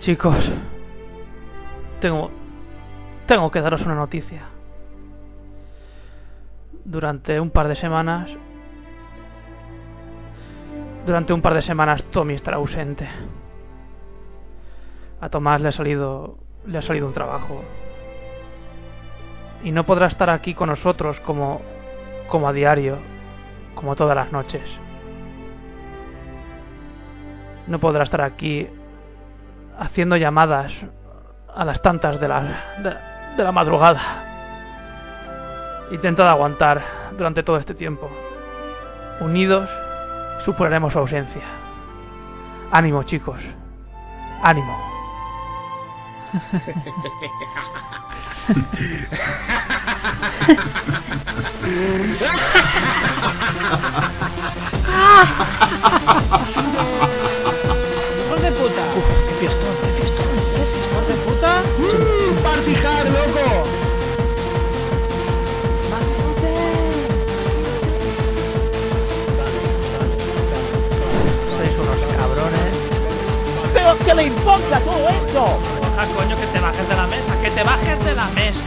Chicos, 0.00 0.50
tengo 2.00 2.30
tengo 3.26 3.50
que 3.50 3.60
daros 3.60 3.82
una 3.82 3.94
noticia. 3.94 4.44
Durante 6.86 7.38
un 7.38 7.50
par 7.50 7.68
de 7.68 7.76
semanas 7.76 8.30
durante 11.04 11.34
un 11.34 11.42
par 11.42 11.52
de 11.52 11.60
semanas 11.60 12.02
Tommy 12.04 12.32
estará 12.32 12.56
ausente. 12.56 13.06
A 15.20 15.28
Tomás 15.28 15.60
le 15.60 15.68
ha 15.68 15.72
salido 15.72 16.38
le 16.64 16.78
ha 16.78 16.82
salido 16.82 17.06
un 17.06 17.12
trabajo 17.12 17.62
y 19.62 19.70
no 19.70 19.84
podrá 19.84 20.06
estar 20.06 20.30
aquí 20.30 20.54
con 20.54 20.70
nosotros 20.70 21.20
como 21.20 21.60
como 22.28 22.48
a 22.48 22.54
diario, 22.54 22.96
como 23.74 23.96
todas 23.96 24.16
las 24.16 24.32
noches. 24.32 24.62
No 27.66 27.78
podrá 27.78 28.04
estar 28.04 28.22
aquí 28.22 28.66
haciendo 29.80 30.16
llamadas 30.16 30.72
a 31.54 31.64
las 31.64 31.82
tantas 31.82 32.20
de 32.20 32.28
la, 32.28 32.42
de, 32.78 32.94
de 33.36 33.42
la 33.42 33.50
madrugada. 33.50 34.28
Intentad 35.90 36.28
aguantar 36.28 36.80
durante 37.16 37.42
todo 37.42 37.56
este 37.56 37.74
tiempo. 37.74 38.08
Unidos 39.20 39.68
superaremos 40.44 40.92
su 40.92 41.00
ausencia. 41.00 41.42
Ánimo, 42.70 43.02
chicos. 43.02 43.40
Ánimo. 44.42 44.78
¿Pero 74.10 74.22
qué 74.22 74.28
le 74.28 74.36
importa 74.36 74.80
todo 74.80 75.08
esto? 75.08 75.60
Borja, 75.80 76.06
coño, 76.16 76.36
que 76.36 76.46
te 76.46 76.58
bajes 76.58 76.88
de 76.88 76.96
la 76.96 77.06
mesa, 77.06 77.40
que 77.42 77.50
te 77.50 77.62
bajes 77.62 78.04
de 78.04 78.14
la 78.14 78.24
mesa. 78.26 78.60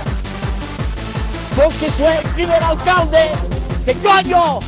Porque 1.54 1.92
soy 1.98 2.18
el 2.18 2.30
primer 2.30 2.64
alcalde. 2.64 3.32
¿Qué 3.84 3.94
coño? 3.96 4.60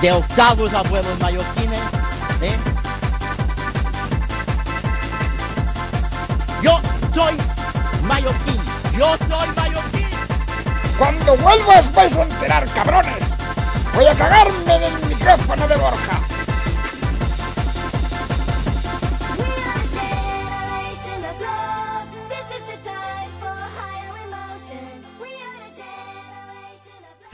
De 0.00 0.12
octavos 0.12 0.72
abuelos 0.72 1.18
mallorquines, 1.18 1.80
¿eh? 2.40 2.56
Yo 6.62 6.80
soy 7.14 7.36
mallorquín. 8.04 8.60
Yo 8.96 9.18
soy 9.28 9.48
mallorquín. 9.54 10.08
Cuando 10.98 11.36
vuelvas 11.36 11.92
vais 11.92 12.16
a 12.16 12.22
enterar, 12.22 12.66
cabrones. 12.72 13.18
Voy 13.94 14.06
a 14.06 14.14
cagarme 14.14 14.76
en 14.76 14.82
el 14.82 15.06
micrófono 15.10 15.68
de 15.68 15.76
Borja. 15.76 16.21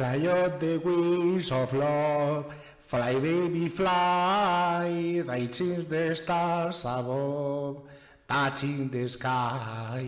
Fly 0.09 0.27
out 0.27 0.59
the 0.59 0.79
wings 0.79 1.51
of 1.53 1.71
love, 1.75 2.47
fly 2.89 3.13
baby 3.13 3.69
fly, 3.77 5.23
reaching 5.27 5.87
the 5.87 6.17
stars 6.25 6.81
above, 6.81 7.83
touching 8.27 8.89
the 8.89 9.07
sky. 9.11 10.01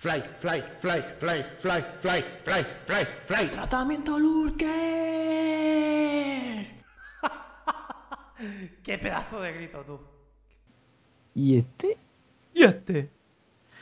Fly, 0.00 0.22
fly, 0.40 0.62
fly, 0.80 1.04
fly, 1.20 1.44
fly, 1.60 1.84
fly, 2.00 2.24
fly, 2.42 2.66
fly, 2.86 3.06
fly. 3.26 3.48
Tratamiento 3.48 4.18
Lurker. 4.18 4.66
Qué 8.82 8.96
pedazo 8.96 9.42
de 9.42 9.52
grito 9.52 9.84
tú. 9.84 10.00
¿Y 11.34 11.58
este? 11.58 11.98
Y 12.54 12.64
este. 12.64 13.10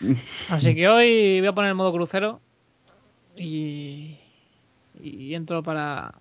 Así 0.48 0.74
que 0.74 0.88
hoy 0.88 1.38
voy 1.38 1.46
a 1.46 1.52
poner 1.52 1.68
el 1.68 1.76
modo 1.76 1.92
crucero 1.92 2.40
y, 3.38 4.18
y 5.00 5.34
entro 5.34 5.62
para 5.62 6.12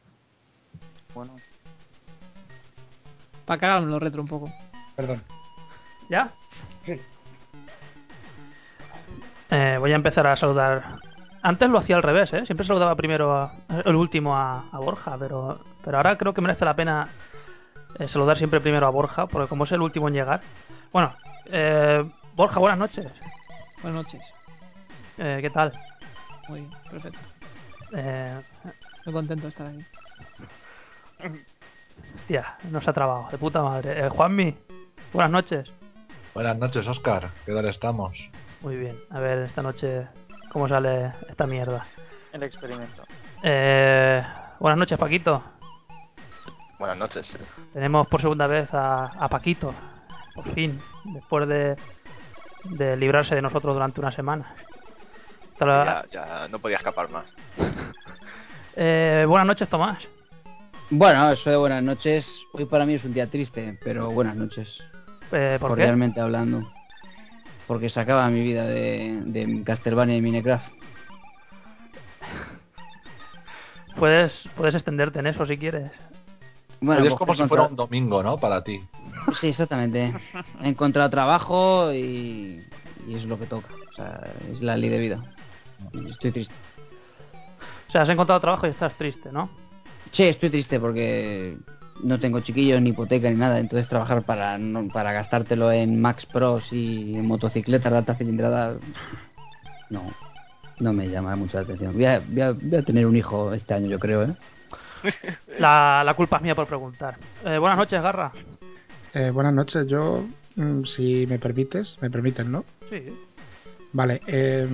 Bueno, 1.14 1.36
para 3.46 3.60
cagarme 3.60 3.88
los 3.88 4.02
retro 4.02 4.22
un 4.22 4.28
poco. 4.28 4.52
Perdón. 4.96 5.24
¿Ya? 6.10 6.32
Sí. 6.84 7.00
Eh, 9.50 9.78
voy 9.80 9.92
a 9.94 9.96
empezar 9.96 10.28
a 10.28 10.36
saludar. 10.36 11.00
Antes 11.42 11.70
lo 11.70 11.78
hacía 11.78 11.96
al 11.96 12.04
revés, 12.04 12.34
¿eh? 12.34 12.46
Siempre 12.46 12.68
saludaba 12.68 12.96
primero 12.96 13.34
a, 13.34 13.54
el 13.86 13.96
último 13.96 14.36
a, 14.36 14.66
a 14.72 14.80
Borja, 14.80 15.18
pero, 15.18 15.60
pero 15.84 15.98
ahora 15.98 16.18
creo 16.18 16.34
que 16.34 16.42
merece 16.42 16.66
la 16.66 16.76
pena 16.76 17.08
eh, 18.00 18.08
saludar 18.10 18.38
siempre 18.38 18.60
primero 18.60 18.86
a 18.86 18.90
Borja, 18.90 19.28
porque 19.28 19.48
como 19.48 19.64
es 19.64 19.72
el 19.72 19.82
último 19.82 20.10
en 20.10 20.16
llegar. 20.16 20.42
Bueno, 20.92 21.14
eh, 21.46 22.04
Borja, 22.36 22.60
buenas 22.60 22.80
noches. 22.80 23.10
Buenas 23.82 24.04
noches. 24.04 24.22
Eh, 25.18 25.40
¿Qué 25.42 25.50
tal? 25.50 25.72
Muy 26.48 26.62
bien, 26.62 26.72
perfecto. 26.90 27.20
Eh, 27.94 28.42
Estoy 28.98 29.14
contento 29.14 29.44
de 29.44 29.50
estar 29.50 29.68
aquí. 29.68 29.86
tía, 32.28 32.58
nos 32.70 32.88
ha 32.88 32.94
trabado, 32.94 33.28
de 33.32 33.38
puta 33.38 33.62
madre. 33.62 34.06
Eh, 34.06 34.10
Juanmi, 34.10 34.56
buenas 35.14 35.32
noches. 35.32 35.72
Buenas 36.34 36.58
noches, 36.58 36.86
Oscar. 36.88 37.30
¿Qué 37.46 37.54
tal 37.54 37.66
estamos? 37.68 38.18
Muy 38.62 38.76
bien, 38.76 38.98
a 39.10 39.20
ver 39.20 39.40
esta 39.40 39.62
noche 39.62 40.08
cómo 40.52 40.68
sale 40.68 41.14
esta 41.30 41.48
mierda. 41.48 41.86
el 42.34 42.44
experimento. 42.44 43.04
Eh, 43.44 44.24
buenas 44.60 44.78
noches, 44.80 44.98
Paquito. 44.98 45.44
Buenas 46.80 46.98
noches. 46.98 47.36
Tenemos 47.74 48.08
por 48.08 48.22
segunda 48.22 48.46
vez 48.48 48.72
a, 48.74 49.06
a 49.06 49.28
Paquito, 49.30 49.74
por 50.36 50.54
fin, 50.54 50.80
después 51.06 51.48
de, 51.48 51.76
de 52.66 52.98
librarse 52.98 53.34
de 53.34 53.42
nosotros 53.42 53.74
durante 53.74 54.00
una 54.00 54.12
semana. 54.12 54.54
Ya, 55.60 56.06
ya 56.12 56.48
no 56.50 56.60
podía 56.60 56.78
escapar 56.78 57.10
más. 57.10 57.26
Eh, 58.80 59.26
buenas 59.28 59.48
noches, 59.48 59.68
Tomás. 59.70 59.98
Bueno, 60.92 61.32
eso 61.32 61.50
de 61.50 61.58
buenas 61.58 61.82
noches. 61.82 62.28
Hoy 62.54 62.66
para 62.66 62.86
mí 62.86 62.94
es 62.94 63.04
un 63.04 63.12
día 63.12 63.26
triste, 63.26 63.76
pero 63.84 64.12
buenas 64.12 64.36
noches. 64.36 64.68
Eh, 65.32 65.58
¿Por 65.60 65.72
qué? 65.72 65.78
cordialmente 65.78 66.22
hablando. 66.22 66.62
Porque 67.66 67.90
se 67.90 68.00
acaba 68.00 68.30
mi 68.30 68.44
vida 68.44 68.66
de, 68.68 69.20
de 69.26 69.64
Castlevania 69.64 70.16
y 70.16 70.22
Minecraft. 70.22 70.72
Puedes, 73.98 74.32
puedes 74.56 74.76
extenderte 74.76 75.18
en 75.18 75.28
eso 75.28 75.44
si 75.48 75.58
quieres. 75.58 75.92
Bueno, 76.80 77.02
Hoy 77.02 77.08
es 77.08 77.14
pues 77.14 77.20
como 77.20 77.34
si 77.34 77.44
fuera 77.48 77.64
un 77.64 77.76
domingo, 77.76 78.22
¿no? 78.22 78.38
Para 78.38 78.64
ti. 78.64 78.80
Sí, 79.42 79.48
exactamente. 79.48 80.14
He 80.62 80.70
encontrado 80.70 81.10
trabajo 81.10 81.92
y, 81.92 82.64
y 83.08 83.16
es 83.16 83.26
lo 83.26 83.40
que 83.40 83.48
toca. 83.48 83.70
O 83.92 83.94
sea, 83.96 84.22
es 84.52 84.62
la 84.62 84.78
ley 84.78 84.90
de 84.90 85.00
vida. 85.00 85.24
Estoy 86.10 86.32
triste. 86.32 86.54
O 87.88 87.92
sea, 87.92 88.02
has 88.02 88.10
encontrado 88.10 88.42
trabajo 88.42 88.68
y 88.68 88.72
estás 88.72 88.94
triste, 88.98 89.32
¿no? 89.32 89.50
Sí, 90.12 90.24
estoy 90.24 90.50
triste 90.50 90.80
porque 90.80 91.58
no 92.04 92.20
tengo 92.20 92.40
chiquillos 92.42 92.82
ni 92.82 92.90
hipoteca 92.92 93.30
ni 93.30 93.36
nada. 93.36 93.60
Entonces 93.60 93.88
trabajar 93.88 94.24
para 94.24 94.58
no- 94.58 94.90
para 94.92 95.12
gastártelo 95.14 95.72
en 95.72 96.00
Max 96.02 96.26
Pros 96.26 96.72
y 96.72 97.16
en 97.16 97.26
motocicletas 97.26 97.92
de 97.92 97.98
alta 97.98 98.16
cilindrada 98.16 98.78
no 99.90 100.12
no 100.80 100.94
me 100.94 101.10
llama 101.10 101.36
mucho 101.36 101.58
la 101.58 101.64
atención. 101.64 101.94
Voy 101.94 102.06
a, 102.06 102.20
voy 102.20 102.42
a- 102.42 102.52
voy 102.52 102.76
a 102.76 102.84
tener 102.84 103.08
un 103.08 103.16
hijo 103.16 103.52
este 103.54 103.74
año, 103.74 103.88
yo 103.88 103.98
creo, 104.00 104.24
¿eh? 104.24 104.34
La, 105.60 106.04
la 106.06 106.14
culpa 106.14 106.38
es 106.38 106.44
mía 106.44 106.54
por 106.54 106.68
preguntar. 106.68 107.16
Eh, 107.44 107.58
buenas 107.58 107.78
noches, 107.80 108.00
Garra. 108.02 108.32
Eh, 109.14 109.32
buenas 109.32 109.54
noches. 109.56 109.88
Yo, 109.88 110.28
mm, 110.56 110.84
si 110.84 111.26
me 111.26 111.40
permites, 111.40 111.98
me 112.00 112.12
permiten, 112.12 112.52
¿no? 112.52 112.64
Sí. 112.92 113.06
Vale. 113.92 114.22
eh, 114.28 114.68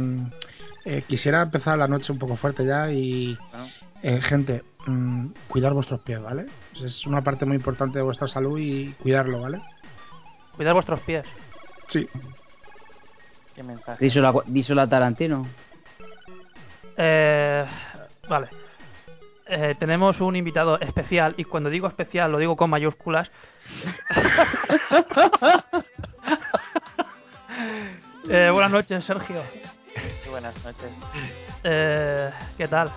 eh, 0.85 1.03
quisiera 1.07 1.41
empezar 1.41 1.77
la 1.77 1.87
noche 1.87 2.11
un 2.11 2.19
poco 2.19 2.35
fuerte 2.35 2.65
ya 2.65 2.91
y, 2.91 3.37
eh, 4.01 4.21
gente, 4.21 4.63
mm, 4.85 5.27
cuidar 5.47 5.73
vuestros 5.73 6.01
pies, 6.01 6.21
¿vale? 6.21 6.47
Es 6.81 7.05
una 7.05 7.23
parte 7.23 7.45
muy 7.45 7.55
importante 7.55 7.97
de 7.97 8.03
vuestra 8.03 8.27
salud 8.27 8.59
y 8.59 8.93
cuidarlo, 9.01 9.41
¿vale? 9.41 9.61
Cuidar 10.55 10.73
vuestros 10.73 10.99
pies. 11.01 11.25
Sí. 11.87 12.07
¿Qué 13.55 13.63
mensaje? 13.63 14.03
Díselo 14.03 14.27
a, 14.27 14.43
díselo 14.45 14.81
a 14.81 14.87
Tarantino. 14.87 15.47
Eh, 16.97 17.65
vale. 18.27 18.47
Eh, 19.45 19.75
tenemos 19.77 20.19
un 20.21 20.35
invitado 20.35 20.79
especial 20.79 21.33
y 21.37 21.43
cuando 21.43 21.69
digo 21.69 21.87
especial 21.87 22.31
lo 22.31 22.37
digo 22.37 22.55
con 22.55 22.69
mayúsculas. 22.69 23.29
Eh, 28.29 28.49
buenas 28.51 28.71
noches, 28.71 29.03
Sergio. 29.03 29.43
Buenas 30.33 30.55
noches. 30.65 30.97
Eh, 31.63 32.31
¿Qué 32.57 32.67
tal? 32.67 32.91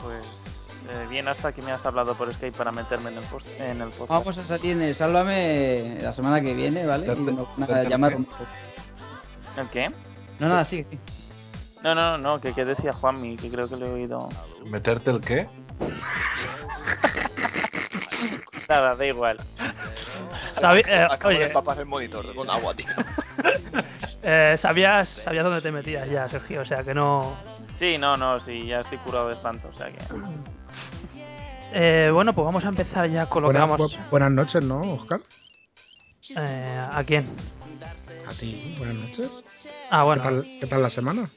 Pues 0.00 0.24
eh, 0.88 1.06
bien 1.10 1.26
hasta 1.26 1.50
que 1.50 1.60
me 1.60 1.72
has 1.72 1.84
hablado 1.84 2.14
por 2.14 2.32
Skype 2.32 2.56
para 2.56 2.70
meterme 2.70 3.10
en 3.10 3.18
el, 3.18 3.24
post, 3.24 3.44
en 3.58 3.82
el 3.82 3.88
podcast. 3.88 4.10
Vamos 4.10 4.38
a 4.38 4.44
salir 4.44 4.70
en 4.70 4.82
el 4.82 4.94
Sálvame 4.94 5.98
la 6.00 6.14
semana 6.14 6.40
que 6.40 6.54
viene, 6.54 6.86
¿vale? 6.86 7.12
Y 7.12 7.22
no, 7.24 7.48
nada, 7.56 7.82
llamar 7.82 8.14
un 8.14 8.26
poco. 8.26 8.46
¿El 9.56 9.68
qué? 9.70 9.88
No, 10.38 10.48
nada, 10.48 10.64
sigue. 10.64 10.86
No, 11.82 11.92
no, 11.92 12.18
no, 12.18 12.40
que, 12.40 12.52
que 12.54 12.64
decía 12.64 12.92
Juanmi, 12.92 13.36
que 13.36 13.50
creo 13.50 13.68
que 13.68 13.74
lo 13.74 13.86
he 13.86 13.90
oído. 13.90 14.28
¿Meterte 14.64 15.10
el 15.10 15.20
qué? 15.20 15.48
Nada, 18.68 18.94
da 18.96 19.06
igual. 19.06 19.38
Sabi- 20.60 20.82
eh, 20.86 21.06
oye, 21.24 21.44
empapar 21.44 21.78
el 21.78 21.86
monitor 21.86 22.34
con 22.34 22.48
agua, 22.48 22.74
tío. 22.74 22.86
eh, 24.22 24.56
sabías, 24.60 25.08
sabías 25.24 25.44
dónde 25.44 25.60
te 25.60 25.70
metías 25.72 26.08
ya, 26.08 26.28
Sergio, 26.28 26.62
o 26.62 26.64
sea 26.64 26.82
que 26.84 26.94
no... 26.94 27.36
Sí, 27.78 27.98
no, 27.98 28.16
no, 28.16 28.38
sí, 28.40 28.66
ya 28.66 28.80
estoy 28.80 28.98
curado 28.98 29.28
de 29.28 29.34
espanto, 29.34 29.68
o 29.68 29.76
sea 29.76 29.90
que... 29.90 29.98
Eh, 31.72 32.10
bueno, 32.12 32.32
pues 32.32 32.44
vamos 32.44 32.64
a 32.64 32.68
empezar 32.68 33.08
ya 33.10 33.26
con 33.26 33.42
lo 33.42 33.48
que 33.48 33.58
Buenas, 33.58 33.68
vamos... 33.78 33.92
bu- 33.92 34.10
buenas 34.10 34.30
noches, 34.30 34.62
¿no, 34.62 34.92
Oscar? 34.94 35.20
Eh, 36.36 36.86
¿A 36.92 37.02
quién? 37.04 37.26
A 38.26 38.32
ti, 38.34 38.74
buenas 38.78 38.96
noches. 38.96 39.30
Ah, 39.90 40.04
bueno. 40.04 40.22
¿Qué 40.22 40.28
tal, 40.28 40.46
qué 40.60 40.66
tal 40.68 40.82
la 40.82 40.90
semana? 40.90 41.30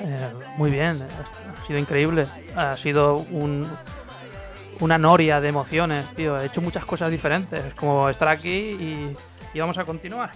Eh, 0.00 0.32
muy 0.56 0.70
bien, 0.70 1.02
ha 1.02 1.66
sido 1.66 1.78
increíble. 1.78 2.26
Ha 2.56 2.76
sido 2.78 3.18
un, 3.18 3.70
una 4.82 4.98
noria 4.98 5.40
de 5.40 5.48
emociones, 5.48 6.12
tío. 6.16 6.40
He 6.40 6.46
hecho 6.46 6.60
muchas 6.60 6.84
cosas 6.84 7.08
diferentes, 7.08 7.72
como 7.74 8.08
estar 8.08 8.26
aquí 8.26 8.50
y, 8.50 9.16
y 9.54 9.60
vamos 9.60 9.78
a 9.78 9.84
continuar. 9.84 10.32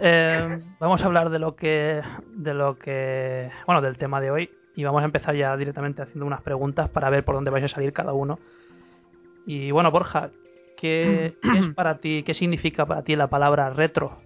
Eh, 0.00 0.60
vamos 0.80 1.00
a 1.00 1.04
hablar 1.04 1.30
de 1.30 1.38
lo 1.38 1.54
que, 1.54 2.02
de 2.26 2.54
lo 2.54 2.76
que, 2.76 3.50
bueno, 3.66 3.80
del 3.80 3.96
tema 3.96 4.20
de 4.20 4.32
hoy 4.32 4.50
y 4.74 4.82
vamos 4.82 5.02
a 5.02 5.04
empezar 5.04 5.36
ya 5.36 5.56
directamente 5.56 6.02
haciendo 6.02 6.26
unas 6.26 6.42
preguntas 6.42 6.90
para 6.90 7.08
ver 7.08 7.24
por 7.24 7.36
dónde 7.36 7.52
vais 7.52 7.64
a 7.64 7.68
salir 7.68 7.92
cada 7.92 8.12
uno. 8.12 8.40
Y 9.46 9.70
bueno, 9.70 9.92
Borja, 9.92 10.30
¿qué, 10.76 11.36
qué 11.42 11.58
es 11.60 11.74
para 11.74 11.98
ti, 11.98 12.24
qué 12.24 12.34
significa 12.34 12.86
para 12.86 13.02
ti 13.02 13.14
la 13.14 13.28
palabra 13.28 13.70
retro? 13.70 14.18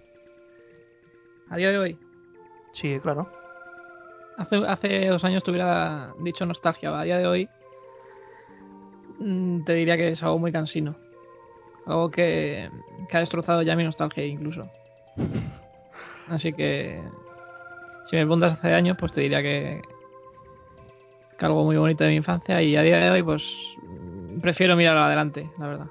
A 1.47 1.57
día 1.57 1.69
de 1.69 1.77
hoy. 1.77 1.97
Sí, 2.73 2.99
claro. 3.01 3.29
Hace, 4.35 4.55
hace 4.67 5.07
dos 5.09 5.23
años 5.23 5.43
te 5.43 5.51
hubiera 5.51 6.11
dicho 6.21 6.43
nostalgia. 6.47 6.97
A 6.99 7.03
día 7.03 7.17
de 7.17 7.27
hoy 7.27 7.49
te 9.65 9.73
diría 9.73 9.97
que 9.97 10.09
es 10.09 10.23
algo 10.23 10.39
muy 10.39 10.51
cansino. 10.51 10.95
Algo 11.85 12.09
que, 12.11 12.69
que 13.09 13.17
ha 13.17 13.19
destrozado 13.19 13.61
ya 13.61 13.75
mi 13.75 13.83
nostalgia 13.83 14.25
incluso. 14.25 14.69
Así 16.27 16.53
que 16.53 17.01
si 18.05 18.15
me 18.15 18.23
preguntas 18.23 18.53
hace 18.53 18.73
años, 18.73 18.97
pues 18.99 19.11
te 19.11 19.21
diría 19.21 19.41
que, 19.41 19.81
que 21.37 21.45
algo 21.45 21.63
muy 21.63 21.77
bonito 21.77 22.03
de 22.03 22.11
mi 22.11 22.17
infancia 22.17 22.61
y 22.61 22.75
a 22.75 22.81
día 22.81 22.97
de 22.97 23.11
hoy 23.11 23.23
pues 23.23 23.43
mm, 23.83 24.39
prefiero 24.39 24.75
mirar 24.75 24.97
adelante, 24.97 25.49
la 25.57 25.67
verdad. 25.67 25.87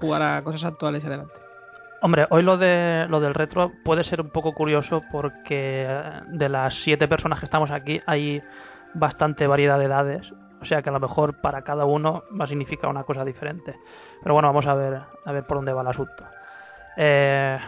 Jugar 0.00 0.22
a 0.22 0.42
cosas 0.42 0.64
actuales 0.64 1.04
adelante. 1.04 1.34
Hombre, 2.00 2.26
hoy 2.30 2.42
lo 2.42 2.56
de 2.56 3.06
lo 3.08 3.18
del 3.18 3.34
retro 3.34 3.72
puede 3.84 4.04
ser 4.04 4.20
un 4.20 4.30
poco 4.30 4.52
curioso 4.52 5.02
porque 5.10 5.84
eh, 5.88 6.20
de 6.28 6.48
las 6.48 6.74
siete 6.82 7.08
personas 7.08 7.40
que 7.40 7.46
estamos 7.46 7.72
aquí 7.72 8.00
hay 8.06 8.40
bastante 8.94 9.46
variedad 9.48 9.78
de 9.78 9.86
edades, 9.86 10.32
o 10.60 10.64
sea 10.64 10.82
que 10.82 10.90
a 10.90 10.92
lo 10.92 11.00
mejor 11.00 11.40
para 11.40 11.62
cada 11.62 11.84
uno 11.84 12.24
va 12.38 12.44
a 12.44 12.48
significar 12.48 12.90
una 12.90 13.04
cosa 13.04 13.24
diferente. 13.24 13.78
Pero 14.22 14.34
bueno, 14.34 14.48
vamos 14.48 14.66
a 14.66 14.74
ver 14.74 15.00
a 15.24 15.32
ver 15.32 15.44
por 15.46 15.58
dónde 15.58 15.72
va 15.72 15.82
el 15.82 15.88
asunto. 15.88 16.24
Eh, 16.96 17.58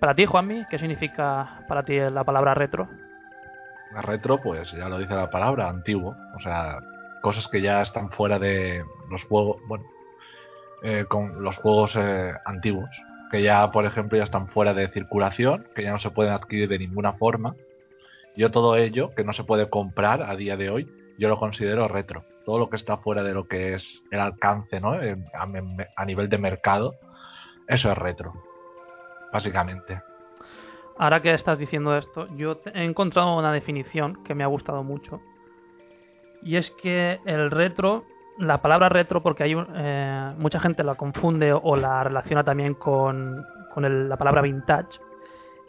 para 0.00 0.14
ti, 0.14 0.24
Juanmi, 0.26 0.64
¿qué 0.68 0.78
significa 0.78 1.64
para 1.68 1.84
ti 1.84 1.98
la 1.98 2.24
palabra 2.24 2.54
retro? 2.54 2.88
Retro, 4.02 4.38
pues 4.38 4.72
ya 4.72 4.88
lo 4.88 4.98
dice 4.98 5.14
la 5.14 5.30
palabra, 5.30 5.68
antiguo. 5.68 6.16
O 6.34 6.40
sea, 6.40 6.78
cosas 7.20 7.46
que 7.48 7.60
ya 7.60 7.82
están 7.82 8.10
fuera 8.10 8.38
de 8.38 8.84
los 9.10 9.22
juegos, 9.24 9.58
bueno, 9.68 9.84
eh, 10.82 11.04
con 11.08 11.42
los 11.42 11.56
juegos 11.56 11.94
eh, 11.96 12.32
antiguos, 12.44 12.90
que 13.30 13.42
ya, 13.42 13.70
por 13.70 13.84
ejemplo, 13.86 14.18
ya 14.18 14.24
están 14.24 14.48
fuera 14.48 14.74
de 14.74 14.88
circulación, 14.88 15.68
que 15.74 15.84
ya 15.84 15.92
no 15.92 15.98
se 15.98 16.10
pueden 16.10 16.32
adquirir 16.32 16.68
de 16.68 16.78
ninguna 16.78 17.12
forma. 17.12 17.54
Yo 18.34 18.50
todo 18.50 18.76
ello, 18.76 19.14
que 19.14 19.24
no 19.24 19.32
se 19.32 19.44
puede 19.44 19.68
comprar 19.68 20.22
a 20.22 20.34
día 20.36 20.56
de 20.56 20.70
hoy, 20.70 20.90
yo 21.18 21.28
lo 21.28 21.38
considero 21.38 21.86
retro. 21.86 22.24
Todo 22.44 22.58
lo 22.58 22.68
que 22.70 22.76
está 22.76 22.96
fuera 22.98 23.22
de 23.22 23.34
lo 23.34 23.44
que 23.46 23.74
es 23.74 24.02
el 24.10 24.20
alcance, 24.20 24.80
¿no? 24.80 24.92
A, 24.92 26.04
nivel 26.04 26.28
de 26.28 26.38
mercado, 26.38 26.94
eso 27.68 27.90
es 27.90 27.98
retro, 27.98 28.32
básicamente. 29.32 30.00
Ahora 30.98 31.22
que 31.22 31.32
estás 31.32 31.58
diciendo 31.58 31.96
esto, 31.96 32.28
yo 32.36 32.60
he 32.74 32.84
encontrado 32.84 33.36
una 33.36 33.52
definición 33.52 34.22
que 34.24 34.34
me 34.34 34.44
ha 34.44 34.48
gustado 34.48 34.82
mucho. 34.82 35.20
Y 36.42 36.56
es 36.56 36.70
que 36.72 37.20
el 37.24 37.50
retro, 37.50 38.04
la 38.38 38.60
palabra 38.60 38.88
retro, 38.88 39.22
porque 39.22 39.44
hay 39.44 39.54
eh, 39.74 40.32
mucha 40.36 40.58
gente 40.60 40.82
la 40.82 40.96
confunde 40.96 41.52
o 41.52 41.76
la 41.76 42.02
relaciona 42.04 42.42
también 42.44 42.74
con, 42.74 43.44
con 43.72 43.84
el- 43.84 44.08
la 44.08 44.16
palabra 44.16 44.42
vintage. 44.42 44.98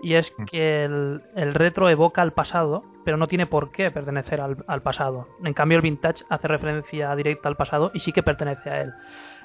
Y 0.03 0.15
es 0.15 0.31
que 0.51 0.83
el, 0.83 1.21
el 1.35 1.53
retro 1.53 1.89
evoca 1.89 2.21
al 2.21 2.33
pasado, 2.33 2.83
pero 3.05 3.17
no 3.17 3.27
tiene 3.27 3.47
por 3.47 3.71
qué 3.71 3.89
pertenecer 3.89 4.41
al, 4.41 4.57
al 4.67 4.81
pasado. 4.81 5.27
En 5.43 5.53
cambio, 5.53 5.77
el 5.77 5.81
vintage 5.81 6.25
hace 6.29 6.47
referencia 6.47 7.15
directa 7.15 7.47
al 7.49 7.55
pasado 7.55 7.89
y 7.93 7.99
sí 8.01 8.11
que 8.11 8.21
pertenece 8.21 8.69
a 8.69 8.81
él. 8.81 8.93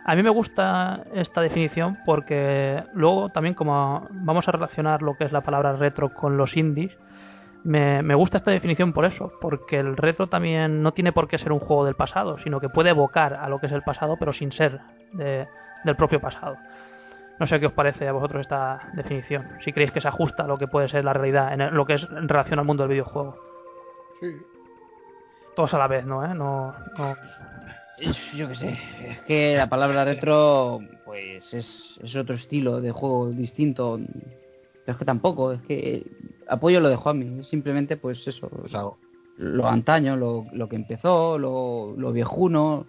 A 0.04 0.14
mí 0.16 0.22
me 0.22 0.30
gusta 0.30 1.04
esta 1.14 1.40
definición 1.42 1.98
porque 2.04 2.82
luego 2.94 3.28
también 3.28 3.54
como 3.54 4.06
vamos 4.10 4.48
a 4.48 4.52
relacionar 4.52 5.02
lo 5.02 5.16
que 5.16 5.24
es 5.24 5.32
la 5.32 5.42
palabra 5.42 5.74
retro 5.76 6.12
con 6.12 6.36
los 6.36 6.56
indies, 6.56 6.96
me, 7.64 8.02
me 8.02 8.14
gusta 8.14 8.38
esta 8.38 8.50
definición 8.52 8.92
por 8.92 9.04
eso, 9.04 9.32
porque 9.40 9.78
el 9.78 9.96
retro 9.96 10.28
también 10.28 10.82
no 10.82 10.92
tiene 10.92 11.12
por 11.12 11.28
qué 11.28 11.38
ser 11.38 11.52
un 11.52 11.58
juego 11.58 11.84
del 11.84 11.94
pasado, 11.96 12.38
sino 12.38 12.60
que 12.60 12.68
puede 12.68 12.90
evocar 12.90 13.34
a 13.34 13.48
lo 13.48 13.58
que 13.58 13.66
es 13.66 13.72
el 13.72 13.82
pasado, 13.82 14.16
pero 14.18 14.32
sin 14.32 14.52
ser 14.52 14.80
de- 15.12 15.46
del 15.84 15.96
propio 15.96 16.20
pasado. 16.20 16.56
No 17.38 17.46
sé 17.46 17.60
qué 17.60 17.66
os 17.66 17.72
parece 17.72 18.08
a 18.08 18.12
vosotros 18.12 18.40
esta 18.42 18.90
definición, 18.94 19.46
si 19.64 19.72
creéis 19.72 19.92
que 19.92 20.00
se 20.00 20.08
ajusta 20.08 20.42
a 20.44 20.46
lo 20.46 20.58
que 20.58 20.66
puede 20.66 20.88
ser 20.88 21.04
la 21.04 21.12
realidad, 21.12 21.52
en 21.52 21.60
el- 21.60 21.74
lo 21.74 21.86
que 21.86 21.94
es 21.94 22.02
en 22.02 22.28
relación 22.28 22.58
al 22.58 22.64
mundo 22.64 22.82
del 22.82 22.90
videojuego. 22.92 23.36
Sí. 24.20 24.26
Todos 25.54 25.72
a 25.74 25.78
la 25.78 25.86
vez, 25.86 26.04
¿no? 26.04 26.24
¿Eh? 26.24 26.34
No, 26.34 26.74
no- 26.98 27.16
Yo 28.34 28.48
qué 28.48 28.54
sé, 28.54 28.78
es 29.08 29.20
que 29.22 29.56
la 29.56 29.68
palabra 29.68 30.04
retro, 30.04 30.78
pues 31.04 31.52
es, 31.52 31.98
es 32.02 32.14
otro 32.16 32.36
estilo 32.36 32.80
de 32.80 32.92
juego 32.92 33.30
distinto. 33.30 33.98
Pero 34.84 34.92
es 34.92 34.96
que 34.96 35.04
tampoco, 35.04 35.52
es 35.52 35.60
que 35.62 36.06
apoyo 36.48 36.78
lo 36.80 36.88
de 36.88 36.94
Juanmi, 36.96 37.42
simplemente 37.44 37.96
pues 37.96 38.24
eso, 38.26 38.48
Es 38.64 38.74
algo- 38.74 38.98
lo 39.36 39.66
antaño, 39.68 40.16
lo, 40.16 40.46
lo 40.52 40.68
que 40.68 40.76
empezó, 40.76 41.38
lo, 41.38 41.94
lo 41.96 42.12
viejuno. 42.12 42.86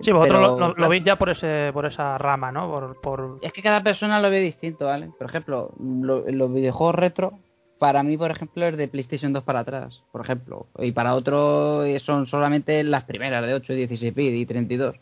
Sí, 0.00 0.10
vosotros 0.10 0.40
Pero, 0.40 0.58
lo, 0.58 0.74
lo- 0.74 0.88
veis 0.88 1.04
ya 1.04 1.16
por 1.16 1.28
ese 1.30 1.70
por 1.72 1.84
esa 1.86 2.16
rama, 2.16 2.50
¿no? 2.50 2.68
Por, 2.70 3.00
por... 3.00 3.38
Es 3.42 3.52
que 3.52 3.62
cada 3.62 3.82
persona 3.82 4.20
lo 4.20 4.30
ve 4.30 4.40
distinto, 4.40 4.86
¿vale? 4.86 5.10
Por 5.18 5.28
ejemplo, 5.28 5.70
lo- 5.78 6.24
los 6.30 6.52
videojuegos 6.52 6.94
retro, 6.94 7.38
para 7.78 8.02
mí, 8.02 8.16
por 8.16 8.30
ejemplo, 8.30 8.64
es 8.64 8.76
de 8.76 8.88
PlayStation 8.88 9.32
2 9.32 9.42
para 9.44 9.60
atrás, 9.60 10.02
por 10.12 10.22
ejemplo. 10.22 10.66
Y 10.78 10.92
para 10.92 11.14
otro 11.14 11.84
eh, 11.84 12.00
son 12.00 12.26
solamente 12.26 12.82
las 12.84 13.04
primeras 13.04 13.44
de 13.44 13.54
8, 13.54 13.72
16 13.74 14.14
bits 14.14 14.36
y 14.36 14.46
32. 14.46 14.96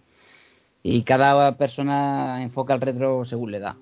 Y 0.82 1.02
cada 1.02 1.56
persona 1.56 2.42
enfoca 2.42 2.74
el 2.74 2.80
retro 2.80 3.24
según 3.26 3.52
le 3.52 3.60
da. 3.60 3.76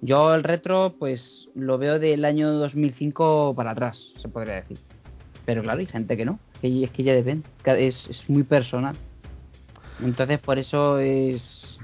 Yo 0.00 0.34
el 0.34 0.42
retro, 0.42 0.94
pues 0.98 1.48
lo 1.54 1.78
veo 1.78 1.98
del 1.98 2.24
año 2.24 2.50
2005 2.50 3.54
para 3.54 3.70
atrás, 3.70 4.12
se 4.20 4.28
podría 4.28 4.56
decir. 4.56 4.78
Pero 5.44 5.62
claro, 5.62 5.80
hay 5.80 5.86
gente 5.86 6.16
que 6.16 6.24
no. 6.24 6.38
Que 6.60 6.84
es 6.84 6.90
que 6.90 7.02
ya 7.02 7.14
depende. 7.14 7.46
Es, 7.64 8.08
es 8.08 8.28
muy 8.28 8.42
personal. 8.42 8.96
Entonces, 10.00 10.38
por 10.40 10.58
eso 10.58 10.98
es 10.98 11.78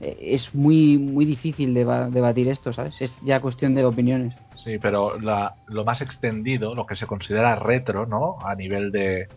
es 0.00 0.54
muy 0.54 0.98
muy 0.98 1.24
difícil 1.24 1.72
deba- 1.74 2.10
debatir 2.10 2.48
esto, 2.48 2.72
¿sabes? 2.72 2.94
Es 3.00 3.16
ya 3.22 3.40
cuestión 3.40 3.74
de 3.74 3.84
opiniones. 3.84 4.34
Sí, 4.56 4.78
pero 4.78 5.18
la, 5.18 5.54
lo 5.66 5.84
más 5.84 6.00
extendido, 6.02 6.74
lo 6.74 6.84
que 6.86 6.96
se 6.96 7.06
considera 7.06 7.54
retro, 7.56 8.06
¿no? 8.06 8.36
A 8.44 8.54
nivel 8.54 8.90
de. 8.92 9.28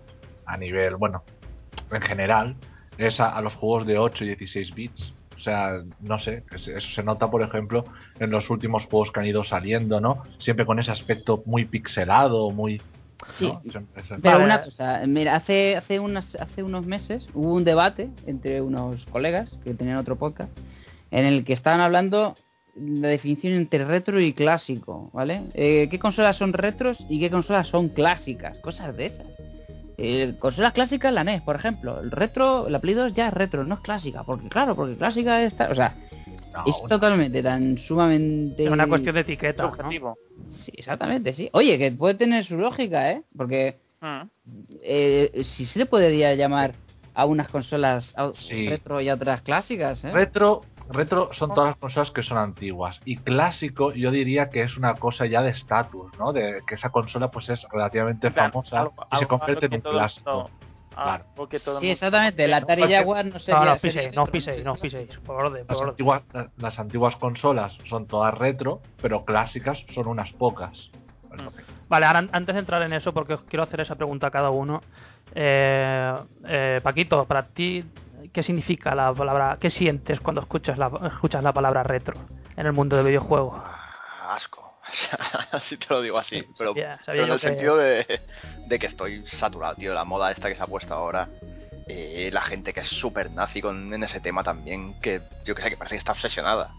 A 0.45 0.57
nivel, 0.57 0.95
bueno, 0.95 1.23
en 1.91 2.01
general, 2.01 2.55
es 2.97 3.19
a, 3.19 3.29
a 3.35 3.41
los 3.41 3.55
juegos 3.55 3.85
de 3.85 3.97
8 3.97 4.23
y 4.23 4.27
16 4.27 4.73
bits. 4.73 5.13
O 5.35 5.39
sea, 5.39 5.79
no 5.99 6.17
sé, 6.17 6.43
es- 6.51 6.67
eso 6.69 6.89
se 6.89 7.03
nota, 7.03 7.29
por 7.29 7.43
ejemplo, 7.43 7.83
en 8.19 8.31
los 8.31 8.49
últimos 8.49 8.85
juegos 8.85 9.11
que 9.11 9.19
han 9.19 9.25
ido 9.27 9.43
saliendo, 9.43 9.99
¿no? 10.01 10.23
Siempre 10.39 10.65
con 10.65 10.79
ese 10.79 10.91
aspecto 10.91 11.43
muy 11.45 11.65
pixelado, 11.65 12.49
muy. 12.51 12.81
Sí, 13.35 13.51
Pero 14.21 14.43
una 14.43 14.61
cosa, 14.61 15.01
mira, 15.05 15.35
hace 15.35 15.75
hace 15.75 15.99
unas 15.99 16.35
hace 16.35 16.63
unos 16.63 16.85
meses 16.85 17.25
hubo 17.33 17.53
un 17.53 17.63
debate 17.63 18.09
entre 18.25 18.61
unos 18.61 19.05
colegas 19.05 19.57
que 19.63 19.73
tenían 19.73 19.97
otro 19.97 20.15
podcast 20.15 20.49
en 21.11 21.25
el 21.25 21.43
que 21.43 21.53
estaban 21.53 21.79
hablando 21.81 22.35
la 22.75 23.07
definición 23.07 23.53
entre 23.53 23.85
retro 23.85 24.19
y 24.19 24.33
clásico, 24.33 25.09
¿vale? 25.13 25.43
Eh, 25.53 25.87
¿Qué 25.89 25.99
consolas 25.99 26.37
son 26.37 26.53
retros 26.53 26.97
y 27.09 27.19
qué 27.19 27.29
consolas 27.29 27.67
son 27.67 27.89
clásicas? 27.89 28.57
Cosas 28.59 28.95
de 28.95 29.07
esas. 29.07 29.27
Eh, 29.97 30.35
consolas 30.37 30.73
clásicas, 30.73 31.11
la 31.11 31.23
NES, 31.23 31.41
por 31.41 31.55
ejemplo. 31.55 31.99
El 31.99 32.11
retro, 32.11 32.69
la 32.69 32.79
Play 32.79 32.93
2 32.93 33.13
ya 33.15 33.29
es 33.29 33.33
retro, 33.33 33.63
no 33.63 33.75
es 33.75 33.81
clásica. 33.81 34.23
Porque, 34.23 34.47
claro, 34.47 34.75
porque 34.75 34.95
clásica 34.95 35.41
está. 35.41 35.69
O 35.71 35.75
sea, 35.75 35.95
no, 36.53 36.63
es 36.65 36.81
totalmente 36.87 37.41
tan 37.43 37.77
sumamente. 37.77 38.65
Es 38.65 38.71
una 38.71 38.87
cuestión 38.87 39.15
de 39.15 39.21
etiqueta, 39.21 39.63
¿no? 39.63 39.73
Subjetivo. 39.73 40.17
Sí, 40.63 40.71
exactamente, 40.75 41.33
sí. 41.33 41.49
Oye, 41.53 41.77
que 41.77 41.91
puede 41.91 42.15
tener 42.15 42.45
su 42.45 42.57
lógica, 42.57 43.11
¿eh? 43.11 43.23
Porque 43.35 43.79
Mm. 44.01 44.21
eh, 44.83 45.41
si 45.43 45.65
se 45.65 45.79
le 45.79 45.85
podría 45.87 46.33
llamar 46.35 46.75
a 47.13 47.25
unas 47.25 47.49
consolas 47.49 48.13
a- 48.15 48.31
Sí. 48.33 48.69
retro 48.69 49.01
y 49.01 49.09
a 49.09 49.15
otras 49.15 49.41
clásicas, 49.41 50.03
¿eh? 50.05 50.11
Retro, 50.11 50.63
retro 50.89 51.29
son 51.33 51.53
todas 51.53 51.71
las 51.71 51.77
consolas 51.77 52.11
que 52.11 52.21
son 52.23 52.37
antiguas. 52.37 53.01
Y 53.05 53.17
clásico, 53.17 53.91
yo 53.93 54.11
diría 54.11 54.49
que 54.51 54.61
es 54.61 54.77
una 54.77 54.99
cosa 54.99 55.25
ya 55.25 55.41
de 55.41 55.49
estatus, 55.49 56.11
¿no? 56.19 56.31
De 56.31 56.61
que 56.67 56.75
esa 56.75 56.89
consola 56.91 57.29
pues 57.31 57.49
es 57.49 57.65
relativamente 57.71 58.31
Claro, 58.31 58.51
famosa 58.51 58.79
algo- 58.81 58.93
y 59.11 59.15
se 59.17 59.25
convierte 59.27 59.65
en 59.65 59.73
un 59.73 59.81
todo 59.81 59.93
el 59.93 59.99
todo 61.63 61.77
el 61.77 61.81
Sí, 61.81 61.89
exactamente. 61.91 62.47
¿no? 62.47 62.55
Atari 62.55 62.81
Porque- 62.81 62.95
Jaguar 62.95 63.25
no 63.25 63.39
sería. 63.39 63.59
No, 63.59 63.65
no 63.65 63.73
os 63.73 63.79
piséis, 63.79 64.15
no 64.15 64.21
os 64.23 64.27
retro, 64.27 64.31
piséis, 64.31 64.65
no 64.65 64.71
os 64.73 64.79
piséis. 64.79 65.17
Por 65.25 65.35
orden, 65.45 65.65
por 65.65 65.75
Las 65.75 65.79
orden. 65.81 65.89
antiguas, 65.91 66.23
la- 66.33 66.49
las 66.57 66.79
antiguas 66.79 67.15
consolas 67.17 67.77
son 67.85 68.07
todas 68.07 68.33
retro, 68.33 68.81
pero 69.01 69.23
clásicas 69.25 69.85
son 69.93 70.07
unas 70.07 70.31
pocas. 70.33 70.89
Vale, 71.89 72.05
ahora 72.05 72.19
an- 72.19 72.29
antes 72.33 72.55
de 72.55 72.59
entrar 72.59 72.81
en 72.81 72.93
eso, 72.93 73.13
porque 73.13 73.35
os 73.35 73.41
quiero 73.43 73.63
hacer 73.63 73.81
esa 73.81 73.95
pregunta 73.95 74.27
a 74.27 74.31
cada 74.31 74.49
uno. 74.49 74.81
Eh, 75.35 76.13
eh, 76.45 76.79
Paquito, 76.83 77.25
para 77.25 77.43
ti, 77.47 77.83
¿qué 78.33 78.43
significa 78.43 78.95
la 78.95 79.13
palabra, 79.13 79.57
qué 79.59 79.69
sientes 79.69 80.19
cuando 80.19 80.41
escuchas 80.41 80.77
la, 80.77 80.89
escuchas 81.13 81.43
la 81.43 81.53
palabra 81.53 81.83
retro 81.83 82.15
en 82.55 82.65
el 82.65 82.73
mundo 82.73 82.95
del 82.95 83.05
videojuego? 83.05 83.61
Asco. 84.29 84.66
Así 85.51 85.77
te 85.77 85.87
lo 85.93 86.01
digo 86.01 86.17
así. 86.17 86.43
Pero, 86.57 86.73
sabía 86.73 86.99
pero 87.05 87.23
en 87.25 87.31
el 87.31 87.39
que- 87.39 87.47
sentido 87.47 87.77
de, 87.77 88.21
de 88.65 88.79
que 88.79 88.87
estoy 88.87 89.25
saturado, 89.27 89.75
tío. 89.75 89.93
La 89.93 90.05
moda 90.05 90.31
esta 90.31 90.49
que 90.49 90.55
se 90.55 90.63
ha 90.63 90.67
puesto 90.67 90.93
ahora. 90.93 91.27
eh, 91.87 92.29
la 92.33 92.41
gente 92.41 92.73
que 92.73 92.81
es 92.81 92.87
súper 92.87 93.31
nazi 93.31 93.61
con, 93.61 93.93
en 93.93 94.03
ese 94.03 94.19
tema 94.19 94.43
también. 94.43 94.99
Que 95.01 95.21
yo 95.45 95.55
que 95.55 95.61
sé, 95.61 95.69
que 95.69 95.77
parece 95.77 95.95
que 95.95 95.99
está 95.99 96.11
obsesionada. 96.13 96.71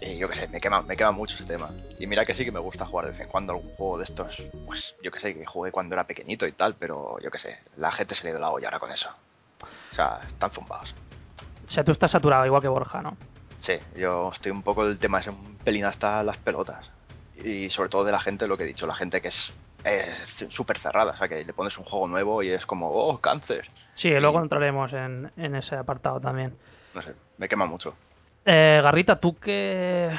Eh, 0.00 0.16
yo 0.18 0.28
que 0.28 0.34
sé, 0.36 0.48
me 0.48 0.60
quema, 0.60 0.82
me 0.82 0.96
quema 0.96 1.12
mucho 1.12 1.34
ese 1.36 1.44
tema. 1.44 1.70
Y 1.98 2.06
mira 2.06 2.24
que 2.24 2.34
sí 2.34 2.44
que 2.44 2.50
me 2.52 2.58
gusta 2.60 2.84
jugar 2.86 3.06
de 3.06 3.12
vez 3.12 3.20
en 3.20 3.28
cuando 3.28 3.52
algún 3.52 3.70
juego 3.76 3.98
de 3.98 4.04
estos. 4.04 4.34
Pues 4.66 4.94
yo 5.02 5.10
que 5.12 5.20
sé, 5.20 5.34
que 5.34 5.46
jugué 5.46 5.70
cuando 5.70 5.94
era 5.94 6.04
pequeñito 6.04 6.46
y 6.46 6.52
tal. 6.52 6.74
Pero 6.74 7.18
yo 7.20 7.30
que 7.30 7.38
sé, 7.38 7.58
la 7.76 7.92
gente 7.92 8.14
se 8.14 8.24
le 8.24 8.30
ha 8.30 8.32
ido 8.32 8.40
la 8.40 8.50
olla 8.50 8.68
ahora 8.68 8.80
con 8.80 8.90
eso. 8.90 9.10
O 9.92 9.94
sea, 9.94 10.20
están 10.26 10.50
zumbados. 10.50 10.94
O 11.68 11.70
sea, 11.70 11.84
tú 11.84 11.92
estás 11.92 12.10
saturado 12.10 12.44
igual 12.44 12.60
que 12.60 12.68
Borja, 12.68 13.00
¿no? 13.00 13.16
Sí, 13.62 13.74
yo 13.96 14.30
estoy 14.32 14.50
un 14.50 14.62
poco 14.62 14.84
el 14.86 14.98
tema 14.98 15.20
es 15.20 15.28
un 15.28 15.56
pelín 15.64 15.84
hasta 15.84 16.22
las 16.22 16.36
pelotas. 16.36 16.90
Y 17.44 17.70
sobre 17.70 17.88
todo 17.88 18.04
de 18.04 18.12
la 18.12 18.20
gente, 18.20 18.46
lo 18.46 18.56
que 18.56 18.64
he 18.64 18.66
dicho, 18.66 18.86
la 18.86 18.94
gente 18.94 19.20
que 19.20 19.28
es 19.28 19.52
súper 20.50 20.78
cerrada, 20.78 21.12
o 21.12 21.16
sea, 21.16 21.28
que 21.28 21.44
le 21.44 21.52
pones 21.52 21.76
un 21.78 21.84
juego 21.84 22.06
nuevo 22.06 22.42
y 22.42 22.50
es 22.50 22.66
como, 22.66 22.90
oh, 22.90 23.18
cáncer. 23.20 23.68
Sí, 23.94 24.10
luego 24.10 24.40
entraremos 24.40 24.92
en, 24.92 25.30
en 25.36 25.54
ese 25.54 25.76
apartado 25.76 26.20
también. 26.20 26.54
No 26.94 27.02
sé, 27.02 27.14
me 27.38 27.48
quema 27.48 27.66
mucho. 27.66 27.94
Eh, 28.44 28.80
Garrita, 28.82 29.20
tú 29.20 29.36
que 29.36 30.10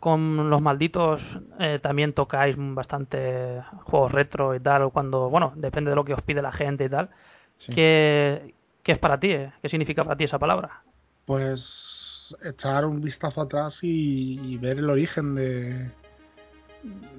con 0.00 0.48
los 0.48 0.62
malditos 0.62 1.22
eh, 1.58 1.78
también 1.82 2.14
tocáis 2.14 2.56
bastante 2.58 3.62
juegos 3.84 4.12
retro 4.12 4.54
y 4.54 4.60
tal, 4.60 4.90
cuando, 4.90 5.28
bueno, 5.28 5.52
depende 5.56 5.90
de 5.90 5.96
lo 5.96 6.04
que 6.04 6.14
os 6.14 6.22
pide 6.22 6.40
la 6.40 6.52
gente 6.52 6.84
y 6.84 6.88
tal. 6.88 7.10
Sí. 7.58 7.74
¿Qué, 7.74 8.54
qué 8.82 8.92
es 8.92 8.98
para 8.98 9.20
ti? 9.20 9.32
eh? 9.32 9.52
¿Qué 9.60 9.68
significa 9.68 10.04
para 10.04 10.16
ti 10.16 10.24
esa 10.24 10.38
palabra? 10.38 10.82
Pues 11.26 11.97
echar 12.42 12.84
un 12.84 13.00
vistazo 13.00 13.40
atrás 13.42 13.78
y, 13.82 14.38
y 14.40 14.56
ver 14.58 14.78
el 14.78 14.90
origen 14.90 15.34
de 15.34 15.90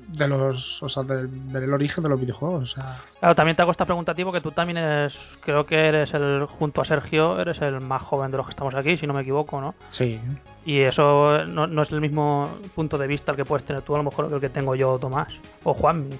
de 0.07 0.27
los, 0.27 0.81
o 0.81 0.87
sea, 0.89 1.03
de- 1.03 1.27
ver 1.29 1.63
el 1.63 1.73
origen 1.73 2.01
de 2.03 2.09
los 2.09 2.19
videojuegos, 2.19 2.63
o 2.63 2.75
sea, 2.75 3.01
Claro, 3.19 3.35
también 3.35 3.55
te 3.57 3.61
hago 3.61 3.71
esta 3.71 3.85
pregunta 3.85 4.13
a 4.13 4.15
ti 4.15 4.23
porque 4.23 4.39
tú 4.41 4.51
también 4.51 4.77
eres, 4.77 5.13
creo 5.41 5.65
que 5.65 5.75
eres 5.75 6.13
el, 6.13 6.45
junto 6.45 6.81
a 6.81 6.85
Sergio, 6.85 7.39
eres 7.39 7.61
el 7.61 7.79
más 7.81 8.01
joven 8.03 8.31
de 8.31 8.37
los 8.37 8.45
que 8.47 8.51
estamos 8.51 8.73
aquí, 8.73 8.97
si 8.97 9.05
no 9.05 9.13
me 9.13 9.21
equivoco, 9.21 9.59
¿no? 9.61 9.75
sí, 9.89 10.19
Y 10.65 10.79
eso 10.79 11.45
no, 11.45 11.67
no 11.67 11.83
es 11.83 11.91
el 11.91 11.99
mismo 12.01 12.49
punto 12.73 12.97
de 12.97 13.05
vista 13.07 13.31
el 13.33 13.37
que 13.37 13.45
puedes 13.45 13.65
tener 13.65 13.81
tú, 13.83 13.93
a 13.93 13.97
lo 13.97 14.03
mejor, 14.05 14.29
que 14.29 14.35
el 14.35 14.41
que 14.41 14.49
tengo 14.49 14.73
yo, 14.75 14.97
Tomás, 14.97 15.27
o 15.63 15.73
Juanmi. 15.73 16.15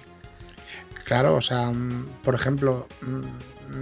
Claro, 1.05 1.35
o 1.35 1.41
sea, 1.41 1.71
mm, 1.71 2.07
por 2.23 2.35
ejemplo, 2.35 2.87
mm, 3.01 3.75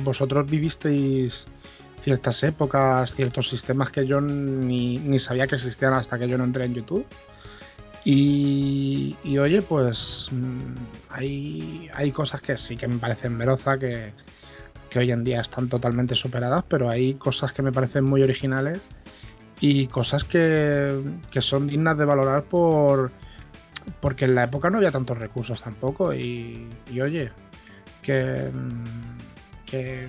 mm, 0.00 0.04
vosotros 0.04 0.44
vivisteis 0.50 1.46
ciertas 2.04 2.42
épocas, 2.44 3.14
ciertos 3.14 3.48
sistemas 3.48 3.90
que 3.90 4.06
yo 4.06 4.20
ni, 4.20 5.18
sabía 5.18 5.46
que 5.46 5.56
existían 5.56 5.94
hasta 5.94 6.18
que 6.18 6.28
yo 6.28 6.38
no 6.38 6.44
entré 6.44 6.66
en 6.66 6.74
YouTube. 6.74 7.06
Y, 8.04 9.16
y, 9.24 9.38
oye, 9.38 9.62
pues 9.62 10.28
mm, 10.30 10.74
hay, 11.08 11.88
hay 11.94 12.12
cosas 12.12 12.42
que 12.42 12.58
sí 12.58 12.76
que 12.76 12.86
me 12.86 12.98
parecen 12.98 13.38
veroza, 13.38 13.78
que, 13.78 14.12
que 14.90 14.98
hoy 14.98 15.10
en 15.10 15.24
día 15.24 15.40
están 15.40 15.70
totalmente 15.70 16.14
superadas, 16.14 16.64
pero 16.68 16.90
hay 16.90 17.14
cosas 17.14 17.52
que 17.52 17.62
me 17.62 17.72
parecen 17.72 18.04
muy 18.04 18.22
originales 18.22 18.82
y 19.58 19.86
cosas 19.86 20.24
que, 20.24 21.00
que 21.30 21.40
son 21.40 21.66
dignas 21.66 21.96
de 21.96 22.04
valorar 22.04 22.42
por, 22.44 23.10
porque 24.00 24.26
en 24.26 24.34
la 24.34 24.44
época 24.44 24.68
no 24.68 24.76
había 24.76 24.92
tantos 24.92 25.16
recursos 25.16 25.62
tampoco 25.62 26.12
y, 26.12 26.68
y 26.92 27.00
oye 27.00 27.32
que, 28.02 28.50
mm, 28.52 29.64
que 29.64 30.06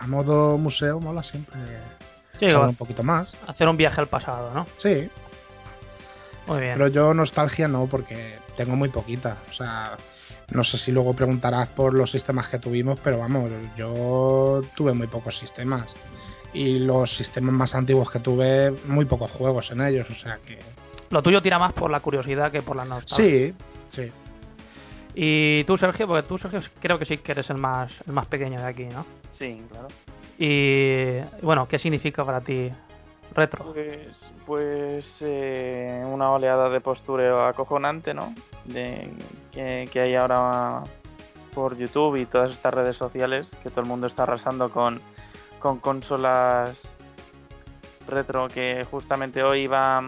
a 0.00 0.06
modo 0.06 0.56
museo 0.58 0.98
mola 1.00 1.22
siempre 1.22 1.56
Sí, 2.38 2.46
un 2.46 2.74
poquito 2.74 3.02
más 3.02 3.36
hacer 3.46 3.68
un 3.68 3.76
viaje 3.76 4.00
al 4.00 4.06
pasado, 4.06 4.52
¿no? 4.54 4.66
sí 4.78 5.08
Muy 6.46 6.60
bien. 6.60 6.72
pero 6.74 6.88
yo 6.88 7.12
nostalgia 7.14 7.68
no 7.68 7.86
porque 7.86 8.38
tengo 8.56 8.76
muy 8.76 8.88
poquita 8.88 9.36
o 9.50 9.52
sea 9.52 9.96
no 10.50 10.64
sé 10.64 10.78
si 10.78 10.90
luego 10.90 11.12
preguntarás 11.14 11.68
por 11.68 11.92
los 11.94 12.10
sistemas 12.10 12.48
que 12.48 12.58
tuvimos 12.58 12.98
pero 13.04 13.18
vamos 13.18 13.50
yo 13.76 14.62
tuve 14.74 14.92
muy 14.94 15.06
pocos 15.06 15.36
sistemas 15.38 15.94
y 16.52 16.78
los 16.80 17.14
sistemas 17.16 17.52
más 17.54 17.74
antiguos 17.74 18.10
que 18.10 18.18
tuve 18.20 18.72
muy 18.86 19.04
pocos 19.04 19.30
juegos 19.30 19.70
en 19.70 19.82
ellos 19.82 20.08
o 20.10 20.14
sea 20.14 20.38
que 20.46 20.58
Lo 21.10 21.22
tuyo 21.22 21.42
tira 21.42 21.58
más 21.58 21.72
por 21.74 21.90
la 21.90 22.00
curiosidad 22.00 22.50
que 22.50 22.62
por 22.62 22.74
la 22.76 22.84
nostalgia. 22.84 23.24
sí 23.24 23.54
sí 23.90 24.12
Y 25.14 25.64
tú, 25.64 25.76
Sergio, 25.76 26.06
porque 26.06 26.28
tú, 26.28 26.38
Sergio, 26.38 26.60
creo 26.80 26.98
que 26.98 27.04
sí 27.04 27.18
que 27.18 27.32
eres 27.32 27.50
el 27.50 27.58
más, 27.58 27.92
el 28.06 28.12
más 28.12 28.26
pequeño 28.26 28.60
de 28.60 28.66
aquí, 28.66 28.84
¿no? 28.84 29.04
Sí, 29.30 29.62
claro. 29.70 29.88
Y 30.38 31.20
bueno, 31.42 31.66
¿qué 31.68 31.78
significa 31.78 32.24
para 32.24 32.40
ti 32.40 32.70
retro? 33.34 33.72
Pues, 33.72 34.30
pues 34.46 35.06
eh, 35.20 36.02
una 36.06 36.30
oleada 36.30 36.68
de 36.70 36.80
postureo 36.80 37.44
acojonante, 37.44 38.14
¿no? 38.14 38.34
De, 38.64 39.10
que, 39.52 39.88
que 39.92 40.00
hay 40.00 40.14
ahora 40.14 40.82
por 41.54 41.76
YouTube 41.76 42.16
y 42.16 42.26
todas 42.26 42.52
estas 42.52 42.72
redes 42.72 42.96
sociales, 42.96 43.54
que 43.62 43.70
todo 43.70 43.82
el 43.82 43.86
mundo 43.86 44.06
está 44.06 44.22
arrasando 44.22 44.70
con, 44.70 45.00
con 45.58 45.78
consolas 45.78 46.76
retro, 48.06 48.48
que 48.48 48.86
justamente 48.90 49.42
hoy 49.42 49.62
iba, 49.62 50.02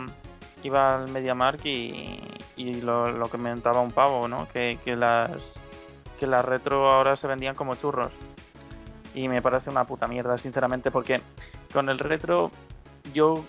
iba 0.62 0.97
al 0.97 1.11
MediaMark 1.11 1.64
y, 1.64 2.21
y 2.57 2.81
lo, 2.81 3.11
lo 3.11 3.31
que 3.31 3.38
me 3.38 3.50
comentaba 3.50 3.81
un 3.81 3.92
pavo, 3.92 4.28
¿no? 4.28 4.49
Que, 4.49 4.78
que 4.85 4.97
las 4.97 5.31
que 6.19 6.26
las 6.26 6.45
retro 6.45 6.88
ahora 6.88 7.16
se 7.16 7.26
vendían 7.26 7.54
como 7.54 7.75
churros. 7.75 8.12
Y 9.14 9.28
me 9.28 9.42
parece 9.42 9.71
una 9.71 9.85
puta 9.85 10.07
mierda, 10.07 10.38
sinceramente, 10.38 10.90
porque 10.90 11.21
con 11.73 11.88
el 11.88 11.99
retro 11.99 12.50
yo 13.12 13.45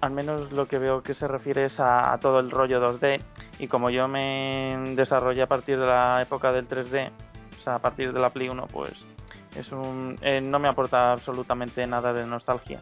al 0.00 0.12
menos 0.12 0.52
lo 0.52 0.66
que 0.66 0.78
veo 0.78 1.02
que 1.02 1.14
se 1.14 1.28
refiere 1.28 1.66
es 1.66 1.80
a, 1.80 2.12
a 2.12 2.18
todo 2.18 2.38
el 2.40 2.50
rollo 2.50 2.80
2D 2.80 3.20
y 3.58 3.68
como 3.68 3.90
yo 3.90 4.06
me 4.08 4.94
desarrollé 4.94 5.42
a 5.42 5.46
partir 5.46 5.78
de 5.78 5.86
la 5.86 6.22
época 6.22 6.52
del 6.52 6.68
3D, 6.68 7.10
o 7.58 7.60
sea, 7.60 7.74
a 7.76 7.78
partir 7.80 8.12
de 8.12 8.20
la 8.20 8.30
Play 8.30 8.48
1, 8.48 8.66
pues 8.68 8.92
es 9.56 9.72
un 9.72 10.16
eh, 10.22 10.40
no 10.40 10.58
me 10.58 10.68
aporta 10.68 11.12
absolutamente 11.12 11.86
nada 11.86 12.12
de 12.12 12.26
nostalgia. 12.26 12.80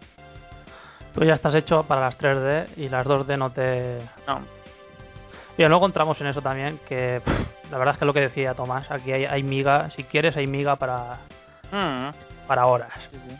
Tú 1.17 1.25
ya 1.25 1.35
estás 1.35 1.55
hecho 1.55 1.83
para 1.85 2.03
las 2.03 2.19
3D 2.19 2.69
y 2.77 2.89
las 2.89 3.07
2D 3.07 3.39
no 3.39 3.51
te... 3.51 3.99
No. 4.27 4.41
Bien, 5.57 5.71
luego 5.71 5.87
entramos 5.87 6.21
en 6.21 6.27
eso 6.27 6.43
también, 6.43 6.79
que 6.87 7.23
pff, 7.25 7.71
la 7.73 7.79
verdad 7.79 7.95
es 7.95 7.99
que 7.99 8.05
es 8.05 8.07
lo 8.07 8.13
que 8.13 8.21
decía 8.21 8.53
Tomás, 8.55 8.91
aquí 8.91 9.11
hay, 9.13 9.25
hay 9.25 9.43
miga, 9.43 9.91
si 9.97 10.05
quieres 10.05 10.37
hay 10.37 10.47
miga 10.47 10.77
para, 10.77 11.17
Mm, 11.73 12.11
para 12.47 12.67
horas. 12.67 12.93
sí, 13.11 13.19
sí. 13.27 13.35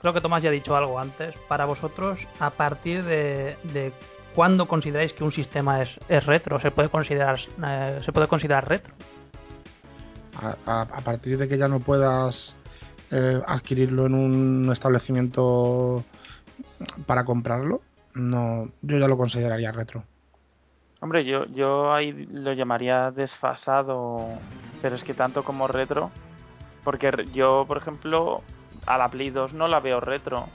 Creo 0.00 0.12
que 0.12 0.20
Tomás 0.20 0.42
ya 0.42 0.48
ha 0.48 0.52
dicho 0.52 0.74
algo 0.76 0.98
antes. 0.98 1.34
Para 1.48 1.64
vosotros, 1.66 2.18
¿a 2.40 2.50
partir 2.50 3.04
de, 3.04 3.56
de 3.64 3.92
cuándo 4.34 4.66
consideráis 4.66 5.12
que 5.12 5.22
un 5.24 5.30
sistema 5.32 5.82
es, 5.82 5.88
es 6.08 6.24
retro? 6.26 6.58
¿Se 6.60 6.70
puede 6.70 6.88
considerar, 6.88 7.38
eh, 7.64 8.00
¿Se 8.04 8.10
puede 8.12 8.26
considerar 8.26 8.68
retro? 8.68 8.92
a, 10.42 10.56
a- 10.66 10.82
a 10.82 11.00
partir 11.02 11.36
de 11.38 11.46
que 11.48 11.56
ya 11.58 11.68
no 11.68 11.80
puedas 11.80 12.56
eh, 13.10 13.40
adquirirlo 13.46 14.06
en 14.06 14.14
un 14.14 14.72
establecimiento 14.72 16.02
para 17.06 17.24
comprarlo, 17.24 17.80
no, 18.14 18.68
yo 18.82 18.98
ya 18.98 19.08
lo 19.08 19.16
consideraría 19.16 19.72
retro. 19.72 20.04
Hombre, 21.00 21.24
yo, 21.24 21.46
yo 21.46 21.92
ahí 21.92 22.12
lo 22.12 22.52
llamaría 22.52 23.10
desfasado, 23.10 24.18
pero 24.82 24.96
es 24.96 25.04
que 25.04 25.14
tanto 25.14 25.44
como 25.44 25.66
retro, 25.66 26.10
porque 26.84 27.10
yo, 27.32 27.64
por 27.66 27.78
ejemplo, 27.78 28.42
a 28.86 28.98
la 28.98 29.08
Play 29.08 29.30
2 29.30 29.54
no 29.54 29.66
la 29.68 29.80
veo 29.80 30.00
retro 30.00 30.46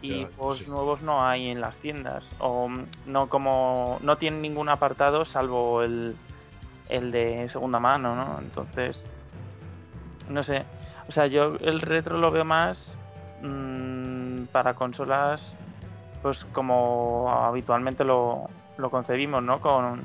y 0.00 0.22
Ya, 0.22 0.28
juegos 0.36 0.58
sí. 0.58 0.66
nuevos 0.68 1.02
no 1.02 1.26
hay 1.26 1.48
en 1.48 1.60
las 1.60 1.76
tiendas 1.78 2.24
o 2.38 2.68
no 3.06 3.28
como 3.28 3.98
no 4.02 4.16
tienen 4.16 4.42
ningún 4.42 4.68
apartado 4.68 5.24
salvo 5.24 5.82
el, 5.82 6.16
el 6.88 7.10
de 7.10 7.48
segunda 7.48 7.78
mano, 7.78 8.14
¿no? 8.14 8.38
Entonces, 8.38 9.06
no 10.28 10.42
sé, 10.42 10.64
o 11.08 11.12
sea, 11.12 11.26
yo 11.26 11.56
el 11.60 11.80
retro 11.80 12.18
lo 12.18 12.30
veo 12.30 12.44
más 12.44 12.96
mm, 13.48 14.46
para 14.52 14.74
consolas 14.74 15.56
pues 16.22 16.44
como 16.52 17.30
habitualmente 17.30 18.02
lo, 18.02 18.48
lo 18.78 18.90
concebimos, 18.90 19.42
¿no? 19.42 19.60
Con 19.60 20.00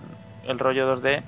el 0.46 0.60
rollo 0.60 0.98
2D 0.98 1.24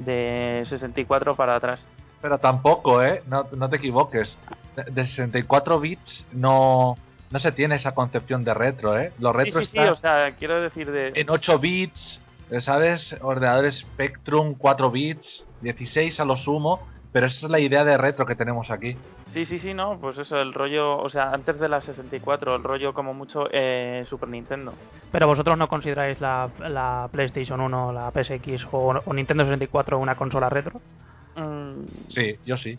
de 0.00 0.64
64 0.68 1.34
para 1.34 1.56
atrás. 1.56 1.86
Pero 2.20 2.36
tampoco, 2.38 3.02
¿eh? 3.02 3.22
No, 3.26 3.46
no 3.56 3.70
te 3.70 3.76
equivoques. 3.76 4.36
de- 4.76 4.84
de 4.90 5.04
64 5.04 5.80
bits 5.80 6.24
no, 6.32 6.96
no 7.30 7.38
se 7.38 7.52
tiene 7.52 7.76
esa 7.76 7.94
concepción 7.94 8.44
de 8.44 8.52
retro, 8.52 8.98
¿eh? 8.98 9.12
Los 9.18 9.32
Sí, 9.32 9.38
retro 9.38 9.60
sí, 9.60 9.66
sí, 9.66 9.78
están 9.78 9.88
o 9.92 9.96
sea, 9.96 10.34
quiero 10.36 10.60
decir 10.60 10.90
de... 10.90 11.12
en 11.14 11.30
8 11.30 11.58
bits, 11.58 12.20
¿sabes? 12.60 13.16
Ordenadores 13.22 13.78
Spectrum 13.78 14.56
4 14.58 14.90
bits, 14.90 15.44
16 15.62 16.20
a 16.20 16.24
lo 16.26 16.36
sumo, 16.36 16.80
pero 17.14 17.26
esa 17.28 17.46
es 17.46 17.50
la 17.50 17.60
idea 17.60 17.84
de 17.84 17.96
retro 17.96 18.26
que 18.26 18.34
tenemos 18.36 18.70
aquí. 18.70 18.98
Sí, 19.32 19.46
sí, 19.46 19.58
sí, 19.58 19.72
no, 19.72 19.98
pues 20.00 20.18
eso, 20.18 20.36
el 20.40 20.52
rollo, 20.52 20.98
o 20.98 21.08
sea, 21.08 21.30
antes 21.30 21.58
de 21.58 21.68
la 21.68 21.80
64, 21.80 22.54
el 22.56 22.62
rollo 22.62 22.92
como 22.92 23.14
mucho 23.14 23.48
eh, 23.50 24.04
Super 24.06 24.28
Nintendo. 24.28 24.74
Pero 25.10 25.26
vosotros 25.26 25.56
no 25.56 25.66
consideráis 25.68 26.20
la, 26.20 26.52
la 26.58 27.08
PlayStation 27.10 27.60
1, 27.60 27.92
la 27.92 28.10
PSX 28.12 28.66
o, 28.72 29.00
o 29.06 29.14
Nintendo 29.14 29.44
64 29.44 29.98
una 29.98 30.14
consola 30.16 30.50
retro? 30.50 30.82
Mm, 31.36 31.84
Sí, 32.08 32.36
yo 32.44 32.56
sí. 32.58 32.78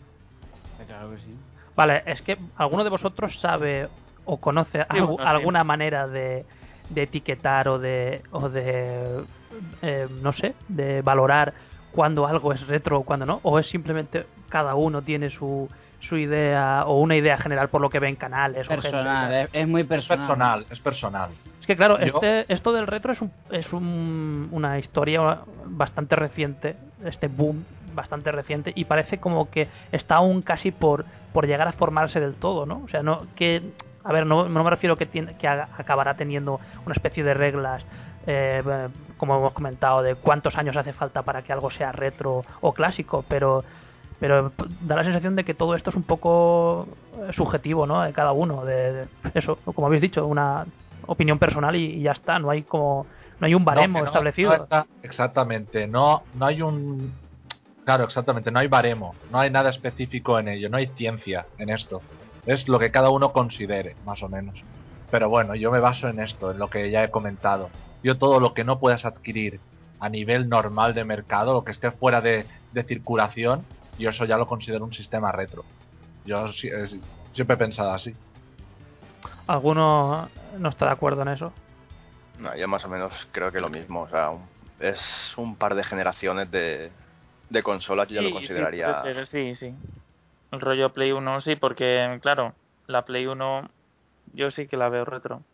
Claro 0.86 1.10
que 1.10 1.18
sí. 1.18 1.38
Vale, 1.74 2.02
es 2.06 2.22
que 2.22 2.36
alguno 2.56 2.84
de 2.84 2.90
vosotros 2.90 3.38
sabe 3.40 3.88
o 4.24 4.40
conoce 4.40 4.80
Sí, 4.82 4.84
algu- 4.98 5.16
bueno, 5.16 5.30
sí. 5.30 5.36
alguna 5.36 5.64
manera 5.64 6.06
de, 6.06 6.46
de 6.88 7.02
etiquetar 7.02 7.68
o 7.68 7.78
de, 7.78 8.22
o 8.30 8.48
de 8.48 9.24
eh, 9.82 10.06
no 10.10 10.32
sé, 10.32 10.56
de 10.68 11.02
valorar 11.02 11.54
cuando 11.96 12.26
algo 12.28 12.52
es 12.52 12.64
retro 12.68 12.98
o 12.98 13.02
cuando 13.02 13.26
no, 13.26 13.40
o 13.42 13.58
es 13.58 13.66
simplemente 13.66 14.26
cada 14.50 14.74
uno 14.76 15.02
tiene 15.02 15.30
su, 15.30 15.68
su 16.00 16.16
idea 16.18 16.84
o 16.86 17.00
una 17.00 17.16
idea 17.16 17.38
general 17.38 17.68
por 17.70 17.80
lo 17.80 17.90
que 17.90 17.98
ve 17.98 18.08
en 18.08 18.16
canales 18.16 18.66
o 18.66 18.68
Personal, 18.68 19.04
tal. 19.30 19.34
es, 19.34 19.50
es 19.52 19.66
muy 19.66 19.80
Es 19.80 19.86
personal. 19.88 20.18
personal, 20.18 20.66
es 20.70 20.78
personal. 20.80 21.30
Es 21.60 21.66
que 21.66 21.74
claro, 21.76 21.98
Yo- 21.98 22.04
este, 22.20 22.52
esto 22.52 22.72
del 22.72 22.86
retro 22.86 23.12
es, 23.12 23.20
un, 23.22 23.32
es 23.50 23.72
un- 23.72 24.48
una 24.52 24.78
historia 24.78 25.38
bastante 25.64 26.14
reciente, 26.14 26.76
este 27.04 27.26
boom 27.28 27.64
bastante 27.94 28.30
reciente 28.30 28.72
y 28.76 28.84
parece 28.84 29.18
como 29.18 29.50
que 29.50 29.68
está 29.90 30.16
aún 30.16 30.42
casi 30.42 30.70
por, 30.70 31.06
por 31.32 31.46
llegar 31.46 31.66
a 31.66 31.72
formarse 31.72 32.20
del 32.20 32.34
todo, 32.34 32.66
¿no? 32.66 32.82
O 32.84 32.88
sea, 32.88 33.02
no 33.02 33.22
que 33.34 33.62
a 34.04 34.12
ver, 34.12 34.24
no, 34.26 34.48
no 34.48 34.62
me 34.62 34.70
refiero 34.70 34.96
que 34.96 35.06
tiene, 35.06 35.34
que 35.36 35.48
haga- 35.48 35.68
acabará 35.76 36.14
teniendo 36.14 36.60
una 36.84 36.92
especie 36.92 37.24
de 37.24 37.34
reglas 37.34 37.82
eh, 38.26 38.62
como 39.16 39.36
hemos 39.36 39.52
comentado 39.52 40.02
de 40.02 40.14
cuántos 40.14 40.56
años 40.56 40.76
hace 40.76 40.92
falta 40.92 41.22
para 41.22 41.42
que 41.42 41.52
algo 41.52 41.70
sea 41.70 41.92
retro 41.92 42.44
o 42.60 42.72
clásico, 42.72 43.24
pero 43.28 43.64
pero 44.18 44.50
da 44.80 44.96
la 44.96 45.04
sensación 45.04 45.36
de 45.36 45.44
que 45.44 45.52
todo 45.52 45.74
esto 45.74 45.90
es 45.90 45.96
un 45.96 46.02
poco 46.02 46.86
eh, 47.28 47.32
subjetivo, 47.34 47.86
¿no? 47.86 48.00
De 48.02 48.12
cada 48.14 48.32
uno, 48.32 48.64
de, 48.64 48.92
de- 48.92 49.08
eso, 49.34 49.56
como 49.64 49.86
habéis 49.86 50.00
dicho, 50.02 50.24
una 50.26 50.64
opinión 51.06 51.38
personal 51.38 51.76
y, 51.76 51.84
y 51.96 52.02
ya 52.02 52.12
está, 52.12 52.38
no 52.38 52.50
hay 52.50 52.62
como 52.62 53.06
no 53.38 53.46
hay 53.46 53.54
un 53.54 53.64
baremo 53.66 53.98
No, 53.98 53.98
que 53.98 54.00
no- 54.04 54.06
establecido. 54.08 54.50
no 54.50 54.56
está- 54.56 54.86
exactamente, 55.02 55.86
no, 55.86 56.22
no 56.32 56.46
hay 56.46 56.62
un... 56.62 57.12
Claro, 57.84 58.04
exactamente, 58.04 58.50
no 58.50 58.58
hay 58.58 58.68
baremo, 58.68 59.14
no 59.30 59.38
hay 59.38 59.50
nada 59.50 59.68
específico 59.70 60.38
en 60.38 60.48
ello, 60.48 60.68
no 60.70 60.78
hay 60.78 60.88
ciencia 60.96 61.46
en 61.58 61.68
esto. 61.68 62.02
Es 62.46 62.68
lo 62.68 62.78
que 62.78 62.90
cada 62.90 63.10
uno 63.10 63.32
considere, 63.32 63.96
más 64.02 64.22
o 64.22 64.28
menos. 64.28 64.64
Pero 65.10 65.28
bueno, 65.28 65.54
yo 65.54 65.70
me 65.70 65.78
baso 65.80 66.08
en 66.08 66.20
esto, 66.20 66.50
en 66.50 66.58
lo 66.58 66.68
que 66.68 66.90
ya 66.90 67.04
he 67.04 67.10
comentado. 67.10 67.68
Yo 68.02 68.18
todo 68.18 68.40
lo 68.40 68.54
que 68.54 68.64
no 68.64 68.78
puedas 68.80 69.04
adquirir 69.04 69.60
a 69.98 70.08
nivel 70.08 70.48
normal 70.48 70.94
de 70.94 71.04
mercado, 71.04 71.54
lo 71.54 71.64
que 71.64 71.72
esté 71.72 71.90
fuera 71.92 72.20
de, 72.20 72.48
de 72.70 72.84
circulación, 72.84 73.66
yo 73.96 74.10
eso 74.10 74.24
ya 74.26 74.36
lo 74.38 74.46
considero 74.46 74.84
un 74.84 74.92
sistema 74.92 75.32
retro. 75.32 75.64
Yo 76.24 76.46
es- 76.46 76.96
siempre 77.32 77.54
he 77.54 77.58
pensado 77.58 77.92
así. 77.92 78.14
¿Alguno 79.46 80.30
no 80.58 80.68
está 80.68 80.86
de 80.86 80.92
acuerdo 80.92 81.22
en 81.22 81.28
eso? 81.28 81.52
No, 82.38 82.54
yo 82.56 82.68
más 82.68 82.84
o 82.84 82.88
menos 82.88 83.12
creo 83.32 83.50
que 83.50 83.60
lo 83.60 83.70
mismo. 83.70 84.02
O 84.02 84.08
sea, 84.08 84.30
un- 84.30 84.48
es 84.78 85.00
un 85.36 85.56
par 85.56 85.74
de 85.74 85.84
generaciones 85.84 86.50
de, 86.50 86.92
de 87.48 87.62
consolas 87.62 88.06
que 88.08 88.14
yo 88.14 88.22
sí, 88.22 88.28
lo 88.28 88.34
consideraría. 88.34 88.94
Sí, 88.94 89.02
ser, 89.02 89.26
sí, 89.26 89.54
sí. 89.54 89.74
El 90.52 90.60
rollo 90.60 90.92
Play 90.92 91.12
1, 91.12 91.40
sí, 91.40 91.56
porque, 91.56 92.18
claro, 92.22 92.54
la 92.86 93.04
Play 93.04 93.26
1 93.26 93.70
yo 94.26 94.50
sí 94.50 94.66
que 94.68 94.76
la 94.76 94.88
veo 94.88 95.04
retro. 95.04 95.44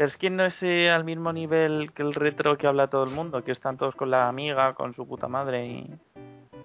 Pero 0.00 0.08
es 0.08 0.16
que 0.16 0.30
no 0.30 0.46
es 0.46 0.62
eh, 0.62 0.88
al 0.88 1.04
mismo 1.04 1.30
nivel 1.30 1.92
que 1.92 2.00
el 2.02 2.14
retro 2.14 2.56
que 2.56 2.66
habla 2.66 2.86
todo 2.88 3.04
el 3.04 3.10
mundo, 3.10 3.44
que 3.44 3.52
están 3.52 3.76
todos 3.76 3.94
con 3.94 4.10
la 4.10 4.28
amiga, 4.30 4.72
con 4.72 4.94
su 4.94 5.06
puta 5.06 5.28
madre 5.28 5.66
y... 5.66 5.90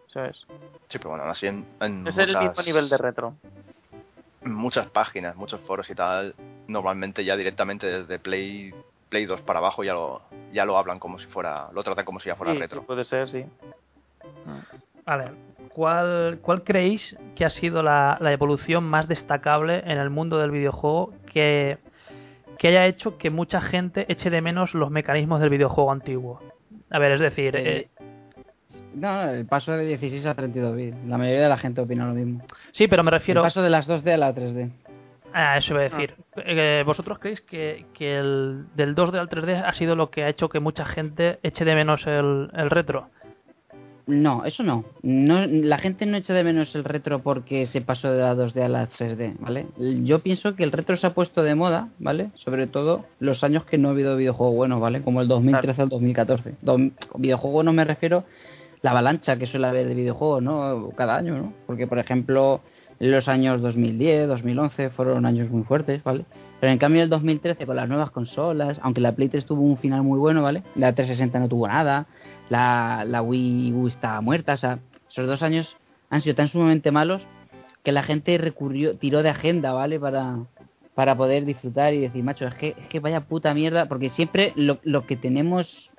¿Sabes? 0.08 0.46
Sí, 0.88 0.98
pero 1.00 1.10
bueno, 1.10 1.26
así 1.26 1.48
en, 1.48 1.66
en 1.82 2.06
No 2.06 2.12
es 2.12 2.18
el 2.18 2.28
mismo 2.28 2.46
muchas- 2.48 2.66
nivel 2.66 2.88
de 2.88 2.98
retro. 2.98 3.34
en 4.46 4.54
muchas 4.54 4.88
páginas, 4.90 5.36
muchos 5.36 5.60
foros 5.60 5.90
y 5.90 5.96
tal, 5.96 6.34
normalmente 6.70 7.26
ya 7.26 7.36
directamente 7.36 7.88
desde 7.88 8.20
Play 8.20 8.74
Play 9.10 9.26
2 9.26 9.42
para 9.42 9.60
abajo 9.60 9.84
ya 9.84 9.92
lo, 9.94 10.22
ya 10.54 10.64
lo 10.64 10.78
hablan 10.78 11.00
como 11.00 11.20
si 11.20 11.26
fuera, 11.28 11.68
lo 11.74 11.84
tratan 11.84 12.06
como 12.06 12.22
si 12.22 12.30
ya 12.30 12.36
fuera 12.38 12.54
Sí, 12.54 12.60
retro. 12.60 12.80
sí, 12.80 12.86
puede 12.88 13.04
ser, 13.04 13.28
sí. 13.28 13.46
Vale, 15.06 15.32
¿cuál, 15.74 16.40
cuál 16.42 16.64
creéis 16.64 17.18
que 17.36 17.44
ha 17.44 17.50
sido 17.50 17.84
la, 17.84 18.18
la 18.22 18.32
evolución 18.32 18.86
más 18.86 19.10
destacable 19.10 19.80
en 19.80 19.98
el 19.98 20.10
mundo 20.10 20.38
del 20.38 20.52
videojuego 20.52 21.12
que, 21.34 21.80
que 22.58 22.68
haya 22.70 22.86
hecho 22.86 23.18
que 23.18 23.30
mucha 23.30 23.62
gente 23.62 24.06
eche 24.12 24.30
de 24.30 24.42
menos 24.42 24.74
los 24.74 24.90
mecanismos 24.92 25.40
del 25.42 25.50
videojuego 25.50 25.92
antiguo? 25.92 26.40
A 26.90 27.00
ver, 27.00 27.14
es 27.14 27.20
decir, 27.22 27.56
Eh, 27.56 27.78
eh, 27.78 27.88
No, 28.94 29.24
el 29.30 29.46
paso 29.46 29.72
de 29.74 29.86
16 29.86 30.26
a 30.26 30.36
32 30.36 30.76
bits. 30.76 30.98
La 31.08 31.18
mayoría 31.18 31.44
de 31.44 31.50
la 31.50 31.58
gente 31.58 31.82
opina 31.82 32.06
lo 32.08 32.14
mismo. 32.14 32.42
sí, 32.72 32.88
pero 32.88 33.04
me 33.04 33.10
El 33.10 33.20
refiero 33.20 33.42
paso 33.42 33.62
de 33.62 33.70
las 33.70 33.88
2D 33.88 34.14
a 34.14 34.18
la 34.18 34.34
3D. 34.34 34.72
a 35.34 35.58
eso 35.58 35.74
iba 35.74 35.82
a 35.82 35.84
decir. 35.90 36.16
Eh, 36.38 36.84
¿Vosotros 36.86 37.20
creéis 37.20 37.42
que, 37.42 37.86
que 37.94 38.18
el 38.18 38.66
del 38.76 38.96
2D 38.96 39.18
al 39.20 39.30
3D 39.30 39.64
ha 39.66 39.74
sido 39.74 39.96
lo 39.96 40.10
que 40.10 40.24
ha 40.24 40.30
hecho 40.30 40.48
que 40.50 40.60
mucha 40.60 40.86
gente 40.86 41.40
eche 41.44 41.66
de 41.66 41.76
menos 41.76 42.06
el, 42.08 42.50
el 42.54 42.70
retro? 42.70 43.10
No, 44.08 44.46
eso 44.46 44.62
no. 44.62 44.86
no. 45.02 45.48
La 45.48 45.80
gente 45.80 46.06
no 46.06 46.18
echa 46.18 46.34
de 46.34 46.44
menos 46.44 46.76
el 46.76 46.84
retro 46.84 47.20
porque 47.24 47.66
se 47.66 47.82
pasó 47.82 48.12
de 48.12 48.22
la 48.22 48.36
2D 48.36 48.62
a 48.64 48.70
la 48.70 48.88
3D, 48.90 49.36
¿vale? 49.40 49.66
Yo 50.04 50.20
pienso 50.20 50.56
que 50.56 50.64
el 50.64 50.72
retro 50.72 50.96
se 50.96 51.08
ha 51.08 51.14
puesto 51.16 51.42
de 51.42 51.56
moda, 51.56 51.90
¿vale? 51.98 52.30
Sobre 52.36 52.68
todo 52.68 53.06
los 53.20 53.44
años 53.44 53.66
que 53.66 53.80
no 53.80 53.88
ha 53.88 53.92
habido 53.92 54.16
videojuegos 54.16 54.56
buenos, 54.56 54.80
¿vale? 54.80 55.02
Como 55.02 55.22
el 55.22 55.28
2013 55.28 55.82
al 55.82 55.90
2014. 55.90 56.54
Do- 56.62 56.92
videojuego 57.16 57.64
no 57.64 57.74
me 57.74 57.84
refiero 57.84 58.26
la 58.84 58.92
avalancha 58.92 59.38
que 59.38 59.48
suele 59.48 59.66
haber 59.66 59.88
de 59.88 59.96
videojuegos, 59.96 60.44
¿no? 60.44 60.90
Cada 60.96 61.18
año, 61.18 61.36
¿no? 61.38 61.54
Porque, 61.66 61.88
por 61.88 61.98
ejemplo, 61.98 62.62
los 63.00 63.28
años 63.28 63.60
2010, 63.62 64.28
2011 64.28 64.92
fueron 64.92 65.26
años 65.26 65.50
muy 65.50 65.64
fuertes, 65.64 66.04
¿vale? 66.04 66.26
Pero 66.62 66.72
en 66.72 66.78
cambio 66.78 67.02
el 67.04 67.10
2013 67.10 67.66
con 67.66 67.76
las 67.76 67.90
nuevas 67.90 68.12
consolas, 68.12 68.80
aunque 68.84 69.02
la 69.02 69.12
Play 69.14 69.30
3 69.30 69.46
tuvo 69.46 69.62
un 69.64 69.78
final 69.78 70.04
muy 70.04 70.20
bueno, 70.20 70.44
¿vale? 70.44 70.62
La 70.76 70.94
360 70.94 71.40
no 71.40 71.50
tuvo 71.50 71.68
nada, 71.68 72.06
la, 72.50 73.22
Wii 73.22 73.74
U 73.74 73.88
está 73.88 74.20
muerta, 74.22 74.54
o 74.54 74.58
sea, 74.58 74.80
esos 75.10 75.28
dos 75.28 75.42
años 75.42 75.76
han 76.10 76.22
sido 76.22 76.36
tan 76.36 76.48
sumamente 76.48 76.92
malos 76.92 77.22
que 77.84 77.92
la 77.92 78.04
gente 78.04 78.38
recurrió, 78.38 78.98
tiró 78.98 79.24
de 79.24 79.30
agenda, 79.30 79.74
¿vale? 79.74 80.00
Para, 80.00 80.40
para 80.96 81.16
poder 81.16 81.46
disfrutar 81.46 81.94
y 81.94 82.02
decir, 82.02 82.24
macho, 82.24 82.48
es 82.48 82.56
que, 82.56 82.76
es 82.80 82.88
que 82.88 83.00
vaya 83.00 83.22
puta 83.22 83.54
mierda, 83.54 83.88
porque 83.88 84.10
siempre 84.10 84.54
lo, 84.56 84.80
lo 84.84 85.06
que 85.06 85.16
tenemos 85.16 85.92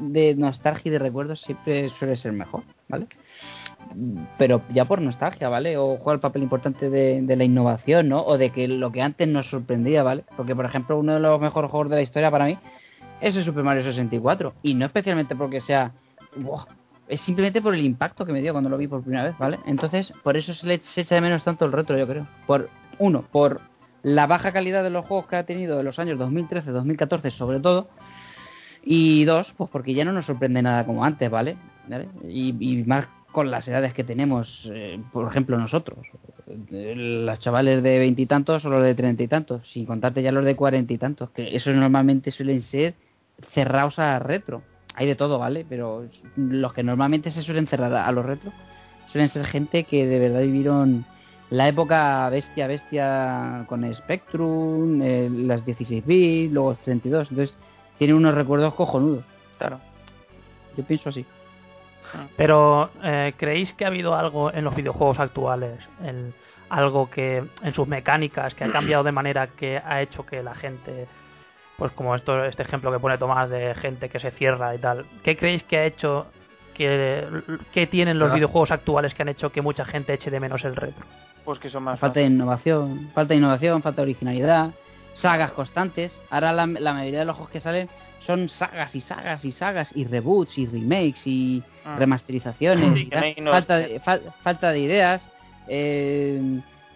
de 0.00 0.34
nostalgia 0.34 0.90
y 0.90 0.92
de 0.92 0.98
recuerdos 0.98 1.40
siempre 1.40 1.88
suele 1.90 2.16
ser 2.16 2.32
mejor, 2.32 2.62
¿vale? 2.88 3.06
Pero 4.38 4.62
ya 4.70 4.86
por 4.86 5.00
nostalgia, 5.00 5.48
¿vale? 5.48 5.76
O 5.76 5.96
juega 5.96 6.14
el 6.14 6.20
papel 6.20 6.42
importante 6.42 6.90
de, 6.90 7.22
de 7.22 7.36
la 7.36 7.44
innovación, 7.44 8.08
¿no? 8.08 8.22
O 8.22 8.38
de 8.38 8.50
que 8.50 8.66
lo 8.66 8.90
que 8.92 9.02
antes 9.02 9.28
nos 9.28 9.48
sorprendía, 9.50 10.02
¿vale? 10.02 10.24
Porque, 10.36 10.56
por 10.56 10.64
ejemplo, 10.64 10.98
uno 10.98 11.14
de 11.14 11.20
los 11.20 11.40
mejores 11.40 11.70
juegos 11.70 11.90
de 11.90 11.96
la 11.96 12.02
historia 12.02 12.30
para 12.30 12.46
mí 12.46 12.58
es 13.24 13.44
Super 13.44 13.64
Mario 13.64 13.82
64. 13.82 14.54
Y 14.62 14.74
no 14.74 14.86
especialmente 14.86 15.34
porque 15.34 15.60
sea... 15.60 15.92
es 17.08 17.20
simplemente 17.22 17.62
por 17.62 17.74
el 17.74 17.84
impacto 17.84 18.24
que 18.24 18.32
me 18.32 18.40
dio 18.40 18.52
cuando 18.52 18.70
lo 18.70 18.76
vi 18.76 18.88
por 18.88 19.02
primera 19.02 19.24
vez, 19.24 19.38
¿vale? 19.38 19.58
Entonces, 19.66 20.12
por 20.22 20.36
eso 20.36 20.54
se 20.54 20.66
le 20.66 20.74
echa 20.74 21.14
de 21.14 21.20
menos 21.20 21.44
tanto 21.44 21.64
el 21.64 21.72
retro, 21.72 21.98
yo 21.98 22.06
creo. 22.06 22.26
Por 22.46 22.68
uno, 22.98 23.24
por 23.30 23.60
la 24.02 24.26
baja 24.26 24.52
calidad 24.52 24.82
de 24.82 24.90
los 24.90 25.06
juegos 25.06 25.26
que 25.26 25.36
ha 25.36 25.46
tenido 25.46 25.80
en 25.80 25.86
los 25.86 25.98
años 25.98 26.18
2013, 26.18 26.70
2014, 26.70 27.30
sobre 27.30 27.60
todo. 27.60 27.88
Y 28.84 29.24
dos, 29.24 29.52
pues 29.56 29.70
porque 29.70 29.94
ya 29.94 30.04
no 30.04 30.12
nos 30.12 30.26
sorprende 30.26 30.60
nada 30.60 30.84
como 30.84 31.04
antes, 31.04 31.30
¿vale? 31.30 31.56
¿Vale? 31.88 32.08
Y, 32.28 32.54
y 32.60 32.84
más 32.84 33.06
con 33.34 33.50
las 33.50 33.66
edades 33.66 33.92
que 33.92 34.04
tenemos, 34.04 34.70
eh, 34.72 35.00
por 35.12 35.28
ejemplo, 35.28 35.58
nosotros. 35.58 35.98
Los 36.70 37.38
chavales 37.40 37.82
de 37.82 37.98
veintitantos 37.98 38.64
o 38.64 38.70
los 38.70 38.82
de 38.82 38.94
treinta 38.94 39.22
y 39.22 39.28
tantos, 39.28 39.68
sin 39.70 39.86
contarte 39.86 40.22
ya 40.22 40.30
los 40.30 40.44
de 40.44 40.54
cuarenta 40.54 40.92
y 40.92 40.98
tantos, 40.98 41.30
que 41.30 41.54
esos 41.56 41.74
normalmente 41.74 42.30
suelen 42.30 42.62
ser 42.62 42.94
cerrados 43.52 43.98
a 43.98 44.18
retro. 44.18 44.62
Hay 44.94 45.06
de 45.06 45.16
todo, 45.16 45.38
¿vale? 45.38 45.66
Pero 45.68 46.06
los 46.36 46.72
que 46.72 46.82
normalmente 46.82 47.30
se 47.30 47.42
suelen 47.42 47.66
cerrar 47.66 47.92
a 47.94 48.12
los 48.12 48.24
retro 48.24 48.52
suelen 49.10 49.30
ser 49.30 49.46
gente 49.46 49.84
que 49.84 50.06
de 50.06 50.18
verdad 50.18 50.40
vivieron 50.40 51.04
la 51.50 51.68
época 51.68 52.28
bestia, 52.30 52.66
bestia 52.66 53.64
con 53.68 53.84
el 53.84 53.94
Spectrum, 53.94 55.00
eh, 55.02 55.28
las 55.30 55.64
16 55.64 56.04
bits, 56.04 56.52
luego 56.52 56.70
los 56.70 56.78
32. 56.80 57.30
Entonces, 57.30 57.56
tienen 57.98 58.16
unos 58.16 58.34
recuerdos 58.34 58.74
cojonudos. 58.74 59.24
Claro. 59.58 59.78
Yo 60.76 60.84
pienso 60.84 61.10
así. 61.10 61.24
Pero, 62.36 62.90
eh, 63.02 63.34
¿creéis 63.36 63.72
que 63.74 63.84
ha 63.84 63.88
habido 63.88 64.14
algo 64.14 64.52
en 64.52 64.64
los 64.64 64.74
videojuegos 64.74 65.18
actuales? 65.18 65.78
en 66.02 66.32
algo 66.68 67.08
que 67.08 67.44
en 67.62 67.74
sus 67.74 67.86
mecánicas 67.86 68.54
que 68.54 68.64
ha 68.64 68.72
cambiado 68.72 69.04
de 69.04 69.12
manera 69.12 69.46
que 69.46 69.78
ha 69.78 70.02
hecho 70.02 70.26
que 70.26 70.42
la 70.42 70.54
gente, 70.54 71.06
pues 71.78 71.92
como 71.92 72.14
esto, 72.14 72.44
este 72.44 72.62
ejemplo 72.62 72.92
que 72.92 72.98
pone 72.98 73.18
Tomás 73.18 73.50
de 73.50 73.74
gente 73.74 74.08
que 74.08 74.20
se 74.20 74.30
cierra 74.30 74.74
y 74.74 74.78
tal, 74.78 75.04
¿qué 75.22 75.36
creéis 75.36 75.62
que 75.64 75.76
ha 75.78 75.84
hecho 75.86 76.26
que, 76.74 77.26
que 77.72 77.86
tienen 77.86 78.18
los 78.18 78.30
Ah. 78.30 78.34
videojuegos 78.34 78.70
actuales 78.70 79.14
que 79.14 79.22
han 79.22 79.28
hecho 79.28 79.50
que 79.52 79.60
mucha 79.62 79.84
gente 79.84 80.12
eche 80.14 80.30
de 80.30 80.40
menos 80.40 80.64
el 80.64 80.76
retro? 80.76 81.04
Pues 81.44 81.58
que 81.58 81.68
son 81.70 81.82
más 81.84 81.98
Falta 82.00 82.20
de 82.20 82.26
innovación, 82.26 83.10
falta 83.14 83.34
de 83.34 83.38
innovación, 83.38 83.82
falta 83.82 83.96
de 84.02 84.02
originalidad, 84.10 84.70
sagas 85.12 85.52
constantes. 85.52 86.18
Ahora 86.30 86.52
la, 86.52 86.66
la 86.66 86.94
mayoría 86.94 87.20
de 87.20 87.24
los 87.26 87.36
juegos 87.36 87.52
que 87.52 87.60
salen 87.60 87.88
son 88.20 88.48
sagas 88.48 88.94
y 88.94 89.00
sagas 89.02 89.44
y 89.44 89.52
sagas 89.52 89.90
y 89.94 90.04
reboots 90.06 90.56
y 90.58 90.66
remakes 90.66 91.26
y 91.26 91.62
Ah. 91.84 91.96
remasterizaciones. 91.98 92.94
Sí, 92.98 93.10
y 93.36 93.40
no 93.42 93.50
falta, 93.50 93.76
de, 93.76 94.00
fal- 94.00 94.22
falta 94.42 94.70
de 94.72 94.78
ideas, 94.78 95.28
eh, 95.68 96.40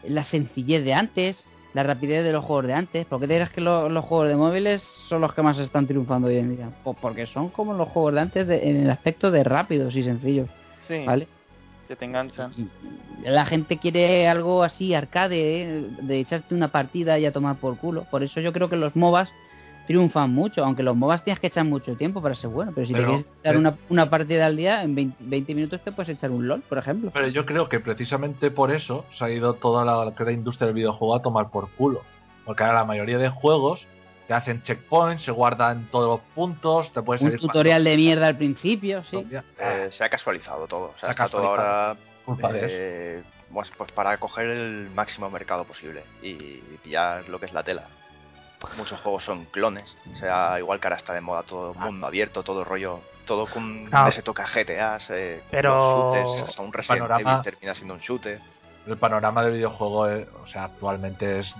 la 0.04 0.24
sencillez 0.24 0.82
de 0.84 0.94
antes, 0.94 1.44
la 1.74 1.82
rapidez 1.82 2.24
de 2.24 2.32
los 2.32 2.44
juegos 2.44 2.66
de 2.66 2.72
antes. 2.74 3.06
¿Por 3.06 3.20
qué 3.20 3.26
te 3.28 3.34
crees 3.34 3.50
que 3.50 3.60
lo- 3.60 3.88
los 3.88 4.04
juegos 4.04 4.28
de 4.28 4.36
móviles 4.36 4.82
son 5.08 5.20
los 5.20 5.34
que 5.34 5.42
más 5.42 5.58
están 5.58 5.86
triunfando 5.86 6.28
hoy 6.28 6.38
en 6.38 6.56
día? 6.56 6.70
Pues 6.82 6.96
porque 7.00 7.26
son 7.26 7.48
como 7.50 7.74
los 7.74 7.88
juegos 7.88 8.14
de 8.14 8.20
antes 8.20 8.46
de- 8.46 8.68
en 8.70 8.76
el 8.78 8.90
aspecto 8.90 9.30
de 9.30 9.44
rápidos 9.44 9.94
y 9.94 10.02
sencillos. 10.04 10.48
Sí, 10.86 11.04
¿Vale? 11.04 11.28
que 11.86 11.96
te 11.96 12.04
enganchan. 12.04 12.52
La 13.24 13.46
gente 13.46 13.78
quiere 13.78 14.28
algo 14.28 14.62
así 14.62 14.92
arcade, 14.92 15.62
¿eh? 15.62 15.82
de 16.02 16.20
echarte 16.20 16.54
una 16.54 16.68
partida 16.68 17.18
y 17.18 17.24
a 17.24 17.32
tomar 17.32 17.56
por 17.56 17.78
culo. 17.78 18.04
Por 18.10 18.22
eso 18.22 18.40
yo 18.42 18.52
creo 18.52 18.68
que 18.68 18.76
los 18.76 18.94
MOBAs 18.94 19.30
triunfan 19.88 20.30
mucho, 20.30 20.62
aunque 20.62 20.82
los 20.82 20.94
MOBAs 20.94 21.24
tienes 21.24 21.40
que 21.40 21.46
echar 21.46 21.64
mucho 21.64 21.96
tiempo 21.96 22.20
para 22.20 22.34
ser 22.34 22.50
bueno. 22.50 22.72
Pero 22.74 22.86
si 22.86 22.92
Pero, 22.92 23.04
te 23.04 23.08
quieres 23.08 23.26
echar 23.40 23.54
eh, 23.54 23.58
una, 23.58 23.78
una 23.88 24.10
partida 24.10 24.44
al 24.44 24.54
día, 24.54 24.82
en 24.82 24.94
20, 24.94 25.16
20 25.18 25.54
minutos 25.54 25.80
te 25.80 25.92
puedes 25.92 26.10
echar 26.10 26.30
un 26.30 26.46
LOL, 26.46 26.60
por 26.60 26.76
ejemplo. 26.76 27.10
Pero 27.14 27.26
yo 27.28 27.46
creo 27.46 27.70
que 27.70 27.80
precisamente 27.80 28.50
por 28.50 28.70
eso 28.70 29.06
se 29.12 29.24
ha 29.24 29.30
ido 29.30 29.54
toda 29.54 29.86
la, 29.86 30.30
industria 30.30 30.66
del 30.66 30.74
videojuego 30.74 31.16
a 31.16 31.22
tomar 31.22 31.50
por 31.50 31.70
culo. 31.70 32.02
Porque 32.44 32.64
ahora 32.64 32.80
la 32.80 32.84
mayoría 32.84 33.16
de 33.16 33.30
juegos 33.30 33.86
te 34.26 34.34
hacen 34.34 34.62
checkpoints, 34.62 35.22
se 35.22 35.30
guardan 35.30 35.88
todos 35.90 36.18
los 36.18 36.20
puntos, 36.34 36.92
te 36.92 37.00
puedes 37.00 37.22
Un 37.22 37.38
tutorial 37.38 37.82
de 37.82 37.96
mierda 37.96 38.26
al 38.26 38.36
principio, 38.36 39.04
sí. 39.10 39.26
Eh, 39.58 39.88
se 39.90 40.04
ha 40.04 40.10
casualizado 40.10 40.66
todo. 40.66 40.92
O 40.94 40.98
sea, 41.00 41.00
Se 41.00 41.06
ha 41.06 41.10
está 41.12 41.28
todo 41.30 41.42
casualizado. 41.44 41.88
ahora 41.88 42.00
Culpa 42.26 42.52
de 42.52 42.60
eh, 42.70 43.22
pues, 43.50 43.70
pues 43.74 43.90
para 43.92 44.18
coger 44.18 44.50
el 44.50 44.90
máximo 44.94 45.30
mercado 45.30 45.64
posible 45.64 46.02
y 46.22 46.60
pillar 46.84 47.26
lo 47.30 47.40
que 47.40 47.46
es 47.46 47.54
la 47.54 47.62
tela. 47.62 47.84
Muchos 48.76 49.00
juegos 49.00 49.24
son 49.24 49.44
clones. 49.46 49.96
O 50.14 50.18
sea, 50.18 50.58
igual 50.58 50.80
que 50.80 50.86
ahora 50.88 50.96
está 50.96 51.12
de 51.14 51.20
moda 51.20 51.42
todo 51.44 51.74
mundo 51.74 52.06
abierto, 52.06 52.42
todo 52.42 52.64
rollo, 52.64 53.00
todo 53.24 53.46
con 53.46 53.88
Ah. 53.92 54.08
ese 54.08 54.22
toque 54.22 54.42
a 54.42 54.46
GTA, 54.46 54.98
eh, 55.10 55.42
Pero- 55.50 56.12
shooters, 56.12 56.48
hasta 56.50 56.62
un 56.62 56.72
Resident 56.72 57.02
Panorama- 57.02 57.32
Evil 57.32 57.42
termina 57.44 57.74
siendo 57.74 57.94
un 57.94 58.00
shooter. 58.00 58.40
el 58.86 58.96
panorama 58.96 59.42
del 59.44 59.52
videojuego, 59.54 60.08
eh, 60.08 60.26
o 60.42 60.46
sea, 60.46 60.64
actualmente 60.64 61.40
es 61.40 61.54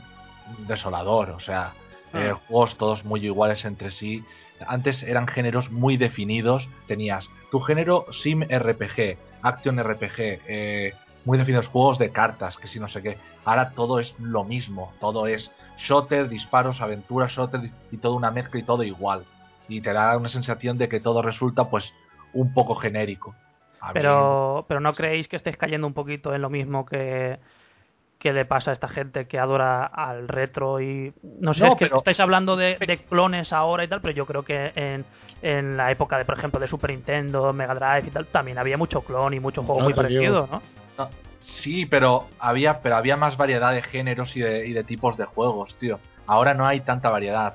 desolador. 0.67 1.31
O 1.31 1.41
sea, 1.41 1.73
eh, 2.15 2.31
Ah. 2.33 2.39
juegos 2.49 2.77
todos 2.79 3.05
muy 3.05 3.25
iguales 3.25 3.65
entre 3.67 3.91
sí. 3.91 4.25
Antes 4.67 5.03
eran 5.03 5.27
géneros 5.29 5.71
muy 5.71 5.97
definidos. 5.99 6.69
Tenías 6.87 7.29
tu 7.51 7.61
género 7.61 8.07
Sim 8.13 8.43
RPG, 8.49 9.19
Action 9.43 9.79
RPG, 9.79 10.41
eh, 10.49 10.95
muy 11.29 11.37
definidos 11.37 11.67
juegos 11.69 11.99
de 11.99 12.11
cartas, 12.11 12.57
que 12.57 12.69
si 12.69 12.81
no 12.81 12.89
sé 12.89 13.03
qué. 13.03 13.19
Ahora 13.45 13.71
todo 13.73 13.99
es 13.99 14.15
lo 14.19 14.45
mismo. 14.45 14.95
Todo 14.99 15.27
es 15.27 15.53
shooter, 15.77 16.27
disparos, 16.31 16.81
aventuras, 16.81 17.31
shooter 17.33 17.71
y 17.93 17.99
todo 17.99 18.15
una 18.15 18.31
mezcla 18.31 18.59
y 18.59 18.63
todo 18.63 18.83
igual. 18.83 19.25
Y 19.69 19.83
te 19.83 19.93
da 19.93 20.17
una 20.17 20.31
sensación 20.31 20.79
de 20.79 20.89
que 20.89 21.01
todo 21.01 21.21
resulta 21.21 21.69
pues 21.69 21.93
un 22.33 22.55
poco 22.55 22.75
genérico. 22.77 23.35
A 23.81 23.89
mí- 23.89 23.93
Pero, 23.93 24.65
pero 24.69 24.81
no 24.81 24.95
creéis 24.95 25.29
que 25.29 25.37
estéis 25.37 25.59
cayendo 25.59 25.87
un 25.87 25.93
poquito 25.93 26.35
en 26.35 26.41
lo 26.41 26.49
mismo 26.49 26.87
que, 26.87 27.39
que 28.19 28.33
le 28.33 28.47
pasa 28.47 28.71
a 28.71 28.75
esta 28.75 28.89
gente 28.89 29.29
que 29.29 29.39
adora 29.39 29.85
al 29.85 30.29
retro 30.29 30.81
y 30.81 31.13
no 31.41 31.53
sé, 31.53 31.61
No, 31.61 31.73
es 31.73 31.77
que 31.79 31.85
pero- 31.87 31.99
estáis 31.99 32.21
hablando 32.21 32.57
de, 32.57 32.79
de 32.79 32.99
clones 33.05 33.53
ahora 33.53 33.85
y 33.85 33.89
tal, 33.89 34.01
pero 34.01 34.15
yo 34.15 34.25
creo 34.25 34.45
que 34.45 34.73
en, 34.75 35.05
en 35.43 35.77
la 35.77 35.91
época 35.91 36.17
de, 36.17 36.25
por 36.25 36.39
ejemplo, 36.39 36.59
de 36.59 36.69
Super 36.69 36.91
Nintendo, 36.91 37.53
Mega 37.53 37.75
Drive 37.75 38.09
y 38.09 38.11
tal, 38.13 38.25
también 38.29 38.57
había 38.57 38.79
mucho 38.79 39.03
clon 39.03 39.35
y 39.35 39.41
mucho 39.41 39.63
juego 39.63 39.81
No, 39.81 39.85
muy 39.85 39.93
digo. 39.93 40.03
parecido, 40.03 40.49
¿no? 40.51 40.63
No, 40.99 41.11
sí, 41.39 41.87
pero 41.87 42.27
había, 42.41 42.81
pero 42.81 42.97
había 42.97 43.17
más 43.17 43.37
variedad 43.37 43.73
de 43.73 43.83
géneros 43.83 44.37
y 44.37 44.41
de, 44.41 44.67
y 44.67 44.73
de 44.73 44.85
tipos 44.85 45.17
de 45.17 45.25
juegos, 45.25 45.77
tío. 45.79 46.01
Ahora 46.27 46.55
no 46.55 46.67
hay 46.67 46.81
tanta 46.81 47.09
variedad. 47.09 47.55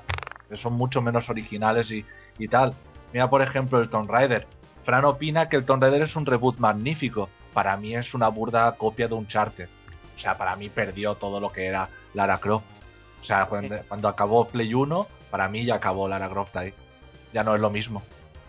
Son 0.54 0.72
mucho 0.72 1.02
menos 1.02 1.28
originales 1.28 1.90
y, 1.90 2.04
y 2.38 2.48
tal. 2.48 2.74
Mira, 3.12 3.28
por 3.28 3.42
ejemplo, 3.42 3.80
el 3.80 3.90
Tomb 3.90 4.10
Raider. 4.10 4.46
Fran 4.84 5.04
opina 5.04 5.48
que 5.48 5.56
el 5.56 5.64
Tomb 5.64 5.82
Raider 5.82 6.02
es 6.02 6.16
un 6.16 6.26
reboot 6.26 6.58
magnífico. 6.58 7.28
Para 7.52 7.76
mí 7.76 7.94
es 7.94 8.14
una 8.14 8.28
burda 8.28 8.72
copia 8.72 9.08
de 9.08 9.14
Uncharted. 9.14 9.68
O 10.16 10.18
sea, 10.18 10.36
para 10.36 10.56
mí 10.56 10.68
perdió 10.68 11.14
todo 11.14 11.38
lo 11.38 11.50
que 11.50 11.66
era 11.66 11.88
Lara 12.14 12.38
Croft. 12.38 12.64
O 13.20 13.24
sea, 13.24 13.46
cuando, 13.46 13.76
cuando 13.88 14.08
acabó 14.08 14.48
Play 14.48 14.74
1, 14.74 15.06
para 15.30 15.48
mí 15.48 15.64
ya 15.64 15.76
acabó 15.76 16.08
Lara 16.08 16.28
Croft 16.28 16.56
ahí. 16.56 16.74
Ya 17.32 17.44
no 17.44 17.54
es 17.54 17.60
lo 17.60 17.70
mismo. 17.70 18.02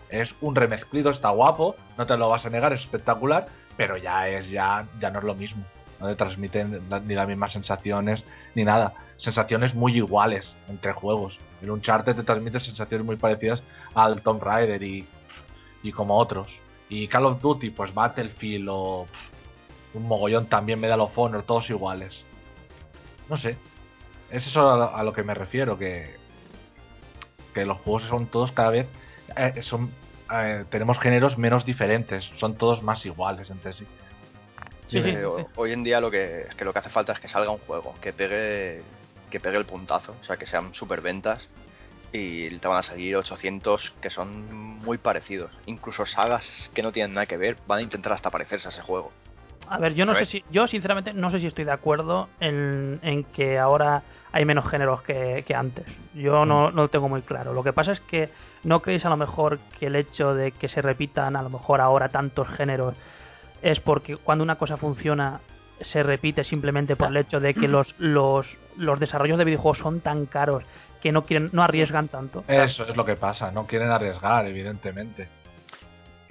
Es 0.08 0.34
un 0.40 0.54
remezclido, 0.54 1.10
está 1.10 1.30
guapo, 1.30 1.76
no 1.98 2.06
te 2.06 2.16
lo 2.16 2.28
vas 2.28 2.46
a 2.46 2.50
negar, 2.50 2.72
es 2.72 2.80
espectacular, 2.80 3.48
pero 3.76 3.96
ya 3.96 4.28
es 4.28 4.50
ya 4.50 4.86
ya 5.00 5.10
no 5.10 5.18
es 5.18 5.24
lo 5.24 5.34
mismo. 5.34 5.64
No 5.98 6.08
te 6.08 6.14
transmiten 6.14 6.82
ni 7.06 7.14
las 7.14 7.26
mismas 7.26 7.52
sensaciones 7.52 8.24
ni 8.54 8.64
nada. 8.64 8.92
Sensaciones 9.16 9.74
muy 9.74 9.96
iguales 9.96 10.54
entre 10.68 10.92
juegos. 10.92 11.38
El 11.62 11.70
Uncharted 11.70 12.14
te 12.14 12.22
transmite 12.22 12.60
sensaciones 12.60 13.06
muy 13.06 13.16
parecidas 13.16 13.62
al 13.94 14.20
Tomb 14.20 14.42
Raider 14.42 14.82
y, 14.82 15.06
y 15.82 15.92
como 15.92 16.18
otros. 16.18 16.54
Y 16.90 17.08
Call 17.08 17.24
of 17.24 17.40
Duty, 17.40 17.70
pues 17.70 17.94
Battlefield 17.94 18.68
o 18.70 19.06
un 19.94 20.02
mogollón 20.06 20.46
también 20.46 20.78
Medal 20.80 21.00
of 21.00 21.18
Honor, 21.18 21.42
todos 21.44 21.70
iguales. 21.70 22.22
No 23.30 23.38
sé. 23.38 23.56
Es 24.30 24.46
eso 24.46 24.70
a 24.70 24.76
lo, 24.76 24.96
a 24.96 25.02
lo 25.02 25.12
que 25.14 25.22
me 25.22 25.32
refiero, 25.32 25.78
que, 25.78 26.14
que 27.54 27.64
los 27.64 27.78
juegos 27.78 28.02
son 28.02 28.26
todos 28.26 28.52
cada 28.52 28.70
vez... 28.70 28.86
eh, 29.36 29.62
son 29.62 29.90
eh, 30.32 30.64
tenemos 30.70 30.98
géneros 30.98 31.38
menos 31.38 31.64
diferentes, 31.64 32.30
son 32.36 32.56
todos 32.56 32.82
más 32.82 33.04
iguales 33.06 33.50
entre 33.50 33.72
sí. 33.72 33.86
Sí, 34.88 35.02
sí, 35.02 35.08
Eh, 35.10 35.24
ho- 35.24 35.38
sí. 35.38 35.44
Hoy 35.56 35.72
en 35.72 35.82
día 35.84 36.00
lo 36.00 36.10
que 36.10 36.42
es 36.48 36.54
que 36.54 36.64
lo 36.64 36.72
que 36.72 36.78
hace 36.78 36.90
falta 36.90 37.12
es 37.12 37.20
que 37.20 37.28
salga 37.28 37.50
un 37.50 37.58
juego, 37.58 37.94
que 38.00 38.12
pegue 38.12 38.82
que 39.30 39.40
pegue 39.40 39.56
el 39.58 39.64
puntazo, 39.66 40.14
o 40.20 40.24
sea, 40.24 40.36
que 40.36 40.46
sean 40.46 40.72
super 40.72 41.00
ventas 41.00 41.48
y 42.12 42.48
te 42.58 42.68
van 42.68 42.78
a 42.78 42.82
salir 42.84 43.16
800 43.16 43.92
que 44.00 44.08
son 44.10 44.78
muy 44.78 44.96
parecidos. 44.98 45.50
Incluso 45.66 46.06
sagas 46.06 46.70
que 46.72 46.82
no 46.82 46.92
tienen 46.92 47.12
nada 47.14 47.26
que 47.26 47.36
ver 47.36 47.56
van 47.66 47.80
a 47.80 47.82
intentar 47.82 48.12
hasta 48.12 48.30
parecerse 48.30 48.68
a 48.68 48.70
ese 48.70 48.82
juego. 48.82 49.10
A 49.68 49.78
ver, 49.78 49.94
yo 49.94 50.06
no 50.06 50.14
sé 50.14 50.26
si, 50.26 50.44
yo 50.50 50.66
sinceramente 50.66 51.12
no 51.12 51.30
sé 51.30 51.40
si 51.40 51.46
estoy 51.46 51.64
de 51.64 51.72
acuerdo 51.72 52.28
en, 52.40 53.00
en 53.02 53.24
que 53.24 53.58
ahora 53.58 54.02
hay 54.32 54.44
menos 54.44 54.68
géneros 54.70 55.02
que, 55.02 55.44
que 55.46 55.54
antes. 55.54 55.86
Yo 56.14 56.44
no, 56.44 56.70
no 56.70 56.82
lo 56.82 56.88
tengo 56.88 57.08
muy 57.08 57.22
claro. 57.22 57.52
Lo 57.52 57.62
que 57.62 57.72
pasa 57.72 57.92
es 57.92 58.00
que 58.00 58.28
no 58.64 58.80
creéis 58.80 59.04
a 59.04 59.08
lo 59.08 59.16
mejor 59.16 59.58
que 59.78 59.86
el 59.86 59.96
hecho 59.96 60.34
de 60.34 60.52
que 60.52 60.68
se 60.68 60.82
repitan 60.82 61.36
a 61.36 61.42
lo 61.42 61.50
mejor 61.50 61.80
ahora 61.80 62.08
tantos 62.08 62.48
géneros 62.48 62.94
es 63.62 63.80
porque 63.80 64.16
cuando 64.16 64.44
una 64.44 64.56
cosa 64.56 64.76
funciona 64.76 65.40
se 65.80 66.02
repite 66.02 66.44
simplemente 66.44 66.96
por 66.96 67.08
el 67.08 67.16
hecho 67.16 67.40
de 67.40 67.54
que 67.54 67.68
los, 67.68 67.94
los, 67.98 68.46
los 68.76 69.00
desarrollos 69.00 69.38
de 69.38 69.44
videojuegos 69.44 69.78
son 69.78 70.00
tan 70.00 70.26
caros 70.26 70.64
que 71.00 71.12
no 71.12 71.22
quieren, 71.22 71.50
no 71.52 71.62
arriesgan 71.62 72.08
tanto. 72.08 72.44
Eso 72.48 72.84
es 72.84 72.96
lo 72.96 73.04
que 73.04 73.16
pasa, 73.16 73.50
no 73.50 73.66
quieren 73.66 73.90
arriesgar, 73.90 74.46
evidentemente. 74.46 75.28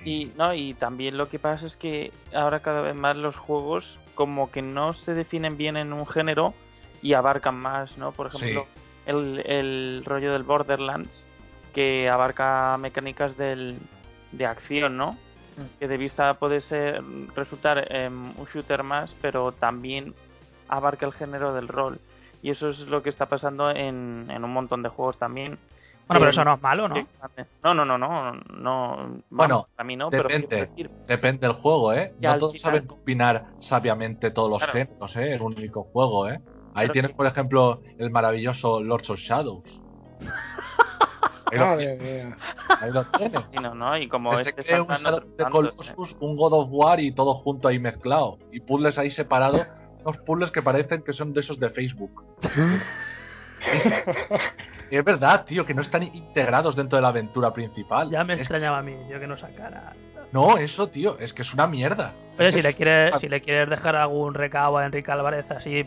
Y 0.06 0.32
no, 0.38 0.54
y 0.54 0.76
también 0.76 1.18
lo 1.18 1.30
que 1.30 1.40
pasa 1.40 1.66
es 1.66 1.76
que 1.76 2.12
ahora 2.34 2.60
cada 2.60 2.82
vez 2.82 2.96
más 2.96 3.18
los 3.18 3.36
juegos 3.36 3.98
como 4.14 4.52
que 4.52 4.62
no 4.62 4.94
se 4.94 5.14
definen 5.14 5.58
bien 5.58 5.78
en 5.78 5.92
un 5.92 6.08
género 6.08 6.54
y 7.02 7.14
abarcan 7.14 7.56
más, 7.56 7.98
¿no? 7.98 8.12
Por 8.12 8.28
ejemplo, 8.28 8.68
el, 9.06 9.42
el 9.46 10.04
rollo 10.06 10.32
del 10.32 10.44
Borderlands 10.44 11.26
que 11.74 12.10
abarca 12.10 12.78
mecánicas 12.78 13.36
del, 13.36 13.78
de 14.32 14.46
acción, 14.46 14.96
¿no? 14.96 15.18
Que 15.80 15.88
de 15.88 15.98
vista 15.98 16.36
puede 16.36 16.62
ser 16.62 17.02
resultar 17.36 17.88
em, 17.94 18.38
un 18.38 18.46
shooter 18.46 18.84
más, 18.84 19.14
pero 19.22 19.52
también 19.52 20.14
abarca 20.68 21.06
el 21.06 21.14
género 21.14 21.54
del 21.54 21.68
rol. 21.68 22.00
Y 22.42 22.52
eso 22.52 22.70
es 22.70 22.80
lo 22.80 23.02
que 23.04 23.10
está 23.10 23.26
pasando 23.26 23.72
en, 23.72 24.28
en 24.30 24.44
un 24.44 24.54
montón 24.54 24.84
de 24.84 24.90
juegos 24.90 25.18
también. 25.18 25.58
Bueno, 26.08 26.20
pero 26.20 26.26
que- 26.26 26.30
eso 26.30 26.46
no 26.46 26.54
es 26.56 26.62
malo, 26.62 26.88
¿no? 26.88 26.96
que. 26.96 27.06
No, 27.64 27.74
no, 27.74 27.84
no, 27.86 27.98
no, 27.98 28.34
no. 28.34 29.22
Bueno, 29.30 29.68
a 29.78 29.84
mí 29.84 29.96
no, 29.96 30.10
pero 30.10 30.24
depende, 30.30 30.56
decir, 30.68 30.90
depende 31.08 31.48
del 31.48 31.56
juego, 31.58 31.94
¿eh? 31.94 32.14
Que 32.22 32.28
No 32.28 32.40
todos 32.40 32.54
final- 32.54 32.74
saben 32.74 32.88
combinar 32.88 33.46
sabiamente 33.60 34.32
todos 34.32 34.50
los 34.50 34.60
Claro. 34.60 34.74
géneros, 34.74 35.16
¿eh? 35.18 35.36
Es 35.36 35.42
un 35.42 35.54
único 35.58 35.84
juego, 35.84 36.30
¿eh? 36.30 36.40
Ahí 36.76 36.90
tienes, 36.90 37.12
que- 37.12 37.18
por 37.18 37.26
ejemplo, 37.26 37.82
el 37.98 38.10
maravilloso 38.12 38.82
Lords 38.82 39.10
of 39.10 39.20
Shadows. 39.20 39.82
Ahí 41.52 41.60
lo, 41.60 41.76
mía. 41.76 42.36
ahí 42.82 42.92
lo 42.92 43.04
tienes. 43.06 43.42
sí, 43.52 43.60
no, 43.60 43.76
no, 43.76 43.96
y 43.98 44.08
como 44.08 44.32
Que 44.32 44.38
este 44.42 44.54
cree 44.56 44.82
un 44.82 44.88
Shadow 44.88 45.20
de 45.20 45.44
¿eh? 45.44 45.94
Un 46.20 46.36
God 46.36 46.54
of 46.54 46.70
War 46.72 47.00
y 47.00 47.12
todo 47.14 47.36
junto 47.36 47.68
ahí 47.68 47.78
mezclado. 47.78 48.40
Y 48.52 48.62
puzzles 48.62 48.98
ahí 48.98 49.12
separados, 49.12 49.62
unos 50.04 50.18
puzzles 50.26 50.50
que 50.52 50.64
parecen 50.64 51.04
que 51.04 51.14
son 51.14 51.34
de 51.34 51.42
esos 51.42 51.60
de 51.60 51.70
Facebook. 51.70 52.24
Es 54.98 55.04
verdad, 55.06 55.44
tío, 55.46 55.66
que 55.66 55.74
no 55.74 55.82
están 55.82 56.04
integrados 56.04 56.76
dentro 56.76 56.98
de 56.98 57.02
la 57.02 57.10
aventura 57.10 57.52
principal. 57.52 58.10
Ya 58.10 58.24
me 58.24 58.34
Es- 58.36 58.40
extrañaba 58.42 58.78
a 58.80 58.82
mí, 58.82 58.96
yo 59.10 59.20
que 59.20 59.28
no 59.28 59.38
sacara. 59.38 59.94
No, 60.32 60.58
eso, 60.58 60.88
tío, 60.88 61.18
es 61.20 61.34
que 61.34 61.42
es 61.42 61.54
una 61.54 61.68
mierda. 61.68 62.14
Oye, 62.38 62.50
Es 62.50 62.56
si 62.56 62.62
le 62.62 62.70
es- 62.70 62.76
quieres, 62.76 63.14
si 63.20 63.28
le 63.30 63.42
quieres 63.42 63.70
dejar 63.70 63.96
algún 63.96 64.34
recado 64.34 64.78
a 64.78 64.86
Enrique 64.86 65.12
Álvarez 65.12 65.50
así 65.52 65.86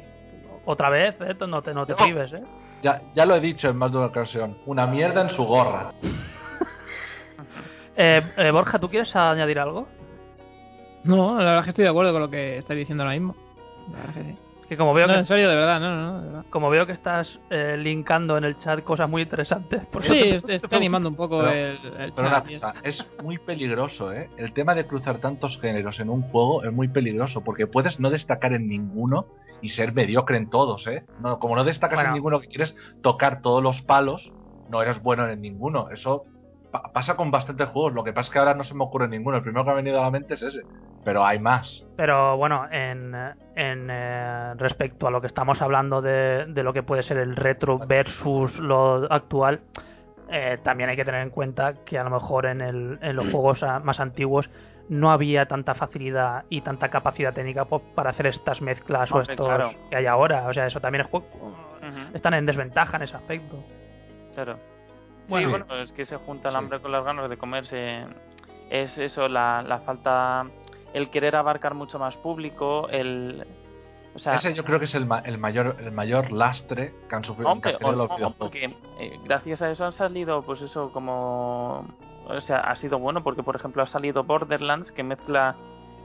otra 0.65 0.91
vez, 0.91 1.15
¿eh? 1.21 1.35
no 1.47 1.63
te, 1.63 1.73
no 1.75 1.87
te 1.87 1.95
prives, 1.95 2.33
¿eh? 2.33 2.43
Ya, 2.83 3.03
ya 3.15 3.27
lo 3.27 3.35
he 3.35 3.41
dicho 3.41 3.69
en 3.69 3.77
más 3.77 3.91
de 3.93 3.99
una 3.99 4.07
ocasión. 4.07 4.57
Una 4.67 4.87
mierda 4.87 5.23
en 5.23 5.31
su 5.31 5.45
gorra. 5.45 5.93
Eh, 8.01 8.23
eh, 8.37 8.51
Borja, 8.53 8.79
¿tú 8.79 8.89
quieres 8.89 9.15
añadir 9.17 9.59
algo? 9.59 9.89
No, 11.03 11.33
la 11.39 11.45
verdad 11.45 11.59
es 11.59 11.65
que 11.65 11.71
estoy 11.71 11.83
de 11.85 11.91
acuerdo 11.91 12.13
con 12.13 12.23
lo 12.23 12.31
que 12.31 12.59
estáis 12.59 12.79
diciendo 12.79 13.03
ahora 13.03 13.15
mismo. 13.17 13.35
La 13.91 13.99
verdad 13.99 14.19
es 14.19 14.25
que 14.27 14.33
sí. 14.35 14.39
Que 14.69 14.77
como 14.77 14.93
veo 14.93 15.07
No, 15.07 15.15
que 15.15 15.19
en 15.21 15.27
serio, 15.27 15.49
de 15.49 15.57
verdad, 15.57 15.81
no, 15.81 15.91
no, 15.97 16.03
no, 16.13 16.21
de 16.21 16.27
verdad. 16.27 16.45
como 16.51 16.69
veo 16.69 16.85
que 16.85 16.93
estás 16.93 17.41
eh, 17.49 17.77
linkando 17.79 18.37
en 18.37 18.45
el 18.45 18.59
chat 18.59 18.83
cosas 18.85 19.09
muy 19.09 19.23
interesantes. 19.23 19.87
Por 19.87 20.03
Sí, 20.03 20.09
te- 20.11 20.35
est- 20.37 20.47
te 20.47 20.55
estoy 20.57 20.69
pregunto. 20.69 20.77
animando 20.77 21.09
un 21.09 21.17
poco 21.17 21.39
Pero- 21.39 21.53
el, 21.53 21.79
el 22.01 22.13
Pero 22.13 22.29
una 22.29 22.43
chat. 22.43 22.53
cosa, 22.53 22.75
es 22.83 23.11
muy 23.23 23.39
peligroso, 23.39 24.13
¿eh? 24.13 24.29
El 24.37 24.53
tema 24.53 24.75
de 24.75 24.87
cruzar 24.87 25.19
tantos 25.19 25.59
géneros 25.59 26.01
en 26.01 26.11
un 26.11 26.21
juego 26.23 26.63
es 26.65 26.73
muy 26.73 26.89
peligroso 26.89 27.43
porque 27.43 27.67
puedes 27.67 27.99
no 27.99 28.11
destacar 28.11 28.53
en 28.53 28.69
ninguno 28.69 29.27
y 29.63 29.71
ser 29.71 29.95
mediocre 29.95 30.37
en 30.37 30.51
todos, 30.51 30.87
¿eh? 30.87 31.05
No, 31.21 31.39
como 31.39 31.57
no 31.57 31.65
destacas 31.65 31.97
Bueno. 31.97 32.11
en 32.11 32.15
ninguno 32.17 32.41
que 32.41 32.49
quieres 32.49 32.77
tocar 33.03 33.41
todos 33.41 33.63
los 33.63 33.81
palos, 33.81 34.33
no 34.69 34.83
eres 34.83 35.03
bueno 35.03 35.27
en 35.31 35.41
ninguno. 35.41 35.89
Eso 35.91 36.25
pa- 36.71 36.93
pasa 36.93 37.17
con 37.17 37.31
bastantes 37.31 37.69
juegos. 37.71 37.95
Lo 37.95 38.05
que 38.05 38.13
pasa 38.13 38.27
es 38.27 38.33
que 38.35 38.39
ahora 38.39 38.53
no 38.55 38.65
se 38.65 38.75
me 38.75 38.85
ocurre 38.85 39.09
ninguno. 39.09 39.39
El 39.39 39.43
primero 39.43 39.65
que 39.65 39.69
me 39.69 39.73
ha 39.73 39.77
venido 39.77 39.99
a 39.99 40.03
la 40.03 40.11
mente 40.11 40.35
es 40.35 40.43
ese. 40.43 40.61
Pero 41.09 41.25
hay 41.25 41.39
más. 41.39 41.85
Pero 41.97 42.37
bueno, 42.37 42.67
en, 42.71 43.15
en 43.57 43.89
eh, 43.91 44.53
respecto 44.57 45.07
a 45.07 45.11
lo 45.11 45.23
que 45.23 45.27
estamos 45.27 45.63
hablando 45.63 46.03
de, 46.03 46.45
de 46.47 46.63
lo 46.63 46.75
que 46.75 46.83
puede 46.83 47.03
ser 47.03 47.17
el 47.17 47.35
retro 47.35 47.79
versus 47.79 48.55
lo 48.59 49.11
actual, 49.11 49.61
eh, 50.31 50.59
también 50.63 50.91
hay 50.91 50.97
que 50.97 51.07
tener 51.07 51.23
en 51.23 51.31
cuenta 51.31 51.73
que 51.87 51.99
a 51.99 52.05
lo 52.05 52.11
mejor 52.11 52.45
en, 52.45 52.61
el, 52.61 52.99
en 53.01 53.17
los 53.17 53.31
juegos 53.31 53.63
más 53.85 54.01
antiguos 54.01 54.51
no 54.91 55.11
había 55.11 55.47
tanta 55.47 55.75
facilidad 55.75 56.45
y 56.51 56.61
tanta 56.61 56.91
capacidad 56.91 57.33
técnica 57.33 57.65
po- 57.65 57.81
para 57.95 58.11
hacer 58.11 58.27
estas 58.27 58.61
mezclas 58.61 59.11
o 59.11 59.23
estos 59.23 59.47
claro. 59.49 59.71
que 59.89 59.97
hay 59.97 60.05
ahora. 60.05 60.47
O 60.47 60.53
sea, 60.53 60.67
eso 60.67 60.81
también 60.81 61.07
es, 61.07 62.15
están 62.15 62.35
en 62.35 62.45
desventaja 62.45 62.99
en 62.99 63.05
ese 63.05 63.17
aspecto. 63.17 63.57
Claro. 64.35 64.59
Bueno, 65.27 65.47
sí, 65.47 65.51
bueno, 65.51 65.83
es 65.83 65.91
que 65.93 66.05
se 66.05 66.17
junta 66.19 66.51
el 66.51 66.55
Sí. 66.55 66.59
hambre 66.59 66.81
con 66.81 66.93
las 66.93 67.03
ganas 67.03 67.31
de 67.31 67.37
comerse. 67.39 68.05
Es 68.69 68.99
eso, 68.99 69.27
la, 69.27 69.63
la 69.63 69.79
falta. 69.79 70.45
El 70.95 71.11
querer 71.11 71.37
abarcar 71.37 71.75
mucho 71.75 71.99
más 71.99 72.17
público, 72.17 72.89
el. 72.89 73.47
O 74.15 74.19
sea, 74.19 74.35
ese 74.35 74.55
yo 74.55 74.65
creo 74.65 74.79
que 74.79 74.87
es 74.87 74.95
el, 74.95 75.07
ma- 75.07 75.21
el 75.21 75.39
mayor 75.39 75.77
el 75.81 75.93
mayor 75.93 76.33
lastre 76.33 76.93
que 77.09 77.15
han 77.15 77.25
sufrido 77.25 77.51
Hombre, 77.51 77.77
que 77.77 77.85
han 77.85 77.97
los 77.97 78.09
videojuegos. 78.09 78.35
porque 78.39 78.65
eh, 78.99 79.19
gracias 79.25 79.63
a 79.63 79.71
eso 79.71 79.85
han 79.85 79.93
salido, 79.93 80.43
pues 80.43 80.63
eso, 80.63 80.91
como. 80.93 81.85
O 82.27 82.41
sea, 82.41 82.59
ha 82.61 82.75
sido 82.77 82.99
bueno 82.99 83.23
porque, 83.23 83.43
por 83.43 83.55
ejemplo, 83.57 83.83
ha 83.83 83.87
salido 83.87 84.25
Borderlands 84.25 84.91
que 84.93 85.03
mezcla 85.03 85.55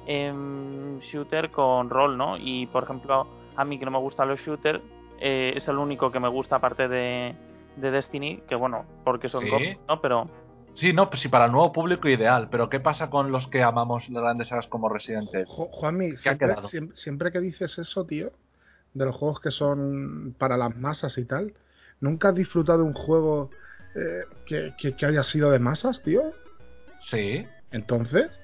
em, 0.05 0.99
shooter 0.99 1.49
con 1.51 1.89
rol, 1.89 2.17
¿no? 2.17 2.37
Y, 2.37 2.67
por 2.67 2.83
ejemplo, 2.83 3.27
a 3.55 3.63
mí 3.65 3.79
que 3.79 3.85
no 3.85 3.91
me 3.91 3.97
gustan 3.99 4.27
los 4.27 4.39
shooters, 4.41 4.81
eh, 5.19 5.53
es 5.55 5.67
el 5.67 5.77
único 5.77 6.11
que 6.11 6.19
me 6.19 6.27
gusta 6.29 6.57
aparte 6.57 6.87
de, 6.87 7.35
de 7.77 7.91
Destiny, 7.91 8.41
que 8.47 8.55
bueno, 8.55 8.85
porque 9.03 9.29
son 9.29 9.43
Sí. 9.45 9.77
¿no? 9.87 9.99
Pero. 10.01 10.27
Sí, 10.75 10.91
no, 10.91 11.09
pues 11.09 11.21
sí, 11.21 11.27
para 11.29 11.45
el 11.45 11.51
nuevo 11.51 11.71
público 11.71 12.09
ideal. 12.09 12.49
Pero 12.49 12.69
¿qué 12.69 12.79
pasa 12.79 13.09
con 13.09 13.31
los 13.31 13.47
que 13.47 13.61
amamos 13.61 14.09
las 14.09 14.23
grandes 14.23 14.47
sagas 14.47 14.67
como 14.67 14.89
Resident 14.89 15.33
Evil? 15.33 15.45
Ju- 15.47 15.69
Juanmi, 15.71 16.11
ha 16.13 16.17
siempre, 16.17 16.47
quedado? 16.47 16.67
siem- 16.69 16.91
siempre 16.93 17.31
que 17.31 17.39
dices 17.39 17.77
eso, 17.77 18.05
tío, 18.05 18.31
de 18.93 19.05
los 19.05 19.15
juegos 19.15 19.39
que 19.39 19.51
son 19.51 20.35
para 20.37 20.57
las 20.57 20.75
masas 20.75 21.17
y 21.17 21.25
tal, 21.25 21.53
¿nunca 22.01 22.29
has 22.29 22.35
disfrutado 22.35 22.79
de 22.79 22.85
un 22.85 22.93
juego 22.93 23.49
eh, 23.95 24.23
que, 24.47 24.73
que- 24.77 24.95
que 24.95 25.05
haya 25.05 25.23
sido 25.23 25.51
de 25.51 25.59
masas, 25.59 26.01
tío? 26.01 26.21
Sí. 27.01 27.45
Entonces, 27.71 28.39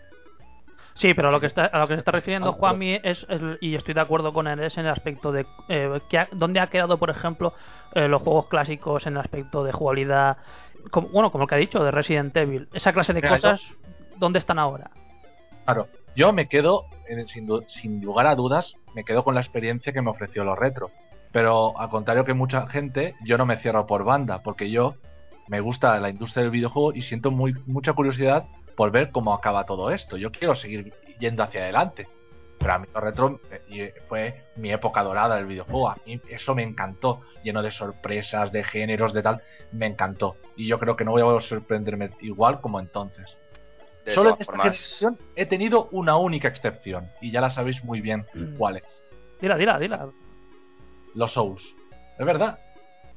Sí, 0.96 1.13
pero 1.13 1.30
a 1.30 1.32
lo 1.32 1.39
que 1.39 1.46
está, 1.48 1.65
a 1.65 1.80
lo 1.80 1.88
que 1.88 1.94
se 1.94 2.00
está 2.00 2.12
refiriendo 2.12 2.50
Ah, 2.50 2.56
Juanmi 2.60 3.00
es, 3.02 3.26
el- 3.30 3.58
y 3.62 3.76
estoy 3.76 3.94
de 3.94 4.02
acuerdo 4.02 4.34
con 4.34 4.48
él, 4.48 4.60
es 4.60 4.78
en 4.78 4.86
el 4.86 4.92
aspecto 4.92 5.32
de 5.32 5.46
eh, 5.70 6.02
que 6.10 6.18
ha- 6.20 6.28
dónde 6.34 6.60
ha 6.60 6.68
quedado, 6.68 6.98
por 6.98 7.10
ejemplo, 7.10 7.54
eh, 7.94 8.10
los 8.10 8.22
juegos 8.22 8.48
clásicos 8.48 9.08
en 9.08 9.13
el 9.13 9.20
aspecto 9.22 9.63
de 9.63 9.72
jugabilidad, 9.72 10.38
como, 10.92 11.10
bueno, 11.10 11.32
como 11.32 11.44
el 11.44 11.50
que 11.50 11.56
ha 11.56 11.60
dicho, 11.60 11.84
de 11.84 11.92
Resident 11.92 12.36
Evil. 12.36 12.68
Esa 12.74 12.94
clase 12.94 13.13
de 13.13 13.22
Mira, 13.22 13.36
cosas, 13.36 13.62
¿dónde 14.18 14.39
están 14.39 14.60
ahora? 14.60 14.92
Claro, 15.65 15.88
yo 16.15 16.34
me 16.34 16.48
quedo, 16.48 16.86
sin, 17.28 18.02
lugar 18.02 18.28
a 18.28 18.36
dudas, 18.36 18.74
me 18.96 19.04
quedo 19.04 19.24
con 19.24 19.36
la 19.36 19.42
experiencia 19.42 19.94
que 19.94 20.02
me 20.02 20.10
ofreció 20.10 20.44
lo 20.44 20.56
retro. 20.56 20.92
Pero 21.32 21.80
al 21.80 21.89
contrario 21.89 22.26
que 22.26 22.34
mucha 22.34 22.68
gente, 22.68 23.15
yo 23.24 23.38
no 23.38 23.46
me 23.46 23.58
cierro 23.58 23.86
por 23.86 24.04
banda, 24.04 24.42
porque 24.42 24.72
yo 24.72 24.96
me 25.48 25.62
gusta 25.62 26.00
la 26.00 26.10
industria 26.10 26.44
del 26.44 26.52
videojuego 26.52 26.94
y 26.94 27.02
siento 27.04 27.30
muy, 27.32 27.54
mucha 27.68 27.94
curiosidad 27.94 28.46
por 28.76 28.92
ver 28.92 29.12
cómo 29.12 29.34
acaba 29.34 29.65
todo 29.65 29.92
esto. 29.92 30.18
Yo 30.18 30.32
quiero 30.32 30.56
seguir 30.56 30.94
yendo 31.20 31.44
hacia 31.44 31.62
adelante. 31.62 32.08
Pero 32.60 32.74
a 32.74 32.80
mí 32.80 32.88
lo 32.93 33.00
retro 33.00 33.39
eh, 33.52 33.62
y 33.69 34.00
fue 34.08 34.43
mi 34.58 34.72
época 34.72 35.02
dorada 35.02 35.38
del 35.38 35.45
videojuego. 35.45 35.89
A 35.89 35.98
mí 36.06 36.19
eso 36.30 36.54
me 36.54 36.63
encantó, 36.63 37.22
lleno 37.41 37.62
de 37.63 37.72
sorpresas, 37.72 38.52
de 38.52 38.63
géneros, 38.63 39.13
de 39.13 39.24
tal. 39.24 39.41
Me 39.72 39.88
encantó. 39.88 40.36
Y 40.58 40.67
yo 40.67 40.78
creo 40.78 40.95
que 40.98 41.06
no 41.06 41.12
voy 41.12 41.38
a 41.38 41.41
sorprenderme 41.41 42.10
igual 42.19 42.60
como 42.60 42.80
entonces. 42.80 43.38
De 44.06 44.13
Solo 44.13 44.30
en 44.30 44.34
esta 44.34 44.45
formas, 44.45 44.67
generación 44.78 45.17
he 45.36 45.45
tenido 45.45 45.88
una 45.91 46.17
única 46.17 46.48
excepción 46.48 47.10
y 47.22 47.32
ya 47.32 47.41
la 47.41 47.50
sabéis 47.50 47.84
muy 47.84 48.02
bien 48.02 48.26
Mm. 48.34 48.56
cuál 48.58 48.78
es. 48.78 48.84
Dila, 49.39 49.56
dila, 49.58 49.80
dila. 49.80 50.08
Los 51.15 51.32
Souls. 51.32 51.63
Es 52.17 52.26
verdad. 52.26 52.60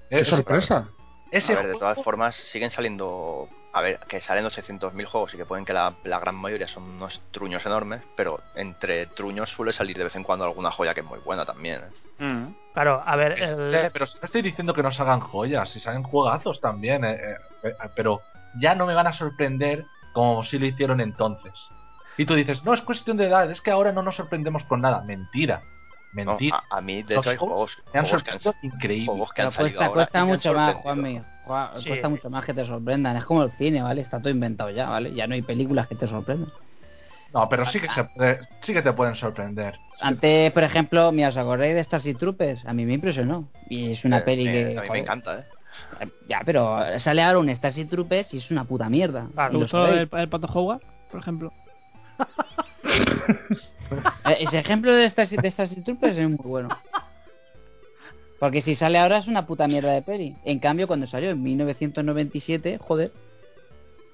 qué 0.09 0.20
Es- 0.20 0.28
sorpresa. 0.28 0.88
Ese 1.31 1.55
a 1.55 1.57
ver, 1.57 1.68
de 1.68 1.78
todas 1.78 2.02
formas, 2.05 2.37
siguen 2.37 2.70
saliendo. 2.70 3.48
A 3.74 3.80
ver, 3.80 4.00
que 4.00 4.20
salen 4.20 4.44
800.000 4.44 5.06
juegos 5.06 5.32
y 5.32 5.38
que 5.38 5.46
pueden 5.46 5.64
que 5.64 5.72
la, 5.72 5.94
la 6.04 6.18
gran 6.20 6.35
mayoría 6.35 6.68
son 6.68 6.82
unos 6.82 7.20
truños 7.30 7.64
enormes, 7.64 8.02
pero 8.14 8.40
entre 8.54 9.06
truños 9.06 9.48
suele 9.50 9.72
salir 9.72 9.96
de 9.96 10.04
vez 10.04 10.14
en 10.14 10.24
cuando 10.24 10.44
alguna 10.44 10.70
joya 10.70 10.92
que 10.92 11.00
es 11.00 11.06
muy 11.06 11.18
buena 11.20 11.46
también. 11.46 11.80
¿eh? 11.80 12.24
mm, 12.24 12.54
Claro, 12.74 13.02
a 13.04 13.16
ver, 13.16 13.32
el- 13.42 13.64
Sí, 13.64 13.76
pero 13.92 14.04
no 14.04 14.20
estoy 14.22 14.42
diciendo 14.42 14.74
que 14.74 14.82
no 14.82 14.92
salgan 14.92 15.20
joyas, 15.20 15.70
si 15.70 15.80
salen 15.80 16.02
juegazos 16.02 16.61
también, 16.61 17.04
eh, 17.04 17.14
eh, 17.14 17.37
eh, 17.64 17.72
pero 17.94 18.22
ya 18.56 18.74
no 18.74 18.85
me 18.87 18.94
van 18.94 19.06
a 19.06 19.12
sorprender 19.12 19.87
como 20.12 20.42
si 20.44 20.58
lo 20.58 20.66
hicieron 20.66 21.00
entonces. 21.00 21.70
Y 22.18 22.26
tú 22.26 22.35
dices, 22.35 22.62
no 22.64 22.74
es 22.74 22.82
cuestión 22.82 23.16
de 23.16 23.26
edad, 23.26 23.50
es 23.50 23.62
que 23.62 23.70
ahora 23.70 23.92
no 23.92 24.02
nos 24.02 24.16
sorprendemos 24.16 24.64
con 24.64 24.82
nada. 24.82 25.00
Mentira, 25.02 25.62
No, 26.12 26.32
mentira. 26.32 26.62
a, 26.68 26.76
a 26.76 26.80
mí, 26.82 27.02
de 27.02 27.14
Los 27.14 27.24
hecho, 27.26 27.30
hay 27.30 27.37
juegos, 27.38 27.78
me 27.94 28.00
han 28.00 28.04
juegos 28.04 28.22
que 28.22 28.30
han, 28.32 28.40
sorprendido 28.40 28.74
increíble. 28.76 29.06
juegos 29.06 29.32
que 29.32 29.42
han 29.42 29.50
salido 29.50 29.78
cuesta, 29.92 30.18
ahora 30.18 30.26
mucho 30.26 30.52
más, 30.52 30.72
sorprendido. 30.72 30.82
Juanmi. 30.82 31.31
Sí. 31.81 31.88
Cuesta 31.88 32.09
mucho 32.09 32.31
más 32.31 32.44
que 32.44 32.55
te 32.55 32.64
sorprendan. 32.64 33.16
Es 33.16 33.24
como 33.24 33.42
el 33.42 33.50
cine, 33.52 33.83
¿vale? 33.83 34.00
Está 34.02 34.18
todo 34.20 34.31
inventado 34.31 34.70
ya, 34.70 34.88
¿vale? 34.88 35.12
Ya 35.14 35.26
no 35.26 35.35
hay 35.35 35.42
películas 35.42 35.88
que 35.88 35.94
te 35.96 36.07
sorprendan. 36.07 36.50
No, 37.35 37.48
pero 37.48 37.64
sí 37.64 37.81
que, 37.81 37.88
se 37.88 38.05
puede- 38.05 38.40
sí 38.61 38.72
que 38.74 38.83
te 38.83 38.92
pueden 38.92 39.14
sorprender. 39.14 39.78
Antes, 40.00 40.52
por 40.52 40.62
ejemplo, 40.62 41.11
mira, 41.12 41.31
¿os 41.31 41.37
acordáis 41.37 41.74
de 41.74 41.83
Starship 41.85 42.14
Troopers? 42.16 42.64
A 42.66 42.72
mí 42.74 42.85
me 42.85 42.92
impresionó. 42.94 43.48
Y 43.68 43.92
es 43.92 44.05
una 44.05 44.18
Eh, 44.18 44.22
peli 44.22 44.44
que... 44.44 44.78
A 44.78 44.83
mí 44.83 44.90
me 44.90 44.98
encanta, 45.00 45.38
¿eh? 45.40 45.44
Ya, 46.28 46.42
pero 46.44 46.78
sale 47.00 47.22
ahora 47.22 47.38
un 47.38 47.48
Starship 47.48 47.87
Troopers 47.88 48.33
y 48.35 48.38
es 48.38 48.50
una 48.50 48.64
puta 48.64 48.88
mierda. 48.90 49.28
Claro, 49.33 49.50
Y 49.50 49.52
¿Te 49.57 49.62
gustó 49.62 49.87
el 49.88 50.09
Pato 50.28 50.46
Howard, 50.52 50.83
por 51.11 51.20
ejemplo? 51.20 51.52
Eh, 54.24 54.37
Ese 54.40 54.59
ejemplo 54.59 54.92
de 54.92 55.09
Starship, 55.11 55.40
de 55.40 55.50
Starship 55.50 55.83
Troopers 55.83 56.16
es 56.16 56.28
muy 56.28 56.38
bueno. 56.42 56.68
Porque 58.42 58.61
si 58.61 58.74
sale 58.74 58.98
ahora 58.98 59.18
es 59.18 59.28
una 59.28 59.46
puta 59.46 59.68
mierda 59.68 59.92
de 59.92 60.02
peli. 60.02 60.35
En 60.44 60.59
cambio, 60.59 60.88
cuando 60.88 61.07
salió 61.07 61.31
en 61.31 61.40
1997, 61.44 62.76
joder. 62.78 63.12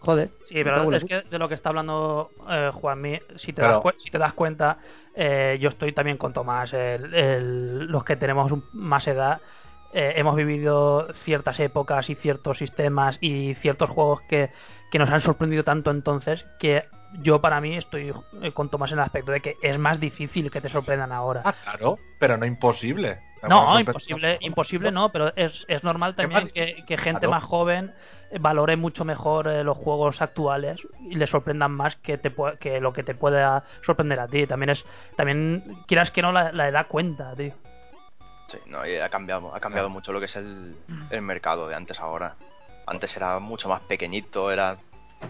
Joder. 0.01 0.29
Sí, 0.51 0.63
pero 0.63 0.93
es 0.93 1.05
que 1.05 1.23
de 1.23 1.39
lo 1.39 1.49
que 1.49 1.55
está 1.55 1.71
hablando 1.71 2.31
eh, 2.47 2.71
Juanmi, 2.75 3.21
si 3.37 3.55
te, 3.55 3.63
Pero- 3.63 3.81
das, 3.83 3.95
si 3.97 4.11
te 4.11 4.19
das 4.19 4.35
cuenta, 4.35 4.77
eh, 5.15 5.57
yo 5.63 5.71
estoy 5.71 5.93
también 5.93 6.19
con 6.19 6.35
Tomás. 6.35 6.75
el- 6.75 7.15
el- 7.15 7.87
los 7.87 8.05
que 8.05 8.17
tenemos 8.17 8.53
un- 8.53 8.65
más 8.75 9.07
edad, 9.07 9.41
eh, 9.95 10.13
hemos 10.17 10.37
vivido 10.37 11.11
ciertas 11.25 11.59
épocas 11.59 12.11
y 12.11 12.15
ciertos 12.15 12.59
sistemas 12.59 13.17
y 13.23 13.55
ciertos 13.63 13.89
juegos 13.89 14.21
que, 14.29 14.51
que 14.91 14.99
nos 14.99 15.09
han 15.09 15.23
sorprendido 15.23 15.65
tanto 15.65 15.91
entonces 15.91 16.45
que 16.59 16.85
yo 17.23 17.41
para 17.41 17.63
mí 17.63 17.79
estoy 17.79 18.13
eh, 18.43 18.53
con 18.53 18.69
Tomás 18.69 18.93
en 18.93 18.99
el 18.99 19.05
aspecto 19.05 19.33
de 19.33 19.41
que 19.41 19.57
es 19.63 19.79
más 19.79 19.99
difícil 19.99 20.51
que 20.51 20.61
te 20.61 20.69
sorprendan 20.69 21.13
ahora. 21.13 21.41
Ah, 21.47 21.55
claro, 21.65 21.99
pero 22.19 22.37
no 22.37 22.45
imposible. 22.45 23.27
No, 23.47 23.79
imposible, 23.79 24.39
imposible 24.41 24.91
no, 24.91 25.11
pero 25.11 25.33
es, 25.37 25.65
es 25.69 25.85
normal 25.85 26.15
también 26.15 26.49
que, 26.49 26.85
que 26.87 26.97
gente 26.97 27.21
Claro. 27.27 27.31
más 27.31 27.45
joven 27.45 27.93
valore 28.41 28.77
mucho 28.77 29.05
mejor 29.05 29.49
eh, 29.49 29.65
los 29.65 29.77
juegos 29.77 30.21
actuales 30.21 30.79
y 31.09 31.15
le 31.15 31.27
sorprendan 31.27 31.71
más 31.73 31.97
que 31.97 32.19
te 32.19 32.33
que 32.61 32.81
lo 32.81 32.93
que 32.93 33.03
te 33.03 33.15
pueda 33.15 33.65
sorprender 33.87 34.21
a 34.21 34.29
ti. 34.29 34.47
También 34.47 34.71
es, 34.71 34.85
también 35.17 35.63
quieras 35.87 36.11
que 36.11 36.21
no 36.21 36.33
la, 36.33 36.53
la 36.53 36.69
edad 36.69 36.87
cuenta, 36.89 37.35
tío. 37.35 37.55
Sí, 38.49 38.59
no, 38.67 38.87
y 38.87 38.97
ha 38.97 39.09
cambiado, 39.09 39.55
ha 39.55 39.61
cambiado 39.61 39.89
mucho 39.89 40.13
lo 40.13 40.19
que 40.21 40.27
es 40.27 40.37
el, 40.37 40.75
el 41.11 41.23
mercado 41.23 41.69
de 41.69 41.75
antes 41.75 41.99
a 42.01 42.05
ahora. 42.05 42.35
Antes 42.87 43.15
era 43.17 43.39
mucho 43.39 43.69
más 43.69 43.81
pequeñito, 43.83 44.51
era 44.51 44.77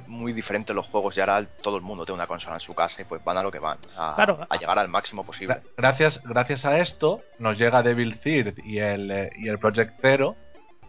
muy 0.06 0.32
diferente 0.32 0.74
los 0.74 0.86
juegos 0.86 1.16
y 1.16 1.20
ahora 1.20 1.44
todo 1.62 1.76
el 1.76 1.82
mundo 1.82 2.04
tiene 2.04 2.16
una 2.16 2.26
consola 2.26 2.54
en 2.56 2.60
su 2.60 2.74
casa 2.74 3.00
y 3.02 3.04
pues 3.04 3.22
van 3.24 3.36
a 3.38 3.42
lo 3.42 3.50
que 3.50 3.58
van, 3.58 3.78
a, 3.96 4.14
Claro. 4.14 4.46
a 4.48 4.56
llegar 4.56 4.78
al 4.78 4.88
máximo 4.88 5.24
posible. 5.24 5.54
Gra- 5.54 5.62
Gracias, 5.76 6.22
gracias 6.24 6.64
a 6.64 6.78
esto 6.78 7.20
nos 7.38 7.58
llega 7.58 7.82
Devil 7.82 8.18
Third 8.20 8.58
y 8.64 8.78
el, 8.78 9.10
eh, 9.10 9.30
y 9.36 9.48
el 9.48 9.58
Project 9.58 9.98
Zero 10.00 10.36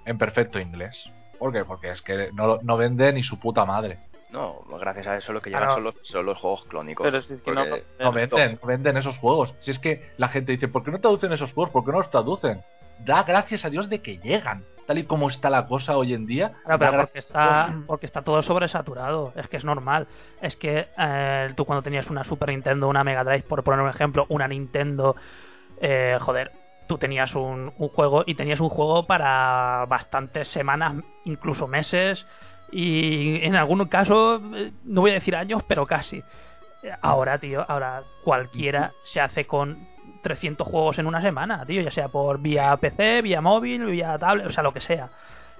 en 0.05 0.17
perfecto 0.17 0.59
inglés. 0.59 1.09
¿Por 1.37 1.53
qué? 1.53 1.63
Porque 1.63 1.91
es 1.91 2.01
que 2.01 2.31
no, 2.33 2.59
no 2.61 2.77
vende 2.77 3.11
ni 3.13 3.23
su 3.23 3.39
puta 3.39 3.65
madre. 3.65 3.99
No, 4.31 4.61
gracias 4.79 5.07
a 5.07 5.17
eso 5.17 5.33
lo 5.33 5.41
que 5.41 5.49
llegan 5.49 5.63
Claro. 5.63 5.75
son, 5.75 5.83
los, 5.85 5.95
son 6.03 6.25
los 6.25 6.37
juegos 6.37 6.65
clónicos. 6.65 7.03
Pero 7.03 7.21
si 7.21 7.33
es 7.35 7.41
que 7.41 7.51
No 7.51 8.11
venden, 8.11 8.59
no 8.61 8.67
venden 8.67 8.97
esos 8.97 9.17
juegos. 9.17 9.55
Si 9.59 9.71
es 9.71 9.79
que 9.79 10.11
la 10.17 10.27
gente 10.27 10.51
dice, 10.51 10.67
¿por 10.67 10.83
qué 10.83 10.91
no 10.91 10.99
traducen 10.99 11.31
esos 11.33 11.51
juegos? 11.53 11.71
¿Por 11.71 11.83
qué 11.85 11.91
no 11.91 11.97
los 11.99 12.11
traducen? 12.11 12.61
Da 12.99 13.23
gracias 13.23 13.65
a 13.65 13.69
Dios 13.69 13.89
de 13.89 14.01
que 14.01 14.17
llegan. 14.19 14.63
Tal 14.89 14.97
y 14.97 15.03
como 15.03 15.29
está 15.29 15.51
la 15.51 15.67
cosa 15.67 15.97
hoy 15.97 16.15
en 16.15 16.25
día. 16.25 16.53
Claro, 16.65 16.79
da 16.79 16.89
pero 16.89 17.01
porque 17.03 17.19
está, 17.19 17.75
porque 17.85 18.05
está 18.07 18.23
todo 18.23 18.41
sobresaturado. 18.41 19.33
Es 19.35 19.47
que 19.47 19.57
es 19.57 19.63
normal. 19.63 20.07
Es 20.41 20.55
que 20.55 20.87
eh, 20.97 21.53
tú 21.55 21.65
cuando 21.65 21.83
tenías 21.83 22.09
una 22.09 22.23
Super 22.23 22.49
Nintendo, 22.49 22.87
una 22.87 23.03
Mega 23.03 23.23
Drive, 23.23 23.43
por 23.43 23.63
poner 23.63 23.81
un 23.81 23.89
ejemplo, 23.91 24.25
una 24.29 24.47
Nintendo, 24.47 25.15
eh, 25.79 26.17
joder, 26.19 26.53
tú 26.87 26.97
tenías 26.97 27.35
un, 27.35 27.71
un 27.77 27.89
juego 27.89 28.23
y 28.25 28.33
tenías 28.33 28.59
un 28.59 28.69
juego 28.69 29.05
para 29.05 29.85
bastantes 29.87 30.47
semanas, 30.47 30.95
incluso 31.23 31.67
meses, 31.67 32.25
y 32.71 33.45
en 33.45 33.55
algún 33.55 33.85
caso, 33.89 34.41
eh, 34.55 34.71
no 34.85 35.01
voy 35.01 35.11
a 35.11 35.13
decir 35.13 35.35
años, 35.35 35.61
pero 35.67 35.85
casi. 35.85 36.23
Ahora, 37.03 37.37
tío, 37.37 37.63
ahora 37.69 38.05
cualquiera 38.23 38.93
se 39.03 39.21
hace 39.21 39.45
con 39.45 39.87
300 40.21 40.67
juegos 40.67 40.97
en 40.99 41.07
una 41.07 41.21
semana, 41.21 41.65
tío, 41.65 41.81
ya 41.81 41.91
sea 41.91 42.07
por 42.09 42.39
vía 42.39 42.75
PC, 42.77 43.21
vía 43.21 43.41
móvil, 43.41 43.85
vía 43.85 44.17
tablet, 44.17 44.47
o 44.47 44.51
sea, 44.51 44.63
lo 44.63 44.73
que 44.73 44.81
sea. 44.81 45.09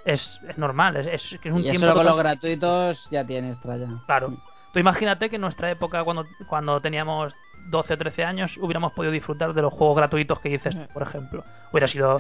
Es, 0.06 0.40
es 0.48 0.58
normal, 0.58 0.96
es, 0.96 1.08
es 1.34 1.40
que 1.42 1.50
es 1.50 1.54
un 1.54 1.60
Y 1.62 1.64
tiempo 1.64 1.82
solo 1.82 1.94
con 1.96 2.06
los 2.06 2.18
gratuitos 2.18 3.08
ya 3.12 3.24
tienes 3.26 3.60
tralla. 3.62 3.88
Claro. 4.06 4.34
Tú 4.74 4.80
imagínate 4.80 5.30
que 5.30 5.36
en 5.36 5.42
nuestra 5.42 5.70
época, 5.72 6.04
cuando, 6.04 6.26
cuando 6.48 6.80
teníamos 6.80 7.34
12 7.70 7.94
o 7.94 7.98
13 7.98 8.24
años, 8.24 8.56
hubiéramos 8.58 8.94
podido 8.94 9.12
disfrutar 9.12 9.54
de 9.54 9.62
los 9.62 9.74
juegos 9.74 9.98
gratuitos 9.98 10.40
que 10.40 10.50
dices, 10.50 10.76
por 10.94 11.02
ejemplo. 11.04 11.44
Hubiera 11.72 11.88
sido 11.88 12.18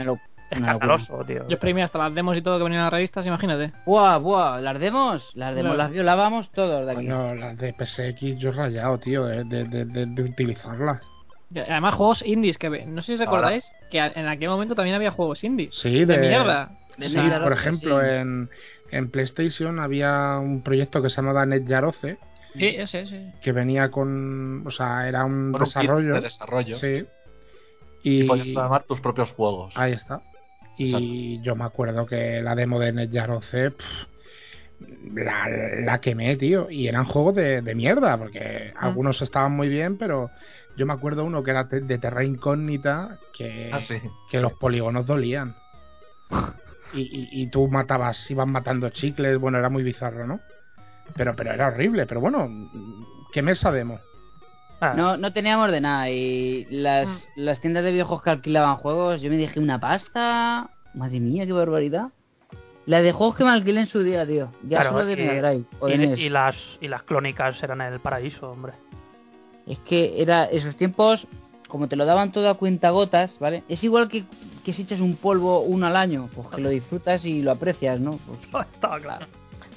escandaloso, 0.49 1.23
tío. 1.25 1.47
Yo 1.47 1.54
exprimí 1.56 1.82
hasta 1.82 1.99
las 1.99 2.13
demos 2.13 2.36
y 2.36 2.41
todo 2.41 2.58
que 2.58 2.63
venían 2.63 2.80
en 2.82 2.86
las 2.86 2.93
revistas, 2.93 3.25
imagínate. 3.25 3.71
Buah, 3.86 4.17
buah, 4.17 4.60
las 4.60 4.80
demos, 4.80 5.32
las 5.36 5.56
demos 5.56 5.73
Claro. 5.73 5.78
las 5.78 5.91
violábamos 5.91 6.49
todos 6.52 6.86
de 6.86 6.91
aquí. 6.91 7.08
Coño, 7.08 7.36
las 7.36 7.58
de 7.58 7.73
PSX 7.73 8.38
yo 8.39 8.49
he 8.49 8.54
rayado, 8.54 8.97
tío, 8.97 9.25
de, 9.25 9.43
de, 9.43 9.63
de- 9.86 10.06
de 10.08 10.23
utilizarlas. 10.23 11.08
Además, 11.56 11.96
juegos 11.96 12.22
indies 12.26 12.58
que 12.58 12.70
ve- 12.70 12.86
no 12.86 13.02
sé 13.02 13.08
si 13.08 13.14
os 13.14 13.20
Ahora. 13.22 13.32
recordáis 13.50 13.72
que 13.90 13.98
en 14.00 14.28
aquel 14.28 14.50
momento 14.50 14.76
también 14.76 14.96
había 14.96 15.12
juegos 15.12 15.44
indies. 15.44 15.74
Sí, 15.76 16.06
de, 16.06 16.18
de, 16.18 16.28
mierda. 16.28 16.72
De 16.98 17.08
Sí, 17.08 17.18
mierda, 17.18 17.44
por 17.44 17.54
sí. 17.56 17.60
ejemplo, 17.60 18.04
en, 18.04 18.50
en 18.92 19.10
PlayStation 19.10 19.80
había 19.80 20.38
un 20.40 20.62
proyecto 20.62 21.02
que 21.02 21.10
se 21.10 21.18
llamaba 21.18 21.46
NetJaroce, 21.46 22.18
Sí, 22.54 22.66
ese, 22.66 23.02
ese. 23.02 23.34
que 23.42 23.52
venía 23.52 23.90
con. 23.92 24.66
O 24.68 24.72
sea, 24.72 25.08
era 25.08 25.24
un 25.26 25.52
Con 25.52 25.62
un 25.62 25.68
kit 25.68 25.76
desarrollo. 25.76 26.14
de 26.16 26.22
desarrollo. 26.22 26.78
Sí. 26.78 27.06
Y 28.04 28.22
Y. 28.22 28.28
podías 28.28 28.48
programar 28.48 28.84
tus 28.84 29.00
propios 29.02 29.32
juegos. 29.32 29.74
Ahí 29.78 29.94
está. 29.94 30.22
Y 30.78 31.42
yo 31.42 31.56
me 31.56 31.66
acuerdo 31.66 32.06
que 32.06 32.42
la 32.42 32.56
demo 32.56 32.80
de 32.80 32.92
NetJaroce. 32.94 33.74
La, 35.14 35.48
la 35.84 36.00
quemé, 36.00 36.38
tío. 36.38 36.70
Y 36.70 36.88
eran 36.88 37.06
juegos 37.06 37.36
de, 37.36 37.62
de 37.62 37.76
mierda, 37.76 38.18
porque 38.18 38.74
algunos 38.80 39.22
estaban 39.22 39.52
muy 39.52 39.68
bien, 39.68 39.98
pero 39.98 40.30
yo 40.80 40.86
me 40.86 40.94
acuerdo 40.94 41.26
uno 41.26 41.44
que 41.44 41.52
era 41.52 41.65
de 41.65 41.98
Terra 41.98 42.24
Incógnita, 42.24 43.18
que, 43.34 43.70
Ah, 43.74 43.80
sí. 43.80 44.00
que 44.32 44.39
los 44.39 44.54
polígonos 44.54 45.06
dolían. 45.06 45.54
Y, 46.94 47.02
y, 47.02 47.30
y 47.44 47.48
tú 47.48 47.68
matabas, 47.68 48.32
ibas 48.32 48.48
matando 48.48 48.89
chicles, 48.89 49.38
bueno, 49.38 49.60
era 49.60 49.70
muy 49.70 49.84
bizarro, 49.84 50.26
¿no? 50.26 50.39
Pero, 51.15 51.36
pero 51.36 51.52
era 51.54 51.68
horrible, 51.68 52.06
pero 52.06 52.22
bueno, 52.22 52.50
quemé 53.32 53.52
esa 53.52 53.72
demo. 53.72 54.00
Ah, 54.82 54.94
No, 54.96 55.18
no 55.18 55.34
teníamos 55.34 55.70
de 55.72 55.82
nada 55.82 56.10
y 56.10 56.65
las, 56.70 57.28
las 57.36 57.60
tiendas 57.60 57.84
de 57.84 57.92
videojuegos 57.92 58.24
que 58.24 58.30
alquilaban 58.30 58.78
juegos, 58.78 59.20
yo 59.22 59.30
me 59.30 59.36
dejé 59.38 59.60
una 59.60 59.80
pasta. 59.80 60.70
Madre 60.94 61.20
mía, 61.20 61.46
qué 61.46 61.52
barbaridad. 61.52 62.08
La 62.86 63.02
de 63.02 63.12
juegos 63.12 63.36
que 63.36 63.44
me 63.44 63.50
alquilé 63.52 63.82
en 63.82 63.88
su 63.88 64.02
día, 64.02 64.26
tío. 64.26 64.50
Ya 64.63 64.78
Claro, 64.80 64.92
solo 64.92 65.06
de 65.06 65.13
y- 65.13 65.15
Mega 65.28 65.50
Drive 65.52 65.65
o 65.80 65.88
de 65.88 65.94
y, 65.94 65.98
NES. 65.98 66.20
y 66.20 66.30
las, 66.30 66.56
y 66.80 66.88
las 66.88 67.04
clónicas 67.04 67.62
eran 67.62 67.82
el 67.82 68.00
paraíso, 68.00 68.50
hombre. 68.52 68.74
Es 69.69 69.77
que 69.79 70.21
era 70.21 70.43
esos 70.45 70.75
tiempos, 70.75 71.25
como 71.69 71.88
te 71.88 71.95
lo 71.95 72.05
daban 72.05 72.32
todo 72.34 72.49
a 72.49 72.55
cuentagotas, 72.55 73.38
¿vale? 73.39 73.63
Es 73.69 73.84
igual 73.84 74.10
que, 74.10 74.25
que 74.65 74.73
si 74.73 74.82
echas 74.82 74.99
un 74.99 75.15
polvo 75.15 75.62
uno 75.62 75.86
al 75.88 75.95
año, 75.95 76.27
pues 76.36 76.47
que 76.47 76.60
lo 76.60 76.69
disfrutas 76.69 77.23
y 77.23 77.41
lo 77.41 77.51
aprecias, 77.51 77.99
¿no? 78.01 78.19
Pues 78.51 78.67
Estaba 78.73 78.99
claro. 78.99 79.27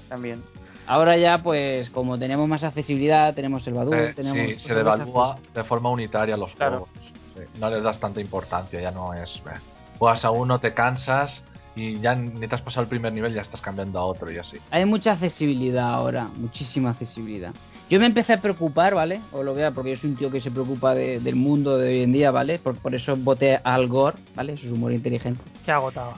También. 0.09 0.42
ahora 0.87 1.16
ya, 1.16 1.42
pues 1.42 1.90
como 1.90 2.18
tenemos 2.18 2.48
más 2.48 2.64
accesibilidad, 2.64 3.35
tenemos 3.35 3.66
el 3.66 3.74
Badoo, 3.74 3.94
Eh, 3.94 4.12
tenemos... 4.16 4.38
sí, 4.38 4.59
se 4.66 4.72
otras 4.72 4.85
cosas, 4.85 4.98
devalúa 5.07 5.38
de 5.55 5.64
forma 5.64 5.90
unitaria 5.90 6.37
los 6.37 6.55
Claro. 6.55 6.87
juegos. 6.90 7.12
Sí, 7.37 7.61
No 7.61 7.70
les 7.70 7.83
das 7.83 7.98
tanta 8.00 8.20
importancia, 8.20 8.81
ya 8.81 8.90
no 8.90 9.12
es. 9.14 9.37
eh, 9.37 9.59
Juegas 9.98 10.24
a 10.24 10.31
uno, 10.31 10.59
te 10.59 10.74
cansas 10.74 11.44
y 11.76 11.98
ya 12.00 12.14
ni 12.14 12.46
te 12.48 12.55
has 12.55 12.61
pasado 12.62 12.83
el 12.83 12.88
primer 12.88 13.12
nivel, 13.12 13.33
ya 13.35 13.40
estás 13.42 13.61
cambiando 13.61 13.98
a 13.98 14.05
otro 14.05 14.31
y 14.33 14.37
así. 14.38 14.57
Hay 14.70 14.85
mucha 14.85 15.12
accesibilidad 15.12 15.92
ahora, 15.94 16.28
muchísima 16.37 16.90
accesibilidad. 16.90 17.52
Yo 17.92 18.00
me 18.00 18.07
empecé 18.07 18.33
a 18.33 18.40
preocupar, 18.40 18.94
¿vale? 18.94 19.20
O 19.33 19.42
lo 19.42 19.52
vea, 19.55 19.70
porque 19.72 19.90
yo 19.90 19.96
soy 19.98 20.09
un 20.12 20.16
tío 20.16 20.31
que 20.31 20.40
se 20.40 20.50
preocupa 20.50 20.94
de- 20.94 21.20
del 21.20 21.37
mundo 21.37 21.76
de 21.76 21.90
hoy 21.90 22.00
en 22.05 22.12
día, 22.12 22.31
¿vale? 22.31 22.59
Por, 22.59 22.74
por 22.76 22.94
eso 22.94 23.14
voté 23.18 23.57
a 23.57 23.61
Al 23.74 23.87
Gore, 23.87 24.16
¿vale? 24.35 24.55
Eso 24.55 24.64
es 24.66 24.72
humor 24.72 24.92
inteligente. 24.94 25.42
Qué 25.62 25.72
agotado. 25.72 26.14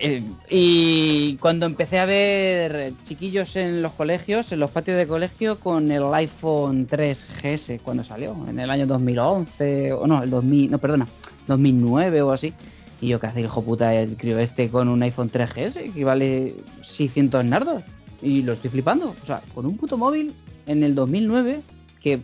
Eh, 0.00 0.22
y 0.48 1.36
cuando 1.36 1.66
empecé 1.66 1.98
a 1.98 2.06
ver 2.06 2.94
chiquillos 3.06 3.54
en 3.56 3.82
los 3.82 3.92
colegios, 3.92 4.50
en 4.52 4.60
los 4.60 4.70
patios 4.70 4.96
de 4.96 5.06
colegio, 5.06 5.60
con 5.60 5.90
el 5.92 6.02
iPhone 6.14 6.88
3GS 6.88 7.80
cuando 7.82 8.02
salió, 8.02 8.34
en 8.48 8.58
el 8.58 8.70
año 8.70 8.86
2011, 8.86 9.92
o 9.92 10.06
no, 10.06 10.22
el 10.22 10.30
2000, 10.30 10.70
no, 10.70 10.78
perdona, 10.78 11.06
2009 11.46 12.22
o 12.22 12.32
así. 12.32 12.54
Y 13.02 13.08
yo, 13.08 13.20
¿qué 13.20 13.26
hace 13.26 13.40
el 13.40 13.44
hijo 13.44 13.62
puta 13.62 13.92
el 13.92 14.16
crío 14.16 14.38
este 14.38 14.70
con 14.70 14.88
un 14.88 15.02
iPhone 15.02 15.30
3GS 15.30 15.92
que 15.92 16.04
vale 16.04 16.54
600 16.82 17.44
nardos? 17.44 17.82
Y 18.22 18.40
lo 18.40 18.54
estoy 18.54 18.70
flipando. 18.70 19.14
O 19.22 19.26
sea, 19.26 19.42
con 19.54 19.66
un 19.66 19.76
puto 19.76 19.98
móvil 19.98 20.32
en 20.66 20.82
el 20.82 20.94
2009 20.94 21.60
que... 22.02 22.20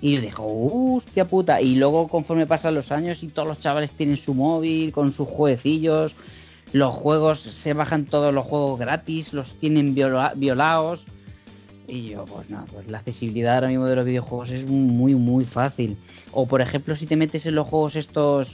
Y 0.00 0.16
yo 0.16 0.20
dije, 0.20 0.34
hostia 0.38 1.26
puta. 1.26 1.62
Y 1.62 1.76
luego 1.76 2.08
conforme 2.08 2.46
pasan 2.46 2.74
los 2.74 2.92
años 2.92 3.22
y 3.22 3.28
todos 3.28 3.48
los 3.48 3.60
chavales 3.60 3.90
tienen 3.92 4.18
su 4.18 4.34
móvil 4.34 4.92
con 4.92 5.14
sus 5.14 5.26
jueguecillos, 5.26 6.12
los 6.72 6.94
juegos, 6.94 7.40
se 7.40 7.72
bajan 7.72 8.04
todos 8.04 8.34
los 8.34 8.44
juegos 8.44 8.78
gratis, 8.78 9.32
los 9.32 9.48
tienen 9.60 9.94
viola- 9.94 10.34
violados. 10.36 11.04
Y 11.88 12.10
yo, 12.10 12.24
pues 12.26 12.50
nada, 12.50 12.66
pues 12.70 12.86
la 12.90 12.98
accesibilidad 12.98 13.54
ahora 13.54 13.68
mismo 13.68 13.86
de 13.86 13.96
los 13.96 14.04
videojuegos 14.04 14.50
es 14.50 14.66
muy, 14.68 15.14
muy 15.14 15.44
fácil. 15.46 15.96
O 16.32 16.46
por 16.46 16.60
ejemplo, 16.60 16.96
si 16.96 17.06
te 17.06 17.16
metes 17.16 17.46
en 17.46 17.54
los 17.54 17.66
juegos 17.68 17.96
estos 17.96 18.48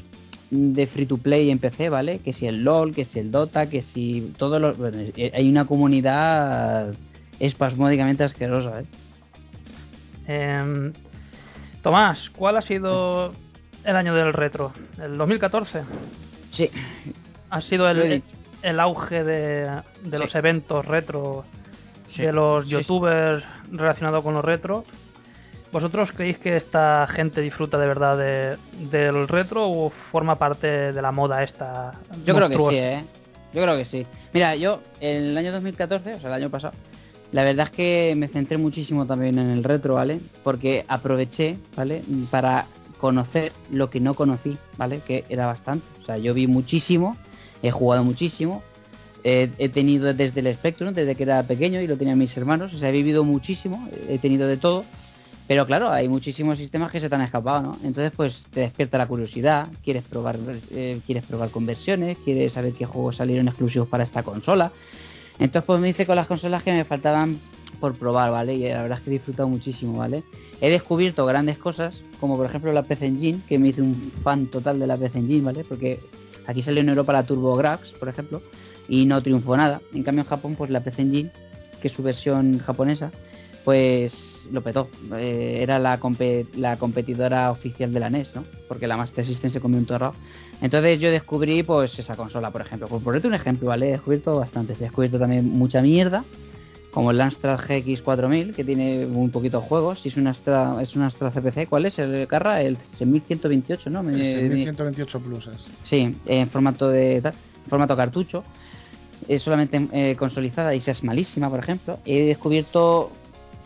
de 0.52 0.86
free 0.86 1.06
to 1.06 1.16
play 1.16 1.50
en 1.50 1.58
PC, 1.58 1.88
¿vale? 1.88 2.18
Que 2.20 2.32
si 2.32 2.46
el 2.46 2.62
LOL, 2.62 2.94
que 2.94 3.04
si 3.06 3.18
el 3.18 3.32
Dota, 3.32 3.68
que 3.68 3.82
si 3.82 4.32
todos 4.36 4.60
los... 4.60 4.76
bueno, 4.78 4.98
eh, 5.16 5.32
hay 5.34 5.48
una 5.48 5.64
comunidad 5.66 6.94
espasmódicamente 7.40 8.22
asquerosa, 8.24 8.80
¿eh? 8.80 8.84
Em, 10.26 10.92
Tomás, 11.82 12.18
¿cuál 12.36 12.56
ha 12.58 12.62
sido 12.62 13.32
el 13.84 13.96
año 13.96 14.14
del 14.14 14.32
retro? 14.32 14.72
¿El 15.02 15.16
2014? 15.16 15.82
Sí, 16.52 16.70
Ha 17.50 17.60
sido 17.62 17.88
el, 17.88 18.22
el 18.62 18.80
auge 18.80 19.24
de, 19.24 19.80
de 20.02 20.18
los 20.18 20.30
Sí. 20.30 20.38
eventos 20.38 20.84
retro, 20.86 21.44
Sí. 22.08 22.22
de 22.22 22.32
los 22.32 22.64
Sí, 22.64 22.70
youtubers 22.70 23.44
relacionados 23.72 24.22
con 24.22 24.34
los 24.34 24.44
retro. 24.44 24.84
¿Vosotros 25.72 26.10
creéis 26.16 26.38
que 26.38 26.56
esta 26.56 27.06
gente 27.08 27.40
disfruta 27.40 27.78
de 27.78 27.86
verdad 27.86 28.16
de, 28.18 28.56
del 28.90 29.26
retro 29.28 29.68
o 29.70 29.90
forma 30.10 30.36
parte 30.36 30.92
de 30.92 31.00
la 31.02 31.12
moda 31.12 31.42
esta? 31.44 31.92
Yo 32.24 32.34
creo 32.34 32.48
que 32.48 32.56
sí, 32.56 32.76
¿eh? 32.76 33.04
Yo 33.54 33.62
creo 33.62 33.76
que 33.76 33.84
sí. 33.84 34.06
Mira, 34.32 34.54
yo 34.56 34.80
el 35.00 35.36
año 35.38 35.52
2014, 35.52 36.14
o 36.14 36.20
sea, 36.20 36.28
el 36.28 36.34
año 36.42 36.50
pasado, 36.50 36.74
la 37.32 37.44
verdad 37.44 37.66
es 37.66 37.72
que 37.72 38.14
me 38.16 38.28
centré 38.28 38.56
muchísimo 38.56 39.06
también 39.06 39.38
en 39.38 39.50
el 39.50 39.62
retro, 39.64 39.94
¿vale? 39.94 40.20
Porque 40.42 40.84
aproveché, 40.88 41.58
¿vale? 41.76 42.02
Para 42.30 42.66
conocer 42.98 43.52
lo 43.70 43.88
que 43.88 44.00
no 44.00 44.14
conocí, 44.14 44.58
¿vale? 44.76 45.00
Que 45.06 45.24
era 45.28 45.46
bastante. 45.46 45.86
O 46.02 46.04
sea, 46.04 46.18
yo 46.18 46.34
vi 46.34 46.46
muchísimo, 46.46 47.16
he 47.62 47.70
jugado 47.70 48.04
muchísimo, 48.04 48.62
he, 49.22 49.68
tenido 49.68 50.12
desde 50.12 50.40
el 50.40 50.54
Spectrum, 50.54 50.92
desde 50.92 51.14
que 51.14 51.22
era 51.22 51.42
pequeño 51.44 51.80
y 51.80 51.86
lo 51.86 51.96
tenían 51.96 52.18
mis 52.18 52.36
hermanos, 52.36 52.74
o 52.74 52.78
sea, 52.78 52.88
he 52.88 52.92
vivido 52.92 53.24
muchísimo, 53.24 53.88
he 54.08 54.18
tenido 54.18 54.48
de 54.48 54.56
todo. 54.56 54.84
Pero 55.46 55.66
claro, 55.66 55.90
hay 55.90 56.08
muchísimos 56.08 56.58
sistemas 56.58 56.92
que 56.92 57.00
se 57.00 57.08
te 57.08 57.14
han 57.16 57.22
escapado, 57.22 57.60
¿no? 57.60 57.78
Entonces, 57.82 58.12
pues 58.14 58.44
te 58.52 58.60
despierta 58.60 58.98
la 58.98 59.08
curiosidad, 59.08 59.66
quieres 59.82 60.04
probar, 60.04 60.38
eh, 60.70 61.00
quieres 61.06 61.24
probar 61.24 61.50
conversiones, 61.50 62.18
quieres 62.24 62.52
saber 62.52 62.72
qué 62.72 62.86
juegos 62.86 63.16
salieron 63.16 63.48
exclusivos 63.48 63.88
para 63.88 64.04
esta 64.04 64.22
consola. 64.22 64.70
Entonces, 65.40 65.64
pues 65.66 65.80
me 65.80 65.88
hice 65.88 66.06
con 66.06 66.16
las 66.16 66.26
consolas 66.26 66.62
que 66.62 66.70
me 66.70 66.84
faltaban 66.84 67.40
por 67.80 67.96
probar, 67.96 68.30
¿vale? 68.30 68.54
Y 68.54 68.68
la 68.68 68.82
verdad 68.82 68.98
es 68.98 69.04
que 69.04 69.10
he 69.10 69.14
disfrutado 69.14 69.48
muchísimo, 69.48 69.98
¿vale? 69.98 70.22
He 70.60 70.68
descubierto 70.68 71.24
grandes 71.24 71.56
cosas, 71.56 72.02
como 72.20 72.36
por 72.36 72.44
ejemplo 72.44 72.72
la 72.74 72.82
PC 72.82 73.06
Engine, 73.06 73.40
que 73.48 73.58
me 73.58 73.68
hice 73.68 73.80
un 73.80 74.12
fan 74.22 74.46
total 74.46 74.78
de 74.78 74.86
la 74.86 74.98
PC 74.98 75.18
Engine, 75.18 75.40
¿vale? 75.40 75.64
Porque 75.64 75.98
aquí 76.46 76.62
salió 76.62 76.82
en 76.82 76.90
Europa 76.90 77.14
la 77.14 77.22
TurboGrafx, 77.22 77.92
por 77.92 78.10
ejemplo, 78.10 78.42
y 78.86 79.06
no 79.06 79.22
triunfó 79.22 79.56
nada. 79.56 79.80
En 79.94 80.02
cambio, 80.02 80.24
en 80.24 80.28
Japón, 80.28 80.56
pues 80.56 80.68
la 80.68 80.80
PC 80.80 81.02
Engine, 81.02 81.30
que 81.80 81.88
es 81.88 81.94
su 81.94 82.02
versión 82.02 82.58
japonesa, 82.58 83.10
pues 83.64 84.12
lo 84.52 84.62
petó. 84.62 84.90
Eh, 85.16 85.60
era 85.62 85.78
la, 85.78 85.98
la 86.56 86.76
competidora 86.76 87.50
oficial 87.50 87.94
de 87.94 88.00
la 88.00 88.10
NES, 88.10 88.34
¿no? 88.34 88.44
Porque 88.68 88.86
la 88.86 88.98
Master 88.98 89.24
System 89.24 89.50
se 89.50 89.60
comió 89.60 89.78
un 89.78 89.86
torrado. 89.86 90.14
Entonces 90.60 91.00
yo 91.00 91.10
descubrí 91.10 91.62
pues 91.62 91.98
esa 91.98 92.16
consola, 92.16 92.50
por 92.50 92.60
ejemplo. 92.60 92.86
Por 92.88 93.02
ponerte 93.02 93.28
un 93.28 93.34
ejemplo, 93.34 93.68
¿vale? 93.68 93.88
He 93.88 93.92
descubierto 93.92 94.36
bastantes. 94.36 94.78
He 94.80 94.84
descubierto 94.84 95.18
también 95.18 95.48
mucha 95.48 95.80
mierda, 95.80 96.22
como 96.90 97.12
el 97.12 97.20
Amstrad 97.20 97.58
GX 97.60 98.02
4000, 98.02 98.54
que 98.54 98.64
tiene 98.64 99.06
muy 99.06 99.28
poquitos 99.30 99.64
juegos. 99.64 100.00
Y 100.04 100.08
es 100.08 100.16
una 100.16 100.30
Astra, 100.30 100.76
es 100.82 100.94
Astra 100.96 101.30
CPC. 101.30 101.66
¿Cuál 101.68 101.86
es 101.86 101.98
el 101.98 102.26
Carra? 102.26 102.60
El 102.60 102.76
6128, 102.98 103.88
¿no? 103.90 104.00
El 104.00 104.06
me- 104.06 104.48
1128 104.48 105.20
pluses. 105.20 105.66
Sí, 105.84 106.14
en 106.26 106.50
formato 106.50 106.88
de 106.88 107.20
tal, 107.22 107.34
formato 107.68 107.96
cartucho. 107.96 108.44
Es 109.28 109.42
solamente 109.42 109.86
eh, 109.92 110.16
consolidada 110.18 110.74
y 110.74 110.82
es 110.84 111.04
malísima, 111.04 111.48
por 111.48 111.60
ejemplo. 111.60 111.98
He 112.04 112.24
descubierto 112.26 113.12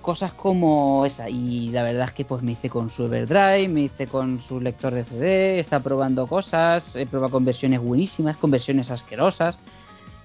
cosas 0.05 0.33
como 0.35 1.05
esa. 1.07 1.29
Y 1.29 1.71
la 1.71 1.83
verdad 1.83 2.09
es 2.09 2.13
que 2.13 2.25
pues 2.25 2.43
me 2.43 2.53
hice 2.53 2.69
con 2.69 2.91
su 2.91 3.07
Everdrive, 3.07 3.69
me 3.69 3.81
hice 3.81 4.07
con 4.07 4.41
su 4.43 4.61
lector 4.61 4.95
de 4.95 5.05
CD, 5.05 5.59
está 5.59 5.81
probando 5.81 6.27
cosas, 6.27 6.95
he 6.95 7.07
probado 7.07 7.33
con 7.33 7.45
versiones 7.45 7.81
buenísimas, 7.81 8.37
con 8.37 8.51
versiones 8.53 8.91
asquerosas. 8.91 9.59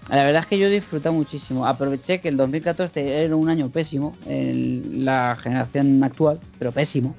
La 0.09 0.23
verdad 0.23 0.41
es 0.41 0.47
que 0.47 0.59
yo 0.59 0.67
he 0.67 0.69
muchísimo. 1.13 1.65
Aproveché 1.65 2.19
que 2.19 2.30
el 2.30 2.38
2014 2.38 3.23
era 3.23 3.36
un 3.36 3.49
año 3.49 3.69
pésimo 3.69 4.15
en 4.25 5.05
la 5.05 5.38
generación 5.41 6.03
actual, 6.03 6.39
pero 6.57 6.71
pésimo. 6.71 7.15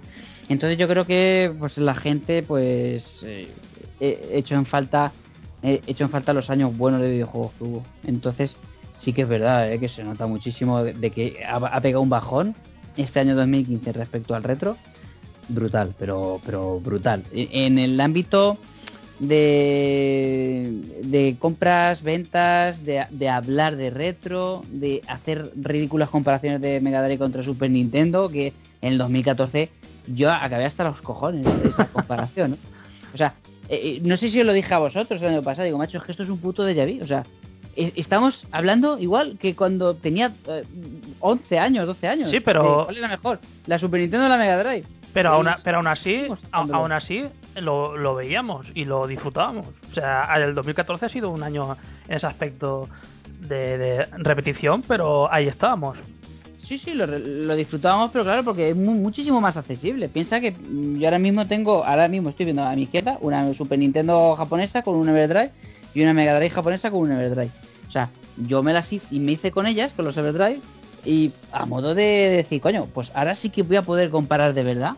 Entonces 0.48 0.76
yo 0.76 0.86
creo 0.86 1.06
que 1.06 1.52
pues 1.58 1.78
la 1.78 1.94
gente 1.94 2.42
pues 2.42 3.20
eh, 3.22 3.48
he 4.00 4.30
hecho 4.32 4.54
en 4.54 4.66
falta 4.66 5.12
he 5.62 5.80
hecho 5.86 6.04
en 6.04 6.10
falta 6.10 6.32
los 6.32 6.50
años 6.50 6.76
buenos 6.76 7.00
de 7.00 7.10
videojuegos 7.10 7.52
que. 7.58 7.82
Entonces 8.04 8.56
sí 9.00 9.12
que 9.12 9.22
es 9.22 9.28
verdad 9.28 9.72
eh, 9.72 9.78
que 9.80 9.88
se 9.88 10.04
nota 10.04 10.26
muchísimo 10.26 10.82
de, 10.82 10.92
de 10.94 11.10
que 11.10 11.42
ha, 11.44 11.56
ha 11.56 11.80
pegado 11.80 12.02
un 12.02 12.08
bajón 12.10 12.54
este 12.96 13.20
año 13.20 13.34
2015 13.34 13.92
respecto 13.92 14.34
al 14.34 14.42
retro. 14.42 14.76
Brutal, 15.48 15.94
pero 15.98 16.40
pero 16.46 16.78
brutal. 16.80 17.24
E- 17.32 17.48
En 17.66 17.78
el 17.78 18.00
ámbito 18.00 18.58
de, 19.20 20.70
de 21.04 21.36
compras, 21.38 22.02
ventas, 22.02 22.82
de, 22.84 23.04
de 23.10 23.28
hablar 23.28 23.76
de 23.76 23.90
retro, 23.90 24.62
de 24.70 25.02
hacer 25.06 25.50
ridículas 25.56 26.08
comparaciones 26.10 26.60
de 26.60 26.80
Mega 26.80 27.02
Drive 27.02 27.18
contra 27.18 27.42
Super 27.42 27.70
Nintendo, 27.70 28.28
que 28.28 28.48
en 28.82 28.92
el 28.92 28.98
2014 28.98 29.68
yo 30.08 30.30
acabé 30.32 30.64
hasta 30.66 30.84
los 30.84 31.00
cojones 31.02 31.44
de 31.44 31.68
esa 31.68 31.86
comparación. 31.92 32.52
¿no? 32.52 32.56
O 33.14 33.16
sea, 33.16 33.34
eh, 33.68 33.96
eh, 33.96 34.00
no 34.02 34.16
sé 34.16 34.30
si 34.30 34.40
os 34.40 34.46
lo 34.46 34.52
dije 34.52 34.72
a 34.72 34.78
vosotros 34.78 35.20
el 35.22 35.28
año 35.28 35.42
pasado, 35.42 35.64
digo, 35.66 35.78
macho, 35.78 35.98
es 35.98 36.04
que 36.04 36.12
esto 36.12 36.22
es 36.22 36.28
un 36.30 36.38
puto 36.38 36.66
déjà 36.66 36.86
vu. 36.86 37.02
O 37.02 37.06
sea, 37.06 37.24
estamos 37.76 38.44
hablando 38.52 38.98
igual 38.98 39.38
que 39.40 39.54
cuando 39.54 39.94
tenía 39.94 40.32
eh, 40.48 40.64
11 41.20 41.58
años, 41.58 41.86
12 41.86 42.08
años. 42.08 42.30
Sí, 42.30 42.40
pero- 42.40 42.82
Eh, 42.82 42.84
¿Cuál 42.86 42.96
era 42.98 43.08
mejor? 43.08 43.40
¿La 43.66 43.78
Super 43.78 44.00
Nintendo 44.00 44.26
o 44.26 44.28
la 44.28 44.36
Mega 44.36 44.62
Drive? 44.62 44.84
Pero 45.12 45.30
aún, 45.30 45.48
Es- 45.48 45.60
pero 45.62 45.78
aún 45.78 45.86
así, 45.88 46.24
aún 46.52 46.92
así 46.92 47.24
lo, 47.56 47.96
lo 47.96 48.14
veíamos 48.14 48.66
y 48.74 48.84
lo 48.84 49.06
disfrutábamos. 49.08 49.66
O 49.90 49.94
sea, 49.94 50.28
el 50.36 50.54
2014 50.54 51.06
ha 51.06 51.08
sido 51.08 51.30
un 51.30 51.42
año 51.42 51.76
en 52.08 52.16
ese 52.16 52.26
aspecto 52.26 52.88
de, 53.40 53.76
de 53.78 54.06
repetición, 54.18 54.82
pero 54.86 55.32
ahí 55.32 55.48
estábamos. 55.48 55.96
Sí, 56.68 56.78
sí, 56.78 56.94
lo, 56.94 57.06
lo 57.08 57.56
disfrutábamos, 57.56 58.10
pero 58.12 58.22
claro, 58.22 58.44
porque 58.44 58.70
es 58.70 58.76
mu- 58.76 58.94
muchísimo 58.94 59.40
más 59.40 59.56
accesible. 59.56 60.08
Piensa 60.08 60.40
que 60.40 60.52
mm, 60.52 60.98
yo 61.00 61.08
ahora 61.08 61.18
mismo 61.18 61.48
tengo, 61.48 61.84
ahora 61.84 62.06
mismo 62.06 62.28
estoy 62.30 62.44
viendo 62.44 62.62
a 62.62 62.72
mi 62.76 62.82
izquierda 62.82 63.18
una 63.20 63.52
Super 63.54 63.80
Nintendo 63.80 64.36
japonesa 64.36 64.82
con 64.82 64.94
un 64.94 65.08
Everdrive 65.08 65.50
y 65.94 66.02
una 66.02 66.14
Mega 66.14 66.34
Drive 66.36 66.50
japonesa 66.50 66.90
con 66.90 67.00
un 67.00 67.12
Everdrive. 67.12 67.50
O 67.88 67.90
sea, 67.90 68.10
yo 68.36 68.62
me 68.62 68.72
las 68.72 68.92
hice 68.92 69.06
y 69.10 69.20
me 69.20 69.32
hice 69.32 69.50
con 69.50 69.66
ellas, 69.66 69.92
con 69.94 70.04
los 70.04 70.16
Everdrive, 70.16 70.60
y 71.04 71.32
a 71.52 71.66
modo 71.66 71.94
de 71.94 72.30
decir, 72.30 72.60
coño, 72.60 72.86
pues 72.92 73.10
ahora 73.14 73.34
sí 73.34 73.50
que 73.50 73.62
voy 73.62 73.76
a 73.76 73.82
poder 73.82 74.10
comparar 74.10 74.54
de 74.54 74.62
verdad, 74.62 74.96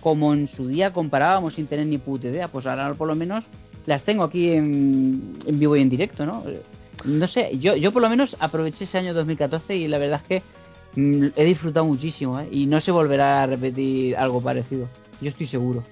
como 0.00 0.32
en 0.32 0.48
su 0.48 0.68
día 0.68 0.92
comparábamos 0.92 1.54
sin 1.54 1.66
tener 1.66 1.86
ni 1.86 1.98
puta 1.98 2.28
idea. 2.28 2.48
Pues 2.48 2.66
ahora 2.66 2.94
por 2.94 3.08
lo 3.08 3.14
menos 3.14 3.44
las 3.86 4.02
tengo 4.02 4.24
aquí 4.24 4.52
en, 4.52 5.38
vivo 5.46 5.76
y 5.76 5.82
en 5.82 5.90
directo, 5.90 6.24
¿no? 6.24 6.44
No 7.04 7.28
sé, 7.28 7.58
yo, 7.58 7.76
yo 7.76 7.92
por 7.92 8.02
lo 8.02 8.10
menos 8.10 8.36
aproveché 8.38 8.84
ese 8.84 8.98
año 8.98 9.14
2014 9.14 9.74
y 9.74 9.88
la 9.88 9.98
verdad 9.98 10.20
es 10.22 10.28
que 10.28 11.00
mm, 11.00 11.28
he 11.34 11.44
disfrutado 11.44 11.86
muchísimo, 11.86 12.38
¿eh? 12.40 12.48
Y 12.50 12.66
no 12.66 12.80
se 12.80 12.90
volverá 12.90 13.42
a 13.42 13.46
repetir 13.46 14.16
algo 14.16 14.40
parecido. 14.40 14.88
Yo 15.20 15.30
estoy 15.30 15.46
seguro. 15.46 15.84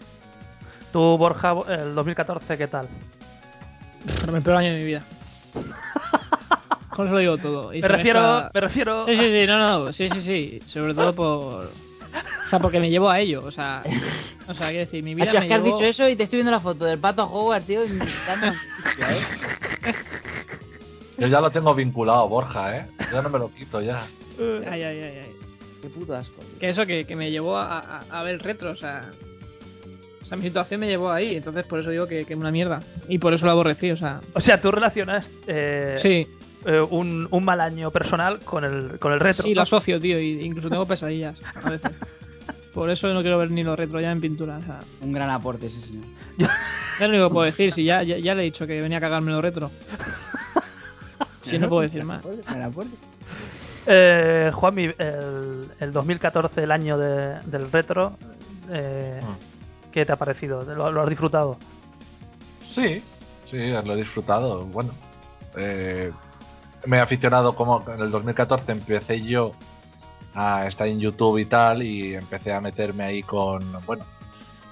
Tú, 0.92 1.00
Borja, 1.18 1.54
el 1.68 1.94
2014, 1.94 2.56
¿qué 2.56 2.66
tal? 2.66 2.88
El 4.06 4.42
peor 4.42 4.56
año 4.56 4.72
de 4.72 4.78
mi 4.78 4.84
vida. 4.84 5.02
Con 6.90 7.06
eso 7.06 7.14
lo 7.14 7.20
digo 7.20 7.38
todo. 7.38 7.72
Y 7.74 7.80
Me 7.80 7.88
refiero, 7.88 8.20
mezcla- 8.20 8.50
me 8.54 8.60
refiero... 8.60 9.06
Sí, 9.06 9.14
sí, 9.16 9.20
sí, 9.30 9.46
no, 9.46 9.58
no, 9.84 9.92
sí, 9.92 10.08
sí, 10.08 10.22
sí. 10.22 10.62
Sobre 10.66 10.94
todo 10.94 11.14
por. 11.14 11.66
O 11.66 12.48
sea, 12.50 12.58
porque 12.58 12.80
me 12.80 12.90
llevo 12.90 13.08
a 13.10 13.20
ello. 13.20 13.44
O 13.44 13.52
sea, 13.52 13.82
o 14.48 14.54
sea, 14.54 14.68
quiero 14.68 14.84
decir, 14.86 15.04
mi 15.04 15.14
vida 15.14 15.32
me 15.32 15.38
es 15.38 15.44
que 15.44 15.54
has 15.54 15.62
dicho 15.62 15.84
eso 15.84 16.08
y 16.08 16.16
te 16.16 16.24
estoy 16.24 16.38
viendo 16.38 16.50
la 16.50 16.60
foto 16.60 16.84
del 16.86 16.98
pato 16.98 17.24
Howard, 17.24 17.62
tío, 17.64 17.84
y 17.84 17.88
me 17.90 18.04
¿eh? 18.04 18.54
Yo 21.18 21.26
ya 21.26 21.40
lo 21.40 21.50
tengo 21.50 21.74
vinculado, 21.74 22.28
Borja, 22.28 22.76
¿eh? 22.78 22.86
Ya 23.12 23.22
no 23.22 23.28
me 23.28 23.38
lo 23.38 23.52
quito 23.52 23.80
ya. 23.80 24.06
Ay, 24.70 24.82
ay, 24.82 25.00
ay, 25.00 25.18
ay. 25.24 25.32
Qué 25.82 25.88
puto 25.90 26.16
asco. 26.16 26.40
tío. 26.40 26.58
Que 26.58 26.68
eso 26.70 26.86
que, 26.86 27.04
que 27.06 27.14
me 27.16 27.30
llevó 27.30 27.56
a, 27.58 27.78
a, 27.78 28.00
a 28.10 28.22
ver 28.22 28.34
el 28.34 28.40
retro, 28.40 28.70
o 28.70 28.76
sea. 28.76 29.02
O 30.28 30.30
sea, 30.30 30.36
mi 30.36 30.44
situación 30.44 30.80
me 30.80 30.86
llevó 30.88 31.10
ahí, 31.10 31.36
entonces 31.36 31.64
por 31.64 31.80
eso 31.80 31.88
digo 31.88 32.06
que, 32.06 32.26
que 32.26 32.34
es 32.34 32.38
una 32.38 32.50
mierda. 32.50 32.80
Y 33.08 33.16
por 33.18 33.32
eso 33.32 33.46
lo 33.46 33.52
aborrecí, 33.52 33.90
o 33.90 33.96
sea. 33.96 34.20
O 34.34 34.40
sea, 34.42 34.60
tú 34.60 34.70
relacionas 34.70 35.26
eh, 35.46 35.94
Sí, 36.02 36.26
eh, 36.66 36.80
un, 36.90 37.26
un 37.30 37.44
mal 37.44 37.60
año 37.62 37.90
personal 37.90 38.40
con 38.40 38.62
el, 38.64 38.98
con 38.98 39.12
el 39.14 39.20
retro. 39.20 39.44
sí, 39.44 39.54
lo 39.54 39.62
asocio, 39.62 39.98
tío, 39.98 40.20
y 40.20 40.44
incluso 40.44 40.68
tengo 40.68 40.84
pesadillas 40.86 41.40
a 41.64 41.70
veces. 41.70 41.92
Por 42.74 42.90
eso 42.90 43.08
no 43.14 43.22
quiero 43.22 43.38
ver 43.38 43.50
ni 43.50 43.64
los 43.64 43.76
retro 43.78 44.00
ya 44.00 44.12
en 44.12 44.20
pintura, 44.20 44.58
o 44.58 44.62
sea. 44.62 44.80
Un 45.00 45.12
gran 45.12 45.30
aporte, 45.30 45.66
ese 45.66 45.80
señor. 45.80 46.04
Es 46.36 47.00
lo 47.00 47.08
único 47.08 47.28
que 47.28 47.32
puedo 47.32 47.46
decir, 47.46 47.72
si 47.72 47.84
ya, 47.84 48.02
ya, 48.02 48.18
ya 48.18 48.34
le 48.34 48.42
he 48.42 48.44
dicho 48.44 48.66
que 48.66 48.80
venía 48.82 48.98
a 48.98 49.00
cagarme 49.00 49.32
lo 49.32 49.40
retro. 49.40 49.70
Si 51.42 51.58
no 51.58 51.68
puedo 51.68 51.82
decir 51.82 52.04
más. 52.04 52.22
Gran 52.46 52.62
aporte. 52.62 52.90
Eh, 53.86 54.50
Juanmi, 54.52 54.84
el, 54.98 55.68
el 55.80 55.92
2014, 55.92 56.62
el 56.62 56.70
año 56.70 56.98
de- 56.98 57.40
del 57.46 57.72
retro, 57.72 58.18
eh, 58.70 59.20
Mm. 59.22 59.47
¿Qué 59.92 60.04
te 60.04 60.12
ha 60.12 60.16
parecido? 60.16 60.62
¿Lo, 60.64 60.90
lo 60.90 61.02
has 61.02 61.08
disfrutado? 61.08 61.58
Sí, 62.74 63.02
sí, 63.50 63.70
lo 63.70 63.92
he 63.92 63.96
disfrutado. 63.96 64.64
Bueno, 64.66 64.92
eh, 65.56 66.12
me 66.86 66.98
he 66.98 67.00
aficionado 67.00 67.54
como 67.54 67.84
en 67.88 68.00
el 68.00 68.10
2014 68.10 68.72
empecé 68.72 69.20
yo 69.22 69.52
a 70.34 70.66
estar 70.66 70.86
en 70.86 71.00
YouTube 71.00 71.38
y 71.38 71.46
tal 71.46 71.82
y 71.82 72.14
empecé 72.14 72.52
a 72.52 72.60
meterme 72.60 73.04
ahí 73.04 73.22
con, 73.22 73.60
bueno, 73.86 74.04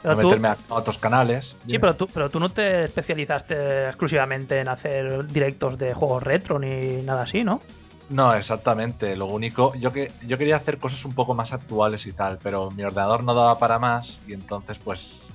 a 0.04 0.10
tú, 0.10 0.16
meterme 0.16 0.48
a 0.48 0.56
otros 0.68 0.98
canales. 0.98 1.56
sí, 1.66 1.78
pero 1.78 1.96
tú, 1.96 2.08
pero 2.12 2.30
tú 2.30 2.38
no 2.38 2.50
te 2.50 2.84
especializaste 2.84 3.86
exclusivamente 3.88 4.60
en 4.60 4.68
hacer 4.68 5.26
directos 5.26 5.78
de 5.78 5.94
juegos 5.94 6.22
retro 6.22 6.58
ni 6.58 7.02
nada 7.02 7.22
así, 7.22 7.42
¿no? 7.42 7.60
No, 8.08 8.34
exactamente. 8.34 9.16
Lo 9.16 9.26
único, 9.26 9.74
yo 9.74 9.92
que 9.92 10.12
yo 10.26 10.38
quería 10.38 10.56
hacer 10.56 10.78
cosas 10.78 11.04
un 11.04 11.14
poco 11.14 11.34
más 11.34 11.52
actuales 11.52 12.06
y 12.06 12.12
tal, 12.12 12.38
pero 12.42 12.70
mi 12.70 12.84
ordenador 12.84 13.24
no 13.24 13.34
daba 13.34 13.58
para 13.58 13.78
más 13.78 14.20
y 14.26 14.32
entonces 14.32 14.78
pues 14.78 15.28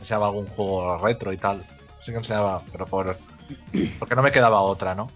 enseñaba 0.00 0.28
algún 0.28 0.46
juego 0.46 0.98
retro 0.98 1.32
y 1.32 1.36
tal. 1.36 1.64
Sí 2.02 2.12
que 2.12 2.18
enseñaba, 2.18 2.62
pero 2.72 2.86
por 2.86 3.16
porque 3.98 4.14
no 4.14 4.22
me 4.22 4.32
quedaba 4.32 4.60
otra, 4.62 4.94
¿no? 4.94 5.10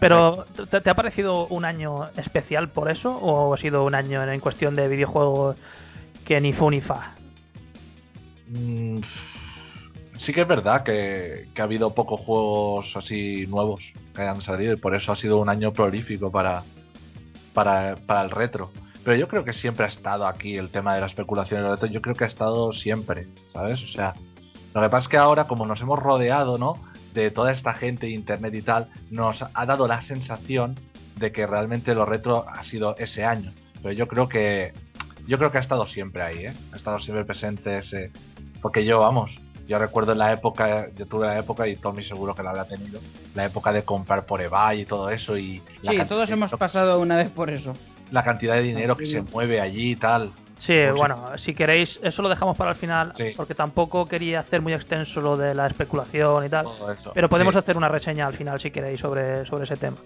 Pero, 0.00 0.44
¿te, 0.70 0.80
te 0.80 0.90
ha 0.90 0.94
parecido 0.94 1.46
un 1.46 1.64
año 1.64 2.08
especial 2.16 2.68
por 2.68 2.90
eso? 2.90 3.14
¿O 3.14 3.54
ha 3.54 3.58
sido 3.58 3.84
un 3.84 3.94
año 3.94 4.22
en 4.22 4.40
cuestión 4.40 4.74
de 4.74 4.88
videojuegos 4.88 5.56
que 6.26 6.40
ni 6.40 6.52
fu 6.52 6.70
ni 6.70 6.80
fa? 6.80 7.14
Mm, 8.48 8.98
sí 10.22 10.32
que 10.32 10.42
es 10.42 10.48
verdad 10.48 10.84
que, 10.84 11.48
ha 11.58 11.62
habido 11.62 11.94
pocos 11.94 12.20
juegos 12.20 12.96
así 12.96 13.46
nuevos 13.48 13.92
que 14.14 14.22
hayan 14.22 14.40
salido 14.40 14.72
y 14.72 14.76
por 14.76 14.94
eso 14.94 15.12
ha 15.12 15.16
sido 15.16 15.38
un 15.38 15.48
año 15.48 15.72
prolífico 15.72 16.30
para, 16.30 16.62
para, 17.52 17.96
para 18.06 18.22
el 18.22 18.30
retro. 18.30 18.70
Pero 19.04 19.16
yo 19.16 19.26
creo 19.26 19.44
que 19.44 19.52
siempre 19.52 19.84
ha 19.84 19.88
estado 19.88 20.26
aquí 20.26 20.56
el 20.56 20.70
tema 20.70 20.94
de 20.94 21.00
la 21.00 21.08
especulación 21.08 21.60
y 21.60 21.64
el 21.64 21.70
retro. 21.70 21.88
Yo 21.88 22.00
creo 22.00 22.14
que 22.14 22.22
ha 22.22 22.28
estado 22.28 22.72
siempre, 22.72 23.26
¿sabes? 23.52 23.82
O 23.82 23.88
sea, 23.88 24.14
lo 24.74 24.80
que 24.80 24.88
pasa 24.88 25.04
es 25.04 25.08
que 25.08 25.16
ahora, 25.16 25.48
como 25.48 25.66
nos 25.66 25.80
hemos 25.80 25.98
rodeado, 25.98 26.56
¿no? 26.56 26.76
De 27.12 27.32
toda 27.32 27.50
esta 27.50 27.74
gente 27.74 28.06
de 28.06 28.12
internet 28.12 28.54
y 28.54 28.62
tal, 28.62 28.86
nos 29.10 29.42
ha 29.42 29.66
dado 29.66 29.88
la 29.88 30.00
sensación 30.02 30.76
de 31.16 31.32
que 31.32 31.48
realmente 31.48 31.94
lo 31.94 32.06
retro 32.06 32.46
ha 32.48 32.62
sido 32.62 32.96
ese 32.96 33.24
año. 33.24 33.52
Pero 33.82 33.92
yo 33.92 34.06
creo 34.06 34.28
que 34.28 34.72
yo 35.26 35.38
creo 35.38 35.50
que 35.50 35.58
ha 35.58 35.60
estado 35.60 35.86
siempre 35.86 36.22
ahí, 36.22 36.46
¿eh? 36.46 36.54
Ha 36.72 36.76
estado 36.76 36.98
siempre 36.98 37.24
presente 37.24 37.78
ese... 37.78 38.10
Porque 38.60 38.84
yo, 38.84 39.00
vamos, 39.00 39.38
yo 39.68 39.78
recuerdo 39.78 40.12
en 40.12 40.18
la 40.18 40.32
época, 40.32 40.88
yo 40.96 41.06
tuve 41.06 41.26
la 41.26 41.38
época, 41.38 41.66
y 41.68 41.76
Tommy 41.76 42.02
seguro 42.04 42.34
que 42.34 42.42
la 42.42 42.50
habrá 42.50 42.64
tenido, 42.66 43.00
la 43.34 43.44
época 43.46 43.72
de 43.72 43.82
comprar 43.84 44.24
por 44.26 44.40
eBay 44.42 44.82
y 44.82 44.84
todo 44.86 45.08
eso, 45.10 45.36
y 45.36 45.62
la, 45.82 45.92
Sí, 45.92 45.98
todos 46.08 46.28
hemos 46.30 46.50
pasado 46.52 47.00
una 47.00 47.16
vez 47.16 47.30
por 47.30 47.48
eso. 47.50 47.74
la 48.10 48.22
cantidad 48.22 48.54
de 48.54 48.62
dinero 48.62 48.96
que 48.96 49.06
se 49.06 49.22
mueve 49.22 49.60
allí 49.60 49.92
y 49.92 49.96
tal. 49.96 50.32
Sí, 50.58 50.66
Pues 50.74 50.92
sí. 50.92 50.98
bueno, 50.98 51.38
si 51.38 51.54
queréis, 51.54 51.98
eso 52.02 52.22
lo 52.22 52.28
dejamos 52.28 52.56
para 52.56 52.70
el 52.70 52.76
final, 52.76 53.12
Sí. 53.16 53.32
porque 53.36 53.54
tampoco 53.54 54.06
quería 54.06 54.40
hacer 54.40 54.60
muy 54.62 54.72
extenso 54.74 55.20
lo 55.20 55.36
de 55.36 55.54
la 55.54 55.66
especulación 55.66 56.44
y 56.46 56.48
tal. 56.48 56.64
Todo 56.66 56.92
eso. 56.92 57.10
Pero 57.14 57.28
podemos 57.28 57.54
Sí. 57.54 57.58
hacer 57.58 57.76
una 57.76 57.88
reseña 57.88 58.26
al 58.26 58.36
final 58.36 58.60
si 58.60 58.70
queréis 58.70 59.00
sobre, 59.00 59.44
sobre 59.46 59.64
ese 59.64 59.76
tema. 59.76 59.96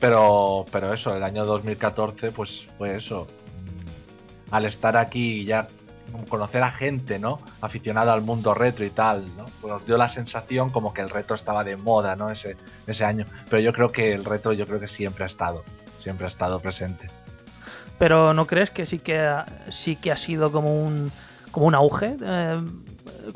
Pero, 0.00 0.64
pero 0.72 0.92
eso, 0.92 1.14
el 1.16 1.22
año 1.22 1.44
2014, 1.44 2.32
pues 2.32 2.66
fue 2.76 2.96
eso. 2.96 3.26
Mm, 4.50 4.54
Al 4.54 4.64
estar 4.66 4.96
aquí 4.96 5.44
ya 5.44 5.66
conocer 6.28 6.62
a 6.62 6.70
gente, 6.70 7.18
¿no? 7.18 7.40
Aficionada 7.60 8.12
al 8.12 8.22
mundo 8.22 8.54
retro 8.54 8.84
y 8.84 8.90
tal, 8.90 9.36
¿no? 9.36 9.46
Pues 9.60 9.72
nos 9.72 9.86
dio 9.86 9.96
la 9.96 10.08
sensación 10.08 10.70
como 10.70 10.92
que 10.94 11.00
el 11.00 11.10
retro 11.10 11.34
estaba 11.36 11.64
de 11.64 11.76
moda, 11.76 12.16
¿no? 12.16 12.30
Ese, 12.30 12.56
ese 12.86 13.04
año. 13.04 13.26
Pero 13.50 13.60
yo 13.60 13.72
creo 13.72 13.90
que 13.90 14.12
el 14.12 14.24
retro, 14.24 14.52
yo 14.52 14.66
creo 14.66 14.80
que 14.80 14.86
siempre 14.86 15.24
ha 15.24 15.26
estado, 15.26 15.64
siempre 15.98 16.26
ha 16.26 16.28
estado 16.28 16.60
presente. 16.60 17.08
Pero 17.98 18.34
¿no 18.34 18.46
crees 18.46 18.70
que 18.70 18.86
sí 18.86 18.98
que 18.98 19.18
ha, 19.18 19.46
sí 19.70 19.96
que 19.96 20.12
ha 20.12 20.16
sido 20.16 20.50
como 20.50 20.82
un 20.82 21.12
como 21.50 21.66
un 21.66 21.74
auge? 21.76 22.16
Eh, 22.20 22.60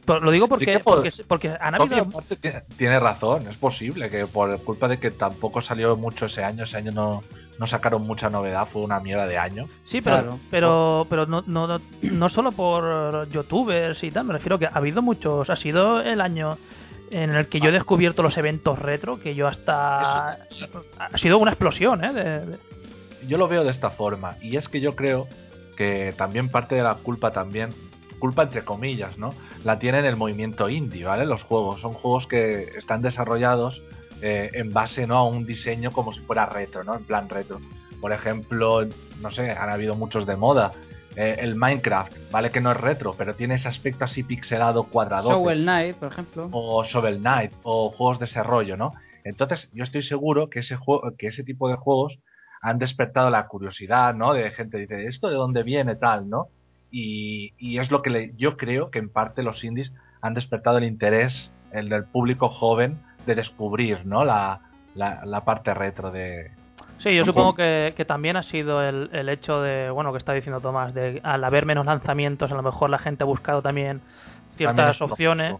Lo 0.06 0.30
digo 0.30 0.46
Sí 0.46 0.50
porque, 0.66 0.80
porque, 0.80 1.10
porque 1.26 1.56
han 1.60 1.74
habido... 1.74 2.06
tiene, 2.40 2.62
tiene 2.76 2.98
razón, 2.98 3.46
es 3.48 3.56
posible 3.56 4.08
que 4.10 4.26
por 4.26 4.62
culpa 4.64 4.88
de 4.88 4.98
que 4.98 5.10
tampoco 5.10 5.60
salió 5.60 5.96
mucho 5.96 6.26
ese 6.26 6.42
año, 6.42 6.64
ese 6.64 6.76
año 6.78 6.92
no, 6.92 7.22
no 7.58 7.66
sacaron 7.66 8.02
mucha 8.06 8.30
novedad, 8.30 8.66
fue 8.72 8.82
una 8.82 9.00
mierda 9.00 9.26
de 9.26 9.36
año. 9.38 9.68
Sí, 9.84 10.00
pero, 10.00 10.16
Claro. 10.16 10.38
pero, 10.50 11.06
pero 11.10 11.26
no, 11.26 11.42
no, 11.46 11.66
no, 11.66 11.80
no 12.02 12.28
solo 12.28 12.52
por 12.52 13.28
youtubers 13.28 14.02
y 14.02 14.10
tal, 14.10 14.24
me 14.24 14.32
refiero 14.34 14.58
que 14.58 14.66
ha 14.66 14.70
habido 14.74 15.02
muchos, 15.02 15.48
ha 15.50 15.56
sido 15.56 16.00
el 16.00 16.20
año 16.20 16.56
en 17.10 17.34
el 17.34 17.48
que 17.48 17.60
yo 17.60 17.70
he 17.70 17.72
descubierto 17.72 18.22
los 18.22 18.36
eventos 18.36 18.78
retro, 18.78 19.18
que 19.18 19.34
yo 19.34 19.46
hasta... 19.48 20.32
Ha 20.98 21.18
sido 21.18 21.38
una 21.38 21.52
explosión, 21.52 22.04
¿eh? 22.04 22.12
de- 22.12 22.46
de- 22.46 22.58
Yo 23.26 23.38
lo 23.38 23.48
veo 23.48 23.64
de 23.64 23.70
esta 23.70 23.90
forma, 23.90 24.36
y 24.42 24.56
es 24.56 24.68
que 24.68 24.80
yo 24.80 24.94
creo 24.94 25.26
que 25.76 26.12
también 26.18 26.48
parte 26.50 26.74
de 26.74 26.82
la 26.82 26.94
culpa 26.96 27.30
también, 27.30 27.70
culpa 28.18 28.44
entre 28.44 28.64
comillas, 28.64 29.18
¿no? 29.18 29.34
La 29.64 29.78
tiene 29.78 30.00
en 30.00 30.04
el 30.04 30.16
movimiento 30.16 30.68
indie, 30.68 31.04
¿vale? 31.04 31.26
Los 31.26 31.42
juegos, 31.42 31.80
son 31.80 31.94
juegos 31.94 32.26
que 32.26 32.64
están 32.76 33.02
desarrollados 33.02 33.82
eh, 34.20 34.50
en 34.54 34.72
base 34.72 35.06
¿no? 35.06 35.16
a 35.16 35.24
un 35.24 35.46
diseño 35.46 35.92
como 35.92 36.12
si 36.12 36.20
fuera 36.20 36.46
retro, 36.46 36.84
¿no? 36.84 36.96
En 36.96 37.04
plan 37.04 37.28
retro. 37.28 37.60
Por 38.00 38.12
ejemplo, 38.12 38.86
no 39.20 39.30
sé, 39.30 39.50
han 39.50 39.70
habido 39.70 39.94
muchos 39.94 40.26
de 40.26 40.36
moda. 40.36 40.72
Eh, 41.16 41.36
el 41.40 41.56
Minecraft, 41.56 42.30
¿vale? 42.30 42.50
Que 42.52 42.60
no 42.60 42.70
es 42.70 42.76
retro, 42.76 43.14
pero 43.18 43.34
tiene 43.34 43.54
ese 43.56 43.66
aspecto 43.66 44.04
así 44.04 44.22
pixelado, 44.22 44.84
cuadrado. 44.84 45.30
Shovel 45.30 45.62
Knight, 45.62 45.96
por 45.96 46.12
ejemplo. 46.12 46.48
o 46.52 46.84
Shovel 46.84 47.18
Knight 47.18 47.52
o 47.64 47.90
juegos 47.90 48.20
de 48.20 48.26
ese 48.26 48.42
rollo, 48.42 48.76
¿no? 48.76 48.92
Entonces, 49.24 49.68
yo 49.72 49.82
estoy 49.82 50.02
seguro 50.02 50.48
que 50.48 50.60
ese 50.60 50.76
juego, 50.76 51.02
que 51.18 51.26
ese 51.26 51.42
tipo 51.42 51.68
de 51.68 51.74
juegos 51.74 52.20
han 52.60 52.78
despertado 52.78 53.30
la 53.30 53.46
curiosidad, 53.46 54.14
¿no? 54.14 54.32
De 54.32 54.50
gente 54.50 54.78
dice, 54.78 55.06
¿esto 55.06 55.28
de 55.28 55.34
dónde 55.34 55.62
viene 55.62 55.96
tal, 55.96 56.28
no? 56.28 56.48
Y, 56.90 57.52
y 57.58 57.78
es 57.78 57.90
lo 57.90 58.02
que 58.02 58.10
le- 58.10 58.32
yo 58.36 58.56
creo 58.56 58.90
que 58.90 58.98
en 58.98 59.08
parte 59.10 59.42
los 59.42 59.62
indies 59.64 59.92
han 60.22 60.34
despertado 60.34 60.78
el 60.78 60.84
interés 60.84 61.52
el 61.72 61.88
del 61.90 62.04
público 62.04 62.48
joven 62.48 62.98
de 63.26 63.34
descubrir, 63.34 64.06
¿no? 64.06 64.24
La, 64.24 64.60
la, 64.94 65.20
la 65.26 65.44
parte 65.44 65.74
retro 65.74 66.10
de... 66.10 66.50
Sí, 66.98 67.14
yo 67.14 67.24
supongo 67.24 67.54
que, 67.54 67.94
que 67.96 68.04
también 68.04 68.36
ha 68.36 68.42
sido 68.42 68.82
el, 68.82 69.10
el 69.12 69.28
hecho 69.28 69.60
de, 69.62 69.90
bueno, 69.90 70.10
que 70.12 70.18
está 70.18 70.32
diciendo 70.32 70.60
Tomás, 70.60 70.94
de 70.94 71.20
al 71.22 71.44
haber 71.44 71.64
menos 71.66 71.86
lanzamientos, 71.86 72.50
a 72.50 72.54
lo 72.54 72.62
mejor 72.62 72.90
la 72.90 72.98
gente 72.98 73.22
ha 73.22 73.26
buscado 73.26 73.62
también 73.62 74.00
ciertas 74.56 74.98
También 74.98 75.12
opciones. 75.12 75.56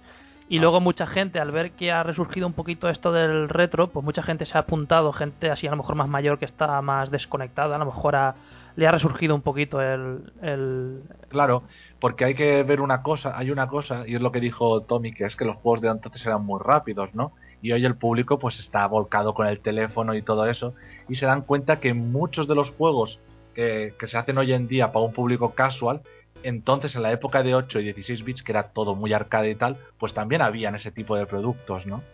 Y 0.51 0.59
luego 0.61 0.81
mucha 0.81 1.07
gente, 1.07 1.39
al 1.41 1.53
ver 1.53 1.73
que 1.73 1.93
ha 1.93 2.03
resurgido 2.03 2.47
un 2.47 2.55
poquito 2.55 2.89
esto 2.89 3.13
del 3.13 3.51
retro, 3.51 3.89
pues 3.89 4.03
mucha 4.03 4.23
gente 4.23 4.47
se 4.47 4.57
ha 4.57 4.63
apuntado, 4.63 5.13
gente 5.13 5.51
así 5.51 5.67
a 5.67 5.71
lo 5.71 5.77
mejor 5.77 5.95
más 5.95 6.09
mayor 6.09 6.39
que 6.39 6.47
está 6.47 6.81
más 6.81 7.11
desconectada, 7.11 7.77
a 7.77 7.79
lo 7.79 7.85
mejor 7.85 8.17
ha- 8.17 8.35
le 8.79 8.87
ha 8.87 8.93
resurgido 8.93 9.35
un 9.35 9.43
poquito 9.43 9.83
el... 9.83 10.33
el... 10.41 11.03
Claro, 11.31 11.65
porque 11.99 12.25
hay 12.25 12.35
que 12.37 12.63
ver 12.63 12.81
una 12.81 13.03
cosa, 13.03 13.37
hay 13.37 13.51
una 13.51 13.67
cosa, 13.67 14.05
y 14.07 14.15
es 14.15 14.21
lo 14.21 14.31
que 14.31 14.39
dijo 14.39 14.83
Tommy, 14.83 15.13
que 15.13 15.25
es 15.25 15.35
que 15.35 15.45
los 15.45 15.57
juegos 15.57 15.81
de 15.81 15.89
entonces 15.89 16.25
eran 16.25 16.47
muy 16.47 16.61
rápidos, 16.63 17.13
¿no? 17.13 17.33
Y 17.61 17.73
hoy 17.73 17.85
el 17.85 17.97
público 17.97 18.39
pues 18.39 18.61
está 18.61 18.87
volcado 18.87 19.35
con 19.35 19.49
el 19.49 19.59
teléfono 19.59 20.15
y 20.15 20.23
todo 20.23 20.47
eso, 20.47 20.75
y 21.09 21.17
se 21.17 21.27
dan 21.27 21.43
cuenta 21.43 21.81
que 21.81 21.93
muchos 21.93 22.47
de 22.47 22.55
los 22.55 22.71
juegos 22.71 23.19
que, 23.53 23.95
que 23.99 24.07
se 24.07 24.17
hacen 24.17 24.39
hoy 24.39 24.53
en 24.53 24.69
día 24.69 24.93
para 24.93 25.05
un 25.05 25.13
público 25.13 25.57
casual, 25.57 26.03
entonces 26.45 26.95
en 26.95 27.03
la 27.03 27.11
época 27.11 27.43
de 27.43 27.57
8 27.57 27.81
y 27.81 27.83
16 27.83 28.23
bits, 28.23 28.45
que 28.45 28.53
era 28.53 28.69
todo 28.69 28.95
muy 28.95 29.13
arcade 29.13 29.51
y 29.51 29.57
tal, 29.57 29.77
pues 29.99 30.15
también 30.15 30.41
habían 30.41 30.77
ese 30.77 30.93
tipo 30.93 31.17
de 31.17 31.27
productos, 31.27 31.85
¿no? 31.85 32.05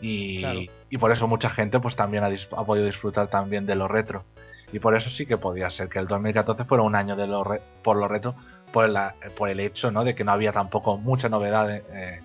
Y, 0.00 0.40
Claro. 0.40 0.60
y 0.90 0.98
por 0.98 1.12
eso 1.12 1.28
mucha 1.28 1.48
gente 1.50 1.78
pues 1.78 1.94
también 1.94 2.24
ha, 2.24 2.26
ha 2.26 2.64
podido 2.64 2.86
disfrutar 2.86 3.28
también 3.28 3.66
de 3.66 3.76
lo 3.76 3.86
retro. 3.86 4.24
Y 4.72 4.78
por 4.78 4.96
eso 4.96 5.10
sí 5.10 5.26
que 5.26 5.36
podía 5.36 5.70
ser 5.70 5.88
que 5.88 5.98
el 5.98 6.06
2014 6.06 6.64
fuera 6.64 6.82
un 6.82 6.94
año 6.94 7.14
de 7.14 7.26
lo 7.26 7.44
re- 7.44 7.60
por 7.82 7.96
lo 7.96 8.08
retro, 8.08 8.34
por, 8.72 8.88
la- 8.88 9.14
por 9.36 9.48
el 9.50 9.60
hecho 9.60 9.90
¿no? 9.90 10.02
de 10.04 10.14
que 10.14 10.24
no 10.24 10.32
había 10.32 10.52
tampoco 10.52 10.96
mucha 10.96 11.28
novedad 11.28 11.68
de, 11.68 11.82
eh, 11.92 12.20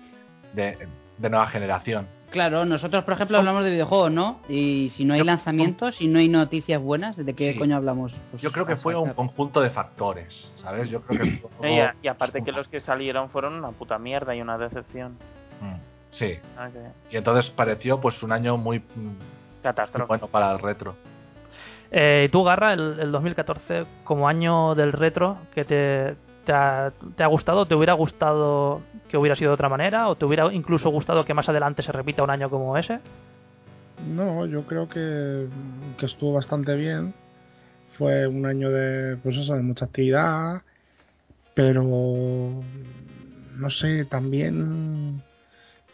de, 0.54 0.88
de 1.18 1.30
nueva 1.30 1.46
generación. 1.48 2.06
Claro, 2.30 2.66
nosotros, 2.66 3.04
por 3.04 3.14
ejemplo, 3.14 3.38
hablamos 3.38 3.64
de 3.64 3.70
videojuegos, 3.70 4.10
¿no? 4.12 4.40
Y 4.50 4.90
si 4.96 5.04
no 5.06 5.14
hay 5.14 5.20
Yo- 5.20 5.24
lanzamientos 5.24 5.98
y 6.00 6.08
no 6.08 6.18
hay 6.18 6.28
noticias 6.28 6.80
buenas, 6.80 7.16
¿de 7.16 7.34
qué 7.34 7.52
Sí. 7.52 7.58
coño 7.58 7.76
hablamos? 7.76 8.14
Pues 8.30 8.42
Yo 8.42 8.52
creo 8.52 8.66
que 8.66 8.76
fue 8.76 8.94
un 8.94 9.12
conjunto 9.14 9.62
de 9.62 9.70
factores, 9.70 10.50
¿sabes? 10.56 10.90
Yo 10.90 11.00
creo 11.02 11.20
que 11.22 11.30
fue 11.58 11.72
Y, 11.72 11.78
a- 11.80 11.94
y 12.02 12.08
aparte 12.08 12.42
que 12.42 12.52
los 12.52 12.68
que 12.68 12.80
salieron 12.80 13.30
fueron 13.30 13.54
una 13.54 13.70
puta 13.70 13.98
mierda 13.98 14.34
y 14.36 14.40
una 14.42 14.56
decepción. 14.58 15.12
Mm, 15.60 15.74
Sí, 16.10 16.38
Ah, 16.56 16.68
y 17.10 17.16
entonces 17.18 17.50
pareció 17.50 18.00
pues 18.00 18.22
un 18.22 18.32
año 18.32 18.56
muy, 18.56 18.78
mm, 18.78 19.62
Catástrofe. 19.62 20.06
bueno 20.08 20.26
para 20.26 20.50
el 20.52 20.58
retro. 20.58 20.96
Eh, 21.90 22.24
¿y 22.26 22.28
tú, 22.30 22.44
Garra, 22.44 22.74
el, 22.74 22.98
el 23.00 23.12
2014 23.12 23.86
como 24.04 24.28
año 24.28 24.74
del 24.74 24.92
retro, 24.92 25.38
que 25.54 25.64
te, 25.64 26.16
te, 26.44 26.52
ha, 26.52 26.92
te 27.16 27.22
ha 27.22 27.26
gustado? 27.26 27.66
¿Te 27.66 27.74
hubiera 27.74 27.94
gustado 27.94 28.82
que 29.08 29.16
hubiera 29.16 29.36
sido 29.36 29.50
de 29.50 29.54
otra 29.54 29.68
manera? 29.68 30.08
¿O 30.08 30.16
te 30.16 30.24
hubiera 30.24 30.52
incluso 30.52 30.90
gustado 30.90 31.24
que 31.24 31.34
más 31.34 31.48
adelante 31.48 31.82
se 31.82 31.92
repita 31.92 32.22
un 32.22 32.30
año 32.30 32.50
como 32.50 32.76
ese? 32.76 33.00
No, 34.06 34.46
yo 34.46 34.62
creo 34.62 34.88
que, 34.88 35.46
que 35.98 36.06
estuvo 36.06 36.34
bastante 36.34 36.74
bien. 36.76 37.14
Fue 37.96 38.26
un 38.26 38.46
año 38.46 38.70
de, 38.70 39.16
pues 39.16 39.36
eso, 39.36 39.54
de 39.54 39.62
mucha 39.62 39.86
actividad, 39.86 40.62
pero 41.54 41.82
no 41.82 43.70
sé, 43.70 44.04
también 44.04 45.20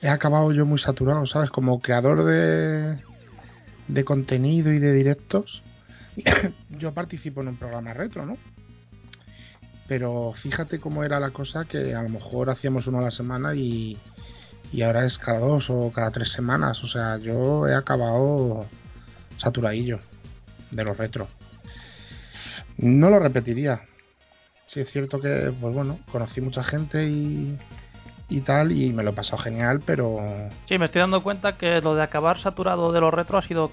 he 0.02 0.08
acabado 0.08 0.52
yo 0.52 0.66
muy 0.66 0.78
saturado, 0.78 1.24
¿sabes? 1.24 1.48
Como 1.48 1.80
creador 1.80 2.24
de, 2.24 2.98
de 3.88 4.04
contenido 4.04 4.70
y 4.70 4.78
de 4.78 4.92
directos, 4.92 5.62
yo 6.70 6.92
participo 6.92 7.40
en 7.40 7.48
un 7.48 7.56
programa 7.56 7.92
retro, 7.92 8.26
¿no? 8.26 8.36
Pero 9.86 10.32
fíjate 10.32 10.80
cómo 10.80 11.04
era 11.04 11.20
la 11.20 11.30
cosa 11.30 11.64
que 11.64 11.94
a 11.94 12.02
lo 12.02 12.08
mejor 12.08 12.50
hacíamos 12.50 12.86
uno 12.86 13.00
a 13.00 13.02
la 13.02 13.10
semana 13.10 13.54
y, 13.54 13.98
y 14.72 14.82
ahora 14.82 15.04
es 15.04 15.18
cada 15.18 15.40
dos 15.40 15.68
o 15.68 15.92
cada 15.92 16.10
tres 16.10 16.30
semanas. 16.30 16.82
O 16.82 16.86
sea, 16.86 17.18
yo 17.18 17.68
he 17.68 17.74
acabado 17.74 18.66
saturadillo 19.36 20.00
de 20.70 20.84
los 20.84 20.96
retro. 20.96 21.28
No 22.78 23.10
lo 23.10 23.18
repetiría. 23.18 23.82
Sí, 24.68 24.80
es 24.80 24.90
cierto 24.90 25.20
que, 25.20 25.52
pues 25.60 25.74
bueno, 25.74 26.00
conocí 26.10 26.40
mucha 26.40 26.64
gente 26.64 27.06
y, 27.06 27.58
y 28.28 28.40
tal, 28.40 28.72
y 28.72 28.92
me 28.92 29.02
lo 29.02 29.10
he 29.10 29.12
pasado 29.12 29.38
genial, 29.38 29.80
pero 29.84 30.18
Sí, 30.66 30.78
me 30.78 30.86
estoy 30.86 31.00
dando 31.00 31.22
cuenta 31.22 31.56
que 31.56 31.80
lo 31.80 31.94
de 31.94 32.02
acabar 32.02 32.38
saturado 32.40 32.90
de 32.92 33.00
los 33.00 33.12
retro 33.12 33.38
ha 33.38 33.42
sido, 33.42 33.70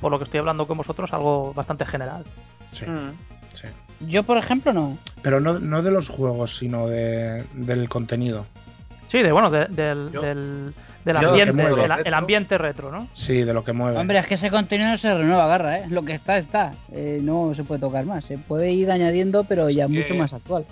por 0.00 0.10
lo 0.10 0.18
que 0.18 0.24
estoy 0.24 0.40
hablando 0.40 0.66
con 0.66 0.76
vosotros, 0.78 1.12
algo 1.12 1.52
bastante 1.54 1.84
general. 1.86 2.24
sí, 2.72 2.86
Mm. 2.86 3.10
sí. 3.54 3.68
Yo, 4.08 4.22
por 4.24 4.36
ejemplo, 4.38 4.72
no. 4.72 4.98
Pero 5.22 5.38
no, 5.40 5.58
no 5.60 5.82
de 5.82 5.90
los 5.90 6.08
juegos, 6.08 6.56
sino 6.58 6.88
de, 6.88 7.44
del 7.54 7.88
contenido. 7.88 8.46
Sí, 9.10 9.18
de 9.22 9.30
bueno, 9.30 9.50
de- 9.50 9.66
del, 9.66 10.10
Yo- 10.10 10.22
del, 10.22 10.74
ambiente, 11.16 11.62
el, 12.06 12.14
ambiente 12.14 12.58
retro, 12.58 12.90
¿no? 12.90 13.06
Sí, 13.14 13.42
de 13.42 13.52
lo 13.52 13.62
que 13.62 13.72
mueve. 13.74 13.98
Hombre, 13.98 14.18
es 14.18 14.26
que 14.26 14.34
ese 14.34 14.50
contenido 14.50 14.88
no 14.90 14.96
se 14.98 15.12
renueva, 15.14 15.44
agarra, 15.44 15.78
¿eh? 15.80 15.84
Lo 15.90 16.02
que 16.02 16.14
está, 16.14 16.38
está. 16.38 16.72
Eh, 16.92 17.20
no 17.22 17.52
se 17.54 17.62
puede 17.62 17.80
tocar 17.80 18.04
más. 18.06 18.24
Se 18.24 18.38
puede 18.38 18.72
ir 18.72 18.90
añadiendo, 18.90 19.44
pero 19.44 19.68
ya 19.68 19.86
que- 19.86 19.92
mucho 19.92 20.14
más 20.14 20.32
actual. 20.32 20.64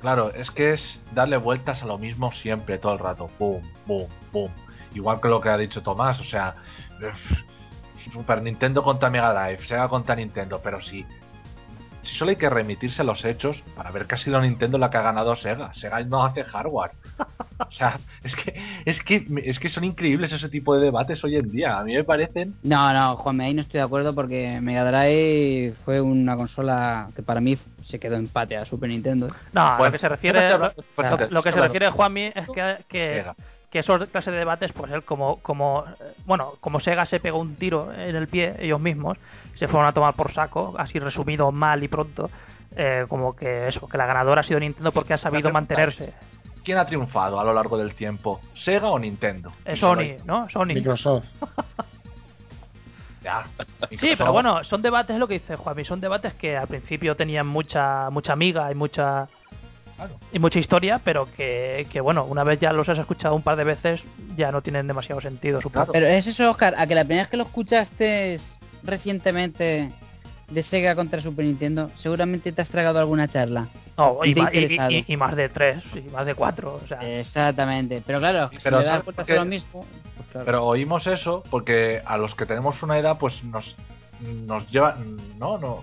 Claro, 0.00 0.32
es 0.32 0.50
que 0.50 0.72
es 0.72 1.02
darle 1.12 1.36
vueltas 1.36 1.82
a 1.82 1.86
lo 1.86 1.98
mismo 1.98 2.32
siempre, 2.32 2.78
todo 2.78 2.92
el 2.92 2.98
rato. 2.98 3.30
Boom, 3.38 3.62
boom, 3.86 4.08
boom. 4.32 4.52
Igual 4.94 5.20
que 5.20 5.28
lo 5.28 5.40
que 5.40 5.48
ha 5.48 5.56
dicho 5.56 5.82
Tomás, 5.82 6.20
o 6.20 6.24
sea, 6.24 6.54
Super 8.12 8.42
Nintendo 8.42 8.82
contra 8.82 9.10
Mega 9.10 9.32
Drive, 9.32 9.66
Sega 9.66 9.88
contra 9.88 10.14
Nintendo, 10.14 10.60
pero 10.62 10.80
si, 10.80 11.04
si 12.02 12.14
solo 12.14 12.30
hay 12.30 12.36
que 12.36 12.48
remitirse 12.48 13.02
a 13.02 13.04
los 13.04 13.24
hechos 13.24 13.62
para 13.76 13.90
ver 13.90 14.06
que 14.06 14.14
ha 14.14 14.18
sido 14.18 14.40
Nintendo 14.40 14.78
la 14.78 14.90
que 14.90 14.96
ha 14.98 15.02
ganado 15.02 15.34
Sega. 15.36 15.72
Sega 15.74 16.00
no 16.04 16.24
hace 16.24 16.44
hardware. 16.44 16.92
O 17.58 17.70
sea, 17.72 17.98
es 18.22 18.36
que, 18.36 18.54
es 18.84 19.02
que, 19.02 19.26
es 19.44 19.58
que 19.58 19.68
son 19.68 19.82
increíbles 19.84 20.32
ese 20.32 20.48
tipo 20.48 20.76
de 20.76 20.84
debates 20.84 21.22
hoy 21.24 21.36
en 21.36 21.50
día. 21.50 21.76
A 21.78 21.82
mí 21.84 21.94
me 21.94 22.04
parecen 22.04 22.54
No, 22.62 22.92
no, 22.92 23.16
Juanme, 23.16 23.46
ahí 23.46 23.54
no 23.54 23.62
estoy 23.62 23.78
de 23.78 23.84
acuerdo 23.84 24.14
porque 24.14 24.60
Mega 24.60 24.84
Drive 24.90 25.74
fue 25.84 26.00
una 26.00 26.36
consola 26.36 27.08
que 27.16 27.22
para 27.22 27.40
mí 27.40 27.58
se 27.84 27.98
quedó 27.98 28.14
empate 28.16 28.56
a 28.56 28.64
Super 28.64 28.88
Nintendo. 28.90 29.28
No, 29.52 29.74
a 29.74 29.78
lo 29.84 29.90
que 29.92 29.98
se 29.98 30.06
no 30.06 30.14
refiere, 30.14 30.40
lo, 30.48 30.54
hablando 30.54 30.74
lo- 30.96 31.30
lo 31.30 31.42
que 31.42 31.52
se 31.52 31.60
refiere 31.60 31.90
Juanmi 31.90 32.30
es 32.34 32.48
que, 32.54 32.76
que, 32.88 33.06
Sega. 33.08 33.36
Que 33.70 33.80
esos 33.80 34.06
clases 34.08 34.32
de 34.32 34.38
debates, 34.38 34.72
pues 34.72 34.90
él 34.92 35.02
como, 35.02 35.40
como, 35.40 35.84
eh, 36.00 36.14
bueno, 36.24 36.54
como 36.60 36.80
Sega 36.80 37.04
se 37.04 37.20
pegó 37.20 37.38
un 37.38 37.56
tiro 37.56 37.92
en 37.92 38.16
el 38.16 38.28
pie 38.28 38.56
ellos 38.60 38.80
mismos, 38.80 39.18
se 39.54 39.68
fueron 39.68 39.86
a 39.86 39.92
tomar 39.92 40.14
por 40.14 40.32
saco, 40.32 40.74
así 40.78 40.98
resumido 40.98 41.52
mal 41.52 41.82
y 41.82 41.88
pronto, 41.88 42.30
eh, 42.76 43.04
como 43.08 43.36
que 43.36 43.68
eso, 43.68 43.86
que 43.88 43.98
la 43.98 44.06
ganadora 44.06 44.40
ha 44.40 44.44
sido 44.44 44.60
Nintendo 44.60 44.92
porque 44.92 45.14
ha 45.14 45.18
sabido 45.18 45.50
mantenerse. 45.50 46.14
¿Quién 46.64 46.78
ha 46.78 46.86
triunfado 46.86 47.38
a 47.40 47.44
lo 47.44 47.52
largo 47.52 47.78
del 47.78 47.94
tiempo? 47.94 48.40
¿Sega 48.54 48.88
o 48.88 48.98
Nintendo? 48.98 49.52
Solo 49.76 50.02
Sony, 50.02 50.24
¿no? 50.24 50.48
Sony. 50.50 50.74
Microsoft. 50.74 51.24
Ya. 53.22 53.44
Sí, 53.98 54.10
pero 54.16 54.32
bueno, 54.32 54.62
son 54.62 54.80
debates, 54.80 55.14
es 55.14 55.20
lo 55.20 55.26
que 55.26 55.34
dice 55.34 55.56
Juanmi, 55.56 55.84
son 55.84 56.00
debates 56.00 56.34
que 56.34 56.56
al 56.56 56.68
principio 56.68 57.16
tenían 57.16 57.48
mucha 57.48 58.10
mucha 58.10 58.32
amiga 58.32 58.70
y 58.70 58.76
mucha 58.76 59.26
Claro. 59.98 60.14
y 60.32 60.38
mucha 60.38 60.58
historia, 60.60 61.00
pero 61.04 61.26
que, 61.36 61.86
que 61.90 62.00
bueno, 62.00 62.24
una 62.24 62.44
vez 62.44 62.60
ya 62.60 62.72
los 62.72 62.88
has 62.88 62.98
escuchado 62.98 63.34
un 63.34 63.42
par 63.42 63.56
de 63.56 63.64
veces, 63.64 64.00
ya 64.36 64.50
no 64.52 64.62
tienen 64.62 64.86
demasiado 64.86 65.20
sentido, 65.20 65.60
supongo. 65.60 65.92
Pero 65.92 66.06
es 66.06 66.26
eso, 66.26 66.48
Oscar, 66.50 66.74
a 66.78 66.86
que 66.86 66.94
la 66.94 67.02
primera 67.04 67.24
vez 67.24 67.30
que 67.30 67.36
lo 67.36 67.42
escuchaste 67.44 68.40
recientemente 68.84 69.90
de 70.50 70.62
Sega 70.62 70.94
contra 70.94 71.20
Super 71.20 71.44
Nintendo, 71.44 71.90
seguramente 71.96 72.52
te 72.52 72.62
has 72.62 72.68
tragado 72.68 72.98
alguna 72.98 73.28
charla. 73.28 73.68
No, 73.96 74.24
y, 74.24 74.34
más 74.34 74.52
de 74.52 75.48
tres, 75.48 75.82
y 75.94 76.08
más 76.10 76.24
de 76.24 76.34
cuatro. 76.34 76.80
O 76.82 76.86
sea, 76.86 76.98
Exactamente. 77.18 78.02
Pero 78.06 78.20
claro, 78.20 78.48
Sí, 78.50 78.56
si 78.58 78.62
pero 78.62 78.78
le 78.78 78.84
das 78.84 78.92
¿sabes 78.92 79.04
vueltas 79.06 79.26
por 79.26 79.32
a 79.32 79.34
qué? 79.34 79.40
lo 79.40 79.44
mismo. 79.44 79.84
pues 80.16 80.28
claro. 80.30 80.46
Pero 80.46 80.64
oímos 80.64 81.06
eso 81.06 81.42
porque 81.50 82.00
a 82.04 82.16
los 82.16 82.34
que 82.34 82.46
tenemos 82.46 82.82
una 82.82 82.98
edad, 82.98 83.18
pues 83.18 83.42
nos, 83.44 83.76
nos 84.20 84.70
lleva, 84.70 84.96
no, 85.38 85.58
no, 85.58 85.82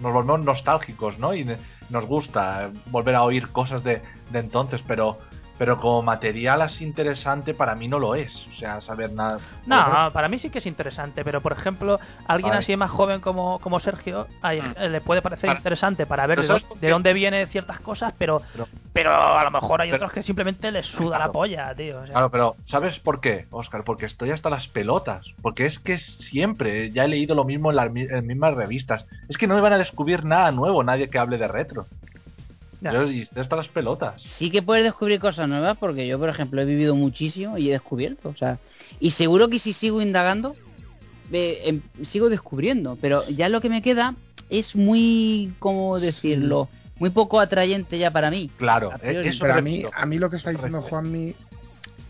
nos 0.00 0.12
volvemos 0.12 0.44
nostálgicos, 0.44 1.18
¿no? 1.18 1.34
Y 1.34 1.46
nos 1.90 2.06
gusta 2.06 2.70
volver 2.86 3.14
a 3.14 3.22
oír 3.22 3.48
cosas 3.48 3.82
de, 3.82 4.02
de 4.30 4.38
entonces, 4.38 4.82
pero, 4.86 5.18
pero 5.58 5.78
como 5.80 6.02
material 6.02 6.62
así 6.62 6.84
interesante 6.84 7.52
para 7.54 7.74
mí 7.74 7.88
no 7.88 7.98
lo 7.98 8.14
es. 8.14 8.46
O 8.52 8.54
sea, 8.54 8.80
saber 8.80 9.12
nada. 9.12 9.38
No, 9.66 10.10
para 10.12 10.28
mí 10.28 10.38
sí 10.38 10.50
que 10.50 10.58
es 10.58 10.66
interesante, 10.66 11.24
pero 11.24 11.40
por 11.40 11.52
ejemplo, 11.52 11.98
alguien 12.26 12.54
así 12.54 12.76
más 12.76 12.90
joven 12.90 13.20
como, 13.20 13.58
como 13.58 13.80
Sergio, 13.80 14.26
Mm. 14.42 14.46
eh, 14.76 14.88
le 14.88 15.00
puede 15.00 15.20
parecer 15.22 15.48
Para- 15.48 15.58
interesante 15.58 16.06
para 16.06 16.26
ver 16.26 16.40
de, 16.80 16.88
dónde 16.88 17.12
vienen 17.12 17.46
ciertas 17.48 17.80
cosas, 17.80 18.14
pero, 18.16 18.40
Pero- 18.52 18.68
pero 18.92 19.12
a 19.14 19.44
lo 19.44 19.50
mejor 19.50 19.80
hay 19.82 19.88
Pero- 19.90 19.96
otros 19.96 20.12
que 20.12 20.22
simplemente 20.22 20.70
les 20.70 20.86
suda 20.86 21.18
la 21.18 21.30
polla, 21.32 21.74
tío. 21.74 21.98
o 22.00 22.04
sea. 22.04 22.12
Claro, 22.12 22.30
pero 22.30 22.56
¿sabes 22.66 22.98
por 23.00 23.20
qué, 23.20 23.46
Oscar? 23.50 23.82
Porque 23.84 24.06
estoy 24.06 24.30
hasta 24.30 24.50
las 24.50 24.68
pelotas. 24.68 25.26
Porque 25.42 25.66
es 25.66 25.78
que 25.78 25.98
siempre 25.98 26.90
ya 26.92 27.04
he 27.04 27.08
leído 27.08 27.34
lo 27.34 27.44
mismo 27.44 27.70
en 27.70 27.76
las 27.76 27.90
mi- 27.90 28.02
en 28.02 28.26
mismas 28.26 28.54
revistas. 28.54 29.06
Es 29.28 29.36
que 29.36 29.46
no 29.46 29.54
me 29.54 29.60
van 29.60 29.72
a 29.72 29.78
descubrir 29.78 30.24
nada 30.24 30.50
nuevo, 30.52 30.82
nadie 30.84 31.08
que 31.10 31.18
hable 31.18 31.38
de 31.38 31.48
retro. 31.48 31.86
Yo 32.80 33.10
y 33.10 33.22
estoy 33.22 33.42
hasta 33.42 33.56
las 33.56 33.68
pelotas. 33.68 34.22
Sí 34.38 34.50
que 34.50 34.62
puedes 34.62 34.84
descubrir 34.84 35.18
cosas 35.18 35.48
nuevas 35.48 35.76
porque 35.78 36.06
yo, 36.06 36.18
por 36.18 36.28
ejemplo, 36.28 36.60
he 36.60 36.64
vivido 36.64 36.94
muchísimo 36.94 37.58
y 37.58 37.68
he 37.68 37.72
descubierto. 37.72 38.28
O 38.28 38.36
sea, 38.36 38.58
y 39.00 39.10
seguro 39.12 39.48
que 39.48 39.58
si 39.58 39.72
sigo 39.72 40.00
indagando, 40.00 40.54
eh, 41.32 41.62
em, 41.64 41.82
sigo 42.04 42.28
descubriendo. 42.28 42.96
Pero 43.00 43.28
ya 43.28 43.48
lo 43.48 43.60
que 43.60 43.68
me 43.68 43.82
queda 43.82 44.14
es 44.48 44.76
muy, 44.76 45.52
¿cómo 45.58 45.98
decirlo? 45.98 46.68
Muy 46.98 47.10
poco 47.10 47.40
atrayente 47.40 47.98
ya 47.98 48.10
para 48.10 48.30
mí. 48.30 48.50
Claro, 48.58 48.92
A 48.92 48.96
eh, 49.02 49.28
eso 49.28 49.40
Pero 49.42 49.54
a 49.54 49.56
me 49.56 49.62
mí, 49.62 49.84
a 49.92 50.06
mí 50.06 50.18
lo 50.18 50.30
que 50.30 50.36
está 50.36 50.50
diciendo. 50.50 50.82
Juanmi 50.82 51.34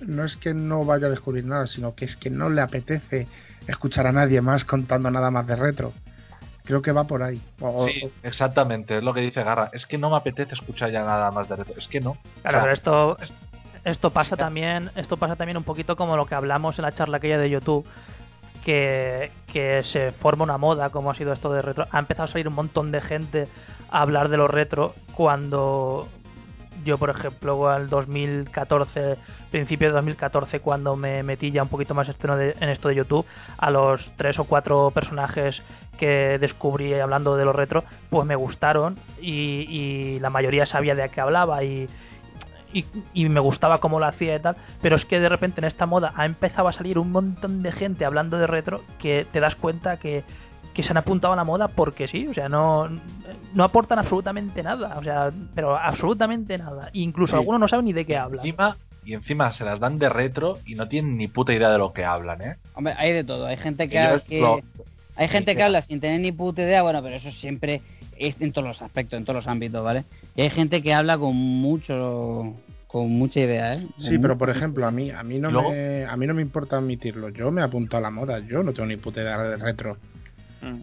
no 0.01 0.25
es 0.25 0.37
que 0.37 0.55
no 0.55 0.85
vaya 0.85 1.07
a 1.07 1.11
descubrir 1.11 1.45
nada, 1.45 1.67
sino 1.67 1.95
que 1.95 2.05
es 2.05 2.17
que 2.17 2.31
no 2.31 2.51
le 2.51 2.61
apetece 2.61 3.27
escuchar 3.67 4.07
a 4.07 4.13
nadie 4.13 4.41
más 4.41 4.65
contando 4.65 5.11
nada 5.11 5.31
más 5.31 5.47
de 5.47 5.57
retro. 5.57 5.93
Creo 6.69 6.83
que 6.83 6.93
va 6.93 7.05
por 7.05 7.23
ahí. 7.23 7.41
O- 7.61 7.87
Sí, 7.89 8.03
exactamente, 8.23 8.99
es 8.99 9.03
lo 9.03 9.13
que 9.15 9.21
dice 9.23 9.43
Garra. 9.43 9.71
Es 9.73 9.87
que 9.87 9.97
no 9.99 10.11
me 10.11 10.17
apetece 10.17 10.55
escuchar 10.55 10.91
ya 10.93 11.03
nada 11.03 11.31
más 11.33 11.49
de 11.49 11.57
retro. 11.57 11.75
Es 11.79 11.89
que 11.89 11.99
no. 12.01 12.19
Claro, 12.43 12.59
O 12.59 12.61
sea, 12.61 12.61
pero 12.61 12.73
esto, 12.75 13.17
esto 13.85 14.11
pasa 14.11 14.37
también, 14.37 14.91
esto 14.95 15.17
pasa 15.17 15.35
también 15.35 15.57
un 15.57 15.65
poquito 15.65 15.97
como 15.97 16.15
lo 16.17 16.27
que 16.27 16.35
hablamos 16.35 16.79
en 16.79 16.83
la 16.83 16.93
charla 16.93 17.17
aquella 17.17 17.39
de 17.39 17.49
YouTube, 17.49 17.87
que, 18.65 19.31
que 19.51 19.83
se 19.83 20.13
forma 20.13 20.45
una 20.45 20.59
moda, 20.59 20.91
como 20.91 21.11
ha 21.11 21.15
sido 21.15 21.33
esto 21.33 21.51
de 21.53 21.63
retro. 21.63 21.87
Ha 21.91 21.99
empezado 21.99 22.29
a 22.29 22.33
salir 22.33 22.49
un 22.49 22.55
montón 22.55 22.93
de 22.93 23.01
gente 23.01 23.49
a 23.91 24.03
hablar 24.03 24.29
de 24.29 24.37
los 24.37 24.51
retro 24.51 24.95
cuando 25.15 26.07
yo, 26.85 26.99
por 26.99 27.11
ejemplo, 27.11 27.69
al 27.69 27.89
2014, 27.89 29.17
principio 29.51 29.89
de 29.89 29.95
2014, 29.95 30.61
cuando 30.61 30.97
me 30.97 31.23
metí 31.23 31.51
ya 31.51 31.63
un 31.63 31.69
poquito 31.69 31.95
más 31.95 32.09
en 32.09 32.69
esto 32.69 32.89
de 32.89 32.95
YouTube, 32.95 33.27
a 33.57 33.71
los 33.71 34.11
tres 34.17 34.39
o 34.39 34.45
cuatro 34.45 34.91
personajes 34.91 35.63
que 35.99 36.39
descubrí 36.39 36.95
hablando 36.95 37.37
de 37.37 37.45
los 37.45 37.55
retro, 37.55 37.85
pues 38.11 38.27
me 38.27 38.37
gustaron 38.37 38.97
y, 39.21 39.67
y 39.69 40.21
la 40.21 40.31
mayoría 40.31 40.67
sabía 40.67 40.95
de 40.95 41.09
qué 41.09 41.21
hablaba 41.21 41.65
y, 41.65 41.89
y, 42.73 42.85
y 43.15 43.29
me 43.29 43.41
gustaba 43.41 43.79
cómo 43.81 43.99
lo 43.99 44.07
hacía 44.07 44.37
y 44.37 44.41
tal, 44.41 44.57
pero 44.81 44.97
es 44.97 45.05
que 45.05 45.21
de 45.21 45.29
repente 45.29 45.61
en 45.61 45.65
esta 45.65 45.87
moda 45.87 46.13
ha 46.17 46.27
empezado 46.27 46.69
a 46.69 46.73
salir 46.73 46.99
un 46.99 47.11
montón 47.11 47.63
de 47.63 47.73
gente 47.73 48.05
hablando 48.05 48.39
de 48.39 48.47
retro 48.47 48.83
que 48.99 49.27
te 49.33 49.41
das 49.41 49.57
cuenta 49.57 49.99
que, 49.99 50.25
que 50.79 50.85
se 50.85 50.91
han 50.93 50.97
apuntado 50.97 51.33
a 51.33 51.37
la 51.37 51.43
moda 51.43 51.67
porque 51.67 52.07
sí, 52.07 52.29
o 52.29 52.35
sea, 52.35 52.49
no, 52.49 52.89
no 53.53 53.65
aportan 53.65 53.99
absolutamente 53.99 54.63
nada, 54.63 54.97
o 54.97 55.03
sea, 55.03 55.33
pero 55.53 55.77
absolutamente 55.77 56.57
nada. 56.57 56.89
Incluso 56.93 57.33
Sí. 57.33 57.39
algunos 57.41 57.59
no 57.59 57.67
saben 57.67 57.87
ni 57.87 57.93
de 57.93 58.05
qué 58.05 58.17
hablan. 58.17 58.47
encima, 58.47 58.77
y 59.05 59.15
encima 59.15 59.51
se 59.51 59.65
las 59.65 59.81
dan 59.81 59.99
de 59.99 60.09
retro 60.09 60.59
y 60.67 60.77
no 60.77 60.87
tienen 60.87 61.17
ni 61.17 61.27
puta 61.27 61.53
idea 61.53 61.69
de 61.71 61.79
lo 61.79 61.93
que 61.93 62.05
hablan, 62.05 62.43
¿eh? 62.43 62.57
Hombre, 62.75 62.95
hay 62.97 63.13
de 63.13 63.25
todo. 63.25 63.47
Hay 63.47 63.57
gente 63.57 63.89
que, 63.89 64.15
es 64.15 64.23
que- 64.23 64.41
lo- 64.41 64.61
hay 65.17 65.27
gente 65.27 65.57
que 65.57 65.65
habla 65.65 65.83
sin 65.83 65.99
tener 65.99 66.21
ni 66.21 66.31
puta 66.31 66.63
idea, 66.63 66.83
bueno, 66.83 67.03
pero 67.03 67.17
eso 67.17 67.33
siempre 67.33 67.83
es 68.17 68.41
en 68.41 68.53
todos 68.53 68.69
los 68.69 68.81
aspectos, 68.81 69.19
en 69.19 69.25
todos 69.25 69.35
los 69.39 69.49
ámbitos, 69.49 69.83
¿vale? 69.83 70.05
Y 70.37 70.43
hay 70.43 70.51
gente 70.51 70.81
que 70.81 70.95
habla 70.95 71.19
con 71.19 71.35
mucho, 71.35 72.55
con 72.87 73.11
mucha 73.11 73.41
idea, 73.41 73.75
¿eh? 73.75 73.87
Sí, 73.97 74.11
pero 74.19 74.35
mucho- 74.35 74.39
por 74.39 74.51
ejemplo, 74.51 74.87
a 74.87 74.93
mí, 74.93 75.11
a 75.11 75.25
mí 75.25 75.41
no 75.41 75.51
Luego- 75.51 75.71
me, 75.73 76.05
a 76.05 76.17
mí 76.17 76.25
no 76.29 76.35
me 76.35 76.43
importa 76.43 76.77
admitirlo. 76.77 77.31
Yo 77.31 77.51
me 77.51 77.63
apunto 77.63 77.97
a 77.97 78.01
la 78.01 78.11
moda. 78.11 78.39
Yo 78.39 78.63
no 78.63 78.73
tengo 78.73 78.87
ni 78.87 78.97
puta 78.97 79.21
idea 79.23 79.39
de 79.39 79.57
retro. 79.57 79.97
Mm. 80.63 80.81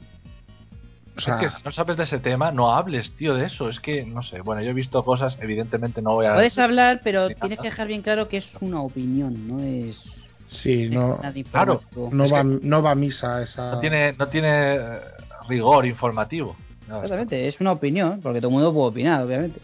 O 1.17 1.21
sea, 1.21 1.35
es 1.35 1.39
que 1.39 1.49
si 1.49 1.63
no 1.63 1.71
sabes 1.71 1.95
de 1.95 2.03
ese 2.03 2.19
tema, 2.19 2.51
no 2.51 2.75
hables, 2.75 3.15
tío, 3.15 3.35
de 3.35 3.45
eso. 3.45 3.69
Es 3.69 3.79
que, 3.79 4.05
no 4.05 4.21
sé, 4.21 4.41
bueno, 4.41 4.61
yo 4.61 4.71
he 4.71 4.73
visto 4.73 5.03
cosas, 5.05 5.37
evidentemente 5.41 6.01
no 6.01 6.13
voy 6.15 6.25
a... 6.25 6.33
Puedes 6.33 6.59
hablar, 6.59 6.99
pero 7.05 7.29
tienes 7.29 7.59
que 7.59 7.69
dejar 7.69 7.87
bien 7.87 8.01
claro 8.01 8.27
que 8.27 8.37
es 8.37 8.47
una 8.59 8.81
opinión, 8.81 9.47
no 9.47 9.59
es, 9.61 10.01
sí, 10.49 10.89
no 10.89 11.19
es 11.23 11.45
claro. 11.49 11.81
no 12.11 12.23
Es 12.25 12.33
va, 12.33 12.41
que- 12.41 12.59
no 12.63 12.81
va 12.81 12.91
a 12.91 12.95
misa 12.95 13.41
esa. 13.41 13.71
No 13.71 13.79
tiene, 13.79 14.11
no 14.11 14.27
tiene 14.27 14.75
eh, 14.75 14.99
rigor 15.47 15.85
informativo. 15.85 16.57
No, 16.89 16.97
Exactamente, 17.01 17.47
es 17.47 17.61
una 17.61 17.71
opinión, 17.71 18.19
porque 18.21 18.39
todo 18.41 18.49
el 18.49 18.53
mundo 18.55 18.73
puede 18.73 18.87
opinar, 18.89 19.23
obviamente. 19.23 19.61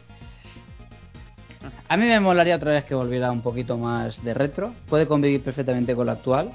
A 1.90 1.98
mí 1.98 2.06
me 2.06 2.20
molaría 2.22 2.56
otra 2.56 2.72
vez 2.72 2.86
que 2.86 2.96
volviera 2.96 3.30
un 3.30 3.42
poquito 3.42 3.78
más 3.78 4.24
de 4.24 4.34
retro. 4.34 4.74
Puede 4.90 5.06
convivir 5.06 5.44
perfectamente 5.44 5.94
con 5.96 6.06
lo 6.06 6.14
actual, 6.14 6.52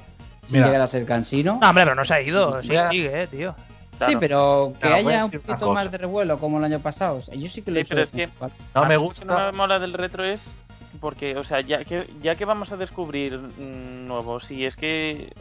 Mira. 0.52 0.66
llegar 0.66 0.80
a 0.82 0.88
ser 0.88 1.04
cansino. 1.06 1.58
No, 1.60 1.68
hombre, 1.68 1.84
pero 1.84 1.94
no 1.94 2.04
se 2.04 2.14
ha 2.14 2.20
ido, 2.20 2.60
Sí, 2.62 2.68
sigue, 2.90 3.22
eh, 3.22 3.26
tío. 3.26 3.54
Claro. 3.98 4.12
Sí, 4.12 4.18
pero 4.20 4.72
que 4.74 4.80
Claro, 4.80 4.96
haya 5.08 5.24
un 5.24 5.30
poquito 5.30 5.72
más 5.72 5.90
de 5.90 5.96
revuelo 5.98 6.38
como 6.38 6.58
el 6.58 6.64
año 6.64 6.80
pasado. 6.80 7.16
O 7.16 7.22
sea, 7.22 7.34
yo 7.34 7.48
sí 7.48 7.62
que 7.62 7.70
lo 7.70 7.78
he 7.80 7.84
Sí, 7.84 7.86
hecho 7.86 7.94
pero 7.94 8.02
es 8.02 8.12
que- 8.12 8.28
¿vale? 8.38 8.52
No 8.74 8.82
me 8.82 8.88
mí 8.88 8.94
lo 8.94 9.00
gusta. 9.00 9.22
que 9.22 9.26
no 9.28 9.38
me 9.38 9.52
mola 9.52 9.78
del 9.78 9.92
retro 9.94 10.22
es 10.24 10.54
porque, 11.00 11.36
o 11.36 11.44
sea, 11.44 11.60
ya 11.62 11.82
que, 11.84 12.06
ya 12.20 12.34
que 12.36 12.44
vamos 12.44 12.70
a 12.72 12.76
descubrir 12.76 13.38
mm, 13.38 14.06
nuevos, 14.06 14.50
y 14.50 14.66
es 14.66 14.76
que 14.76 15.32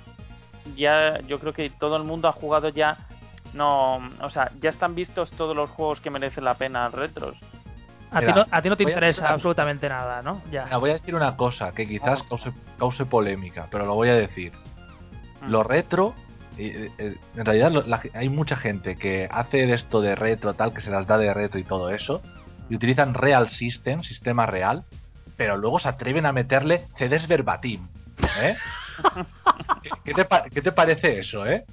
ya 0.75 1.19
yo 1.27 1.39
creo 1.39 1.53
que 1.53 1.69
todo 1.69 1.97
el 1.97 2.03
mundo 2.03 2.27
ha 2.27 2.31
jugado 2.31 2.69
ya, 2.69 2.97
no, 3.53 3.97
o 4.21 4.29
sea, 4.29 4.51
ya 4.61 4.69
están 4.69 4.95
vistos 4.95 5.29
todos 5.31 5.55
los 5.55 5.69
juegos 5.69 5.99
que 6.01 6.09
merecen 6.09 6.43
la 6.45 6.53
pena 6.55 6.87
retros. 6.89 7.35
A 8.11 8.19
ti, 8.21 8.27
no, 8.33 8.45
a 8.49 8.61
ti 8.61 8.69
no 8.69 8.77
te 8.77 8.83
interesa 8.83 9.29
absolutamente 9.29 9.89
nada, 9.89 10.21
¿no? 10.21 10.41
Ya. 10.51 10.63
Mira, 10.65 10.77
voy 10.77 10.91
a 10.91 10.93
decir 10.93 11.13
una 11.15 11.35
cosa 11.35 11.73
que 11.73 11.85
quizás 11.87 12.23
cause, 12.23 12.51
cause 12.77 13.05
polémica, 13.05 13.67
pero 13.69 13.85
lo 13.85 13.95
voy 13.95 14.09
a 14.09 14.15
decir. 14.15 14.53
Lo 15.47 15.63
retro, 15.63 16.13
eh, 16.57 16.89
eh, 16.97 17.15
en 17.35 17.45
realidad 17.45 17.71
lo- 17.71 17.83
la- 17.85 18.01
hay 18.13 18.29
mucha 18.29 18.55
gente 18.55 18.95
que 18.95 19.27
hace 19.31 19.65
de 19.65 19.73
esto 19.73 20.01
de 20.01 20.15
retro, 20.15 20.53
tal, 20.53 20.73
que 20.73 20.81
se 20.81 20.91
las 20.91 21.05
da 21.07 21.17
de 21.17 21.33
retro 21.33 21.59
y 21.59 21.63
todo 21.63 21.89
eso, 21.89 22.21
y 22.69 22.75
utilizan 22.75 23.13
Real 23.13 23.49
System, 23.49 24.03
sistema 24.03 24.45
real, 24.45 24.83
pero 25.37 25.57
luego 25.57 25.79
se 25.79 25.89
atreven 25.89 26.25
a 26.25 26.31
meterle 26.31 26.85
CDs 26.97 27.27
verbatim. 27.27 27.87
¿eh? 28.41 28.55
¿Qué, 29.83 29.89
qué 30.03 30.13
te, 30.13 30.27
qué 30.53 30.61
te 30.61 30.71
parece 30.71 31.19
eso, 31.19 31.45
eh? 31.45 31.65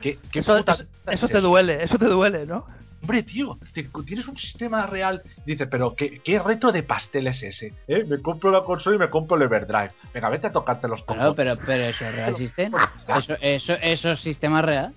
¿Qué, 0.00 0.18
qué 0.32 0.38
Eso, 0.40 0.56
puta- 0.56 0.72
eso- 0.72 0.84
eso 1.06 1.28
te 1.28 1.40
duele, 1.40 1.82
eso 1.84 1.98
te 1.98 2.06
duele, 2.06 2.46
¿no? 2.46 2.64
Hombre, 3.02 3.22
tío, 3.22 3.58
te- 3.72 3.88
tienes 4.04 4.28
un 4.28 4.36
sistema 4.36 4.86
real. 4.86 5.22
Dice, 5.46 5.66
pero 5.66 5.94
¿qué, 5.94 6.20
qué 6.22 6.38
retro 6.38 6.70
de 6.70 6.82
pastel 6.82 7.26
es 7.28 7.42
ese? 7.42 7.72
¿Eh? 7.88 8.04
Me 8.06 8.20
compro 8.20 8.50
la 8.50 8.62
consola 8.62 8.96
y 8.96 8.98
me 8.98 9.08
compro 9.10 9.36
el 9.36 9.42
Everdrive. 9.44 9.90
Venga, 10.12 10.28
vete 10.28 10.48
a 10.48 10.52
tocarte 10.52 10.86
los 10.86 11.02
Claro, 11.04 11.34
cojones. 11.34 11.56
pero, 11.56 11.66
pero 11.66 11.84
eso 11.84 12.04
es 12.04 12.14
real 12.14 12.36
system. 12.36 12.72
Eso, 13.08 13.34
eso, 13.40 13.72
eso 13.80 14.10
es 14.12 14.20
sistema 14.20 14.60
real. 14.62 14.92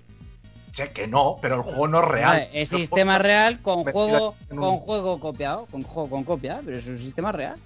Sé 0.74 0.90
que 0.90 1.06
no, 1.06 1.36
pero 1.40 1.54
el 1.56 1.62
juego 1.62 1.86
no 1.88 2.00
es 2.02 2.08
real. 2.08 2.30
Vale, 2.32 2.48
es 2.52 2.68
sistema 2.68 3.16
real 3.18 3.60
con 3.60 3.84
juego, 3.84 4.34
un- 4.50 4.56
con 4.58 4.76
juego 4.78 5.20
copiado, 5.20 5.66
con 5.70 5.82
juego 5.84 6.10
con 6.10 6.24
copia, 6.24 6.60
pero 6.64 6.76
es 6.78 6.86
un 6.86 6.98
sistema 6.98 7.32
real. 7.32 7.56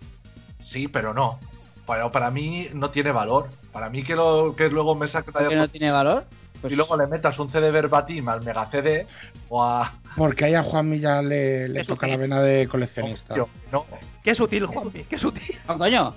Sí, 0.62 0.88
pero 0.88 1.12
no. 1.14 1.38
Para, 1.86 2.10
para 2.12 2.30
mí 2.30 2.68
no 2.74 2.90
tiene 2.90 3.10
valor. 3.10 3.48
Para 3.72 3.88
mí 3.90 4.02
que, 4.04 4.14
lo, 4.14 4.54
que 4.54 4.68
luego 4.68 4.94
me 4.94 5.08
saque 5.08 5.32
¿Por 5.32 5.48
qué 5.48 5.56
no 5.56 5.68
tiene 5.68 5.90
valor? 5.90 6.26
Pues 6.60 6.72
y 6.72 6.76
luego 6.76 6.96
le 6.96 7.06
metas 7.06 7.38
un 7.38 7.50
CD 7.50 7.70
verbatim 7.70 8.28
al 8.28 8.42
Mega 8.42 8.66
CD 8.66 9.06
o 9.48 9.62
a. 9.62 9.92
Porque 10.16 10.46
ahí 10.46 10.54
a 10.54 10.62
Juanmi 10.62 10.98
ya 10.98 11.22
le, 11.22 11.84
toca 11.84 12.06
la 12.06 12.16
vena 12.16 12.40
de 12.40 12.66
coleccionista. 12.66 13.34
Tío, 13.34 13.48
no. 13.72 13.86
Qué 14.22 14.34
sutil, 14.34 14.66
Juanpi, 14.66 15.04
qué 15.04 15.18
sutil. 15.18 15.56
Oh, 15.68 15.78
coño, 15.78 16.14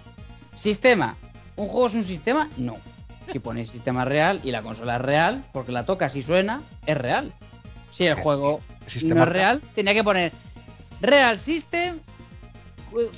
sistema. 0.57 1.15
¿Un 1.55 1.67
juego 1.67 1.87
es 1.87 1.93
un 1.93 2.05
sistema? 2.05 2.49
No. 2.57 2.77
Si 3.31 3.39
pones 3.39 3.69
sistema 3.69 4.03
real 4.03 4.41
y 4.43 4.51
la 4.51 4.63
consola 4.63 4.95
es 4.95 5.01
real, 5.01 5.43
porque 5.53 5.71
la 5.71 5.85
tocas 5.85 6.15
y 6.15 6.23
suena, 6.23 6.61
es 6.85 6.97
real. 6.97 7.31
Si 7.93 8.05
el 8.05 8.15
juego 8.15 8.61
Sistema 8.87 9.15
no 9.15 9.23
es 9.23 9.29
real, 9.29 9.61
tenía 9.75 9.93
que 9.93 10.03
poner 10.03 10.31
Real 11.01 11.39
System 11.39 11.99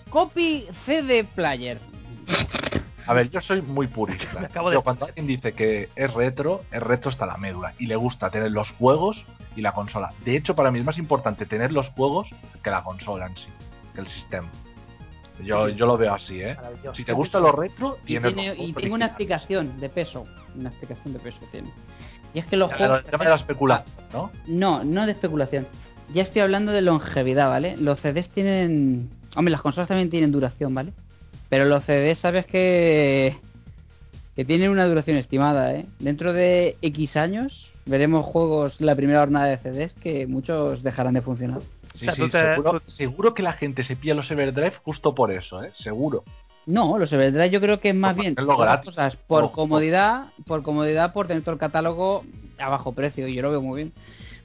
Copy 0.09 0.67
CD 0.85 1.23
Player. 1.23 1.79
A 3.07 3.13
ver, 3.13 3.29
yo 3.29 3.41
soy 3.41 3.61
muy 3.61 3.87
Me 3.87 3.93
purista. 3.93 4.39
acabo 4.39 4.69
de- 4.69 4.73
Pero 4.73 4.83
cuando 4.83 5.05
alguien 5.05 5.27
dice 5.27 5.53
que 5.53 5.89
es 5.95 6.13
retro, 6.13 6.61
es 6.71 6.81
retro 6.81 7.09
hasta 7.09 7.25
la 7.25 7.37
médula. 7.37 7.73
Y 7.79 7.87
le 7.87 7.95
gusta 7.95 8.29
tener 8.29 8.51
los 8.51 8.71
juegos 8.71 9.25
y 9.55 9.61
la 9.61 9.71
consola. 9.73 10.11
De 10.25 10.35
hecho, 10.37 10.55
para 10.55 10.71
mí 10.71 10.79
es 10.79 10.85
más 10.85 10.97
importante 10.97 11.45
tener 11.45 11.71
los 11.71 11.89
juegos 11.89 12.29
que 12.63 12.69
la 12.69 12.83
consola 12.83 13.27
en 13.27 13.37
sí, 13.37 13.47
que 13.93 14.01
el 14.01 14.07
sistema. 14.07 14.47
Yo, 15.43 15.67
yo 15.67 15.85
lo 15.87 15.97
veo 15.97 16.13
así, 16.13 16.41
¿eh? 16.41 16.55
Si 16.93 17.03
te 17.03 17.11
gusta 17.11 17.39
lo 17.39 17.51
retro, 17.51 17.97
Y, 18.03 18.05
tiene, 18.05 18.31
los 18.31 18.57
y 18.57 18.73
tengo 18.73 18.95
una 18.95 19.07
explicación 19.07 19.79
de 19.79 19.89
peso. 19.89 20.25
Una 20.55 20.69
explicación 20.69 21.13
de 21.13 21.19
peso 21.19 21.39
tiene. 21.51 21.69
Y 22.35 22.39
es 22.39 22.45
que 22.45 22.55
los 22.55 22.71
juegos. 22.73 22.99
El 22.99 23.05
tema 23.11 23.23
de 23.23 23.29
la 23.31 23.35
especulación, 23.35 23.95
¿no? 24.13 24.31
No, 24.47 24.83
no 24.83 25.05
de 25.05 25.11
especulación. 25.11 25.67
ya 26.13 26.21
estoy 26.21 26.41
hablando 26.41 26.71
de 26.71 26.81
longevidad, 26.81 27.49
¿vale? 27.49 27.75
Los 27.77 27.99
CDs 27.99 28.29
tienen... 28.29 29.09
Hombre, 29.35 29.51
las 29.51 29.61
consolas 29.61 29.87
también 29.87 30.11
tienen 30.11 30.31
duración, 30.31 30.73
¿vale? 30.75 30.93
Pero 31.53 31.65
los 31.65 31.83
CDs 31.83 32.17
sabes 32.17 32.47
que... 32.47 33.37
Que 34.35 34.43
tienen 34.43 34.71
una 34.71 34.87
duración 34.87 35.17
estimada, 35.17 35.71
¿eh? 35.75 35.85
Dentro 35.99 36.33
de 36.33 36.77
X 36.81 37.15
años 37.15 37.69
veremos 37.85 38.25
juegos, 38.25 38.81
la 38.81 38.95
primera 38.95 39.19
jornada 39.19 39.45
de 39.45 39.57
CDs, 39.57 39.93
que 40.01 40.25
muchos 40.25 40.81
dejarán 40.81 41.13
de 41.13 41.21
funcionar. 41.21 41.61
Sí, 41.93 42.07
O 42.07 42.11
sea, 42.11 42.15
sí, 42.25 42.31
te- 42.31 42.39
seguro, 42.55 42.81
seguro 42.85 43.33
que 43.35 43.43
la 43.43 43.53
gente 43.53 43.83
se 43.83 43.95
pilla 43.95 44.15
los 44.15 44.31
Everdrive 44.31 44.73
justo 44.83 45.13
por 45.13 45.31
eso, 45.31 45.63
¿eh? 45.63 45.69
Seguro. 45.75 46.23
No, 46.65 46.97
los 46.97 47.13
Everdrive 47.13 47.51
yo 47.51 47.61
creo 47.61 47.79
que 47.79 47.89
es 47.89 47.95
más 47.95 48.15
Por 48.15 48.23
bien 48.23 48.35
las 48.35 48.83
cosas, 48.83 49.15
por 49.15 49.43
Ojo. 49.43 49.53
comodidad, 49.53 50.23
por 50.47 50.63
comodidad, 50.63 51.13
por 51.13 51.27
tener 51.27 51.43
todo 51.43 51.53
el 51.53 51.59
catálogo 51.59 52.23
a 52.57 52.69
bajo 52.69 52.93
precio, 52.93 53.27
y 53.27 53.35
yo 53.35 53.43
lo 53.43 53.51
veo 53.51 53.61
muy 53.61 53.83
bien. 53.83 53.93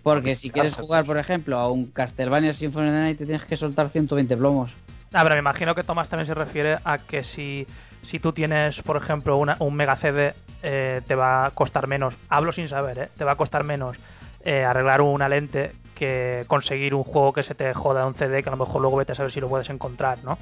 Porque 0.03 0.37
si 0.37 0.51
quieres 0.51 0.75
jugar, 0.75 1.07
por 1.07 1.17
ejemplo, 1.17 1.57
a 1.57 1.71
un 1.73 1.87
Castlevania 1.87 2.53
Symphony 2.53 2.89
of 2.89 2.93
the 2.93 2.99
Night, 3.01 3.17
te 3.19 3.25
tienes 3.25 3.47
que 3.47 3.57
soltar 3.57 3.89
120 3.89 4.37
plomos. 4.37 4.71
Ah, 5.13 5.23
pero 5.23 5.35
me 5.35 5.39
imagino 5.41 5.75
que 5.75 5.83
Tomás 5.83 6.09
también 6.09 6.27
se 6.27 6.35
refiere 6.35 6.79
a 6.85 6.99
que 6.99 7.25
si, 7.25 7.67
si 8.03 8.19
tú 8.19 8.33
tienes, 8.33 8.81
por 8.83 8.97
ejemplo, 8.97 9.37
una- 9.39 9.57
un 9.61 9.75
Mega 9.75 9.97
CD, 9.97 10.35
eh, 10.63 11.01
te 11.07 11.15
va 11.15 11.47
a 11.47 11.51
costar 11.53 11.87
menos, 11.87 12.15
hablo 12.29 12.53
sin 12.53 12.69
saber, 12.69 12.99
¿eh? 12.99 13.09
te 13.17 13.25
va 13.25 13.33
a 13.33 13.37
costar 13.37 13.65
menos 13.65 13.97
eh, 14.45 14.65
arreglar 14.65 15.01
una 15.01 15.29
lente 15.29 15.73
que 15.95 16.45
conseguir 16.47 16.95
un 16.95 17.05
juego 17.05 17.33
que 17.33 17.43
se 17.43 17.55
te 17.55 17.73
joda 17.75 18.07
un 18.07 18.15
CD 18.15 18.43
que 18.43 18.49
a 18.49 18.53
lo 18.57 18.65
mejor 18.65 18.81
luego 18.83 18.97
vete 18.99 19.13
a 19.13 19.15
saber 19.15 19.33
si 19.33 19.41
lo 19.41 19.49
puedes 19.49 19.69
encontrar, 19.71 20.19
¿no? 20.25 20.39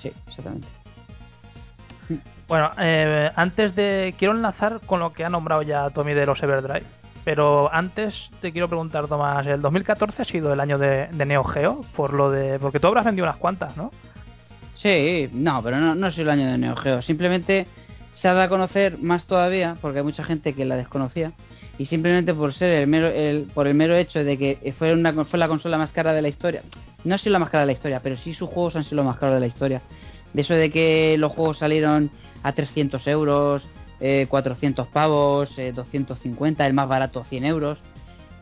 Sí, 0.00 0.12
exactamente. 0.28 0.68
Bueno, 2.48 2.70
eh, 2.78 3.30
antes 3.36 3.74
de... 3.74 4.14
Quiero 4.18 4.34
enlazar 4.34 4.80
con 4.84 5.00
lo 5.00 5.12
que 5.14 5.24
ha 5.24 5.30
nombrado 5.30 5.62
ya 5.62 5.88
Tommy 5.90 6.12
de 6.12 6.26
los 6.26 6.42
Everdrive. 6.42 6.84
Pero 7.24 7.72
antes 7.72 8.30
te 8.40 8.50
quiero 8.50 8.68
preguntar, 8.68 9.06
Tomás, 9.06 9.46
el 9.46 9.60
2014 9.60 10.22
ha 10.22 10.24
sido 10.24 10.52
el 10.52 10.60
año 10.60 10.78
de, 10.78 11.08
Neo 11.12 11.44
Geo, 11.44 11.84
por 11.94 12.12
lo 12.14 12.30
de... 12.30 12.58
Porque 12.58 12.80
tú 12.80 12.88
habrás 12.88 13.04
vendido 13.04 13.26
unas 13.26 13.36
cuantas, 13.36 13.76
¿no? 13.76 13.92
Sí, 14.74 15.28
no, 15.32 15.62
pero 15.62 15.78
no, 15.78 15.94
no 15.94 16.08
es 16.08 16.18
el 16.18 16.28
año 16.28 16.46
de 16.46 16.58
Neo 16.58 16.74
Geo. 16.74 17.00
Simplemente 17.02 17.66
se 18.14 18.26
ha 18.26 18.34
dado 18.34 18.46
a 18.46 18.48
conocer 18.48 18.98
más 18.98 19.24
todavía, 19.26 19.76
porque 19.80 19.98
hay 19.98 20.04
mucha 20.04 20.24
gente 20.24 20.54
que 20.54 20.64
la 20.64 20.76
desconocía. 20.76 21.32
Y 21.78 21.86
simplemente 21.86 22.34
por 22.34 22.52
ser 22.52 22.70
el 22.70 22.86
mero, 22.86 23.06
el, 23.06 23.48
por 23.54 23.66
el 23.66 23.74
mero 23.74 23.94
hecho 23.96 24.22
de 24.22 24.36
que 24.36 24.74
fue, 24.78 24.92
una, 24.92 25.24
fue 25.24 25.38
la 25.38 25.48
consola 25.48 25.78
más 25.78 25.92
cara 25.92 26.12
de 26.12 26.22
la 26.22 26.28
historia. 26.28 26.62
No 27.04 27.14
ha 27.14 27.18
sido 27.18 27.32
la 27.32 27.38
más 27.38 27.50
cara 27.50 27.62
de 27.62 27.66
la 27.66 27.72
historia, 27.72 28.00
pero 28.02 28.16
sí 28.16 28.34
sus 28.34 28.48
juegos 28.48 28.76
han 28.76 28.84
sido 28.84 28.96
los 28.96 29.06
más 29.06 29.18
caros 29.18 29.34
de 29.34 29.40
la 29.40 29.46
historia. 29.46 29.82
De 30.32 30.42
eso 30.42 30.54
de 30.54 30.70
que 30.70 31.16
los 31.18 31.32
juegos 31.32 31.58
salieron 31.58 32.10
a 32.42 32.52
300 32.52 33.06
euros, 33.06 33.64
eh, 34.02 34.26
400 34.28 34.86
pavos, 34.88 35.56
eh, 35.58 35.72
250, 35.72 36.66
el 36.66 36.74
más 36.74 36.88
barato 36.88 37.24
100 37.30 37.44
euros. 37.46 37.78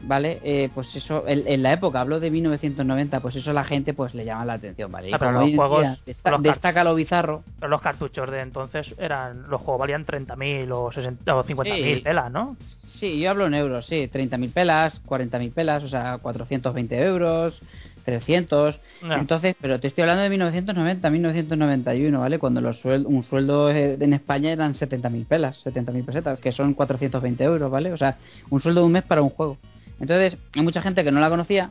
¿Vale? 0.02 0.40
Eh, 0.42 0.70
pues 0.74 0.96
eso, 0.96 1.24
en, 1.28 1.46
en 1.46 1.62
la 1.62 1.74
época, 1.74 2.00
hablo 2.00 2.20
de 2.20 2.30
1990, 2.30 3.20
pues 3.20 3.36
eso 3.36 3.50
a 3.50 3.52
la 3.52 3.64
gente 3.64 3.92
pues 3.92 4.14
le 4.14 4.24
llama 4.24 4.46
la 4.46 4.54
atención, 4.54 4.90
¿vale? 4.90 5.10
Y 5.10 5.12
Ah, 5.12 5.18
pero 5.18 5.32
los 5.32 5.50
juegos- 5.54 5.80
día 5.82 5.98
desta- 6.06 6.30
los 6.30 6.42
destaca 6.42 6.84
lo 6.84 6.94
bizarro, 6.94 7.42
Pero 7.58 7.68
los 7.68 7.82
cartuchos 7.82 8.30
de 8.30 8.40
entonces 8.40 8.94
eran... 8.96 9.42
Los 9.50 9.60
juegos 9.60 9.80
valían 9.80 10.06
30.000 10.06 10.72
o, 10.72 10.90
60 10.90 11.36
o 11.36 11.44
50.000 11.44 11.96
Sí. 11.98 12.00
pelas, 12.00 12.32
¿no? 12.32 12.56
Sí, 12.98 13.20
yo 13.20 13.28
hablo 13.28 13.46
en 13.46 13.52
euros, 13.52 13.84
sí, 13.84 14.08
30.000 14.10 14.50
pelas, 14.54 14.98
40.000 15.06 15.52
pelas, 15.52 15.82
o 15.84 15.88
sea, 15.88 16.16
420 16.16 16.98
euros, 17.02 17.60
300. 18.04 18.78
Ya. 19.02 19.14
Entonces, 19.16 19.56
pero 19.60 19.78
te 19.80 19.88
estoy 19.88 20.02
hablando 20.02 20.22
de 20.22 20.30
1990, 20.30 21.10
1991, 21.10 22.20
¿vale? 22.20 22.38
Cuando 22.38 22.60
los 22.60 22.82
suel- 22.84 23.06
un 23.06 23.22
sueldo 23.22 23.70
eh, 23.70 23.96
en 24.00 24.12
España 24.12 24.50
eran 24.52 24.74
70.000 24.74 25.24
pelas, 25.26 25.62
70.000 25.64 26.04
pesetas, 26.04 26.38
que 26.38 26.52
son 26.52 26.74
420 26.74 27.44
euros, 27.44 27.70
¿vale? 27.70 27.92
O 27.92 27.96
sea, 27.96 28.16
un 28.50 28.60
sueldo 28.60 28.80
de 28.80 28.86
un 28.86 28.92
mes 28.92 29.02
para 29.04 29.22
un 29.22 29.30
juego. 29.30 29.56
Entonces, 30.00 30.36
hay 30.54 30.62
mucha 30.62 30.82
gente 30.82 31.02
que 31.04 31.10
no 31.12 31.20
la 31.20 31.28
conocía, 31.30 31.70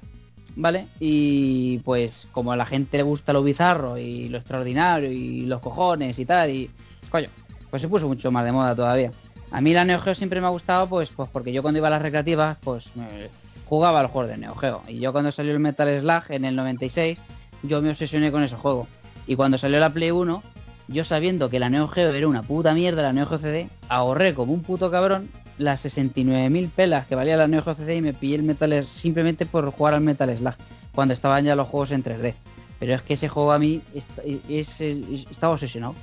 ¿vale? 0.55 0.85
Y 0.99 1.79
pues, 1.79 2.27
como 2.31 2.51
a 2.51 2.55
la 2.57 2.65
gente 2.65 2.97
le 2.97 3.03
gusta 3.03 3.33
lo 3.33 3.43
bizarro 3.43 3.97
y 3.97 4.29
lo 4.29 4.37
extraordinario 4.39 5.11
y 5.11 5.45
los 5.45 5.61
cojones 5.61 6.17
y 6.19 6.25
tal, 6.25 6.49
y 6.49 6.69
coño, 7.09 7.29
pues 7.69 7.81
se 7.81 7.87
puso 7.87 8.07
mucho 8.07 8.31
más 8.31 8.45
de 8.45 8.51
moda 8.51 8.75
todavía. 8.75 9.11
A 9.51 9.61
mí 9.61 9.73
la 9.73 9.83
Neo 9.83 9.99
Geo 9.99 10.13
siempre 10.13 10.41
me 10.41 10.47
ha 10.47 10.51
gustado, 10.51 10.87
pues, 10.87 11.09
pues 11.15 11.27
porque 11.31 11.51
yo 11.51 11.61
cuando 11.63 11.79
iba 11.79 11.87
a 11.87 11.91
las 11.91 12.01
recreativas, 12.03 12.57
pues 12.63 12.85
me 12.95 13.29
jugaba 13.69 13.99
al 13.99 14.07
juego 14.07 14.27
de 14.27 14.37
Neo 14.37 14.55
Geo. 14.55 14.81
Y 14.87 14.99
yo 14.99 15.11
cuando 15.11 15.31
salió 15.31 15.53
el 15.53 15.59
Metal 15.59 15.87
Slug 16.01 16.23
en 16.35 16.43
el 16.45 16.55
96, 16.55 17.19
yo 17.63 17.81
me 17.81 17.91
obsesioné 17.91 18.31
con 18.31 18.41
ese 18.43 18.55
juego. 18.55 18.87
Y 19.27 19.35
cuando 19.35 19.57
salió 19.59 19.79
la 19.79 19.91
Play 19.91 20.09
1, 20.11 20.41
yo 20.87 21.03
sabiendo 21.05 21.49
que 21.51 21.59
la 21.59 21.69
Neo 21.69 21.87
Geo 21.87 22.09
era 22.13 22.27
una 22.27 22.41
puta 22.41 22.73
mierda, 22.73 23.03
la 23.03 23.13
Neo 23.13 23.27
Geo 23.27 23.37
CD, 23.37 23.69
ahorré 23.87 24.33
como 24.33 24.53
un 24.53 24.63
puto 24.63 24.89
cabrón 24.89 25.29
las 25.59 25.83
69.000 25.85 26.69
pelas 26.71 27.05
que 27.05 27.15
valía 27.15 27.37
la 27.37 27.47
Neo 27.47 27.61
Geo 27.63 27.75
CD 27.75 27.97
y 27.97 28.01
me 28.01 28.13
pillé 28.13 28.35
el 28.35 28.43
Metal 28.43 28.85
simplemente 28.91 29.45
por 29.45 29.69
jugar 29.71 29.93
al 29.93 30.01
Metal 30.01 30.35
Slug, 30.35 30.55
cuando 30.95 31.13
estaban 31.13 31.45
ya 31.45 31.55
los 31.55 31.67
juegos 31.67 31.91
en 31.91 32.03
3D. 32.03 32.33
Pero 32.79 32.95
es 32.95 33.01
que 33.03 33.13
ese 33.15 33.27
juego 33.27 33.51
a 33.51 33.59
mí 33.59 33.81
est- 33.93 34.19
es, 34.49 34.81
es- 34.81 35.27
estaba 35.29 35.53
obsesionado, 35.53 35.93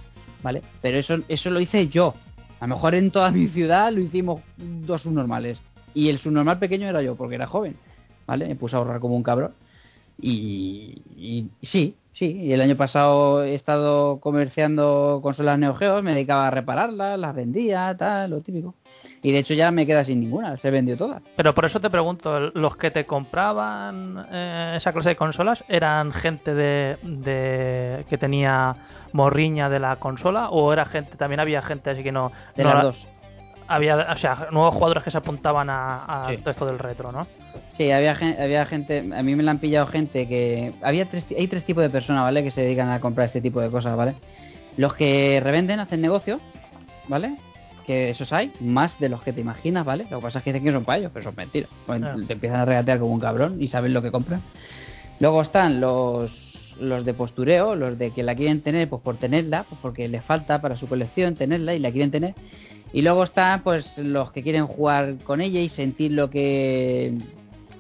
¿vale? 0.42 0.62
Pero 0.82 0.98
eso, 0.98 1.18
eso 1.26 1.50
lo 1.50 1.58
hice 1.58 1.88
yo. 1.88 2.14
A 2.60 2.66
lo 2.66 2.74
mejor 2.76 2.94
en 2.94 3.10
toda 3.10 3.30
mi 3.32 3.48
ciudad 3.48 3.90
lo 3.92 4.00
hicimos 4.00 4.40
dos 4.56 5.02
subnormales. 5.02 5.58
Y 5.96 6.10
el 6.10 6.18
subnormal 6.18 6.58
pequeño 6.58 6.86
era 6.88 7.00
yo, 7.00 7.14
porque 7.16 7.36
era 7.36 7.46
joven, 7.46 7.74
¿vale? 8.26 8.46
Me 8.46 8.54
puse 8.54 8.76
a 8.76 8.78
ahorrar 8.80 9.00
como 9.00 9.16
un 9.16 9.22
cabrón. 9.22 9.52
Y, 10.20 11.02
y 11.16 11.46
sí, 11.62 11.94
sí. 12.12 12.26
Y 12.26 12.52
el 12.52 12.60
año 12.60 12.76
pasado 12.76 13.42
he 13.44 13.54
estado 13.54 14.20
comerciando 14.20 15.20
consolas 15.22 15.58
Neo 15.58 15.74
Geo, 15.74 16.02
me 16.02 16.12
dedicaba 16.12 16.46
a 16.48 16.50
repararlas, 16.50 17.18
las 17.18 17.34
vendía, 17.34 17.94
tal, 17.98 18.30
lo 18.30 18.40
típico. 18.40 18.74
Y 19.22 19.32
de 19.32 19.38
hecho 19.38 19.54
ya 19.54 19.70
me 19.70 19.86
queda 19.86 20.04
sin 20.04 20.20
ninguna, 20.20 20.56
se 20.58 20.70
vendió 20.70 20.96
todas. 20.96 21.22
Pero 21.36 21.54
por 21.54 21.64
eso 21.64 21.80
te 21.80 21.90
pregunto, 21.90 22.38
¿los 22.54 22.76
que 22.76 22.90
te 22.90 23.06
compraban 23.06 24.24
eh, 24.30 24.74
esa 24.76 24.92
clase 24.92 25.10
de 25.10 25.16
consolas 25.16 25.64
eran 25.68 26.12
gente 26.12 26.54
de, 26.54 26.96
de 27.02 28.04
que 28.08 28.18
tenía 28.18 28.76
morriña 29.12 29.68
de 29.68 29.80
la 29.80 29.96
consola 29.96 30.50
o 30.50 30.72
era 30.72 30.84
gente, 30.84 31.16
también 31.16 31.40
había 31.40 31.62
gente 31.62 31.90
así 31.90 32.02
que 32.02 32.12
no... 32.12 32.30
De 32.54 32.62
no 32.62 32.68
las 32.70 32.76
la- 32.78 32.82
dos. 32.84 33.06
Había, 33.68 33.96
o 34.12 34.16
sea, 34.18 34.48
nuevos 34.52 34.74
jugadores 34.74 35.02
que 35.02 35.10
se 35.10 35.16
apuntaban 35.18 35.68
a, 35.70 36.24
a 36.26 36.28
Sí. 36.30 36.36
todo 36.38 36.50
esto 36.50 36.66
del 36.66 36.78
retro, 36.78 37.10
¿no? 37.10 37.26
Sí, 37.76 37.90
había, 37.90 38.12
había 38.38 38.64
gente, 38.66 38.98
a 39.14 39.22
mí 39.22 39.34
me 39.34 39.42
la 39.42 39.50
han 39.50 39.58
pillado 39.58 39.86
gente 39.88 40.28
que... 40.28 40.72
Había 40.82 41.06
tres, 41.06 41.24
ti- 41.24 41.34
hay 41.36 41.48
tres 41.48 41.64
tipos 41.64 41.82
de 41.82 41.90
personas, 41.90 42.22
¿vale? 42.22 42.42
Que 42.44 42.50
se 42.50 42.62
dedican 42.62 42.88
a 42.90 43.00
comprar 43.00 43.26
este 43.26 43.40
tipo 43.40 43.60
de 43.60 43.68
cosas, 43.70 43.96
¿vale? 43.96 44.14
Los 44.76 44.94
que 44.94 45.40
revenden, 45.42 45.80
hacen 45.80 46.00
negocio, 46.00 46.38
¿vale? 47.08 47.36
Que 47.86 48.10
esos 48.10 48.32
hay, 48.32 48.52
más 48.60 48.98
de 49.00 49.08
los 49.08 49.22
que 49.22 49.32
te 49.32 49.40
imaginas, 49.40 49.84
¿vale? 49.84 50.06
Lo 50.10 50.18
que 50.18 50.22
pasa 50.22 50.38
es 50.38 50.44
que 50.44 50.52
dicen 50.52 50.66
que 50.66 50.72
son 50.72 50.84
para 50.84 50.98
ellos, 50.98 51.10
pero 51.12 51.24
son 51.24 51.34
mentiras. 51.36 51.70
Pues 51.86 52.02
Ah. 52.02 52.14
Te 52.26 52.32
empiezan 52.34 52.60
a 52.60 52.64
regatear 52.64 52.98
como 53.00 53.12
un 53.12 53.20
cabrón 53.20 53.56
y 53.62 53.68
saben 53.68 53.92
lo 53.94 54.00
que 54.02 54.10
compran. 54.10 54.42
Luego 55.18 55.42
están 55.42 55.80
los, 55.80 56.30
los 56.80 57.04
de 57.04 57.14
postureo, 57.14 57.74
los 57.74 57.98
de 57.98 58.10
que 58.10 58.22
la 58.22 58.34
quieren 58.34 58.60
tener 58.60 58.88
pues 58.88 59.02
por 59.02 59.16
tenerla, 59.16 59.64
pues 59.68 59.80
porque 59.82 60.08
les 60.08 60.24
falta 60.24 60.60
para 60.60 60.76
su 60.76 60.86
colección 60.88 61.34
tenerla 61.34 61.74
y 61.74 61.78
la 61.78 61.90
quieren 61.90 62.10
tener. 62.10 62.34
Y 62.92 63.02
luego 63.02 63.24
están 63.24 63.62
pues 63.62 63.98
los 63.98 64.32
que 64.32 64.42
quieren 64.42 64.66
jugar 64.66 65.16
con 65.24 65.40
ella 65.40 65.60
y 65.60 65.68
sentir 65.68 66.12
lo 66.12 66.30
que 66.30 67.12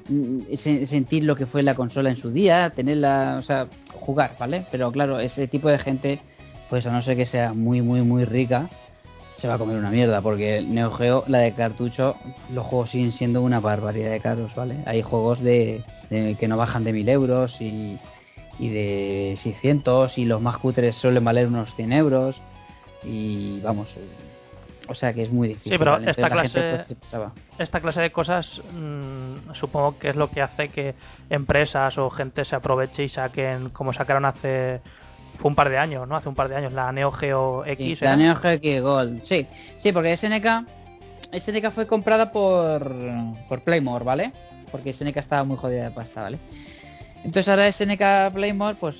mm, 0.08 0.40
se- 0.62 0.86
sentir 0.86 1.24
lo 1.24 1.36
que 1.36 1.46
fue 1.46 1.62
la 1.62 1.74
consola 1.74 2.10
en 2.10 2.16
su 2.18 2.30
día, 2.30 2.70
tenerla, 2.70 3.36
o 3.38 3.42
sea, 3.42 3.66
jugar, 3.94 4.36
¿vale? 4.38 4.66
Pero 4.70 4.90
claro, 4.92 5.18
ese 5.20 5.46
tipo 5.48 5.68
de 5.68 5.78
gente, 5.78 6.20
pues 6.68 6.86
a 6.86 6.92
no 6.92 7.02
ser 7.02 7.16
que 7.16 7.26
sea 7.26 7.52
muy, 7.54 7.80
muy, 7.82 8.02
muy 8.02 8.24
rica, 8.24 8.68
se 9.36 9.48
va 9.48 9.54
a 9.54 9.58
comer 9.58 9.76
una 9.76 9.90
mierda, 9.90 10.20
porque 10.22 10.62
Neo 10.66 10.90
Geo, 10.92 11.24
la 11.28 11.38
de 11.38 11.52
cartucho, 11.52 12.16
los 12.52 12.64
juegos 12.66 12.90
siguen 12.90 13.12
siendo 13.12 13.42
una 13.42 13.60
barbaridad 13.60 14.10
de 14.10 14.20
caros, 14.20 14.54
¿vale? 14.54 14.76
Hay 14.86 15.02
juegos 15.02 15.42
de, 15.42 15.82
que 16.08 16.48
no 16.48 16.56
bajan 16.56 16.84
de 16.84 16.92
1000 16.92 17.08
euros 17.08 17.54
y, 17.60 17.98
y 18.58 18.68
de 18.70 19.36
600 19.42 20.16
y 20.18 20.24
los 20.24 20.40
más 20.40 20.56
cutres 20.58 20.96
suelen 20.96 21.24
valer 21.24 21.48
unos 21.48 21.74
100 21.74 21.92
euros 21.92 22.36
y 23.04 23.60
vamos, 23.60 23.88
o 24.88 24.94
sea 24.94 25.12
que 25.12 25.22
es 25.24 25.30
muy 25.32 25.48
difícil. 25.48 25.72
Sí, 25.72 25.78
pero 25.78 25.92
¿vale? 25.92 26.10
esta 26.10 26.22
Entonces 26.26 26.36
la 26.36 26.42
gente, 26.42 26.84
clase- 26.84 26.96
pues. 27.10 27.32
Esta 27.58 27.80
clase 27.80 28.00
de 28.00 28.10
cosas 28.12 28.62
mm, 28.72 29.52
supongo 29.54 29.98
que 29.98 30.10
es 30.10 30.16
lo 30.16 30.30
que 30.30 30.42
hace 30.42 30.68
que 30.68 30.94
empresas 31.30 31.96
o 31.98 32.10
gente 32.10 32.44
se 32.44 32.54
aproveche 32.56 33.04
y 33.04 33.08
saquen, 33.08 33.70
como 33.70 33.92
sacaron 33.92 34.24
hace 34.24 34.80
fue 35.38 35.50
un 35.50 35.54
par 35.54 35.68
de 35.68 35.76
años, 35.78 36.08
¿no? 36.08 36.16
Hace 36.16 36.28
un 36.30 36.34
par 36.34 36.48
de 36.48 36.56
años 36.56 36.72
la 36.72 36.90
Neo 36.92 37.12
Geo 37.12 37.64
Sí, 37.64 37.70
X. 37.72 38.00
la. 38.02 38.16
Neo 38.16 38.36
Geo 38.36 38.52
X 38.52 38.80
Gold, 38.82 39.22
sí. 39.24 39.46
Sí, 39.82 39.92
porque 39.92 40.16
SNK, 40.16 40.64
SNK 41.32 41.70
fue 41.72 41.86
comprada 41.86 42.32
por, 42.32 42.90
por 43.48 43.60
Playmore, 43.62 44.04
¿vale? 44.04 44.32
Porque 44.70 44.92
SNK 44.94 45.16
estaba 45.18 45.44
muy 45.44 45.56
jodida 45.58 45.84
de 45.84 45.90
pasta, 45.90 46.22
¿vale? 46.22 46.38
Entonces 47.24 47.48
ahora 47.48 47.70
SNK 47.70 48.32
Playmore, 48.32 48.76
pues 48.80 48.96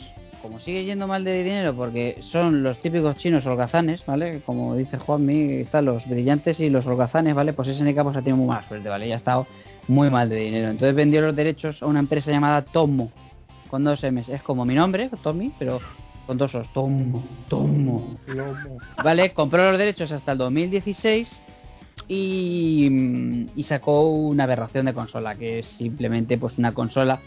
como 0.47 0.61
sigue 0.61 0.85
yendo 0.85 1.09
mal 1.09 1.25
de 1.25 1.43
dinero, 1.43 1.75
porque 1.75 2.21
son 2.31 2.63
los 2.63 2.79
típicos 2.79 3.17
chinos 3.17 3.45
holgazanes, 3.47 4.07
¿vale? 4.07 4.43
Como 4.47 4.77
dice 4.77 4.97
Juanmi, 4.97 5.55
están 5.55 5.87
los 5.87 6.09
brillantes 6.09 6.61
y 6.61 6.71
los 6.71 6.87
holgazanes, 6.87 7.35
¿vale? 7.35 7.53
Pues 7.53 7.77
SNK 7.77 8.01
pues 8.05 8.17
ha 8.17 8.21
tenido 8.21 8.37
muy 8.37 8.47
mala 8.47 8.69
suerte, 8.69 8.89
¿vale? 8.89 9.09
Ya 9.09 9.15
ha 9.15 9.17
estado 9.17 9.49
muy 9.89 10.09
mal 10.09 10.29
de 10.29 10.37
dinero. 10.37 10.71
Entonces 10.71 10.95
vendió 10.95 11.21
los 11.21 11.35
derechos 11.35 11.83
a 11.83 11.87
una 11.87 11.99
empresa 11.99 12.31
llamada 12.31 12.63
Tomo, 12.63 13.11
con 13.69 13.83
dos 13.83 14.05
M's. 14.05 14.29
Es 14.29 14.41
como 14.43 14.65
mi 14.65 14.77
nombre, 14.77 15.11
Tommy, 15.21 15.53
pero 15.59 15.81
con 16.29 16.39
dos 16.39 16.55
O's. 16.55 16.69
Tomo, 16.73 17.25
Tomo. 17.49 18.17
Vale, 19.03 19.33
compró 19.33 19.69
los 19.71 19.79
derechos 19.79 20.13
hasta 20.13 20.31
el 20.31 20.39
2016 20.39 21.29
y, 22.07 23.49
y 23.57 23.63
sacó 23.65 24.11
una 24.13 24.45
aberración 24.45 24.87
de 24.87 24.95
consola, 24.95 25.35
que 25.35 25.59
es 25.59 25.67
simplemente 25.67 26.39
pues 26.39 26.57
una 26.57 26.73
consola 26.73 27.21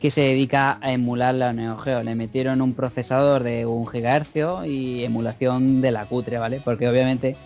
que 0.00 0.10
se 0.10 0.20
dedica 0.20 0.78
a 0.80 0.92
emular 0.92 1.34
la 1.34 1.52
Neo 1.52 1.76
Geo. 1.78 2.02
Le 2.02 2.14
metieron 2.14 2.62
un 2.62 2.74
procesador 2.74 3.42
de 3.42 3.66
un 3.66 3.86
gigahercio 3.86 4.64
y 4.64 5.04
emulación 5.04 5.80
de 5.80 5.90
la 5.90 6.06
cutre, 6.06 6.38
¿vale? 6.38 6.60
Porque 6.64 6.88
obviamente 6.88 7.36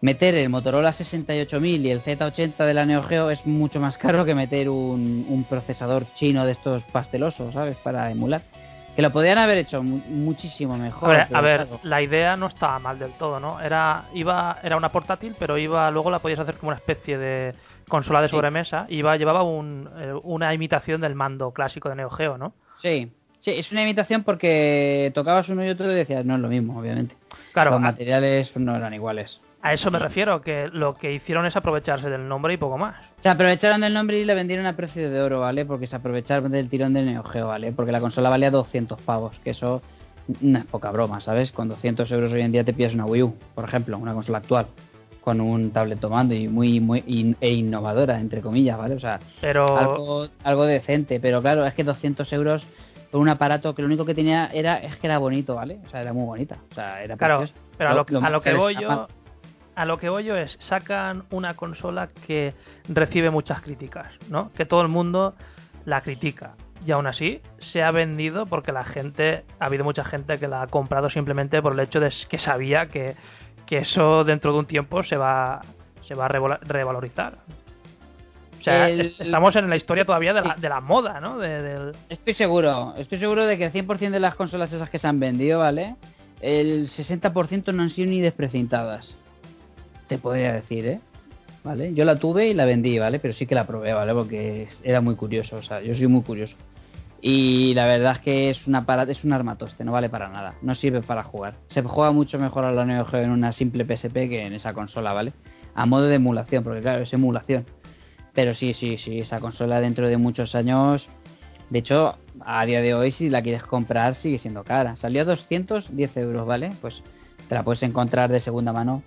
meter 0.00 0.34
el 0.34 0.48
Motorola 0.50 0.92
68000 0.92 1.86
y 1.86 1.90
el 1.90 2.02
Z80 2.02 2.56
de 2.66 2.74
la 2.74 2.84
Neo 2.86 3.02
Geo 3.04 3.30
es 3.30 3.44
mucho 3.46 3.80
más 3.80 3.96
caro 3.98 4.24
que 4.24 4.34
meter 4.34 4.68
un, 4.68 5.26
un 5.28 5.44
procesador 5.44 6.06
chino 6.14 6.44
de 6.44 6.52
estos 6.52 6.82
pastelosos, 6.84 7.54
¿sabes? 7.54 7.76
Para 7.78 8.10
emular. 8.10 8.42
Que 8.94 9.02
lo 9.02 9.12
podrían 9.12 9.36
haber 9.38 9.58
hecho 9.58 9.82
mu- 9.82 10.00
muchísimo 10.08 10.74
A 10.74 10.78
mejor. 10.78 11.10
ver, 11.10 11.26
pero 11.28 11.38
a 11.38 11.42
ver, 11.42 11.66
la 11.82 12.00
idea 12.02 12.36
no 12.36 12.46
estaba 12.46 12.78
mal 12.78 12.98
del 12.98 13.12
todo, 13.12 13.38
¿no? 13.40 13.60
Era 13.60 14.04
iba 14.14 14.58
era 14.62 14.76
una 14.76 14.90
portátil, 14.90 15.34
pero 15.38 15.58
iba 15.58 15.90
luego 15.90 16.10
la 16.10 16.18
podías 16.20 16.38
hacer 16.40 16.56
como 16.56 16.68
una 16.70 16.78
especie 16.78 17.18
de 17.18 17.54
consola 17.88 18.20
de 18.22 18.28
Sí. 18.28 18.32
sobremesa. 18.34 18.86
Iba 18.88 19.16
llevaba 19.16 19.42
un, 19.42 19.88
eh, 19.98 20.12
una 20.24 20.52
imitación 20.54 21.00
del 21.00 21.14
mando 21.14 21.50
clásico 21.52 21.88
de 21.88 21.96
Neo 21.96 22.10
Geo, 22.10 22.36
¿no? 22.38 22.52
Sí, 22.82 23.10
sí, 23.40 23.50
es 23.52 23.70
una 23.72 23.82
imitación 23.82 24.22
porque 24.24 25.10
tocabas 25.14 25.48
uno 25.48 25.64
y 25.64 25.68
otro 25.68 25.90
y 25.90 25.94
decías, 25.94 26.24
no 26.24 26.34
es 26.34 26.40
lo 26.40 26.48
mismo, 26.48 26.78
obviamente. 26.78 27.14
Claro, 27.52 27.70
Los 27.70 27.78
a, 27.78 27.82
materiales 27.82 28.54
no 28.56 28.74
eran 28.76 28.92
iguales. 28.92 29.40
a 29.62 29.72
eso 29.72 29.90
me 29.90 29.98
refiero, 29.98 30.42
que 30.42 30.68
lo 30.68 30.94
que 30.96 31.12
hicieron 31.12 31.46
es 31.46 31.56
aprovecharse 31.56 32.08
del 32.10 32.28
nombre 32.28 32.54
y 32.54 32.56
poco 32.56 32.76
más. 32.78 32.94
Se 33.18 33.28
aprovecharon 33.28 33.80
del 33.80 33.94
nombre 33.94 34.18
y 34.20 34.24
le 34.24 34.34
vendieron 34.34 34.66
a 34.66 34.76
precio 34.76 35.10
de 35.10 35.20
oro, 35.22 35.40
¿vale? 35.40 35.64
Porque 35.64 35.86
se 35.86 35.96
aprovecharon 35.96 36.52
del 36.52 36.68
tirón 36.68 36.92
del 36.92 37.06
Neo 37.06 37.22
Geo, 37.24 37.48
¿vale? 37.48 37.72
Porque 37.72 37.92
la 37.92 38.00
consola 38.00 38.28
valía 38.28 38.50
200 38.50 39.00
pavos, 39.02 39.38
que 39.42 39.50
eso 39.50 39.80
no 40.40 40.58
es 40.58 40.64
poca 40.66 40.90
broma, 40.90 41.20
¿sabes? 41.20 41.50
Con 41.52 41.68
200 41.68 42.10
euros 42.12 42.32
hoy 42.32 42.42
en 42.42 42.52
día 42.52 42.62
te 42.64 42.72
pillas 42.74 42.94
una 42.94 43.06
Wii 43.06 43.22
U, 43.22 43.34
por 43.54 43.64
ejemplo, 43.64 43.96
una 43.96 44.12
consola 44.12 44.38
actual, 44.38 44.66
con 45.26 45.40
un 45.40 45.72
tablet 45.72 45.98
tomando 45.98 46.34
y 46.36 46.46
muy, 46.46 46.78
muy 46.78 47.02
in- 47.08 47.36
e 47.40 47.50
innovadora, 47.52 48.20
entre 48.20 48.40
comillas, 48.40 48.78
¿vale? 48.78 48.94
O 48.94 49.00
sea, 49.00 49.18
Pero 49.40 49.76
algo, 49.76 50.28
algo 50.44 50.64
decente, 50.66 51.18
pero 51.18 51.42
claro, 51.42 51.66
es 51.66 51.74
que 51.74 51.82
200 51.82 52.32
euros 52.32 52.64
por 53.10 53.20
un 53.20 53.28
aparato 53.28 53.74
que 53.74 53.82
lo 53.82 53.86
único 53.88 54.04
que 54.04 54.14
tenía 54.14 54.46
era 54.54 54.76
es 54.76 54.94
que 54.98 55.08
era 55.08 55.18
bonito, 55.18 55.56
¿vale? 55.56 55.80
O 55.84 55.90
sea, 55.90 56.02
era 56.02 56.12
muy 56.12 56.24
bonita, 56.26 56.58
o 56.70 56.74
sea, 56.76 57.02
era 57.02 57.16
Claro, 57.16 57.38
preciosa. 57.38 57.60
pero 57.76 57.90
a 57.90 57.94
lo, 57.94 58.06
a 58.08 58.20
más 58.20 58.30
lo 58.30 58.40
que 58.40 58.52
voy 58.54 58.76
yo, 58.80 59.08
a 59.74 59.84
lo 59.84 59.98
que 59.98 60.08
voy 60.08 60.22
yo 60.22 60.36
es 60.36 60.56
sacan 60.60 61.24
una 61.32 61.54
consola 61.54 62.08
que 62.24 62.54
recibe 62.88 63.30
muchas 63.30 63.62
críticas, 63.62 64.06
¿no? 64.30 64.52
Que 64.52 64.64
todo 64.64 64.80
el 64.82 64.88
mundo 64.88 65.34
la 65.86 66.02
critica 66.02 66.54
y 66.86 66.92
aún 66.92 67.08
así 67.08 67.40
se 67.58 67.82
ha 67.82 67.90
vendido 67.90 68.46
porque 68.46 68.70
la 68.70 68.84
gente 68.84 69.42
ha 69.58 69.64
habido 69.64 69.82
mucha 69.82 70.04
gente 70.04 70.38
que 70.38 70.46
la 70.46 70.62
ha 70.62 70.66
comprado 70.68 71.10
simplemente 71.10 71.60
por 71.62 71.72
el 71.72 71.80
hecho 71.80 71.98
de 71.98 72.12
que 72.28 72.38
sabía 72.38 72.86
que, 72.86 73.16
que 73.66 73.78
eso 73.78 74.24
dentro 74.24 74.52
de 74.52 74.58
un 74.60 74.66
tiempo 74.66 75.02
se 75.02 75.16
va 75.16 75.62
se 76.06 76.14
va 76.14 76.26
a 76.26 76.28
revalorizar. 76.28 77.34
O 78.58 78.62
sea, 78.62 78.88
El- 78.88 79.00
estamos 79.00 79.54
en 79.56 79.68
la 79.68 79.76
historia 79.76 80.04
todavía 80.04 80.32
de 80.32 80.40
la, 80.40 80.54
de 80.56 80.68
la 80.68 80.80
moda, 80.80 81.20
¿no? 81.20 81.38
De- 81.38 81.62
del- 81.62 81.92
Estoy 82.08 82.34
seguro, 82.34 82.94
estoy 82.96 83.18
seguro 83.18 83.44
de 83.44 83.58
que 83.58 83.64
el 83.66 83.72
100% 83.72 84.10
de 84.10 84.20
las 84.20 84.34
consolas 84.34 84.72
esas 84.72 84.88
que 84.90 84.98
se 84.98 85.06
han 85.06 85.20
vendido, 85.20 85.58
¿vale? 85.60 85.96
El 86.40 86.88
60% 86.90 87.72
no 87.72 87.82
han 87.82 87.90
sido 87.90 88.08
ni 88.10 88.20
desprecintadas. 88.20 89.14
Te 90.08 90.18
podría 90.18 90.52
decir, 90.52 90.86
¿eh? 90.86 91.00
¿Vale? 91.64 91.92
Yo 91.94 92.04
la 92.04 92.16
tuve 92.18 92.46
y 92.48 92.54
la 92.54 92.64
vendí, 92.64 92.96
¿vale? 92.98 93.18
Pero 93.18 93.34
sí 93.34 93.46
que 93.46 93.54
la 93.56 93.66
probé, 93.66 93.92
¿vale? 93.92 94.12
Porque 94.14 94.68
era 94.84 95.00
muy 95.00 95.16
curioso, 95.16 95.56
o 95.56 95.62
sea, 95.62 95.80
yo 95.80 95.96
soy 95.96 96.06
muy 96.06 96.22
curioso. 96.22 96.54
Y 97.20 97.74
la 97.74 97.86
verdad 97.86 98.12
es 98.16 98.18
que 98.20 98.50
es 98.50 98.66
una 98.66 98.84
para- 98.86 99.04
es 99.04 99.24
un 99.24 99.32
armatoste, 99.32 99.84
no 99.84 99.92
vale 99.92 100.08
para 100.08 100.28
nada, 100.28 100.54
no 100.62 100.74
sirve 100.74 101.00
para 101.02 101.22
jugar. 101.22 101.54
Se 101.68 101.82
juega 101.82 102.12
mucho 102.12 102.38
mejor 102.38 102.64
a 102.64 102.72
la 102.72 102.84
Neo 102.84 103.04
Geo 103.06 103.22
en 103.22 103.30
una 103.30 103.52
simple 103.52 103.84
PSP 103.84 104.28
que 104.28 104.46
en 104.46 104.52
esa 104.52 104.74
consola, 104.74 105.12
¿vale? 105.12 105.32
A 105.74 105.86
modo 105.86 106.04
de 106.04 106.16
emulación, 106.16 106.62
porque 106.62 106.80
claro, 106.82 107.02
es 107.02 107.12
emulación. 107.12 107.64
Pero 108.34 108.54
sí, 108.54 108.74
sí, 108.74 108.98
sí, 108.98 109.20
esa 109.20 109.40
consola 109.40 109.80
dentro 109.80 110.08
de 110.08 110.16
muchos 110.18 110.54
años 110.54 111.08
de 111.68 111.80
hecho, 111.80 112.16
a 112.44 112.64
día 112.64 112.80
de 112.80 112.94
hoy, 112.94 113.10
si 113.10 113.28
la 113.28 113.42
quieres 113.42 113.64
comprar, 113.64 114.14
sigue 114.14 114.38
siendo 114.38 114.62
cara. 114.62 114.94
Salió 114.94 115.22
a 115.22 115.24
210 115.24 116.16
euros, 116.16 116.46
¿vale? 116.46 116.70
Pues 116.80 117.02
te 117.48 117.56
la 117.56 117.64
puedes 117.64 117.82
encontrar 117.82 118.30
de 118.30 118.38
segunda 118.38 118.72
mano 118.72 119.02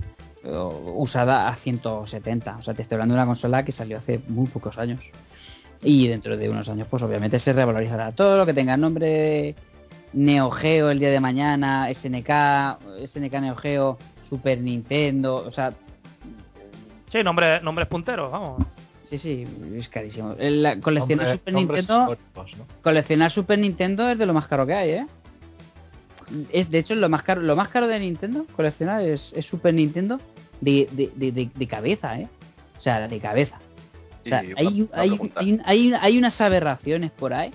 usada 0.96 1.48
a 1.48 1.56
170. 1.56 2.58
O 2.58 2.64
sea, 2.64 2.74
te 2.74 2.82
estoy 2.82 2.96
hablando 2.96 3.14
de 3.16 3.20
una 3.22 3.28
consola 3.28 3.64
que 3.64 3.72
salió 3.72 3.98
hace 3.98 4.20
muy 4.28 4.48
pocos 4.48 4.78
años. 4.78 5.00
Y 5.82 6.08
dentro 6.08 6.36
de 6.36 6.50
unos 6.50 6.68
años, 6.70 6.88
pues 6.90 7.02
obviamente 7.04 7.40
se 7.40 7.54
revalorizará. 7.54 8.12
Todo 8.12 8.38
lo 8.38 8.46
que 8.46 8.54
tenga 8.54 8.76
nombre 8.76 9.08
de 9.08 9.56
Neo 10.14 10.52
Geo 10.52 10.90
el 10.92 11.00
día 11.00 11.10
de 11.10 11.20
mañana, 11.20 11.88
SNK, 11.94 13.06
SNK 13.08 13.34
Neo 13.42 13.56
Geo, 13.56 13.98
Super 14.30 14.60
Nintendo, 14.60 15.38
o 15.48 15.52
sea, 15.52 15.72
Sí, 17.12 17.24
nombre, 17.24 17.60
nombres 17.62 17.88
punteros, 17.88 18.32
vamos. 18.32 18.64
sí, 19.10 19.18
sí, 19.18 19.48
es 19.76 19.90
carísimo. 19.90 20.36
La- 20.38 20.80
coleccionar 20.80 21.32
Super 21.38 21.54
nombres 21.54 21.80
Nintendo... 21.90 22.12
históricos, 22.14 22.58
¿no? 22.58 22.66
Coleccionar 22.84 23.32
Super 23.32 23.58
Nintendo 23.58 24.08
es 24.10 24.18
de 24.20 24.26
lo 24.28 24.34
más 24.36 24.48
caro 24.48 24.68
que 24.68 24.74
hay, 24.76 24.90
¿eh? 24.92 25.08
Es, 26.52 26.70
de 26.70 26.78
hecho, 26.78 26.94
lo 26.94 27.10
más 27.10 27.24
caro, 27.24 27.42
lo 27.42 27.56
más 27.56 27.70
caro 27.70 27.88
de 27.88 28.00
Nintendo, 28.00 28.46
coleccionar, 28.56 29.02
es, 29.02 29.32
es 29.36 29.46
Super 29.48 29.74
Nintendo 29.74 30.20
de, 30.62 30.88
de, 30.92 31.12
de, 31.16 31.32
de- 31.32 31.50
de 31.56 31.68
cabeza, 31.68 32.20
¿eh? 32.20 32.28
O 32.78 32.82
sea, 32.82 33.08
de 33.08 33.20
cabeza. 33.20 33.58
O 34.26 34.30
sea, 34.30 34.44
Y 34.44 34.54
hay, 34.58 34.82
una- 34.82 34.90
hay, 34.94 35.20
hay, 35.36 35.60
hay, 35.66 35.94
hay 36.00 36.18
unas 36.18 36.40
aberraciones 36.42 37.12
por 37.12 37.34
ahí. 37.34 37.52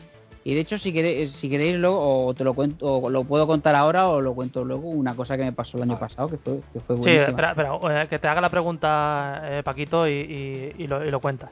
Y 0.46 0.54
de 0.54 0.60
hecho, 0.60 0.76
si 0.78 0.92
queréis, 0.92 1.32
si 1.36 1.48
queréis 1.48 1.76
luego, 1.78 2.26
o 2.26 2.34
te 2.34 2.44
lo 2.44 2.52
cuento, 2.52 2.84
o 2.86 3.08
lo 3.08 3.24
puedo 3.24 3.46
contar 3.46 3.74
ahora, 3.74 4.08
o 4.08 4.20
lo 4.20 4.34
cuento 4.34 4.62
luego, 4.62 4.90
una 4.90 5.14
cosa 5.14 5.38
que 5.38 5.42
me 5.44 5.52
pasó 5.52 5.78
el 5.78 5.84
año 5.84 5.98
pasado, 5.98 6.28
que 6.28 6.36
fue, 6.36 6.60
que 6.72 6.80
fue 6.80 6.96
Sí, 6.96 7.00
buenísima. 7.02 7.28
espera, 7.30 7.50
espera, 7.52 8.02
eh, 8.02 8.08
que 8.08 8.18
te 8.18 8.28
haga 8.28 8.42
la 8.42 8.50
pregunta 8.50 9.40
eh, 9.44 9.62
Paquito 9.62 10.06
y, 10.06 10.12
y- 10.12 10.82
y 10.82 10.86
lo, 10.86 11.02
y 11.02 11.10
lo 11.10 11.20
cuentas. 11.20 11.50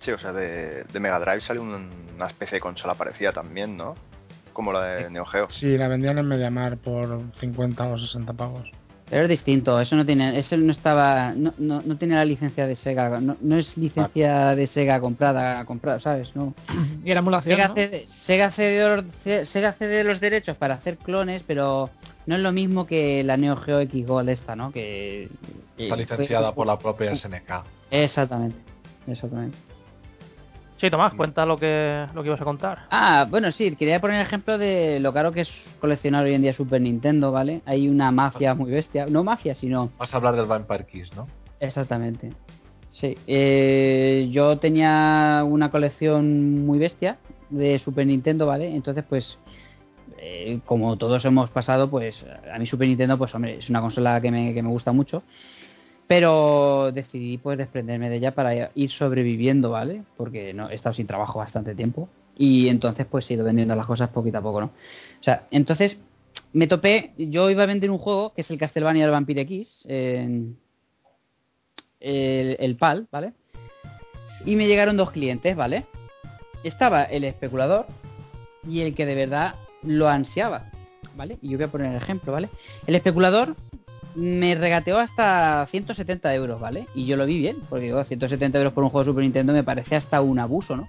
Sí, 0.00 0.12
o 0.12 0.18
sea, 0.18 0.32
de, 0.32 0.84
de 0.84 1.00
Mega 1.00 1.18
Drive 1.18 1.40
sale 1.40 1.58
un- 1.58 1.90
una 2.14 2.26
especie 2.28 2.56
de 2.56 2.60
consola 2.60 2.94
parecida 2.94 3.32
también, 3.32 3.76
¿no? 3.76 3.94
Como 4.52 4.72
la 4.72 4.84
de 4.84 5.10
Neo 5.10 5.24
Geo. 5.26 5.50
Sí, 5.50 5.76
la 5.76 5.88
vendían 5.88 6.16
en 6.18 6.28
Mediamar 6.28 6.76
por 6.76 7.22
50 7.40 7.88
o 7.88 7.98
60 7.98 8.32
pavos. 8.34 8.70
Pero 9.08 9.22
es 9.22 9.28
distinto, 9.28 9.80
eso 9.80 9.94
no 9.94 10.04
tiene, 10.04 10.36
eso 10.36 10.56
no 10.56 10.72
estaba, 10.72 11.32
no, 11.32 11.54
no, 11.58 11.80
no 11.80 11.96
tiene 11.96 12.16
la 12.16 12.24
licencia 12.24 12.66
de 12.66 12.74
Sega, 12.74 13.20
no, 13.20 13.36
no 13.40 13.56
es 13.56 13.76
licencia 13.76 14.56
de 14.56 14.66
Sega 14.66 14.98
comprada, 15.00 15.64
comprada, 15.64 16.00
¿sabes? 16.00 16.34
No. 16.34 16.54
Y 17.04 17.10
era 17.12 17.20
emulación, 17.20 17.54
Sega, 17.56 17.68
¿no? 17.68 17.74
cede, 17.74 18.06
Sega, 18.26 18.50
cede 18.50 18.96
los, 18.96 19.48
Sega 19.48 19.72
cede 19.74 20.02
los 20.02 20.18
derechos 20.20 20.56
para 20.56 20.74
hacer 20.74 20.96
clones, 20.96 21.44
pero 21.46 21.88
no 22.26 22.34
es 22.34 22.40
lo 22.42 22.50
mismo 22.50 22.84
que 22.86 23.22
la 23.22 23.36
Neo 23.36 23.56
Geo 23.56 23.78
X 23.80 24.06
Gold 24.06 24.28
esta, 24.28 24.56
¿no? 24.56 24.72
Que, 24.72 25.28
que 25.76 25.84
Está 25.84 25.94
fue- 25.94 26.02
licenciada 26.02 26.52
por 26.52 26.66
la 26.66 26.76
propia 26.76 27.14
SNK. 27.14 27.62
Exactamente, 27.92 28.58
exactamente. 29.06 29.56
Sí, 30.78 30.90
Tomás, 30.90 31.14
cuenta 31.14 31.46
lo 31.46 31.56
que, 31.56 32.06
lo 32.14 32.22
que 32.22 32.28
ibas 32.28 32.40
a 32.40 32.44
contar. 32.44 32.78
Ah, 32.90 33.26
bueno, 33.30 33.50
sí, 33.50 33.74
quería 33.76 33.98
poner 33.98 34.20
el 34.20 34.26
ejemplo 34.26 34.58
de 34.58 35.00
lo 35.00 35.12
caro 35.12 35.32
que 35.32 35.42
es 35.42 35.50
coleccionar 35.80 36.24
hoy 36.24 36.34
en 36.34 36.42
día 36.42 36.52
Super 36.52 36.82
Nintendo, 36.82 37.32
¿vale? 37.32 37.62
Hay 37.64 37.88
una 37.88 38.10
mafia 38.10 38.54
muy 38.54 38.70
bestia, 38.70 39.06
no 39.06 39.24
mafia, 39.24 39.54
sino 39.54 39.90
Vas 39.98 40.12
a 40.12 40.18
hablar 40.18 40.36
del 40.36 40.46
Vampire 40.46 40.84
Kiss, 40.84 41.14
¿no? 41.16 41.26
Exactamente. 41.60 42.30
Sí. 42.92 43.16
Eh, 43.26 44.28
yo 44.30 44.58
tenía 44.58 45.42
una 45.46 45.70
colección 45.70 46.66
muy 46.66 46.78
bestia 46.78 47.16
de 47.48 47.78
Super 47.78 48.06
Nintendo, 48.06 48.46
¿vale? 48.46 48.74
Entonces, 48.74 49.04
pues, 49.08 49.38
eh, 50.18 50.60
como 50.66 50.96
todos 50.96 51.24
hemos 51.24 51.48
pasado, 51.50 51.88
pues, 51.88 52.22
a 52.52 52.58
mí 52.58 52.66
Super 52.66 52.88
Nintendo, 52.88 53.16
pues, 53.16 53.34
hombre, 53.34 53.58
es 53.58 53.70
una 53.70 53.80
consola 53.80 54.20
que 54.20 54.30
me, 54.30 54.52
que 54.52 54.62
me 54.62 54.68
gusta 54.68 54.92
mucho. 54.92 55.22
Pero 56.06 56.92
decidí, 56.92 57.38
pues, 57.38 57.58
desprenderme 57.58 58.08
de 58.08 58.16
ella 58.16 58.34
para 58.34 58.70
ir 58.74 58.90
sobreviviendo, 58.90 59.70
¿vale? 59.70 60.02
Porque 60.16 60.54
no, 60.54 60.70
he 60.70 60.74
estado 60.74 60.94
sin 60.94 61.06
trabajo 61.06 61.38
bastante 61.38 61.74
tiempo. 61.74 62.08
Y 62.36 62.68
entonces, 62.68 63.06
pues, 63.06 63.28
he 63.30 63.34
ido 63.34 63.44
vendiendo 63.44 63.74
las 63.74 63.86
cosas 63.86 64.10
poquito 64.10 64.38
a 64.38 64.42
poco, 64.42 64.60
¿no? 64.60 64.66
O 64.66 65.22
sea, 65.22 65.46
entonces, 65.50 65.96
me 66.52 66.66
topé, 66.68 67.12
yo 67.16 67.50
iba 67.50 67.64
a 67.64 67.66
vender 67.66 67.90
un 67.90 67.98
juego, 67.98 68.32
que 68.34 68.42
es 68.42 68.50
el 68.50 68.58
Castlevania 68.58 69.02
del 69.02 69.12
Vampire 69.12 69.40
X, 69.42 69.84
el, 69.86 70.56
el 72.00 72.76
PAL, 72.76 73.08
¿vale? 73.10 73.32
Y 74.44 74.54
me 74.54 74.66
llegaron 74.66 74.96
dos 74.96 75.10
clientes, 75.10 75.56
¿vale? 75.56 75.86
Estaba 76.62 77.04
el 77.04 77.24
especulador 77.24 77.86
y 78.66 78.82
el 78.82 78.94
que 78.94 79.06
de 79.06 79.14
verdad 79.14 79.54
lo 79.82 80.08
ansiaba, 80.08 80.70
¿vale? 81.16 81.38
Y 81.42 81.50
yo 81.50 81.58
voy 81.58 81.66
a 81.66 81.70
poner 81.70 81.90
el 81.90 81.96
ejemplo, 81.96 82.32
¿vale? 82.32 82.48
El 82.86 82.94
especulador 82.94 83.56
me 84.16 84.54
regateó 84.54 84.98
hasta 84.98 85.66
170 85.70 86.34
euros, 86.34 86.60
¿vale? 86.60 86.88
Y 86.94 87.06
yo 87.06 87.16
lo 87.16 87.26
vi 87.26 87.38
bien, 87.38 87.58
porque 87.68 87.86
digo, 87.86 88.02
170 88.02 88.58
euros 88.58 88.72
por 88.72 88.82
un 88.82 88.90
juego 88.90 89.04
de 89.04 89.10
Super 89.10 89.22
Nintendo 89.22 89.52
me 89.52 89.62
parece 89.62 89.94
hasta 89.94 90.20
un 90.22 90.38
abuso, 90.38 90.76
¿no? 90.76 90.88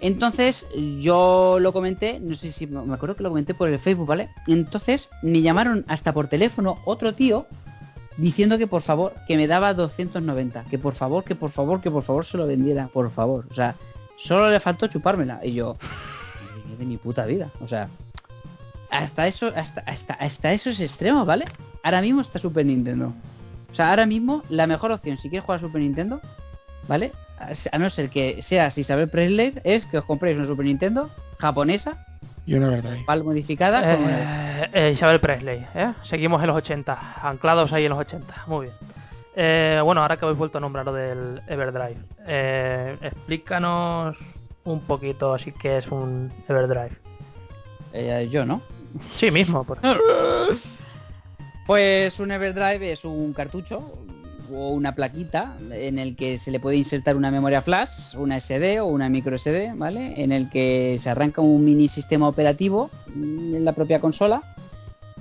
Entonces 0.00 0.66
yo 1.00 1.58
lo 1.60 1.72
comenté, 1.72 2.18
no 2.20 2.34
sé 2.34 2.50
si 2.52 2.66
me 2.66 2.94
acuerdo 2.94 3.14
que 3.14 3.22
lo 3.22 3.28
comenté 3.28 3.54
por 3.54 3.68
el 3.68 3.78
Facebook, 3.78 4.06
¿vale? 4.06 4.30
Entonces 4.48 5.08
me 5.22 5.42
llamaron 5.42 5.84
hasta 5.86 6.12
por 6.12 6.28
teléfono 6.28 6.78
otro 6.84 7.14
tío 7.14 7.46
diciendo 8.16 8.58
que 8.58 8.66
por 8.66 8.82
favor, 8.82 9.14
que 9.26 9.36
me 9.36 9.46
daba 9.46 9.74
290, 9.74 10.64
que 10.70 10.78
por 10.78 10.94
favor, 10.94 11.24
que 11.24 11.34
por 11.34 11.50
favor, 11.50 11.80
que 11.80 11.90
por 11.90 12.02
favor 12.02 12.26
se 12.26 12.36
lo 12.36 12.46
vendiera, 12.46 12.88
por 12.88 13.10
favor. 13.12 13.46
O 13.50 13.54
sea, 13.54 13.76
solo 14.16 14.50
le 14.50 14.60
faltó 14.60 14.88
chupármela. 14.88 15.40
Y 15.42 15.54
yo, 15.54 15.76
"Ni 16.68 16.76
de 16.76 16.84
mi 16.84 16.96
puta 16.96 17.24
vida. 17.24 17.50
O 17.60 17.68
sea, 17.68 17.88
hasta 18.92 19.26
eso, 19.26 19.48
hasta, 19.56 19.80
hasta, 19.86 20.14
hasta 20.14 20.52
esos 20.52 20.78
extremos, 20.80 21.26
¿vale? 21.26 21.46
Ahora 21.82 22.00
mismo 22.00 22.20
está 22.20 22.38
Super 22.38 22.64
Nintendo. 22.66 23.12
O 23.70 23.74
sea, 23.74 23.90
ahora 23.90 24.06
mismo 24.06 24.42
la 24.50 24.66
mejor 24.66 24.92
opción, 24.92 25.16
si 25.18 25.28
quieres 25.30 25.44
jugar 25.44 25.58
a 25.58 25.62
Super 25.62 25.80
Nintendo, 25.80 26.20
¿vale? 26.86 27.12
a 27.72 27.78
no 27.78 27.90
ser 27.90 28.08
que 28.08 28.40
seas 28.42 28.78
Isabel 28.78 29.08
Presley, 29.08 29.54
es 29.64 29.84
que 29.86 29.98
os 29.98 30.04
compréis 30.04 30.36
una 30.36 30.46
Super 30.46 30.64
Nintendo 30.66 31.10
japonesa, 31.40 32.06
Y 32.46 32.54
una 32.54 32.68
verdad. 32.68 32.96
mal 33.08 33.24
modificada, 33.24 33.80
con 33.96 34.04
una- 34.04 34.62
Eh, 34.64 34.70
eh, 34.72 34.90
Isabel 34.94 35.18
Presley, 35.18 35.66
¿eh? 35.74 35.92
Seguimos 36.04 36.40
en 36.42 36.46
los 36.48 36.56
80, 36.56 36.96
anclados 37.22 37.72
ahí 37.72 37.84
en 37.84 37.90
los 37.90 37.98
80, 37.98 38.44
muy 38.46 38.66
bien. 38.66 38.76
Eh, 39.34 39.80
bueno, 39.82 40.02
ahora 40.02 40.18
que 40.18 40.24
habéis 40.26 40.38
vuelto 40.38 40.58
a 40.58 40.60
nombrar 40.60 40.84
lo 40.84 40.92
del 40.92 41.40
Everdrive, 41.48 41.96
eh, 42.26 42.96
explícanos 43.02 44.16
un 44.64 44.80
poquito 44.82 45.34
así 45.34 45.50
que 45.52 45.78
es 45.78 45.86
un 45.88 46.30
Everdrive. 46.48 46.92
eh, 47.94 48.28
yo, 48.30 48.44
¿no? 48.46 48.60
Sí, 49.18 49.30
mismo, 49.30 49.64
por 49.64 49.78
Pues 51.66 52.18
un 52.18 52.32
Everdrive 52.32 52.92
es 52.92 53.04
un 53.04 53.32
cartucho 53.32 53.92
o 54.52 54.70
una 54.70 54.94
plaquita 54.94 55.56
en 55.70 55.98
el 55.98 56.16
que 56.16 56.38
se 56.38 56.50
le 56.50 56.60
puede 56.60 56.76
insertar 56.76 57.16
una 57.16 57.30
memoria 57.30 57.62
flash, 57.62 57.90
una 58.16 58.38
SD 58.38 58.80
o 58.80 58.86
una 58.86 59.08
micro 59.08 59.38
SD, 59.38 59.74
¿vale? 59.74 60.14
En 60.22 60.32
el 60.32 60.50
que 60.50 60.98
se 61.02 61.08
arranca 61.08 61.40
un 61.40 61.64
mini 61.64 61.88
sistema 61.88 62.28
operativo 62.28 62.90
mm, 63.14 63.54
en 63.54 63.64
la 63.64 63.72
propia 63.72 64.00
consola 64.00 64.42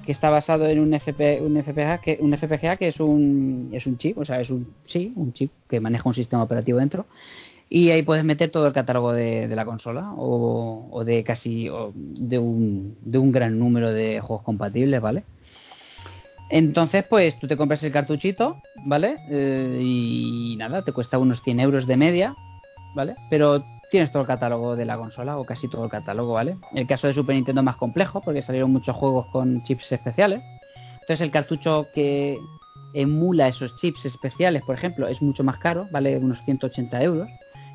que 0.06 0.12
está 0.12 0.30
basado 0.30 0.68
en 0.68 0.80
un 0.80 0.94
FP, 0.94 1.42
un 1.42 1.62
FPGA 1.62 2.00
que 2.00 2.18
un 2.20 2.36
FPGA 2.36 2.76
que 2.78 2.88
es 2.88 3.00
un 3.00 3.70
es 3.72 3.86
un 3.86 3.98
chip, 3.98 4.18
o 4.18 4.26
sea, 4.26 4.42
es 4.42 4.50
un 4.50 4.74
sí, 4.86 5.14
un 5.16 5.32
chip 5.34 5.52
que 5.70 5.80
maneja 5.80 6.10
un 6.10 6.16
sistema 6.16 6.44
operativo 6.44 6.80
dentro. 6.80 7.06
Y 7.74 7.90
ahí 7.90 8.04
puedes 8.04 8.26
meter 8.26 8.52
todo 8.52 8.68
el 8.68 8.74
catálogo 8.74 9.14
de, 9.14 9.48
la 9.48 9.64
consola 9.64 10.12
o, 10.18 10.90
o 10.92 11.06
de 11.06 11.24
casi 11.24 11.70
o 11.70 11.94
de 11.96 12.38
un, 12.38 12.98
de 13.00 13.18
un 13.18 13.32
gran 13.32 13.58
número 13.58 13.94
de 13.94 14.20
juegos 14.20 14.44
compatibles, 14.44 15.00
¿vale? 15.00 15.24
Entonces, 16.50 17.06
pues 17.10 17.40
tú 17.40 17.48
te 17.48 17.56
compras 17.56 17.82
el 17.84 17.94
cartuchito, 17.94 18.58
¿vale? 18.86 19.20
Eh, 19.30 19.80
y 19.82 20.56
nada, 20.58 20.84
te 20.84 20.92
cuesta 20.92 21.18
unos 21.18 21.42
100 21.44 21.62
euros 21.62 21.88
de 21.88 21.96
media, 21.96 22.36
¿vale? 22.94 23.16
Pero 23.30 23.64
tienes 23.90 24.12
todo 24.12 24.24
el 24.24 24.28
catálogo 24.28 24.76
de 24.76 24.84
la 24.84 24.98
consola, 24.98 25.38
o 25.38 25.46
casi 25.46 25.70
todo 25.70 25.86
el 25.86 25.90
catálogo, 25.90 26.34
¿vale? 26.34 26.58
El 26.76 26.88
caso 26.88 27.08
de 27.08 27.14
Super 27.14 27.36
Nintendo 27.36 27.62
es 27.62 27.66
más 27.66 27.78
complejo, 27.78 28.20
porque 28.20 28.42
salieron 28.42 28.70
muchos 28.70 28.98
juegos 28.98 29.28
con 29.28 29.64
chips 29.64 29.90
especiales. 29.94 30.44
Entonces 30.96 31.22
el 31.22 31.32
cartucho 31.32 31.88
que 31.96 32.38
emula 32.94 33.48
esos 33.48 33.74
chips 33.78 34.04
especiales, 34.04 34.62
por 34.64 34.76
ejemplo, 34.76 35.08
es 35.08 35.22
mucho 35.22 35.46
más 35.46 35.58
caro, 35.60 35.88
vale 35.90 36.18
unos 36.18 36.44
180 36.44 37.02
euros, 37.02 37.30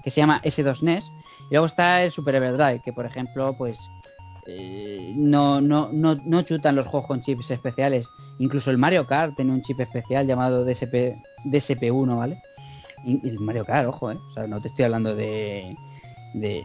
que 0.06 0.12
se 0.12 0.20
llama 0.20 0.40
S2 0.44 0.82
NES. 0.82 1.04
Y 1.50 1.54
luego 1.54 1.66
está 1.66 2.04
el 2.04 2.12
Super 2.12 2.36
Everdrive, 2.36 2.80
que 2.84 2.92
por 2.92 3.06
ejemplo, 3.06 3.56
pues 3.58 3.76
eh, 4.46 5.12
no, 5.16 5.60
no, 5.60 5.90
no, 5.92 6.14
no 6.24 6.42
chutan 6.42 6.76
los 6.76 6.86
juegos 6.86 7.08
con 7.08 7.22
chips 7.22 7.50
especiales. 7.50 8.06
Incluso 8.38 8.70
el 8.70 8.78
Mario 8.78 9.04
Kart 9.04 9.34
tiene 9.34 9.52
un 9.52 9.62
chip 9.62 9.80
especial 9.80 10.28
llamado 10.28 10.64
DSP, 10.64 11.16
DSP1, 11.46 12.16
¿vale? 12.16 12.40
Y, 13.04 13.28
el 13.28 13.40
Mario 13.40 13.64
Kart, 13.64 13.88
ojo, 13.88 14.12
¿eh? 14.12 14.18
O 14.30 14.34
sea, 14.34 14.46
no 14.46 14.62
te 14.62 14.68
estoy 14.68 14.84
hablando 14.84 15.16
de... 15.16 15.74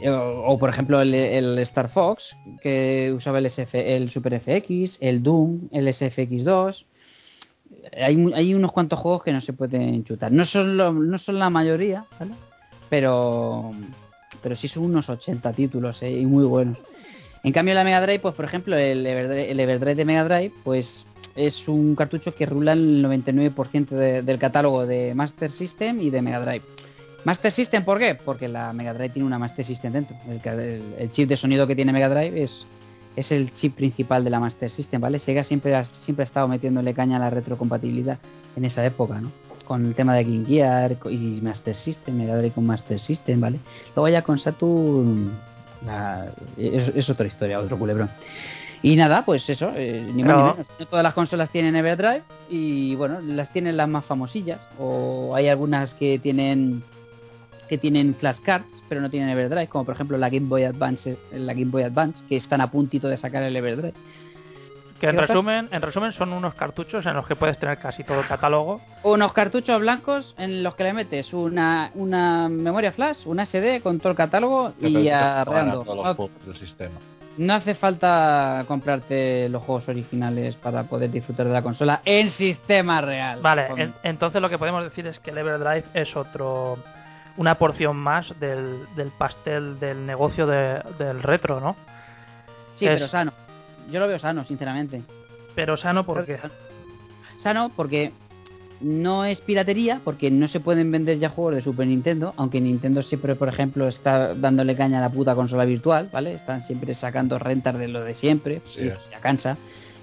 o, 0.07 0.59
por 0.59 0.69
ejemplo 0.69 1.01
el, 1.01 1.57
Star 1.59 1.89
Fox, 1.89 2.35
que 2.61 3.11
usaba 3.17 3.39
el, 3.39 3.47
SF, 3.47 3.95
el 3.95 4.11
Super 4.11 4.39
FX, 4.39 4.97
el 4.99 5.23
Doom, 5.23 5.61
el 5.71 5.87
SFX2. 5.87 6.85
Hay, 7.99 8.33
hay 8.35 8.53
unos 8.53 8.71
cuantos 8.71 8.99
juegos 8.99 9.23
que 9.23 9.33
no 9.33 9.41
se 9.41 9.51
pueden 9.51 10.03
chutar. 10.03 10.31
No 10.31 10.45
son, 10.45 10.77
no 10.77 11.17
son 11.17 11.39
la 11.39 11.49
mayoría, 11.49 12.05
¿vale? 12.19 12.33
Pero, 12.91 13.71
pero 14.43 14.57
sí 14.57 14.67
son 14.67 14.83
unos 14.83 15.07
80 15.09 15.53
títulos, 15.53 16.03
¿eh? 16.03 16.11
Y 16.11 16.25
muy 16.25 16.43
buenos. 16.43 16.77
En 17.41 17.53
cambio 17.53 17.73
la 17.73 17.85
Mega 17.85 18.01
Drive, 18.01 18.19
pues 18.19 18.35
por 18.35 18.43
ejemplo 18.43 18.75
el 18.77 19.05
Everdrive, 19.07 19.91
el 19.91 19.97
de 19.97 20.05
Mega 20.05 20.25
Drive, 20.25 20.51
pues 20.63 21.05
es 21.37 21.65
un 21.69 21.95
cartucho 21.95 22.35
que 22.35 22.45
rula 22.45 22.73
el 22.73 23.01
99% 23.01 23.95
de- 23.95 24.21
del 24.23 24.37
catálogo 24.37 24.85
de 24.85 25.15
Master 25.15 25.49
System 25.51 26.01
y 26.01 26.09
de 26.09 26.21
Mega 26.21 26.41
Drive. 26.41 26.63
Master 27.23 27.53
System, 27.53 27.85
¿por 27.85 27.97
qué? 27.97 28.15
Porque 28.15 28.49
la 28.49 28.73
Mega 28.73 28.93
Drive 28.93 29.11
tiene 29.13 29.25
una 29.25 29.39
Master 29.39 29.65
System 29.65 29.93
dentro. 29.93 30.17
El 30.27 31.11
chip 31.11 31.29
de 31.29 31.37
sonido 31.37 31.65
que 31.65 31.75
tiene 31.77 31.93
Mega 31.93 32.09
Drive 32.09 32.43
es, 32.43 32.65
es 33.15 33.31
el 33.31 33.53
chip 33.53 33.75
principal 33.75 34.25
de 34.25 34.31
la 34.31 34.41
Master 34.41 34.69
System, 34.69 34.99
¿vale? 34.99 35.17
Sega 35.19 35.45
siempre 35.45 35.73
ha, 35.75 35.85
siempre 35.85 36.23
ha 36.23 36.27
estado 36.27 36.49
metiéndole 36.49 36.93
caña 36.93 37.15
a 37.15 37.19
la 37.21 37.29
retrocompatibilidad 37.29 38.17
en 38.57 38.65
esa 38.65 38.85
época, 38.85 39.21
¿no? 39.21 39.31
Con 39.71 39.85
el 39.85 39.95
tema 39.95 40.13
de 40.15 40.25
Game 40.25 40.45
Gear 40.45 40.97
y 41.09 41.39
Master 41.41 41.73
System, 41.73 42.17
Mega 42.17 42.35
Drive 42.35 42.51
con 42.51 42.65
Master 42.65 42.99
System, 42.99 43.39
¿vale? 43.39 43.57
Luego 43.95 44.09
ya 44.09 44.21
con 44.21 44.37
Saturn 44.37 45.31
la- 45.85 46.25
es, 46.57 46.93
es 46.93 47.09
otra 47.09 47.25
historia, 47.25 47.57
otro 47.57 47.79
culebrón. 47.79 48.09
Y 48.83 48.97
nada, 48.97 49.23
pues 49.23 49.47
eso, 49.47 49.71
eh, 49.73 50.01
ni 50.13 50.23
más 50.25 50.33
Pero- 50.33 50.45
ni 50.47 50.51
menos. 50.51 50.67
No 50.77 50.85
todas 50.87 51.03
las 51.03 51.13
consolas 51.13 51.49
tienen 51.51 51.77
Everdrive 51.77 52.23
y 52.49 52.95
bueno, 52.95 53.21
las 53.21 53.53
tienen 53.53 53.77
las 53.77 53.87
más 53.87 54.03
famosillas. 54.03 54.59
O 54.77 55.33
hay 55.37 55.47
algunas 55.47 55.93
que 55.93 56.19
tienen 56.19 56.83
que 57.69 57.77
tienen 57.77 58.13
flashcards, 58.15 58.83
pero 58.89 58.99
no 58.99 59.09
tienen 59.09 59.29
Everdrive, 59.29 59.67
como 59.67 59.85
por 59.85 59.95
ejemplo 59.95 60.17
la 60.17 60.29
Game 60.29 60.47
Boy 60.49 60.63
Advance, 60.65 61.17
la 61.31 61.53
Game 61.53 61.71
Boy 61.71 61.83
Advance, 61.83 62.19
que 62.27 62.35
están 62.35 62.59
a 62.59 62.69
puntito 62.69 63.07
de 63.07 63.15
sacar 63.15 63.41
el 63.43 63.55
Everdrive. 63.55 63.93
Que 65.01 65.07
en 65.07 65.17
resumen, 65.17 65.67
en 65.71 65.81
resumen 65.81 66.11
son 66.13 66.31
unos 66.31 66.53
cartuchos 66.53 67.05
en 67.05 67.15
los 67.15 67.27
que 67.27 67.35
puedes 67.35 67.57
tener 67.59 67.77
casi 67.79 68.03
todo 68.03 68.21
el 68.21 68.27
catálogo. 68.27 68.79
Unos 69.03 69.33
cartuchos 69.33 69.79
blancos 69.81 70.33
en 70.37 70.61
los 70.63 70.75
que 70.75 70.83
le 70.83 70.93
metes 70.93 71.33
una, 71.33 71.91
una 71.95 72.47
memoria 72.47 72.91
flash, 72.91 73.17
una 73.25 73.45
SD 73.45 73.81
con 73.81 73.99
todo 73.99 74.11
el 74.11 74.15
catálogo 74.17 74.73
y 74.79 75.09
arreando. 75.09 75.83
No, 75.83 76.13
juegos 76.15 76.29
del 76.45 76.55
sistema. 76.55 76.99
no 77.37 77.53
hace 77.55 77.73
falta 77.75 78.63
comprarte 78.67 79.49
los 79.49 79.63
juegos 79.63 79.87
originales 79.89 80.55
para 80.55 80.83
poder 80.83 81.09
disfrutar 81.09 81.47
de 81.47 81.53
la 81.53 81.61
consola 81.63 82.01
en 82.05 82.29
sistema 82.29 83.01
real. 83.01 83.39
Vale, 83.41 83.67
Con- 83.69 83.79
en- 83.79 83.93
entonces 84.03 84.39
lo 84.41 84.49
que 84.49 84.57
podemos 84.59 84.83
decir 84.83 85.07
es 85.07 85.19
que 85.19 85.31
el 85.31 85.37
Everdrive 85.39 85.85
es 85.95 86.15
otro 86.15 86.77
una 87.37 87.55
porción 87.55 87.95
más 87.97 88.37
del, 88.39 88.85
del 88.95 89.09
pastel 89.17 89.79
del 89.79 90.05
negocio 90.05 90.45
de- 90.45 90.81
del 90.99 91.23
retro, 91.23 91.59
¿no? 91.59 91.75
sí, 92.75 92.85
es- 92.85 92.93
pero 92.95 93.07
sano. 93.07 93.31
Yo 93.91 93.99
lo 93.99 94.07
veo 94.07 94.19
sano, 94.19 94.43
sinceramente. 94.45 95.01
Pero 95.55 95.77
sano 95.77 96.05
porque 96.05 96.39
Sano 97.43 97.71
porque 97.75 98.11
no 98.79 99.25
es 99.25 99.39
piratería, 99.41 99.99
porque 100.03 100.31
no 100.31 100.47
se 100.47 100.59
pueden 100.59 100.91
vender 100.91 101.19
ya 101.19 101.29
juegos 101.29 101.55
de 101.55 101.61
Super 101.61 101.85
Nintendo, 101.87 102.33
aunque 102.37 102.59
Nintendo 102.61 103.03
siempre, 103.03 103.35
por 103.35 103.47
ejemplo, 103.47 103.87
está 103.87 104.33
dándole 104.33 104.75
caña 104.75 104.97
a 104.99 105.01
la 105.01 105.09
puta 105.09 105.35
consola 105.35 105.65
virtual, 105.65 106.09
¿vale? 106.11 106.33
Están 106.33 106.61
siempre 106.61 106.93
sacando 106.95 107.37
rentas 107.37 107.77
de 107.77 107.87
lo 107.87 108.01
de 108.03 108.15
siempre, 108.15 108.61
Sí. 108.63 108.89
ya 109.11 109.19
cansa. 109.19 109.57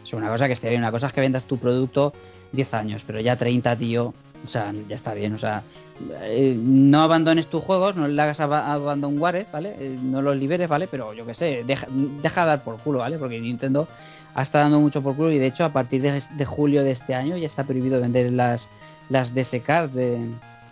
Es 0.05 0.13
una 0.13 0.29
cosa 0.29 0.47
que 0.47 0.53
esté 0.53 0.69
bien, 0.69 0.81
una 0.83 0.91
cosa 0.93 1.09
es 1.09 1.13
que 1.13 1.21
vendas 1.21 1.45
tu 1.45 1.59
producto 1.59 2.13
10 2.53 2.73
años, 2.75 3.03
pero 3.07 3.21
ya 3.21 3.37
30, 3.37 3.77
tío, 3.77 4.15
o 4.45 4.49
sea, 4.49 4.73
ya 4.89 4.97
está 4.97 5.15
bien, 5.15 5.35
o 5.35 5.39
sea, 5.39 5.63
eh, 6.23 6.57
no 6.59 7.03
abandones 7.03 7.49
tus 7.49 7.63
juegos, 7.63 7.97
no 7.97 8.07
le 8.07 8.23
hagas 8.23 8.41
aba- 8.41 8.73
abandonware, 8.73 9.47
¿vale? 9.53 9.75
Eh, 9.79 9.99
no 10.01 10.23
los 10.23 10.37
liberes, 10.37 10.69
¿vale? 10.69 10.87
Pero 10.89 11.13
yo 11.13 11.27
qué 11.27 11.35
sé, 11.35 11.65
deja, 11.67 11.87
deja 11.91 12.43
de 12.43 12.47
dar 12.47 12.63
por 12.65 12.79
culo, 12.79 13.01
¿vale? 13.01 13.19
Porque 13.19 13.41
Nintendo 13.41 13.89
ha 14.35 14.43
estado 14.43 14.65
dando 14.65 14.81
mucho 14.81 15.03
por 15.03 15.17
culo 15.17 15.33
y 15.33 15.39
de 15.39 15.47
hecho 15.47 15.65
a 15.65 15.73
partir 15.73 16.03
de, 16.03 16.23
de 16.37 16.45
julio 16.45 16.85
de 16.85 16.93
este 16.93 17.15
año 17.15 17.37
ya 17.37 17.47
está 17.47 17.65
prohibido 17.65 18.01
vender 18.01 18.33
las, 18.33 18.67
las 19.11 19.35
DS 19.35 19.61
cards 19.63 19.93
de, 19.95 20.19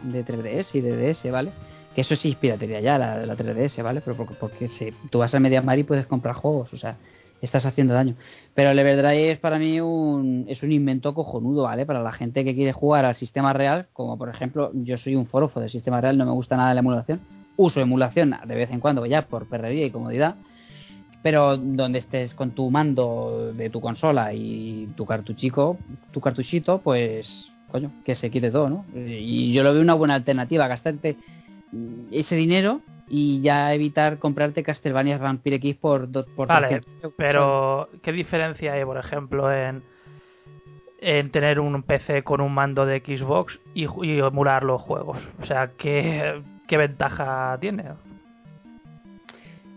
de 0.02 0.24
3DS 0.24 0.74
y 0.78 0.80
de 0.80 0.96
DS, 0.96 1.30
¿vale? 1.30 1.50
Que 1.94 2.02
eso 2.02 2.14
sí 2.14 2.30
es 2.30 2.36
piratería 2.36 2.80
ya, 2.80 2.98
la, 2.98 3.26
la 3.26 3.34
3DS, 3.34 3.82
¿vale? 3.82 4.00
Pero 4.02 4.16
porque, 4.16 4.34
porque 4.38 4.68
si 4.68 4.92
tú 5.10 5.18
vas 5.18 5.34
a 5.34 5.40
MediaMar 5.40 5.78
y 5.78 5.84
puedes 5.84 6.06
comprar 6.06 6.34
juegos, 6.36 6.72
o 6.72 6.76
sea, 6.76 6.96
estás 7.40 7.66
haciendo 7.66 7.94
daño. 7.94 8.16
Pero 8.54 8.70
el 8.70 8.78
Everdrive 8.78 9.32
es 9.32 9.38
para 9.38 9.58
mí 9.58 9.80
un, 9.80 10.46
es 10.48 10.62
un 10.62 10.72
invento 10.72 11.14
cojonudo, 11.14 11.64
¿vale? 11.64 11.86
Para 11.86 12.02
la 12.02 12.12
gente 12.12 12.44
que 12.44 12.54
quiere 12.54 12.72
jugar 12.72 13.04
al 13.04 13.14
sistema 13.14 13.52
real, 13.52 13.88
como 13.92 14.16
por 14.16 14.28
ejemplo, 14.28 14.70
yo 14.74 14.98
soy 14.98 15.14
un 15.14 15.26
forofo 15.26 15.60
del 15.60 15.70
sistema 15.70 16.00
real, 16.00 16.16
no 16.16 16.24
me 16.24 16.32
gusta 16.32 16.56
nada 16.56 16.74
la 16.74 16.80
emulación. 16.80 17.20
Uso 17.56 17.80
emulación 17.80 18.34
de 18.46 18.54
vez 18.54 18.70
en 18.70 18.80
cuando, 18.80 19.04
ya 19.06 19.22
por 19.22 19.46
perrería 19.46 19.86
y 19.86 19.90
comodidad. 19.90 20.36
Pero 21.22 21.56
donde 21.56 21.98
estés 21.98 22.34
con 22.34 22.52
tu 22.52 22.70
mando 22.70 23.52
de 23.52 23.68
tu 23.70 23.80
consola 23.80 24.32
y 24.32 24.88
tu 24.96 25.06
cartuchico, 25.06 25.76
tu 26.12 26.20
cartuchito, 26.20 26.78
pues, 26.78 27.50
coño, 27.70 27.90
que 28.04 28.14
se 28.14 28.30
quite 28.30 28.50
todo, 28.50 28.70
¿no? 28.70 28.84
Y 28.94 29.52
yo 29.52 29.62
lo 29.64 29.72
veo 29.72 29.82
una 29.82 29.94
buena 29.94 30.14
alternativa, 30.14 30.68
gastarte 30.68 31.16
ese 32.12 32.36
dinero 32.36 32.80
y 33.08 33.40
ya 33.40 33.72
evitar 33.72 34.18
comprarte 34.18 34.62
Castlevania 34.62 35.18
Vampire 35.18 35.56
X 35.56 35.76
por, 35.76 36.10
por 36.34 36.48
Vale, 36.48 36.68
300 36.68 36.94
euros. 36.96 37.14
pero 37.16 37.88
¿qué 38.02 38.12
diferencia 38.12 38.72
hay, 38.72 38.84
por 38.84 38.98
ejemplo, 38.98 39.52
en 39.52 39.82
en 41.00 41.30
tener 41.30 41.60
un 41.60 41.82
PC 41.82 42.22
con 42.22 42.40
un 42.40 42.52
mando 42.52 42.86
de 42.86 43.00
Xbox 43.00 43.58
y, 43.74 43.84
emular 44.18 44.62
los 44.62 44.80
juegos? 44.82 45.18
O 45.40 45.46
sea, 45.46 45.70
¿qué, 45.76 46.42
qué 46.66 46.76
ventaja 46.76 47.56
tiene? 47.60 47.84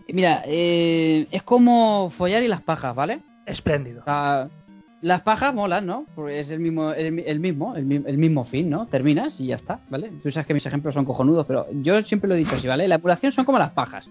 Mira, 0.08 0.42
eh, 0.46 1.28
es 1.30 1.42
como 1.42 2.10
follar 2.16 2.42
y 2.42 2.48
las 2.48 2.62
pajas, 2.62 2.94
¿vale? 2.94 3.20
Espléndido. 3.46 4.00
O 4.00 4.04
sea, 4.04 4.48
las 5.02 5.22
pajas 5.22 5.54
molan, 5.54 5.86
¿no? 5.86 6.06
Porque 6.14 6.40
es 6.40 6.50
el 6.50 6.60
mismo, 6.60 6.92
el, 6.92 7.20
el 7.20 7.40
mismo, 7.40 7.74
el, 7.74 8.04
el 8.06 8.18
mismo 8.18 8.44
fin, 8.44 8.68
¿no? 8.68 8.86
Terminas 8.86 9.38
y 9.40 9.46
ya 9.46 9.56
está, 9.56 9.80
¿vale? 9.88 10.10
Tú 10.22 10.30
sabes 10.30 10.46
que 10.46 10.54
mis 10.54 10.66
ejemplos 10.66 10.94
son 10.94 11.04
cojonudos, 11.04 11.46
pero 11.46 11.66
yo 11.82 12.02
siempre 12.02 12.28
lo 12.28 12.34
he 12.34 12.38
dicho 12.38 12.54
así, 12.56 12.66
¿vale? 12.66 12.86
La 12.86 12.96
emulación 12.96 13.32
son 13.32 13.44
como 13.44 13.58
las 13.58 13.70
pajas. 13.72 14.06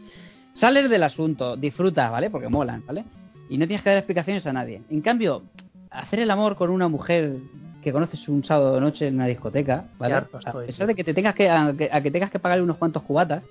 Sales 0.56 0.90
del 0.90 1.04
asunto, 1.04 1.56
disfrutas, 1.56 2.12
¿vale? 2.12 2.30
Porque 2.30 2.50
molan, 2.50 2.84
¿vale? 2.86 3.06
Y 3.50 3.58
no 3.58 3.68
tienes 3.68 3.84
que 3.84 3.90
dar 3.90 4.00
explicaciones 4.00 4.46
a 4.46 4.54
nadie. 4.54 4.82
En 4.90 5.02
cambio, 5.02 5.44
hacer 5.92 6.20
el 6.20 6.32
amor 6.32 6.56
con 6.56 6.70
una 6.70 6.88
mujer 6.88 7.38
que 7.84 7.92
conoces 7.92 8.28
un 8.28 8.44
sábado 8.44 8.76
de 8.76 8.82
noche 8.82 9.08
en 9.08 9.16
una 9.16 9.28
discoteca, 9.28 9.86
¿vale? 9.98 10.18
Estoy, 10.18 10.64
a 10.64 10.68
pesar 10.68 10.88
de 10.88 10.96
que 10.96 11.04
te 11.04 11.14
tengas 11.14 11.36
que 11.36 11.50
a, 11.50 11.74
que 11.78 11.90
a 11.92 12.02
que 12.02 12.12
tengas 12.12 12.32
que 12.32 12.40
pagarle 12.40 12.64
unos 12.64 12.78
cuantos 12.78 13.04
cubatas, 13.04 13.44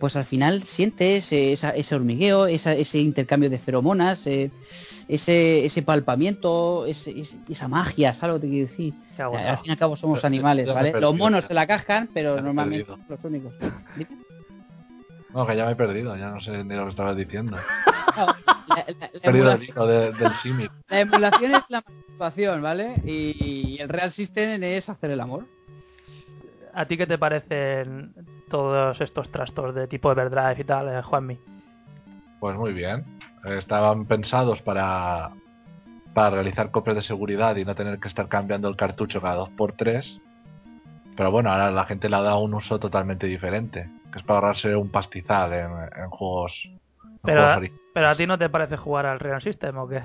pues 0.00 0.14
al 0.16 0.24
final 0.26 0.62
sientes 0.64 1.30
eh, 1.32 1.52
esa- 1.52 1.70
ese 1.70 1.94
hormigueo, 1.94 2.46
esa- 2.46 2.72
ese 2.74 2.98
intercambio 2.98 3.50
de 3.50 3.58
feromonas, 3.58 4.26
eh, 4.26 4.50
ese, 5.08 5.64
ese 5.66 5.82
palpamiento, 5.82 6.86
ese- 6.86 7.18
ese- 7.20 7.38
esa 7.48 7.68
magia, 7.68 8.14
¿sabes 8.14 8.34
lo 8.36 8.40
que 8.40 8.46
te 8.46 8.52
quiero 8.52 8.68
decir? 8.70 8.94
Qué 9.16 9.22
Al 9.22 9.56
fin 9.58 9.66
y 9.66 9.70
al 9.70 9.78
cabo 9.78 9.96
somos 9.96 10.24
animales, 10.24 10.66
¿vale? 10.72 10.92
perdido, 10.92 11.10
Los 11.10 11.18
monos 11.18 11.44
se 11.46 11.54
la 11.54 11.66
cascan, 11.66 12.08
pero 12.14 12.40
normalmente 12.40 12.84
perdido. 12.84 12.96
son 12.96 13.16
los 13.16 13.24
únicos. 13.24 13.54
Dime. 13.96 14.10
No, 15.34 15.46
que 15.46 15.56
ya 15.56 15.66
me 15.66 15.72
he 15.72 15.76
perdido, 15.76 16.16
ya 16.16 16.30
no 16.30 16.40
sé 16.40 16.64
ni 16.64 16.74
lo 16.74 16.84
que 16.84 16.90
estabas 16.90 17.16
diciendo. 17.16 17.56
No, 18.16 18.26
la, 18.26 18.34
la- 18.68 18.84
la 18.98 19.10
He 19.12 19.20
perdido 19.20 19.52
el 19.52 19.62
hilo 19.64 19.86
de- 19.86 20.12
del 20.12 20.32
símil. 20.34 20.70
la 20.88 21.00
emulación 21.00 21.54
es 21.56 21.62
la 21.68 21.82
masturbación, 21.86 22.62
¿vale? 22.62 22.94
Y, 23.04 23.74
y 23.76 23.78
el 23.80 23.88
real 23.88 24.10
system 24.12 24.62
es 24.62 24.88
hacer 24.88 25.10
el 25.10 25.20
amor. 25.20 25.46
¿A 26.74 26.86
ti 26.86 26.96
qué 26.96 27.06
te 27.06 27.18
parecen 27.18 28.14
todos 28.48 29.00
estos 29.00 29.30
trastos 29.30 29.74
de 29.74 29.86
tipo 29.86 30.10
Everdrive 30.10 30.60
y 30.60 30.64
tal, 30.64 30.88
eh, 30.88 31.02
Juanmi? 31.02 31.38
Pues 32.40 32.56
muy 32.56 32.72
bien. 32.72 33.04
Estaban 33.44 34.06
pensados 34.06 34.62
para, 34.62 35.30
para 36.14 36.30
realizar 36.30 36.70
copias 36.70 36.96
de 36.96 37.02
seguridad 37.02 37.56
y 37.56 37.64
no 37.64 37.74
tener 37.74 37.98
que 37.98 38.08
estar 38.08 38.28
cambiando 38.28 38.68
el 38.68 38.76
cartucho 38.76 39.20
cada 39.20 39.44
2x3. 39.46 40.20
Pero 41.16 41.30
bueno, 41.30 41.50
ahora 41.50 41.70
la 41.70 41.84
gente 41.84 42.08
le 42.08 42.16
ha 42.16 42.22
dado 42.22 42.40
un 42.40 42.54
uso 42.54 42.78
totalmente 42.78 43.26
diferente. 43.26 43.88
Que 44.12 44.18
es 44.18 44.24
para 44.24 44.38
ahorrarse 44.38 44.74
un 44.76 44.90
pastizal 44.90 45.52
en, 45.52 45.70
en 45.96 46.10
juegos. 46.10 46.54
en 46.64 46.80
Pero, 47.22 47.54
juegos 47.54 47.80
pero 47.92 48.08
a 48.08 48.16
ti 48.16 48.26
no 48.26 48.38
te 48.38 48.48
parece 48.48 48.76
jugar 48.76 49.06
al 49.06 49.20
Real 49.20 49.42
System 49.42 49.76
o 49.78 49.88
qué? 49.88 50.04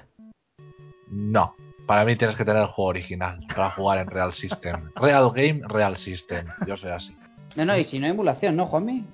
No. 1.09 1.55
Para 1.85 2.05
mí 2.05 2.15
tienes 2.15 2.35
que 2.35 2.45
tener 2.45 2.61
el 2.61 2.67
juego 2.67 2.89
original 2.89 3.39
para 3.53 3.71
jugar 3.71 3.99
en 3.99 4.07
Real 4.07 4.33
System. 4.33 4.89
Real 4.95 5.31
Game, 5.33 5.61
Real 5.67 5.97
System. 5.97 6.45
Yo 6.67 6.77
soy 6.77 6.91
así. 6.91 7.15
No, 7.55 7.65
no, 7.65 7.77
y 7.77 7.85
si 7.85 7.99
no 7.99 8.07
emulación, 8.07 8.55
¿no, 8.55 8.67
Juanmi? 8.67 9.05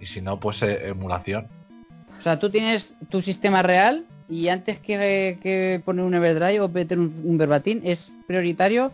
Y 0.00 0.06
si 0.06 0.20
no, 0.20 0.40
pues 0.40 0.62
eh, 0.62 0.88
emulación. 0.88 1.48
O 2.18 2.22
sea, 2.22 2.38
tú 2.38 2.50
tienes 2.50 2.94
tu 3.10 3.22
sistema 3.22 3.62
real 3.62 4.04
y 4.28 4.48
antes 4.48 4.78
que, 4.80 5.38
que 5.42 5.80
poner 5.84 6.04
un 6.04 6.14
Everdrive 6.14 6.60
o 6.60 6.68
meter 6.68 6.98
un, 6.98 7.22
un 7.24 7.38
verbatim 7.38 7.80
es 7.84 8.10
prioritario 8.26 8.90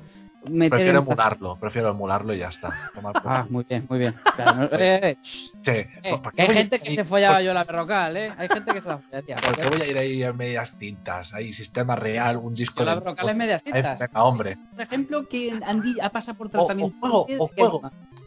meter 0.50 0.70
Prefiero 0.70 0.98
emularlo, 1.00 1.56
prefiero 1.58 1.90
emularlo 1.90 2.34
y 2.34 2.38
ya 2.38 2.48
está. 2.48 2.72
Tomar 2.94 3.12
por- 3.22 3.32
Ah, 3.32 3.46
muy 3.48 3.64
bien, 3.68 3.86
muy 3.88 3.98
bien. 3.98 4.14
Claro, 4.36 4.54
no- 4.54 4.64
eh, 4.72 5.00
eh, 5.02 5.16
Sí, 5.22 5.70
eh, 5.70 6.18
¿para 6.22 6.30
que 6.32 6.42
hay 6.42 6.48
gente 6.48 6.80
que 6.80 6.94
se 6.94 7.04
follaba 7.04 7.36
¿Por- 7.36 7.44
yo 7.44 7.54
la 7.54 7.64
berrocal, 7.64 8.16
¿eh? 8.16 8.32
Hay 8.36 8.48
gente 8.48 8.72
que 8.72 8.80
se 8.80 8.88
la 8.88 8.98
folla, 8.98 9.22
tía. 9.22 9.36
¿Por 9.36 9.56
qué 9.56 9.68
voy 9.68 9.80
a 9.82 9.86
ir 9.86 9.98
ahí 9.98 10.22
a 10.22 10.32
medias 10.32 10.76
tintas? 10.78 11.32
Ahí, 11.32 11.52
sistema 11.52 11.94
real, 11.96 12.36
un 12.38 12.54
disco 12.54 12.80
Yo 12.80 12.84
la 12.86 12.94
de- 12.94 13.00
berrocal 13.00 13.28
es 13.28 13.36
medias 13.36 13.62
tintas. 13.62 13.98
venga, 13.98 14.24
hombre. 14.24 14.56
Por 14.70 14.80
ejemplo, 14.80 15.26
que 15.28 15.58
Andy 15.64 16.00
ha 16.00 16.10
pasado 16.10 16.36
por 16.36 16.46
O, 16.46 16.48
o 16.48 16.50
tratamiento. 16.50 16.96
juego, 16.98 17.26
¿qué- 17.26 17.36
o 17.38 17.46
juego, 17.48 17.82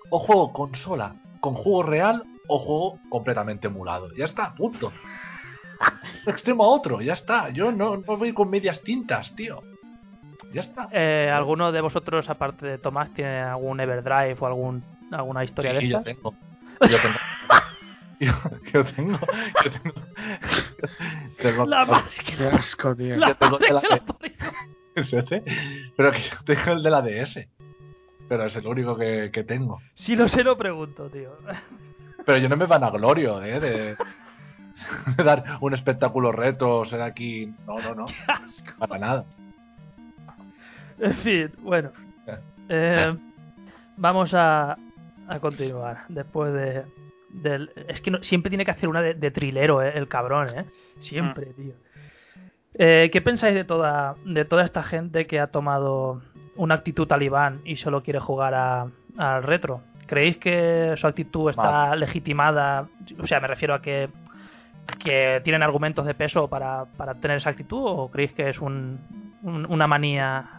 o 0.10 0.20
juego 0.20 0.54
consola 0.54 1.16
con 1.42 1.54
juego 1.56 1.84
real 1.84 2.24
o 2.48 2.60
juego 2.60 3.00
completamente 3.10 3.68
emulado. 3.68 4.10
Ya 4.18 4.26
está, 4.26 4.54
punto. 4.56 4.92
Extremo 6.28 6.64
a 6.64 6.68
otro, 6.70 7.02
ya 7.02 7.14
está. 7.14 7.50
Yo 7.50 7.72
no, 7.72 7.98
no 7.98 8.18
voy 8.18 8.34
con 8.34 8.50
medias 8.50 8.82
tintas, 8.82 9.36
tío. 9.36 9.62
Ya 10.56 10.62
está. 10.62 10.88
Eh, 10.92 11.30
¿Alguno 11.34 11.72
de 11.72 11.82
vosotros, 11.82 12.30
aparte 12.30 12.66
de 12.66 12.78
Tomás, 12.78 13.14
tiene 13.14 13.40
algún 13.42 13.80
Everdrive 13.80 14.38
o 14.40 14.48
algún, 14.48 14.84
alguna 15.12 15.44
historia 15.44 15.72
Sí, 15.72 15.78
de 15.88 15.88
yo 15.92 15.98
estas? 16.00 16.16
tengo. 16.16 16.34
Yo 16.90 16.98
tengo. 17.02 17.16
Yo, 18.20 18.34
yo 18.74 18.86
tengo. 18.86 19.20
Yo 19.64 19.72
tengo. 19.72 20.02
tengo- 21.42 21.66
La 21.66 21.86
madre 21.86 22.10
que 22.26 22.36
Qué 22.36 22.48
asco, 22.48 22.96
tío. 22.96 23.16
yo 23.18 23.36
tengo 23.36 23.58
el 23.60 23.66
de 23.66 23.74
la 23.74 23.82
ese, 24.96 25.42
Pero 25.98 26.12
que 26.12 26.20
yo 26.20 26.38
tengo 26.46 26.72
el 26.78 26.84
de 26.84 26.90
la 26.90 27.02
DS. 27.02 27.48
Pero 28.30 28.46
es 28.46 28.56
el 28.56 28.66
único 28.68 28.96
que, 28.98 29.30
que 29.32 29.44
tengo. 29.44 29.80
Si 29.96 30.16
lo 30.16 30.28
sé, 30.30 30.44
lo 30.44 30.58
pregunto, 30.58 31.10
tío. 31.10 31.38
Pero 32.26 32.38
yo 32.40 32.48
no 32.50 32.58
me 32.58 32.66
vanaglorio, 32.66 33.44
¿eh? 33.44 33.60
De, 33.60 33.96
de 35.18 35.24
dar 35.24 35.58
un 35.62 35.74
espectáculo 35.74 36.32
retro, 36.32 36.86
ser 36.86 37.02
aquí. 37.02 37.54
No, 37.68 37.80
no, 37.80 37.94
no. 37.96 38.06
Para 38.80 38.98
nada. 38.98 39.26
En 41.00 41.14
fin, 41.18 41.52
bueno. 41.60 41.90
Eh, 42.70 43.16
vamos 43.98 44.34
a, 44.34 44.78
a 45.28 45.40
continuar. 45.40 46.04
Después 46.10 46.54
de. 46.54 46.84
Del, 47.30 47.70
es 47.90 48.00
que 48.02 48.12
no- 48.12 48.24
siempre 48.24 48.50
tiene 48.50 48.64
que 48.66 48.72
hacer 48.72 48.88
una 48.88 49.02
de, 49.02 49.14
de 49.14 49.30
trilero, 49.32 49.82
eh, 49.82 49.92
el 49.96 50.08
cabrón, 50.08 50.48
¿eh? 50.50 50.66
Siempre, 51.02 51.48
tío. 51.48 51.74
Eh, 52.76 53.10
¿Qué 53.12 53.22
pensáis 53.22 53.56
de 53.56 53.64
toda, 53.66 54.16
de 54.26 54.46
toda 54.46 54.64
esta 54.64 54.84
gente 54.84 55.28
que 55.28 55.40
ha 55.40 55.48
tomado 55.48 56.22
una 56.56 56.76
actitud 56.76 57.08
talibán 57.08 57.60
y 57.66 57.76
solo 57.76 58.04
quiere 58.04 58.20
jugar 58.20 58.54
a- 58.54 58.88
al 59.18 59.44
retro? 59.44 59.82
¿Creéis 60.08 60.38
que 60.38 60.94
su 60.98 61.08
actitud 61.08 61.50
está 61.50 61.96
legitimada? 61.96 62.88
O 63.20 63.28
sea, 63.28 63.40
me 63.40 63.48
refiero 63.48 63.74
a 63.74 63.82
que, 63.82 64.08
que 65.00 65.42
tienen 65.44 65.64
argumentos 65.64 66.06
de 66.06 66.14
peso 66.14 66.48
para, 66.48 66.86
para 66.98 67.16
tener 67.16 67.38
esa 67.38 67.50
actitud 67.50 67.82
o 67.84 68.10
creéis 68.12 68.32
que 68.34 68.50
es 68.50 68.60
un, 68.60 69.00
un- 69.42 69.66
una 69.66 69.88
manía 69.88 70.55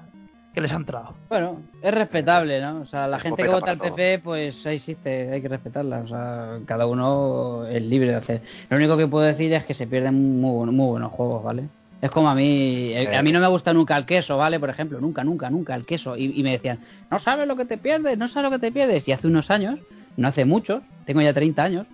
que 0.56 0.62
les 0.62 0.72
ha 0.72 0.76
entrado? 0.76 1.12
Bueno, 1.28 1.60
es 1.82 1.92
respetable, 1.92 2.62
¿no? 2.62 2.80
O 2.80 2.86
sea, 2.86 3.06
la 3.06 3.20
gente 3.20 3.42
que 3.42 3.48
vota 3.50 3.72
al. 3.72 3.78
PP, 3.78 4.20
pues 4.20 4.64
ahí 4.64 4.76
existe, 4.76 5.30
hay 5.30 5.42
que 5.42 5.48
respetarla. 5.48 5.98
O 5.98 6.08
sea, 6.08 6.58
cada 6.64 6.86
uno 6.86 7.66
es 7.66 7.82
libre 7.82 8.08
de 8.08 8.14
hacer. 8.14 8.40
Lo 8.70 8.78
único 8.78 8.96
que 8.96 9.06
puedo 9.06 9.26
decir 9.26 9.52
es 9.52 9.66
que 9.66 9.74
se 9.74 9.86
pierden 9.86 10.40
muy, 10.40 10.66
muy 10.70 10.86
buenos 10.86 11.12
juegos, 11.12 11.44
¿vale? 11.44 11.64
Es 12.00 12.10
como 12.10 12.30
a 12.30 12.34
mí, 12.34 12.90
eh, 12.94 13.06
Sí. 13.10 13.14
a 13.14 13.22
mí 13.22 13.32
no 13.32 13.40
me 13.40 13.48
gusta 13.48 13.74
nunca 13.74 13.98
el 13.98 14.06
queso, 14.06 14.38
¿vale? 14.38 14.58
Por 14.58 14.70
ejemplo, 14.70 14.98
nunca, 14.98 15.22
nunca, 15.24 15.50
nunca 15.50 15.74
el 15.74 15.84
queso. 15.84 16.16
Y, 16.16 16.32
y 16.40 16.42
me 16.42 16.52
decían, 16.52 16.78
no 17.10 17.18
sabes 17.20 17.46
lo 17.46 17.54
que 17.54 17.66
te 17.66 17.76
pierdes, 17.76 18.16
no 18.16 18.26
sabes 18.28 18.50
lo 18.50 18.58
que 18.58 18.66
te 18.66 18.72
pierdes. 18.72 19.06
Y 19.06 19.12
hace 19.12 19.26
unos 19.26 19.50
años, 19.50 19.78
no 20.16 20.26
hace 20.26 20.46
mucho, 20.46 20.80
tengo 21.04 21.20
ya 21.20 21.34
30 21.34 21.62
años, 21.62 21.86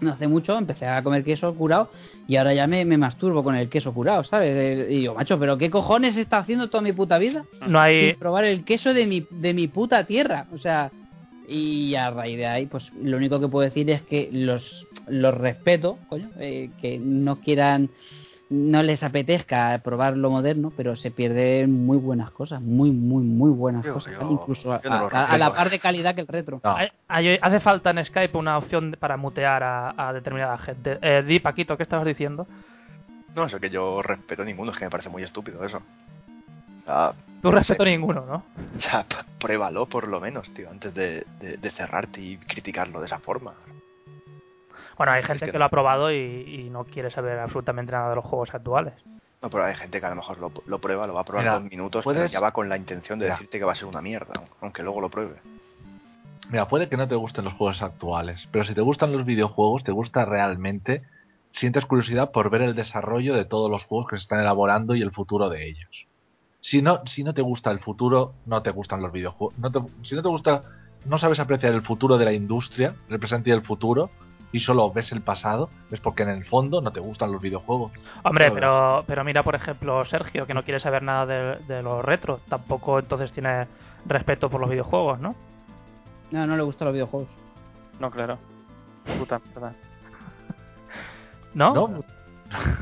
no 0.00 0.12
hace 0.12 0.26
mucho 0.26 0.56
empecé 0.56 0.86
a 0.86 1.02
comer 1.02 1.22
queso 1.22 1.54
curado 1.54 1.90
y 2.30 2.36
ahora 2.36 2.54
ya 2.54 2.68
me, 2.68 2.84
me 2.84 2.96
masturbo 2.96 3.42
con 3.42 3.56
el 3.56 3.68
queso 3.68 3.92
curado, 3.92 4.22
¿sabes? 4.22 4.52
Eh, 4.54 4.86
Y 4.88 5.02
yo, 5.02 5.16
macho, 5.16 5.36
¿pero 5.36 5.58
qué 5.58 5.68
cojones 5.68 6.16
estado 6.16 6.42
haciendo 6.42 6.70
toda 6.70 6.80
mi 6.80 6.92
puta 6.92 7.18
vida? 7.18 7.42
No 7.66 7.80
hay, 7.80 8.10
sin 8.10 8.18
probar 8.20 8.44
el 8.44 8.64
queso 8.64 8.94
de 8.94 9.04
mi, 9.04 9.26
de 9.30 9.52
mi 9.52 9.66
puta 9.66 10.04
tierra. 10.04 10.46
O 10.52 10.58
sea, 10.58 10.92
y 11.48 11.92
a 11.96 12.08
raíz 12.12 12.36
de 12.38 12.46
ahí, 12.46 12.66
pues 12.66 12.88
lo 13.02 13.16
único 13.16 13.40
que 13.40 13.48
puedo 13.48 13.64
decir 13.64 13.90
es 13.90 14.02
que 14.02 14.28
los, 14.30 14.86
los 15.08 15.34
respeto, 15.34 15.98
coño, 16.08 16.30
eh, 16.38 16.70
que 16.80 17.00
no 17.00 17.40
quieran, 17.40 17.90
no 18.50 18.82
les 18.82 19.02
apetezca 19.02 19.80
probar 19.82 20.16
lo 20.16 20.28
moderno, 20.30 20.72
pero 20.76 20.96
se 20.96 21.10
pierden 21.12 21.86
muy 21.86 21.96
buenas 21.98 22.30
cosas, 22.32 22.60
muy, 22.60 22.90
muy, 22.90 23.22
muy 23.22 23.50
buenas 23.50 23.84
Yo- 23.84 23.94
cosas, 23.94 24.14
incluso 24.28 24.72
a, 24.72 24.80
no 24.84 25.08
a- 25.12 25.24
a 25.26 25.38
la 25.38 25.54
par 25.54 25.70
de 25.70 25.78
calidad 25.78 26.14
que 26.16 26.22
el 26.22 26.26
retro. 26.26 26.60
No. 26.64 26.76
Hay- 26.76 26.88
hay- 27.08 27.38
hace 27.40 27.60
falta 27.60 27.90
en 27.90 28.04
Skype 28.04 28.36
una 28.36 28.58
opción 28.58 28.96
para 28.98 29.16
mutear 29.16 29.62
a, 29.62 29.94
a 30.08 30.12
determinada 30.12 30.58
gente. 30.58 30.98
Eh, 31.00 31.22
di, 31.24 31.38
Paquito, 31.38 31.76
¿qué 31.76 31.84
estabas 31.84 32.06
diciendo? 32.06 32.46
No, 33.36 33.44
eso 33.44 33.60
que 33.60 33.70
yo 33.70 34.02
respeto 34.02 34.44
ninguno, 34.44 34.72
es 34.72 34.78
que 34.78 34.84
me 34.84 34.90
parece 34.90 35.08
muy 35.08 35.22
estúpido 35.22 35.64
eso. 35.64 35.80
Sea, 36.84 37.12
Tú 37.40 37.50
no 37.50 37.56
respeto 37.56 37.84
sé. 37.84 37.90
ninguno, 37.90 38.24
¿no? 38.26 38.42
O 38.76 38.80
sea, 38.80 39.06
pruébalo 39.38 39.86
por 39.86 40.08
lo 40.08 40.20
menos, 40.20 40.52
tío, 40.54 40.68
antes 40.70 40.92
de, 40.92 41.24
de- 41.40 41.56
de 41.56 41.70
cerrarte 41.70 42.20
y 42.20 42.36
criticarlo 42.36 42.98
de 43.00 43.06
esa 43.06 43.20
forma. 43.20 43.52
Bueno, 45.00 45.12
hay 45.14 45.20
Es 45.22 45.28
gente 45.28 45.46
que 45.46 45.52
que 45.52 45.58
lo 45.58 45.64
ha 45.64 45.70
probado 45.70 46.12
y, 46.12 46.16
y 46.66 46.68
no 46.68 46.84
quiere 46.84 47.10
saber 47.10 47.38
absolutamente 47.38 47.90
nada 47.90 48.10
de 48.10 48.16
los 48.16 48.24
juegos 48.26 48.52
actuales. 48.52 48.92
No, 49.40 49.48
pero 49.48 49.64
hay 49.64 49.74
gente 49.74 49.98
que 49.98 50.04
a 50.04 50.10
lo 50.10 50.16
mejor 50.16 50.36
lo, 50.36 50.52
lo 50.66 50.78
prueba, 50.78 51.06
lo 51.06 51.14
va 51.14 51.22
a 51.22 51.24
probar 51.24 51.42
Mira, 51.42 51.54
dos 51.54 51.62
minutos, 51.70 52.04
pero 52.04 52.16
puedes- 52.16 52.30
ya 52.30 52.38
va 52.38 52.52
con 52.52 52.68
la 52.68 52.76
intención 52.76 53.18
de 53.18 53.24
Mira. 53.24 53.36
decirte 53.36 53.58
que 53.58 53.64
va 53.64 53.72
a 53.72 53.76
ser 53.76 53.86
una 53.86 54.02
mierda, 54.02 54.34
aunque 54.60 54.82
luego 54.82 55.00
lo 55.00 55.08
pruebe. 55.08 55.36
Mira, 56.50 56.68
puede 56.68 56.90
que 56.90 56.98
no 56.98 57.08
te 57.08 57.14
gusten 57.14 57.46
los 57.46 57.54
juegos 57.54 57.80
actuales, 57.80 58.46
pero 58.52 58.62
si 58.64 58.74
te 58.74 58.82
gustan 58.82 59.10
los 59.12 59.24
videojuegos, 59.24 59.84
te 59.84 59.92
gusta 59.92 60.26
realmente, 60.26 61.02
sientes 61.50 61.86
curiosidad 61.86 62.30
por 62.30 62.50
ver 62.50 62.60
el 62.60 62.74
desarrollo 62.74 63.34
de 63.34 63.46
todos 63.46 63.70
los 63.70 63.84
juegos 63.86 64.06
que 64.06 64.16
se 64.16 64.20
están 64.24 64.40
elaborando 64.40 64.94
y 64.96 65.00
el 65.00 65.12
futuro 65.12 65.48
de 65.48 65.66
ellos. 65.66 66.08
Si 66.60 66.82
no, 66.82 67.00
si 67.06 67.24
no 67.24 67.32
te 67.32 67.40
gusta 67.40 67.70
el 67.70 67.80
futuro, 67.80 68.34
no 68.44 68.60
te 68.60 68.70
gustan 68.70 69.00
los 69.00 69.12
videojuegos. 69.12 69.56
No 69.56 69.72
te- 69.72 69.80
si 70.04 70.14
no 70.14 70.20
te 70.20 70.28
gusta, 70.28 70.62
no 71.06 71.16
sabes 71.16 71.40
apreciar 71.40 71.72
el 71.72 71.80
futuro 71.86 72.18
de 72.18 72.26
la 72.26 72.34
industria, 72.34 72.94
el 73.08 73.18
presente 73.18 73.48
y 73.48 73.54
el 73.54 73.62
futuro, 73.62 74.10
y 74.52 74.58
solo 74.58 74.90
ves 74.92 75.12
el 75.12 75.20
pasado, 75.22 75.70
es 75.90 76.00
porque 76.00 76.22
en 76.24 76.28
el 76.30 76.44
fondo 76.44 76.80
no 76.80 76.90
te 76.92 77.00
gustan 77.00 77.30
los 77.32 77.40
videojuegos. 77.40 77.92
Hombre, 78.24 78.50
pero, 78.50 79.04
pero 79.06 79.22
mira, 79.24 79.42
por 79.42 79.54
ejemplo, 79.54 80.04
Sergio, 80.04 80.46
que 80.46 80.54
no 80.54 80.64
quiere 80.64 80.80
saber 80.80 81.02
nada 81.02 81.26
de, 81.26 81.56
de 81.66 81.82
los 81.82 82.04
retros. 82.04 82.40
Tampoco 82.48 82.98
entonces 82.98 83.30
tiene 83.32 83.66
respeto 84.06 84.50
por 84.50 84.60
los 84.60 84.68
videojuegos, 84.70 85.20
¿no? 85.20 85.34
No, 86.30 86.46
no 86.46 86.56
le 86.56 86.62
gustan 86.62 86.86
los 86.86 86.94
videojuegos. 86.94 87.28
No, 88.00 88.10
claro. 88.10 88.38
Puta 89.18 89.38
mierda. 89.44 89.72
¿No? 91.54 91.74
¿No? 91.74 92.04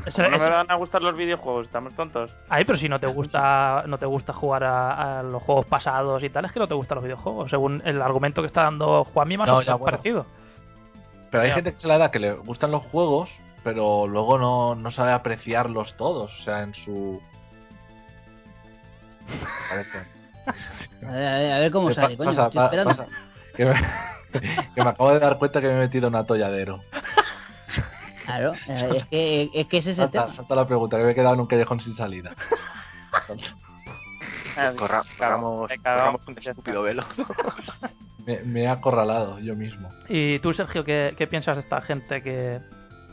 Ese- 0.07 0.23
¿Cómo 0.23 0.29
no 0.29 0.35
ese- 0.37 0.45
me 0.45 0.55
van 0.55 0.71
a 0.71 0.75
gustar 0.75 1.01
los 1.03 1.15
videojuegos? 1.15 1.67
¿Estamos 1.67 1.93
tontos? 1.93 2.31
Ay, 2.49 2.65
pero 2.65 2.77
si 2.79 2.89
no 2.89 2.99
te 2.99 3.05
gusta 3.07 3.83
no 3.85 3.97
te 3.99 4.05
gusta 4.07 4.33
jugar 4.33 4.63
a, 4.63 5.19
a 5.19 5.23
los 5.23 5.43
juegos 5.43 5.65
pasados 5.67 6.23
y 6.23 6.29
tal, 6.29 6.45
es 6.45 6.51
que 6.51 6.59
no 6.59 6.67
te 6.67 6.73
gustan 6.73 6.95
los 6.95 7.03
videojuegos. 7.03 7.49
Según 7.51 7.81
el 7.85 8.01
argumento 8.01 8.41
que 8.41 8.47
está 8.47 8.63
dando 8.63 9.03
Juanmi, 9.03 9.37
más 9.37 9.47
No, 9.47 9.57
o 9.57 9.59
menos 9.59 9.79
bueno. 9.79 9.85
parecido. 9.97 10.25
Pero 11.31 11.43
hay 11.43 11.51
gente 11.51 11.71
que 11.73 11.77
se 11.77 11.87
la 11.87 11.97
da 11.97 12.11
que 12.11 12.19
le 12.19 12.33
gustan 12.33 12.71
los 12.71 12.83
juegos, 12.83 13.29
pero 13.63 14.07
luego 14.07 14.37
no, 14.37 14.75
no 14.75 14.89
sabe 14.91 15.11
apreciarlos 15.11 15.95
todos, 15.97 16.37
o 16.39 16.43
sea, 16.43 16.63
en 16.63 16.73
su... 16.73 17.21
A 19.69 19.75
ver, 19.75 21.27
a 21.27 21.37
ver, 21.37 21.51
a 21.53 21.59
ver 21.59 21.71
cómo 21.71 21.89
¿Qué 21.89 21.93
sale, 21.93 22.17
coño. 22.17 22.29
pasa, 22.31 22.47
estoy 22.47 22.63
esperando. 22.65 22.89
pasa? 22.89 23.07
Que 23.55 23.65
me, 23.65 23.73
que 24.75 24.83
me 24.83 24.89
acabo 24.89 25.11
de 25.13 25.19
dar 25.19 25.37
cuenta 25.37 25.61
que 25.61 25.67
me 25.67 25.73
he 25.73 25.77
metido 25.77 26.07
en 26.07 26.15
un 26.15 26.19
atolladero. 26.19 26.81
Claro, 28.25 28.53
eh, 28.67 28.89
es 28.97 29.05
que, 29.05 29.49
es 29.53 29.67
que 29.67 29.77
ese 29.77 29.91
es 29.91 29.97
el 29.99 30.05
Salta, 30.05 30.23
tema. 30.23 30.35
salta 30.35 30.55
la 30.55 30.65
pregunta, 30.67 30.97
que 30.97 31.03
me 31.03 31.11
he 31.11 31.15
quedado 31.15 31.35
en 31.35 31.41
un 31.41 31.47
callejón 31.47 31.79
sin 31.81 31.93
salida. 31.95 32.35
Corra- 34.75 35.03
corramos, 35.17 35.69
corramos 35.83 36.21
un 36.27 36.37
estúpido 36.37 36.81
velo. 36.81 37.03
Me, 38.29 38.41
me 38.41 38.61
he 38.63 38.67
acorralado 38.67 39.39
yo 39.39 39.55
mismo. 39.55 39.89
¿Y 40.07 40.37
tú, 40.39 40.53
Sergio, 40.53 40.83
qué, 40.83 41.15
qué 41.17 41.25
piensas 41.25 41.55
de 41.55 41.61
esta 41.61 41.81
gente 41.81 42.21
que, 42.21 42.59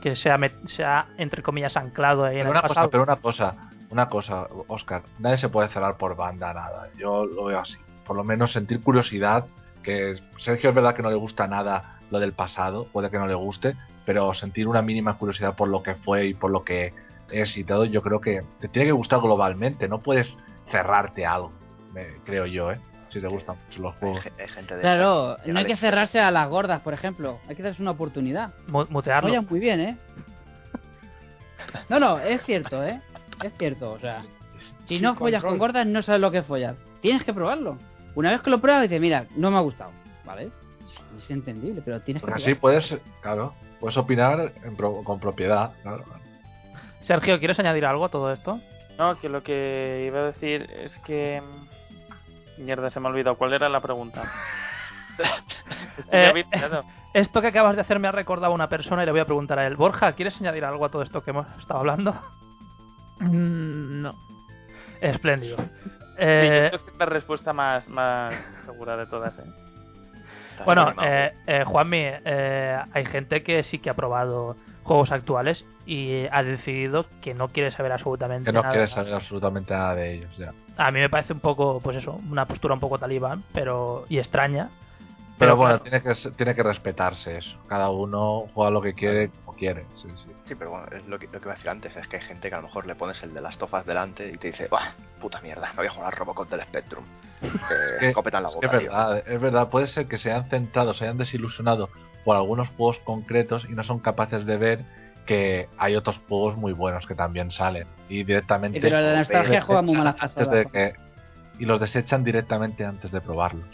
que 0.03 0.15
se, 0.15 0.31
ha 0.31 0.39
se 0.67 0.85
ha, 0.85 1.07
entre 1.17 1.43
comillas, 1.43 1.75
anclado 1.77 2.25
ahí 2.25 2.37
en 2.37 2.43
el 2.43 2.49
una 2.49 2.61
cosa, 2.61 2.69
pasado? 2.69 2.91
pero 2.91 3.03
una 3.03 3.17
cosa, 3.17 3.55
una 3.89 4.09
cosa, 4.11 4.47
Oscar, 4.69 5.03
nadie 5.19 5.39
se 5.39 5.49
puede 5.49 5.69
cerrar 5.69 5.97
por 5.97 6.17
banda, 6.17 6.53
nada. 6.53 6.91
Yo 6.99 7.25
lo 7.25 7.47
veo 7.47 7.61
así. 7.61 7.79
Por 8.07 8.15
lo 8.17 8.25
menos 8.25 8.53
sentir 8.53 8.83
curiosidad, 8.83 9.47
que 9.83 10.21
Sergio 10.37 10.69
es 10.69 10.77
verdad 10.77 10.95
que 10.95 11.03
no 11.03 11.11
le 11.11 11.17
gusta 11.17 11.49
nada 11.49 12.01
lo 12.11 12.21
del 12.21 12.33
pasado, 12.33 12.87
puede 12.93 13.11
que 13.11 13.19
no 13.19 13.27
le 13.27 13.35
guste, 13.35 13.75
pero 14.05 14.35
sentir 14.35 14.69
una 14.69 14.83
mínima 14.83 15.17
curiosidad 15.17 15.57
por 15.57 15.69
lo 15.69 15.83
que 15.83 15.95
fue 15.95 16.27
y 16.27 16.35
por 16.35 16.51
lo 16.51 16.63
que 16.63 16.93
es 17.31 17.57
y 17.57 17.65
todo, 17.65 17.85
yo 17.85 18.03
creo 18.03 18.21
que 18.21 18.43
te 18.61 18.69
tiene 18.69 18.87
que 18.87 18.93
gustar 18.93 19.21
globalmente, 19.21 19.89
no 19.89 20.01
puedes 20.01 20.37
cerrarte 20.71 21.27
a 21.27 21.35
algo, 21.35 21.53
creo 22.25 22.47
yo, 22.47 22.71
¿eh? 22.71 22.81
Si 23.17 23.23
te 23.23 23.29
gustan 23.29 23.57
mucho 23.67 23.83
los 23.83 23.95
juegos. 23.97 24.21
ge- 24.23 24.33
hay 24.39 24.49
gente 24.49 24.75
de 24.77 24.81
Claro, 24.83 25.37
no 25.47 25.59
hay 25.59 25.65
que 25.65 25.77
cerrarse 25.77 26.21
a 26.21 26.31
las 26.31 26.49
gordas, 26.49 26.81
por 26.81 26.93
ejemplo. 26.95 27.39
Hay 27.49 27.57
que 27.57 27.63
darse 27.63 27.81
una 27.83 27.93
oportunidad. 27.93 28.51
Mu- 28.69 28.87
mutearlo. 28.91 29.29
Follan 29.29 29.47
muy 29.49 29.61
bien, 29.61 29.81
¿eh? 29.81 29.97
No, 31.89 31.99
no, 31.99 32.19
es 32.19 32.43
cierto, 32.45 32.83
¿eh? 32.85 33.01
Es 33.43 33.53
cierto, 33.59 33.93
o 33.93 33.99
sea, 33.99 34.23
si 34.89 34.95
Sin 34.97 35.03
no 35.03 35.15
follas 35.17 35.43
con 35.43 35.59
gordas 35.59 35.87
no 35.87 36.03
sabes 36.03 36.21
lo 36.21 36.31
que 36.31 36.39
es 36.39 36.47
follar. 36.47 36.77
Tienes 37.01 37.23
que 37.25 37.35
probarlo. 37.35 37.79
Una 38.15 38.31
vez 38.31 38.41
que 38.41 38.51
lo 38.51 38.61
pruebas 38.61 38.83
dices, 38.83 39.01
mira, 39.01 39.27
no 39.37 39.51
me 39.51 39.59
ha 39.59 39.61
gustado, 39.61 39.91
¿vale? 40.25 40.51
Es 41.19 41.31
entendible, 41.31 41.83
pero 41.85 42.01
tienes 42.01 42.23
que 42.23 42.27
Porque 42.27 42.43
así 42.43 42.55
probarlo. 42.55 42.87
puedes, 42.89 43.03
claro, 43.21 43.55
puedes 43.81 43.97
opinar 43.97 44.53
en 44.65 44.77
pro- 44.77 45.03
con 45.05 45.21
propiedad, 45.21 45.73
claro. 45.83 46.05
Sergio, 47.01 47.39
¿quieres 47.39 47.59
añadir 47.59 47.85
algo 47.85 48.05
a 48.07 48.09
todo 48.11 48.33
esto? 48.33 48.61
No, 48.99 49.19
que 49.21 49.29
lo 49.29 49.43
que 49.43 50.05
iba 50.07 50.21
a 50.21 50.25
decir 50.27 50.69
es 50.83 50.99
que. 51.01 51.43
Mierda, 52.59 52.91
se 52.91 53.01
me 53.01 53.09
ha 53.09 53.11
olvidado. 53.11 53.37
¿Cuál 53.37 53.53
era 53.53 53.69
la 53.69 53.81
pregunta? 53.81 54.23
Eh. 56.13 56.45
Esto 57.15 57.41
que 57.41 57.47
acabas 57.47 57.75
de 57.77 57.81
hacer 57.81 57.99
me 57.99 58.09
ha 58.09 58.13
recordado 58.13 58.53
a 58.53 58.55
una 58.55 58.69
persona 58.69 59.03
y 59.03 59.07
le 59.07 59.13
voy 59.13 59.21
a 59.21 59.25
preguntar 59.25 59.59
a 59.59 59.67
él. 59.67 59.77
Borja, 59.77 60.13
¿quieres 60.13 60.39
añadir 60.39 60.67
algo 60.67 60.85
a 60.85 60.91
todo 60.91 61.01
esto 61.01 61.23
que 61.23 61.31
hemos 61.31 61.47
estado 61.59 61.81
hablando? 61.81 62.13
Mm, 63.21 64.03
no. 64.03 64.15
Espléndido. 65.01 65.57
Sí, 65.57 65.65
Eh, 66.19 66.69
yo 66.71 66.79
creo 66.79 66.85
que 66.85 66.91
es 66.93 66.99
la 66.99 67.07
respuesta 67.07 67.55
más, 67.55 67.89
más 67.89 68.35
segura 68.67 68.99
de 68.99 69.07
todas, 69.07 69.39
¿eh? 69.39 69.45
Está 70.61 70.65
bueno, 70.65 70.93
eh, 71.03 71.33
eh, 71.47 71.65
Juanmi, 71.65 71.99
eh, 72.03 72.79
hay 72.93 73.05
gente 73.07 73.43
que 73.43 73.63
sí 73.63 73.79
que 73.79 73.91
ha 73.91 73.95
probado 73.95 74.57
juegos 74.83 75.11
actuales 75.13 75.65
y 75.85 76.27
ha 76.31 76.43
decidido 76.43 77.07
que 77.21 77.35
no 77.35 77.49
quiere 77.49 77.71
saber 77.73 77.93
absolutamente 77.93 78.47
Que 78.47 78.53
no 78.53 78.61
nada. 78.63 78.73
quieres 78.73 78.91
saber 78.93 79.15
absolutamente 79.15 79.73
nada 79.75 79.95
de 79.95 80.13
ellos, 80.15 80.37
ya. 80.37 80.53
A 80.77 80.91
mí 80.91 81.01
me 81.01 81.09
parece 81.09 81.33
un 81.33 81.41
poco, 81.41 81.81
pues 81.81 81.97
eso, 81.97 82.21
una 82.31 82.47
postura 82.47 82.75
un 82.75 82.81
poco 82.81 82.99
talibán, 82.99 83.43
pero 83.53 84.05
y 84.09 84.19
extraña. 84.19 84.69
Pero, 85.39 85.55
bueno, 85.57 85.79
claro, 85.81 85.83
tiene 85.83 86.03
que 86.03 86.15
ser- 86.15 86.33
tiene 86.33 86.55
que 86.55 86.63
respetarse 86.63 87.37
eso. 87.37 87.59
Cada 87.69 87.91
uno 87.91 88.47
juega 88.55 88.71
lo 88.71 88.81
que 88.81 88.95
quiere 88.95 89.29
como 89.45 89.57
quiere. 89.59 89.85
Sí, 89.97 90.09
sí. 90.17 90.31
Sí, 90.47 90.55
pero 90.55 90.71
bueno, 90.71 90.87
es 90.93 91.07
lo 91.07 91.19
que, 91.19 91.27
lo 91.27 91.33
que 91.33 91.39
iba 91.45 91.53
a 91.53 91.57
decir 91.57 91.69
antes, 91.71 91.95
es 91.95 92.09
que 92.09 92.17
hay 92.17 92.23
gente 92.23 92.49
que 92.49 92.55
a 92.55 92.59
lo 92.59 92.69
mejor 92.69 92.87
le 92.87 92.95
pones 92.95 93.23
el 93.23 93.35
de 93.35 93.43
las 93.43 93.59
tofas 93.59 93.85
delante 93.85 94.29
y 94.33 94.39
te 94.39 94.49
dice, 94.49 94.69
¡buah! 94.69 94.93
Puta 95.21 95.41
mierda, 95.43 95.69
no 95.71 95.77
voy 95.77 95.87
a 95.89 95.91
jugar 95.91 96.15
Robocop 96.17 96.49
del 96.49 96.63
Spectrum. 96.63 97.05
Que 97.41 97.99
que- 98.01 98.09
escopeta 98.09 98.39
en 98.39 98.45
la 98.45 98.49
Es 98.49 98.57
que 98.57 98.67
verdad, 98.67 99.23
es 99.27 99.41
verdad. 99.41 99.69
Puede 99.69 99.87
ser 99.87 100.07
que 100.07 100.19
se 100.19 100.31
hayan 100.33 100.49
centrado, 100.49 100.95
se 100.95 101.05
hayan 101.05 101.19
desilusionado 101.19 101.89
por 102.25 102.37
algunos 102.37 102.69
juegos 102.71 102.99
concretos 103.01 103.67
y 103.69 103.75
no 103.75 103.85
son 103.85 103.99
capaces 104.01 104.47
de 104.47 104.57
ver 104.57 104.81
que 105.27 105.69
hay 105.79 105.97
otros 105.97 106.21
juegos 106.29 106.57
muy 106.57 106.73
buenos 106.73 107.07
que 107.07 107.15
también 107.15 107.51
salen. 107.51 107.87
Y 108.09 108.23
directamente. 108.25 108.81
Pero 108.81 109.01
la 109.01 109.17
nostalgia 109.19 109.61
juega 109.61 109.83
muy 109.83 109.97
de 110.49 110.95
y 111.59 111.65
los 111.65 111.81
desechan 111.81 112.23
directamente 112.23 112.85
antes 112.85 113.11
de 113.11 113.21
probarlos. 113.21 113.65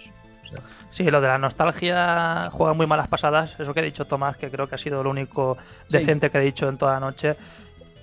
O 0.44 0.48
sea, 0.48 0.58
Sí, 0.90 1.04
lo 1.04 1.20
de 1.20 1.28
la 1.28 1.38
nostalgia 1.38 2.48
juega 2.52 2.74
muy 2.74 2.86
malas 2.86 3.08
pasadas. 3.08 3.50
Eso 3.58 3.72
que 3.72 3.80
ha 3.80 3.82
dicho 3.82 4.04
Tomás, 4.06 4.36
que 4.36 4.50
creo 4.50 4.68
que 4.68 4.74
ha 4.74 4.78
sido 4.78 5.02
lo 5.02 5.10
único 5.10 5.56
Sí. 5.88 5.98
decente 5.98 6.30
que 6.30 6.38
ha 6.38 6.40
dicho 6.42 6.68
en 6.68 6.76
toda 6.78 6.94
la 6.94 7.00
noche. 7.00 7.36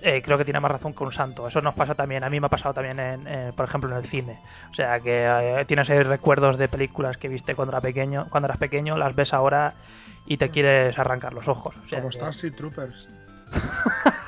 Eh, 0.02 0.22
creo 0.24 0.38
que 0.38 0.46
tiene 0.46 0.60
más 0.60 0.72
razón 0.72 0.94
que 0.94 1.04
un 1.04 1.12
santo. 1.12 1.48
Eso 1.48 1.62
nos 1.62 1.74
pasa 1.76 1.96
también. 1.96 2.24
A 2.24 2.30
mí 2.30 2.40
me 2.40 2.46
ha 2.48 2.50
pasado 2.50 2.74
también, 2.74 3.00
en, 3.00 3.28
eh, 3.28 3.52
por 3.56 3.66
ejemplo, 3.68 3.90
en 3.92 3.98
el 4.04 4.10
cine. 4.10 4.40
O 4.72 4.76
sea, 4.76 5.00
que 5.00 5.26
eh, 5.26 5.66
tienes 5.68 5.90
ahí 5.90 6.02
recuerdos 6.04 6.58
de 6.58 6.68
películas 6.68 7.18
que 7.18 7.28
viste 7.30 7.56
cuando, 7.56 7.72
era 7.74 7.82
pequeño, 7.82 8.28
cuando 8.30 8.48
eras 8.48 8.58
pequeño, 8.58 8.98
las 8.98 9.16
ves 9.16 9.34
ahora 9.34 9.74
y 10.26 10.38
te 10.38 10.50
quieres 10.50 10.98
arrancar 11.00 11.34
los 11.34 11.48
ojos. 11.48 11.76
O 11.86 11.90
sea, 11.90 12.00
Como 12.00 12.10
que- 12.12 12.18
Starship 12.18 12.52
Troopers. 12.56 13.10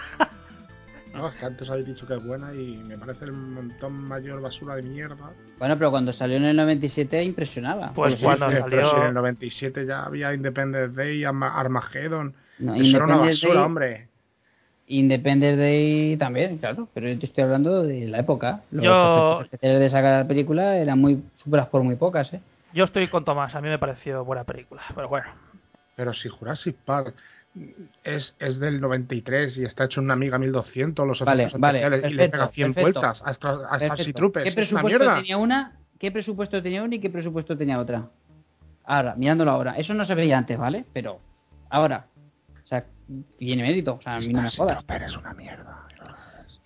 No, 1.14 1.28
es 1.28 1.36
que 1.36 1.46
antes 1.46 1.70
habéis 1.70 1.88
dicho 1.88 2.08
que 2.08 2.14
es 2.14 2.24
buena 2.24 2.54
y 2.54 2.78
me 2.78 2.98
parece 2.98 3.26
el 3.26 3.34
montón 3.34 3.92
mayor 3.94 4.42
basura 4.42 4.76
de 4.78 4.84
mierda. 4.84 5.32
Bueno, 5.60 5.78
pero 5.78 5.92
cuando 5.92 6.14
salió 6.14 6.38
en 6.38 6.46
el 6.46 6.56
97 6.56 7.22
impresionaba. 7.22 7.92
Pues 7.94 8.16
Sí, 8.16 8.24
cuando 8.24 8.46
sí, 8.50 8.54
salió- 8.54 8.70
Pero 8.70 8.90
si 8.92 8.96
en 8.96 9.04
el 9.08 9.14
97 9.16 9.86
ya 9.86 10.04
había 10.04 10.34
Independence 10.34 10.96
Day, 10.96 11.26
Arma- 11.26 11.60
Armageddon. 11.60 12.34
No, 12.60 12.76
Eso 12.76 12.96
era 12.96 13.06
una 13.06 13.18
basura, 13.18 13.54
Day- 13.56 13.64
hombre. 13.64 14.08
Independence 15.00 15.58
Day 15.58 16.18
también, 16.18 16.58
claro, 16.58 16.88
pero 16.94 17.08
yo 17.08 17.18
estoy 17.22 17.44
hablando 17.44 17.84
de 17.84 18.08
la 18.08 18.20
época. 18.20 18.62
Los 18.72 18.84
Yo- 18.84 19.42
especiales 19.42 19.80
de 19.80 19.86
esa 19.86 20.28
película 20.28 20.76
eran 20.78 21.00
muy 21.00 21.24
superados 21.44 21.70
por 21.70 21.84
muy 21.84 21.96
pocas, 21.96 22.34
¿eh? 22.34 22.42
Yo 22.74 22.86
estoy 22.86 23.08
con 23.08 23.24
Tomás. 23.26 23.54
A 23.56 23.62
mí 23.62 23.70
me 23.70 23.80
pareció 23.80 24.24
buena 24.26 24.44
película. 24.44 24.82
Pero 24.96 25.08
bueno. 25.10 25.28
Pero 25.96 26.14
si 26.14 26.30
Jurassic 26.30 26.76
Park 26.86 27.14
es, 28.04 28.36
es 28.40 28.60
del 28.60 28.80
93 28.80 29.58
y 29.58 29.66
está 29.66 29.86
hecho 29.86 30.00
en 30.00 30.06
una 30.06 30.14
Amiga 30.14 30.38
1200, 30.38 31.06
los 31.08 31.20
Vale, 31.20 31.44
efectos 31.44 31.60
vale, 31.60 31.80
especiales, 31.80 32.00
y 32.12 32.14
le 32.14 32.24
perfecto, 32.24 32.38
pega 32.38 32.48
100 32.52 32.74
perfecto. 32.74 33.00
vueltas 33.02 33.24
a, 33.26 33.34
Starship 33.34 33.80
Perfecto. 33.80 34.18
Troopers. 34.18 34.44
¿Qué 34.44 34.50
es 34.62 34.72
una 34.72 34.82
presupuesto 34.82 35.00
mierda. 35.00 35.16
tenía 35.16 35.38
una? 35.38 35.74
¿Qué 36.00 36.12
presupuesto 36.12 36.62
tenía 36.64 36.84
una 36.84 36.96
y 36.96 37.00
qué 37.00 37.10
presupuesto 37.10 37.58
tenía 37.58 37.80
otra? 37.80 38.08
Ahora, 38.86 39.16
mirándolo 39.16 39.52
ahora, 39.52 39.74
eso 39.78 39.94
no 39.94 40.06
se 40.06 40.16
veía 40.16 40.38
antes, 40.38 40.58
¿vale? 40.58 40.86
Pero 40.94 41.20
ahora, 41.70 42.06
o 43.20 43.24
sea, 43.24 43.38
tiene 43.38 43.64
mérito, 43.64 43.96
o 43.96 44.02
sea, 44.02 44.16
a 44.16 44.20
mí 44.20 44.34
no 44.34 44.42
me 44.42 44.50
jodas. 44.52 44.78
Troopers 44.86 45.06
es 45.12 45.18
una 45.18 45.34
mierda. 45.34 45.78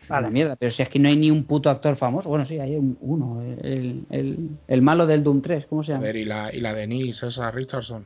Vale, 0.07 0.29
mierda, 0.29 0.55
pero 0.55 0.71
si 0.71 0.83
es 0.83 0.89
que 0.89 0.99
no 0.99 1.07
hay 1.09 1.15
ni 1.17 1.31
un 1.31 1.45
puto 1.45 1.67
actor 1.69 1.95
famoso. 1.95 2.29
Bueno, 2.29 2.45
sí, 2.45 2.59
hay 2.59 2.75
un- 2.75 2.95
uno, 3.01 3.41
el, 3.41 4.05
el, 4.11 4.49
el 4.67 4.81
malo 4.83 5.07
del 5.07 5.23
Doom 5.23 5.41
3, 5.41 5.65
¿cómo 5.65 5.83
se 5.83 5.93
llama? 5.93 6.01
Joder, 6.01 6.15
y 6.17 6.25
la, 6.25 6.53
y 6.53 6.61
la 6.61 6.73
Denise, 6.73 7.25
esa 7.27 7.49
Richardson. 7.49 8.05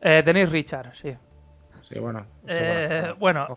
Eh, 0.00 0.22
Dennis 0.24 0.48
Richard, 0.50 0.92
sí. 1.02 1.12
Sí, 1.88 1.98
bueno. 1.98 2.24
Eh, 2.46 3.14
bueno. 3.18 3.48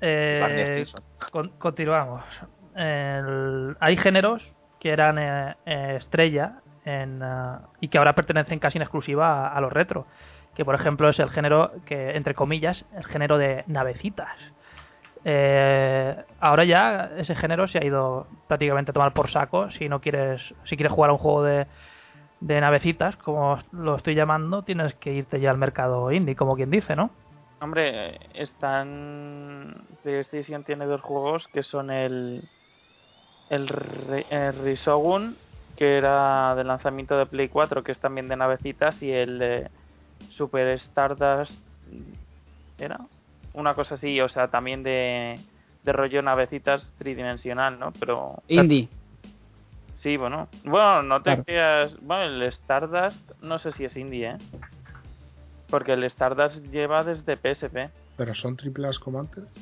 Eh, 0.00 0.86
con- 1.30 1.50
continuamos. 1.58 2.22
El- 2.74 3.76
hay 3.80 3.96
géneros 3.96 4.42
que 4.78 4.90
eran 4.90 5.18
eh, 5.18 5.56
eh, 5.66 5.96
estrella 5.98 6.60
en, 6.84 7.20
eh, 7.22 7.56
y 7.80 7.88
que 7.88 7.98
ahora 7.98 8.14
pertenecen 8.14 8.58
casi 8.58 8.78
en 8.78 8.82
exclusiva 8.82 9.48
a, 9.48 9.56
a 9.56 9.60
los 9.60 9.72
retro. 9.72 10.06
Que 10.60 10.64
por 10.66 10.74
ejemplo 10.74 11.08
es 11.08 11.18
el 11.18 11.30
género 11.30 11.72
que, 11.86 12.18
entre 12.18 12.34
comillas, 12.34 12.84
el 12.94 13.06
género 13.06 13.38
de 13.38 13.64
navecitas. 13.66 14.36
Eh, 15.24 16.14
ahora 16.38 16.64
ya 16.64 17.12
ese 17.16 17.34
género 17.34 17.66
se 17.66 17.78
ha 17.78 17.84
ido 17.86 18.26
prácticamente 18.46 18.90
a 18.90 18.92
tomar 18.92 19.14
por 19.14 19.30
saco. 19.30 19.70
Si 19.70 19.88
no 19.88 20.02
quieres, 20.02 20.54
si 20.64 20.76
quieres 20.76 20.92
jugar 20.92 21.08
a 21.08 21.12
un 21.14 21.18
juego 21.18 21.44
de, 21.44 21.66
de 22.40 22.60
navecitas, 22.60 23.16
como 23.16 23.58
lo 23.72 23.96
estoy 23.96 24.14
llamando, 24.14 24.60
tienes 24.60 24.92
que 24.96 25.14
irte 25.14 25.40
ya 25.40 25.50
al 25.50 25.56
mercado 25.56 26.12
indie, 26.12 26.36
como 26.36 26.56
quien 26.56 26.70
dice, 26.70 26.94
¿no? 26.94 27.08
Hombre, 27.62 28.18
están. 28.34 29.86
PlayStation 30.02 30.62
tiene 30.64 30.84
dos 30.84 31.00
juegos 31.00 31.48
que 31.48 31.62
son 31.62 31.90
el. 31.90 32.46
El, 33.48 34.26
el 34.28 34.52
Risogun, 34.62 35.38
que 35.78 35.96
era 35.96 36.54
de 36.54 36.64
lanzamiento 36.64 37.16
de 37.16 37.24
Play 37.24 37.48
4, 37.48 37.82
que 37.82 37.92
es 37.92 37.98
también 37.98 38.28
de 38.28 38.36
navecitas, 38.36 39.02
y 39.02 39.10
el 39.10 39.70
Super 40.28 40.68
Stardust. 40.68 41.52
¿Era? 42.78 42.98
Una 43.52 43.74
cosa 43.74 43.94
así, 43.94 44.20
o 44.20 44.28
sea, 44.28 44.48
también 44.48 44.82
de, 44.82 45.40
de 45.82 45.92
rollo 45.92 46.22
navecitas 46.22 46.92
tridimensional, 46.98 47.78
¿no? 47.78 47.92
Pero. 47.92 48.42
Indie. 48.48 48.88
Sí, 49.96 50.16
bueno. 50.16 50.48
Bueno, 50.64 51.02
no 51.02 51.18
te 51.18 51.24
Claro. 51.30 51.44
creas. 51.44 51.96
Bueno, 52.00 52.24
el 52.24 52.42
Stardust 52.44 53.20
no 53.42 53.58
sé 53.58 53.72
si 53.72 53.84
es 53.84 53.96
indie, 53.96 54.30
¿eh? 54.30 54.38
Porque 55.68 55.92
el 55.92 56.04
Stardust 56.04 56.64
lleva 56.66 57.04
desde 57.04 57.36
PSP. 57.36 57.90
Pero 58.16 58.34
son 58.34 58.56
triplas 58.56 58.98
como 58.98 59.20
antes. 59.20 59.54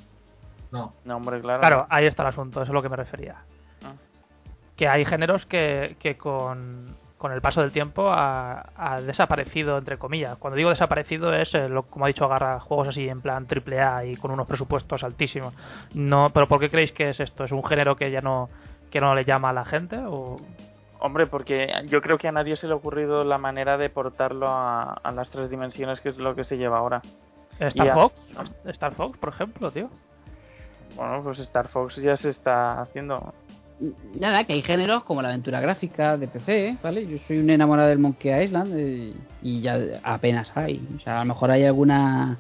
no. 0.70 0.93
No, 1.05 1.16
hombre, 1.16 1.40
claro. 1.40 1.60
Claro, 1.60 1.86
ahí 1.90 2.06
está 2.06 2.22
el 2.22 2.28
asunto, 2.28 2.60
eso 2.60 2.64
es 2.64 2.70
a 2.70 2.72
lo 2.72 2.82
que 2.82 2.89
me 2.89 2.97
refería. 2.97 3.36
Ah. 3.85 3.93
Que 4.76 4.86
hay 4.89 5.05
géneros 5.05 5.44
que, 5.47 5.97
que 5.98 6.16
con, 6.16 6.94
con 7.19 7.32
el 7.32 7.40
paso 7.40 7.61
del 7.61 7.73
tiempo 7.73 8.09
ha, 8.11 8.70
ha 8.77 9.01
desaparecido, 9.01 9.77
entre 9.77 9.99
comillas. 9.99 10.39
Cuando 10.39 10.57
digo 10.57 10.70
desaparecido 10.70 11.35
es, 11.35 11.53
eh, 11.55 11.69
lo, 11.69 11.82
como 11.82 12.05
ha 12.05 12.09
dicho 12.09 12.24
Agarra, 12.24 12.61
juegos 12.61 12.89
así 12.89 13.09
en 13.09 13.20
plan 13.20 13.47
triple 13.47 13.81
A 13.81 14.05
y 14.05 14.16
con 14.16 14.31
unos 14.31 14.47
presupuestos 14.47 15.03
altísimos. 15.03 15.53
No, 15.95 16.31
pero 16.32 16.47
¿por 16.49 16.61
qué 16.61 16.70
creéis 16.70 16.93
que 16.93 17.11
es 17.11 17.19
esto? 17.20 17.45
¿Es 17.45 17.53
un 17.53 17.65
género 17.65 17.97
que 17.97 18.11
ya 18.11 18.20
no 18.20 18.49
que 18.90 19.01
no 19.03 19.15
le 19.15 19.24
llama 19.24 19.51
a 19.51 19.53
la 19.53 19.65
gente 19.66 19.99
o 20.07 20.36
Hombre, 21.01 21.27
porque 21.28 21.70
yo 21.86 22.01
creo 22.03 22.19
que 22.19 22.27
a 22.27 22.32
nadie 22.32 22.57
se 22.57 22.66
le 22.66 22.73
ha 22.73 22.77
ocurrido 22.77 23.23
la 23.23 23.39
manera 23.39 23.77
de 23.78 23.89
portarlo 23.90 24.49
a, 24.49 24.95
a 24.95 25.12
las 25.12 25.31
tres 25.31 25.49
dimensiones, 25.51 26.01
que 26.01 26.09
es 26.09 26.16
lo 26.16 26.35
que 26.35 26.45
se 26.45 26.57
lleva 26.57 26.78
ahora. 26.78 27.03
Star 27.61 27.90
a- 27.90 27.95
Fox, 27.95 28.20
Star 28.65 28.95
Fox, 28.95 29.16
por 29.19 29.28
ejemplo, 29.28 29.70
tío. 29.70 29.90
Bueno, 30.97 31.20
pues 31.23 31.39
Star 31.39 31.69
Fox 31.69 31.97
ya 31.97 32.16
se 32.16 32.31
está 32.31 32.81
haciendo. 32.81 33.32
Nada, 34.18 34.44
que 34.44 34.55
hay 34.55 34.62
géneros 34.62 35.05
como 35.05 35.22
la 35.22 35.28
aventura 35.28 35.60
gráfica 35.60 36.16
de 36.16 36.26
PC, 36.26 36.78
¿vale? 36.82 37.06
Yo 37.06 37.18
soy 37.26 37.38
un 37.38 37.50
enamorado 37.50 37.88
del 37.88 37.98
Monkey 37.98 38.44
Island 38.44 38.74
eh, 38.76 39.12
y 39.42 39.60
ya 39.60 39.78
apenas 40.02 40.50
hay. 40.56 40.84
O 40.96 41.00
sea, 41.00 41.16
a 41.16 41.24
lo 41.24 41.26
mejor 41.26 41.50
hay 41.50 41.64
alguna... 41.64 42.38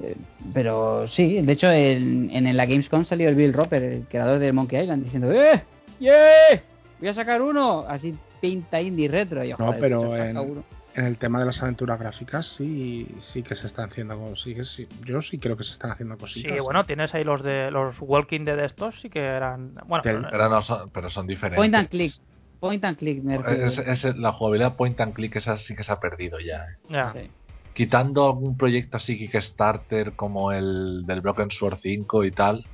eh, 0.00 0.14
pero 0.52 1.08
sí, 1.08 1.40
de 1.40 1.52
hecho 1.52 1.70
en, 1.70 2.30
en 2.30 2.56
la 2.56 2.66
Gamescom 2.66 3.04
salió 3.04 3.28
el 3.30 3.34
Bill 3.34 3.54
Roper, 3.54 3.82
el 3.82 4.04
creador 4.08 4.38
del 4.38 4.52
Monkey 4.52 4.82
Island, 4.82 5.04
diciendo 5.04 5.32
¡Eh! 5.32 5.62
¡Yeah! 6.00 6.62
Voy 7.00 7.08
a 7.08 7.14
sacar 7.14 7.40
uno. 7.40 7.84
Así 7.88 8.14
pinta 8.40 8.80
indie 8.80 9.08
retro. 9.08 9.44
Y 9.44 9.50
No, 9.50 9.74
pero 9.80 10.16
en. 10.16 10.62
En 10.98 11.04
el 11.06 11.16
tema 11.16 11.38
de 11.38 11.46
las 11.46 11.62
aventuras 11.62 11.98
gráficas 11.98 12.46
sí, 12.46 13.06
sí 13.20 13.42
que 13.42 13.54
se 13.54 13.66
están 13.68 13.88
haciendo. 13.90 14.34
Sí, 14.36 14.54
que 14.54 14.64
sí, 14.64 14.88
yo 15.06 15.22
sí 15.22 15.38
creo 15.38 15.56
que 15.56 15.62
se 15.64 15.72
están 15.72 15.92
haciendo 15.92 16.16
Sí, 16.16 16.20
cositas. 16.20 16.58
bueno, 16.64 16.84
tienes 16.86 17.14
ahí 17.14 17.22
los 17.24 17.42
de 17.42 17.70
los 17.70 17.94
Walking 18.00 18.44
Dead 18.44 18.58
estos, 18.64 19.00
sí 19.00 19.08
que 19.08 19.20
eran... 19.20 19.74
Bueno, 19.86 20.02
Del- 20.02 20.24
eh, 20.24 20.28
Pero, 20.30 20.48
no 20.48 20.60
son, 20.62 20.90
pero 20.90 21.08
son 21.08 21.26
diferentes. 21.26 21.58
Point 21.58 21.74
and 21.76 21.88
click. 21.88 22.14
Point 22.58 22.84
and 22.84 22.96
click. 22.98 23.22
Es- 23.46 23.78
es- 23.78 24.16
la 24.16 24.32
jugabilidad 24.32 24.74
point 24.74 25.00
and 25.00 25.14
click 25.14 25.36
esa 25.36 25.56
sí 25.56 25.76
que 25.76 25.84
se 25.84 25.92
ha 25.92 26.00
perdido 26.00 26.40
ya. 26.40 26.64
¿eh? 26.64 26.76
ya. 26.90 27.12
Sí. 27.12 27.30
Quitando 27.74 28.26
algún 28.26 28.56
proyecto 28.56 28.96
así 28.96 29.16
Kickstarter 29.16 30.14
como 30.14 30.50
el 30.50 31.04
del 31.06 31.20
Broken 31.20 31.52
Sword 31.52 31.78
5 31.80 32.24
y 32.24 32.32
tal, 32.32 32.64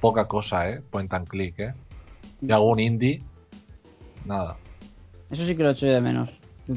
poca 0.00 0.28
cosa, 0.28 0.70
¿eh? 0.70 0.82
Point 0.88 1.12
and 1.14 1.26
click, 1.26 1.58
¿eh? 1.58 1.74
Y 2.40 2.52
algún 2.52 2.78
indie, 2.78 3.22
nada. 4.24 4.56
Eso 5.30 5.44
sí 5.44 5.56
que 5.56 5.64
lo 5.64 5.70
echo 5.70 5.86
de 5.86 6.00
menos. 6.00 6.30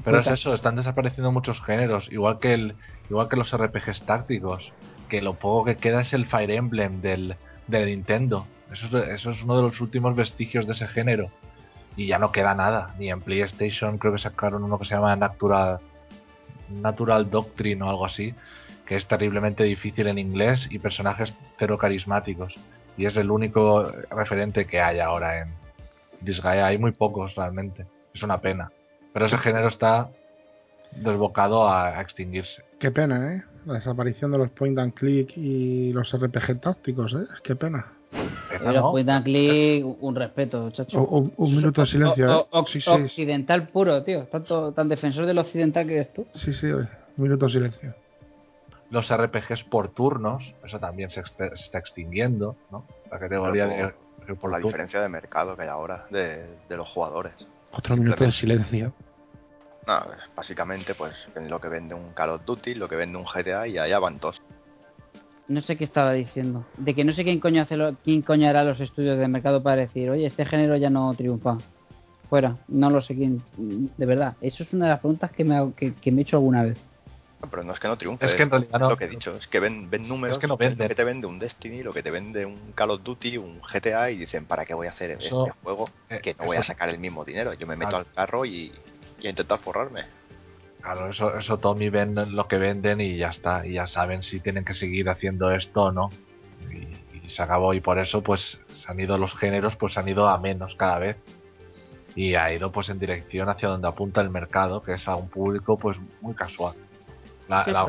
Pero 0.04 0.20
es 0.20 0.28
eso, 0.28 0.54
están 0.54 0.76
desapareciendo 0.76 1.32
muchos 1.32 1.62
géneros, 1.62 2.12
igual 2.12 2.40
que 2.40 2.54
el 2.54 2.76
igual 3.10 3.28
que 3.28 3.36
los 3.36 3.56
RPGs 3.56 4.04
tácticos, 4.04 4.72
que 5.08 5.22
lo 5.22 5.34
poco 5.34 5.66
que 5.66 5.78
queda 5.78 6.02
es 6.02 6.14
el 6.14 6.28
Fire 6.28 6.52
Emblem 6.52 7.02
del, 7.02 7.36
del 7.68 7.88
Nintendo. 7.88 8.46
Eso 8.72 8.86
es, 9.00 9.08
eso 9.10 9.32
es 9.32 9.44
uno 9.44 9.58
de 9.58 9.64
los 9.64 9.82
últimos 9.82 10.16
vestigios 10.16 10.68
de 10.68 10.74
ese 10.74 10.88
género. 10.88 11.32
Y 11.96 12.06
ya 12.06 12.20
no 12.20 12.32
queda 12.32 12.54
nada. 12.54 12.94
Ni 13.00 13.10
en 13.10 13.22
PlayStation 13.22 13.98
creo 13.98 14.14
que 14.14 14.20
sacaron 14.20 14.64
uno 14.64 14.78
que 14.78 14.86
se 14.86 14.94
llama 14.94 15.16
Natural, 15.16 15.80
Natural 16.70 17.30
Doctrine 17.30 17.84
o 17.84 17.90
algo 17.90 18.06
así, 18.06 18.36
que 18.86 18.96
es 18.96 19.08
terriblemente 19.08 19.64
difícil 19.64 20.08
en 20.08 20.20
inglés 20.20 20.68
y 20.70 20.78
personajes 20.78 21.36
cero 21.58 21.80
carismáticos. 21.80 22.56
Y 22.96 23.06
es 23.06 23.18
el 23.18 23.32
único 23.32 23.92
referente 24.12 24.66
que 24.68 24.82
hay 24.82 25.00
ahora 25.00 25.40
en 25.40 25.54
Disgaea. 26.22 26.68
Hay 26.68 26.78
muy 26.78 26.92
pocos 26.92 27.34
realmente. 27.36 27.88
Es 28.14 28.22
una 28.24 28.40
pena. 28.40 28.72
Pero 29.14 29.26
ese 29.26 29.38
género 29.38 29.68
está 29.68 30.10
desbocado 30.92 31.68
a, 31.68 31.98
a 31.98 32.02
extinguirse. 32.02 32.64
Qué 32.80 32.92
pena, 32.92 33.34
¿eh? 33.36 33.44
La 33.66 33.76
desaparición 33.76 34.32
de 34.32 34.38
los 34.38 34.50
point 34.52 34.78
and 34.80 34.94
click 34.94 35.32
y 35.36 35.92
los 35.94 36.12
RPG 36.18 36.60
tácticos, 36.62 37.14
¿eh? 37.14 37.28
Qué 37.44 37.56
pena. 37.56 37.94
Pero 38.50 38.72
¿no? 38.72 38.92
point 38.92 39.10
and 39.10 39.24
click, 39.26 39.86
un 40.00 40.16
respeto, 40.16 40.72
chacho. 40.72 41.02
O- 41.02 41.20
un- 41.20 41.34
un 41.38 41.56
minuto 41.56 41.82
de 41.82 41.88
silencio, 41.88 42.28
O- 42.30 42.42
¿eh? 42.42 42.48
o- 42.52 42.66
Sí, 42.66 42.82
sí. 42.82 42.90
Occidental 42.90 43.68
puro, 43.68 44.02
tío. 44.04 44.26
Tanto, 44.28 44.72
tan 44.72 44.90
defensor 44.90 45.26
del 45.26 45.38
occidental 45.38 45.86
que 45.88 45.94
eres 45.96 46.14
tú. 46.14 46.26
Sí, 46.34 46.54
sí, 46.54 46.68
un 46.68 46.88
minuto 47.18 47.46
de 47.46 47.52
silencio. 47.52 47.94
Los 48.90 49.12
RPGs 49.12 49.66
por 49.66 49.90
turnos, 49.90 50.56
eso 50.66 50.80
también 50.80 51.12
se, 51.12 51.22
está 51.22 51.78
extinguiendo, 51.78 52.56
¿no? 52.72 52.86
La 53.12 53.20
categoría 53.20 53.68
de... 53.68 53.94
Por 54.42 54.52
la 54.52 54.60
diferencia 54.60 55.00
de 55.02 55.10
mercado 55.10 55.56
que 55.56 55.64
hay 55.64 55.68
ahora 55.70 56.06
de, 56.12 56.46
de 56.68 56.78
los 56.78 56.88
jugadores. 56.90 57.34
Otro 57.72 57.96
minuto 57.98 58.24
de 58.24 58.32
silencio. 58.32 58.94
No, 59.88 60.00
básicamente 60.36 60.94
pues 60.96 61.14
lo 61.50 61.60
que 61.60 61.68
vende 61.68 61.96
un 61.96 62.10
Call 62.14 62.30
of 62.32 62.46
Duty, 62.46 62.76
lo 62.76 62.88
que 62.88 62.96
vende 62.96 63.18
un 63.18 63.26
GTA 63.26 63.68
y 63.68 63.78
allá 63.78 64.00
van 64.00 64.20
todos. 64.20 64.42
No 65.48 65.62
sé 65.62 65.78
qué 65.78 65.84
estaba 65.84 66.14
diciendo. 66.14 66.66
De 66.78 66.94
que 66.94 67.04
no 67.04 67.12
sé 67.14 67.24
quién 67.24 67.40
coño, 67.40 67.64
hace 67.64 67.76
lo- 67.76 67.96
quién 68.04 68.22
coño 68.22 68.48
hará 68.48 68.64
los 68.64 68.80
estudios 68.80 69.18
de 69.18 69.28
mercado 69.28 69.64
para 69.64 69.78
decir, 69.82 70.10
oye, 70.10 70.28
este 70.28 70.46
género 70.46 70.78
ya 70.78 70.92
no 70.92 71.12
triunfa. 71.16 71.58
Fuera. 72.30 72.56
No 72.68 72.92
lo 72.92 73.02
sé 73.02 73.16
quién. 73.16 73.42
De 73.58 74.06
verdad. 74.06 74.36
Eso 74.42 74.62
es 74.62 74.72
una 74.74 74.86
de 74.86 74.92
las 74.92 75.00
preguntas 75.00 75.32
que 75.32 75.44
me, 75.44 75.74
que 75.74 76.12
me 76.12 76.22
he 76.22 76.24
hecho 76.24 76.38
alguna 76.38 76.62
vez. 76.64 76.78
Pero 77.50 77.64
no 77.64 77.74
es 77.74 77.80
que 77.80 77.88
no 77.88 77.98
triunfe, 77.98 78.26
Es 78.26 78.36
que 78.36 78.44
en 78.44 78.50
realidad 78.50 78.80
no- 78.80 78.90
lo 78.90 78.98
que 78.98 79.06
he 79.06 79.08
dicho, 79.08 79.36
es 79.38 79.48
que 79.48 79.60
ven, 79.60 79.90
ven 79.90 80.08
números, 80.08 80.36
Es 80.38 80.42
que 80.42 80.48
no 80.48 80.54
lo 80.54 80.58
que 80.88 80.96
te 80.96 81.04
vende 81.06 81.26
un 81.26 81.40
Destiny, 81.40 81.84
lo 81.84 81.94
que 81.94 82.04
te 82.04 82.12
vende 82.12 82.46
un 82.46 82.74
Call 82.74 82.92
of 82.92 83.04
Duty, 83.04 83.38
un 83.38 83.62
GTA 83.62 84.12
y 84.12 84.18
dicen, 84.18 84.46
¿para 84.46 84.66
qué 84.66 84.74
voy 84.74 84.88
a 84.88 84.90
hacer 84.90 85.12
Eso- 85.12 85.48
este 85.48 85.58
juego 85.64 85.90
eh, 86.10 86.20
que 86.22 86.36
no 86.38 86.46
voy 86.46 86.58
a 86.58 86.64
sacar 86.64 86.90
el 86.90 87.00
mismo 87.00 87.24
dinero? 87.24 87.54
Yo 87.54 87.66
me 87.66 87.76
meto 87.78 87.92
Claro. 87.92 88.06
al 88.08 88.14
carro 88.14 88.46
y, 88.46 88.74
y 89.22 89.28
a 89.28 89.30
intentar 89.30 89.60
forrarme. 89.60 90.04
Claro, 90.82 91.10
eso, 91.10 91.38
eso 91.38 91.58
Tommy 91.60 91.90
ven 91.90 92.16
lo 92.36 92.48
que 92.48 92.58
venden 92.58 93.00
y 93.02 93.16
ya 93.18 93.30
está. 93.30 93.66
Y 93.66 93.74
ya 93.74 93.88
saben 93.88 94.22
si 94.22 94.40
tienen 94.42 94.64
que 94.66 94.74
seguir 94.74 95.10
haciendo 95.10 95.52
esto 95.52 95.84
o 95.84 95.92
no. 95.92 96.10
Y, 96.72 97.18
y 97.26 97.30
se 97.30 97.42
acabó. 97.42 97.74
Y 97.74 97.80
por 97.82 98.00
eso, 98.00 98.22
pues, 98.22 98.62
se 98.74 98.92
han 98.92 99.00
ido 99.00 99.18
los 99.18 99.34
géneros, 99.36 99.76
pues 99.78 99.94
se 99.94 100.00
han 100.02 100.08
ido 100.10 100.28
a 100.28 100.38
menos 100.38 100.76
cada 100.76 101.00
vez. 101.00 101.18
Y 102.16 102.36
ha 102.36 102.54
ido, 102.54 102.72
pues, 102.72 102.90
en 102.90 103.00
dirección 103.00 103.50
hacia 103.50 103.68
donde 103.70 103.88
apunta 103.88 104.20
el 104.22 104.30
mercado, 104.30 104.82
que 104.82 104.94
es 104.94 105.08
a 105.08 105.16
un 105.16 105.30
público, 105.30 105.78
pues, 105.78 105.98
muy 106.22 106.34
casual. 106.34 106.76
La- 107.50 107.66
Sí, 107.66 107.72
la- 107.72 107.86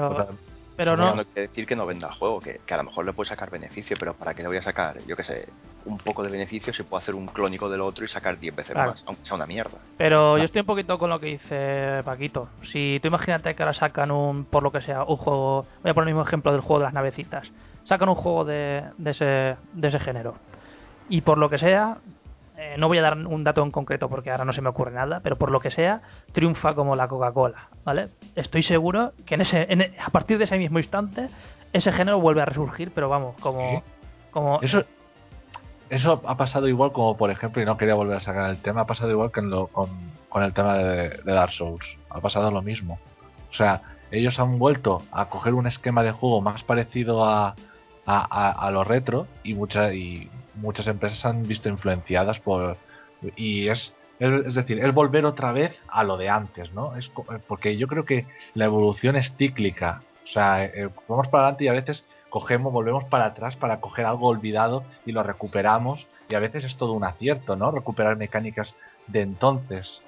pero- 0.77 0.97
No, 0.97 1.15
no, 1.15 1.25
quiere 1.27 1.43
decir 1.49 1.67
que 1.67 1.77
no 1.77 1.85
venda 1.85 2.09
el 2.09 2.15
juego, 2.15 2.41
que, 2.41 2.61
que 2.67 2.73
a 2.75 2.79
lo 2.79 2.85
mejor 2.85 3.05
le 3.05 3.13
puede 3.13 3.29
sacar 3.29 3.51
beneficio, 3.51 3.97
pero 4.01 4.15
¿para 4.15 4.33
qué 4.33 4.41
le 4.41 4.49
voy 4.49 4.57
a 4.57 4.63
sacar, 4.63 4.99
yo 5.07 5.15
qué 5.15 5.23
sé, 5.25 5.47
un 5.85 5.99
poco 5.99 6.23
de 6.23 6.31
beneficio 6.31 6.73
si 6.73 6.83
puedo 6.85 7.03
hacer 7.03 7.15
un 7.15 7.27
clónico 7.27 7.69
del 7.69 7.83
otro 7.83 8.03
y 8.05 8.09
sacar 8.09 8.39
10 8.39 8.57
veces 8.57 8.73
Claro. 8.73 8.93
más, 8.93 9.03
aunque 9.07 9.23
sea 9.27 9.35
una 9.37 9.45
mierda? 9.47 9.77
Pero 9.99 10.39
yo 10.39 10.45
estoy 10.45 10.61
un 10.63 10.67
poquito 10.67 10.99
con 10.99 11.11
lo 11.11 11.19
que 11.21 11.27
dice 11.27 12.01
Paquito. 12.05 12.49
Si 12.73 12.99
tú 13.03 13.09
imagínate 13.09 13.55
que 13.55 13.63
ahora 13.63 13.75
sacan 13.75 14.11
un, 14.11 14.47
por 14.47 14.63
lo 14.63 14.73
que 14.73 14.81
sea, 14.81 15.05
un 15.05 15.17
juego, 15.19 15.67
voy 15.83 15.91
a 15.91 15.95
poner 15.95 16.09
el 16.09 16.15
mismo 16.15 16.27
ejemplo 16.27 16.51
del 16.53 16.63
juego 16.63 16.79
de 16.79 16.85
las 16.87 16.95
navecitas. 16.95 17.47
Sacan 17.85 18.09
un 18.09 18.15
juego 18.15 18.47
de, 18.47 18.85
de, 18.97 19.11
ese, 19.11 19.57
de 19.75 19.89
ese 19.89 19.99
género. 20.01 20.37
Y 21.11 21.21
por 21.21 21.37
lo 21.37 21.51
que 21.51 21.59
sea, 21.59 21.99
eh, 22.61 22.75
no 22.79 22.89
voy 22.89 22.99
a 22.99 23.03
dar 23.03 23.17
un 23.17 23.43
dato 23.43 23.63
en 23.63 23.71
concreto 23.71 24.09
porque 24.11 24.31
ahora 24.31 24.45
no 24.45 24.53
se 24.53 24.61
me 24.61 24.69
ocurre 24.69 24.93
nada, 24.93 25.21
pero 25.23 25.37
por 25.37 25.51
lo 25.51 25.61
que 25.61 25.71
sea, 25.71 26.03
triunfa 26.33 26.75
como 26.75 26.95
la 26.95 27.09
Coca-Cola, 27.09 27.69
¿vale? 27.85 28.09
Estoy 28.37 28.63
seguro 28.63 29.13
que 29.25 29.35
en 29.37 29.41
ese, 29.41 29.67
en 29.73 29.83
a 29.99 30.11
partir 30.11 30.37
de 30.39 30.45
ese 30.45 30.59
mismo 30.59 30.79
instante, 30.79 31.29
ese 31.73 31.91
género 31.93 32.21
vuelve 32.21 32.43
a 32.43 32.45
resurgir, 32.45 32.93
pero 32.95 33.09
vamos, 33.09 33.35
como... 33.41 33.83
Sí. 33.85 33.93
como 34.31 34.61
Eso, 34.61 34.85
eso 35.89 36.23
ha 36.27 36.37
pasado 36.37 36.69
igual 36.69 36.93
como, 36.93 37.17
por 37.17 37.31
ejemplo, 37.31 37.61
y 37.63 37.65
no 37.65 37.77
quería 37.77 37.95
volver 37.95 38.17
a 38.17 38.21
sacar 38.21 38.51
el 38.51 38.59
tema, 38.59 38.83
ha 38.83 38.87
pasado 38.87 39.11
igual 39.11 39.33
que 39.33 39.41
en 39.41 39.51
lo- 39.51 39.67
con, 39.69 39.89
con 40.29 40.43
el 40.45 40.53
tema 40.53 40.75
de, 40.75 41.09
de 41.11 41.33
Dark 41.33 41.53
Souls. 41.53 41.85
Ha 42.11 42.21
pasado 42.21 42.51
lo 42.51 42.63
mismo. 42.63 42.99
O 43.51 43.55
sea, 43.55 43.83
ellos 44.13 44.39
han 44.39 44.59
vuelto 44.59 45.03
a 45.11 45.27
coger 45.27 45.55
un 45.55 45.67
esquema 45.67 46.03
de 46.03 46.13
juego 46.13 46.41
más 46.41 46.63
parecido 46.63 47.25
a, 47.25 47.49
a, 47.49 47.55
a- 48.07 48.51
a 48.67 48.71
lo 48.71 48.85
retro 48.85 49.27
y, 49.43 49.55
muchas 49.55 49.93
y 49.95 50.29
muchas 50.61 50.87
empresas 50.87 51.25
han 51.25 51.43
visto 51.43 51.69
influenciadas 51.69 52.39
por... 52.41 52.77
Y 53.37 53.69
es, 53.69 53.95
es, 54.19 54.55
decir, 54.55 54.83
es 54.83 54.95
volver 54.95 55.25
otra 55.27 55.53
vez 55.53 55.77
a 55.89 56.05
lo 56.05 56.17
de 56.17 56.29
antes, 56.29 56.73
¿no? 56.73 56.97
Es 56.97 57.09
co- 57.09 57.27
porque 57.47 57.77
yo 57.77 57.87
creo 57.87 58.05
que 58.05 58.27
la 58.55 58.67
evolución 58.67 59.17
es 59.17 59.35
cíclica. 59.37 60.03
O 60.25 60.29
sea, 60.29 60.65
eh, 60.65 60.89
vamos 61.09 61.29
para 61.29 61.45
adelante 61.45 61.65
y 61.65 61.69
a 61.69 61.73
veces 61.73 62.05
cogemos, 62.29 62.73
volvemos 62.73 63.05
para 63.05 63.27
atrás 63.27 63.57
para 63.57 63.81
coger 63.81 64.07
algo 64.07 64.29
olvidado 64.29 64.85
y 65.05 65.13
lo 65.13 65.23
recuperamos. 65.23 66.07
Y 66.29 66.35
a 66.35 66.41
veces 66.41 66.65
es 66.65 66.77
todo 66.77 66.93
un 66.93 67.05
acierto, 67.05 67.57
¿no? 67.57 67.71
Recuperar 67.71 68.17
mecánicas 68.17 68.75
de 69.09 69.23
entonces. 69.23 70.01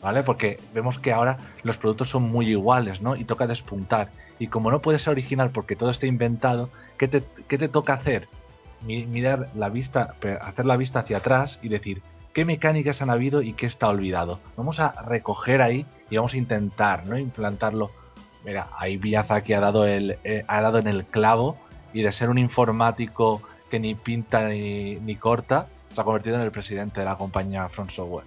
¿Vale? 0.00 0.22
Porque 0.22 0.58
vemos 0.72 0.98
que 0.98 1.12
ahora 1.12 1.36
los 1.62 1.76
productos 1.76 2.08
son 2.08 2.22
muy 2.22 2.48
iguales, 2.48 3.02
¿no? 3.02 3.16
Y 3.16 3.24
toca 3.24 3.46
despuntar. 3.46 4.08
Y 4.38 4.46
como 4.46 4.70
no 4.70 4.80
puede 4.80 4.98
ser 4.98 5.10
original 5.10 5.50
porque 5.50 5.76
todo 5.76 5.90
está 5.90 6.06
inventado, 6.06 6.70
¿qué 6.96 7.06
te, 7.06 7.22
qué 7.48 7.58
te 7.58 7.68
toca 7.68 7.92
hacer? 7.92 8.26
Mi- 8.82 9.04
Mirar 9.06 9.48
la 9.54 9.68
vista, 9.68 10.14
hacer 10.40 10.66
la 10.66 10.76
vista 10.76 11.00
hacia 11.00 11.18
atrás 11.18 11.58
y 11.62 11.68
decir 11.68 12.02
qué 12.32 12.44
mecánicas 12.44 13.02
han 13.02 13.10
habido 13.10 13.42
y 13.42 13.52
qué 13.54 13.66
está 13.66 13.88
olvidado. 13.88 14.40
Vamos 14.56 14.80
a 14.80 14.92
recoger 15.02 15.62
ahí 15.62 15.84
y 16.10 16.16
vamos 16.16 16.34
a 16.34 16.36
intentar, 16.38 17.06
¿no? 17.06 17.18
Implantarlo. 17.18 17.90
Mira, 18.44 18.68
ahí 18.78 18.96
Miyazaki 18.98 19.52
ha 19.52 19.60
dado 19.60 19.84
el, 19.86 20.18
eh, 20.24 20.44
ha 20.48 20.60
dado 20.62 20.78
en 20.78 20.86
el 20.86 21.04
clavo 21.04 21.56
y 21.92 22.02
de 22.02 22.12
ser 22.12 22.30
un 22.30 22.38
informático 22.38 23.42
que 23.70 23.78
ni 23.78 23.94
pinta 23.94 24.48
ni, 24.48 24.96
ni 24.96 25.16
corta, 25.16 25.66
se 25.92 26.00
ha 26.00 26.04
convertido 26.04 26.36
en 26.36 26.42
el 26.42 26.50
presidente 26.50 27.00
de 27.00 27.06
la 27.06 27.16
compañía 27.16 27.68
Front 27.68 27.90
Software. 27.90 28.24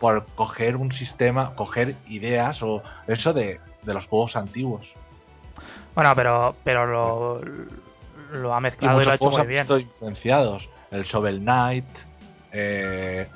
Por 0.00 0.26
coger 0.34 0.76
un 0.76 0.90
sistema, 0.90 1.54
coger 1.54 1.94
ideas 2.08 2.62
o 2.62 2.82
eso 3.06 3.32
de, 3.32 3.60
de 3.82 3.94
los 3.94 4.06
juegos 4.08 4.34
antiguos. 4.36 4.92
Bueno, 5.94 6.12
pero, 6.16 6.56
pero 6.64 6.86
lo, 6.86 7.40
lo 8.32 8.54
ha 8.54 8.58
Y 8.58 8.62
mezclado 8.62 9.00
y, 9.00 9.04
lo 9.04 9.10
ha 9.10 9.14
muchos 9.14 9.14
hecho 9.14 9.30
juegos 9.30 9.46
muy 9.46 9.56
han 9.58 9.66
bien. 9.66 9.80
influenciados. 9.82 10.68
El 10.90 11.04
Shovel 11.04 11.40
Knight, 11.40 11.84
eh, 12.52 13.26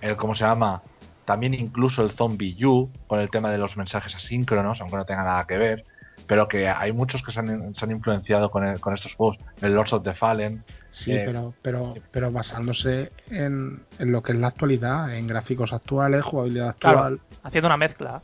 el 0.00 0.16
¿cómo 0.16 0.34
se 0.34 0.44
llama? 0.44 0.82
También 1.24 1.54
incluso 1.54 2.02
el 2.02 2.10
Zombie 2.12 2.56
U, 2.66 2.90
con 3.06 3.20
el 3.20 3.30
tema 3.30 3.50
de 3.50 3.58
los 3.58 3.76
mensajes 3.76 4.14
asíncronos, 4.14 4.80
aunque 4.80 4.96
no 4.96 5.04
tenga 5.04 5.24
nada 5.24 5.44
que 5.46 5.58
ver. 5.58 5.84
pero 6.26 6.48
que 6.48 6.66
hay 6.70 6.90
muchos 6.90 7.22
que 7.22 7.32
se 7.32 7.40
han, 7.40 7.74
se 7.74 7.84
han 7.84 7.90
influenciado 7.90 8.50
con, 8.50 8.66
el- 8.66 8.80
con 8.80 8.94
estos 8.94 9.14
juegos. 9.14 9.36
El 9.60 9.74
Lords 9.74 9.92
of 9.92 10.04
the 10.04 10.14
Fallen. 10.14 10.64
Sí, 10.90 11.12
eh, 11.12 11.22
pero, 11.26 11.52
pero, 11.60 11.94
pero 12.10 12.30
basándose 12.32 13.12
en, 13.28 13.82
en 13.98 14.10
lo 14.10 14.22
que 14.22 14.32
es 14.32 14.38
la 14.38 14.46
actualidad, 14.46 15.14
en 15.14 15.26
gráficos 15.26 15.74
actuales, 15.74 16.22
jugabilidad 16.24 16.70
actual, 16.70 17.18
Claro, 17.18 17.38
haciendo 17.42 17.66
una 17.68 17.76
mezcla. 17.76 18.22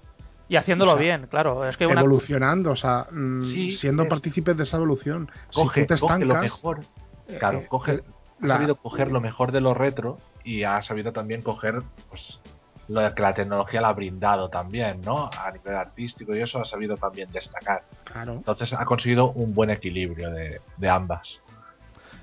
Y 0.51 0.57
haciéndolo 0.57 0.93
O 0.93 0.95
sea, 0.97 1.03
bien, 1.03 1.27
claro. 1.29 1.67
Es 1.67 1.77
que 1.77 1.87
una... 1.87 2.01
evolucionando, 2.01 2.73
o 2.73 2.77
sea, 2.77 3.07
mm, 3.11 3.41
Sí, 3.41 3.71
siendo 3.71 4.03
es- 4.03 4.09
partícipes 4.09 4.57
de 4.57 4.65
esa 4.65 4.77
evolución. 4.77 5.31
coge, 5.55 5.83
si 5.83 5.87
tú 5.87 5.95
te 5.95 6.01
coge 6.01 6.25
lo 6.25 6.35
mejor. 6.35 6.81
eh, 7.29 7.37
Claro, 7.39 7.59
eh, 7.61 7.67
coge, 7.69 7.93
eh, 7.95 8.03
ha 8.43 8.47
la- 8.47 8.55
sabido 8.57 8.75
coger 8.75 9.13
lo 9.13 9.21
mejor 9.21 9.53
de 9.53 9.61
lo 9.61 9.75
retro 9.75 10.19
y 10.43 10.65
ha 10.65 10.83
sabido 10.83 11.13
también 11.13 11.43
coger 11.43 11.79
pues, 12.09 12.41
lo 12.89 13.15
que 13.15 13.23
la 13.23 13.33
tecnología 13.33 13.81
le 13.81 13.87
ha 13.87 13.93
brindado 13.93 14.49
también, 14.49 15.01
¿no? 15.03 15.31
A 15.33 15.53
nivel 15.53 15.77
artístico 15.77 16.35
y 16.35 16.43
eso 16.43 16.59
ha 16.61 16.65
sabido 16.65 16.97
también 16.97 17.31
destacar. 17.31 17.85
Claro. 18.03 18.33
Entonces 18.35 18.73
ha 18.73 18.85
conseguido 18.85 19.31
un 19.31 19.55
buen 19.55 19.71
equilibrio 19.71 20.31
de, 20.33 20.61
de 20.77 20.89
ambas. 20.91 21.39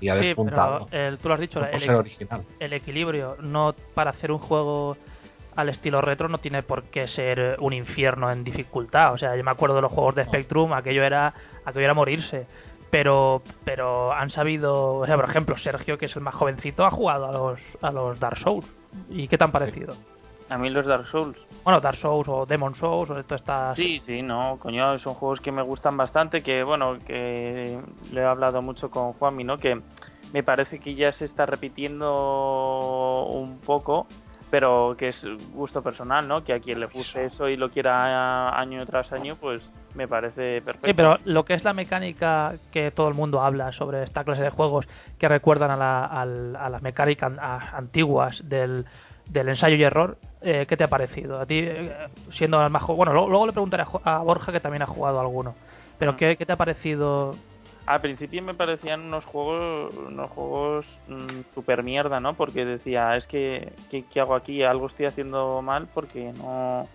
Y 0.00 0.10
ha 0.10 0.20
Sí, 0.20 0.26
despuntado. 0.26 0.86
pero 0.90 1.08
el- 1.08 1.16
tú 1.18 1.28
lo 1.28 1.34
has 1.34 1.40
dicho, 1.40 1.60
original. 1.60 2.44
el 2.60 2.72
equilibrio. 2.74 3.36
No 3.40 3.74
para 3.94 4.10
hacer 4.10 4.30
un 4.30 4.38
juego 4.38 4.98
al 5.58 5.70
estilo 5.70 6.00
retro 6.00 6.28
no 6.28 6.38
tiene 6.38 6.62
por 6.62 6.84
qué 6.84 7.08
ser 7.08 7.38
eh, 7.40 7.56
un 7.58 7.72
infierno 7.72 8.30
en 8.30 8.44
dificultad. 8.44 9.12
O 9.12 9.18
sea, 9.18 9.34
yo 9.34 9.42
me 9.42 9.50
acuerdo 9.50 9.74
de 9.74 9.82
los 9.82 9.90
juegos 9.90 10.14
de 10.14 10.24
Spectrum, 10.24 10.72
aquello 10.72 11.02
era, 11.02 11.34
aquello 11.64 11.84
era 11.84 11.94
morirse. 11.94 12.46
Pero, 12.90 13.42
pero 13.64 14.12
han 14.12 14.30
sabido, 14.30 14.94
o 14.94 15.06
sea, 15.06 15.16
por 15.16 15.28
ejemplo, 15.28 15.58
Sergio, 15.58 15.98
que 15.98 16.06
es 16.06 16.14
el 16.14 16.22
más 16.22 16.36
jovencito, 16.36 16.86
ha 16.86 16.92
jugado 16.92 17.26
a 17.26 17.32
los, 17.32 17.60
a 17.82 17.90
los 17.90 18.20
Dark 18.20 18.38
Souls. 18.38 18.66
¿Y 19.10 19.26
qué 19.26 19.36
te 19.36 19.42
han 19.42 19.50
parecido? 19.50 19.96
A 20.48 20.56
mí 20.58 20.70
los 20.70 20.86
Dark 20.86 21.08
Souls. 21.08 21.36
Bueno, 21.64 21.80
Dark 21.80 21.98
Souls 21.98 22.28
o 22.28 22.46
Demon 22.46 22.76
Souls 22.76 23.10
o 23.10 23.18
esto 23.18 23.34
está... 23.34 23.74
Sí, 23.74 23.98
sí, 23.98 24.22
no, 24.22 24.58
coño, 24.60 24.96
son 25.00 25.14
juegos 25.14 25.40
que 25.40 25.50
me 25.50 25.62
gustan 25.62 25.96
bastante, 25.96 26.40
que 26.40 26.62
bueno, 26.62 26.98
que 27.04 27.80
le 28.12 28.20
he 28.20 28.24
hablado 28.24 28.62
mucho 28.62 28.92
con 28.92 29.12
Juanmi, 29.14 29.42
¿no? 29.42 29.58
Que 29.58 29.82
me 30.32 30.44
parece 30.44 30.78
que 30.78 30.94
ya 30.94 31.10
se 31.10 31.24
está 31.24 31.46
repitiendo 31.46 33.26
un 33.28 33.58
poco, 33.58 34.06
pero 34.50 34.94
que 34.98 35.08
es 35.08 35.26
gusto 35.52 35.82
personal, 35.82 36.26
¿no? 36.26 36.42
Que 36.44 36.52
a 36.54 36.60
quien 36.60 36.80
le 36.80 36.86
guste 36.86 37.24
eso 37.26 37.48
y 37.48 37.56
lo 37.56 37.70
quiera 37.70 38.58
año 38.58 38.84
tras 38.86 39.12
año, 39.12 39.36
pues 39.36 39.70
me 39.94 40.08
parece 40.08 40.62
perfecto. 40.62 40.86
Sí, 40.86 40.94
pero 40.94 41.18
lo 41.24 41.44
que 41.44 41.54
es 41.54 41.64
la 41.64 41.72
mecánica 41.74 42.54
que 42.72 42.90
todo 42.90 43.08
el 43.08 43.14
mundo 43.14 43.42
habla 43.42 43.72
sobre 43.72 44.02
esta 44.02 44.24
clase 44.24 44.42
de 44.42 44.50
juegos 44.50 44.86
que 45.18 45.28
recuerdan 45.28 45.70
a, 45.70 45.76
la- 45.76 46.04
al- 46.06 46.56
a 46.56 46.68
las 46.70 46.82
mecánicas 46.82 47.32
antiguas 47.74 48.42
del, 48.48 48.86
del 49.28 49.48
ensayo 49.50 49.76
y 49.76 49.82
error, 49.82 50.16
eh, 50.40 50.66
¿qué 50.68 50.76
te 50.76 50.84
ha 50.84 50.88
parecido? 50.88 51.40
A 51.40 51.46
ti, 51.46 51.58
eh, 51.58 51.92
siendo 52.30 52.62
el 52.64 52.70
más 52.70 52.82
jo- 52.82 52.94
Bueno, 52.94 53.12
luego, 53.12 53.28
luego 53.28 53.46
le 53.46 53.52
preguntaré 53.52 53.84
a, 54.04 54.18
Borja 54.18 54.52
que 54.52 54.60
también 54.60 54.82
ha 54.82 54.86
jugado 54.86 55.20
alguno. 55.20 55.54
Pero. 55.98 56.16
¿qué, 56.16 56.36
qué 56.36 56.46
te 56.46 56.52
ha 56.52 56.56
parecido? 56.56 57.34
Al 57.88 58.00
principio 58.02 58.42
me 58.42 58.52
parecían 58.54 59.00
unos 59.00 59.24
juegos, 59.24 59.94
unos 59.96 60.30
juegos 60.30 60.86
mm, 61.08 61.40
super 61.54 61.82
mierda, 61.82 62.20
¿no? 62.20 62.34
Porque 62.34 62.64
decía, 62.64 63.16
es 63.16 63.26
que, 63.26 63.72
¿qué, 63.90 64.04
qué 64.04 64.20
hago 64.20 64.34
aquí? 64.34 64.62
Algo 64.62 64.88
estoy 64.88 65.06
haciendo 65.06 65.62
mal 65.62 65.88
porque 65.94 66.32
no... 66.34 66.86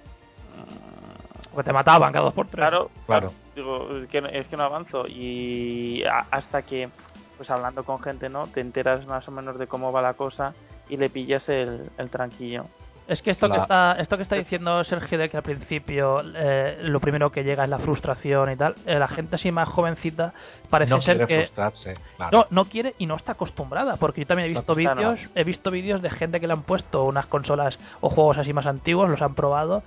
Porque 1.51 1.67
te 1.69 1.73
mataban 1.73 2.11
cada 2.13 2.25
dos 2.25 2.33
por 2.33 2.45
tres. 2.47 2.59
Claro, 2.59 2.89
Claro. 3.05 3.31
digo, 3.55 3.89
es 3.97 4.07
que, 4.09 4.21
no- 4.21 4.27
es 4.27 4.47
que 4.47 4.57
no 4.57 4.63
avanzo. 4.63 5.05
Y 5.07 6.03
a- 6.03 6.25
hasta 6.31 6.61
que, 6.61 6.89
pues 7.37 7.49
hablando 7.49 7.83
con 7.83 7.99
gente, 8.01 8.29
¿no? 8.29 8.47
Te 8.47 8.61
enteras 8.61 9.05
más 9.07 9.27
o 9.27 9.31
menos 9.31 9.57
de 9.57 9.67
cómo 9.67 9.91
va 9.91 10.01
la 10.01 10.13
cosa 10.13 10.53
y 10.89 10.97
le 10.97 11.09
pillas 11.09 11.49
el, 11.49 11.89
el 11.97 12.09
tranquillo. 12.09 12.65
Es 13.07 13.21
que 13.21 13.31
esto 13.31 13.49
que 13.49 13.57
está 13.57 13.95
esto 13.99 14.15
que 14.17 14.23
está 14.23 14.35
diciendo 14.35 14.83
Sergio 14.83 15.17
de 15.17 15.29
que 15.29 15.37
al 15.37 15.43
principio 15.43 16.21
eh, 16.35 16.77
lo 16.83 16.99
primero 16.99 17.31
que 17.31 17.43
llega 17.43 17.63
es 17.63 17.69
la 17.69 17.79
frustración 17.79 18.51
y 18.51 18.55
tal, 18.55 18.75
eh, 18.85 18.97
la 18.97 19.07
gente 19.07 19.35
así 19.35 19.51
más 19.51 19.67
jovencita 19.69 20.33
parece 20.69 20.89
no 20.89 21.01
ser 21.01 21.17
quiere 21.17 21.27
que 21.27 21.39
frustrarse. 21.41 21.97
claro. 22.17 22.37
No, 22.37 22.47
no 22.49 22.65
quiere 22.65 22.95
y 22.97 23.05
no 23.05 23.15
está 23.15 23.33
acostumbrada, 23.33 23.97
porque 23.97 24.21
yo 24.21 24.27
también 24.27 24.49
he 24.49 24.53
visto 24.53 24.73
vídeos, 24.73 25.19
he 25.35 25.43
visto 25.43 25.69
vídeos 25.71 26.01
de 26.01 26.09
gente 26.09 26.39
que 26.39 26.47
le 26.47 26.53
han 26.53 26.63
puesto 26.63 27.03
unas 27.03 27.25
consolas 27.25 27.77
o 27.99 28.09
juegos 28.09 28.37
así 28.37 28.53
más 28.53 28.65
antiguos, 28.65 29.09
los 29.09 29.21
han 29.21 29.35
probado 29.35 29.83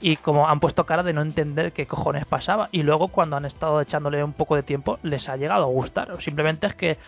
y 0.00 0.16
como 0.16 0.48
han 0.48 0.60
puesto 0.60 0.84
cara 0.84 1.02
de 1.02 1.12
no 1.12 1.22
entender 1.22 1.72
qué 1.72 1.86
cojones 1.86 2.26
pasaba 2.26 2.68
y 2.72 2.82
luego 2.82 3.08
cuando 3.08 3.36
han 3.36 3.44
estado 3.44 3.80
echándole 3.80 4.22
un 4.22 4.34
poco 4.34 4.56
de 4.56 4.62
tiempo 4.62 4.98
les 5.02 5.28
ha 5.28 5.36
llegado 5.36 5.64
a 5.64 5.68
gustar. 5.68 6.10
O 6.12 6.20
Simplemente 6.20 6.66
es 6.66 6.74
que 6.74 6.98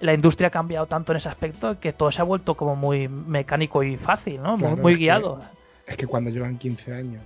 la 0.00 0.12
industria 0.14 0.48
ha 0.48 0.50
cambiado 0.50 0.86
tanto 0.86 1.12
en 1.12 1.18
ese 1.18 1.28
aspecto 1.28 1.78
que 1.80 1.92
todo 1.92 2.10
se 2.12 2.20
ha 2.20 2.24
vuelto 2.24 2.54
como 2.54 2.76
muy 2.76 3.08
mecánico 3.08 3.82
y 3.82 3.96
fácil, 3.96 4.42
¿no? 4.42 4.52
Muy- 4.52 4.60
Claro, 4.60 4.76
muy 4.82 4.92
es 4.92 4.98
que- 4.98 5.04
guiado. 5.04 5.40
Es 5.86 5.96
que 5.96 6.06
cuando 6.06 6.30
llevan 6.30 6.58
15 6.58 6.92
años 6.94 7.22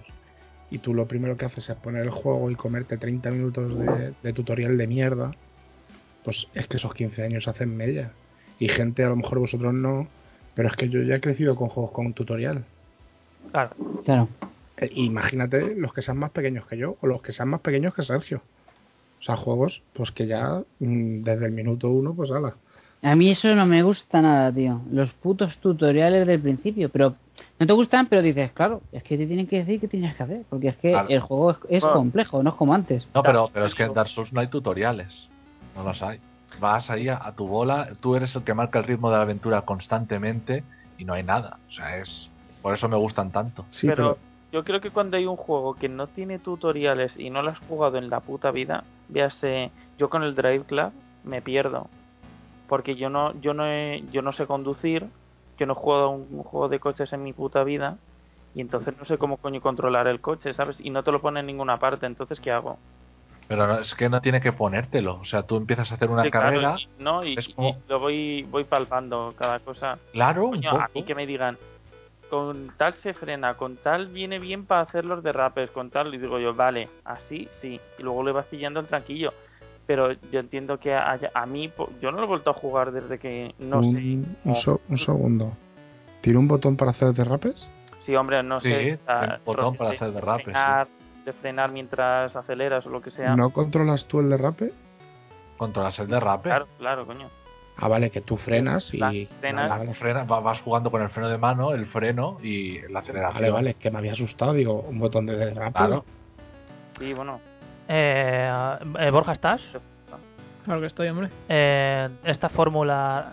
y 0.70 0.78
tú 0.78 0.92
lo 0.94 1.06
primero 1.08 1.36
que 1.36 1.46
haces 1.46 1.68
es 1.68 1.76
poner 1.76 2.02
el 2.02 2.10
juego 2.10 2.50
y 2.50 2.54
comerte 2.54 2.96
30 2.98 3.30
minutos 3.30 3.76
de, 3.78 4.12
de 4.22 4.32
tutorial 4.32 4.76
de 4.76 4.86
mierda, 4.86 5.30
pues 6.24 6.46
es 6.54 6.66
que 6.68 6.76
esos 6.76 6.92
15 6.94 7.24
años 7.24 7.48
hacen 7.48 7.74
mella. 7.76 8.10
Y 8.58 8.68
gente, 8.68 9.02
a 9.04 9.08
lo 9.08 9.16
mejor 9.16 9.38
vosotros 9.38 9.72
no, 9.72 10.06
pero 10.54 10.68
es 10.68 10.76
que 10.76 10.88
yo 10.90 11.02
ya 11.02 11.16
he 11.16 11.20
crecido 11.20 11.56
con 11.56 11.68
juegos 11.70 11.92
con 11.92 12.12
tutorial. 12.12 12.64
Claro. 13.50 13.70
Claro. 14.04 14.28
Eh, 14.76 14.90
imagínate 14.94 15.74
los 15.74 15.92
que 15.94 16.02
sean 16.02 16.18
más 16.18 16.30
pequeños 16.30 16.66
que 16.66 16.76
yo 16.76 16.96
o 17.00 17.06
los 17.06 17.22
que 17.22 17.32
sean 17.32 17.48
más 17.48 17.60
pequeños 17.60 17.94
que 17.94 18.02
Sergio. 18.02 18.42
O 19.20 19.22
sea, 19.22 19.36
juegos 19.36 19.82
pues 19.92 20.10
que 20.10 20.26
ya 20.26 20.62
mm, 20.78 21.22
desde 21.22 21.46
el 21.46 21.52
minuto 21.52 21.88
uno, 21.90 22.14
pues 22.14 22.30
ala. 22.30 22.54
A 23.02 23.14
mí 23.14 23.30
eso 23.30 23.54
no 23.54 23.64
me 23.66 23.82
gusta 23.82 24.20
nada, 24.20 24.52
tío. 24.52 24.80
Los 24.92 25.10
putos 25.14 25.56
tutoriales 25.58 26.26
del 26.26 26.40
principio. 26.40 26.90
Pero 26.90 27.14
no 27.58 27.66
te 27.66 27.72
gustan, 27.72 28.06
pero 28.06 28.20
dices, 28.20 28.52
claro, 28.52 28.82
es 28.92 29.02
que 29.02 29.16
te 29.16 29.26
tienen 29.26 29.46
que 29.46 29.58
decir 29.58 29.80
qué 29.80 29.88
tienes 29.88 30.14
que 30.16 30.22
hacer. 30.22 30.42
Porque 30.50 30.68
es 30.68 30.76
que 30.76 30.90
Claro. 30.90 31.08
el 31.08 31.20
juego 31.20 31.50
es, 31.52 31.56
es 31.70 31.82
Bueno. 31.82 31.96
complejo, 31.96 32.42
no 32.42 32.50
es 32.50 32.56
como 32.56 32.74
antes. 32.74 33.08
No, 33.14 33.22
pero, 33.22 33.48
pero 33.52 33.64
es 33.66 33.74
que 33.74 33.84
en 33.84 33.94
Dark 33.94 34.08
Souls 34.08 34.32
no 34.32 34.40
hay 34.40 34.48
tutoriales. 34.48 35.28
No 35.76 35.82
los 35.84 36.02
hay. 36.02 36.18
Vas 36.60 36.90
ahí 36.90 37.08
a, 37.08 37.16
a 37.24 37.34
tu 37.34 37.46
bola, 37.46 37.88
tú 38.00 38.16
eres 38.16 38.34
el 38.36 38.42
que 38.42 38.52
marca 38.52 38.78
el 38.80 38.84
ritmo 38.84 39.10
de 39.10 39.16
la 39.16 39.22
aventura 39.22 39.62
constantemente 39.62 40.62
y 40.98 41.04
no 41.04 41.14
hay 41.14 41.22
nada. 41.22 41.58
O 41.68 41.72
sea, 41.72 41.96
es. 41.98 42.28
Por 42.60 42.74
eso 42.74 42.88
me 42.88 42.96
gustan 42.96 43.30
tanto. 43.30 43.64
Sí, 43.70 43.86
pero, 43.86 44.16
pero, 44.16 44.18
yo 44.52 44.64
creo 44.64 44.80
que 44.82 44.90
cuando 44.90 45.16
hay 45.16 45.24
un 45.24 45.36
juego 45.36 45.72
que 45.74 45.88
no 45.88 46.06
tiene 46.06 46.38
tutoriales 46.38 47.18
y 47.18 47.30
no 47.30 47.40
lo 47.40 47.50
has 47.50 47.58
jugado 47.60 47.96
en 47.96 48.10
la 48.10 48.20
puta 48.20 48.50
vida, 48.50 48.84
véase, 49.10 49.70
yo 49.98 50.08
con 50.08 50.22
el 50.22 50.34
Drive 50.34 50.64
Club 50.64 50.92
me 51.24 51.42
pierdo. 51.42 51.88
Porque 52.68 52.94
yo 52.94 53.10
no, 53.10 53.38
yo 53.40 53.52
no 53.54 53.66
he- 53.66 54.02
yo 54.12 54.22
no 54.22 54.32
sé 54.32 54.46
conducir, 54.46 55.06
yo 55.58 55.66
no 55.66 55.72
he 55.72 55.76
jugado 55.76 56.04
a 56.04 56.08
un, 56.10 56.26
un 56.30 56.42
juego 56.44 56.68
de 56.68 56.78
coches 56.80 57.12
en 57.12 57.22
mi 57.22 57.32
puta 57.32 57.64
vida, 57.64 57.98
y 58.54 58.60
entonces 58.60 58.94
no 58.98 59.04
sé 59.04 59.18
cómo 59.18 59.36
coño 59.36 59.60
controlar 59.60 60.06
el 60.06 60.20
coche, 60.20 60.52
¿sabes? 60.54 60.80
Y 60.80 60.90
no 60.90 61.02
te 61.02 61.12
lo 61.12 61.20
pone 61.20 61.40
en 61.40 61.46
ninguna 61.46 61.78
parte, 61.78 62.06
entonces 62.06 62.40
¿qué 62.40 62.50
hago? 62.50 62.78
Pero 63.48 63.66
no- 63.66 63.78
es 63.80 63.94
que 63.96 64.08
no 64.08 64.20
tiene 64.20 64.40
que 64.40 64.52
ponértelo. 64.52 65.18
O 65.20 65.24
sea, 65.24 65.42
tú 65.42 65.56
empiezas 65.56 65.90
a 65.90 65.96
hacer 65.96 66.08
una 66.08 66.22
Sí, 66.22 66.30
claro, 66.30 66.46
carrera. 66.50 66.76
y- 66.78 67.02
¿no? 67.02 67.24
Y, 67.24 67.36
lo 67.88 67.98
voy, 67.98 68.42
voy 68.48 68.62
palpando 68.64 69.34
cada 69.36 69.58
cosa. 69.58 69.98
Claro, 70.12 70.44
un 70.46 70.50
Coño, 70.52 70.70
a 70.70 70.72
poco. 70.86 70.90
mí 70.94 71.02
que 71.04 71.14
me 71.16 71.26
digan, 71.26 71.58
con 72.30 72.72
tal 72.76 72.94
se 72.94 73.12
frena, 73.12 73.54
con 73.54 73.76
tal 73.76 74.06
viene 74.06 74.38
bien 74.38 74.64
para 74.64 74.82
hacer 74.82 75.04
los 75.04 75.22
derrapes, 75.22 75.70
con 75.72 75.90
tal, 75.90 76.14
y 76.14 76.18
digo 76.18 76.38
yo, 76.38 76.54
vale, 76.54 76.88
así 77.04 77.48
sí, 77.60 77.78
y 77.98 78.02
luego 78.02 78.22
le 78.22 78.32
vas 78.32 78.46
pillando 78.46 78.80
el 78.80 78.86
tranquillo. 78.86 79.34
Pero 79.86 80.12
yo 80.30 80.38
entiendo 80.40 80.78
que 80.78 80.94
a, 80.94 81.18
a 81.34 81.46
mí, 81.46 81.68
po- 81.68 81.90
yo 82.00 82.12
no 82.12 82.18
lo 82.18 82.24
he 82.24 82.28
vuelto 82.28 82.50
a 82.50 82.54
jugar 82.54 82.92
desde 82.92 83.18
que 83.18 83.54
no 83.58 83.78
un, 83.78 83.90
sé. 83.92 83.96
un, 83.98 84.36
cómo- 84.44 84.54
so- 84.54 84.80
un 84.88 84.96
segundo. 84.98 85.52
¿Tiene 86.20 86.38
un 86.38 86.46
botón 86.46 86.76
para 86.76 86.92
hacer 86.92 87.12
derrapes? 87.12 87.68
Sí, 88.00 88.14
hombre, 88.14 88.42
no 88.42 88.60
Sí, 88.60 88.68
sé. 88.70 88.98
tiene 89.06 89.34
un 89.34 89.44
botón 89.44 89.76
para 89.76 89.90
de- 89.90 89.96
hacer 89.96 90.08
de 90.08 90.14
derrapes, 90.14 90.44
sí. 90.46 90.50
frenar, 90.52 90.88
De 91.24 91.32
frenar 91.34 91.72
mientras 91.72 92.34
aceleras 92.36 92.86
o 92.86 92.90
lo 92.90 93.02
que 93.02 93.10
sea. 93.10 93.34
¿No 93.36 93.50
controlas 93.50 94.04
tú 94.06 94.20
el 94.20 94.30
derrape? 94.30 94.72
Controlas 95.56 95.98
el 95.98 96.06
derrape. 96.08 96.48
Claro, 96.48 96.68
claro, 96.78 97.06
coño. 97.06 97.28
Ah, 97.80 97.88
vale, 97.88 98.10
que 98.10 98.20
tú 98.20 98.36
frenas 98.36 98.92
y... 98.92 99.26
Frenas. 99.40 99.70
vale. 99.70 99.94
Frena- 99.94 100.24
va- 100.24 100.40
vas 100.40 100.60
jugando 100.60 100.90
con 100.90 101.00
el 101.02 101.08
freno 101.08 101.28
de 101.28 101.38
mano, 101.38 101.72
el 101.72 101.86
freno 101.86 102.38
y 102.42 102.80
la 102.90 103.00
aceleración. 103.00 103.40
Vale, 103.40 103.50
vale, 103.50 103.74
que 103.74 103.90
me 103.90 103.98
había 103.98 104.12
asustado, 104.12 104.52
digo, 104.52 104.80
un 104.88 104.98
botón 104.98 105.26
de 105.26 105.36
derrape. 105.36 105.72
Claro. 105.78 106.04
Sí, 106.98 107.12
bueno. 107.14 107.40
Eh, 107.88 108.50
eh, 108.98 109.10
Borja, 109.10 109.32
¿estás? 109.32 109.60
Claro 110.64 110.80
que 110.80 110.86
estoy, 110.88 111.08
hombre. 111.08 111.30
Eh, 111.48 112.08
esta 112.24 112.48
fórmula 112.50 113.32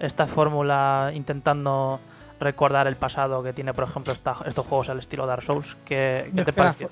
esta 0.00 0.26
fórmula 0.28 1.10
intentando 1.14 1.98
recordar 2.38 2.86
el 2.86 2.94
pasado 2.96 3.42
que 3.42 3.52
tiene 3.52 3.74
por 3.74 3.84
ejemplo 3.84 4.12
esta- 4.12 4.36
estos 4.46 4.64
juegos 4.66 4.88
al 4.88 5.00
estilo 5.00 5.26
Dark 5.26 5.42
Souls 5.42 5.76
¿qué, 5.84 6.30
qué 6.36 6.44
te 6.44 6.52
fo- 6.52 6.88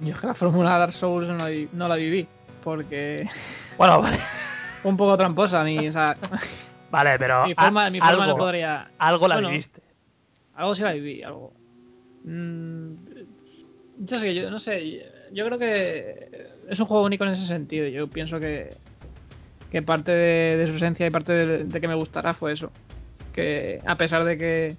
Yo 0.00 0.14
es 0.14 0.18
que 0.20 0.26
la 0.26 0.34
fórmula 0.34 0.78
Dark 0.78 0.92
Souls 0.94 1.28
no 1.28 1.36
la, 1.36 1.50
no 1.72 1.88
la 1.88 1.96
viví. 1.96 2.26
Porque 2.64 3.28
bueno 3.76 4.00
vale, 4.02 4.18
un 4.82 4.96
poco 4.96 5.16
tramposa 5.16 5.62
mi, 5.64 5.88
o 5.88 5.92
sea, 5.92 6.16
vale 6.90 7.18
pero 7.18 7.46
mi 7.46 7.54
forma, 7.54 7.86
a- 7.86 7.90
mi 7.90 8.00
forma 8.00 8.12
algo, 8.24 8.26
no 8.26 8.36
podría. 8.36 8.90
algo 8.98 9.28
la 9.28 9.34
bueno, 9.36 9.50
viviste 9.50 9.82
Algo 10.54 10.74
sí 10.74 10.82
la 10.82 10.92
viví, 10.92 11.22
algo. 11.22 11.52
Mm, 12.24 12.92
yo 13.98 14.18
sé, 14.18 14.34
yo 14.34 14.50
no 14.50 14.58
sé. 14.60 15.02
Yo 15.32 15.44
creo 15.46 15.58
que 15.58 16.48
es 16.68 16.80
un 16.80 16.86
juego 16.86 17.04
único 17.04 17.24
en 17.24 17.30
ese 17.32 17.46
sentido. 17.46 17.86
Yo 17.88 18.06
pienso 18.08 18.38
que, 18.40 18.74
que 19.70 19.82
parte 19.82 20.12
de, 20.12 20.56
de 20.56 20.66
su 20.68 20.76
esencia 20.76 21.06
y 21.06 21.10
parte 21.10 21.32
de, 21.32 21.64
de 21.64 21.80
que 21.80 21.88
me 21.88 21.94
gustará 21.94 22.34
fue 22.34 22.52
eso. 22.52 22.70
Que 23.32 23.80
a 23.86 23.96
pesar 23.96 24.24
de 24.24 24.38
que 24.38 24.76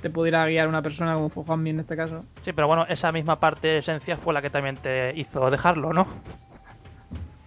te 0.00 0.10
pudiera 0.10 0.46
guiar 0.46 0.68
una 0.68 0.82
persona 0.82 1.14
como 1.14 1.28
fue 1.30 1.44
Juanmi 1.44 1.70
en 1.70 1.80
este 1.80 1.96
caso, 1.96 2.24
sí 2.44 2.52
pero 2.52 2.66
bueno 2.66 2.84
esa 2.88 3.10
misma 3.10 3.40
parte 3.40 3.68
de 3.68 3.78
esencia 3.78 4.18
fue 4.18 4.34
la 4.34 4.42
que 4.42 4.50
también 4.50 4.76
te 4.76 5.18
hizo 5.18 5.50
dejarlo 5.50 5.94
¿no? 5.94 6.06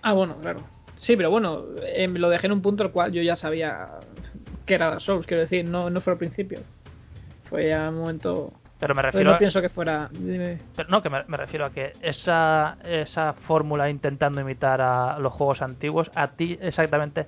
Ah, 0.02 0.14
bueno, 0.14 0.36
claro. 0.42 0.62
Sí, 0.98 1.16
pero 1.16 1.30
bueno, 1.30 1.64
eh, 1.84 2.08
lo 2.08 2.30
dejé 2.30 2.48
en 2.48 2.54
un 2.54 2.62
punto 2.62 2.84
al 2.84 2.92
cual 2.92 3.12
yo 3.12 3.22
ya 3.22 3.36
sabía 3.36 3.88
que 4.66 4.76
era 4.76 4.90
Dark 4.90 5.02
Souls, 5.02 5.26
quiero 5.26 5.42
decir, 5.44 5.64
no, 5.66 5.90
no 5.90 6.02
fue 6.02 6.14
al 6.14 6.20
principio. 6.20 6.60
Fue 7.50 7.70
ya 7.70 7.90
un 7.90 8.00
momento... 8.00 8.52
Pero 8.80 8.94
me 8.94 9.00
Entonces 9.02 9.14
refiero 9.14 9.30
no 9.32 9.36
a- 9.36 9.40
pienso 9.40 9.62
que 9.62 9.70
fuera... 9.70 10.10
dime. 10.12 10.60
Pero 10.76 10.90
no, 10.90 11.02
que 11.02 11.10
me, 11.10 11.24
me 11.28 11.38
refiero 11.38 11.66
a 11.66 11.72
que 11.72 11.94
esa, 12.02 12.78
esa 12.84 13.34
fórmula 13.34 13.90
intentando 13.90 14.42
imitar 14.42 14.82
a 14.82 15.18
los 15.20 15.34
juegos 15.34 15.62
antiguos, 15.64 16.12
a 16.14 16.28
ti 16.30 16.60
exactamente, 16.62 17.26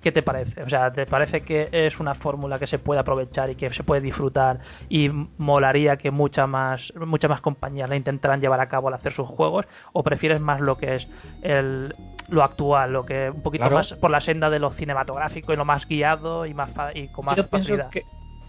¿qué 0.00 0.12
te 0.12 0.22
parece? 0.22 0.62
O 0.62 0.68
sea, 0.68 0.92
¿te 0.92 1.06
parece 1.06 1.40
que 1.40 1.68
es 1.72 1.98
una 1.98 2.14
fórmula 2.14 2.58
que 2.60 2.68
se 2.68 2.78
puede 2.78 3.00
aprovechar 3.00 3.50
y 3.50 3.56
que 3.56 3.72
se 3.72 3.82
puede 3.82 4.00
disfrutar 4.00 4.60
y 4.88 5.08
molaría 5.38 5.96
que 5.96 6.10
muchas 6.12 6.48
más, 6.48 6.92
muchas 6.94 7.30
más 7.30 7.40
compañías 7.40 7.88
la 7.88 7.96
intentaran 7.96 8.40
llevar 8.40 8.60
a 8.60 8.68
cabo 8.68 8.86
al 8.88 8.94
hacer 8.94 9.12
sus 9.12 9.26
juegos? 9.26 9.66
¿O 9.92 10.04
prefieres 10.04 10.40
más 10.40 10.60
lo 10.60 10.76
que 10.76 10.96
es 10.96 11.08
el, 11.42 11.94
lo 12.28 12.42
actual, 12.42 12.92
lo 12.92 13.04
que 13.04 13.30
un 13.30 13.42
poquito 13.42 13.62
Claro. 13.64 13.76
más 13.76 13.92
por 13.94 14.10
la 14.10 14.20
senda 14.20 14.48
de 14.50 14.58
lo 14.58 14.70
cinematográfico 14.72 15.52
y 15.52 15.56
lo 15.56 15.64
más 15.64 15.86
guiado 15.86 16.46
y, 16.46 16.54
más 16.54 16.70
fa- 16.72 16.90
y 16.94 17.08
con 17.08 17.24
más 17.26 17.36
Yo 17.36 17.46
pienso 17.46 17.68
facilidad? 17.76 17.90
que 17.90 18.04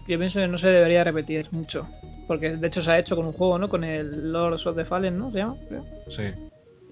yo 0.06 0.18
pienso 0.18 0.38
que 0.38 0.48
no 0.48 0.58
se 0.58 0.68
debería 0.68 1.02
repetir 1.04 1.48
mucho. 1.52 1.88
Porque 2.26 2.56
de 2.56 2.66
hecho 2.66 2.82
se 2.82 2.90
ha 2.90 2.98
hecho 2.98 3.16
con 3.16 3.26
un 3.26 3.32
juego, 3.32 3.58
¿no? 3.58 3.68
Con 3.68 3.84
el 3.84 4.32
Lords 4.32 4.66
of 4.66 4.76
the 4.76 4.84
Fallen, 4.84 5.18
¿no? 5.18 5.30
Se 5.30 5.38
llama, 5.38 5.56
creo. 5.68 5.84
Sí. 6.08 6.24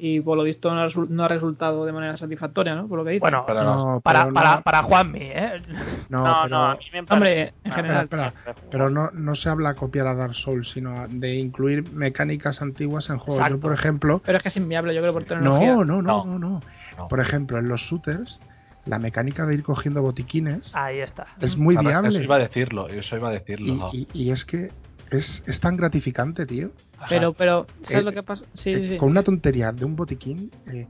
Y 0.04 0.20
por 0.20 0.36
lo 0.36 0.42
visto 0.42 0.68
no 0.74 0.80
ha, 0.80 0.88
resu- 0.88 1.06
no 1.08 1.22
ha 1.24 1.28
resultado 1.28 1.86
de 1.86 1.92
manera 1.92 2.16
satisfactoria, 2.16 2.74
¿no? 2.74 2.88
Por 2.88 2.98
lo 2.98 3.04
que 3.04 3.10
dice. 3.12 3.20
Bueno, 3.20 3.44
Pero 3.46 3.62
no. 3.62 3.94
No, 3.94 4.00
para, 4.00 4.22
pero 4.24 4.34
para, 4.34 4.56
no- 4.56 4.62
para 4.62 4.82
Juanmi, 4.82 5.18
¿eh? 5.20 5.62
no, 6.08 6.24
No, 6.26 6.36
pero, 6.42 6.56
no, 6.56 6.64
a 6.70 6.74
mí 6.74 6.80
me 6.92 7.00
Hombre, 7.08 7.54
en 7.62 7.70
Ah, 7.70 7.74
general. 7.76 8.02
espera, 8.04 8.26
espera. 8.28 8.56
pero 8.68 8.90
no, 8.90 9.10
no 9.12 9.34
se 9.36 9.48
habla 9.48 9.68
de 9.74 9.74
copiar 9.76 10.08
a 10.08 10.14
Dark 10.14 10.34
Souls, 10.34 10.70
sino 10.70 11.06
de 11.08 11.36
incluir 11.36 11.92
mecánicas 11.92 12.62
antiguas 12.62 13.10
en 13.10 13.18
juegos. 13.18 13.42
Exacto. 13.42 13.56
Yo, 13.58 13.60
por 13.60 13.72
ejemplo, 13.74 14.20
Pero 14.24 14.38
es 14.38 14.42
que 14.42 14.48
es 14.48 14.56
inviable, 14.56 14.92
yo 14.92 15.02
creo, 15.02 15.12
por 15.12 15.22
tecnología. 15.22 15.72
no, 15.76 15.84
no, 15.84 16.02
no, 16.02 16.02
No. 16.02 16.24
no, 16.24 16.38
no. 16.40 16.60
No. 16.98 17.08
Por 17.08 17.20
ejemplo, 17.20 17.58
en 17.58 17.68
los 17.68 17.80
shooters, 17.82 18.40
la 18.86 18.98
mecánica 18.98 19.46
de 19.46 19.54
ir 19.54 19.62
cogiendo 19.62 20.02
botiquines 20.02 20.74
Ahí 20.74 20.98
está. 20.98 21.28
es 21.40 21.56
muy 21.56 21.76
Claro, 21.76 21.88
viable. 21.90 22.08
Eso 22.08 22.22
iba 22.24 22.34
a 22.34 22.38
decirlo, 22.40 22.88
eso 22.88 23.16
iba 23.16 23.28
a 23.28 23.32
decirlo. 23.32 23.90
Y, 23.92 24.08
y- 24.12 24.24
y 24.24 24.30
es 24.32 24.44
que 24.44 24.70
es, 25.12 25.44
es 25.46 25.60
tan 25.60 25.76
gratificante, 25.76 26.44
tío. 26.44 26.70
Pero, 27.08 27.32
pero, 27.32 27.66
¿sabes 27.82 28.02
Eh, 28.02 28.02
lo 28.04 28.12
que 28.12 28.22
pasa? 28.22 28.44
Sí, 28.54 28.70
Eh, 28.70 28.88
sí. 28.90 28.96
Con 28.98 29.10
una 29.10 29.22
tontería 29.22 29.72
de 29.72 29.84
un 29.84 29.96
botiquín, 29.96 30.50
eh, 30.66 30.86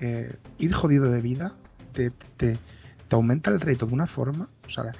eh, 0.00 0.34
ir 0.58 0.72
jodido 0.72 1.10
de 1.10 1.20
vida 1.20 1.52
te, 1.92 2.10
te, 2.36 2.58
te 3.08 3.16
aumenta 3.16 3.50
el 3.50 3.60
reto 3.60 3.86
de 3.86 3.94
una 3.94 4.06
forma. 4.06 4.48
O 4.66 4.70
sea, 4.70 4.92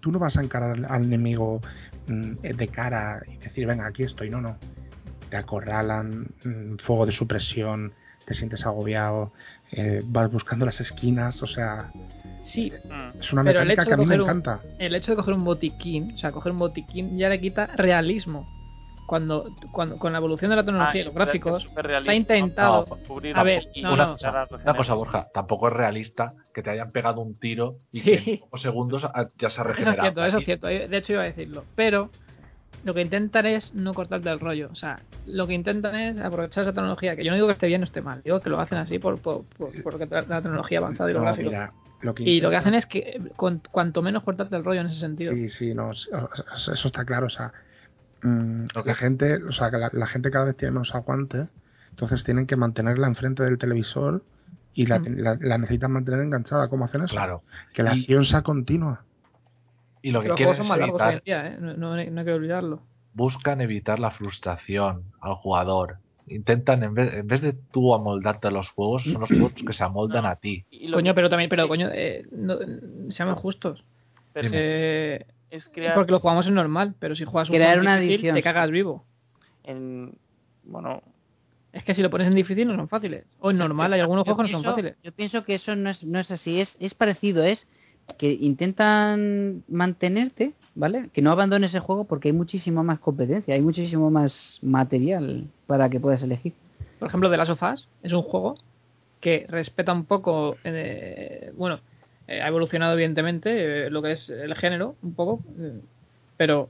tú 0.00 0.12
no 0.12 0.18
vas 0.18 0.36
a 0.36 0.42
encarar 0.42 0.84
al, 0.88 1.04
enemigo 1.04 1.60
mm, 2.06 2.32
de 2.42 2.68
cara 2.68 3.22
y 3.28 3.36
decir, 3.38 3.66
venga, 3.66 3.86
aquí 3.86 4.02
estoy. 4.04 4.30
No, 4.30 4.40
no. 4.40 4.56
Te 5.30 5.36
acorralan, 5.36 6.26
mm, 6.44 6.76
fuego 6.78 7.06
de 7.06 7.12
supresión, 7.12 7.92
te 8.26 8.34
sientes 8.34 8.66
agobiado, 8.66 9.32
eh, 9.72 10.02
vas 10.04 10.30
buscando 10.30 10.66
las 10.66 10.80
esquinas. 10.80 11.42
O 11.42 11.46
sea, 11.46 11.90
Sí, 12.42 12.72
es 13.18 13.32
una 13.32 13.42
mecánica 13.42 13.84
que 13.84 13.94
a 13.94 13.96
mí 13.96 14.06
me 14.06 14.14
un- 14.16 14.22
encanta. 14.22 14.60
el 14.78 14.94
hecho 14.94 15.12
de 15.12 15.16
coger 15.16 15.34
un 15.34 15.44
botiquín, 15.44 16.12
o 16.14 16.18
sea, 16.18 16.32
coger 16.32 16.52
un 16.52 16.58
botiquín 16.58 17.16
ya 17.16 17.28
le 17.28 17.40
quita 17.40 17.66
realismo. 17.76 18.46
Cuando, 19.10 19.44
cuando 19.72 19.98
con 19.98 20.12
la 20.12 20.18
evolución 20.18 20.50
de 20.50 20.56
la 20.56 20.64
tecnología 20.64 21.00
y 21.00 21.02
Ah, 21.02 21.06
los 21.06 21.14
gráficos, 21.16 21.68
se 22.04 22.10
ha 22.12 22.14
intentado. 22.14 22.86
¿no? 22.88 22.96
Cubrir 23.08 23.36
a 23.36 23.42
ver, 23.42 23.64
no, 23.82 23.94
una, 23.94 24.06
no. 24.06 24.76
cosa, 24.76 24.94
Borja, 24.94 25.26
tampoco 25.34 25.66
es 25.66 25.72
realista 25.74 26.34
que 26.54 26.62
te 26.62 26.70
hayan 26.70 26.92
pegado 26.92 27.20
un 27.20 27.34
tiro 27.36 27.78
y 27.90 28.02
Sí. 28.02 28.04
que 28.04 28.30
en 28.34 28.38
pocos 28.38 28.62
segundos 28.62 29.02
ya 29.02 29.08
se 29.10 29.46
ha 29.46 29.48
Eso 29.48 29.60
es 29.62 29.66
regenerado. 29.66 30.00
cierto, 30.02 30.24
eso 30.24 30.38
es 30.38 30.44
cierto. 30.44 30.66
De 30.68 30.96
hecho, 30.96 31.12
iba 31.14 31.22
a 31.22 31.24
decirlo. 31.24 31.64
Pero 31.74 32.10
lo 32.84 32.94
que 32.94 33.00
intentan 33.00 33.46
es 33.46 33.74
no 33.74 33.94
cortarte 33.94 34.30
el 34.30 34.38
rollo. 34.38 34.68
O 34.70 34.76
sea, 34.76 35.00
lo 35.26 35.48
que 35.48 35.54
intentan 35.54 35.96
es 35.96 36.16
aprovechar 36.18 36.62
esa 36.62 36.72
tecnología. 36.72 37.16
Que 37.16 37.24
yo 37.24 37.32
no 37.32 37.34
digo 37.34 37.48
que 37.48 37.54
esté 37.54 37.66
bien 37.66 37.80
o 37.80 37.84
esté 37.86 38.02
mal. 38.02 38.22
Digo 38.22 38.38
que 38.38 38.48
lo 38.48 38.60
hacen 38.60 38.78
así 38.78 39.00
por, 39.00 39.18
por, 39.20 39.42
por, 39.82 39.98
la 39.98 40.40
tecnología 40.40 40.78
avanzada 40.78 41.10
y 41.10 41.14
los 41.14 41.20
No, 41.22 41.26
gráficos. 41.26 41.50
mira, 41.52 41.72
lo 42.02 42.14
que 42.14 42.22
Y 42.22 42.40
lo 42.40 42.48
que 42.48 42.56
hacen 42.56 42.74
es 42.74 42.86
que 42.86 42.98
eh, 43.00 43.20
con- 43.34 43.60
cuanto 43.72 44.02
menos 44.02 44.22
cortarte 44.22 44.54
el 44.54 44.62
rollo 44.62 44.82
en 44.82 44.86
ese 44.86 45.00
sentido. 45.00 45.32
Sí, 45.32 45.48
sí, 45.48 45.74
no, 45.74 45.90
eso 45.90 46.72
está 46.86 47.04
claro. 47.04 47.26
O 47.26 47.30
sea, 47.30 47.52
mm, 48.22 48.66
la 48.84 48.94
gente, 48.94 49.42
o 49.44 49.52
sea, 49.52 49.70
que 49.70 49.78
la, 49.78 49.90
la 49.92 50.06
gente 50.06 50.30
cada 50.30 50.46
vez 50.46 50.56
tiene 50.56 50.72
menos 50.72 50.94
aguante, 50.94 51.48
entonces 51.90 52.24
tienen 52.24 52.46
que 52.46 52.56
mantenerla 52.56 53.06
enfrente 53.06 53.42
del 53.42 53.58
televisor 53.58 54.22
y 54.74 54.86
la, 54.86 54.98
Mm. 55.00 55.04
la- 55.18 55.38
la 55.40 55.58
necesitan 55.58 55.92
mantener 55.92 56.20
enganchada. 56.20 56.68
¿Cómo 56.68 56.84
hacen 56.84 57.02
eso? 57.02 57.14
Claro. 57.14 57.42
Que 57.74 57.82
la 57.82 57.94
Y- 57.94 58.00
acción 58.00 58.24
sea 58.24 58.42
continua. 58.42 59.02
Y 60.02 60.12
lo 60.12 60.22
que 60.22 60.28
los 60.28 60.36
quieren 60.36 60.54
son 60.54 60.64
es 60.64 60.68
más 60.70 60.78
largos 60.78 61.00
hoy 61.02 61.08
en 61.08 61.12
evitar, 61.14 61.24
día, 61.24 61.46
¿eh? 61.52 61.56
No, 61.60 61.74
no- 61.76 62.10
no 62.10 62.20
hay 62.20 62.24
que 62.24 62.32
olvidarlo. 62.32 62.82
buscan 63.12 63.60
evitar 63.60 63.98
la 63.98 64.12
frustración 64.12 65.02
al 65.20 65.34
jugador. 65.34 65.96
Intentan, 66.28 66.84
en 66.84 66.94
vez, 66.94 67.12
en 67.12 67.26
vez 67.26 67.40
de 67.42 67.52
tú 67.54 67.92
amoldarte 67.92 68.46
a 68.46 68.50
los 68.52 68.70
juegos, 68.70 69.02
son 69.02 69.20
los 69.20 69.28
juegos 69.28 69.52
que 69.54 69.72
se 69.72 69.82
amoldan 69.82 70.22
No. 70.22 70.28
a 70.30 70.36
ti. 70.36 70.64
Y 70.70 70.86
lo 70.86 70.98
Coño, 70.98 71.10
que- 71.10 71.14
pero 71.16 71.28
también, 71.28 71.50
pero 71.50 71.66
coño, 71.66 71.88
eh, 71.92 72.24
no- 72.30 72.56
seamos 73.10 73.38
justos. 73.40 73.82
pero. 74.32 74.48
Eh, 74.52 75.26
es 75.50 75.68
crear 75.68 75.94
porque 75.94 76.12
lo 76.12 76.20
jugamos 76.20 76.46
en 76.46 76.54
normal, 76.54 76.94
pero 76.98 77.16
si 77.16 77.24
juegas 77.24 77.48
un 77.48 77.56
Crear 77.56 77.72
juego 77.78 77.82
en 77.82 77.88
una 77.88 77.96
difícil, 78.00 78.14
edición. 78.26 78.34
te 78.36 78.42
cagas 78.42 78.70
vivo. 78.70 79.04
en 79.64 80.14
bueno 80.64 81.02
Es 81.72 81.84
que 81.84 81.94
si 81.94 82.02
lo 82.02 82.10
pones 82.10 82.26
en 82.28 82.34
difícil 82.34 82.66
no 82.68 82.76
son 82.76 82.88
fáciles. 82.88 83.24
O 83.40 83.50
en 83.50 83.58
normal, 83.58 83.92
hay 83.92 84.00
algunos 84.00 84.24
juegos 84.24 84.46
que 84.46 84.52
no 84.52 84.58
son 84.58 84.64
fáciles. 84.64 84.96
Yo 85.02 85.12
pienso 85.12 85.44
que 85.44 85.54
eso 85.54 85.74
no 85.76 85.90
es, 85.90 86.02
no 86.04 86.18
es 86.18 86.30
así, 86.30 86.60
es, 86.60 86.76
es 86.80 86.94
parecido, 86.94 87.42
es 87.44 87.66
que 88.18 88.32
intentan 88.32 89.62
mantenerte, 89.68 90.52
¿vale? 90.74 91.10
Que 91.12 91.22
no 91.22 91.30
abandones 91.30 91.74
el 91.74 91.80
juego 91.80 92.04
porque 92.04 92.28
hay 92.28 92.32
muchísima 92.32 92.82
más 92.82 92.98
competencia, 92.98 93.54
hay 93.54 93.60
muchísimo 93.60 94.10
más 94.10 94.58
material 94.62 95.46
para 95.66 95.88
que 95.88 96.00
puedas 96.00 96.22
elegir. 96.22 96.52
Por 96.98 97.08
ejemplo, 97.08 97.30
The 97.30 97.36
Last 97.36 97.50
of 97.52 97.62
Us 97.62 97.88
es 98.02 98.12
un 98.12 98.22
juego 98.22 98.56
que 99.20 99.46
respeta 99.48 99.92
un 99.92 100.04
poco, 100.06 100.56
eh, 100.64 101.52
bueno, 101.56 101.80
ha 102.40 102.48
evolucionado 102.48 102.92
evidentemente 102.94 103.86
eh, 103.86 103.90
lo 103.90 104.02
que 104.02 104.12
es 104.12 104.30
el 104.30 104.54
género, 104.54 104.94
un 105.02 105.14
poco, 105.14 105.40
eh, 105.58 105.80
pero 106.36 106.68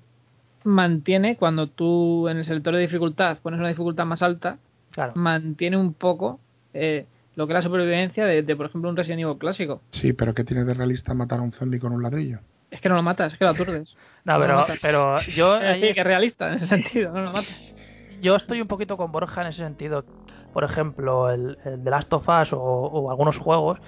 mantiene 0.64 1.36
cuando 1.36 1.66
tú 1.68 2.28
en 2.28 2.38
el 2.38 2.44
selector 2.44 2.74
de 2.74 2.80
dificultad 2.80 3.38
pones 3.38 3.58
una 3.60 3.68
dificultad 3.68 4.04
más 4.06 4.22
alta, 4.22 4.58
Claro. 4.90 5.12
mantiene 5.14 5.76
un 5.76 5.94
poco 5.94 6.40
eh, 6.74 7.06
lo 7.36 7.46
que 7.46 7.52
es 7.52 7.54
la 7.54 7.62
supervivencia 7.62 8.24
de, 8.26 8.42
de, 8.42 8.56
por 8.56 8.66
ejemplo, 8.66 8.90
un 8.90 8.96
Resident 8.96 9.20
Evil 9.22 9.38
clásico. 9.38 9.80
Sí, 9.90 10.12
pero 10.12 10.34
¿qué 10.34 10.42
tiene 10.44 10.64
de 10.64 10.74
realista 10.74 11.14
matar 11.14 11.38
a 11.38 11.42
un 11.42 11.52
zombie 11.52 11.78
con 11.78 11.92
un 11.92 12.02
ladrillo? 12.02 12.40
Es 12.70 12.80
que 12.80 12.88
no 12.88 12.96
lo 12.96 13.02
matas, 13.02 13.32
es 13.32 13.38
que 13.38 13.44
lo 13.44 13.50
aturdes. 13.52 13.96
No, 14.24 14.34
No, 14.34 14.40
pero, 14.40 14.56
no, 14.60 14.66
pero 14.82 15.20
yo, 15.34 15.56
Es 15.56 15.80
decir, 15.80 15.94
que 15.94 16.00
es 16.00 16.06
realista 16.06 16.48
en 16.48 16.54
ese 16.54 16.66
sentido, 16.66 17.12
no 17.12 17.22
lo 17.22 17.32
matas. 17.32 17.72
yo 18.20 18.34
estoy 18.36 18.60
un 18.60 18.66
poquito 18.68 18.96
con 18.96 19.12
Borja 19.12 19.42
en 19.42 19.48
ese 19.48 19.62
sentido. 19.62 20.04
Por 20.52 20.64
ejemplo, 20.64 21.30
el, 21.30 21.56
el 21.64 21.82
The 21.84 21.90
Last 21.90 22.12
of 22.12 22.28
Us 22.28 22.52
o, 22.52 22.58
o 22.58 23.10
algunos 23.10 23.38
juegos 23.38 23.78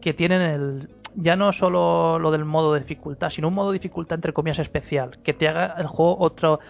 que 0.00 0.14
tienen 0.14 0.40
el 0.42 0.88
ya 1.16 1.36
no 1.36 1.52
solo 1.52 2.18
lo 2.18 2.30
del 2.30 2.44
modo 2.44 2.74
de 2.74 2.80
dificultad, 2.80 3.30
sino 3.30 3.48
un 3.48 3.54
modo 3.54 3.72
de 3.72 3.78
dificultad 3.78 4.16
entre 4.16 4.32
comillas 4.32 4.58
especial, 4.58 5.18
que 5.22 5.32
te 5.32 5.48
haga 5.48 5.74
el 5.78 5.86
juego 5.86 6.16
otro, 6.18 6.60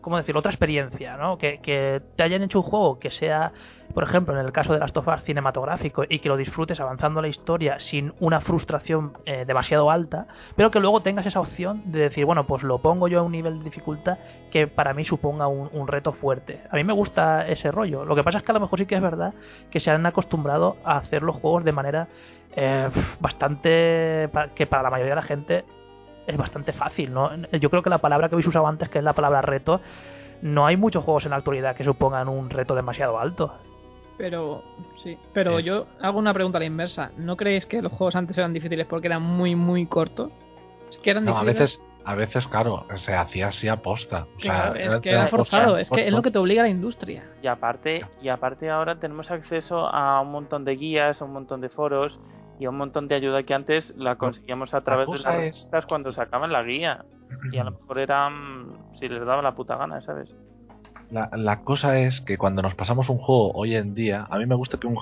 ¿cómo 0.00 0.16
decirlo? 0.16 0.40
Otra 0.40 0.50
experiencia, 0.50 1.16
¿no? 1.16 1.38
Que, 1.38 2.02
te 2.16 2.22
hayan 2.22 2.42
hecho 2.42 2.60
un 2.60 2.64
juego 2.64 2.98
que 2.98 3.10
sea, 3.10 3.52
por 3.94 4.04
ejemplo, 4.04 4.38
en 4.38 4.44
el 4.44 4.52
caso 4.52 4.72
de 4.72 4.80
Last 4.80 4.96
of 4.96 5.06
Us 5.06 5.22
cinematográfico 5.22 6.04
y 6.08 6.18
que 6.18 6.28
lo 6.28 6.36
disfrutes 6.36 6.80
avanzando 6.80 7.22
la 7.22 7.28
historia 7.28 7.78
sin 7.78 8.12
una 8.20 8.40
frustración 8.40 9.12
eh, 9.24 9.44
demasiado 9.46 9.90
alta, 9.90 10.26
pero 10.56 10.70
que 10.70 10.80
luego 10.80 11.00
tengas 11.00 11.26
esa 11.26 11.40
opción 11.40 11.82
de 11.92 12.00
decir, 12.00 12.24
bueno, 12.24 12.46
pues 12.46 12.62
lo 12.62 12.78
pongo 12.78 13.08
yo 13.08 13.20
a 13.20 13.22
un 13.22 13.32
nivel 13.32 13.58
de 13.58 13.64
dificultad 13.64 14.18
que 14.50 14.66
para 14.66 14.94
mí 14.94 15.04
suponga 15.04 15.46
un, 15.46 15.70
un 15.72 15.86
reto 15.86 16.12
fuerte. 16.12 16.60
A 16.70 16.76
mí 16.76 16.84
me 16.84 16.92
gusta 16.92 17.46
ese 17.46 17.70
rollo. 17.70 18.04
Lo 18.04 18.16
que 18.16 18.24
pasa 18.24 18.38
es 18.38 18.44
que 18.44 18.52
a 18.52 18.54
lo 18.54 18.60
mejor 18.60 18.78
sí 18.80 18.86
que 18.86 18.96
es 18.96 19.02
verdad 19.02 19.32
que 19.70 19.80
se 19.80 19.90
han 19.90 20.04
acostumbrado 20.06 20.76
a 20.84 20.98
hacer 20.98 21.22
los 21.22 21.36
juegos 21.36 21.64
de 21.64 21.72
manera 21.72 22.08
eh, 22.56 22.88
bastante 23.20 24.28
que 24.54 24.66
para 24.66 24.82
la 24.82 24.90
mayoría 24.90 25.12
de 25.14 25.20
la 25.20 25.26
gente 25.26 25.64
es 26.26 26.36
bastante 26.36 26.72
fácil, 26.72 27.12
¿no? 27.12 27.30
Yo 27.52 27.70
creo 27.70 27.82
que 27.82 27.90
la 27.90 27.98
palabra 27.98 28.28
que 28.28 28.34
habéis 28.34 28.46
usado 28.48 28.66
antes, 28.66 28.88
que 28.88 28.98
es 28.98 29.04
la 29.04 29.12
palabra 29.14 29.42
reto, 29.42 29.80
no 30.42 30.66
hay 30.66 30.76
muchos 30.76 31.04
juegos 31.04 31.24
en 31.24 31.30
la 31.30 31.36
actualidad 31.36 31.74
que 31.76 31.84
supongan 31.84 32.28
un 32.28 32.50
reto 32.50 32.74
demasiado 32.74 33.18
alto. 33.18 33.52
Pero, 34.16 34.62
sí. 35.02 35.18
Pero 35.32 35.58
Eh. 35.58 35.62
yo 35.62 35.86
hago 36.00 36.18
una 36.18 36.34
pregunta 36.34 36.58
a 36.58 36.60
la 36.60 36.66
inversa. 36.66 37.10
¿No 37.16 37.36
creéis 37.36 37.66
que 37.66 37.80
los 37.82 37.90
juegos 37.92 38.14
antes 38.16 38.36
eran 38.36 38.52
difíciles 38.52 38.86
porque 38.86 39.06
eran 39.08 39.22
muy, 39.22 39.54
muy 39.56 39.86
cortos? 39.86 40.30
Es 40.90 40.98
que 40.98 41.10
eran 41.10 41.24
No, 41.24 41.38
a 41.38 41.42
veces, 41.42 41.80
a 42.04 42.14
veces, 42.14 42.48
claro, 42.48 42.86
se 42.96 43.14
hacía 43.14 43.48
así. 43.48 43.68
O 43.68 43.78
sea, 43.98 44.26
Claro, 44.38 44.74
es 44.74 45.00
que 45.00 45.10
era 45.10 45.28
forzado, 45.28 45.76
es 45.78 45.90
que 45.90 46.06
es 46.06 46.12
lo 46.12 46.22
que 46.22 46.30
te 46.30 46.38
obliga 46.38 46.62
a 46.62 46.64
la 46.64 46.70
industria. 46.70 47.24
y 47.42 47.46
aparte 47.46 48.04
y 48.22 48.28
aparte 48.28 48.70
ahora 48.70 48.98
tenemos 48.98 49.30
acceso 49.30 49.86
a 49.86 50.20
un 50.20 50.30
montón 50.32 50.64
de 50.64 50.76
guías 50.76 51.20
a 51.20 51.24
un 51.24 51.32
montón 51.32 51.60
de 51.60 51.68
foros 51.68 52.18
y 52.58 52.64
a 52.66 52.70
un 52.70 52.76
montón 52.76 53.08
de 53.08 53.14
ayuda 53.14 53.42
que 53.42 53.54
antes 53.54 53.94
la 53.96 54.16
conseguíamos 54.16 54.74
a 54.74 54.82
través 54.82 55.06
de 55.08 55.12
las 55.18 55.20
es- 55.26 55.32
revistas 55.32 55.86
cuando 55.86 56.12
sacaban 56.12 56.52
la 56.52 56.62
guía 56.62 57.04
y 57.52 57.58
a 57.58 57.64
lo 57.64 57.70
mejor 57.72 57.98
eran 57.98 58.72
si 58.98 59.08
les 59.08 59.24
daba 59.24 59.40
la 59.42 59.54
puta 59.54 59.76
gana 59.76 60.00
sabes 60.02 60.34
La, 61.10 61.30
la 61.32 61.60
cosa 61.62 61.98
es 61.98 62.20
que 62.20 62.36
cuando 62.38 62.60
nos 62.62 62.74
pasamos 62.74 63.08
un 63.08 63.18
juego 63.18 63.52
hoy 63.52 63.74
en 63.76 63.94
día, 63.94 64.26
a 64.30 64.38
mí 64.38 64.46
me 64.46 64.54
gusta 64.54 64.78
que 64.78 64.86
un, 64.86 64.96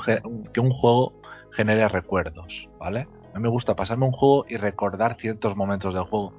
que 0.55 0.61
un 0.61 0.71
juego 0.71 1.13
genere 1.53 1.87
recuerdos, 1.89 2.69
¿vale? 2.79 3.07
A 3.35 3.39
mí 3.39 3.43
me 3.43 3.49
gusta 3.49 3.75
pasarme 3.75 4.07
un 4.07 4.13
juego 4.13 4.47
y 4.49 4.57
recordar 4.57 5.17
ciertos 5.19 5.55
momentos 5.57 5.93
del 5.95 6.05
juego. 6.05 6.33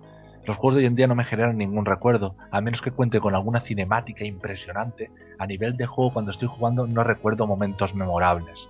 Los 0.50 0.58
juegos 0.58 0.74
de 0.74 0.80
hoy 0.80 0.88
en 0.88 0.96
día 0.96 1.06
no 1.06 1.14
me 1.14 1.26
generan 1.26 1.60
ningún 1.60 1.86
recuerdo, 1.86 2.34
a 2.50 2.60
menos 2.60 2.82
que 2.82 2.90
cuente 2.90 3.20
con 3.20 3.36
alguna 3.36 3.62
cinemática 3.62 4.26
impresionante. 4.26 5.12
A 5.38 5.46
nivel 5.46 5.78
de 5.78 5.86
juego, 5.86 6.12
cuando 6.12 6.32
estoy 6.32 6.48
jugando, 6.48 6.88
no 6.88 7.04
recuerdo 7.04 7.46
momentos 7.46 7.94
memorables. 7.94 8.68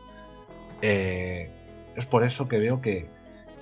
eh, 0.81 1.49
es 1.95 2.05
por 2.05 2.25
eso 2.25 2.49
que 2.49 2.57
veo 2.57 2.81
que 2.81 3.07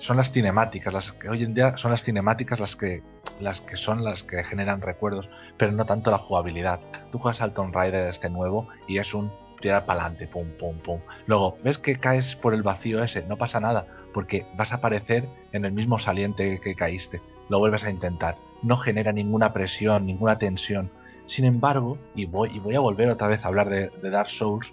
son 0.00 0.16
las 0.16 0.32
cinemáticas, 0.32 0.92
las 0.92 1.12
que 1.12 1.28
hoy 1.28 1.44
en 1.44 1.54
día 1.54 1.76
son 1.76 1.92
las 1.92 2.02
cinemáticas 2.02 2.58
las 2.58 2.74
que 2.74 3.04
las 3.38 3.60
que 3.60 3.76
son 3.76 4.02
las 4.02 4.24
que 4.24 4.42
generan 4.42 4.80
recuerdos, 4.80 5.28
pero 5.56 5.70
no 5.70 5.86
tanto 5.86 6.10
la 6.10 6.18
jugabilidad. 6.18 6.80
Tú 7.12 7.20
juegas 7.20 7.40
al 7.40 7.52
Tomb 7.52 7.72
Raider 7.72 8.08
este 8.08 8.30
nuevo 8.30 8.66
y 8.88 8.98
es 8.98 9.14
un 9.14 9.30
tirar 9.60 9.86
para 9.86 10.00
adelante, 10.00 10.26
pum, 10.26 10.48
pum, 10.58 10.76
pum. 10.78 10.98
Luego, 11.26 11.56
ves 11.62 11.78
que 11.78 12.00
caes 12.00 12.34
por 12.34 12.52
el 12.52 12.64
vacío 12.64 13.00
ese, 13.00 13.22
no 13.28 13.36
pasa 13.36 13.60
nada, 13.60 13.86
porque 14.12 14.44
vas 14.56 14.72
a 14.72 14.76
aparecer 14.76 15.28
en 15.52 15.64
el 15.64 15.70
mismo 15.70 16.00
saliente 16.00 16.60
que 16.60 16.74
caíste. 16.74 17.20
Lo 17.48 17.58
vuelves 17.58 17.84
a 17.84 17.90
intentar. 17.90 18.36
No 18.62 18.76
genera 18.76 19.12
ninguna 19.12 19.52
presión, 19.52 20.06
ninguna 20.06 20.38
tensión. 20.38 20.90
Sin 21.26 21.44
embargo, 21.44 21.98
y 22.14 22.26
voy, 22.26 22.50
y 22.54 22.58
voy 22.58 22.74
a 22.74 22.80
volver 22.80 23.08
otra 23.10 23.28
vez 23.28 23.44
a 23.44 23.48
hablar 23.48 23.68
de, 23.68 23.90
de 24.02 24.10
Dark 24.10 24.28
Souls, 24.30 24.72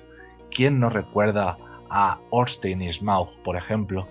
¿quién 0.51 0.79
no 0.79 0.89
recuerda 0.89 1.57
a 1.89 2.17
Orstein 2.31 2.81
y 2.81 2.91
Smaug, 2.91 3.29
por 3.43 3.55
ejemplo? 3.57 4.07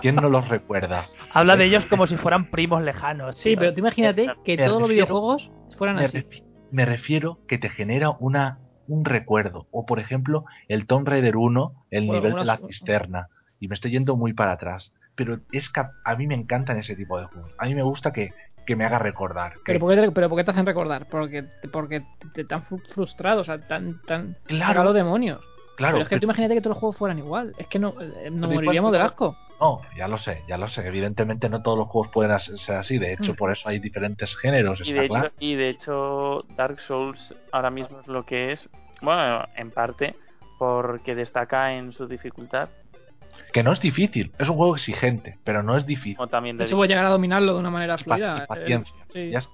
¿Quién 0.00 0.14
no 0.14 0.28
los 0.28 0.48
recuerda? 0.48 1.06
Habla 1.32 1.56
de 1.56 1.64
ellos 1.64 1.84
como 1.86 2.06
si 2.06 2.16
fueran 2.16 2.50
primos 2.50 2.82
lejanos. 2.82 3.36
Sí, 3.36 3.50
tío. 3.50 3.58
pero 3.58 3.72
tú 3.74 3.80
imagínate 3.80 4.28
que 4.44 4.56
Me 4.56 4.64
todos 4.64 4.80
los 4.80 4.90
videojuegos 4.90 5.50
fueran 5.76 5.96
me, 5.96 6.04
así. 6.04 6.18
refi- 6.18 6.44
me 6.70 6.84
refiero 6.84 7.40
que 7.48 7.58
te 7.58 7.68
genera 7.68 8.10
una 8.10 8.58
un 8.86 9.04
recuerdo. 9.04 9.66
O 9.70 9.84
por 9.84 9.98
ejemplo, 9.98 10.44
el 10.68 10.86
Tomb 10.86 11.06
Raider 11.08 11.36
1, 11.36 11.72
el 11.90 12.06
Bueno, 12.06 12.22
nivel 12.22 12.38
de 12.38 12.44
la 12.46 12.56
cisterna. 12.58 13.26
Y 13.60 13.66
me 13.68 13.74
estoy 13.74 13.90
yendo 13.90 14.16
muy 14.16 14.32
para 14.32 14.52
atrás. 14.52 14.92
Pero 15.18 15.40
es 15.52 15.68
que 15.68 15.80
a 16.04 16.16
mí 16.16 16.26
me 16.28 16.34
encantan 16.36 16.76
ese 16.78 16.94
tipo 16.96 17.18
de 17.20 17.26
juegos. 17.26 17.50
A 17.58 17.66
mí 17.66 17.74
me 17.74 17.82
gusta 17.82 18.12
que, 18.12 18.32
que 18.64 18.76
me 18.76 18.84
haga 18.86 18.98
recordar. 19.00 19.54
que- 19.54 19.60
Pero 19.66 19.80
¿por, 19.80 19.94
qué 19.94 20.00
te, 20.00 20.12
pero 20.12 20.28
¿por 20.28 20.38
qué 20.38 20.44
te 20.44 20.50
hacen 20.52 20.64
recordar? 20.64 21.06
Porque, 21.10 21.44
porque 21.72 22.02
te 22.34 22.42
están 22.42 22.62
frustrados, 22.62 23.42
o 23.42 23.44
sea, 23.44 23.58
tan, 23.66 24.00
tan 24.06 24.36
Claro. 24.46 24.84
los 24.84 24.94
demonios. 24.94 25.40
claro, 25.76 25.94
pero 25.94 26.02
es 26.02 26.08
que 26.08 26.14
pero- 26.16 26.20
tú 26.20 26.26
imagínate 26.26 26.54
que 26.54 26.60
todos 26.60 26.74
los 26.76 26.80
juegos 26.80 26.96
fueran 26.96 27.18
igual. 27.18 27.52
Es 27.58 27.66
que 27.66 27.78
no, 27.80 27.88
eh, 27.90 27.94
nos 27.94 28.14
Pero 28.14 28.30
igual- 28.30 28.54
moriríamos 28.54 28.92
del 28.92 29.02
asco. 29.02 29.36
No, 29.60 29.80
ya 29.96 30.06
lo 30.06 30.18
sé, 30.18 30.42
ya 30.46 30.56
lo 30.56 30.68
sé. 30.68 30.86
Evidentemente 30.86 31.48
no 31.48 31.62
todos 31.62 31.76
los 31.78 31.88
juegos 31.88 32.12
pueden 32.12 32.38
ser 32.38 32.76
así. 32.76 32.96
De 32.98 33.12
hecho, 33.14 33.32
Mm. 33.32 33.36
por 33.36 33.50
eso 33.50 33.68
hay 33.68 33.80
diferentes 33.80 34.36
géneros, 34.36 34.78
Y 34.80 34.82
está 34.90 34.94
de, 35.00 35.06
hecho, 35.06 35.14
claro. 35.14 35.30
y 35.40 35.54
de 35.56 35.68
hecho, 35.70 36.44
Dark 36.56 36.78
Souls 36.80 37.34
ahora 37.50 37.70
mismo 37.70 37.98
es 38.00 38.06
lo 38.06 38.24
que 38.24 38.52
es, 38.52 38.68
bueno, 39.02 39.44
en 39.56 39.72
parte 39.72 40.14
porque 40.60 41.14
destaca 41.16 41.72
en 41.74 41.92
su 41.92 42.06
dificultad, 42.06 42.68
Que 43.52 43.62
no 43.62 43.72
es 43.72 43.80
difícil. 43.80 44.32
Es 44.38 44.48
un 44.48 44.56
juego 44.56 44.74
exigente, 44.74 45.38
pero 45.44 45.62
no 45.62 45.76
es 45.76 45.86
difícil. 45.86 46.16
como 46.16 46.28
también 46.28 46.56
De 46.58 46.64
hecho, 46.64 46.76
voy 46.76 46.86
a 46.86 46.88
llegar 46.88 47.04
a 47.06 47.08
dominarlo 47.10 47.54
de 47.54 47.58
una 47.60 47.70
manera 47.70 47.96
Y 47.98 48.04
fluida. 48.04 48.42
y 48.44 48.46
paciencia. 48.46 48.94
Eh, 49.14 49.30
sí. 49.30 49.34
Está. 49.34 49.50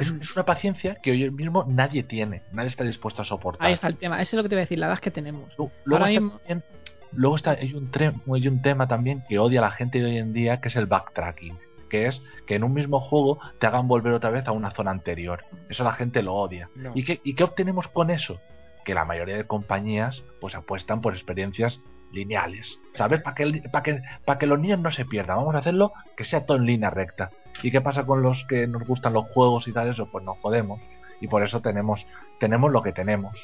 es, 0.00 0.10
es 0.20 0.36
una 0.36 0.44
paciencia 0.44 0.94
que 1.02 1.10
hoy 1.10 1.30
mismo 1.30 1.64
nadie 1.68 2.02
tiene. 2.02 2.42
Nadie 2.52 2.68
está 2.68 2.84
dispuesto 2.84 3.22
a 3.22 3.24
soportar. 3.24 3.66
Ahí 3.66 3.72
está 3.72 3.86
el 3.88 3.96
tema. 3.96 4.20
Ese 4.22 4.36
es 4.36 4.38
lo 4.38 4.42
que 4.42 4.48
te 4.50 4.54
voy 4.54 4.60
a 4.60 4.64
decir, 4.64 4.78
la 4.78 4.86
edad 4.86 4.98
que 4.98 5.10
tenemos. 5.10 5.50
Lu- 5.58 5.70
Luego 5.84 6.04
Ahora 6.04 6.12
está, 6.12 6.20
mismo- 6.20 6.38
también- 6.38 6.64
luego 7.12 7.36
está 7.36 7.50
hay 7.52 7.74
un, 7.74 7.90
tre- 7.90 8.14
hay 8.32 8.48
un 8.48 8.62
tema 8.62 8.86
también 8.86 9.24
que 9.28 9.38
odia 9.38 9.60
a 9.60 9.62
la 9.62 9.70
gente 9.70 9.98
de 9.98 10.04
hoy 10.04 10.18
en 10.18 10.32
día, 10.32 10.60
que 10.60 10.68
es 10.68 10.76
el 10.76 10.86
backtracking. 10.86 11.56
Que 11.88 12.06
es 12.06 12.22
que 12.46 12.54
en 12.54 12.62
un 12.62 12.72
mismo 12.72 13.00
juego 13.00 13.40
te 13.58 13.66
hagan 13.66 13.88
volver 13.88 14.12
otra 14.12 14.30
vez 14.30 14.46
a 14.46 14.52
una 14.52 14.70
zona 14.70 14.92
anterior. 14.92 15.42
Eso 15.68 15.82
la 15.82 15.92
gente 15.94 16.22
lo 16.22 16.34
odia. 16.34 16.68
No. 16.76 16.92
¿Y, 16.94 17.04
qué, 17.04 17.20
¿Y 17.24 17.34
qué 17.34 17.42
obtenemos 17.42 17.88
con 17.88 18.10
eso? 18.10 18.40
Que 18.84 18.94
la 18.94 19.04
mayoría 19.04 19.36
de 19.36 19.44
compañías 19.44 20.22
pues 20.40 20.54
apuestan 20.54 21.00
por 21.00 21.14
experiencias 21.14 21.80
lineales. 22.12 22.78
¿Sabes? 22.94 23.22
Para 23.22 23.34
que, 23.34 23.42
el- 23.44 23.62
pa' 23.70 23.82
que, 23.82 24.00
pa' 24.24 24.38
que 24.38 24.46
los 24.46 24.58
niños 24.58 24.78
no 24.80 24.90
se 24.90 25.04
pierdan. 25.04 25.36
Vamos 25.38 25.54
a 25.54 25.58
hacerlo 25.58 25.92
que 26.16 26.24
sea 26.24 26.46
todo 26.46 26.56
en 26.56 26.66
línea 26.66 26.90
recta. 26.90 27.30
¿Y 27.62 27.70
qué 27.70 27.80
pasa 27.80 28.04
con 28.06 28.22
los 28.22 28.44
que 28.44 28.66
nos 28.66 28.86
gustan 28.86 29.12
los 29.12 29.26
juegos 29.28 29.68
y 29.68 29.72
tal 29.72 29.88
eso? 29.88 30.06
Pues 30.10 30.24
nos 30.24 30.38
jodemos. 30.38 30.80
Y 31.20 31.28
por 31.28 31.42
eso 31.42 31.60
tenemos, 31.60 32.06
tenemos 32.38 32.70
lo 32.72 32.82
que 32.82 32.92
tenemos. 32.92 33.34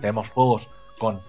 Tenemos 0.00 0.28
juegos 0.30 0.68
con 0.98 1.20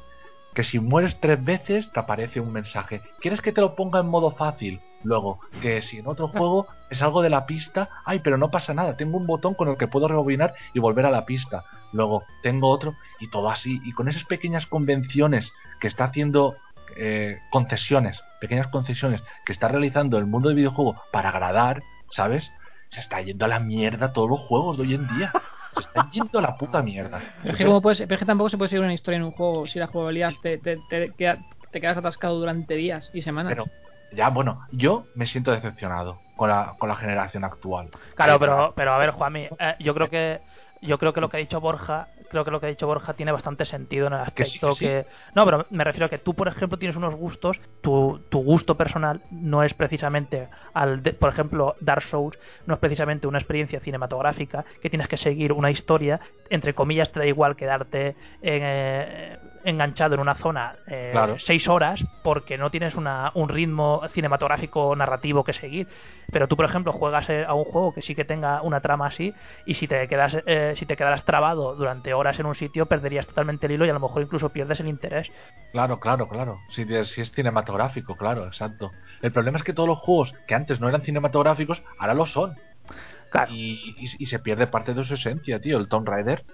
que 0.53 0.63
si 0.63 0.79
mueres 0.79 1.19
tres 1.19 1.43
veces 1.43 1.91
te 1.91 1.99
aparece 1.99 2.39
un 2.39 2.51
mensaje. 2.51 3.01
¿Quieres 3.21 3.41
que 3.41 3.51
te 3.53 3.61
lo 3.61 3.75
ponga 3.75 3.99
en 3.99 4.07
modo 4.07 4.31
fácil? 4.31 4.81
Luego, 5.03 5.39
que 5.61 5.81
si 5.81 5.99
en 5.99 6.07
otro 6.07 6.27
juego 6.29 6.65
es 6.89 7.01
algo 7.03 7.21
de 7.21 7.29
la 7.29 7.45
pista, 7.45 7.89
ay, 8.05 8.19
pero 8.23 8.37
no 8.37 8.49
pasa 8.49 8.73
nada, 8.73 8.97
tengo 8.97 9.17
un 9.17 9.27
botón 9.27 9.53
con 9.53 9.67
el 9.69 9.77
que 9.77 9.87
puedo 9.87 10.07
rebobinar 10.07 10.55
y 10.73 10.79
volver 10.79 11.05
a 11.05 11.11
la 11.11 11.25
pista. 11.27 11.63
Luego, 11.93 12.23
tengo 12.41 12.69
otro 12.69 12.95
y 13.19 13.29
todo 13.29 13.49
así. 13.51 13.79
Y 13.85 13.91
con 13.93 14.07
esas 14.09 14.23
pequeñas 14.25 14.65
convenciones 14.65 15.53
que 15.79 15.87
está 15.87 16.05
haciendo, 16.05 16.55
eh, 16.95 17.39
concesiones, 17.49 18.21
pequeñas 18.39 18.67
concesiones 18.67 19.23
que 19.45 19.51
está 19.53 19.67
realizando 19.67 20.17
el 20.17 20.25
mundo 20.25 20.49
del 20.49 20.55
videojuego 20.57 21.01
para 21.11 21.29
agradar, 21.29 21.83
¿sabes? 22.09 22.51
Se 22.89 22.99
está 23.01 23.21
yendo 23.21 23.45
a 23.45 23.47
la 23.49 23.59
mierda 23.59 24.13
todos 24.13 24.29
los 24.29 24.39
juegos 24.39 24.77
de 24.77 24.83
hoy 24.83 24.93
en 24.93 25.07
día. 25.17 25.31
Se 25.73 25.81
están 25.81 26.09
yendo 26.11 26.39
a 26.39 26.41
la 26.41 26.57
puta 26.57 26.81
mierda. 26.81 27.21
Pero 27.41 27.51
es, 27.53 27.57
que 27.57 27.65
como 27.65 27.81
puedes- 27.81 27.99
pero 27.99 28.13
es 28.15 28.19
que 28.19 28.25
tampoco 28.25 28.49
se 28.49 28.57
puede 28.57 28.69
seguir 28.69 28.83
una 28.83 28.93
historia 28.93 29.17
en 29.17 29.23
un 29.25 29.31
juego 29.31 29.67
si 29.67 29.77
la 29.79 29.87
jugabilidad 29.87 30.31
te, 30.41 30.57
te, 30.57 30.77
te, 30.89 31.11
queda- 31.13 31.37
te 31.71 31.81
quedas 31.81 31.97
atascado 31.97 32.39
durante 32.39 32.75
días 32.75 33.09
y 33.13 33.21
semanas. 33.21 33.51
Pero 33.51 33.65
ya, 34.11 34.29
bueno, 34.29 34.65
yo 34.71 35.05
me 35.15 35.27
siento 35.27 35.51
decepcionado 35.51 36.21
con 36.35 36.49
la, 36.49 36.75
con 36.79 36.87
la 36.89 36.95
generación 36.95 37.43
actual. 37.43 37.89
Claro, 38.15 38.33
De 38.33 38.39
pero, 38.39 38.73
pero 38.75 38.93
a 38.93 38.97
ver, 38.97 39.11
Juanmi, 39.11 39.49
eh, 39.59 39.75
yo 39.79 39.93
creo 39.93 40.09
que 40.09 40.39
yo 40.81 40.97
creo 40.99 41.13
que 41.13 41.21
lo 41.21 41.29
que 41.29 41.37
ha 41.37 41.39
dicho 41.39 41.59
Borja, 41.61 42.09
creo 42.29 42.45
que 42.45 42.51
lo 42.51 42.59
que 42.59 42.65
ha 42.67 42.69
dicho 42.69 42.87
Borja 42.87 43.13
tiene 43.13 43.31
bastante 43.31 43.65
sentido 43.65 44.07
en 44.07 44.13
el 44.13 44.19
Que 44.33 44.45
sí, 44.45 44.59
aspecto 44.59 44.69
que 44.69 44.75
sí. 44.75 44.85
que, 44.85 45.05
no, 45.35 45.45
pero 45.45 45.65
me 45.69 45.83
refiero 45.83 46.05
a 46.05 46.09
que 46.09 46.19
tú, 46.19 46.35
por 46.35 46.47
ejemplo, 46.47 46.77
tienes 46.77 46.95
unos 46.97 47.15
gustos, 47.15 47.59
tu, 47.81 48.23
tu 48.29 48.39
gusto 48.43 48.75
personal 48.77 49.21
no 49.29 49.63
es 49.63 49.73
precisamente 49.73 50.49
al, 50.73 51.03
de- 51.03 51.13
por 51.13 51.29
ejemplo, 51.29 51.75
Dark 51.79 52.03
Souls 52.03 52.37
no 52.65 52.73
es 52.75 52.79
precisamente 52.79 53.27
una 53.27 53.39
experiencia 53.39 53.79
cinematográfica 53.79 54.65
que 54.81 54.89
tienes 54.89 55.07
que 55.07 55.17
seguir 55.17 55.53
una 55.53 55.71
historia, 55.71 56.19
entre 56.49 56.73
comillas 56.73 57.11
te 57.11 57.19
da 57.19 57.25
igual 57.25 57.55
quedarte 57.55 58.15
eh, 58.41 59.37
enganchado 59.63 60.15
en 60.15 60.21
una 60.21 60.35
zona 60.35 60.75
eh, 60.87 61.09
Claro. 61.11 61.37
seis 61.39 61.67
horas 61.67 62.03
porque 62.23 62.57
no 62.57 62.69
tienes 62.71 62.95
una, 62.95 63.31
un 63.35 63.49
ritmo 63.49 64.01
cinematográfico 64.13 64.95
narrativo 64.95 65.43
que 65.43 65.53
seguir. 65.53 65.87
Pero 66.31 66.47
tú, 66.47 66.55
por 66.55 66.65
ejemplo, 66.65 66.91
juegas 66.93 67.29
eh, 67.29 67.45
a 67.45 67.53
un 67.53 67.63
juego 67.63 67.93
que 67.93 68.01
sí 68.01 68.15
que 68.15 68.25
tenga 68.25 68.61
una 68.61 68.81
trama 68.81 69.07
así 69.07 69.33
y 69.65 69.75
si 69.75 69.87
te 69.87 70.07
quedas 70.07 70.35
eh, 70.45 70.73
si 70.77 70.85
te 70.85 70.97
quedaras 70.97 71.23
trabado 71.25 71.75
durante 71.75 72.13
horas 72.13 72.39
en 72.39 72.45
un 72.45 72.55
sitio 72.55 72.85
perderías 72.85 73.25
totalmente 73.27 73.65
el 73.67 73.73
hilo 73.73 73.85
y 73.85 73.89
a 73.89 73.93
lo 73.93 73.99
mejor 73.99 74.21
incluso 74.21 74.49
pierdes 74.49 74.79
el 74.79 74.87
interés. 74.87 75.27
Claro, 75.71 75.99
claro, 75.99 76.27
claro. 76.27 76.59
Si 76.69 76.81
es 76.81 77.31
cinematográfico, 77.31 78.15
claro, 78.17 78.45
exacto. 78.45 78.91
El 79.21 79.31
problema 79.31 79.57
es 79.57 79.63
que 79.63 79.73
todos 79.73 79.87
los 79.89 79.97
juegos 79.99 80.33
que 80.47 80.55
antes 80.55 80.79
no 80.79 80.89
eran 80.89 81.01
cinematográficos, 81.01 81.83
ahora 81.97 82.13
lo 82.13 82.25
son. 82.25 82.55
Claro. 83.29 83.51
Y, 83.51 83.95
y- 83.97 84.15
y 84.19 84.25
se 84.27 84.39
pierde 84.39 84.67
parte 84.67 84.93
de 84.93 85.03
su 85.03 85.13
esencia, 85.15 85.59
tío. 85.59 85.77
El 85.77 85.89
Tomb 85.89 86.07
Raider, 86.07 86.45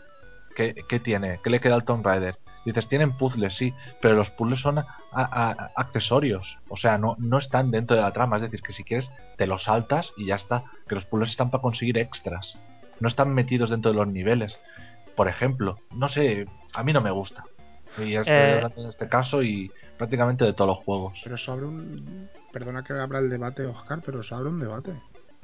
¿qué, 0.56 0.74
qué 0.88 1.00
tiene? 1.00 1.40
¿Qué 1.44 1.50
le 1.50 1.60
queda 1.60 1.76
al 1.76 1.84
Tomb 1.84 2.06
Raider? 2.06 2.36
Dices, 2.66 2.88
tienen 2.88 3.18
puzzles, 3.18 3.54
sí, 3.56 3.74
pero 4.02 4.16
los 4.16 4.30
puzzles 4.30 4.60
son 4.60 4.80
a- 4.80 4.86
a- 5.12 5.72
accesorios. 5.76 6.58
O 6.70 6.78
sea, 6.78 6.98
no, 6.98 7.16
no 7.20 7.38
están 7.38 7.72
dentro 7.72 7.96
de 7.96 8.04
la 8.04 8.14
trama. 8.14 8.38
Es 8.38 8.42
decir, 8.44 8.62
que 8.62 8.72
si 8.74 8.84
quieres, 8.84 9.12
te 9.38 9.48
los 9.48 9.64
saltas 9.64 10.14
y 10.18 10.28
ya 10.28 10.36
está. 10.36 10.64
Que 10.88 10.96
los 10.96 11.06
puzzles 11.06 11.30
están 11.32 11.52
para 11.52 11.62
conseguir 11.62 11.98
extras. 11.98 12.58
No 13.00 13.08
están 13.08 13.34
metidos 13.34 13.70
dentro 13.70 13.92
de 13.92 13.98
los 13.98 14.08
niveles. 14.08 14.58
Por 15.16 15.28
ejemplo, 15.28 15.78
no 15.94 16.08
sé, 16.08 16.48
a 16.74 16.84
mí 16.84 16.94
no 16.94 17.02
me 17.02 17.12
gusta. 17.12 17.44
Y 17.98 18.12
ya 18.12 18.22
estoy 18.22 18.34
Eh. 18.36 18.54
hablando 18.56 18.82
en 18.82 18.90
este 18.90 19.08
caso 19.08 19.44
y 19.44 19.72
prácticamente 19.98 20.46
de 20.46 20.54
todos 20.54 20.76
los 20.78 20.86
juegos. 20.86 21.20
Pero 21.24 21.36
eso 21.36 21.52
abre 21.52 21.66
un. 21.66 22.30
Perdona 22.52 22.84
que 22.84 22.94
abra 22.94 23.20
el 23.20 23.30
debate, 23.30 23.66
Oscar, 23.66 24.02
pero 24.06 24.22
eso 24.22 24.36
abre 24.36 24.50
un 24.50 24.60
debate. 24.60 24.94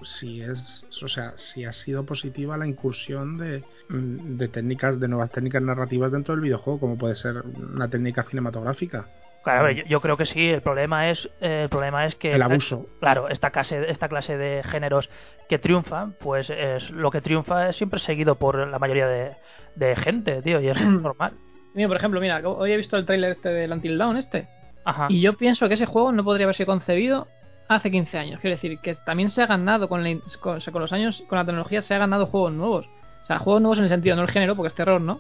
Si 0.03 0.41
es. 0.41 0.85
O 1.03 1.07
sea, 1.07 1.33
si 1.35 1.65
ha 1.65 1.73
sido 1.73 2.05
positiva 2.05 2.57
la 2.57 2.67
incursión 2.67 3.37
de, 3.37 3.63
mm, 3.89 4.37
de 4.37 4.47
técnicas, 4.47 4.99
de 4.99 5.07
nuevas 5.07 5.31
técnicas 5.31 5.61
narrativas 5.61 6.11
dentro 6.11 6.33
del 6.33 6.43
videojuego, 6.43 6.79
como 6.79 6.97
puede 6.97 7.15
ser 7.15 7.43
una 7.45 7.87
técnica 7.89 8.23
cinematográfica. 8.23 9.07
Claro, 9.43 9.71
yo, 9.71 9.83
yo 9.85 10.01
creo 10.01 10.17
que 10.17 10.25
sí. 10.25 10.49
El 10.49 10.61
problema 10.61 11.09
es 11.09 11.29
eh, 11.41 11.61
el 11.63 11.69
problema 11.69 12.05
es 12.05 12.15
que 12.15 12.31
El 12.31 12.41
abuso. 12.41 12.87
Claro, 12.99 13.29
esta 13.29 13.51
clase 13.51 13.89
esta 13.89 14.09
clase 14.09 14.37
de 14.37 14.63
géneros 14.63 15.09
que 15.47 15.59
triunfan, 15.59 16.13
pues 16.19 16.49
es 16.49 16.89
lo 16.91 17.09
que 17.09 17.21
triunfa 17.21 17.69
es 17.69 17.77
siempre 17.77 17.99
seguido 17.99 18.35
por 18.35 18.67
la 18.67 18.79
mayoría 18.79 19.07
de, 19.07 19.35
de 19.75 19.95
gente, 19.95 20.41
tío, 20.41 20.59
y 20.61 20.69
es 20.69 20.81
normal. 20.85 21.33
Mira, 21.73 21.87
por 21.87 21.97
ejemplo, 21.97 22.19
mira, 22.19 22.41
hoy 22.47 22.71
he 22.71 22.77
visto 22.77 22.97
el 22.97 23.05
tráiler 23.05 23.31
este 23.31 23.49
del 23.49 23.71
Until 23.71 23.97
Dawn 23.97 24.17
este. 24.17 24.47
Ajá. 24.83 25.07
Y 25.09 25.21
yo 25.21 25.33
pienso 25.37 25.67
que 25.67 25.75
ese 25.75 25.85
juego 25.85 26.11
no 26.11 26.23
podría 26.23 26.45
haber 26.45 26.55
sido 26.55 26.67
concebido 26.67 27.27
hace 27.69 27.89
15 27.91 28.17
años. 28.17 28.39
Quiero 28.41 28.55
decir, 28.55 28.79
que 28.79 28.95
también 28.95 29.29
se 29.29 29.41
ha 29.41 29.45
ganado 29.45 29.87
con, 29.87 30.03
la 30.03 30.17
con, 30.41 30.57
o 30.57 30.61
sea, 30.61 30.73
con 30.73 30.81
los 30.81 30.91
años, 30.91 31.23
con 31.27 31.37
la 31.37 31.45
tecnología, 31.45 31.81
se 31.81 31.93
ha 31.95 31.99
ganado 31.99 32.25
juegos 32.25 32.51
nuevos. 32.51 32.87
O 33.23 33.25
sea, 33.25 33.39
juegos 33.39 33.61
nuevos 33.61 33.77
en 33.77 33.85
el 33.85 33.89
sentido, 33.89 34.15
no 34.15 34.23
el 34.23 34.29
género, 34.29 34.55
porque 34.55 34.67
es 34.67 34.73
terror, 34.73 34.99
¿no? 34.99 35.19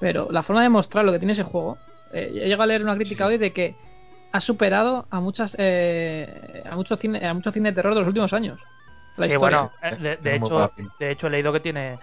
Pero 0.00 0.28
la 0.30 0.42
forma 0.42 0.62
de 0.62 0.68
mostrar 0.68 1.04
lo 1.04 1.12
que 1.12 1.18
tiene 1.18 1.32
ese 1.32 1.44
juego. 1.44 1.78
Eh, 2.12 2.30
he 2.34 2.44
llegado 2.46 2.64
a 2.64 2.66
leer 2.66 2.82
una 2.82 2.96
crítica 2.96 3.26
hoy 3.26 3.38
de 3.38 3.52
que 3.52 3.74
ha 4.32 4.40
superado 4.40 5.06
a 5.10 5.20
muchas 5.20 5.54
eh, 5.58 6.62
a 6.70 6.74
mucho 6.76 6.96
cine 6.96 7.26
a 7.26 7.32
mucho 7.32 7.50
cine 7.50 7.70
de 7.70 7.74
terror 7.76 7.94
de 7.94 8.00
los 8.00 8.08
últimos 8.08 8.32
años. 8.32 8.58
La 9.16 9.26
Sí, 9.26 9.32
historia. 9.34 9.38
bueno, 9.38 9.70
eh, 10.04 10.18
de, 10.20 10.36
hecho, 10.36 10.70
de 10.98 11.10
hecho 11.10 11.26
he 11.26 11.30
leído 11.30 11.52
que 11.52 11.60
tiene 11.60 11.98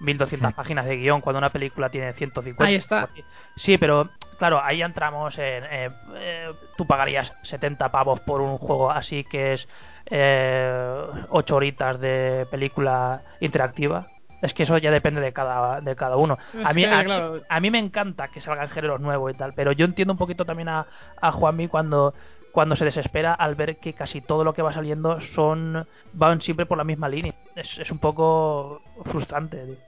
1200 0.00 0.52
páginas 0.54 0.86
de 0.86 0.96
guion 0.96 1.20
cuando 1.20 1.38
una 1.38 1.50
película 1.50 1.88
tiene 1.90 2.12
150. 2.12 2.64
Ahí 2.64 2.74
está. 2.76 3.08
Sí, 3.56 3.78
pero 3.78 4.08
claro, 4.38 4.62
ahí 4.62 4.80
entramos 4.82 5.36
en... 5.38 5.64
eh, 5.64 5.90
eh, 6.14 6.52
tú 6.76 6.86
pagarías 6.86 7.32
70 7.42 7.90
pavos 7.90 8.20
por 8.20 8.40
un 8.40 8.56
juego 8.58 8.90
así 8.90 9.24
que 9.24 9.54
es 9.54 9.68
eh, 10.06 10.96
8 11.30 11.56
horitas 11.56 12.00
de 12.00 12.46
película 12.50 13.22
interactiva. 13.40 14.06
Es 14.40 14.54
que 14.54 14.62
eso 14.62 14.78
ya 14.78 14.92
depende 14.92 15.20
de 15.20 15.32
cada, 15.32 15.80
de 15.80 15.96
cada 15.96 16.16
uno. 16.16 16.38
A 16.64 16.72
mí, 16.72 16.84
a, 16.84 16.98
mí- 16.98 17.04
claro. 17.06 17.40
a 17.48 17.60
mí 17.60 17.70
me 17.72 17.80
encanta 17.80 18.28
que 18.28 18.40
salgan 18.40 18.68
géneros 18.68 19.00
nuevos 19.00 19.32
y 19.32 19.36
tal, 19.36 19.52
pero 19.52 19.72
yo 19.72 19.84
entiendo 19.84 20.12
un 20.12 20.18
poquito 20.18 20.44
también 20.44 20.68
a, 20.68 20.86
a 21.20 21.32
Juanmi 21.32 21.66
cuando, 21.66 22.14
cuando 22.52 22.76
se 22.76 22.84
desespera 22.84 23.34
al 23.34 23.56
ver 23.56 23.78
que 23.78 23.94
casi 23.94 24.20
todo 24.20 24.44
lo 24.44 24.54
que 24.54 24.62
va 24.62 24.72
saliendo 24.72 25.20
son 25.34 25.84
van 26.12 26.40
siempre 26.40 26.66
por 26.66 26.78
la 26.78 26.84
misma 26.84 27.08
línea. 27.08 27.34
Es, 27.56 27.78
es 27.78 27.90
un 27.90 27.98
poco 27.98 28.80
frustrante. 29.06 29.56
tío. 29.66 29.87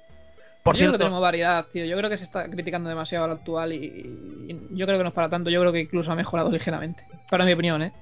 Por 0.63 0.75
yo 0.75 0.79
creo 0.79 0.93
que 0.93 0.93
cierto, 0.93 0.99
tenemos 0.99 1.23
variedad, 1.23 1.67
tío. 1.73 1.85
Yo 1.87 1.97
creo 1.97 2.11
que 2.11 2.19
se 2.19 2.25
está 2.25 2.49
criticando 2.51 2.89
demasiado 2.89 3.25
al 3.25 3.33
actual 3.33 3.73
y, 3.73 3.77
y 4.49 4.77
yo 4.77 4.87
creo 4.87 4.99
que 4.99 5.05
no 5.05 5.09
es 5.09 5.15
para 5.15 5.31
tanto. 5.31 5.51
Yo 5.51 5.61
creo 5.61 5.73
que 5.73 5.81
incluso 5.81 6.13
ha 6.13 6.15
mejorado 6.15 6.51
ligeramente. 6.53 7.03
Para 7.31 7.45
mi 7.45 7.53
opinión, 7.53 7.83
¿eh? 7.83 7.93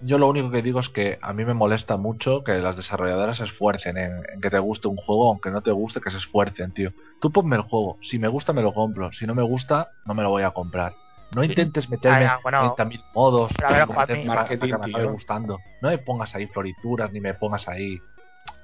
Yo 0.00 0.16
lo 0.16 0.28
único 0.28 0.50
que 0.50 0.62
digo 0.62 0.78
es 0.78 0.88
que 0.88 1.18
a 1.20 1.32
mí 1.32 1.44
me 1.44 1.54
molesta 1.54 1.96
mucho 1.96 2.44
que 2.44 2.52
las 2.58 2.76
desarrolladoras 2.76 3.38
se 3.38 3.44
esfuercen 3.44 3.98
en, 3.98 4.22
en 4.32 4.40
que 4.40 4.48
te 4.48 4.58
guste 4.60 4.86
un 4.86 4.96
juego, 4.96 5.28
aunque 5.28 5.50
no 5.50 5.60
te 5.60 5.72
guste, 5.72 6.00
que 6.00 6.10
se 6.10 6.18
esfuercen, 6.18 6.72
tío. 6.72 6.92
Tú 7.20 7.32
ponme 7.32 7.56
el 7.56 7.62
juego, 7.62 7.98
si 8.00 8.18
me 8.20 8.28
gusta 8.28 8.52
me 8.52 8.62
lo 8.62 8.72
compro, 8.72 9.12
si 9.12 9.26
no 9.26 9.34
me 9.34 9.42
gusta 9.42 9.88
no 10.06 10.14
me 10.14 10.22
lo 10.22 10.30
voy 10.30 10.44
a 10.44 10.52
comprar. 10.52 10.94
No 11.34 11.42
intentes 11.44 11.90
meterme 11.90 12.26
Ah, 12.26 12.38
bueno. 12.42 12.76
30.000 12.76 13.04
modos 13.12 13.52
para 13.54 13.86
que 13.86 13.92
Marketing, 13.92 14.68
me 14.78 14.86
acabe 14.86 15.04
gustando. 15.06 15.58
No 15.82 15.88
me 15.90 15.98
pongas 15.98 16.34
ahí 16.34 16.46
florituras 16.46 17.12
ni 17.12 17.20
me 17.20 17.34
pongas 17.34 17.68
ahí... 17.68 17.98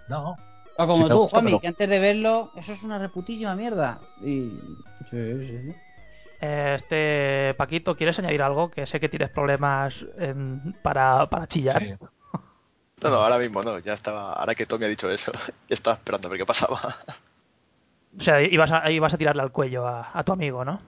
No. 0.09 0.37
O 0.77 0.87
como 0.87 1.05
Si 1.05 1.09
tú, 1.11 1.19
gusta, 1.19 1.37
Juanmi, 1.41 1.61
que 1.61 1.69
antes 1.69 1.89
de 1.89 1.99
verlo, 1.99 2.51
eso 2.57 2.73
es 2.73 2.83
una 2.83 2.99
reputísima 2.99 3.55
mierda. 3.55 4.01
Y. 4.21 4.51
Sí, 5.11 5.47
sí, 5.47 5.47
sí. 5.63 5.75
este 6.41 7.55
Paquito, 7.57 7.95
¿quieres 7.97 8.19
añadir 8.19 8.43
algo? 8.43 8.71
Que 8.71 8.87
sé 8.87 8.99
que 9.01 9.09
tienes 9.09 9.31
problemas 9.31 9.95
en- 10.19 10.75
para, 10.83 11.29
para 11.31 11.47
chillar. 11.47 11.83
Sí. 11.83 11.95
No, 13.03 13.11
no, 13.11 13.17
ahora 13.17 13.39
mismo 13.39 13.63
no. 13.63 13.79
Ya 13.79 13.95
estaba. 13.95 14.33
Ahora 14.33 14.55
que 14.55 14.67
Tommy 14.67 14.87
ha 14.87 14.89
dicho 14.89 15.11
eso, 15.11 15.31
ya 15.69 15.75
estaba 15.75 15.97
esperando 15.97 16.29
a 16.29 16.31
ver 16.31 16.39
qué 16.41 16.47
pasaba. 16.47 16.97
O 18.19 18.23
sea, 18.23 18.41
ibas 18.43 18.71
a, 18.73 18.91
ibas 18.91 19.13
a 19.13 19.19
tirarle 19.19 19.43
al 19.43 19.53
cuello 19.53 19.87
a, 19.87 20.11
a 20.13 20.23
tu 20.25 20.33
amigo, 20.33 20.65
¿no? 20.65 20.81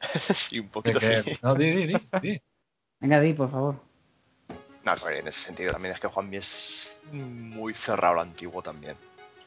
sí, 0.34 0.58
un 0.60 0.68
poquito 0.68 0.98
que- 1.00 1.22
sí. 1.22 1.38
no, 1.42 1.54
di, 1.54 1.70
di, 1.70 1.86
di, 1.86 1.96
di. 2.22 2.40
Venga, 3.00 3.20
di, 3.20 3.32
por 3.34 3.50
favor. 3.50 3.76
No, 4.84 5.08
en 5.08 5.28
ese 5.28 5.40
sentido 5.40 5.72
también 5.72 5.94
es 5.94 6.00
que 6.00 6.08
Juanmi 6.08 6.38
es 6.38 6.98
muy 7.12 7.72
cerrado 7.74 8.12
a 8.14 8.16
lo 8.16 8.20
antiguo 8.22 8.62
también. 8.62 8.96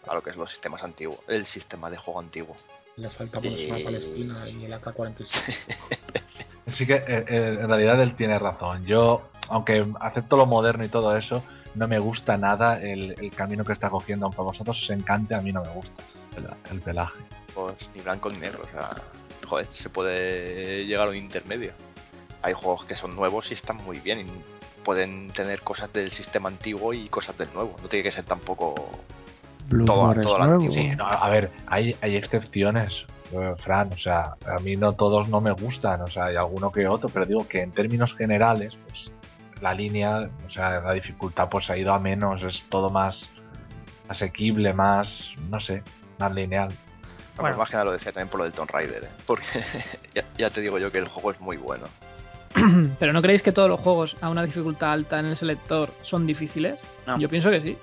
A 0.08 0.14
lo 0.14 0.22
que 0.24 0.30
es 0.30 0.36
los 0.36 0.50
sistemas 0.50 0.84
antiguos. 0.84 1.20
El 1.28 1.46
sistema 1.46 1.90
de 1.90 1.98
juego 1.98 2.20
antiguo. 2.20 2.56
Le 2.96 3.10
falta 3.10 3.42
ponerse 3.42 3.66
una 3.68 3.80
Eh. 3.80 3.84
Palestina 3.84 4.50
y 4.50 4.66
el 4.66 4.74
AK-47. 4.74 5.56
Sí 6.68 6.88
que 6.88 6.96
eh, 6.96 7.06
eh, 7.08 7.58
en 7.62 7.68
realidad 7.68 8.02
él 8.02 8.16
tiene 8.16 8.40
razón. 8.40 8.86
Yo, 8.88 9.30
aunque 9.50 9.86
acepto 10.00 10.36
lo 10.36 10.48
moderno 10.48 10.84
y 10.84 10.90
todo 10.90 11.16
eso, 11.16 11.44
no 11.76 11.88
me 11.88 12.00
gusta 12.00 12.38
nada 12.38 12.82
el, 12.82 13.16
el 13.22 13.32
camino 13.32 13.64
que 13.64 13.72
está 13.74 13.92
cogiendo. 13.92 14.26
Aunque 14.26 14.42
a 14.42 14.46
vosotros 14.46 14.82
os 14.82 14.90
encante, 14.90 15.36
a 15.36 15.42
mí 15.42 15.54
no 15.54 15.62
me 15.62 15.70
gusta 15.70 16.02
el, 16.36 16.48
el 16.72 16.82
pelaje. 16.82 17.20
Pues 17.54 17.88
ni 17.94 18.02
blanco 18.02 18.32
ni 18.32 18.40
negro. 18.40 18.64
O 18.64 18.68
sea, 18.72 18.96
joder, 19.48 19.68
se 19.74 19.90
puede 19.90 20.86
llegar 20.88 21.08
a 21.08 21.12
un 21.12 21.18
intermedio. 21.18 21.72
Hay 22.42 22.54
juegos 22.54 22.84
que 22.86 22.96
son 22.96 23.16
nuevos 23.16 23.50
y 23.52 23.54
están 23.54 23.78
muy 23.78 24.00
bien. 24.00 24.22
Y 24.22 24.32
pueden 24.86 25.32
tener 25.32 25.60
cosas 25.62 25.92
del 25.92 26.12
sistema 26.12 26.48
antiguo 26.48 26.94
y 26.94 27.10
cosas 27.10 27.38
del 27.38 27.52
nuevo. 27.54 27.76
No 27.82 27.90
tiene 27.90 28.04
que 28.04 28.12
ser 28.14 28.24
tampoco 28.24 28.76
Blue 29.68 29.84
todo, 29.84 30.14
todo 30.22 30.38
lo 30.40 30.46
nuevo. 30.46 30.64
antiguo. 30.64 30.74
Sí, 30.74 30.90
no, 30.96 31.06
a 31.08 31.28
ver, 31.30 31.52
hay, 31.68 31.98
hay 32.02 32.16
excepciones, 32.16 33.06
eh, 33.34 33.54
Fran. 33.58 33.92
O 33.92 33.98
sea, 33.98 34.36
a 34.46 34.60
mí 34.62 34.78
no 34.78 34.94
todos 34.94 35.28
no 35.28 35.42
me 35.42 35.52
gustan. 35.52 36.02
O 36.02 36.08
sea, 36.08 36.26
hay 36.26 36.38
alguno 36.38 36.72
que 36.72 36.88
otro, 36.88 37.10
pero 37.10 37.26
digo 37.26 37.48
que 37.48 37.62
en 37.62 37.72
términos 37.72 38.14
generales, 38.16 38.78
pues 38.88 39.12
la 39.60 39.74
línea, 39.74 40.30
o 40.46 40.50
sea, 40.50 40.80
la 40.80 40.94
dificultad 40.94 41.50
pues 41.50 41.70
ha 41.70 41.76
ido 41.78 41.92
a 41.94 42.00
menos. 42.00 42.44
Es 42.44 42.64
todo 42.70 42.90
más 42.90 43.28
asequible, 44.08 44.74
más, 44.74 45.34
no 45.50 45.60
sé, 45.60 45.82
más 46.20 46.32
lineal. 46.34 46.70
No, 47.36 47.42
Bueno. 47.42 47.58
más 47.58 47.70
que 47.70 47.74
nada 47.74 47.86
lo 47.86 47.92
decía 47.92 48.12
también 48.14 48.30
por 48.30 48.38
lo 48.40 48.44
del 48.46 48.54
Tomb 48.54 48.70
Raider, 48.72 49.04
¿eh? 49.04 49.10
porque 49.26 49.44
ya, 50.14 50.24
ya 50.38 50.50
te 50.52 50.62
digo 50.62 50.78
yo 50.80 50.92
que 50.92 51.00
el 51.00 51.08
juego 51.08 51.32
es 51.32 51.42
muy 51.42 51.58
bueno. 51.58 51.88
Pero 53.00 53.14
¿no 53.14 53.22
creéis 53.22 53.42
que 53.42 53.52
todos 53.52 53.70
los 53.70 53.80
juegos 53.80 54.16
a 54.22 54.30
una 54.30 54.44
dificultad 54.44 54.92
alta 54.92 55.20
en 55.20 55.26
el 55.28 55.36
selector 55.38 55.90
son 56.04 56.26
difíciles? 56.26 56.80
No. 57.06 57.18
Yo 57.20 57.30
pienso 57.30 57.50
que 57.50 57.62
sí. 57.62 57.78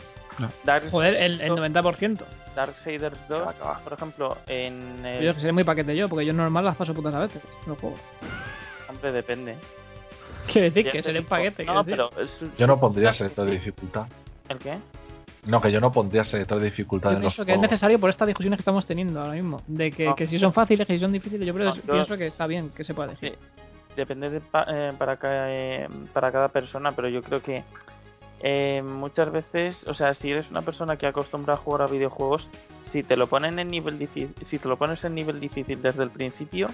Dark, 0.65 0.91
Joder, 0.91 1.15
el, 1.15 1.41
el 1.41 1.53
90%. 1.53 2.21
Darksiders 2.57 3.17
2, 3.29 3.39
Que 3.39 3.45
va, 3.47 3.53
que 3.55 3.63
va. 3.63 3.79
por 3.81 3.93
ejemplo, 3.93 4.39
en 4.47 5.05
el... 5.05 5.25
Yo 5.25 5.35
que 5.35 5.41
sé 5.41 5.53
muy 5.53 5.65
paquete 5.65 5.95
yo, 5.97 6.09
porque 6.09 6.25
yo 6.27 6.33
normal 6.33 6.65
las 6.65 6.77
paso 6.77 6.95
putas 6.95 7.15
a 7.15 7.19
veces. 7.21 7.43
Los 7.67 7.79
juegos. 7.79 8.01
Hombre, 8.89 9.13
depende. 9.13 9.57
Quiero 10.51 10.67
decir 10.71 10.91
que 10.91 11.03
seré 11.03 11.21
un 11.21 11.27
paquete. 11.27 11.65
No, 11.65 11.83
decir. 11.85 11.99
pero... 12.11 12.23
es- 12.23 12.41
Yo 12.59 12.67
no 12.67 12.79
pondría 12.81 13.13
selector 13.13 13.47
de 13.47 13.53
dificultad. 13.53 14.07
¿El 14.49 14.59
qué? 14.59 14.79
No, 15.47 15.61
que 15.61 15.71
yo 15.73 15.81
no 15.81 15.91
pondría 15.93 16.25
selector 16.25 16.59
de 16.59 16.67
dificultad 16.67 17.11
Yo 17.11 17.17
en 17.17 17.23
los 17.25 17.35
pienso 17.35 17.47
que 17.47 17.53
es 17.55 17.61
necesario 17.61 17.99
por 17.99 18.11
estas 18.11 18.27
discusiones 18.29 18.57
que 18.59 18.63
estamos 18.63 18.87
teniendo 18.87 19.21
ahora 19.21 19.33
mismo. 19.35 19.61
De 19.67 19.91
que, 19.91 20.07
No. 20.07 20.15
que 20.15 20.27
si 20.27 20.39
son 20.39 20.53
fáciles, 20.53 20.87
que 20.87 20.95
si 20.95 21.01
son 21.01 21.13
difíciles, 21.13 21.47
yo, 21.47 21.55
creo- 21.55 21.69
No, 21.71 21.75
yo- 21.77 21.83
pienso 21.93 22.17
que 22.17 22.27
está 22.27 22.47
bien 22.47 22.71
que 22.71 22.85
se 22.85 22.95
pueda 22.95 23.11
elegir. 23.11 23.33
Sí, 23.33 23.39
depende 23.97 24.31
de 24.31 24.41
pa- 24.41 24.67
eh, 24.69 24.93
para, 24.99 25.17
ca- 25.17 25.51
eh, 25.51 25.89
para 26.13 26.31
cada 26.33 26.49
persona, 26.49 26.93
pero 26.93 27.09
yo 27.09 27.23
creo 27.23 27.41
que 27.43 27.65
eh, 28.41 28.83
muchas 28.85 29.31
veces, 29.31 29.87
o 29.87 29.95
sea, 29.95 30.15
si 30.15 30.31
eres 30.33 30.51
una 30.51 30.63
persona 30.63 30.97
que 30.97 31.07
acostumbra 31.07 31.55
a 31.55 31.57
jugar 31.57 31.83
a 31.83 31.87
videojuegos, 31.87 32.49
si 32.83 33.03
te 33.03 33.17
lo 33.17 33.27
ponen 33.29 33.59
en 33.59 33.69
nivel 33.69 33.99
difícil, 33.99 34.35
si 34.47 34.59
te 34.59 34.69
lo 34.69 34.77
pones 34.77 35.05
en 35.05 35.15
nivel 35.15 35.39
difícil 35.41 35.81
desde 35.81 36.03
el 36.03 36.11
principio, 36.11 36.69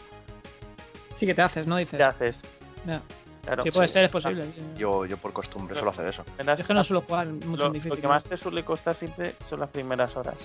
Sí 1.18 1.26
que 1.26 1.34
te 1.34 1.42
haces, 1.42 1.66
¿no? 1.66 1.76
Dices. 1.76 1.98
te 1.98 2.04
haces. 2.04 2.40
Ya. 2.86 3.02
Claro. 3.44 3.64
Sí, 3.64 3.70
puede 3.72 3.88
sí. 3.88 3.94
ser, 3.94 4.04
es 4.04 4.10
posible. 4.10 4.46
Yo, 4.76 5.04
yo 5.04 5.16
por 5.16 5.32
costumbre 5.32 5.74
suelo 5.74 5.90
hacer 5.90 6.06
eso. 6.06 6.24
Es 6.38 6.64
que 6.66 6.74
no 6.74 6.84
suelo 6.84 7.00
jugar 7.00 7.26
mucho 7.26 7.56
lo, 7.56 7.66
en 7.66 7.72
difícil. 7.72 7.90
lo 7.96 8.00
que 8.00 8.06
más 8.08 8.22
te 8.24 8.36
suele 8.36 8.62
costar 8.64 8.94
siempre 8.94 9.34
son 9.48 9.58
las 9.60 9.68
primeras 9.70 10.14
horas. 10.16 10.36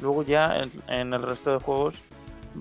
Luego 0.00 0.22
ya 0.22 0.58
en, 0.58 0.70
en 0.86 1.12
el 1.12 1.22
resto 1.22 1.50
de 1.52 1.58
juegos 1.58 1.94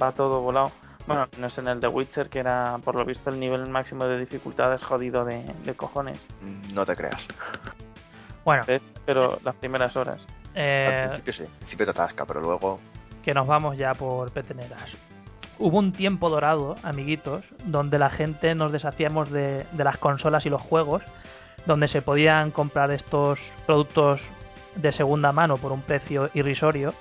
va 0.01 0.11
todo 0.13 0.41
volado. 0.41 0.71
Bueno, 1.07 1.27
no 1.37 1.47
es 1.47 1.57
en 1.57 1.67
el 1.67 1.79
de 1.79 1.87
Witcher, 1.87 2.29
que 2.29 2.39
era 2.39 2.77
por 2.83 2.95
lo 2.95 3.05
visto 3.05 3.29
el 3.29 3.39
nivel 3.39 3.67
máximo 3.69 4.05
de 4.05 4.19
dificultad 4.19 4.73
es 4.73 4.83
jodido 4.83 5.25
de, 5.25 5.43
de 5.63 5.73
cojones. 5.75 6.19
No 6.73 6.85
te 6.85 6.95
creas. 6.95 7.21
Bueno, 8.43 8.63
¿ves? 8.67 8.83
Pero 9.05 9.39
las 9.43 9.55
primeras 9.55 9.95
horas. 9.95 10.21
Al 10.21 10.53
eh, 10.55 11.05
principio 11.09 11.33
sí, 11.33 11.43
al 11.43 11.57
principio 11.59 11.85
te 11.85 11.91
atasca, 11.91 12.25
pero 12.25 12.41
luego 12.41 12.79
que 13.25 13.33
nos 13.33 13.47
vamos 13.47 13.75
ya 13.75 13.95
por 13.95 14.31
peteneras. 14.31 14.91
Hubo 15.57 15.79
un 15.79 15.93
tiempo 15.93 16.29
dorado, 16.29 16.75
amiguitos, 16.83 17.43
donde 17.63 17.97
la 17.97 18.11
gente 18.11 18.53
nos 18.53 18.71
deshacíamos 18.71 19.31
de, 19.31 19.65
de 19.71 19.83
las 19.83 19.97
consolas 19.97 20.45
y 20.45 20.49
los 20.49 20.61
juegos, 20.61 21.01
donde 21.65 21.87
se 21.87 22.03
podían 22.03 22.51
comprar 22.51 22.91
estos 22.91 23.39
productos 23.65 24.21
de 24.75 24.91
segunda 24.91 25.31
mano 25.31 25.57
por 25.57 25.71
un 25.71 25.81
precio 25.81 26.29
irrisorio 26.35 26.93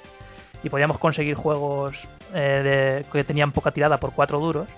y 0.63 0.71
podíamos 0.71 0.99
conseguir 0.99 1.35
juegos 1.35 1.95
eh, 2.35 3.03
de- 3.05 3.11
que 3.11 3.25
tenían 3.25 3.53
poca 3.53 3.71
tirada 3.71 3.99
por 3.99 4.13
4 4.13 4.39
duros. 4.41 4.69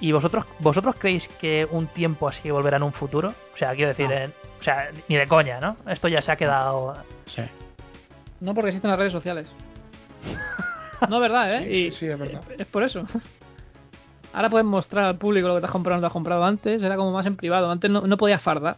¿Y 0.00 0.12
vosotros 0.12 0.44
vosotros 0.60 0.94
creéis 0.96 1.26
que 1.40 1.66
un 1.70 1.88
tiempo 1.88 2.28
así 2.28 2.50
volverá 2.50 2.76
en 2.76 2.84
un 2.84 2.92
futuro? 2.92 3.34
O 3.54 3.58
sea, 3.58 3.74
quiero 3.74 3.88
decir, 3.88 4.06
No. 4.08 4.14
en- 4.14 4.32
o 4.60 4.62
sea, 4.62 4.88
ni 5.08 5.16
de 5.16 5.26
coña, 5.26 5.60
¿no? 5.60 5.76
Esto 5.88 6.08
ya 6.08 6.22
se 6.22 6.30
ha 6.32 6.36
quedado... 6.36 6.94
Sí, 7.26 7.42
No 8.40 8.54
porque 8.54 8.70
existen 8.70 8.90
las 8.90 8.98
redes 8.98 9.12
sociales. 9.12 9.46
no, 11.08 11.20
verdad, 11.20 11.54
¿eh? 11.54 11.60
Sí, 11.64 11.70
y 11.86 11.90
sí, 11.90 11.98
sí, 12.00 12.06
es 12.06 12.18
verdad. 12.18 12.42
Es 12.58 12.66
por 12.66 12.82
eso. 12.84 13.04
Ahora 14.32 14.50
puedes 14.50 14.66
mostrar 14.66 15.04
al 15.06 15.16
público 15.18 15.48
lo 15.48 15.54
que 15.54 15.60
te 15.60 15.66
has 15.66 15.72
comprado 15.72 15.96
o 15.96 15.98
no 15.98 16.02
te 16.02 16.06
has 16.06 16.12
comprado 16.12 16.44
antes. 16.44 16.82
Era 16.82 16.96
como 16.96 17.12
más 17.12 17.26
en 17.26 17.36
privado. 17.36 17.70
Antes 17.70 17.90
no, 17.90 18.02
no 18.02 18.16
podías 18.16 18.42
fardar. 18.42 18.76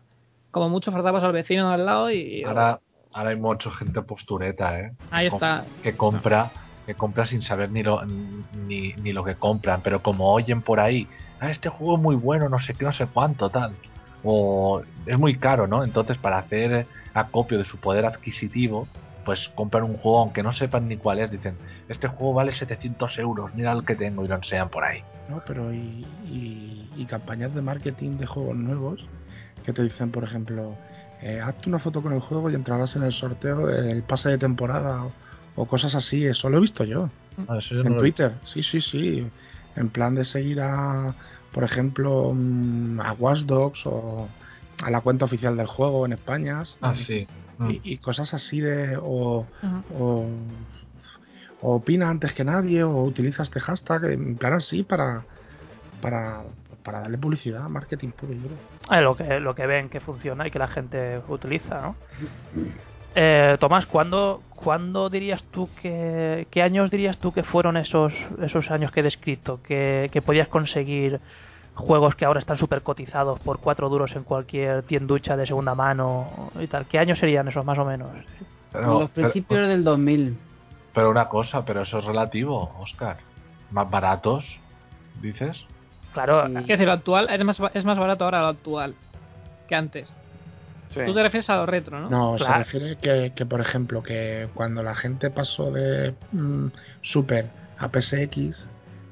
Como 0.50 0.68
mucho 0.68 0.90
fardabas 0.92 1.22
al 1.22 1.32
vecino 1.32 1.68
de 1.68 1.74
al 1.74 1.86
lado 1.86 2.10
y. 2.10 2.44
Ahora, 2.44 2.80
ahora 3.12 3.30
hay 3.30 3.36
mucha 3.36 3.70
gente 3.70 4.00
postureta, 4.02 4.78
¿eh? 4.80 4.92
Ahí 5.10 5.26
está. 5.26 5.64
Que 5.82 5.96
compra, 5.96 6.50
que 6.90 6.96
compra 6.96 7.24
sin 7.24 7.40
saber 7.40 7.70
ni 7.70 7.82
lo, 7.84 8.04
ni, 8.04 8.92
ni 8.94 9.12
lo 9.12 9.22
que 9.22 9.36
compran, 9.36 9.80
pero 9.82 10.02
como 10.02 10.32
oyen 10.32 10.60
por 10.60 10.80
ahí, 10.80 11.06
ah, 11.38 11.48
este 11.50 11.68
juego 11.68 11.94
es 11.96 12.02
muy 12.02 12.16
bueno, 12.16 12.48
no 12.48 12.58
sé 12.58 12.74
qué, 12.74 12.84
no 12.84 12.92
sé 12.92 13.06
cuánto, 13.06 13.48
tal. 13.48 13.76
O 14.24 14.82
es 15.06 15.18
muy 15.18 15.36
caro, 15.36 15.66
¿no? 15.68 15.84
Entonces, 15.84 16.18
para 16.18 16.38
hacer 16.38 16.86
acopio 17.14 17.58
de 17.58 17.64
su 17.64 17.78
poder 17.78 18.04
adquisitivo, 18.06 18.88
pues 19.24 19.48
compran 19.50 19.84
un 19.84 19.96
juego, 19.98 20.18
aunque 20.18 20.42
no 20.42 20.52
sepan 20.52 20.88
ni 20.88 20.96
cuál 20.96 21.20
es, 21.20 21.30
dicen, 21.30 21.54
este 21.88 22.08
juego 22.08 22.34
vale 22.34 22.50
700 22.50 23.18
euros, 23.18 23.54
mira 23.54 23.70
el 23.72 23.84
que 23.84 23.94
tengo, 23.94 24.24
y 24.24 24.28
lo 24.28 24.34
enseñan 24.34 24.68
por 24.68 24.82
ahí. 24.84 25.00
¿no? 25.28 25.40
Pero 25.46 25.72
y, 25.72 26.04
y- 26.26 26.88
y 26.96 27.04
campañas 27.04 27.54
de 27.54 27.62
marketing 27.62 28.16
de 28.18 28.26
juegos 28.26 28.56
nuevos 28.56 29.00
que 29.64 29.72
te 29.72 29.82
dicen, 29.84 30.10
por 30.10 30.24
ejemplo, 30.24 30.74
eh, 31.22 31.40
hazte 31.40 31.68
una 31.68 31.78
foto 31.78 32.02
con 32.02 32.12
el 32.14 32.20
juego 32.20 32.50
y 32.50 32.56
entrarás 32.56 32.96
en 32.96 33.04
el 33.04 33.12
sorteo 33.12 33.66
del 33.68 34.02
pase 34.02 34.30
de 34.30 34.38
temporada 34.38 35.04
o, 35.56 35.66
cosas 35.66 35.94
así. 35.94 36.24
Eso 36.24 36.48
lo 36.48 36.58
he 36.58 36.60
visto 36.60 36.84
yo 36.84 37.10
Ah, 37.48 37.58
eso 37.58 37.74
yo 37.74 37.80
en 37.82 37.94
no 37.94 37.98
Twitter. 37.98 38.34
Sí, 38.44 38.62
sí, 38.62 38.80
sí. 38.80 39.26
En 39.76 39.88
plan 39.88 40.14
de 40.14 40.24
seguir 40.24 40.60
a, 40.60 41.14
por 41.52 41.64
ejemplo, 41.64 42.32
mm, 42.34 43.00
a 43.00 43.12
Watch 43.12 43.40
Dogs 43.40 43.86
o 43.86 44.28
a 44.82 44.90
la 44.90 45.00
cuenta 45.00 45.24
oficial 45.24 45.56
del 45.56 45.66
juego 45.66 46.06
en 46.06 46.12
España. 46.12 46.62
Ah, 46.80 46.94
sí. 46.94 47.26
Mm. 47.58 47.70
Y, 47.70 47.80
y 47.84 47.96
cosas 47.98 48.34
así 48.34 48.60
de... 48.60 48.96
O, 48.96 49.46
o, 49.98 50.26
o 51.62 51.74
opina 51.74 52.08
antes 52.08 52.32
que 52.32 52.42
nadie 52.44 52.82
o 52.84 53.02
utiliza 53.02 53.42
este 53.42 53.60
hashtag 53.60 54.04
en 54.04 54.36
plan 54.36 54.54
así 54.54 54.82
para 54.82 55.24
para, 56.00 56.42
para 56.82 57.00
darle 57.00 57.18
publicidad, 57.18 57.68
marketing 57.68 58.10
puro 58.10 58.32
y 58.32 58.36
duro. 58.36 58.54
Eh, 58.90 59.00
lo 59.00 59.16
que 59.16 59.40
lo 59.40 59.54
que 59.54 59.66
ven 59.66 59.88
que 59.88 60.00
funciona 60.00 60.46
y 60.46 60.50
que 60.50 60.58
la 60.58 60.68
gente 60.68 61.20
utiliza, 61.28 61.80
¿no? 61.80 61.96
Eh, 63.14 63.56
Tomás, 63.58 63.86
¿cuándo, 63.86 64.42
¿cuándo 64.54 65.10
dirías 65.10 65.42
tú 65.50 65.68
que... 65.82 66.46
¿Qué 66.50 66.62
años 66.62 66.90
dirías 66.90 67.18
tú 67.18 67.32
que 67.32 67.42
fueron 67.42 67.76
esos, 67.76 68.12
esos 68.42 68.70
años 68.70 68.92
que 68.92 69.00
he 69.00 69.02
descrito? 69.02 69.60
Que, 69.62 70.08
que 70.12 70.22
podías 70.22 70.48
conseguir 70.48 71.20
juegos 71.74 72.14
que 72.14 72.24
ahora 72.24 72.40
están 72.40 72.58
súper 72.58 72.82
cotizados 72.82 73.40
por 73.40 73.58
cuatro 73.58 73.88
duros 73.88 74.14
en 74.14 74.22
cualquier 74.24 74.82
tienducha 74.82 75.36
de 75.36 75.46
segunda 75.46 75.74
mano 75.74 76.50
y 76.60 76.66
tal. 76.66 76.86
¿Qué 76.86 76.98
años 76.98 77.18
serían 77.18 77.48
esos 77.48 77.64
más 77.64 77.78
o 77.78 77.84
menos? 77.84 78.10
Pero, 78.72 79.00
los 79.00 79.10
principios 79.10 79.66
del 79.66 79.82
2000. 79.82 80.36
pero 80.94 81.10
una 81.10 81.28
cosa, 81.28 81.64
pero 81.64 81.82
eso 81.82 81.98
es 81.98 82.04
relativo, 82.04 82.70
Oscar. 82.78 83.16
Más 83.70 83.88
baratos, 83.90 84.44
dices. 85.20 85.64
Claro, 86.12 86.46
Es 86.46 86.66
decir, 86.66 86.86
lo 86.86 86.92
actual 86.92 87.28
es 87.30 87.44
más, 87.44 87.60
es 87.74 87.84
más 87.84 87.98
barato 87.98 88.24
ahora 88.24 88.40
lo 88.40 88.48
actual 88.48 88.94
que 89.68 89.74
antes. 89.74 90.12
Sí. 90.90 91.00
Tú 91.06 91.14
te 91.14 91.22
refieres 91.22 91.48
a 91.50 91.56
lo 91.56 91.66
retro, 91.66 92.00
¿no? 92.00 92.10
No, 92.10 92.38
se 92.38 92.52
refiere 92.52 92.96
que, 92.96 93.32
que, 93.34 93.46
por 93.46 93.60
ejemplo, 93.60 94.02
que 94.02 94.48
cuando 94.54 94.82
la 94.82 94.94
gente 94.94 95.30
pasó 95.30 95.70
de 95.70 96.14
mm, 96.32 96.66
Super 97.02 97.46
a 97.78 97.88
PSX, 97.88 98.68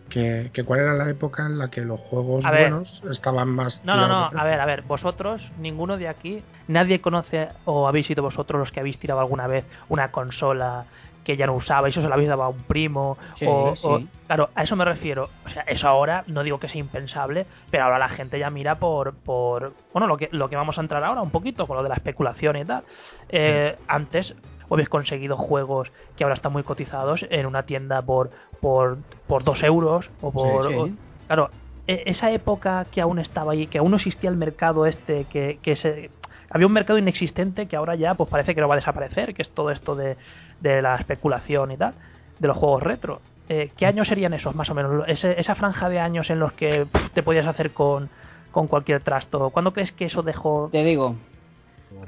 que, 0.09 0.51
que 0.53 0.65
cuál 0.65 0.81
era 0.81 0.95
la 0.95 1.09
época 1.09 1.47
en 1.47 1.59
la 1.59 1.71
que 1.71 1.83
los 1.83 2.01
juegos 2.01 2.45
A 2.45 2.51
ver. 2.51 2.71
buenos 2.71 3.03
estaban 3.11 3.49
más... 3.49 3.85
No, 3.85 3.97
no, 3.97 4.09
no, 4.09 4.31
a 4.37 4.45
ver, 4.45 4.61
a 4.61 4.67
ver, 4.67 4.83
vosotros, 4.83 5.43
ninguno 5.59 5.97
de 5.99 6.09
aquí, 6.09 6.43
nadie 6.67 7.01
conoce 7.01 7.49
o 7.65 7.87
habéis 7.87 8.07
sido 8.07 8.23
vosotros 8.23 8.59
los 8.59 8.73
que 8.73 8.81
habéis 8.81 8.99
tirado 8.99 9.21
alguna 9.21 9.47
vez 9.47 9.65
una 9.89 10.11
consola 10.11 10.87
que 11.29 11.37
ya 11.37 11.47
no 11.47 11.53
usabais 11.53 11.95
o 11.95 12.01
se 12.01 12.09
la 12.09 12.15
habéis 12.15 12.31
dado 12.31 12.43
a 12.43 12.49
un 12.49 12.63
primo 12.63 13.19
Sí, 13.35 13.45
o, 13.47 13.77
sí. 13.77 13.87
o- 13.87 14.01
claro, 14.27 14.49
a 14.55 14.63
eso 14.63 14.77
me 14.77 14.87
refiero, 14.87 15.29
o 15.45 15.51
sea, 15.51 15.61
eso 15.65 15.87
ahora 15.87 16.25
no 16.27 16.43
digo 16.43 16.59
que 16.59 16.71
sea 16.71 16.81
impensable, 16.81 17.45
pero 17.71 17.85
ahora 17.85 17.99
la 17.99 18.09
gente 18.09 18.39
ya 18.39 18.49
mira 18.49 18.77
por 18.77 19.13
por 19.13 19.75
bueno, 19.93 20.07
lo 20.07 20.17
que 20.17 20.31
lo 20.33 20.49
que 20.49 20.57
vamos 20.57 20.79
a 20.79 20.81
entrar 20.81 21.05
ahora 21.05 21.21
un 21.21 21.31
poquito 21.31 21.67
con 21.67 21.77
lo 21.77 21.83
de 21.83 21.91
la 21.91 21.97
especulación 21.97 22.57
y 22.57 22.65
tal. 22.65 22.83
Eh, 23.29 23.77
antes 23.89 24.35
habéis 24.71 24.89
conseguido 24.89 25.37
juegos 25.37 25.93
que 26.17 26.25
ahora 26.25 26.35
están 26.35 26.53
muy 26.55 26.63
cotizados 26.63 27.27
en 27.29 27.45
una 27.45 27.65
tienda 27.65 28.01
por 28.01 28.31
por 28.63 28.97
por 29.27 29.45
dos 29.45 29.63
euros 29.63 30.11
o 30.23 30.33
por 30.33 30.67
Sí. 30.69 30.75
o- 30.75 30.89
Claro, 31.27 31.51
e- 31.87 32.05
esa 32.07 32.31
época 32.31 32.87
que 32.91 33.03
aún 33.03 33.19
estaba 33.19 33.53
ahí, 33.53 33.67
que 33.67 33.77
aún 33.77 33.91
no 33.91 33.99
existía 33.99 34.31
el 34.31 34.37
mercado 34.37 34.87
este, 34.87 35.25
que, 35.27 35.59
que 35.61 35.77
se, 35.77 36.11
había 36.51 36.67
un 36.67 36.73
mercado 36.73 36.99
inexistente 36.99 37.67
que 37.67 37.77
ahora 37.77 37.95
ya 37.95 38.15
pues 38.15 38.29
parece 38.31 38.55
que 38.55 38.61
no 38.61 38.69
va 38.69 38.75
a 38.75 38.79
desaparecer, 38.79 39.35
que 39.35 39.43
es 39.43 39.51
todo 39.51 39.71
esto 39.71 39.95
de, 39.95 40.17
de 40.61 40.83
la 40.83 40.97
especulación 40.97 41.71
y 41.73 41.77
tal, 41.77 41.95
de 42.39 42.49
los 42.49 42.57
juegos 42.57 42.83
retro. 42.83 43.21
Eh, 43.49 43.71
¿Qué 43.77 43.87
años 43.87 44.09
serían 44.09 44.35
esos 44.35 44.55
más 44.55 44.69
o 44.71 44.75
menos? 44.75 45.05
Ese- 45.07 45.39
esa 45.41 45.55
franja 45.55 45.89
de 45.89 46.01
años 46.01 46.29
en 46.31 46.39
los 46.39 46.53
que 46.53 46.87
te 47.15 47.23
podías 47.23 47.47
hacer 47.47 47.71
con, 47.71 48.09
con 48.53 48.67
cualquier 48.67 49.01
trasto. 49.03 49.51
¿Cuándo 49.51 49.73
crees 49.73 49.93
que 49.93 50.05
eso 50.07 50.23
dejó? 50.23 50.69
Te 50.71 50.85
digo, 50.85 51.15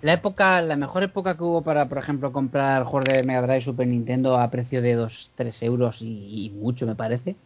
la 0.03 0.13
época, 0.15 0.61
la 0.63 0.77
mejor 0.77 1.03
época 1.03 1.37
que 1.37 1.43
hubo 1.43 1.63
para, 1.63 1.89
por 1.89 1.99
ejemplo, 1.99 2.33
comprar 2.33 2.85
juegos 2.85 3.05
de 3.13 3.23
Mega 3.23 3.43
Drive 3.43 3.63
Super 3.63 3.87
Nintendo 3.87 4.39
a 4.39 4.51
precio 4.51 4.83
de 4.83 4.95
2-3 4.95 5.63
euros 5.63 6.01
y, 6.03 6.47
y 6.47 6.51
mucho, 6.51 6.87
me 6.87 6.95
parece. 6.95 7.37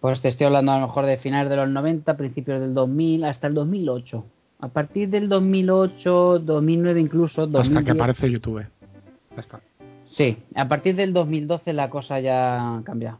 Pues 0.00 0.20
te 0.20 0.28
estoy 0.28 0.46
hablando 0.46 0.72
a 0.72 0.78
lo 0.80 0.86
mejor 0.88 1.06
de 1.06 1.16
finales 1.16 1.48
de 1.48 1.56
los 1.56 1.68
90, 1.68 2.16
principios 2.16 2.60
del 2.60 2.74
2000, 2.74 3.24
hasta 3.24 3.46
el 3.46 3.54
2008. 3.54 4.24
A 4.62 4.68
partir 4.68 5.10
del 5.10 5.28
2008, 5.28 6.38
2009 6.38 7.00
incluso, 7.00 7.48
2010, 7.48 7.78
Hasta 7.78 7.84
que 7.84 7.98
aparece 7.98 8.30
YouTube. 8.30 8.64
Ya 9.34 9.40
está. 9.40 9.60
Sí, 10.08 10.38
a 10.54 10.68
partir 10.68 10.94
del 10.94 11.12
2012 11.12 11.72
la 11.72 11.90
cosa 11.90 12.20
ya 12.20 12.80
cambia. 12.84 13.18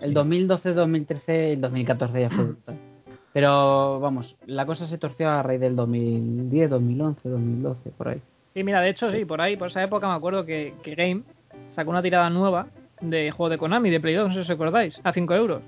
El 0.00 0.14
2012, 0.14 0.72
2013, 0.72 1.52
el 1.52 1.60
2014 1.60 2.18
ya 2.20 2.30
fue 2.30 2.44
brutal. 2.44 2.76
Pero 3.34 4.00
vamos, 4.00 4.36
la 4.46 4.64
cosa 4.64 4.86
se 4.86 4.96
torció 4.96 5.28
a 5.28 5.42
raíz 5.42 5.60
del 5.60 5.76
2010, 5.76 6.70
2011, 6.70 7.28
2012, 7.28 7.90
por 7.90 8.08
ahí. 8.08 8.22
Sí, 8.54 8.64
mira, 8.64 8.80
de 8.80 8.88
hecho, 8.88 9.12
sí, 9.12 9.26
por 9.26 9.42
ahí, 9.42 9.58
por 9.58 9.68
esa 9.68 9.82
época 9.82 10.08
me 10.08 10.14
acuerdo 10.14 10.46
que, 10.46 10.72
que 10.82 10.94
Game 10.94 11.24
sacó 11.74 11.90
una 11.90 12.00
tirada 12.00 12.30
nueva 12.30 12.68
de 13.02 13.30
juego 13.32 13.50
de 13.50 13.58
Konami, 13.58 13.90
de 13.90 14.00
Play 14.00 14.14
2, 14.14 14.28
no 14.28 14.34
sé 14.34 14.40
si 14.40 14.44
os 14.44 14.50
acordáis, 14.50 14.98
a 15.04 15.12
5 15.12 15.34
euros. 15.34 15.62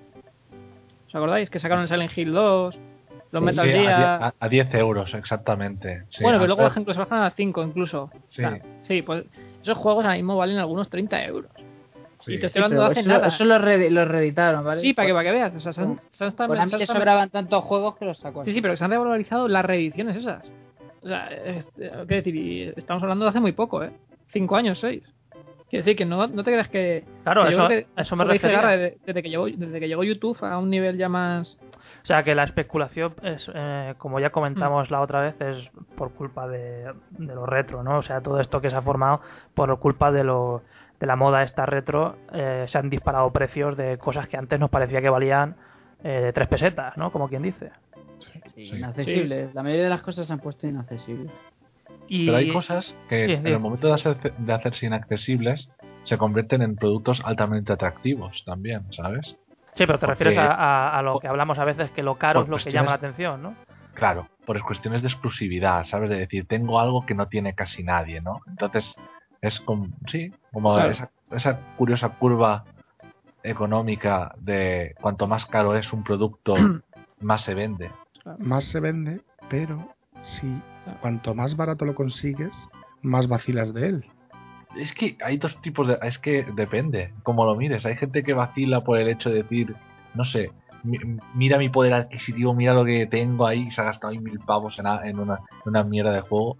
¿Os 1.08 1.14
acordáis? 1.14 1.50
Que 1.50 1.58
sacaron 1.58 1.82
el 1.82 1.88
Silent 1.88 2.16
Hill 2.16 2.32
2, 2.32 2.78
los 3.32 3.40
Sí, 3.40 3.46
Metal 3.46 3.66
Gear... 3.66 4.02
a- 4.22 4.34
a 4.38 4.48
10 4.48 4.74
euros, 4.74 5.14
exactamente. 5.14 6.04
Sí, 6.10 6.22
bueno, 6.22 6.38
pero 6.38 6.46
luego 6.48 6.62
por 6.62 6.70
ejemplo 6.70 6.94
se 6.94 7.00
bajan 7.00 7.22
a 7.22 7.30
5 7.30 7.62
incluso. 7.64 8.10
Sí. 8.28 8.44
O 8.44 8.48
sea, 8.48 8.60
sí, 8.82 9.02
pues 9.02 9.24
esos 9.62 9.76
juegos 9.78 10.04
ahora 10.04 10.16
mismo 10.16 10.36
valen 10.36 10.58
algunos 10.58 10.88
30 10.88 11.24
euros. 11.24 11.50
sí. 12.20 12.34
Y 12.34 12.38
te 12.40 12.46
estoy 12.46 12.62
hablando 12.62 12.84
de 12.84 12.90
hace 12.90 13.00
eso, 13.00 13.08
nada. 13.08 13.26
eso 13.28 13.44
lo, 13.44 13.58
re- 13.58 13.90
lo 13.90 14.04
reeditaron, 14.04 14.64
¿vale? 14.64 14.80
Sí, 14.80 14.94
para 14.94 15.06
que, 15.08 15.12
para 15.14 15.24
que 15.24 15.32
veas. 15.32 15.54
O 15.54 15.60
sea, 15.60 15.72
se 15.72 15.80
han, 15.80 16.00
se 16.12 16.24
han 16.24 16.28
estado- 16.28 16.54
se 16.78 16.86
sobraban 16.86 17.30
tantos 17.30 17.62
juegos 17.64 17.96
que 17.96 18.04
los 18.04 18.18
sacó. 18.18 18.44
Sí, 18.44 18.52
sí, 18.52 18.60
pero 18.62 18.76
se 18.76 18.84
han 18.84 18.90
revalorizado 18.90 19.48
las 19.48 19.64
reediciones 19.64 20.16
esas. 20.16 20.50
O 21.02 21.08
sea, 21.08 21.28
es- 21.28 21.68
eh, 21.78 21.90
¿qué 22.08 22.14
decir? 22.16 22.34
Y 22.36 22.62
estamos 22.76 23.02
hablando 23.02 23.24
de 23.24 23.30
hace 23.30 23.40
muy 23.40 23.52
poco, 23.52 23.82
¿eh? 23.84 23.90
Cinco 24.32 24.56
años, 24.56 24.78
seis. 24.80 25.02
Quiero 25.68 25.84
decir 25.84 25.96
que 25.96 26.04
no, 26.04 26.26
no 26.28 26.42
te 26.44 26.50
creas 26.52 26.68
que. 26.68 27.04
Claro, 27.24 27.44
que 27.44 27.52
eso- 27.52 27.68
eso 27.96 28.16
me. 28.16 28.38
Garra, 28.38 28.76
desde, 28.76 28.98
desde 29.04 29.22
que 29.22 29.30
llegó, 29.30 29.46
desde 29.46 29.80
que 29.80 29.88
llegó 29.88 30.04
YouTube 30.04 30.38
a 30.44 30.58
un 30.58 30.70
nivel 30.70 30.96
ya 30.96 31.08
más. 31.08 31.58
O 32.06 32.08
sea, 32.08 32.22
que 32.22 32.36
la 32.36 32.44
especulación, 32.44 33.14
es, 33.24 33.50
eh, 33.52 33.94
como 33.98 34.20
ya 34.20 34.30
comentamos 34.30 34.92
la 34.92 35.00
otra 35.00 35.22
vez, 35.22 35.40
es 35.40 35.68
por 35.96 36.12
culpa 36.12 36.46
de, 36.46 36.84
de 37.10 37.34
lo 37.34 37.46
retro, 37.46 37.82
¿no? 37.82 37.98
O 37.98 38.02
sea, 38.04 38.20
todo 38.20 38.38
esto 38.40 38.60
que 38.60 38.70
se 38.70 38.76
ha 38.76 38.82
formado 38.82 39.22
por 39.54 39.76
culpa 39.80 40.12
de 40.12 40.22
lo 40.22 40.62
de 41.00 41.06
la 41.08 41.16
moda 41.16 41.42
esta 41.42 41.66
retro, 41.66 42.14
eh, 42.32 42.66
se 42.68 42.78
han 42.78 42.90
disparado 42.90 43.32
precios 43.32 43.76
de 43.76 43.98
cosas 43.98 44.28
que 44.28 44.36
antes 44.36 44.60
nos 44.60 44.70
parecía 44.70 45.02
que 45.02 45.08
valían 45.10 45.56
eh, 46.04 46.30
tres 46.32 46.46
pesetas, 46.46 46.96
¿no? 46.96 47.10
Como 47.10 47.28
quien 47.28 47.42
dice. 47.42 47.72
Sí, 48.54 48.66
Sí. 48.68 48.76
inaccesibles. 48.76 49.52
La 49.52 49.64
mayoría 49.64 49.84
de 49.84 49.90
las 49.90 50.02
cosas 50.02 50.28
se 50.28 50.32
han 50.32 50.38
puesto 50.38 50.68
inaccesibles. 50.68 51.32
Y, 52.06 52.26
Pero 52.26 52.38
hay 52.38 52.52
cosas 52.52 52.96
que 53.08 53.26
Sí, 53.26 53.32
en 53.32 53.46
el 53.48 53.58
momento 53.58 53.88
de, 53.88 53.94
hacer- 53.94 54.32
de 54.38 54.52
hacerse 54.52 54.86
inaccesibles 54.86 55.68
se 56.04 56.16
convierten 56.16 56.62
en 56.62 56.76
productos 56.76 57.20
altamente 57.24 57.72
atractivos 57.72 58.44
también, 58.46 58.84
¿sabes? 58.92 59.36
Sí, 59.76 59.86
pero 59.86 59.98
te 59.98 60.06
porque- 60.06 60.24
refieres 60.24 60.38
a, 60.38 60.52
a- 60.54 60.98
a 60.98 61.02
lo 61.02 61.18
que 61.20 61.28
hablamos 61.28 61.58
a 61.58 61.64
veces, 61.64 61.90
que 61.90 62.02
lo 62.02 62.16
caro 62.16 62.40
por 62.40 62.44
es 62.44 62.50
lo 62.50 62.56
que 62.64 62.72
llama 62.72 62.88
la 62.90 62.94
atención, 62.96 63.42
¿no? 63.42 63.54
Claro, 63.94 64.28
por 64.44 64.60
cuestiones 64.62 65.02
de 65.02 65.08
exclusividad, 65.08 65.84
¿sabes? 65.84 66.10
De 66.10 66.18
decir, 66.18 66.46
tengo 66.46 66.80
algo 66.80 67.06
que 67.06 67.14
no 67.14 67.28
tiene 67.28 67.54
casi 67.54 67.82
nadie, 67.82 68.20
¿no? 68.20 68.40
Entonces, 68.46 68.94
es 69.40 69.60
como, 69.60 69.88
sí, 70.06 70.32
como 70.52 70.74
Claro. 70.74 70.90
esa, 70.90 71.10
esa 71.30 71.58
curiosa 71.76 72.08
curva 72.10 72.64
económica 73.42 74.34
de 74.38 74.94
cuanto 75.00 75.26
más 75.26 75.46
caro 75.46 75.74
es 75.76 75.92
un 75.92 76.02
producto, 76.04 76.54
más 77.20 77.42
se 77.42 77.54
vende. 77.54 77.90
Más 78.38 78.64
se 78.64 78.80
vende, 78.80 79.20
pero 79.48 79.94
si 80.22 80.60
cuanto 81.00 81.34
más 81.34 81.56
barato 81.56 81.84
lo 81.84 81.94
consigues, 81.94 82.68
más 83.02 83.28
vacilas 83.28 83.72
de 83.72 83.86
él. 83.88 84.10
Es 84.74 84.92
que 84.92 85.16
hay 85.24 85.36
dos 85.38 85.60
tipos 85.62 85.86
de... 85.88 85.98
Es 86.02 86.18
que 86.18 86.44
depende, 86.54 87.12
como 87.22 87.44
lo 87.44 87.54
mires. 87.54 87.86
Hay 87.86 87.96
gente 87.96 88.22
que 88.22 88.32
vacila 88.34 88.82
por 88.82 88.98
el 88.98 89.08
hecho 89.08 89.30
de 89.30 89.42
decir, 89.42 89.74
no 90.14 90.24
sé, 90.24 90.50
mi- 90.82 90.98
mira 91.34 91.56
mi 91.58 91.68
poder 91.68 91.94
adquisitivo, 91.94 92.52
mira 92.54 92.74
lo 92.74 92.84
que 92.84 93.06
tengo 93.06 93.46
ahí, 93.46 93.66
y 93.68 93.70
se 93.70 93.80
ha 93.80 93.84
gastado 93.84 94.12
ahí 94.12 94.18
mil 94.18 94.38
pavos 94.40 94.78
en, 94.78 94.86
a- 94.86 95.06
en 95.08 95.18
una, 95.18 95.34
en 95.64 95.70
una 95.70 95.82
mierda 95.84 96.12
de 96.12 96.20
juego. 96.20 96.56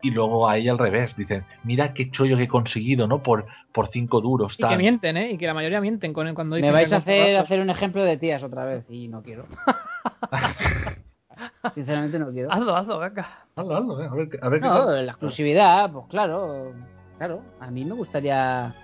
Y 0.00 0.12
luego 0.12 0.48
ahí 0.48 0.68
al 0.68 0.78
revés, 0.78 1.16
dicen, 1.16 1.44
mira 1.64 1.92
qué 1.92 2.08
chollo 2.10 2.36
que 2.36 2.44
he 2.44 2.48
conseguido, 2.48 3.08
¿no? 3.08 3.20
Por, 3.22 3.46
por 3.72 3.88
cinco 3.88 4.20
duros, 4.20 4.54
Y 4.54 4.56
que 4.58 4.62
tal. 4.62 4.78
mienten, 4.78 5.16
¿eh? 5.16 5.32
Y 5.32 5.38
que 5.38 5.46
la 5.46 5.54
mayoría 5.54 5.80
mienten 5.80 6.12
con 6.12 6.32
cuando 6.34 6.54
dicen 6.56 6.68
Me 6.68 6.72
vais 6.72 6.92
a 6.92 6.96
hacer, 6.98 7.36
hacer 7.36 7.60
un 7.60 7.68
ejemplo 7.68 8.04
de 8.04 8.16
tías 8.16 8.42
otra 8.44 8.64
vez 8.64 8.84
y 8.88 9.08
no 9.08 9.22
quiero. 9.22 9.46
Sinceramente 11.74 12.18
no 12.18 12.30
quiero. 12.30 12.50
Hazlo, 12.52 12.76
hazlo, 12.76 12.98
venga. 13.00 13.28
Hazlo, 13.56 13.76
hazlo, 13.76 14.02
eh, 14.02 14.06
a 14.10 14.14
ver, 14.14 14.28
qué- 14.28 14.38
a 14.40 14.48
ver 14.48 14.60
qué 14.60 14.66
No, 14.66 14.86
tal. 14.86 15.06
la 15.06 15.12
exclusividad, 15.12 15.90
pues 15.92 16.06
claro, 16.08 16.72
claro. 17.18 17.42
A 17.60 17.70
mí 17.70 17.84
me 17.84 17.92
gustaría 17.92 18.74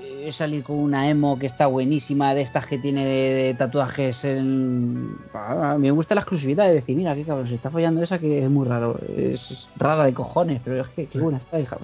eh, 0.00 0.30
salir 0.32 0.62
con 0.62 0.76
una 0.78 1.08
emo 1.08 1.38
que 1.38 1.46
está 1.46 1.66
buenísima, 1.66 2.32
de 2.34 2.42
estas 2.42 2.66
que 2.66 2.78
tiene 2.78 3.04
de, 3.04 3.34
de 3.44 3.54
tatuajes 3.54 4.22
en... 4.24 5.16
A 5.34 5.74
mí 5.74 5.88
me 5.88 5.90
gusta 5.90 6.14
la 6.14 6.20
exclusividad 6.20 6.66
de 6.66 6.74
decir, 6.74 6.96
mira, 6.96 7.14
qué 7.14 7.24
cabrón, 7.24 7.48
se 7.48 7.56
está 7.56 7.70
follando 7.70 8.02
esa 8.02 8.18
que 8.18 8.42
es 8.44 8.50
muy 8.50 8.66
raro. 8.66 8.98
Es, 9.16 9.50
es 9.50 9.68
rara 9.76 10.04
de 10.04 10.14
cojones, 10.14 10.60
pero 10.64 10.80
es 10.80 10.88
que 10.88 11.06
qué 11.06 11.18
buena 11.18 11.38
está, 11.38 11.58
hija. 11.58 11.76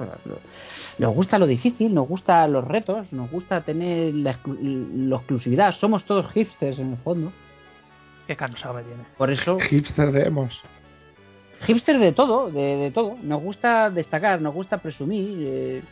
Nos 0.99 1.15
gusta 1.15 1.39
lo 1.39 1.47
difícil, 1.47 1.93
nos 1.93 2.09
gusta 2.09 2.47
los 2.49 2.65
retos, 2.65 3.13
nos 3.13 3.31
gusta 3.31 3.61
tener 3.61 4.15
la, 4.15 4.39
exclu- 4.41 5.09
la 5.09 5.17
exclusividad. 5.17 5.75
Somos 5.75 6.05
todos 6.05 6.31
hipsters 6.33 6.79
en 6.79 6.93
el 6.93 6.97
fondo. 6.99 7.33
Qué 8.27 8.35
cansado 8.35 8.75
me 8.75 8.83
tiene. 8.83 9.03
Por 9.19 9.31
eso 9.31 9.59
Hipster 9.61 10.11
de 10.11 10.25
emos. 10.25 10.61
Hipster 11.65 11.99
de 11.99 12.13
todo, 12.13 12.51
de, 12.51 12.77
de 12.77 12.91
todo. 12.91 13.17
Nos 13.23 13.43
gusta 13.43 13.91
destacar, 13.91 14.41
nos 14.41 14.55
gusta 14.55 14.79
presumir. 14.79 15.37
eh, 15.41 15.83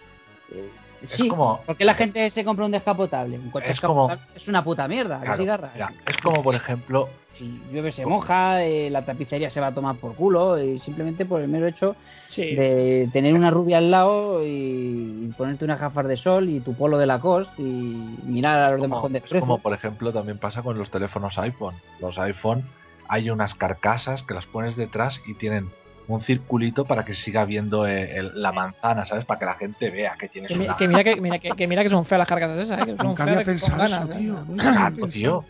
eh, 0.52 0.68
Es 1.02 1.10
sí, 1.10 1.28
como- 1.28 1.60
porque 1.66 1.84
la 1.84 1.94
gente 1.94 2.30
se 2.30 2.44
compra 2.44 2.64
un 2.64 2.70
descapotable. 2.72 3.38
Un 3.38 3.50
coche 3.50 3.70
Es 3.70 3.80
como- 3.80 4.10
es 4.34 4.48
una 4.48 4.64
puta 4.64 4.88
mierda, 4.88 5.18
¿que 5.18 5.24
Claro, 5.26 5.40
sí, 5.42 5.46
Garra? 5.46 5.70
mira, 5.74 5.92
es 6.06 6.16
como, 6.18 6.42
por 6.42 6.54
ejemplo, 6.54 7.08
Si 7.36 7.60
llueve 7.72 7.90
se 7.90 8.06
moja, 8.06 8.62
eh, 8.62 8.88
la 8.90 9.04
tapicería 9.04 9.50
se 9.50 9.60
va 9.60 9.66
a 9.66 9.74
tomar 9.74 9.96
por 9.96 10.14
culo, 10.14 10.56
y 10.62 10.78
simplemente 10.78 11.26
por 11.26 11.40
el 11.40 11.48
mero 11.48 11.66
hecho 11.66 11.96
Sí. 12.30 12.54
de 12.54 13.08
tener 13.12 13.34
una 13.34 13.50
rubia 13.50 13.78
al 13.78 13.90
lado 13.90 14.44
y, 14.44 15.24
y 15.26 15.32
ponerte 15.36 15.64
unas 15.64 15.80
gafas 15.80 16.06
de 16.06 16.16
sol 16.16 16.48
y 16.48 16.60
tu 16.60 16.74
polo 16.74 16.96
de 16.96 17.06
Lacoste 17.06 17.60
y 17.60 18.18
mirar 18.24 18.60
a 18.60 18.70
los 18.70 18.80
demás 18.82 18.98
como, 18.98 19.02
con 19.02 19.16
es 19.16 19.22
desprecio. 19.22 19.40
como, 19.40 19.58
por 19.58 19.74
ejemplo, 19.74 20.12
también 20.12 20.38
pasa 20.38 20.62
con 20.62 20.78
los 20.78 20.90
teléfonos 20.92 21.36
iPhone. 21.38 21.74
Los 22.00 22.16
iPhone 22.20 22.62
hay 23.08 23.30
unas 23.30 23.54
carcasas 23.54 24.22
que 24.22 24.34
las 24.34 24.46
pones 24.46 24.76
detrás 24.76 25.20
y 25.26 25.34
tienen 25.34 25.70
un 26.06 26.20
circulito 26.20 26.84
para 26.84 27.04
que 27.06 27.14
siga 27.14 27.46
viendo 27.46 27.86
eh, 27.86 28.18
el- 28.18 28.42
la 28.42 28.52
manzana, 28.52 29.06
¿sabes? 29.06 29.24
Para 29.24 29.38
que 29.40 29.46
la 29.46 29.54
gente 29.54 29.88
vea 29.88 30.14
que 30.18 30.28
tienes 30.28 30.50
Que, 30.52 30.58
una... 30.58 30.76
que 30.76 30.86
mira 30.86 31.02
que, 31.02 31.16
mira, 31.18 31.38
que, 31.38 31.50
que 31.52 31.66
mira 31.66 31.82
que 31.82 31.88
son 31.88 32.04
feas 32.04 32.18
las 32.18 32.28
cargas 32.28 32.58
esas, 32.58 32.78
¿eh? 32.80 32.84
Que 32.84 32.96
son 32.96 33.06
Nunca 33.06 33.24
feas 33.24 33.38
había 33.38 33.54
eso, 33.54 34.12
¿eh? 34.12 35.08
tío. 35.10 35.44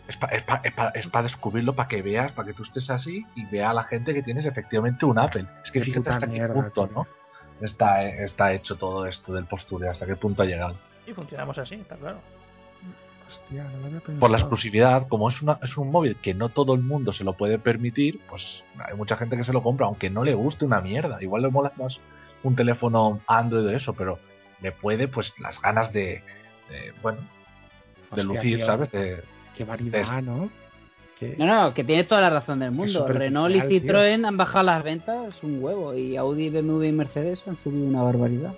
Es 0.95 1.07
para 1.09 1.23
descubrirlo, 1.25 1.75
para 1.75 1.89
que 1.89 2.03
veas, 2.03 2.31
para 2.33 2.47
que 2.47 2.55
tú 2.55 2.63
estés 2.63 2.89
así 2.91 3.27
y 3.35 3.45
vea 3.47 3.71
a 3.71 3.75
la 3.75 3.85
gente 3.85 4.15
que 4.15 4.23
tienes 4.23 4.47
efectivamente 4.47 5.05
un 5.05 5.19
Apple. 5.19 5.47
Es 5.65 5.71
que 5.73 5.81
Qué 5.81 5.87
fíjate 5.87 6.11
hasta 6.11 6.27
mierda, 6.27 6.55
qué 6.55 6.61
punto, 6.61 6.87
tío. 6.87 6.95
¿no? 6.95 7.07
Está, 7.67 8.05
eh, 8.05 8.25
está 8.25 8.53
hecho 8.53 8.77
todo 8.77 9.07
esto 9.07 9.33
del 9.33 9.47
postureo, 9.47 9.91
hasta 9.91 10.07
qué 10.07 10.17
punto 10.17 10.43
ha 10.43 10.47
llegado. 10.47 10.77
Y 11.07 11.13
funcionamos 11.13 11.59
así, 11.59 11.75
está 11.75 11.97
claro. 11.97 12.19
Hostia, 13.43 13.65
no 13.65 13.71
lo 13.79 13.87
había 13.87 13.99
pensado. 14.01 14.21
Por 14.21 14.31
la 14.31 14.39
exclusividad, 14.39 15.09
como 15.09 15.29
es, 15.29 15.41
una, 15.43 15.59
es 15.63 15.77
un 15.77 15.91
móvil 15.91 16.17
que 16.17 16.35
no 16.35 16.49
todo 16.49 16.75
el 16.75 16.83
mundo 16.83 17.13
se 17.13 17.25
lo 17.25 17.33
puede 17.35 17.59
permitir, 17.59 18.21
pues 18.29 18.63
hay 18.79 18.97
mucha 18.97 19.17
gente 19.17 19.37
que 19.37 19.45
se 19.45 19.53
lo 19.53 19.63
compra, 19.63 19.87
aunque 19.87 20.11
no 20.11 20.25
le 20.25 20.35
guste 20.35 20.65
una 20.65 20.81
mierda. 20.81 21.23
Igual 21.23 21.43
le 21.43 21.49
mola 21.51 21.73
más 21.77 21.99
un 22.43 22.55
teléfono 22.57 23.21
Android 23.27 23.67
o 23.67 23.71
eso, 23.71 23.93
pero 23.95 24.19
le 24.63 24.73
puede, 24.73 25.09
pues, 25.09 25.33
las 25.41 25.61
ganas 25.61 25.93
de, 25.93 26.23
de, 26.71 26.93
bueno, 27.03 27.19
de 28.15 28.23
lucir, 28.25 28.57
tío. 28.59 28.67
¿sabes? 28.67 28.91
De, 28.93 29.23
Qué 29.57 29.65
variedad, 29.65 30.23
¿no? 30.23 30.51
Qué- 31.19 31.37
No, 31.39 31.47
no, 31.47 31.75
que 31.75 31.85
tienes 31.85 32.09
toda 32.09 32.21
la 32.21 32.31
razón 32.31 32.59
del 32.59 32.73
mundo. 32.73 33.07
Renault 33.07 33.55
y 33.55 33.61
tío. 33.81 33.93
Citroën 33.93 34.27
han 34.27 34.37
bajado 34.37 34.65
las 34.65 34.83
ventas 34.83 35.35
un 35.43 35.63
huevo 35.63 35.95
y 35.95 36.17
Audi, 36.17 36.51
BMW 36.51 36.83
y 36.85 36.93
Mercedes 36.93 37.41
han 37.47 37.57
subido 37.59 37.87
una 37.87 38.03
barbaridad. 38.03 38.53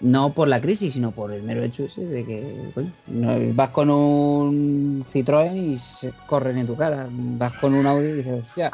No 0.00 0.32
por 0.32 0.46
la 0.46 0.60
crisis, 0.60 0.92
sino 0.92 1.10
por 1.10 1.32
el 1.32 1.42
mero 1.42 1.62
hecho 1.62 1.84
ese 1.84 2.02
de 2.06 2.24
que 2.24 2.70
coño, 2.74 2.90
no- 3.08 3.54
vas 3.54 3.70
con 3.70 3.90
un 3.90 5.04
Citroën 5.12 5.56
y 5.56 5.78
se 5.98 6.12
corren 6.26 6.56
en 6.58 6.66
tu 6.68 6.76
cara. 6.76 7.06
Vas 7.10 7.52
con 7.54 7.74
un 7.74 7.84
Audi 7.86 8.08
y 8.08 8.12
dices, 8.12 8.44
hostia, 8.46 8.70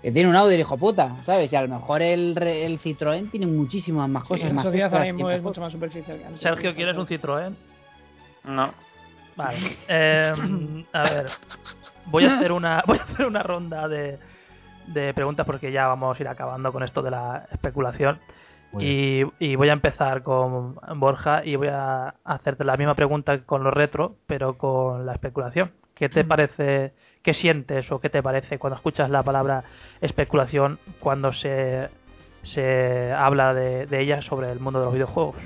que 0.00 0.10
tiene 0.10 0.30
un 0.30 0.36
Audi 0.36 0.54
el 0.54 0.60
hijo 0.60 0.78
puta, 0.78 1.16
¿sabes? 1.26 1.52
Y 1.52 1.56
a 1.56 1.60
lo 1.62 1.68
mejor 1.68 2.00
el, 2.00 2.34
re- 2.34 2.64
el 2.64 2.80
Citroën 2.80 3.30
tiene 3.30 3.46
muchísimas 3.46 4.08
más 4.08 4.22
Sí, 4.24 4.28
cosas. 4.30 4.46
la 4.48 4.52
más 4.54 4.64
sociedad 4.64 4.86
ahora 4.86 5.00
extras 5.04 5.14
mismo 5.16 5.30
es 5.30 5.42
mucho 5.42 5.60
más 5.60 5.72
superficial 5.72 6.16
que 6.18 6.24
antes. 6.24 6.40
Sergio, 6.40 6.74
¿quieres 6.74 6.96
un 6.96 7.06
Citroën? 7.06 7.54
No. 8.44 8.70
Vale. 9.36 9.58
Eh, 9.88 10.32
a 10.94 11.02
ver. 11.02 11.26
Voy 12.06 12.24
a 12.24 12.36
hacer 12.38 12.52
una, 12.52 12.82
voy 12.86 12.98
a 12.98 13.02
hacer 13.02 13.26
una 13.26 13.42
ronda 13.42 13.86
de, 13.86 14.18
de 14.86 15.12
preguntas 15.14 15.44
porque 15.44 15.70
ya 15.72 15.88
vamos 15.88 16.18
a 16.18 16.22
ir 16.22 16.28
acabando 16.28 16.72
con 16.72 16.82
esto 16.82 17.02
de 17.02 17.10
la 17.10 17.46
especulación. 17.52 18.18
Y, 18.80 19.22
y 19.38 19.56
voy 19.56 19.68
a 19.68 19.72
empezar 19.74 20.22
con 20.22 20.76
Borja 20.96 21.44
y 21.44 21.56
voy 21.56 21.68
a 21.68 22.14
hacerte 22.24 22.64
la 22.64 22.76
misma 22.76 22.94
pregunta 22.94 23.36
que 23.38 23.44
con 23.44 23.62
los 23.64 23.72
retro, 23.74 24.16
pero 24.26 24.56
con 24.56 25.04
la 25.04 25.12
especulación. 25.12 25.72
¿Qué 25.94 26.08
te 26.08 26.24
parece, 26.24 26.92
qué 27.22 27.34
sientes 27.34 27.92
o 27.92 28.00
qué 28.00 28.08
te 28.08 28.22
parece 28.22 28.58
cuando 28.58 28.76
escuchas 28.76 29.10
la 29.10 29.22
palabra 29.22 29.64
especulación 30.00 30.78
cuando 31.00 31.32
se, 31.32 31.88
se 32.42 33.12
habla 33.12 33.52
de, 33.54 33.86
de 33.86 34.00
ella 34.00 34.22
sobre 34.22 34.50
el 34.50 34.58
mundo 34.58 34.78
de 34.80 34.86
los 34.86 34.94
videojuegos? 34.94 35.36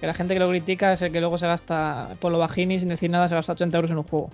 Que 0.00 0.06
la 0.06 0.14
gente 0.14 0.34
que 0.34 0.40
lo 0.40 0.48
critica 0.48 0.92
es 0.92 1.02
el 1.02 1.12
que 1.12 1.20
luego 1.20 1.38
se 1.38 1.46
gasta 1.46 2.16
por 2.20 2.30
lo 2.32 2.38
bajini 2.38 2.78
sin 2.78 2.88
decir 2.88 3.10
nada, 3.10 3.28
se 3.28 3.34
gasta 3.34 3.52
80 3.52 3.76
euros 3.78 3.90
en 3.90 3.98
un 3.98 4.04
juego. 4.04 4.30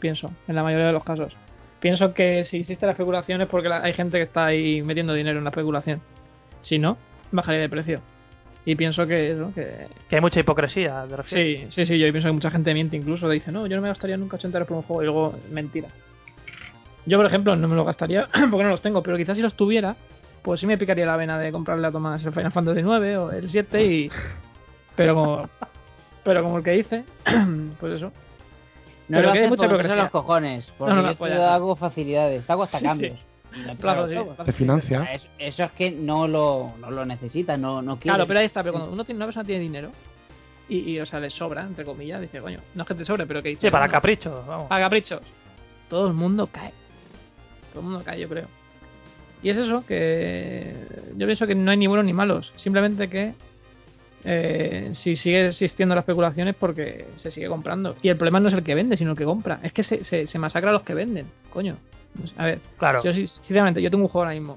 Pienso, 0.00 0.30
en 0.48 0.54
la 0.54 0.62
mayoría 0.62 0.86
de 0.86 0.92
los 0.92 1.04
casos. 1.04 1.36
Pienso 1.80 2.14
que 2.14 2.44
si 2.44 2.58
existe 2.58 2.86
la 2.86 2.92
especulación 2.92 3.40
es 3.42 3.48
porque 3.48 3.68
la- 3.68 3.82
hay 3.82 3.92
gente 3.92 4.16
que 4.16 4.22
está 4.22 4.46
ahí 4.46 4.80
metiendo 4.82 5.12
dinero 5.12 5.38
en 5.38 5.44
la 5.44 5.50
especulación. 5.50 6.00
Si 6.64 6.78
no, 6.78 6.96
bajaría 7.30 7.60
de 7.60 7.68
precio. 7.68 8.00
Y 8.66 8.74
pienso 8.76 9.06
que 9.06 9.32
eso, 9.32 9.52
que... 9.54 9.86
Que 10.08 10.16
hay 10.16 10.20
mucha 10.22 10.40
hipocresía, 10.40 11.04
¿te 11.08 11.16
refieres? 11.16 11.60
Sí, 11.60 11.84
sí, 11.84 11.86
sí, 11.86 11.98
yo 11.98 12.10
pienso 12.10 12.28
que 12.28 12.32
mucha 12.32 12.50
gente 12.50 12.72
miente 12.72 12.96
incluso, 12.96 13.28
dice, 13.28 13.52
no, 13.52 13.66
yo 13.66 13.76
no 13.76 13.82
me 13.82 13.88
gastaría 13.88 14.16
nunca 14.16 14.36
80 14.36 14.56
euros 14.58 14.68
por 14.68 14.76
un 14.78 14.82
juego, 14.82 15.02
y 15.02 15.04
luego, 15.04 15.34
mentira. 15.50 15.88
Yo, 17.06 17.18
por 17.18 17.26
ejemplo, 17.26 17.54
no 17.56 17.68
me 17.68 17.76
lo 17.76 17.84
gastaría 17.84 18.26
porque 18.50 18.64
no 18.64 18.70
los 18.70 18.80
tengo, 18.80 19.02
pero 19.02 19.16
quizás 19.18 19.36
si 19.36 19.42
los 19.42 19.54
tuviera, 19.54 19.94
pues 20.42 20.60
sí 20.60 20.66
me 20.66 20.78
picaría 20.78 21.04
la 21.04 21.16
vena 21.16 21.38
de 21.38 21.52
comprarle 21.52 21.86
a 21.86 21.92
Tomás 21.92 22.24
el 22.24 22.32
Final 22.32 22.52
Fantasy 22.52 22.82
9 22.82 23.16
o 23.18 23.30
el 23.30 23.50
7 23.50 23.84
y... 23.84 24.10
Pero 24.96 25.14
como, 25.16 25.48
pero 26.22 26.42
como 26.44 26.58
el 26.58 26.62
que 26.64 26.70
dice, 26.70 27.04
pues 27.80 27.94
eso. 27.96 28.12
No 29.08 29.18
Pero 29.18 29.22
lo 29.26 29.32
que 29.32 29.38
hay 29.38 29.44
hacen 29.44 29.50
mucha 29.50 29.62
porque 29.68 29.68
son 29.68 29.68
hipocresía. 29.74 30.02
los 30.04 30.10
cojones. 30.12 30.72
Porque 30.78 30.94
No, 30.94 31.02
no, 31.02 31.10
yo 31.12 31.16
te 31.18 31.34
no. 31.34 31.42
hago 31.46 31.74
facilidades, 31.76 32.48
hago 32.48 32.62
hasta 32.62 32.78
Sí, 32.78 32.84
cambios. 32.84 33.18
Sí, 33.18 33.24
todo. 33.54 33.76
plazo. 33.76 34.44
Te 34.44 34.52
financia. 34.52 35.04
Eso, 35.12 35.26
eso 35.38 35.64
es 35.64 35.72
que 35.72 35.90
no 35.90 36.28
lo, 36.28 36.72
no 36.80 36.90
lo 36.90 37.04
necesitas, 37.04 37.58
no, 37.58 37.82
no 37.82 37.98
quieres. 37.98 38.16
Claro, 38.16 38.26
pero 38.26 38.40
ahí 38.40 38.46
está, 38.46 38.62
pero 38.62 38.74
cuando 38.74 38.92
uno 38.92 39.04
tiene, 39.04 39.18
una 39.18 39.26
persona 39.26 39.44
tiene 39.44 39.62
dinero 39.62 39.90
y, 40.68 40.92
y, 40.92 41.00
o 41.00 41.06
sea, 41.06 41.20
le 41.20 41.30
sobra, 41.30 41.62
entre 41.62 41.84
comillas, 41.84 42.20
dice, 42.20 42.40
coño, 42.40 42.60
no 42.74 42.82
es 42.82 42.88
que 42.88 42.94
te 42.94 43.04
sobre, 43.04 43.26
pero 43.26 43.42
que 43.42 43.50
dice... 43.50 43.66
Sí, 43.66 43.70
para 43.70 43.88
caprichos, 43.88 44.46
vamos. 44.46 44.68
Para 44.68 44.84
caprichos. 44.84 45.20
Todo 45.88 46.08
el 46.08 46.14
mundo 46.14 46.48
cae. 46.50 46.72
Todo 47.70 47.80
el 47.80 47.86
mundo 47.86 48.02
cae, 48.04 48.20
yo 48.20 48.28
creo. 48.28 48.46
Y 49.42 49.50
es 49.50 49.56
eso, 49.58 49.84
que 49.86 50.74
yo 51.16 51.26
pienso 51.26 51.46
que 51.46 51.54
no 51.54 51.70
hay 51.70 51.76
ni 51.76 51.86
buenos 51.86 52.06
ni 52.06 52.14
malos. 52.14 52.52
Simplemente 52.56 53.08
que 53.08 53.34
eh, 54.24 54.88
si 54.94 55.16
sigue 55.16 55.48
existiendo 55.48 55.94
la 55.94 56.00
especulación 56.00 56.48
es 56.48 56.54
porque 56.54 57.04
se 57.16 57.30
sigue 57.30 57.48
comprando. 57.48 57.94
Y 58.00 58.08
el 58.08 58.16
problema 58.16 58.40
no 58.40 58.48
es 58.48 58.54
el 58.54 58.62
que 58.62 58.74
vende, 58.74 58.96
sino 58.96 59.10
el 59.10 59.18
que 59.18 59.24
compra. 59.24 59.60
Es 59.62 59.74
que 59.74 59.82
se, 59.82 60.02
se, 60.02 60.26
se 60.26 60.38
masacra 60.38 60.70
a 60.70 60.72
los 60.72 60.82
que 60.82 60.94
venden. 60.94 61.26
Coño. 61.50 61.76
No 62.20 62.26
sé, 62.26 62.34
A 62.38 62.44
ver, 62.44 62.60
Claro. 62.78 63.02
yo 63.02 63.12
sí- 63.12 63.26
sinceramente, 63.26 63.82
yo 63.82 63.90
tengo 63.90 64.04
un 64.04 64.08
juego 64.08 64.24
ahora 64.24 64.34
mismo 64.34 64.56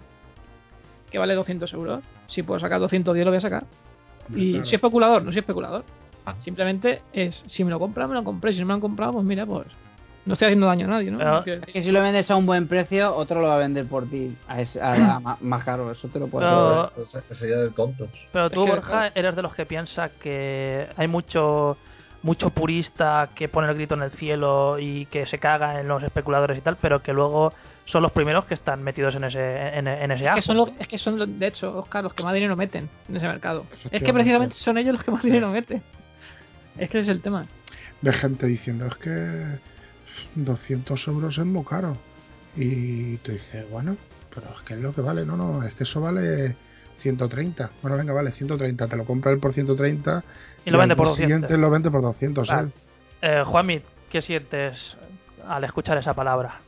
que 1.12 1.18
vale 1.18 1.34
200 1.34 1.72
euros. 1.74 2.04
Si 2.28 2.44
puedo 2.44 2.60
sacar 2.60 2.80
210 2.80 3.26
lo 3.26 3.32
voy 3.32 3.38
a 3.38 3.42
sacar. 3.42 3.64
Y 4.36 4.52
Claro. 4.54 4.66
soy 4.66 4.76
especulador, 4.76 5.24
no 5.24 5.32
soy 5.32 5.40
especulador. 5.40 5.84
Ah. 6.26 6.36
Simplemente 6.42 7.02
es, 7.14 7.44
si 7.48 7.64
me 7.64 7.70
lo 7.72 7.80
compran, 7.80 8.10
me 8.10 8.16
lo 8.16 8.24
compré. 8.24 8.52
Si 8.52 8.60
no 8.60 8.66
me 8.66 8.72
lo 8.72 8.76
han 8.76 8.82
comprado, 8.82 9.14
pues 9.14 9.26
mira, 9.26 9.46
pues 9.46 9.66
no 10.26 10.34
estoy 10.34 10.48
haciendo 10.48 10.68
daño 10.68 10.86
a 10.88 10.90
nadie, 10.90 11.10
¿no? 11.10 11.18
Pero- 11.46 11.62
Es 11.66 11.72
que 11.74 11.82
si 11.84 11.90
lo 11.92 12.02
vendes 12.02 12.30
a 12.30 12.36
un 12.36 12.46
buen 12.46 12.68
precio, 12.68 13.16
otro 13.16 13.40
lo 13.42 13.48
va 13.48 13.56
a 13.56 13.60
vender 13.60 13.86
por 13.88 14.10
ti 14.10 14.36
a, 14.50 14.60
ese- 14.60 14.82
a- 14.82 15.22
a 15.24 15.38
más 15.42 15.64
caro. 15.64 15.90
Eso 15.90 16.10
te 16.10 16.20
lo 16.20 16.28
puedo 16.28 16.46
Pero- 16.46 16.82
asegurar. 16.84 17.24
Eso 17.30 17.36
sería 17.36 17.58
de 17.60 17.70
tontos. 17.70 18.10
Pero 18.34 18.50
tú, 18.50 18.66
Es 18.66 18.70
que, 18.72 18.76
Borja, 18.76 19.08
eres 19.16 19.36
de 19.38 19.42
los 19.42 19.56
que 19.56 19.66
piensa 19.66 20.10
que 20.10 20.88
hay 20.98 21.08
mucho 21.08 21.78
mucho 22.23 22.49
purista 22.49 23.30
que 23.35 23.48
pone 23.48 23.69
el 23.69 23.76
grito 23.76 23.95
en 23.95 24.02
el 24.02 24.11
cielo 24.11 24.80
y 24.80 25.06
que 25.06 25.26
se 25.27 25.38
caga 25.38 25.80
en 25.80 25.88
los 25.88 26.03
especuladores 26.03 26.57
y 26.57 26.61
tal, 26.61 26.77
pero 26.81 27.02
que 27.02 27.14
luego 27.14 27.53
son 27.85 28.02
los 28.03 28.11
primeros 28.11 28.45
que 28.45 28.53
están 28.56 28.84
metidos 28.84 29.15
en 29.15 29.23
ese 29.23 29.77
en, 29.77 29.88
en 29.88 30.11
ese 30.11 30.26
Es 30.26 30.35
que, 30.35 30.41
son 30.41 30.57
los, 30.57 30.69
es 30.80 30.88
que 30.88 30.98
son, 30.98 31.18
los- 31.19 31.39
de 31.39 31.48
hecho, 31.48 31.77
Oscar, 31.80 32.03
los 32.03 32.14
que 32.14 32.23
más 32.23 32.34
dinero 32.34 32.56
meten 32.56 32.89
en 33.07 33.15
ese 33.15 33.27
mercado. 33.27 33.65
Es 33.91 34.03
que 34.03 34.14
precisamente 34.14 34.56
son 34.56 34.77
ellos 34.77 34.94
los 34.95 35.03
que 35.03 35.11
más 35.11 35.23
dinero 35.23 35.49
meten. 35.52 35.81
Es 36.77 36.89
que 36.89 36.99
ese 36.99 37.11
es 37.11 37.15
el 37.15 37.22
tema. 37.22 37.45
de 38.02 38.14
gente 38.14 38.45
diciendo 38.48 38.88
es 38.88 38.95
que 38.95 39.57
200 40.35 41.07
euros 41.07 41.38
es 41.38 41.45
muy 41.45 41.64
caro. 41.64 41.98
Y 42.56 43.18
tú 43.18 43.31
dices, 43.31 43.69
bueno, 43.69 43.95
pero 44.34 44.48
es 44.56 44.61
que 44.64 44.73
es 44.73 44.80
lo 44.80 44.94
que 44.94 45.02
vale. 45.02 45.26
No, 45.26 45.38
no, 45.38 45.64
es 45.64 45.73
que 45.76 45.84
eso 45.84 46.02
vale 46.02 46.56
130. 47.02 47.69
Bueno, 47.81 47.98
venga, 47.98 48.14
vale, 48.14 48.31
130. 48.31 48.88
Te 48.88 48.95
lo 48.98 49.06
compra 49.06 49.31
él 49.31 49.39
por 49.39 49.53
130 49.53 50.23
y 50.68 50.72
lo 50.72 50.77
vende 50.80 50.95
por 50.95 51.06
día 51.06 51.11
200. 51.11 51.15
siguiente 51.49 51.57
lo 51.57 51.69
vende 51.72 51.91
por 51.91 52.02
200. 52.02 52.48
Claro. 52.48 52.68
él. 52.68 52.72
Eh, 53.22 53.44
Juanmi, 53.45 53.81
¿qué 54.10 54.22
sientes 54.22 54.95
al 55.48 55.64
escuchar 55.64 55.98
esa 55.98 56.14
palabra? 56.14 56.60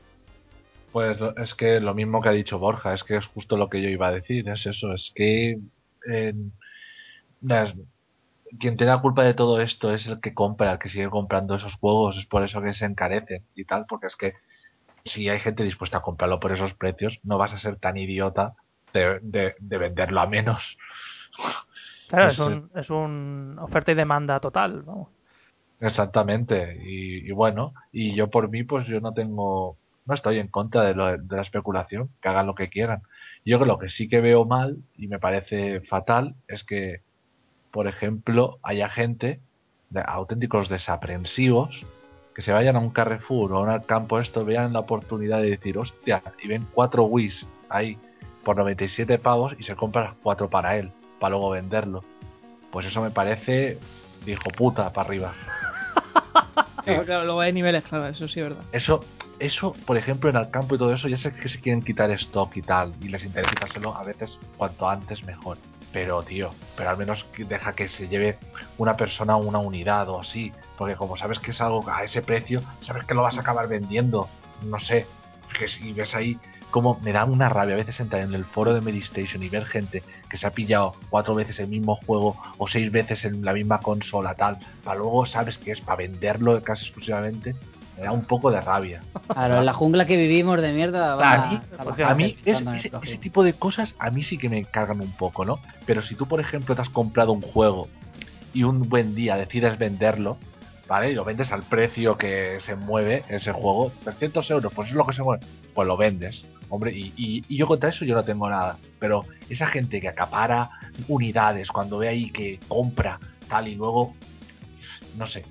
Pues 0.91 1.17
es 1.37 1.53
que 1.53 1.79
lo 1.79 1.93
mismo 1.93 2.21
que 2.21 2.29
ha 2.29 2.33
dicho 2.33 2.57
Borja, 2.57 2.93
es 2.93 3.03
que 3.03 3.17
es 3.17 3.25
justo 3.27 3.57
lo 3.57 3.69
que 3.69 3.81
yo 3.81 3.89
iba 3.89 4.07
a 4.07 4.11
decir, 4.11 4.49
es 4.49 4.65
eso, 4.65 4.93
es 4.93 5.11
que 5.13 5.57
eh, 6.11 6.33
las- 7.41 7.73
quien 8.59 8.77
tiene 8.77 8.91
la 8.93 9.01
culpa 9.01 9.23
de 9.23 9.35
todo 9.35 9.61
esto 9.61 9.93
es 9.93 10.07
el 10.07 10.19
que 10.21 10.33
compra, 10.33 10.71
el 10.71 10.79
que 10.79 10.89
sigue 10.89 11.09
comprando 11.09 11.53
esos 11.55 11.75
juegos, 11.75 12.17
es 12.17 12.25
por 12.25 12.43
eso 12.43 12.61
que 12.63 12.73
se 12.73 12.85
encarecen 12.85 13.45
y 13.53 13.65
tal, 13.65 13.85
porque 13.87 14.07
es 14.07 14.15
que 14.15 14.33
si 15.05 15.29
hay 15.29 15.39
gente 15.39 15.63
dispuesta 15.63 15.97
a 15.97 16.01
comprarlo 16.01 16.39
por 16.39 16.51
esos 16.51 16.73
precios, 16.73 17.19
no 17.23 17.37
vas 17.37 17.53
a 17.53 17.59
ser 17.59 17.75
tan 17.77 17.97
idiota 17.97 18.53
de, 18.93 19.19
de- 19.21 19.55
de 19.59 19.77
venderlo 19.77 20.21
a 20.21 20.27
menos. 20.27 20.77
Claro, 22.09 22.25
Pues, 22.25 22.39
es 22.39 22.39
un, 22.39 22.71
es 22.75 22.89
un 22.89 23.57
oferta 23.59 23.91
y 23.91 23.95
demanda 23.95 24.39
total, 24.39 24.81
vamos. 24.81 25.09
Exactamente, 25.79 26.77
y, 26.83 27.29
y 27.29 27.31
bueno, 27.31 27.73
y 27.91 28.15
yo 28.15 28.29
por 28.29 28.49
mí, 28.49 28.63
pues 28.63 28.87
yo 28.87 28.99
no 28.99 29.13
tengo, 29.13 29.77
no 30.05 30.13
estoy 30.15 30.39
en 30.39 30.47
contra 30.47 30.83
de, 30.83 30.95
lo, 30.95 31.17
de 31.17 31.35
la 31.35 31.43
especulación, 31.43 32.09
que 32.21 32.29
hagan 32.29 32.47
lo 32.47 32.55
que 32.55 32.69
quieran. 32.69 33.03
Yo 33.45 33.63
lo 33.63 33.77
que 33.77 33.89
sí 33.89 34.09
que 34.09 34.21
veo 34.21 34.43
mal 34.43 34.77
y 34.97 35.07
me 35.07 35.19
parece 35.19 35.81
fatal 35.81 36.35
es 36.47 36.63
que, 36.63 37.01
por 37.71 37.87
ejemplo, 37.87 38.57
haya 38.63 38.89
gente, 38.89 39.39
de, 39.91 40.03
auténticos 40.05 40.67
desaprensivos, 40.67 41.85
que 42.35 42.41
se 42.41 42.51
vayan 42.51 42.75
a 42.75 42.79
un 42.79 42.89
Carrefour 42.89 43.53
o 43.53 43.57
a 43.57 43.75
un 43.75 43.79
campo 43.81 44.19
esto, 44.19 44.43
vean 44.43 44.73
la 44.73 44.79
oportunidad 44.79 45.41
de 45.41 45.51
decir, 45.51 45.77
hostia, 45.77 46.23
y 46.43 46.47
ven 46.47 46.65
cuatro 46.73 47.03
Wii's 47.03 47.45
ahí 47.69 47.97
por 48.43 48.57
97 48.57 49.19
pavos 49.19 49.55
y 49.59 49.63
se 49.63 49.75
compran 49.75 50.15
cuatro 50.23 50.49
para 50.49 50.75
él, 50.75 50.91
para 51.19 51.31
luego 51.31 51.51
venderlo. 51.51 52.03
Pues 52.71 52.85
eso 52.85 53.01
me 53.01 53.11
parece 53.11 53.79
de 54.25 54.31
hijo 54.31 54.49
puta 54.55 54.91
para 54.91 55.07
arriba. 55.07 55.33
Sí. 56.85 56.93
Claro, 57.05 57.25
luego 57.25 57.41
hay 57.41 57.51
niveles, 57.51 57.83
claro, 57.83 58.07
eso 58.07 58.27
sí 58.29 58.39
es 58.39 58.47
verdad. 58.47 58.63
Eso, 58.71 59.03
eso, 59.37 59.73
por 59.85 59.97
ejemplo, 59.97 60.29
en 60.29 60.37
el 60.37 60.49
campo 60.49 60.75
y 60.75 60.77
todo 60.77 60.93
eso, 60.93 61.07
ya 61.09 61.17
sé 61.17 61.33
que 61.33 61.49
se 61.49 61.59
quieren 61.59 61.83
quitar 61.83 62.09
stock 62.11 62.55
y 62.55 62.61
tal, 62.61 62.93
y 63.01 63.09
les 63.09 63.25
interesa 63.25 63.51
quitárselo 63.51 63.95
a 63.95 64.03
veces 64.03 64.39
cuanto 64.57 64.89
antes 64.89 65.23
mejor. 65.23 65.57
Pero, 65.91 66.23
tío, 66.23 66.51
pero 66.77 66.89
al 66.89 66.97
menos 66.97 67.25
deja 67.37 67.73
que 67.73 67.89
se 67.89 68.07
lleve 68.07 68.37
una 68.77 68.95
persona 68.95 69.35
una 69.35 69.59
unidad 69.59 70.07
o 70.09 70.21
así, 70.21 70.53
porque 70.77 70.95
como 70.95 71.17
sabes 71.17 71.39
que 71.39 71.51
es 71.51 71.61
algo 71.61 71.83
a 71.89 72.03
ese 72.03 72.21
precio, 72.21 72.61
sabes 72.81 73.03
que 73.05 73.13
lo 73.13 73.23
vas 73.23 73.37
a 73.37 73.41
acabar 73.41 73.67
vendiendo. 73.67 74.29
No 74.63 74.79
sé, 74.79 75.05
que 75.57 75.67
si 75.67 75.93
ves 75.93 76.15
ahí 76.15 76.37
como 76.71 76.99
me 77.01 77.11
da 77.11 77.25
una 77.25 77.49
rabia 77.49 77.73
a 77.75 77.77
veces 77.77 77.99
entrar 77.99 78.21
en 78.21 78.33
el 78.33 78.45
foro 78.45 78.73
de 78.73 78.81
Medistation 78.81 79.41
y 79.43 79.49
ver 79.49 79.65
gente 79.65 80.03
que 80.29 80.37
se 80.37 80.45
ha 80.47 80.51
pillado 80.51 80.93
cuatro 81.09 81.33
veces 81.35 81.59
el 81.59 81.67
mismo 81.67 81.95
juego 82.05 82.35
o 82.57 82.67
seis 82.67 82.91
veces 82.91 83.25
en 83.25 83.43
la 83.43 83.53
misma 83.53 83.79
consola 83.79 84.35
tal, 84.35 84.57
para 84.83 84.97
luego 84.99 85.25
sabes 85.25 85.57
que 85.57 85.71
es 85.71 85.81
para 85.81 85.97
venderlo 85.97 86.61
casi 86.61 86.85
exclusivamente, 86.85 87.55
me 87.97 88.03
da 88.03 88.11
un 88.11 88.23
poco 88.25 88.49
de 88.51 88.61
rabia. 88.61 89.01
Claro, 89.33 89.61
la 89.61 89.73
jungla 89.73 90.05
que 90.05 90.15
vivimos 90.15 90.61
de 90.61 90.71
mierda. 90.71 91.15
va 91.15 91.33
A 91.33 91.47
mí, 91.49 91.59
a 92.03 92.13
es- 92.45 92.61
ese, 92.77 92.91
ese 93.03 93.17
tipo 93.17 93.43
de 93.43 93.53
cosas 93.53 93.95
a 93.99 94.09
mí 94.11 94.21
sí 94.23 94.37
que 94.37 94.47
me 94.49 94.63
cargan 94.65 95.01
un 95.01 95.11
poco, 95.11 95.43
¿no? 95.45 95.59
Pero 95.85 96.01
si 96.01 96.15
tú, 96.15 96.25
por 96.27 96.39
ejemplo, 96.39 96.75
te 96.75 96.81
has 96.81 96.89
comprado 96.89 97.31
un 97.33 97.41
juego 97.41 97.87
y 98.53 98.63
un 98.63 98.87
buen 98.87 99.15
día 99.15 99.35
decides 99.35 99.77
venderlo, 99.77 100.37
¿vale? 100.87 101.11
Y 101.11 101.13
lo 101.15 101.25
vendes 101.25 101.51
al 101.51 101.63
precio 101.63 102.17
que 102.17 102.57
se 102.59 102.75
mueve 102.75 103.23
ese 103.27 103.51
juego, 103.51 103.91
300 104.03 104.49
euros, 104.51 104.71
pues 104.73 104.89
es 104.89 104.95
lo 104.95 105.05
que 105.05 105.13
se 105.13 105.21
mueve, 105.23 105.45
pues 105.75 105.87
lo 105.87 105.97
vendes, 105.97 106.45
hombre, 106.69 106.91
y, 106.93 107.13
y- 107.17 107.43
y 107.47 107.57
yo 107.57 107.67
contra 107.67 107.89
eso 107.89 108.05
yo 108.05 108.15
no 108.15 108.23
tengo 108.23 108.49
nada. 108.49 108.77
Pero 108.99 109.25
esa 109.49 109.67
gente 109.67 109.99
que 110.01 110.07
acapara 110.09 110.69
unidades 111.07 111.69
cuando 111.69 111.97
ve 111.97 112.09
ahí 112.09 112.29
que 112.31 112.59
compra 112.67 113.19
tal 113.47 113.67
y 113.67 113.75
luego, 113.75 114.13
no 115.17 115.25
sé, 115.27 115.43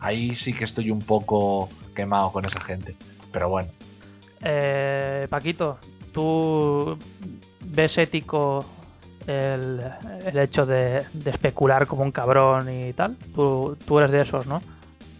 ahí 0.00 0.34
sí 0.36 0.52
que 0.52 0.64
estoy 0.64 0.90
un 0.90 1.00
poco 1.02 1.68
quemado 1.94 2.30
con 2.32 2.44
esa 2.44 2.60
gente. 2.60 2.94
Pero 3.32 3.48
bueno. 3.48 3.70
Eh, 4.42 5.26
Paquito, 5.30 5.78
¿tú 6.12 6.98
ves 7.60 7.98
ético 7.98 8.64
el, 9.26 9.80
el 10.24 10.38
hecho 10.38 10.64
de, 10.66 11.04
de 11.12 11.30
especular 11.30 11.86
como 11.86 12.02
un 12.02 12.12
cabrón 12.12 12.68
y 12.72 12.92
tal? 12.92 13.16
Tú, 13.34 13.76
tú 13.86 13.98
eres 13.98 14.10
de 14.12 14.22
esos, 14.22 14.46
¿no? 14.46 14.62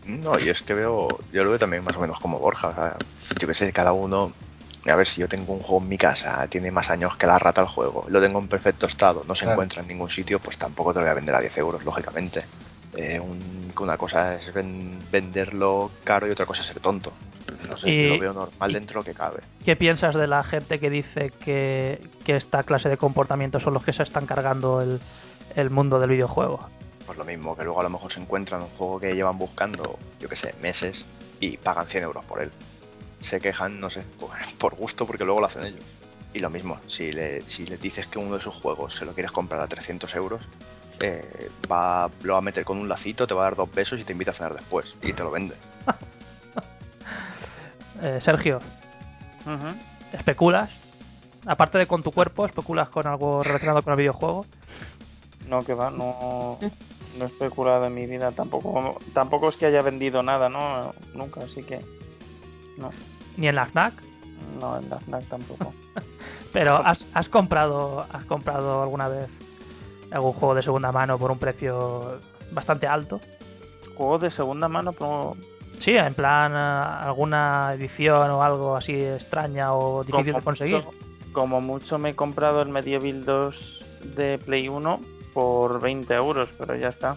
No, 0.07 0.39
y 0.39 0.49
es 0.49 0.63
que 0.63 0.73
veo, 0.75 1.09
yo 1.33 1.45
lo 1.45 1.51
veo 1.51 1.59
también 1.59 1.85
más 1.85 1.97
o 1.97 2.01
menos 2.01 2.19
como 2.21 2.39
Borja, 2.39 2.69
o 2.69 2.75
sea, 2.75 2.97
yo 3.39 3.47
que 3.47 3.53
sé, 3.55 3.73
cada 3.73 3.93
uno, 3.93 4.33
a 4.91 4.97
ver 4.97 5.07
si 5.07 5.21
yo 5.21 5.29
tengo 5.29 5.53
un 5.53 5.61
juego 5.61 5.83
en 5.83 5.89
mi 5.89 5.99
casa, 5.99 6.47
tiene 6.49 6.71
más 6.71 6.89
años 6.91 7.17
que 7.17 7.27
la 7.27 7.39
rata 7.39 7.61
el 7.61 7.67
juego, 7.69 8.05
lo 8.09 8.21
tengo 8.21 8.39
en 8.39 8.49
perfecto 8.49 8.87
estado, 8.87 9.25
no 9.27 9.35
se 9.35 9.41
Claro. 9.43 9.53
encuentra 9.55 9.83
en 9.83 9.89
ningún 9.89 10.11
sitio, 10.11 10.39
pues 10.39 10.57
tampoco 10.59 10.93
te 10.93 11.01
lo 11.01 11.05
voy 11.05 11.11
a 11.11 11.15
vender 11.15 11.35
a 11.35 11.41
10 11.41 11.57
euros, 11.59 11.85
lógicamente. 11.85 12.45
Eh, 12.97 13.21
un- 13.21 13.73
una 13.79 13.97
cosa 13.99 14.35
es 14.37 14.53
ven- 14.53 14.99
venderlo 15.13 15.91
caro 16.05 16.27
y 16.27 16.31
otra 16.31 16.47
cosa 16.47 16.63
es 16.63 16.67
ser 16.69 16.81
tonto. 16.81 17.13
No 17.69 17.77
sé, 17.77 17.91
Y- 17.91 18.03
yo 18.05 18.09
lo 18.15 18.19
veo 18.19 18.33
normal 18.33 18.73
dentro 18.73 18.95
de 18.95 19.01
lo 19.01 19.05
que 19.05 19.15
cabe. 19.19 19.41
¿Qué 19.65 19.77
piensas 19.77 20.15
de 20.15 20.27
la 20.27 20.43
gente 20.43 20.81
que 20.81 20.91
dice 20.91 21.31
que, 21.45 22.01
que 22.25 22.37
esta 22.37 22.63
clase 22.63 22.89
de 22.89 22.97
comportamientos 22.97 23.63
son 23.63 23.75
los 23.75 23.85
que 23.85 23.93
se 23.93 24.03
están 24.03 24.27
cargando 24.27 24.81
el, 24.81 25.01
el 25.55 25.71
mundo 25.71 25.99
del 26.01 26.11
videojuego? 26.11 26.69
Pues 27.07 27.17
lo 27.17 27.25
mismo, 27.25 27.57
que 27.57 27.65
luego 27.65 27.81
a 27.81 27.85
lo 27.85 27.91
mejor 27.91 28.13
se 28.13 28.21
encuentran 28.21 28.63
un 28.63 28.69
juego 28.71 29.01
que 29.01 29.15
llevan 29.15 29.39
buscando, 29.39 29.99
yo 30.21 30.29
que 30.29 30.37
sé, 30.37 30.55
meses 30.61 31.05
y 31.41 31.57
pagan 31.57 31.87
100 31.87 32.05
euros 32.05 32.25
por 32.25 32.43
él. 32.43 32.51
Se 33.21 33.41
quejan, 33.41 33.81
no 33.81 33.91
sé, 33.91 34.03
por, 34.19 34.31
por 34.59 34.75
gusto 34.77 35.07
porque 35.07 35.25
luego 35.25 35.41
lo 35.41 35.47
hacen 35.47 35.65
ellos. 35.65 35.85
Y 36.35 36.41
lo 36.41 36.51
mismo, 36.51 36.79
si 36.89 37.11
le, 37.11 37.43
si 37.49 37.65
le 37.67 37.79
dices 37.79 38.07
que 38.07 38.19
uno 38.19 38.37
de 38.37 38.43
sus 38.43 38.55
juegos 38.55 38.95
se 38.95 39.05
lo 39.05 39.13
quieres 39.13 39.33
comprar 39.33 39.61
a 39.61 39.67
300 39.67 40.15
euros, 40.15 40.43
eh, 41.01 41.51
va, 41.71 42.11
lo 42.23 42.35
va 42.35 42.39
a 42.39 42.43
meter 42.43 42.65
con 42.65 42.79
un 42.79 42.89
lacito, 42.89 43.27
te 43.27 43.35
va 43.35 43.43
a 43.43 43.45
dar 43.45 43.57
dos 43.57 43.73
besos 43.73 43.99
y 43.99 44.05
te 44.05 44.13
invita 44.13 44.33
a 44.33 44.35
cenar 44.35 44.55
después. 44.55 44.95
Y 45.03 45.13
te 45.13 45.23
lo 45.23 45.31
vende. 45.31 45.55
Eh, 48.01 48.21
Sergio. 48.23 48.61
¿especulas? 50.13 50.71
Aparte 51.47 51.79
de 51.79 51.89
con 51.89 52.05
tu 52.05 52.13
cuerpo, 52.13 52.47
¿especulas 52.47 52.89
con 52.91 53.09
algo 53.09 53.43
relacionado 53.43 53.83
con 53.83 53.93
el 53.95 53.99
videojuego? 53.99 54.47
No, 55.49 55.65
que 55.65 55.75
va, 55.75 55.91
no, 55.91 56.59
no 57.19 57.25
he 57.25 57.27
especulado 57.27 57.87
en 57.87 57.95
mi 57.95 58.07
vida. 58.07 58.31
Tampoco, 58.31 59.01
tampoco 59.15 59.49
es 59.49 59.57
que 59.57 59.67
haya 59.67 59.83
vendido 59.83 60.23
nada, 60.23 60.49
¿no? 60.49 60.95
Nunca, 61.15 61.41
así 61.41 61.65
que. 61.65 61.81
No, 62.79 62.91
Ni 63.37 63.49
en 63.49 63.55
la 63.55 63.67
FNAC, 63.67 63.95
no, 64.61 64.79
en 64.79 64.89
la 64.89 65.01
FNAC 65.01 65.25
tampoco. 65.29 65.75
pero 66.53 66.77
¿has, 66.77 67.05
has 67.13 67.29
comprado 67.29 68.07
has 68.11 68.25
comprado 68.25 68.83
alguna 68.83 69.09
vez 69.09 69.29
algún 70.11 70.33
juego 70.33 70.55
de 70.55 70.63
segunda 70.63 70.93
mano 70.93 71.19
por 71.19 71.31
un 71.31 71.39
precio 71.39 72.21
bastante 72.53 72.87
alto? 72.87 73.21
Juegos 73.97 74.23
de 74.23 74.31
segunda 74.31 74.69
mano, 74.69 74.95
Sí, 75.81 75.93
en 75.93 76.15
plan 76.15 76.53
eh, 76.53 77.07
alguna 77.07 77.73
edición 77.75 78.31
o 78.31 78.43
algo 78.43 78.77
así 78.77 78.95
extraña 78.95 79.75
o 79.75 80.03
difícil 80.03 80.35
de 80.35 80.43
conseguir. 80.43 80.85
Mucho, 80.85 80.99
como 81.33 81.61
mucho 81.61 81.99
me 81.99 82.11
he 82.11 82.15
comprado 82.17 82.63
el 82.63 82.69
Medieval 82.69 83.25
2 83.25 83.85
de 84.17 84.39
Play 84.39 84.69
1 84.69 85.01
por 85.35 85.81
20 85.81 86.13
euros, 86.15 86.49
pero 86.59 86.75
ya 86.75 86.89
está. 86.89 87.17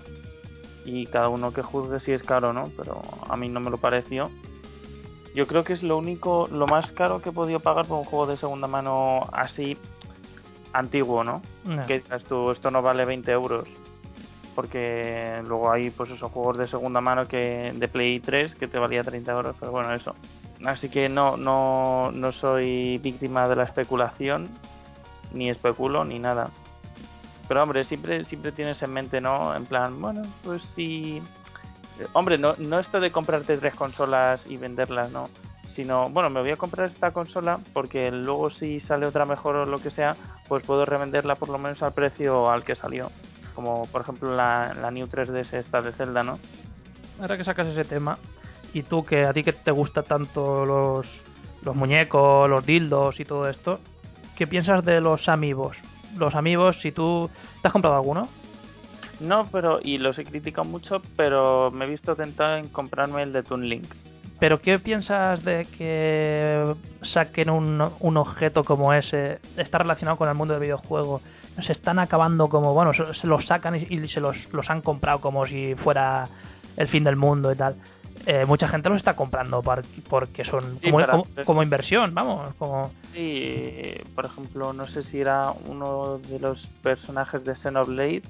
Y 0.86 1.06
cada 1.08 1.30
uno 1.30 1.54
que 1.54 1.62
juzgue 1.62 2.00
si 2.00 2.12
es 2.12 2.24
caro 2.24 2.50
o 2.50 2.54
no, 2.54 2.70
pero 2.78 3.02
a 3.28 3.36
mí 3.36 3.50
no 3.50 3.60
me 3.60 3.72
lo 3.72 3.78
pareció. 3.78 4.30
Yo 5.34 5.48
creo 5.48 5.64
que 5.64 5.74
es 5.74 5.84
lo 5.84 5.98
único, 5.98 6.48
lo 6.52 6.68
más 6.68 6.92
caro 6.92 7.22
que 7.22 7.30
he 7.30 7.34
podido 7.34 7.60
pagar 7.60 7.88
por 7.88 8.00
un 8.00 8.06
juego 8.06 8.28
de 8.28 8.38
segunda 8.38 8.68
mano 8.68 9.28
así 9.32 9.78
antiguo, 10.74 11.24
¿no? 11.24 11.42
No. 11.64 11.86
Que 11.86 12.02
tú, 12.28 12.52
esto 12.52 12.72
no 12.72 12.82
vale 12.82 13.06
20 13.06 13.32
euros. 13.32 13.68
Porque 14.56 15.42
luego 15.48 15.72
hay 15.72 15.92
pues 15.92 16.12
esos 16.12 16.32
juegos 16.32 16.58
de 16.58 16.68
segunda 16.68 17.00
mano 17.00 17.28
que 17.28 17.72
de 17.74 17.88
Play 17.88 18.20
3 18.20 18.56
que 18.56 18.68
te 18.68 18.78
valía 18.78 19.04
30 19.04 19.32
euros, 19.32 19.56
pero 19.60 19.72
bueno, 19.72 19.94
eso. 19.94 20.14
Así 20.66 20.90
que 20.90 21.08
no, 21.08 21.38
no, 21.38 22.12
no 22.12 22.32
soy 22.34 22.98
víctima 22.98 23.48
de 23.48 23.56
la 23.56 23.64
especulación, 23.64 24.50
ni 25.34 25.50
especulo, 25.50 26.04
ni 26.04 26.20
nada. 26.20 26.50
Pero 27.48 27.64
hombre, 27.64 27.84
siempre, 27.86 28.24
siempre 28.26 28.52
tienes 28.52 28.82
en 28.82 28.94
mente, 28.94 29.22
¿no? 29.22 29.56
En 29.56 29.66
plan, 29.66 30.00
bueno, 30.02 30.22
pues 30.44 30.62
si... 30.76 31.22
Hombre, 32.14 32.38
no, 32.38 32.56
no 32.58 32.80
esto 32.80 33.00
de 33.00 33.12
comprarte 33.12 33.58
tres 33.58 33.76
consolas 33.76 34.46
y 34.48 34.58
venderlas, 34.58 35.12
¿no? 35.12 35.30
Sino, 35.76 36.10
bueno, 36.10 36.30
me 36.30 36.42
voy 36.42 36.52
a 36.52 36.58
comprar 36.58 36.90
esta 36.90 37.12
consola 37.12 37.60
porque 37.74 38.12
luego 38.12 38.50
si 38.50 38.80
sale 38.80 39.06
otra 39.06 39.26
mejor 39.26 39.56
o 39.56 39.66
lo 39.66 39.80
que 39.80 39.90
sea, 39.90 40.16
pues 40.48 40.64
puedo 40.66 40.86
revenderla 40.86 41.36
por 41.36 41.50
lo 41.50 41.58
menos 41.58 41.82
al 41.82 41.94
precio 41.94 42.52
al 42.52 42.64
que 42.64 42.76
salió. 42.76 43.10
Como 43.56 43.86
por 43.88 44.02
ejemplo 44.02 44.36
la, 44.36 44.74
la 44.74 44.92
New 44.92 45.08
3DS 45.08 45.54
esta 45.54 45.82
de 45.82 45.92
Zelda, 45.94 46.24
¿no? 46.24 46.40
Ahora 47.20 47.38
que 47.38 47.44
sacas 47.44 47.68
ese 47.68 47.86
tema, 47.86 48.18
y 48.74 48.84
tú 48.84 49.06
que 49.06 49.26
a 49.26 49.34
ti 49.34 49.44
que 49.44 49.54
te 49.54 49.72
gusta 49.72 50.04
tanto 50.04 50.66
los, 50.66 51.06
los 51.64 51.76
muñecos, 51.76 52.50
los 52.50 52.66
dildos 52.66 53.20
y 53.20 53.26
todo 53.26 53.48
esto, 53.50 53.80
¿qué 54.36 54.48
piensas 54.48 54.84
de 54.86 55.02
los 55.02 55.28
amigos? 55.30 55.78
Los 56.18 56.36
amigos, 56.36 56.80
si 56.82 56.92
tú 56.92 57.30
te 57.62 57.68
has 57.68 57.72
comprado 57.72 57.96
alguno, 57.96 58.30
No, 59.22 59.48
pero, 59.52 59.80
y 59.84 59.98
los 60.00 60.18
he 60.18 60.26
criticado 60.26 60.66
mucho, 60.66 61.02
pero 61.16 61.70
me 61.72 61.86
he 61.86 61.90
visto 61.90 62.16
tentado 62.16 62.58
en 62.58 62.68
comprarme 62.70 63.22
el 63.24 63.32
de 63.34 63.44
Toon 63.44 63.68
Link. 63.70 63.94
pero 64.40 64.60
¿qué 64.60 64.80
piensas 64.80 65.44
de 65.44 65.66
que 65.78 66.74
saquen 67.04 67.50
un, 67.52 67.82
un 68.00 68.18
objeto 68.18 68.64
como 68.64 68.92
ese? 68.94 69.40
Está 69.58 69.78
relacionado 69.78 70.18
con 70.18 70.28
el 70.28 70.34
mundo 70.36 70.56
del 70.56 70.62
videojuego. 70.64 71.22
Se 71.62 71.74
están 71.74 72.00
acabando 72.00 72.48
como, 72.50 72.74
bueno, 72.74 72.94
se, 72.94 73.14
se 73.14 73.28
los 73.28 73.46
sacan 73.46 73.76
y, 73.76 73.84
y 73.94 74.08
se 74.08 74.20
los, 74.20 74.36
los 74.52 74.70
han 74.72 74.82
comprado 74.82 75.20
como 75.22 75.46
si 75.46 75.76
fuera 75.76 76.28
el 76.78 76.88
fin 76.88 77.04
del 77.04 77.16
mundo 77.18 77.52
y 77.52 77.56
tal. 77.56 77.76
Eh, 78.26 78.46
mucha 78.46 78.68
gente 78.68 78.88
los 78.90 78.98
está 78.98 79.16
comprando 79.16 79.62
porque 79.64 80.46
son 80.46 80.80
Sí, 80.80 80.86
como, 80.92 81.00
para- 81.00 81.12
como, 81.12 81.26
como 81.46 81.62
inversión, 81.64 82.14
vamos, 82.16 82.54
como 82.56 82.92
Sí, 83.14 83.94
por 84.16 84.26
ejemplo, 84.26 84.74
no 84.74 84.88
sé 84.88 85.04
si 85.04 85.20
era 85.20 85.52
uno 85.68 86.18
de 86.20 86.40
los 86.40 86.66
personajes 86.82 87.44
de 87.46 87.54
Xenoblade. 87.54 88.24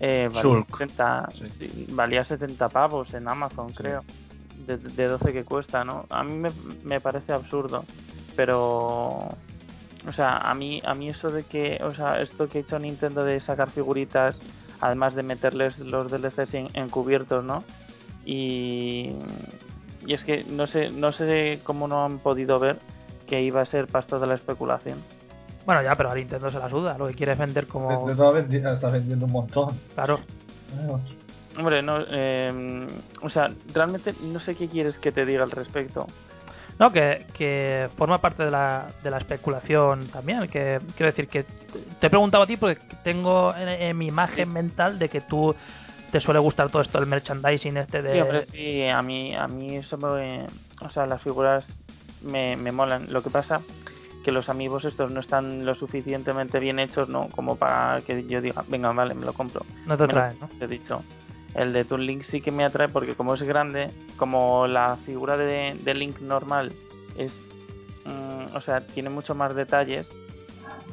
Eh, 0.00 0.28
valía, 0.32 0.42
Shulk. 0.42 0.66
70, 0.78 1.28
Sí. 1.34 1.48
sí, 1.50 1.86
valía 1.90 2.24
70 2.24 2.68
pavos 2.68 3.12
en 3.14 3.28
Amazon, 3.28 3.72
creo. 3.72 4.02
De, 4.66 4.76
de 4.78 5.06
12 5.06 5.32
que 5.32 5.44
cuesta, 5.44 5.84
¿no? 5.84 6.06
A 6.10 6.22
mí 6.24 6.34
me, 6.34 6.50
me 6.84 7.00
parece 7.00 7.32
absurdo. 7.32 7.84
Pero. 8.34 9.28
O 10.08 10.12
sea, 10.12 10.36
a 10.38 10.54
mí, 10.54 10.80
a 10.84 10.94
mí 10.94 11.08
eso 11.08 11.30
de 11.30 11.44
que. 11.44 11.80
O 11.82 11.94
sea, 11.94 12.20
esto 12.20 12.48
que 12.48 12.58
ha 12.58 12.60
hecho 12.60 12.78
Nintendo 12.78 13.24
de 13.24 13.40
sacar 13.40 13.70
figuritas, 13.70 14.42
además 14.80 15.14
de 15.14 15.22
meterles 15.22 15.78
los 15.78 16.10
DLCs 16.10 16.54
en- 16.54 16.70
encubiertos, 16.74 17.44
¿no? 17.44 17.64
Y. 18.24 19.12
Y 20.06 20.14
es 20.14 20.24
que 20.24 20.44
no 20.44 20.66
sé, 20.66 20.90
no 20.90 21.10
sé 21.12 21.60
cómo 21.64 21.88
no 21.88 22.04
han 22.04 22.18
podido 22.20 22.60
ver 22.60 22.78
que 23.26 23.42
iba 23.42 23.60
a 23.60 23.64
ser 23.64 23.88
pasto 23.88 24.20
de 24.20 24.26
la 24.28 24.34
especulación. 24.34 25.02
Bueno, 25.66 25.82
ya, 25.82 25.94
pero 25.96 26.10
a 26.10 26.14
Nintendo 26.14 26.48
se 26.50 26.58
la 26.58 26.70
suda. 26.70 26.96
Lo 26.96 27.08
que 27.08 27.14
quiere 27.14 27.32
es 27.32 27.38
vender 27.38 27.66
como. 27.66 28.06
Todas 28.14 28.34
vendi- 28.48 28.72
está 28.72 28.88
vendiendo 28.88 29.26
un 29.26 29.32
montón. 29.32 29.78
Claro. 29.94 30.20
Hombre, 31.58 31.82
no, 31.82 31.98
eh, 32.08 32.86
o 33.22 33.28
sea, 33.30 33.50
realmente 33.72 34.14
no 34.22 34.38
sé 34.40 34.54
qué 34.54 34.68
quieres 34.68 34.98
que 34.98 35.10
te 35.10 35.24
diga 35.24 35.42
al 35.42 35.50
respecto. 35.50 36.06
No, 36.78 36.92
que, 36.92 37.24
que 37.32 37.88
forma 37.96 38.20
parte 38.20 38.44
de 38.44 38.50
la, 38.50 38.88
de 39.02 39.10
la 39.10 39.16
especulación 39.18 40.06
también. 40.08 40.46
Que 40.48 40.78
quiero 40.96 41.10
decir 41.10 41.26
que 41.28 41.44
te 41.98 42.06
he 42.06 42.10
preguntado 42.10 42.44
a 42.44 42.46
ti 42.46 42.58
porque 42.58 42.78
tengo 43.02 43.54
en, 43.54 43.68
en 43.68 43.96
mi 43.98 44.06
imagen 44.08 44.52
mental 44.52 44.98
de 44.98 45.08
que 45.08 45.22
tú 45.22 45.54
te 46.12 46.20
suele 46.20 46.38
gustar 46.38 46.68
todo 46.68 46.82
esto, 46.82 46.98
el 46.98 47.06
merchandising 47.06 47.78
este 47.78 48.02
de. 48.02 48.12
Sí, 48.12 48.20
hombre, 48.20 48.42
sí, 48.44 48.86
a 48.86 49.00
mí, 49.02 49.34
a 49.34 49.48
mí 49.48 49.76
eso 49.76 49.96
me, 49.96 50.46
o 50.82 50.90
sea, 50.90 51.06
las 51.06 51.22
figuras 51.22 51.66
me, 52.22 52.56
me 52.56 52.70
molan. 52.70 53.06
Lo 53.10 53.22
que 53.22 53.30
pasa 53.30 53.60
que 54.26 54.32
los 54.32 54.48
amigos 54.48 54.84
estos 54.84 55.08
no 55.12 55.20
están 55.20 55.64
lo 55.64 55.76
suficientemente 55.76 56.58
bien 56.58 56.80
hechos, 56.80 57.08
¿no? 57.08 57.28
Como 57.28 57.54
para 57.54 58.00
que 58.04 58.24
yo 58.26 58.40
diga, 58.40 58.64
venga, 58.66 58.90
vale, 58.92 59.14
me 59.14 59.24
lo 59.24 59.32
compro. 59.32 59.62
No 59.86 59.96
te 59.96 60.08
traen, 60.08 60.36
¿no? 60.40 60.48
te 60.58 60.64
he 60.64 60.68
dicho. 60.68 61.00
El 61.54 61.72
de 61.72 61.84
Toon 61.84 62.04
Link 62.04 62.22
sí 62.22 62.40
que 62.40 62.50
me 62.50 62.64
atrae 62.64 62.88
porque 62.88 63.14
como 63.14 63.34
es 63.34 63.42
grande, 63.44 63.92
como 64.16 64.66
la 64.66 64.96
figura 65.06 65.36
de, 65.36 65.78
de 65.80 65.94
Link 65.94 66.20
normal 66.20 66.72
es... 67.16 67.40
mm, 68.04 68.56
o 68.56 68.60
sea, 68.62 68.80
tiene 68.80 69.10
mucho 69.10 69.36
más 69.36 69.54
detalles, 69.54 70.08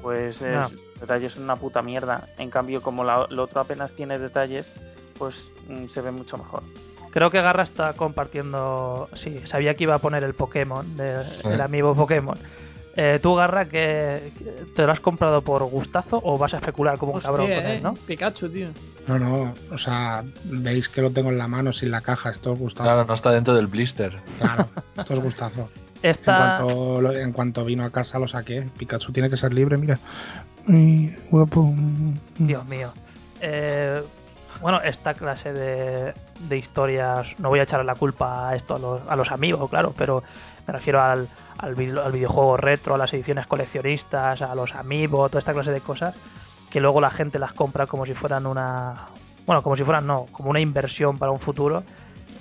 pues 0.03 0.35
es- 0.35 0.41
Ya. 0.41 0.69
detalles 1.01 1.34
son 1.34 1.43
una 1.43 1.55
puta 1.55 1.81
mierda. 1.81 2.27
En 2.38 2.51
cambio, 2.51 2.84
como 2.84 3.03
la, 3.03 3.26
lo 3.31 3.43
otro 3.45 3.61
apenas 3.61 3.91
tiene 3.93 4.19
detalles, 4.19 4.72
pues 5.18 5.34
mm, 5.68 5.88
se 5.88 6.01
ve 6.01 6.11
mucho 6.11 6.38
mejor. 6.38 6.61
Creo 7.10 7.31
que 7.31 7.41
Garra 7.41 7.64
está 7.64 7.93
compartiendo. 7.93 9.10
Sí, 9.15 9.41
sabía 9.45 9.73
que 9.76 9.84
iba 9.84 9.95
a 9.95 9.99
poner 9.99 10.23
el 10.23 10.35
Pokémon, 10.35 10.95
de- 10.97 11.23
Sí. 11.23 11.47
el 11.47 11.61
amiibo 11.61 11.95
Pokémon. 11.95 12.38
Eh, 12.95 13.20
tú, 13.22 13.34
Garra, 13.36 13.65
que 13.65 14.32
te 14.76 14.86
lo 14.86 14.91
has 14.91 14.99
comprado 14.99 15.41
por 15.41 15.64
gustazo 15.64 16.22
o 16.24 16.38
vas 16.38 16.53
a 16.53 16.57
especular 16.57 16.98
como 16.98 17.14
un 17.14 17.18
Hostia, 17.18 17.32
cabrón 17.32 17.48
con 17.48 17.65
eh, 17.65 17.76
él, 17.78 17.84
¿no? 17.84 17.94
Pikachu, 17.95 18.49
tío. 18.49 18.70
No, 19.07 19.18
no, 19.18 19.53
o 19.72 19.78
sea, 19.78 20.24
veis 20.44 20.88
que 20.90 21.02
lo 21.02 21.11
tengo 21.11 21.30
en 21.30 21.38
la 21.38 21.48
mano 21.48 21.74
sin 21.74 21.90
la 21.90 22.02
caja, 22.02 22.30
esto 22.30 22.53
es 22.53 22.60
gustazo. 22.60 22.84
Claro, 22.84 23.06
no 23.06 23.14
está 23.14 23.32
dentro 23.32 23.56
del 23.56 23.68
blister. 23.68 24.22
Claro, 24.40 24.70
esto 24.98 25.14
es 25.14 25.20
gustazo. 25.20 25.70
Esta. 26.03 26.57
En, 26.60 26.65
cuanto, 26.65 27.11
en 27.14 27.32
cuanto 27.32 27.65
vino 27.65 27.84
a 27.84 27.90
casa 27.90 28.20
lo 28.20 28.28
saqué. 28.28 28.70
Pikachu 28.78 29.11
tiene 29.11 29.30
que 29.30 29.38
ser 29.38 29.53
libre, 29.53 29.78
mira. 29.78 29.99
Guapo. 31.32 31.74
Dios 32.38 32.65
mío. 32.65 32.94
Eh, 33.41 34.02
bueno, 34.61 34.82
esta 34.82 35.14
clase 35.15 35.52
de, 35.52 36.14
de 36.48 36.57
historias, 36.57 37.28
no 37.40 37.49
voy 37.49 37.60
a 37.60 37.64
echarle 37.64 37.86
la 37.86 37.95
culpa 37.95 38.49
a 38.49 38.56
esto 38.56 38.76
a 38.76 38.80
los, 38.80 39.02
a 39.10 39.15
los 39.15 39.32
amigos, 39.32 39.70
claro, 39.70 39.94
pero 39.98 40.24
me 40.68 40.73
refiero 40.73 41.02
al, 41.02 41.27
al, 41.57 41.76
vide- 41.76 41.99
al 42.03 42.11
videojuego 42.11 42.57
retro, 42.57 42.95
a 42.95 42.98
las 42.98 43.14
ediciones 43.14 43.48
coleccionistas, 43.48 44.41
a 44.41 44.56
los 44.56 44.73
amigos, 44.76 45.31
toda 45.31 45.40
esta 45.40 45.53
clase 45.53 45.72
de 45.72 45.81
cosas, 45.81 46.15
que 46.69 46.80
luego 46.80 47.02
la 47.02 47.11
gente 47.11 47.40
las 47.40 47.53
compra 47.53 47.88
como 47.88 48.06
si 48.06 48.14
fueran 48.14 48.45
una... 48.45 49.07
Bueno, 49.45 49.61
como 49.61 49.76
si 49.76 49.84
fueran, 49.84 50.07
no, 50.07 50.27
como 50.31 50.49
una 50.49 50.60
inversión 50.61 51.18
para 51.18 51.31
un 51.31 51.40
futuro. 51.40 51.84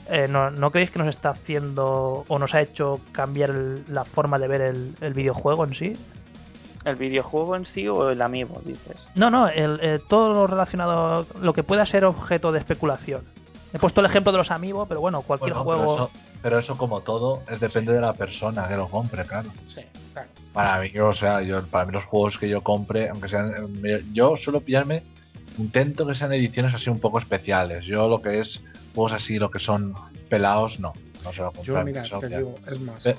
Eh, 0.09 0.27
¿no, 0.28 0.51
¿No 0.51 0.70
creéis 0.70 0.90
que 0.90 0.99
nos 0.99 1.09
está 1.09 1.31
haciendo 1.31 2.24
o 2.28 2.39
nos 2.39 2.55
ha 2.55 2.61
hecho 2.61 3.01
cambiar 3.12 3.51
el- 3.51 3.85
la 3.89 4.05
forma 4.05 4.39
de 4.39 4.49
ver 4.49 4.61
el, 4.61 4.94
el 5.01 5.12
videojuego 5.15 5.65
en 5.65 5.74
sí? 5.74 5.97
¿El 6.85 6.97
videojuego 6.97 7.55
en 7.57 7.65
sí 7.66 7.86
o 7.89 8.11
el 8.11 8.20
amiibo, 8.23 8.61
dices? 8.65 8.97
No, 9.15 9.31
no, 9.31 9.49
el, 9.49 9.78
eh, 9.82 10.01
todo 10.09 10.32
lo 10.35 10.47
relacionado, 10.49 11.27
lo 11.40 11.53
que 11.53 11.62
pueda 11.62 11.86
ser 11.86 12.05
objeto 12.05 12.51
de 12.53 12.59
especulación. 12.59 13.23
He 13.73 13.78
puesto 13.78 14.01
el 14.01 14.07
ejemplo 14.07 14.32
de 14.32 14.39
los 14.39 14.51
amigos, 14.51 14.86
pero 14.89 15.01
bueno, 15.01 15.23
cualquier 15.23 15.55
Bueno, 15.55 15.65
juego. 15.65 15.82
Pero 15.94 16.05
eso, 16.07 16.11
pero 16.43 16.59
eso, 16.59 16.77
como 16.77 17.01
todo, 17.02 17.43
es 17.48 17.60
depende 17.60 17.93
de 17.93 18.01
la 18.01 18.12
persona 18.14 18.69
que 18.69 18.77
lo 18.77 18.89
compre, 18.89 19.24
claro. 19.24 19.51
Sí, 19.74 19.82
claro. 20.12 20.28
Para 20.52 20.81
mí, 20.81 20.90
o 20.98 21.14
sea, 21.14 21.40
yo, 21.43 21.64
para 21.66 21.86
mí 21.86 21.93
los 21.93 22.05
juegos 22.05 22.36
que 22.39 22.48
yo 22.48 22.62
compre, 22.62 23.09
aunque 23.09 23.28
sean... 23.28 23.52
Yo 24.12 24.36
suelo 24.36 24.60
pillarme, 24.60 25.02
intento 25.59 26.06
que 26.06 26.14
sean 26.14 26.32
ediciones 26.32 26.74
así 26.74 26.90
un 26.90 27.01
poco 27.01 27.19
especiales. 27.19 27.85
Yo 27.86 28.09
lo 28.09 28.20
que 28.20 28.40
es 28.40 28.60
juegos 28.94 29.12
así, 29.12 29.39
lo 29.39 29.51
que 29.51 29.59
son 29.60 29.94
pelados, 30.28 30.78
no. 30.81 30.93
No 31.24 31.32
se 31.32 31.39
lo 31.40 31.52
compro. 31.52 31.62
Yo, 31.78 31.85
mira, 31.85 32.02
te 32.02 32.28
digo, 32.28 32.56
es 32.70 32.81
más. 32.81 33.02
Pe- 33.05 33.16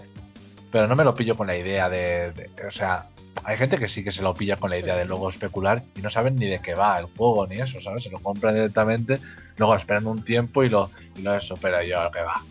Pero 0.72 0.88
no 0.88 0.96
me 0.96 1.04
lo 1.04 1.16
pillo 1.16 1.36
con 1.38 1.48
la 1.48 1.58
idea 1.58 1.90
de, 1.90 2.32
de- 2.34 2.50
O 2.68 2.72
sea, 2.72 3.06
hay 3.46 3.58
gente 3.58 3.78
que 3.78 3.88
sí 3.88 4.04
que 4.04 4.12
se 4.12 4.22
lo 4.22 4.34
pilla 4.36 4.58
con 4.58 4.70
la 4.70 4.78
idea 4.78 4.96
de 4.96 5.06
luego 5.06 5.30
especular 5.30 5.82
y 5.96 6.02
no 6.02 6.10
saben 6.12 6.36
ni 6.36 6.46
de 6.48 6.60
qué 6.60 6.76
va 6.76 7.00
el 7.00 7.06
juego 7.06 7.48
ni 7.48 7.60
eso, 7.62 7.82
¿sabes? 7.82 8.04
Se 8.04 8.10
lo 8.12 8.20
compran 8.20 8.54
directamente, 8.56 9.20
luego 9.58 9.76
esperan 9.76 10.06
un 10.08 10.24
tiempo 10.24 10.64
y 10.64 10.70
lo, 10.70 10.90
y 11.16 11.22
lo 11.22 11.34
eso, 11.36 11.56
pero 11.62 11.82
yo 11.82 12.12
que 12.12 12.22
va. 12.22 12.42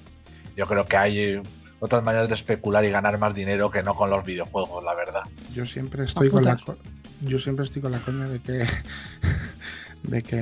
Yo 0.56 0.66
creo 0.66 0.84
que 0.86 0.96
hay 0.96 1.40
otras 1.80 2.02
maneras 2.02 2.28
de 2.28 2.34
especular 2.34 2.84
y 2.84 2.90
ganar 2.90 3.18
más 3.18 3.34
dinero 3.34 3.70
que 3.70 3.82
no 3.82 3.94
con 3.94 4.10
los 4.10 4.24
videojuegos, 4.24 4.84
la 4.84 4.94
verdad. 4.94 5.22
Yo 5.52 5.64
siempre 5.66 6.04
estoy 6.04 6.28
con 6.30 6.44
la 6.44 6.56
co- 6.56 6.78
yo 7.22 7.38
siempre 7.38 7.64
estoy 7.64 7.80
con 7.82 7.92
la 7.92 8.00
coña 8.00 8.28
de 8.28 8.40
que 8.40 8.64
de 10.02 10.22
que 10.22 10.36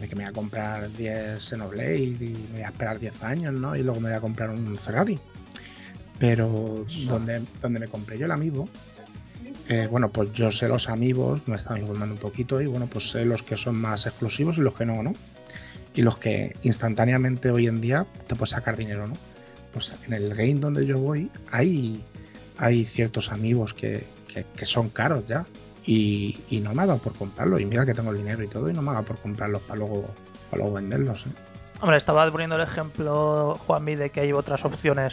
de 0.00 0.08
que 0.08 0.16
me 0.16 0.24
voy 0.24 0.30
a 0.30 0.32
comprar 0.32 0.90
10 0.92 1.42
Xenoblade 1.42 1.98
y 1.98 2.46
me 2.50 2.52
voy 2.58 2.62
a 2.62 2.66
esperar 2.66 2.98
10 2.98 3.22
años, 3.22 3.52
¿no? 3.54 3.74
Y 3.76 3.82
luego 3.82 4.00
me 4.00 4.08
voy 4.08 4.16
a 4.16 4.20
comprar 4.20 4.50
un 4.50 4.76
Ferrari. 4.78 5.18
Pero 6.18 6.84
donde 7.06 7.42
donde 7.60 7.80
me 7.80 7.88
compré 7.88 8.18
yo 8.18 8.26
el 8.26 8.30
amiibo 8.32 8.68
eh, 9.68 9.86
bueno, 9.90 10.08
pues 10.10 10.32
yo 10.32 10.50
sé 10.52 10.66
los 10.68 10.88
amigos, 10.88 11.40
me 11.46 11.56
están 11.56 11.78
informando 11.78 12.14
un 12.14 12.20
poquito 12.20 12.60
y 12.60 12.66
bueno, 12.66 12.86
pues 12.88 13.10
sé 13.10 13.24
los 13.24 13.42
que 13.42 13.56
son 13.56 13.76
más 13.76 14.06
exclusivos 14.06 14.58
y 14.58 14.60
los 14.60 14.74
que 14.74 14.84
no, 14.84 15.02
¿no? 15.02 15.12
Y 15.94 16.02
los 16.02 16.18
que 16.18 16.56
instantáneamente 16.62 17.50
hoy 17.50 17.66
en 17.68 17.80
día 17.80 18.06
te 18.26 18.34
puedes 18.34 18.50
sacar 18.50 18.76
dinero, 18.76 19.06
¿no? 19.06 19.14
Pues 19.72 19.92
en 20.06 20.12
el 20.12 20.34
game 20.34 20.54
donde 20.54 20.84
yo 20.86 20.98
voy 20.98 21.30
hay, 21.50 22.02
hay 22.58 22.84
ciertos 22.86 23.30
amigos 23.32 23.72
que, 23.74 24.06
que, 24.28 24.44
que 24.56 24.64
son 24.66 24.90
caros 24.90 25.26
ya 25.26 25.46
y, 25.86 26.38
y 26.50 26.60
no 26.60 26.74
me 26.74 26.82
ha 26.82 26.86
dado 26.86 26.98
por 26.98 27.14
comprarlos 27.14 27.60
y 27.60 27.64
mira 27.64 27.84
que 27.86 27.94
tengo 27.94 28.10
el 28.10 28.18
dinero 28.18 28.42
y 28.42 28.48
todo 28.48 28.68
y 28.68 28.72
no 28.72 28.82
me 28.82 28.90
ha 28.90 28.94
dado 28.94 29.06
por 29.06 29.18
comprarlos 29.18 29.62
para 29.62 29.78
luego, 29.80 30.08
para 30.50 30.62
luego 30.62 30.74
venderlos, 30.76 31.18
¿eh? 31.26 31.30
Hombre, 31.80 31.96
estaba 31.96 32.30
poniendo 32.30 32.54
el 32.54 32.62
ejemplo, 32.62 33.56
Juanmi, 33.66 33.96
de 33.96 34.10
que 34.10 34.20
hay 34.20 34.32
otras 34.32 34.64
opciones 34.64 35.12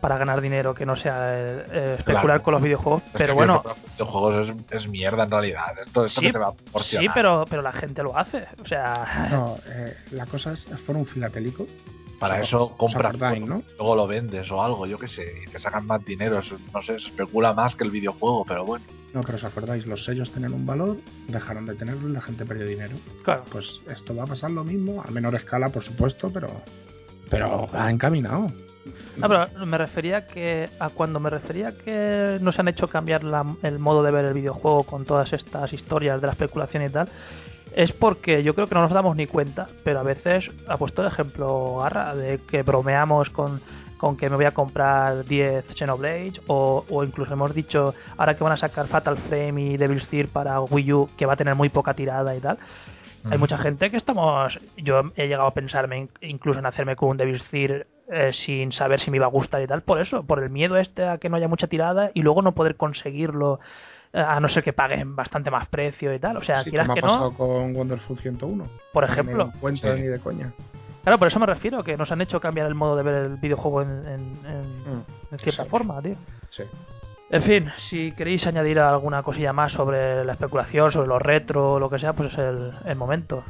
para 0.00 0.16
ganar 0.16 0.40
dinero 0.40 0.72
que 0.74 0.86
no 0.86 0.94
sea 0.94 1.34
eh, 1.36 1.64
eh, 1.72 1.94
especular 1.98 2.24
Claro. 2.26 2.42
con 2.44 2.52
los 2.54 2.62
videojuegos. 2.62 3.02
Es 3.06 3.10
pero 3.14 3.26
que 3.28 3.32
bueno, 3.32 3.62
los 3.64 3.76
videojuegos 3.96 4.48
es, 4.70 4.82
es 4.82 4.88
mierda 4.88 5.24
en 5.24 5.30
realidad. 5.32 5.72
Esto, 5.84 6.04
esto 6.04 6.20
Sí, 6.20 6.26
que 6.28 6.32
te 6.34 6.38
va 6.38 6.48
a 6.48 6.52
sí, 6.52 6.56
proporcionar. 6.62 7.14
pero, 7.14 7.44
pero 7.50 7.62
la 7.62 7.72
gente 7.72 8.02
lo 8.04 8.16
hace. 8.16 8.44
O 8.62 8.66
sea, 8.66 9.28
No, 9.32 9.56
eh, 9.66 9.96
la 10.12 10.26
cosa 10.26 10.52
es, 10.52 10.68
es 10.68 10.78
por 10.80 10.94
un 10.96 11.04
filatélico. 11.06 11.66
Para 12.18 12.36
¿Os 12.40 12.48
eso 12.48 12.68
compras 12.76 13.16
todo, 13.18 13.36
¿no? 13.46 13.62
luego 13.78 13.96
lo 13.96 14.06
vendes 14.06 14.50
o 14.50 14.62
algo, 14.62 14.86
yo 14.86 14.98
qué 14.98 15.08
sé, 15.08 15.42
y 15.46 15.50
te 15.50 15.58
sacan 15.58 15.86
más 15.86 16.04
dinero. 16.04 16.38
Eso, 16.38 16.56
no 16.72 16.80
sé, 16.82 16.98
se 17.00 17.08
especula 17.08 17.52
más 17.52 17.74
que 17.74 17.84
el 17.84 17.90
videojuego, 17.90 18.44
pero 18.46 18.64
bueno. 18.64 18.84
No, 19.12 19.20
pero 19.22 19.36
os 19.36 19.44
acordáis, 19.44 19.86
los 19.86 20.04
sellos 20.04 20.30
tenían 20.32 20.54
un 20.54 20.66
valor, 20.66 20.96
dejaron 21.28 21.66
de 21.66 21.74
tenerlo 21.74 22.08
y 22.08 22.12
la 22.12 22.20
gente 22.20 22.44
perdió 22.46 22.66
dinero. 22.66 22.96
claro. 23.24 23.44
Pues 23.50 23.80
esto 23.90 24.14
va 24.16 24.24
a 24.24 24.26
pasar 24.26 24.50
lo 24.50 24.64
mismo, 24.64 25.02
a 25.06 25.10
menor 25.10 25.34
escala, 25.34 25.68
por 25.68 25.82
supuesto, 25.82 26.30
pero 26.32 26.50
pero 27.30 27.68
ha 27.72 27.90
encaminado. 27.90 28.52
No, 29.16 29.28
pero 29.28 29.66
me 29.66 29.78
refería 29.78 30.26
que 30.26 30.68
a 30.78 30.90
cuando 30.90 31.18
me 31.18 31.30
refería 31.30 31.72
que 31.78 32.38
nos 32.42 32.58
han 32.58 32.68
hecho 32.68 32.86
cambiar 32.88 33.24
la- 33.24 33.56
el 33.62 33.78
modo 33.78 34.02
de 34.02 34.10
ver 34.10 34.26
el 34.26 34.34
videojuego 34.34 34.82
con 34.84 35.04
todas 35.06 35.32
estas 35.32 35.72
historias 35.72 36.20
de 36.20 36.26
la 36.26 36.32
especulación 36.34 36.82
y 36.84 36.90
tal, 36.90 37.08
es 37.74 37.92
porque 37.92 38.42
yo 38.42 38.54
creo 38.54 38.66
que 38.66 38.74
no 38.74 38.82
nos 38.82 38.92
damos 38.92 39.16
ni 39.16 39.26
cuenta, 39.26 39.68
pero 39.84 40.00
a 40.00 40.02
veces 40.02 40.50
ha 40.68 40.76
puesto 40.76 41.02
el 41.02 41.08
ejemplo 41.08 41.76
Garra 41.78 42.14
de 42.14 42.38
que 42.38 42.62
bromeamos 42.62 43.30
con, 43.30 43.60
con 43.98 44.16
que 44.16 44.28
me 44.30 44.36
voy 44.36 44.44
a 44.44 44.52
comprar 44.54 45.24
10 45.24 45.66
Xenoblade 45.74 46.34
o, 46.46 46.84
o 46.88 47.04
incluso 47.04 47.32
hemos 47.32 47.54
dicho 47.54 47.94
ahora 48.16 48.34
que 48.34 48.44
van 48.44 48.52
a 48.52 48.56
sacar 48.56 48.86
Fatal 48.86 49.16
Frame 49.16 49.60
y 49.62 49.76
Devil's 49.76 50.06
Tear 50.08 50.28
para 50.28 50.60
Wii 50.60 50.92
U 50.92 51.08
que 51.16 51.26
va 51.26 51.32
a 51.34 51.36
tener 51.36 51.54
muy 51.54 51.68
poca 51.68 51.94
tirada 51.94 52.34
y 52.36 52.40
tal. 52.40 52.58
Hay 53.30 53.38
Mm. 53.38 53.40
mucha 53.40 53.56
gente 53.56 53.90
que 53.90 53.96
estamos. 53.96 54.58
Yo 54.76 55.00
he 55.16 55.26
llegado 55.26 55.46
a 55.48 55.54
pensarme 55.54 55.96
in- 55.98 56.10
incluso 56.20 56.58
en 56.58 56.66
hacerme 56.66 56.94
con 56.94 57.08
un 57.08 57.16
Devil's 57.16 57.42
Tear 57.50 57.86
eh, 58.12 58.34
sin 58.34 58.70
saber 58.70 59.00
si 59.00 59.10
me 59.10 59.16
iba 59.16 59.24
a 59.24 59.30
gustar 59.30 59.62
y 59.62 59.66
tal. 59.66 59.80
Por 59.80 59.98
eso, 59.98 60.24
por 60.24 60.42
el 60.42 60.50
miedo 60.50 60.76
este 60.76 61.06
a 61.08 61.16
que 61.16 61.30
no 61.30 61.36
haya 61.36 61.48
mucha 61.48 61.66
tirada 61.66 62.10
y 62.12 62.20
luego 62.20 62.42
no 62.42 62.52
poder 62.52 62.76
conseguirlo 62.76 63.60
a 64.14 64.38
no 64.40 64.48
ser 64.48 64.62
que 64.62 64.72
paguen 64.72 65.16
bastante 65.16 65.50
más 65.50 65.66
precio 65.68 66.14
y 66.14 66.18
tal. 66.18 66.36
O 66.36 66.44
sea, 66.44 66.62
Sí, 66.64 66.70
quieras 66.70 66.86
como 66.86 66.94
que 66.94 67.00
ha 67.00 67.02
pasado 67.02 67.30
no, 67.32 67.36
con 67.36 67.74
Wonderful 67.76 68.18
101. 68.18 68.66
por 68.92 69.04
ejemplo. 69.04 69.36
No 69.38 69.44
lo 69.50 69.52
encuentran 69.56 69.96
Sí. 69.96 70.02
ni 70.02 70.06
de 70.08 70.20
coña. 70.20 70.52
Claro, 71.02 71.18
por 71.18 71.28
eso 71.28 71.38
me 71.38 71.46
refiero, 71.46 71.82
que 71.84 71.96
nos 71.96 72.10
han 72.12 72.20
hecho 72.22 72.40
cambiar 72.40 72.66
el 72.66 72.74
modo 72.74 72.96
de 72.96 73.02
ver 73.02 73.14
el 73.24 73.36
videojuego 73.36 73.82
en, 73.82 73.90
en- 74.06 74.38
en- 74.46 74.80
Mm, 74.98 75.04
en 75.32 75.38
cierta 75.38 75.64
sí. 75.64 75.68
forma, 75.68 76.00
tío. 76.00 76.14
Sí. 76.50 76.62
En 77.30 77.42
fin, 77.42 77.70
si 77.90 78.12
queréis 78.12 78.46
añadir 78.46 78.78
alguna 78.78 79.22
cosilla 79.22 79.52
más 79.52 79.72
sobre 79.72 80.24
la 80.24 80.32
especulación, 80.34 80.92
sobre 80.92 81.08
lo 81.08 81.18
retro 81.18 81.72
o 81.74 81.78
lo 81.80 81.90
que 81.90 81.98
sea, 81.98 82.12
pues 82.12 82.32
es 82.32 82.38
el, 82.38 82.72
el 82.84 82.96
momento. 82.96 83.42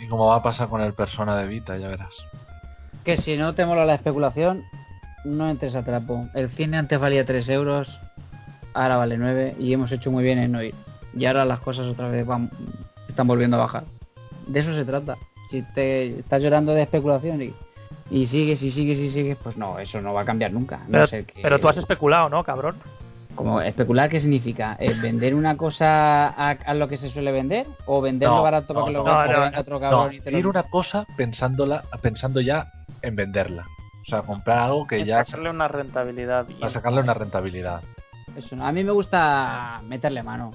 Y 0.00 0.08
como 0.08 0.26
va 0.26 0.36
a 0.36 0.42
pasar 0.42 0.68
con 0.68 0.80
el 0.80 0.94
Persona 0.94 1.36
de 1.36 1.46
Vita, 1.46 1.76
ya 1.76 1.88
verás. 1.88 2.12
Que 3.04 3.18
si 3.18 3.36
no 3.36 3.54
te 3.54 3.66
mola 3.66 3.84
la 3.84 3.94
especulación, 3.94 4.62
no 5.24 5.48
entres 5.48 5.74
a 5.74 5.84
trapo. 5.84 6.26
El 6.34 6.50
cine 6.50 6.76
antes 6.78 6.98
valía 6.98 7.24
3 7.26 7.48
euros, 7.50 8.00
ahora 8.76 8.96
vale 8.96 9.16
9 9.18 9.56
y 9.58 9.72
hemos 9.72 9.90
hecho 9.92 10.10
muy 10.10 10.22
bien 10.24 10.38
en 10.38 10.52
no 10.52 10.62
ir. 10.62 10.74
Y 11.16 11.24
ahora 11.26 11.44
las 11.44 11.60
cosas 11.60 11.86
otra 11.86 12.08
vez 12.08 12.26
van, 12.26 12.50
están 13.08 13.26
volviendo 13.26 13.56
a 13.56 13.60
bajar. 13.60 13.84
De 14.46 14.60
eso 14.60 14.74
se 14.74 14.84
trata. 14.84 15.16
Si 15.50 15.62
te 15.74 16.18
estás 16.20 16.42
llorando 16.42 16.72
de 16.72 16.82
especulación 16.82 17.40
y, 17.42 17.54
y 18.10 18.26
sigues 18.26 18.62
y 18.62 18.70
sigues 18.70 18.98
y 18.98 19.08
sigues, 19.08 19.36
pues 19.42 19.56
no, 19.56 19.78
eso 19.78 20.00
no 20.00 20.12
va 20.12 20.22
a 20.22 20.24
cambiar 20.24 20.52
nunca. 20.52 20.78
No 20.78 20.84
Pero, 20.92 21.06
ser 21.06 21.24
que- 21.24 21.40
pero 21.42 21.58
tú 21.58 21.68
has 21.68 21.76
especulado, 21.78 22.28
¿no, 22.28 22.44
cabrón? 22.44 22.76
Como 23.34 23.60
especular, 23.60 24.08
¿qué 24.08 24.20
significa? 24.20 24.76
¿Eh, 24.80 24.94
¿Vender 25.00 25.34
una 25.34 25.56
cosa 25.58 26.28
a, 26.28 26.50
a 26.52 26.74
lo 26.74 26.88
que 26.88 26.96
se 26.96 27.10
suele 27.10 27.32
vender? 27.32 27.66
¿O 27.84 28.00
venderlo 28.00 28.36
No, 28.36 28.42
barato 28.42 28.72
para 28.74 28.86
que 28.86 28.92
lo 28.92 28.98
no, 29.04 29.04
venga 29.04 29.26
no, 29.32 29.40
venga 29.42 29.60
otro 29.60 29.78
cabrón 29.80 30.06
No, 30.08 30.12
y 30.12 30.20
te 30.20 30.30
lo 30.30 30.38
ir 30.38 30.46
una 30.46 30.62
cosa 30.64 31.04
pensándola, 31.16 31.84
pensando 32.00 32.40
ya 32.40 32.66
en 33.02 33.14
venderla. 33.14 33.66
O 34.02 34.04
sea, 34.08 34.22
comprar 34.22 34.58
algo 34.58 34.86
que 34.86 35.04
ya 35.04 35.22
sacarle 35.24 35.50
una 35.50 35.68
rentabilidad. 35.68 36.46
para 36.58 36.68
sacarle 36.70 37.00
una 37.00 37.12
rentabilidad. 37.14 37.82
Eso, 38.34 38.56
no. 38.56 38.66
a 38.66 38.72
mí 38.72 38.82
me 38.82 38.92
gusta 38.92 39.80
meterle 39.86 40.22
mano. 40.22 40.52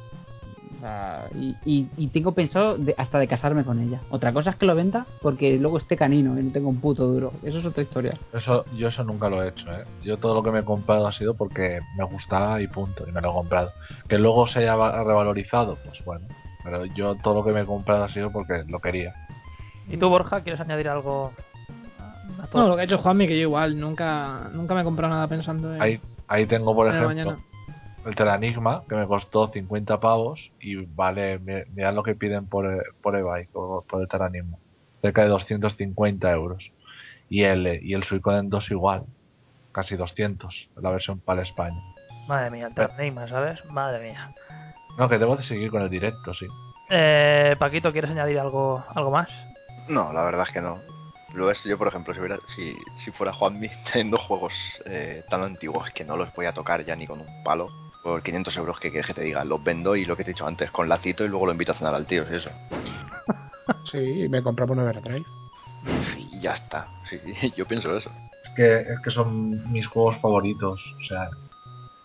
O 0.77 0.79
sea, 0.81 1.27
y, 1.35 1.55
y- 1.63 1.87
y 1.95 2.07
tengo 2.07 2.31
pensado 2.33 2.75
de- 2.77 2.95
hasta 2.97 3.19
de 3.19 3.27
casarme 3.27 3.63
con 3.63 3.79
ella. 3.79 4.01
Otra 4.09 4.33
cosa 4.33 4.49
es 4.49 4.55
que 4.55 4.65
lo 4.65 4.75
venda 4.75 5.05
porque 5.21 5.57
luego 5.59 5.77
esté 5.77 5.95
canino 5.95 6.37
y 6.39 6.43
no 6.43 6.51
tengo 6.51 6.69
un 6.69 6.81
puto 6.81 7.05
duro. 7.07 7.31
Eso 7.43 7.59
es 7.59 7.65
otra 7.65 7.83
historia. 7.83 8.13
Eso, 8.33 8.65
yo 8.75 8.87
eso 8.87 9.03
nunca 9.03 9.29
lo 9.29 9.43
he 9.43 9.49
hecho, 9.49 9.71
¿eh? 9.71 9.85
Yo 10.03 10.17
todo 10.17 10.33
lo 10.33 10.41
que 10.43 10.51
me 10.51 10.59
he 10.59 10.63
comprado 10.65 11.07
ha 11.07 11.11
sido 11.11 11.35
porque 11.35 11.79
me 11.97 12.03
gustaba 12.05 12.59
y 12.61 12.67
punto, 12.67 13.07
y 13.07 13.11
me 13.11 13.21
lo 13.21 13.29
he 13.29 13.33
comprado. 13.33 13.71
Que 14.09 14.17
luego 14.17 14.47
se 14.47 14.59
haya 14.59 14.75
va- 14.75 15.03
revalorizado, 15.03 15.77
pues 15.85 16.03
bueno. 16.03 16.25
Pero 16.63 16.85
yo 16.85 17.15
todo 17.15 17.35
lo 17.35 17.43
que 17.43 17.51
me 17.51 17.61
he 17.61 17.65
comprado 17.65 18.03
ha 18.03 18.09
sido 18.09 18.31
porque 18.31 18.63
lo 18.67 18.79
quería. 18.79 19.13
¿Y 19.87 19.97
tú, 19.97 20.09
Borja, 20.09 20.41
quieres 20.41 20.59
añadir 20.61 20.89
algo? 20.89 21.31
a? 21.99 22.47
No, 22.57 22.67
lo 22.67 22.75
que 22.75 22.81
ha 22.81 22.85
hecho 22.85 22.97
Juanmi, 22.97 23.27
que 23.27 23.35
yo 23.35 23.43
igual, 23.43 23.79
nunca, 23.79 24.49
nunca 24.53 24.73
me 24.75 24.81
he 24.81 24.83
comprado 24.83 25.13
nada 25.13 25.27
pensando 25.27 25.73
en, 25.75 25.81
Ahí, 25.81 26.01
ahí 26.27 26.45
tengo, 26.47 26.73
por 26.75 26.87
ejemplo, 26.87 27.07
mañana. 27.09 27.37
El 28.05 28.15
Teranigma, 28.15 28.83
que 28.89 28.95
me 28.95 29.07
costó 29.07 29.47
50 29.49 29.99
pavos 29.99 30.51
y 30.59 30.75
vale, 30.85 31.39
mi- 31.39 31.63
mirad 31.73 31.93
lo 31.93 32.03
que 32.03 32.15
piden 32.15 32.47
por, 32.47 32.83
por 33.01 33.15
eBay, 33.15 33.47
por, 33.47 33.85
por 33.85 34.01
el 34.01 34.07
Teranigma. 34.07 34.57
Cerca 35.01 35.23
de 35.23 35.29
250 35.29 36.31
euros. 36.31 36.71
Y 37.29 37.43
el, 37.43 37.79
y 37.83 37.93
el 37.93 38.03
Suicoden 38.03 38.49
2 38.49 38.69
igual, 38.71 39.05
casi 39.71 39.95
200, 39.95 40.69
la 40.75 40.91
versión 40.91 41.21
para 41.21 41.41
España. 41.43 41.79
Madre 42.27 42.51
mía, 42.51 42.67
el 42.67 42.73
Terranigma, 42.75 43.27
¿sabes? 43.27 43.63
Madre 43.65 44.09
mía. 44.09 44.31
No, 44.97 45.07
que 45.07 45.17
debo 45.17 45.37
de 45.37 45.43
seguir 45.43 45.71
con 45.71 45.81
el 45.81 45.89
directo, 45.89 46.33
sí. 46.33 46.45
Eh, 46.89 47.55
Paquito, 47.57 47.91
¿quieres 47.93 48.11
añadir 48.11 48.37
algo, 48.39 48.83
algo 48.93 49.11
más? 49.11 49.29
No, 49.87 50.11
la 50.11 50.23
verdad 50.23 50.45
es 50.47 50.53
que 50.53 50.61
no. 50.61 50.81
Lo 51.33 51.49
es, 51.49 51.63
yo 51.63 51.77
por 51.77 51.87
ejemplo, 51.87 52.13
si, 52.13 52.19
hubiera, 52.19 52.37
si, 52.55 52.75
si 53.05 53.11
fuera 53.11 53.31
Juanmi 53.31 53.69
teniendo 53.93 54.17
juegos 54.17 54.53
eh, 54.85 55.23
tan 55.29 55.41
antiguos 55.43 55.89
que 55.91 56.03
no 56.03 56.17
los 56.17 56.33
voy 56.33 56.45
a 56.45 56.53
tocar 56.53 56.83
ya 56.83 56.95
ni 56.97 57.07
con 57.07 57.21
un 57.21 57.43
palo, 57.43 57.69
por 58.01 58.23
500 58.23 58.55
euros 58.57 58.79
que 58.79 58.89
quieres 58.89 59.07
que 59.07 59.13
te 59.13 59.23
diga, 59.23 59.43
los 59.45 59.63
vendo 59.63 59.95
y 59.95 60.05
lo 60.05 60.15
que 60.17 60.23
te 60.23 60.31
he 60.31 60.33
dicho 60.33 60.47
antes, 60.47 60.71
con 60.71 60.89
lacito 60.89 61.23
y 61.23 61.27
luego 61.29 61.45
lo 61.45 61.51
invito 61.51 61.71
a 61.71 61.75
cenar 61.75 61.93
al 61.95 62.05
tío, 62.05 62.25
¿sí 62.29 62.35
eso. 62.35 62.49
Sí, 63.91 64.27
me 64.29 64.41
compramos 64.41 64.75
un 64.77 64.83
Everdrive. 64.83 65.25
Y 66.31 66.39
ya 66.39 66.53
está. 66.53 66.87
Sí, 67.09 67.19
yo 67.57 67.65
pienso 67.67 67.95
eso. 67.95 68.11
Es 68.43 68.49
que, 68.55 68.79
es 68.81 68.99
que 69.03 69.11
son 69.11 69.71
mis 69.71 69.87
juegos 69.87 70.17
favoritos. 70.19 70.81
O 70.99 71.03
sea, 71.07 71.29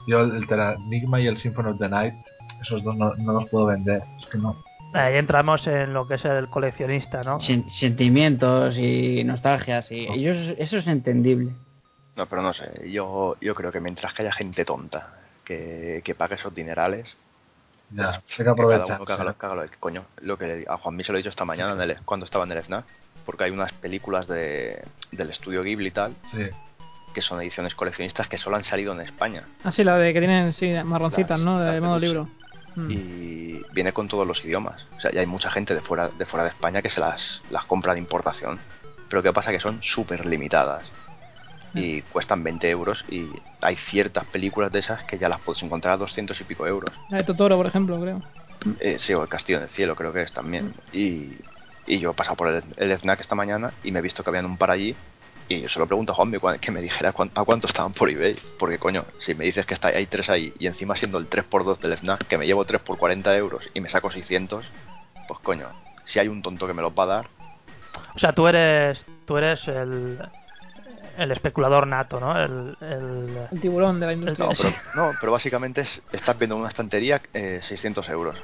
yo 0.07 0.21
el, 0.21 0.47
Teranigma 0.47 1.21
y 1.21 1.27
el 1.27 1.37
Symphony 1.37 1.71
of 1.71 1.79
the 1.79 1.89
Night, 1.89 2.15
esos 2.63 2.83
dos 2.85 2.97
no, 2.97 3.15
no 3.17 3.33
los 3.33 3.49
puedo 3.49 3.67
vender. 3.67 4.03
Es 4.19 4.27
que 4.27 4.39
no. 4.39 4.57
Ahí 4.93 5.17
entramos 5.17 5.67
en 5.67 5.93
lo 5.93 6.07
que 6.07 6.15
es 6.15 6.25
el 6.25 6.49
coleccionista, 6.49 7.23
¿no? 7.23 7.39
Sen- 7.39 7.69
sentimientos 7.69 8.77
y 8.79 9.25
nostalgias 9.25 9.91
y 9.91 10.07
es- 10.27 10.55
eso 10.59 10.77
es 10.79 10.87
entendible. 10.87 11.53
No, 12.17 12.27
pero 12.27 12.41
no 12.41 12.55
sé, 12.55 12.89
yo, 12.91 13.37
yo 13.43 13.55
creo 13.55 13.71
que 13.73 13.81
mientras 13.81 14.15
que 14.15 14.23
haya 14.23 14.33
gente 14.33 14.65
tonta 14.65 15.13
que, 15.47 16.03
que 16.05 16.15
pague 16.15 16.35
esos 16.35 16.55
dinerales, 16.55 17.17
Ya, 17.91 18.11
hay 18.11 18.21
que 18.27 18.37
que 18.37 18.45
cada 18.45 18.55
uno 18.97 19.05
que 19.07 19.13
haga 19.13 19.25
lo, 19.25 19.39
que 19.39 19.47
haga 19.47 19.55
lo 19.55 19.63
coño, 19.81 20.05
lo 20.21 20.37
que 20.37 20.47
le- 20.47 20.67
a 20.69 20.77
Juanmi 20.77 21.05
se 21.05 21.13
lo 21.13 21.19
he 21.19 21.21
dicho 21.21 21.31
esta 21.31 21.45
mañana 21.47 21.73
en 21.73 21.81
el- 21.91 22.03
cuando 22.05 22.27
estaba 22.27 22.45
en 22.45 22.53
el 22.53 22.59
FNAC, 22.63 22.85
porque 23.25 23.45
hay 23.45 23.51
unas 23.53 23.73
películas 23.73 24.27
de, 24.27 24.83
del 25.13 25.31
estudio 25.31 25.63
Ghibli 25.63 25.87
y 25.89 25.91
tal, 25.93 26.15
Sí. 26.33 26.49
que 27.15 27.23
son 27.23 27.41
ediciones 27.41 27.75
coleccionistas 27.75 28.29
que 28.29 28.39
solo 28.39 28.57
han 28.57 28.65
salido 28.65 28.93
en 28.93 29.01
España. 29.01 29.45
Ah, 29.65 29.71
sí, 29.73 29.85
la 29.85 29.97
de 29.97 30.13
que 30.13 30.19
tienen 30.19 30.53
sí, 30.53 30.73
marroncitas, 30.85 31.39
Las- 31.39 31.47
¿no? 31.47 31.61
De 31.61 31.71
de 31.73 31.81
modo 31.81 31.99
libro. 31.99 32.29
Mm. 32.75 32.91
y 32.91 33.63
viene 33.73 33.93
con 33.95 34.07
todos 34.07 34.27
los 34.27 34.45
idiomas. 34.45 34.85
O 34.99 35.01
sea, 35.01 35.11
ya 35.11 35.21
hay 35.21 35.27
mucha 35.27 35.51
gente 35.51 35.75
de 35.75 35.81
fuera 35.81 36.09
de 36.09 36.27
fuera 36.27 36.45
de 36.45 36.51
España 36.51 36.83
que 36.83 36.91
se 36.91 37.01
las, 37.01 37.41
las 37.51 37.65
compra 37.65 37.95
de 37.95 38.01
importación. 38.01 38.59
Pero 39.09 39.23
¿qué 39.23 39.33
pasa? 39.33 39.51
Que 39.51 39.61
son 39.61 39.83
súper 39.83 40.27
limitadas. 40.27 40.83
Y 41.77 42.03
cuestan 42.03 42.43
20 42.43 42.69
euros 42.71 43.05
y 43.09 43.31
hay 43.61 43.77
ciertas 43.77 44.25
películas 44.27 44.73
de 44.73 44.79
esas 44.81 45.05
que 45.05 45.19
ya 45.19 45.29
las 45.29 45.41
puedes 45.41 45.63
encontrar 45.63 45.95
a 45.95 45.97
200 45.99 46.41
y 46.41 46.45
pico 46.45 46.67
euros. 46.67 46.93
La 47.11 47.19
de 47.19 47.25
Totoro, 47.25 47.57
por 47.57 47.67
ejemplo, 47.67 48.01
creo. 48.01 48.23
Eh, 48.81 48.97
sí, 48.99 49.13
o 49.15 49.23
el 49.23 49.29
Castillo 49.29 49.61
del 49.61 49.69
Cielo 49.69 49.95
creo 49.95 50.13
que 50.13 50.23
es 50.23 50.33
también. 50.33 50.73
Y, 50.93 51.33
y 51.87 51.99
yo 51.99 52.11
he 52.11 52.15
pasado 52.15 52.37
por 52.37 52.49
el, 52.49 52.63
el 52.77 52.91
FNAC 52.93 53.21
esta 53.21 53.35
mañana 53.35 53.73
y 53.85 53.93
me 53.93 53.99
he 53.99 54.03
visto 54.03 54.23
que 54.25 54.31
habían 54.31 54.47
un 54.47 54.57
par 54.57 54.71
allí. 54.71 54.95
Y 55.49 55.61
yo 55.61 55.69
se 55.69 55.79
lo 55.79 55.87
pregunto 55.87 56.11
a 56.13 56.15
Juanmi 56.17 56.39
que 56.61 56.73
me 56.73 56.81
dijera 56.83 57.13
cuán- 57.13 57.31
a 57.35 57.45
cuánto 57.45 57.69
estaban 57.69 57.93
por 57.93 58.11
eBay. 58.11 58.37
Porque 58.59 58.79
coño, 58.79 59.05
si 59.21 59.35
me 59.35 59.45
dices 59.45 59.65
que 59.67 59.75
está, 59.75 59.89
hay 59.89 60.07
tres 60.07 60.29
ahí 60.29 60.53
y 60.59 60.67
encima 60.67 60.97
siendo 60.97 61.19
el 61.19 61.29
3x2 61.29 61.79
del 61.81 61.93
FNAC, 61.93 62.27
que 62.27 62.39
me 62.39 62.47
llevo 62.47 62.65
3 62.65 62.81
por 62.81 62.97
40 62.99 63.37
euros 63.37 63.69
y 63.75 63.81
me 63.81 63.89
saco 63.89 64.11
600, 64.11 64.65
pues 65.29 65.39
coño, 65.41 65.69
si 66.05 66.19
hay 66.19 66.27
un 66.29 66.43
tonto 66.43 66.67
que 66.67 66.73
me 66.75 66.83
los 66.83 66.93
va 66.99 67.05
a 67.05 67.07
dar, 67.07 67.27
O 68.15 68.19
sea, 68.19 68.33
tú 68.33 68.49
eres, 68.49 69.05
tú 69.27 69.37
eres 69.37 69.67
el, 69.69 70.19
el 71.17 71.33
especulador 71.33 71.87
nato, 71.87 72.21
¿no? 72.21 72.39
El, 72.41 72.77
el- 72.81 73.49
El 73.51 73.61
tiburón 73.61 73.99
de 74.01 74.07
la 74.07 74.13
industria. 74.13 74.47
no, 74.49 74.55
pero, 74.55 74.73
no, 74.95 75.17
pero 75.19 75.33
básicamente 75.33 75.83
es, 75.83 76.03
estás 76.13 76.39
viendo 76.39 76.55
en 76.57 76.61
una 76.63 76.71
estantería 76.71 77.21
eh, 77.35 77.61
600 77.63 78.09
euros. 78.09 78.37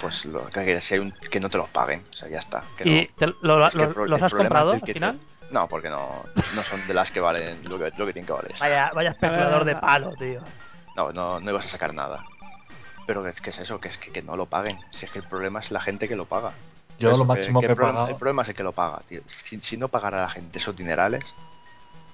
Pues 0.00 0.24
lo 0.26 0.46
que 0.46 0.64
quieres, 0.64 0.84
si 0.84 0.94
hay 0.94 1.00
un 1.00 1.12
que 1.12 1.40
no 1.40 1.48
te 1.48 1.56
los 1.56 1.68
paguen, 1.70 2.02
o 2.10 2.14
sea, 2.14 2.28
ya 2.28 2.38
está. 2.38 2.62
que 2.76 2.86
¿Y 2.88 3.00
no. 3.02 3.08
te- 3.32 3.34
lo- 3.46 3.66
Es 3.66 3.72
que 3.74 3.82
el 3.82 3.88
lo- 3.88 3.94
pro- 3.94 4.06
los 4.06 4.22
has 4.22 4.34
comprado 4.34 4.72
es 4.72 4.82
al 4.82 4.86
te- 4.86 4.92
final? 4.92 5.18
No, 5.50 5.68
porque 5.68 5.88
no, 5.88 6.24
no 6.54 6.62
son 6.64 6.86
de 6.86 6.94
las 6.94 7.10
que 7.10 7.20
valen 7.20 7.68
lo 7.68 7.78
que, 7.78 7.92
lo 7.96 8.06
que 8.06 8.12
tienen 8.12 8.26
que 8.26 8.32
valer. 8.32 8.54
Vaya, 8.58 8.90
vaya 8.94 9.10
especulador 9.10 9.64
de 9.64 9.76
palo, 9.76 10.10
tío. 10.18 10.40
No, 10.96 11.12
no, 11.12 11.40
no 11.40 11.50
ibas 11.50 11.66
a 11.66 11.68
sacar 11.68 11.94
nada. 11.94 12.24
Pero 13.06 13.26
es 13.26 13.40
que 13.40 13.50
es 13.50 13.58
eso, 13.58 13.78
que 13.80 13.88
es 13.88 13.98
que, 13.98 14.10
que 14.10 14.22
no 14.22 14.36
lo 14.36 14.46
paguen. 14.46 14.78
Si 14.98 15.04
es 15.04 15.10
que 15.10 15.18
el 15.18 15.24
problema 15.24 15.60
es 15.60 15.70
la 15.70 15.80
gente 15.80 16.08
que 16.08 16.16
lo 16.16 16.24
paga. 16.24 16.52
Yo 16.98 17.08
Eso, 17.08 17.16
lo 17.18 17.24
máximo 17.24 17.60
que 17.60 17.66
que 17.66 17.72
el, 17.72 17.72
he 17.72 17.76
problema, 17.76 17.98
pagado. 17.98 18.12
el 18.12 18.18
problema 18.18 18.42
es 18.42 18.48
el 18.48 18.54
que 18.54 18.62
lo 18.62 18.72
paga, 18.72 19.02
tío. 19.08 19.20
Si, 19.48 19.60
si 19.60 19.76
no 19.76 19.88
pagara 19.88 20.22
la 20.22 20.28
gente 20.30 20.58
esos 20.58 20.76
dinerales, 20.76 21.24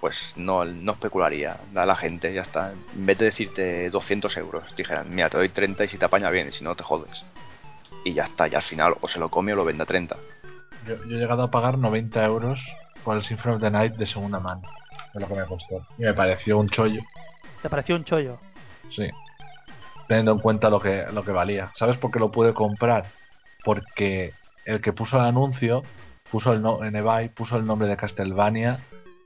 pues 0.01 0.17
no, 0.37 0.65
no 0.65 0.93
especularía. 0.93 1.59
Da 1.73 1.85
la 1.85 1.97
gente, 1.97 2.33
ya 2.33 2.43
está. 2.43 2.73
En 2.95 3.07
vez 3.07 3.19
de 3.19 3.27
decirte 3.27 3.91
200 3.91 4.35
euros, 4.39 4.65
dijeran, 4.77 5.15
mira, 5.15 5.29
te 5.29 5.37
doy 5.37 5.51
30 5.51 5.85
y 5.85 5.89
si 5.89 5.99
te 5.99 6.05
apaña 6.07 6.31
bien, 6.31 6.49
y 6.49 6.53
si 6.53 6.65
no 6.65 6.75
te 6.75 6.83
jodes. 6.83 7.23
Y 8.05 8.15
ya 8.15 8.25
está, 8.25 8.49
y 8.49 8.55
al 8.55 8.63
final 8.63 8.95
o 9.03 9.09
se 9.09 9.19
lo 9.19 9.29
come 9.29 9.53
o 9.53 9.57
lo 9.57 9.65
vende 9.65 9.83
a 9.83 9.87
30. 9.87 10.17
Yo, 10.87 10.97
yo 11.05 11.17
he 11.17 11.21
llegado 11.21 11.43
a 11.43 11.51
pagar 11.51 11.77
90 11.77 12.25
euros 12.25 12.59
por 13.05 13.17
el 13.17 13.23
Symphony 13.23 13.55
of 13.57 13.61
the 13.61 13.71
Night 13.71 13.93
de 13.97 14.07
segunda 14.07 14.41
mano. 14.41 14.63
De 15.13 15.21
lo 15.21 15.29
que 15.29 15.35
me 15.35 15.45
costó. 15.45 15.87
Y 15.99 16.03
me 16.03 16.15
pareció 16.15 16.57
un 16.59 16.71
chollo. 16.71 17.03
Te 17.61 17.69
pareció 17.69 17.97
un 17.97 18.05
chollo. 18.05 18.39
Sí. 18.97 19.07
Teniendo 20.09 20.33
en 20.33 20.39
cuenta 20.39 20.71
lo 20.71 20.81
que, 20.81 21.05
lo 21.13 21.23
que 21.23 21.31
valía. 21.33 21.71
¿Sabes 21.77 21.99
por 21.99 22.11
qué 22.11 22.19
lo 22.19 22.31
pude 22.33 22.55
comprar? 22.55 23.07
Porque 23.65 24.33
el 24.71 24.81
que 24.81 24.93
puso 24.93 25.17
el 25.19 25.25
anuncio, 25.25 25.83
puso 26.31 26.53
el 26.53 26.63
no 26.63 26.85
en 26.85 26.97
eBay, 26.97 27.29
puso 27.31 27.57
el 27.57 27.67
nombre 27.67 27.89
de 27.89 27.97
Castlevania 27.97 28.79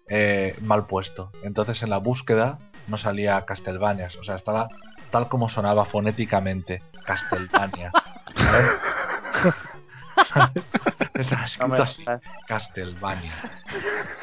eh, 0.08 0.56
mal 0.60 0.86
puesto. 0.86 1.30
Entonces 1.42 1.82
en 1.82 1.90
la 1.90 1.98
búsqueda 1.98 2.58
no 2.88 2.96
salía 2.96 3.44
Castlevania. 3.44 4.08
O 4.20 4.24
sea, 4.24 4.36
estaba 4.36 4.68
tal 5.10 5.28
como 5.28 5.48
sonaba 5.48 5.84
fonéticamente. 5.84 6.82
Castlevania. 7.04 7.92
¿Sabes? 10.32 10.64
Estaba 11.14 11.44
escrito 11.44 11.82
así. 11.82 12.04
Castlevania. 12.46 13.32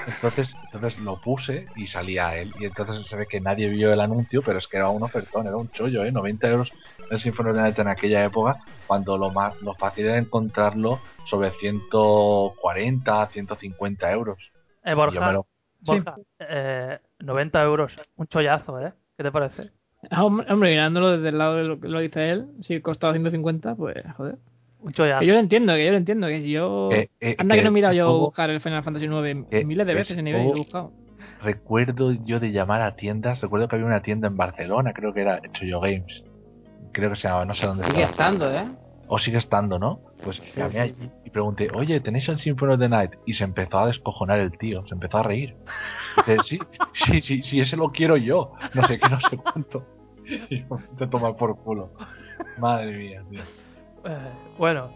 Entonces, 0.07 0.55
entonces 0.65 0.99
lo 0.99 1.19
puse 1.21 1.67
y 1.75 1.87
salía 1.87 2.35
él. 2.37 2.51
Y 2.59 2.65
entonces 2.65 3.05
se 3.07 3.15
ve 3.15 3.27
que 3.27 3.39
nadie 3.41 3.69
vio 3.69 3.93
el 3.93 4.01
anuncio, 4.01 4.41
pero 4.43 4.59
es 4.59 4.67
que 4.67 4.77
era 4.77 4.89
un 4.89 5.03
ofertón, 5.03 5.47
era 5.47 5.57
un 5.57 5.69
chollo, 5.71 6.03
¿eh? 6.03 6.11
90 6.11 6.47
euros 6.49 6.71
el 7.09 7.21
the 7.21 7.43
Night 7.53 7.77
en 7.79 7.87
aquella 7.87 8.23
época, 8.23 8.57
cuando 8.87 9.17
lo 9.17 9.31
más 9.31 9.61
lo 9.61 9.73
fácil 9.75 10.05
era 10.05 10.17
encontrarlo 10.17 10.99
sobre 11.25 11.51
140, 11.51 13.27
150 13.27 14.11
euros. 14.11 14.51
Eh, 14.83 14.93
Borja, 14.93 15.27
me 15.27 15.33
lo- 15.33 15.45
Borja, 15.81 16.15
eh, 16.39 16.99
90 17.19 17.63
euros. 17.63 17.95
Un 18.15 18.27
chollazo, 18.27 18.79
¿eh? 18.79 18.93
¿Qué 19.17 19.23
te 19.23 19.31
parece? 19.31 19.71
Ah, 20.09 20.23
hombre, 20.23 20.51
hombre, 20.51 20.71
mirándolo 20.71 21.11
desde 21.11 21.29
el 21.29 21.37
lado 21.37 21.55
de 21.57 21.63
lo 21.63 21.79
que 21.79 21.87
lo 21.87 21.99
dice 21.99 22.31
él, 22.31 22.47
si 22.61 22.81
costaba 22.81 23.13
150, 23.13 23.75
pues 23.75 23.97
joder. 24.15 24.37
Un 24.81 24.93
chollazo. 24.93 25.19
Que 25.19 25.25
yo 25.27 25.33
lo 25.33 25.39
entiendo, 25.39 25.73
que 25.73 25.85
yo 25.85 25.91
lo 25.91 25.97
entiendo, 25.97 26.27
que 26.27 26.49
yo... 26.49 26.89
Eh, 26.91 27.09
eh, 27.19 27.35
Anda 27.37 27.55
que 27.55 27.61
no 27.61 27.67
he 27.69 27.71
mirado 27.71 27.91
ese 27.93 27.97
yo 27.99 28.05
juego- 28.07 28.19
buscar 28.25 28.49
el 28.49 28.61
Final 28.61 28.83
Fantasy 28.83 29.05
IX 29.05 29.45
Eh, 29.51 29.63
miles 29.65 29.85
de 29.87 29.93
veces 29.93 30.17
en 30.17 30.27
eBay, 30.27 30.45
lo 30.45 30.53
he 30.53 30.57
buscado. 30.57 30.91
Recuerdo 31.43 32.11
yo 32.25 32.39
de 32.39 32.51
llamar 32.51 32.81
a 32.81 32.95
tiendas, 32.95 33.41
recuerdo 33.41 33.67
que 33.67 33.75
había 33.75 33.87
una 33.87 34.01
tienda 34.01 34.27
en 34.27 34.37
Barcelona, 34.37 34.93
creo 34.93 35.13
que 35.13 35.21
era 35.21 35.41
Choyo 35.51 35.79
Games. 35.79 36.23
Creo 36.91 37.09
que 37.09 37.15
se 37.15 37.27
llamaba, 37.27 37.45
no 37.45 37.55
sé 37.55 37.65
dónde 37.65 37.85
Sigue 37.85 38.03
estaba. 38.03 38.11
estando, 38.31 38.53
¿eh? 38.53 38.65
O 39.07 39.17
sigue 39.19 39.37
estando, 39.37 39.77
¿no? 39.79 39.99
Pues 40.23 40.41
llamé 40.55 40.79
allí 40.79 41.09
y 41.25 41.29
pregunté, 41.31 41.69
oye, 41.73 41.99
¿tenéis 41.99 42.29
el 42.29 42.37
Symphony 42.37 42.73
of 42.73 42.79
the 42.79 42.89
Night? 42.89 43.11
Y 43.25 43.33
se 43.33 43.43
empezó 43.43 43.79
a 43.79 43.87
descojonar 43.87 44.39
el 44.39 44.57
tío, 44.57 44.85
se 44.87 44.93
empezó 44.93 45.17
a 45.17 45.23
reír. 45.23 45.55
Dice, 46.17 46.37
sí, 46.43 46.59
sí, 46.93 47.21
sí, 47.21 47.41
sí, 47.41 47.59
ese 47.59 47.75
lo 47.75 47.89
quiero 47.91 48.17
yo. 48.17 48.53
No 48.73 48.85
sé 48.87 48.99
qué, 48.99 49.09
no 49.09 49.19
sé 49.21 49.37
cuánto. 49.37 49.85
Y 50.49 50.59
yo, 50.61 50.79
te 50.97 51.07
tomar 51.07 51.35
por 51.35 51.57
culo. 51.57 51.91
Madre 52.59 52.95
mía, 52.95 53.23
tío. 53.29 53.41
Eh, 54.05 54.17
bueno, 54.57 54.89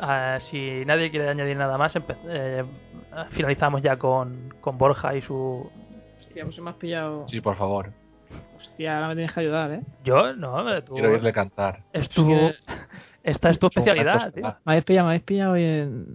eh, 0.00 0.38
si 0.50 0.84
nadie 0.86 1.10
quiere 1.10 1.28
añadir 1.28 1.56
nada 1.56 1.76
más, 1.78 1.94
empe- 1.96 2.16
eh, 2.26 2.64
finalizamos 3.30 3.82
ya 3.82 3.96
con, 3.96 4.54
con 4.60 4.78
Borja 4.78 5.14
y 5.16 5.22
su... 5.22 5.70
Hostia, 6.18 6.44
pues 6.44 6.54
se 6.54 6.62
me 6.62 6.70
has 6.70 6.76
pillado... 6.76 7.26
Sí, 7.28 7.40
por 7.40 7.56
favor. 7.56 7.90
Hostia, 8.56 8.94
ahora 8.96 9.08
me 9.08 9.14
tienes 9.16 9.32
que 9.32 9.40
ayudar, 9.40 9.72
¿eh? 9.72 9.80
Yo, 10.04 10.34
no, 10.34 10.72
eh, 10.72 10.82
tú... 10.82 10.94
Quiero 10.94 11.10
oírle 11.10 11.32
cantar. 11.32 11.80
Es 11.92 12.08
tu... 12.08 12.30
Esta 13.24 13.50
es 13.50 13.58
tu 13.58 13.66
especialidad, 13.66 14.32
tío. 14.32 14.42
Me 14.64 14.72
habéis 14.72 14.84
pillado, 14.84 15.06
me 15.06 15.10
habéis 15.12 15.22
pillado 15.24 15.52
hoy 15.52 15.64
en, 15.64 16.06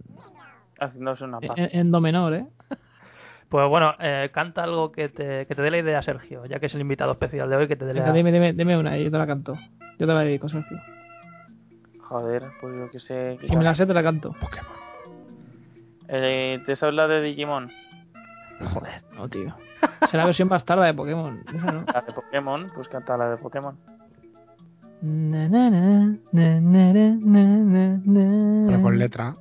Haciéndose 0.80 1.24
una 1.24 1.40
paz. 1.40 1.58
en, 1.58 1.70
en 1.72 1.92
do 1.92 2.02
menor, 2.02 2.34
¿eh? 2.34 2.46
Pues 3.50 3.68
bueno, 3.70 3.94
eh, 4.00 4.30
canta 4.34 4.64
algo 4.64 4.92
que 4.92 5.08
te, 5.08 5.46
que 5.46 5.56
te 5.56 5.62
dé 5.62 5.72
la 5.72 5.78
idea, 5.78 6.02
Sergio, 6.02 6.46
ya 6.46 6.60
que 6.60 6.66
es 6.66 6.76
el 6.76 6.82
invitado 6.82 7.14
especial 7.14 7.50
de 7.50 7.56
hoy, 7.56 7.68
que 7.70 7.78
te 7.78 7.86
dé 7.86 7.94
la... 7.94 8.02
Venga, 8.02 8.14
dime, 8.14 8.32
dime, 8.34 8.52
dime 8.54 8.78
una 8.78 8.98
y 8.98 9.06
yo 9.06 9.12
te 9.12 9.18
la 9.18 9.26
canto. 9.26 9.54
Yo 9.98 10.06
te 10.06 10.14
la 10.14 10.20
dedico, 10.20 10.50
Sergio. 10.50 10.78
Joder, 12.10 12.44
pues 12.62 12.76
yo 12.76 12.90
que 12.92 13.00
sé. 13.00 13.38
Si 13.44 13.56
me 13.56 13.64
la 13.64 13.74
sé, 13.74 13.86
te 13.86 13.94
la 13.94 14.04
canto. 14.04 14.36
Eh, 16.08 16.62
¿Te 16.66 16.76
sabes 16.76 16.96
la 16.96 17.08
de 17.08 17.22
Digimon? 17.22 17.70
Joder, 18.74 19.04
no, 19.16 19.28
tío. 19.28 19.54
Será 20.10 20.24
la 20.24 20.26
versión 20.26 20.50
bastarda 20.50 20.86
de 20.86 20.94
Pokémon. 20.94 21.44
Esa 21.54 21.72
no. 21.72 21.84
La 21.94 22.02
de 22.02 22.14
Pokémon, 22.14 22.72
pues 22.74 22.88
canta 22.88 23.18
la 23.18 23.32
de 23.32 23.38
Pokémon. 23.38 23.78
Na, 25.02 25.48
na, 25.48 25.70
na, 25.70 25.82
na, 26.32 26.62
na, 26.62 26.94
na, 26.94 27.14
na, 27.22 28.00
na. 28.04 28.68
Pero 28.68 28.82
con 28.82 28.98
letra. 28.98 29.36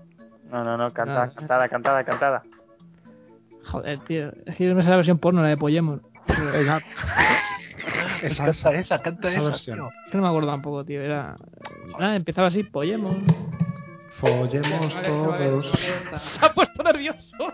No, 0.51 0.65
no, 0.65 0.77
no, 0.77 0.93
canta, 0.93 1.13
Nada. 1.13 1.31
cantada, 1.35 1.69
cantada, 1.69 2.05
cantada. 2.05 2.43
Joder, 3.65 3.99
tío. 4.01 4.33
Es 4.45 4.57
que 4.57 4.67
yo 4.67 4.75
me 4.75 4.83
sé 4.83 4.91
la 4.91 4.97
versión 4.97 5.19
porno, 5.19 5.41
la 5.41 5.49
de 5.49 5.57
Pokémon. 5.57 6.03
Venga. 6.53 6.81
esa, 8.23 8.45
Canta 8.47 8.75
esa, 8.79 8.99
canta 9.03 9.29
esa 9.29 9.39
esa, 9.39 9.49
versión. 9.49 9.79
tío. 9.79 9.89
Es 10.07 10.11
que 10.11 10.17
no 10.17 10.23
me 10.25 10.29
acuerdo 10.29 10.49
tampoco, 10.49 10.85
tío. 10.85 11.01
Era. 11.03 11.37
Ah, 11.99 12.17
empezaba 12.17 12.49
así, 12.49 12.63
pollemos. 12.65 13.17
Follemos 14.19 14.95
todos. 15.05 15.73
Se 16.39 16.45
ha 16.47 16.53
puesto 16.53 16.83
nervioso. 16.83 17.53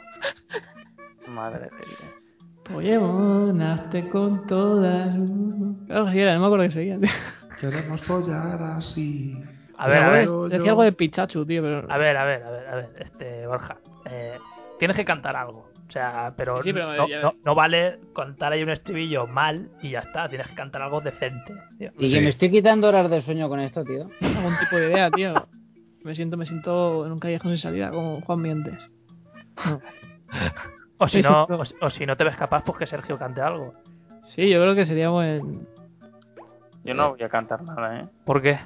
Madre 1.28 1.64
de 1.70 1.86
Dios. 1.86 2.32
Pollemos, 2.64 3.54
nace 3.54 4.08
con 4.08 4.46
todas. 4.46 5.08
Algo 5.14 6.08
así 6.08 6.20
era, 6.20 6.34
no 6.34 6.40
me 6.40 6.46
acuerdo 6.46 6.64
que 6.66 6.70
seguía, 6.70 6.98
tío. 6.98 7.10
Queremos 7.60 8.00
follar 8.02 8.62
así. 8.62 9.36
A 9.78 9.88
ver, 9.88 10.02
a 10.02 10.10
ver. 10.10 10.26
Yo- 10.26 10.44
Decía 10.48 10.58
yo- 10.64 10.70
algo 10.70 10.82
de 10.84 10.92
Pichachu, 10.92 11.44
tío, 11.44 11.62
pero. 11.62 11.90
A 11.92 11.98
ver, 11.98 12.16
a 12.16 12.24
ver, 12.24 12.42
a 12.44 12.50
ver, 12.50 12.68
a 12.68 12.74
ver, 12.76 12.90
este, 13.00 13.46
Borja. 13.46 13.76
Eh, 14.08 14.38
tienes 14.78 14.96
que 14.96 15.04
cantar 15.04 15.34
algo. 15.36 15.68
O 15.92 15.94
sea, 15.94 16.32
pero, 16.38 16.56
Sí, 16.62 16.70
sí, 16.70 16.72
pero 16.72 16.94
no, 16.96 17.06
ya- 17.06 17.20
no- 17.20 17.34
no 17.44 17.54
vale 17.54 17.98
cantar 18.14 18.50
ahí 18.52 18.62
un 18.62 18.70
estribillo 18.70 19.26
mal 19.26 19.68
y 19.82 19.90
ya 19.90 19.98
está. 19.98 20.26
Tienes 20.26 20.48
que 20.48 20.54
cantar 20.54 20.80
algo 20.80 21.02
decente. 21.02 21.52
tío. 21.76 21.90
Y 21.98 22.08
Sí. 22.08 22.14
que 22.14 22.20
me 22.22 22.28
estoy 22.30 22.50
quitando 22.50 22.88
horas 22.88 23.10
de 23.10 23.20
sueño 23.20 23.46
con 23.50 23.60
esto, 23.60 23.84
tío. 23.84 24.08
algún 24.22 24.54
tipo 24.58 24.76
de 24.78 24.86
idea, 24.86 25.10
tío. 25.10 25.34
Me 26.02 26.14
siento, 26.14 26.38
me 26.38 26.46
siento 26.46 27.04
en 27.04 27.12
un 27.12 27.20
callejón 27.20 27.50
sin 27.52 27.58
salida 27.60 27.90
como 27.90 28.22
Juan 28.22 28.40
Mientes. 28.40 28.88
No. 29.66 29.80
O 30.96 31.08
si 31.08 31.20
no, 31.20 31.44
o, 31.44 31.64
si- 31.66 31.74
o 31.82 31.90
si 31.90 32.06
no 32.06 32.16
te 32.16 32.24
ves 32.24 32.36
capaz, 32.36 32.64
pues 32.64 32.78
que 32.78 32.86
Sergio 32.86 33.18
cante 33.18 33.42
algo. 33.42 33.74
Sí, 34.28 34.48
yo 34.48 34.62
creo 34.62 34.74
que 34.74 34.86
sería 34.86 35.10
buen. 35.10 35.66
Yo 36.84 36.94
no 36.94 37.10
voy 37.10 37.22
a 37.22 37.28
cantar 37.28 37.62
nada, 37.64 38.00
¿eh? 38.00 38.06
¿Por 38.24 38.40
qué? 38.40 38.58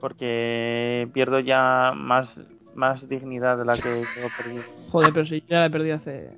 Porque 0.00 1.08
pierdo 1.14 1.38
ya 1.38 1.92
más, 1.94 2.42
más 2.74 3.08
dignidad 3.08 3.58
de 3.58 3.64
la 3.64 3.74
que 3.74 4.04
tengo 4.14 4.28
perdido. 4.36 4.64
Joder, 4.90 5.12
pero 5.12 5.26
si 5.26 5.42
ya 5.48 5.60
la 5.60 5.66
he 5.66 5.70
perdido 5.70 5.96
hace. 5.96 6.30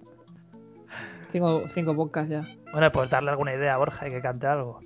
Cinco, 1.32 1.64
cinco 1.74 1.94
podcasts 1.94 2.30
ya. 2.30 2.46
Bueno, 2.72 2.90
pues 2.92 3.10
darle 3.10 3.30
alguna 3.30 3.54
idea 3.54 3.74
a 3.74 3.78
Borja 3.78 4.08
y 4.08 4.10
que 4.10 4.20
cante 4.20 4.46
algo. 4.46 4.80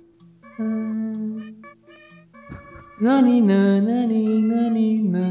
Nani 2.99 3.41
na 3.41 3.81
nani 3.81 4.41
nani 4.41 4.99
na 4.99 5.23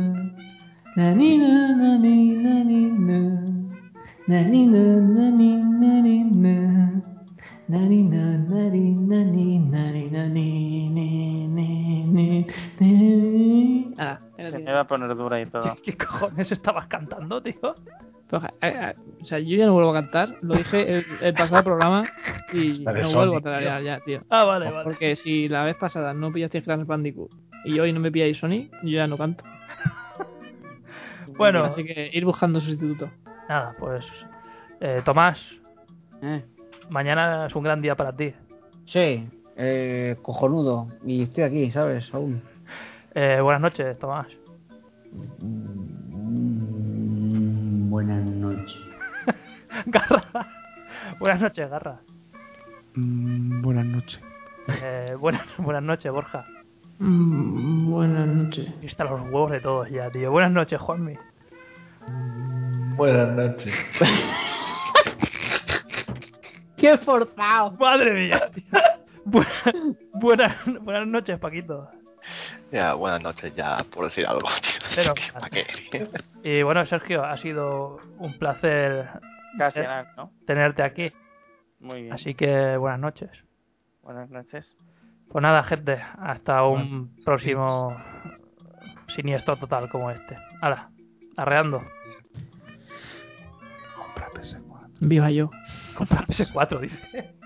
nani 0.96 1.38
na 1.38 1.76
nani 1.76 2.34
nani 2.34 2.90
na 2.98 3.18
nani 4.26 4.66
na 4.66 4.82
nani 5.00 5.50
nani 5.80 6.24
na 6.24 6.56
nani 7.68 8.02
na 8.04 8.38
nani 8.38 8.94
nani 8.94 9.58
nani 9.58 10.10
nani 10.10 10.89
Se 14.50 14.58
me 14.58 14.72
va 14.72 14.80
a 14.80 14.86
poner 14.86 15.14
dura 15.16 15.40
y 15.40 15.46
todo. 15.46 15.76
¿Qué 15.84 15.96
cojones 15.96 16.50
estabas 16.52 16.86
cantando, 16.86 17.42
tío? 17.42 17.74
Pero, 18.30 18.44
eh, 18.46 18.50
eh, 18.62 18.94
o 19.20 19.24
sea, 19.24 19.38
yo 19.40 19.56
ya 19.56 19.66
no 19.66 19.72
vuelvo 19.72 19.90
a 19.90 19.94
cantar, 19.94 20.36
lo 20.42 20.54
dije 20.54 20.98
el, 20.98 21.04
el 21.20 21.34
pasado 21.34 21.64
programa 21.64 22.04
y 22.52 22.78
no 22.84 23.12
vuelvo 23.12 23.38
a 23.38 23.40
tararear 23.40 23.82
ya, 23.82 23.98
tío. 24.00 24.22
Ah, 24.30 24.44
vale, 24.44 24.70
vale. 24.70 24.84
Porque 24.84 25.16
si 25.16 25.48
la 25.48 25.64
vez 25.64 25.76
pasada 25.76 26.14
no 26.14 26.32
pillasteis 26.32 26.62
Crash 26.64 26.84
Bandicoot 26.86 27.30
y 27.64 27.78
hoy 27.80 27.92
no 27.92 27.98
me 28.00 28.12
pilláis 28.12 28.38
Sonic, 28.38 28.70
yo 28.82 28.90
ya 28.90 29.06
no 29.06 29.18
canto. 29.18 29.42
Bueno. 31.36 31.64
Así 31.64 31.84
que 31.84 32.10
ir 32.12 32.24
buscando 32.24 32.60
sustituto. 32.60 33.08
Nada, 33.48 33.74
pues. 33.78 34.04
eh, 34.80 35.00
Tomás, 35.04 35.40
Eh, 36.22 36.44
mañana 36.90 37.46
es 37.46 37.54
un 37.54 37.62
gran 37.64 37.80
día 37.80 37.94
para 37.96 38.14
ti. 38.14 38.32
sí, 38.86 39.26
eh, 39.56 40.16
cojonudo. 40.22 40.86
Y 41.04 41.22
estoy 41.22 41.44
aquí, 41.44 41.70
¿sabes? 41.70 42.12
Aún. 42.14 42.42
Eh, 43.14 43.40
buenas 43.42 43.60
noches, 43.62 43.98
Tomás. 43.98 44.26
Mm, 46.12 46.70
buenas 47.90 48.24
noches. 48.24 48.76
Garra. 49.86 50.46
buenas 51.18 51.40
noches, 51.40 51.70
Garra. 51.70 52.00
Mm, 52.94 53.62
buenas 53.62 53.86
noches. 53.86 54.20
Eh, 54.68 55.16
buenas, 55.18 55.46
buenas 55.58 55.82
noches, 55.82 56.12
Borja. 56.12 56.46
Mm, 56.98 57.90
buenas 57.90 58.26
noches. 58.26 58.68
Están 58.82 59.08
los 59.08 59.20
huevos 59.22 59.50
de 59.50 59.60
todos 59.60 59.88
ya, 59.90 60.10
tío. 60.10 60.30
Buenas 60.30 60.52
noches, 60.52 60.80
Juanmi. 60.80 61.16
Buenas 62.96 63.28
noches. 63.36 63.74
¡Qué 66.76 66.96
forzado! 66.98 67.72
Madre 67.72 68.12
mía, 68.12 68.40
tío. 68.54 68.64
Buenas, 69.24 69.64
buenas, 70.14 70.56
buenas 70.82 71.06
noches, 71.06 71.38
Paquito. 71.38 71.88
Ya, 72.72 72.94
buenas 72.94 73.22
noches, 73.22 73.54
ya 73.54 73.84
por 73.90 74.06
decir 74.06 74.26
algo, 74.26 74.48
tío. 74.62 74.79
Y 76.42 76.62
bueno, 76.62 76.84
Sergio, 76.86 77.24
ha 77.24 77.36
sido 77.36 78.00
un 78.18 78.38
placer 78.38 79.08
Casi 79.58 79.80
nada, 79.80 80.12
¿no? 80.16 80.32
tenerte 80.46 80.82
aquí. 80.82 81.12
Muy 81.80 82.02
bien. 82.02 82.12
Así 82.12 82.34
que 82.34 82.76
buenas 82.76 83.00
noches. 83.00 83.30
Buenas 84.02 84.30
noches. 84.30 84.76
Pues 85.30 85.42
nada, 85.42 85.62
gente, 85.64 86.02
hasta 86.18 86.64
un 86.64 87.14
próximo 87.24 87.96
siniestro 89.14 89.56
total 89.56 89.88
como 89.88 90.10
este. 90.10 90.36
Hala, 90.60 90.90
arreando. 91.36 91.84
Compra 93.94 94.28
PS4. 94.34 94.88
Viva 95.00 95.30
yo. 95.30 95.50
Comprar 95.94 96.26
PS4, 96.26 96.80
dice. 96.80 97.39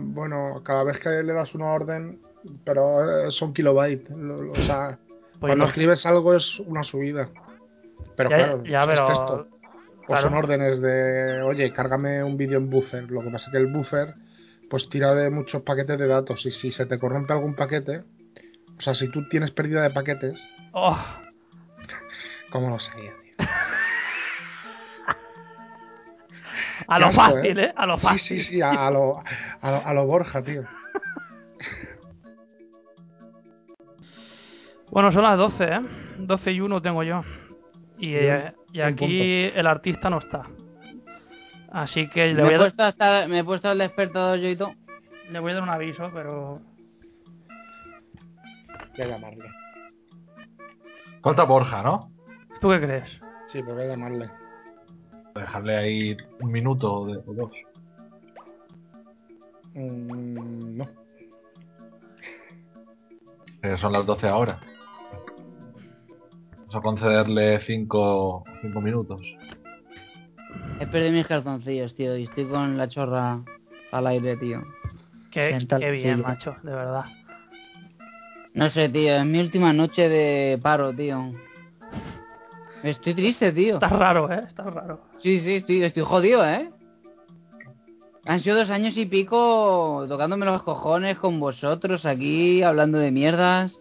Bueno, 0.00 0.62
cada 0.64 0.84
vez 0.84 0.98
que 0.98 1.08
le 1.22 1.32
das 1.32 1.54
una 1.54 1.66
orden, 1.72 2.20
pero 2.64 3.26
eh, 3.26 3.30
son 3.30 3.52
kilobytes. 3.52 4.10
lo- 4.10 4.42
lo- 4.42 4.52
o 4.52 4.56
sea, 4.56 4.98
Pues 5.38 5.40
cuando 5.40 5.56
no. 5.64 5.66
escribes 5.66 6.04
algo 6.06 6.34
es 6.34 6.58
una 6.60 6.82
subida. 6.84 7.28
Pero 8.16 8.30
Ya- 8.30 8.36
claro, 8.36 8.64
ya, 8.64 8.82
es 8.82 8.88
pero- 8.88 9.06
texto. 9.06 9.46
O 10.02 10.12
claro. 10.12 10.22
son 10.22 10.34
órdenes 10.38 10.80
de, 10.80 11.40
oye, 11.42 11.72
cárgame 11.72 12.24
un 12.24 12.36
vídeo 12.36 12.58
en 12.58 12.68
buffer. 12.68 13.08
Lo 13.10 13.20
que 13.22 13.30
pasa 13.30 13.46
es 13.46 13.52
que 13.52 13.58
el 13.58 13.68
buffer, 13.68 14.14
pues 14.68 14.88
tira 14.88 15.14
de 15.14 15.30
muchos 15.30 15.62
paquetes 15.62 15.98
de 15.98 16.06
datos. 16.08 16.44
Y 16.46 16.50
si 16.50 16.72
se 16.72 16.84
te 16.86 16.98
corrompe 16.98 17.32
algún 17.32 17.54
paquete, 17.54 18.02
o 18.76 18.80
sea, 18.80 18.94
si 18.96 19.08
tú 19.08 19.28
tienes 19.28 19.52
pérdida 19.52 19.82
de 19.82 19.90
paquetes, 19.90 20.42
Oh, 20.72 20.98
¿cómo 22.50 22.70
lo 22.70 22.78
sabía, 22.80 23.12
a 26.86 26.98
lo 26.98 27.06
asco, 27.06 27.22
fácil, 27.22 27.58
¿eh? 27.58 27.72
A 27.76 27.86
lo 27.86 27.98
Sí, 27.98 28.06
fácil. 28.06 28.40
sí, 28.40 28.52
sí, 28.54 28.62
a, 28.62 28.86
a 28.86 28.90
lo, 28.90 29.18
a, 29.60 29.70
lo, 29.70 29.86
a 29.86 29.94
lo 29.94 30.06
Borja, 30.06 30.42
tío. 30.42 30.62
Bueno, 34.90 35.12
son 35.12 35.22
las 35.22 35.38
12, 35.38 35.64
¿eh? 35.64 35.80
12 36.18 36.52
y 36.52 36.60
1 36.60 36.82
tengo 36.82 37.02
yo. 37.04 37.22
Y, 37.98 38.14
eh, 38.14 38.52
y 38.72 38.80
aquí 38.80 39.44
el 39.54 39.66
artista 39.68 40.10
no 40.10 40.18
está. 40.18 40.42
Así 41.70 42.08
que 42.08 42.26
le 42.28 42.34
Me 42.34 42.42
voy, 42.42 42.50
he, 42.50 42.54
a, 42.54 42.58
dar- 42.58 42.66
puesto 42.66 42.82
hasta, 42.82 43.28
me 43.28 43.38
he 43.38 43.44
puesto 43.44 43.70
el 43.70 43.78
despertador 43.78 44.38
yo 44.40 44.48
y 44.48 44.56
todo. 44.56 44.74
le 45.30 45.38
voy 45.38 45.52
a 45.52 45.54
dar 45.54 45.62
un 45.62 45.68
aviso, 45.68 46.10
pero... 46.12 46.60
Voy 48.96 49.00
a 49.00 49.06
llamarle. 49.06 49.44
Falta 51.22 51.44
Borja, 51.44 51.82
¿no? 51.84 52.10
¿Tú 52.60 52.70
qué 52.70 52.80
crees? 52.80 53.08
Sí, 53.46 53.60
pero 53.62 53.74
voy 53.76 53.84
a 53.84 53.88
llamarle. 53.88 54.28
Dejarle 55.34 55.76
ahí 55.76 56.16
un 56.40 56.50
minuto 56.50 57.06
de, 57.06 57.18
o 57.18 57.34
dos. 57.34 57.52
Mm, 59.74 60.76
no. 60.76 60.84
Eh, 63.62 63.76
son 63.78 63.92
las 63.92 64.06
12 64.06 64.28
ahora. 64.28 64.58
Vamos 66.58 66.74
a 66.74 66.80
concederle 66.80 67.60
5 67.60 68.44
cinco 68.62 68.80
minutos. 68.80 69.20
He 70.80 70.86
perdido 70.86 71.12
mis 71.12 71.26
calzoncillos, 71.26 71.94
tío, 71.94 72.16
y 72.16 72.24
estoy 72.24 72.48
con 72.48 72.76
la 72.76 72.88
chorra 72.88 73.40
al 73.92 74.06
aire, 74.06 74.36
tío. 74.36 74.62
Qué, 75.30 75.58
qué 75.78 75.90
bien, 75.90 76.16
sí. 76.16 76.22
macho, 76.22 76.56
de 76.62 76.72
verdad. 76.72 77.04
No 78.54 78.70
sé, 78.70 78.88
tío, 78.88 79.14
es 79.16 79.26
mi 79.26 79.38
última 79.40 79.72
noche 79.72 80.08
de 80.08 80.58
paro, 80.60 80.92
tío. 80.94 81.32
Estoy 82.82 83.14
triste, 83.14 83.52
tío. 83.52 83.74
Está 83.74 83.88
raro, 83.88 84.32
¿eh? 84.32 84.44
Está 84.46 84.64
raro. 84.64 85.09
Sí, 85.22 85.40
sí, 85.40 85.56
estoy, 85.56 85.82
estoy 85.82 86.02
jodido, 86.02 86.46
¿eh? 86.46 86.70
Han 88.24 88.40
sido 88.40 88.56
dos 88.56 88.70
años 88.70 88.96
y 88.96 89.06
pico 89.06 90.06
tocándome 90.08 90.46
los 90.46 90.62
cojones 90.62 91.18
con 91.18 91.40
vosotros 91.40 92.06
aquí, 92.06 92.62
hablando 92.62 92.98
de 92.98 93.10
mierdas. 93.10 93.78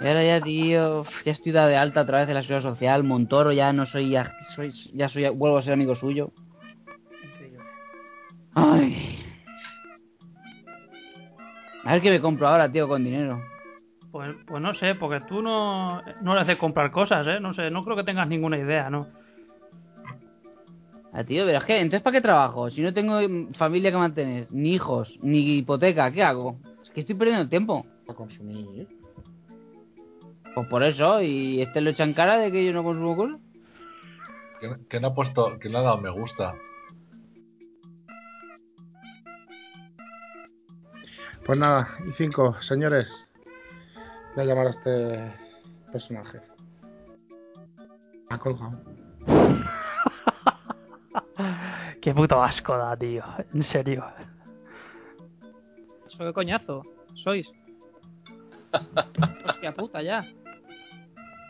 Y 0.00 0.06
ahora 0.06 0.24
ya, 0.24 0.40
tío, 0.40 1.04
ya 1.24 1.32
estoy 1.32 1.52
de 1.52 1.76
alta 1.76 2.00
a 2.00 2.06
través 2.06 2.26
de 2.26 2.34
la 2.34 2.42
seguridad 2.42 2.70
social. 2.70 3.04
Montoro 3.04 3.52
ya 3.52 3.72
no 3.72 3.84
soy, 3.84 4.10
ya 4.10 4.32
soy, 4.54 4.72
ya 4.94 5.10
soy, 5.10 5.28
vuelvo 5.28 5.58
a 5.58 5.62
ser 5.62 5.74
amigo 5.74 5.94
suyo. 5.94 6.32
Ay. 8.54 9.18
A 11.84 11.92
ver 11.92 12.02
qué 12.02 12.10
me 12.10 12.20
compro 12.20 12.48
ahora, 12.48 12.72
tío, 12.72 12.88
con 12.88 13.04
dinero. 13.04 13.42
Pues, 14.10 14.34
pues 14.46 14.62
no 14.62 14.72
sé, 14.74 14.94
porque 14.94 15.24
tú 15.26 15.42
no, 15.42 16.02
no 16.22 16.34
eres 16.34 16.46
de 16.46 16.58
comprar 16.58 16.90
cosas, 16.90 17.26
¿eh? 17.26 17.38
No 17.38 17.52
sé, 17.52 17.70
no 17.70 17.84
creo 17.84 17.96
que 17.96 18.04
tengas 18.04 18.28
ninguna 18.28 18.56
idea, 18.56 18.88
¿no? 18.88 19.19
Ah, 21.12 21.24
tío, 21.24 21.44
pero 21.44 21.58
es 21.58 21.64
que, 21.64 21.80
entonces 21.80 22.02
¿para 22.02 22.16
qué 22.16 22.20
trabajo? 22.20 22.70
Si 22.70 22.82
no 22.82 22.94
tengo 22.94 23.18
familia 23.54 23.90
que 23.90 23.96
mantener, 23.96 24.46
ni 24.50 24.74
hijos, 24.74 25.18
ni 25.22 25.56
hipoteca, 25.58 26.10
¿qué 26.12 26.22
hago? 26.22 26.56
Es 26.82 26.90
que 26.90 27.00
estoy 27.00 27.16
perdiendo 27.16 27.42
el 27.42 27.48
tiempo. 27.48 27.84
A 28.08 28.14
consumir. 28.14 28.86
Pues 30.54 30.68
por 30.68 30.82
eso, 30.82 31.20
y 31.20 31.60
este 31.60 31.80
lo 31.80 31.90
echan 31.90 32.14
cara 32.14 32.38
de 32.38 32.52
que 32.52 32.64
yo 32.64 32.72
no 32.72 32.84
consumo 32.84 33.16
cosas. 33.16 33.40
que, 34.88 35.00
no 35.00 35.08
ha 35.08 35.14
puesto, 35.14 35.58
que 35.58 35.68
le 35.68 35.78
ha 35.78 35.82
dado 35.82 35.98
me 35.98 36.10
gusta. 36.10 36.54
Pues 41.44 41.58
nada, 41.58 41.88
y 42.06 42.12
cinco, 42.12 42.54
señores. 42.62 43.08
Voy 44.36 44.44
a 44.44 44.46
llamar 44.46 44.68
a 44.68 44.70
este 44.70 45.32
personaje. 45.90 46.40
Ha 48.28 48.38
colgado. 48.38 48.99
Qué 52.00 52.14
puto 52.14 52.42
asco 52.42 52.76
da, 52.76 52.96
tío. 52.96 53.22
En 53.52 53.62
serio. 53.62 54.04
Eso 56.06 56.18
qué 56.18 56.32
coñazo. 56.32 56.82
Sois. 57.14 57.50
Hostia 59.46 59.72
puta, 59.74 60.02
ya. 60.02 60.26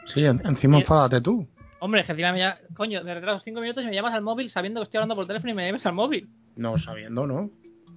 Sí, 0.06 0.24
en- 0.24 0.40
encima 0.44 0.78
Y- 0.78 0.81
enfádate 0.81 1.20
tú. 1.20 1.47
Hombre, 1.82 2.05
que 2.05 2.12
encima 2.12 2.32
me 2.32 2.39
llama... 2.40 2.56
Coño, 2.74 3.02
me 3.05 3.14
retraso 3.14 3.40
5 3.44 3.60
minutos 3.60 3.82
y 3.85 3.86
me 3.86 3.94
llamas 3.94 4.12
al 4.14 4.20
móvil 4.22 4.51
sabiendo 4.51 4.81
que 4.81 4.85
estoy 4.85 4.98
hablando 4.98 5.14
por 5.16 5.27
teléfono 5.27 5.52
y 5.52 5.55
me 5.55 5.66
llamas 5.66 5.86
al 5.86 5.94
móvil. 5.94 6.28
No 6.56 6.77
sabiendo, 6.77 7.27
¿no? 7.27 7.48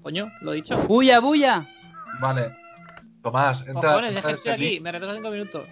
Coño, 0.01 0.31
lo 0.41 0.53
he 0.53 0.57
dicho. 0.57 0.77
¡Bulla, 0.87 1.19
bulla! 1.19 1.67
Vale. 2.21 2.55
Tomás, 3.21 3.65
entra. 3.67 3.89
Cojones, 3.89 4.11
es 4.11 4.17
entra 4.17 4.31
que 4.31 4.37
estoy 4.37 4.51
aquí, 4.53 4.79
me 4.79 4.91
retraso 4.91 5.15
5 5.15 5.29
minutos. 5.31 5.67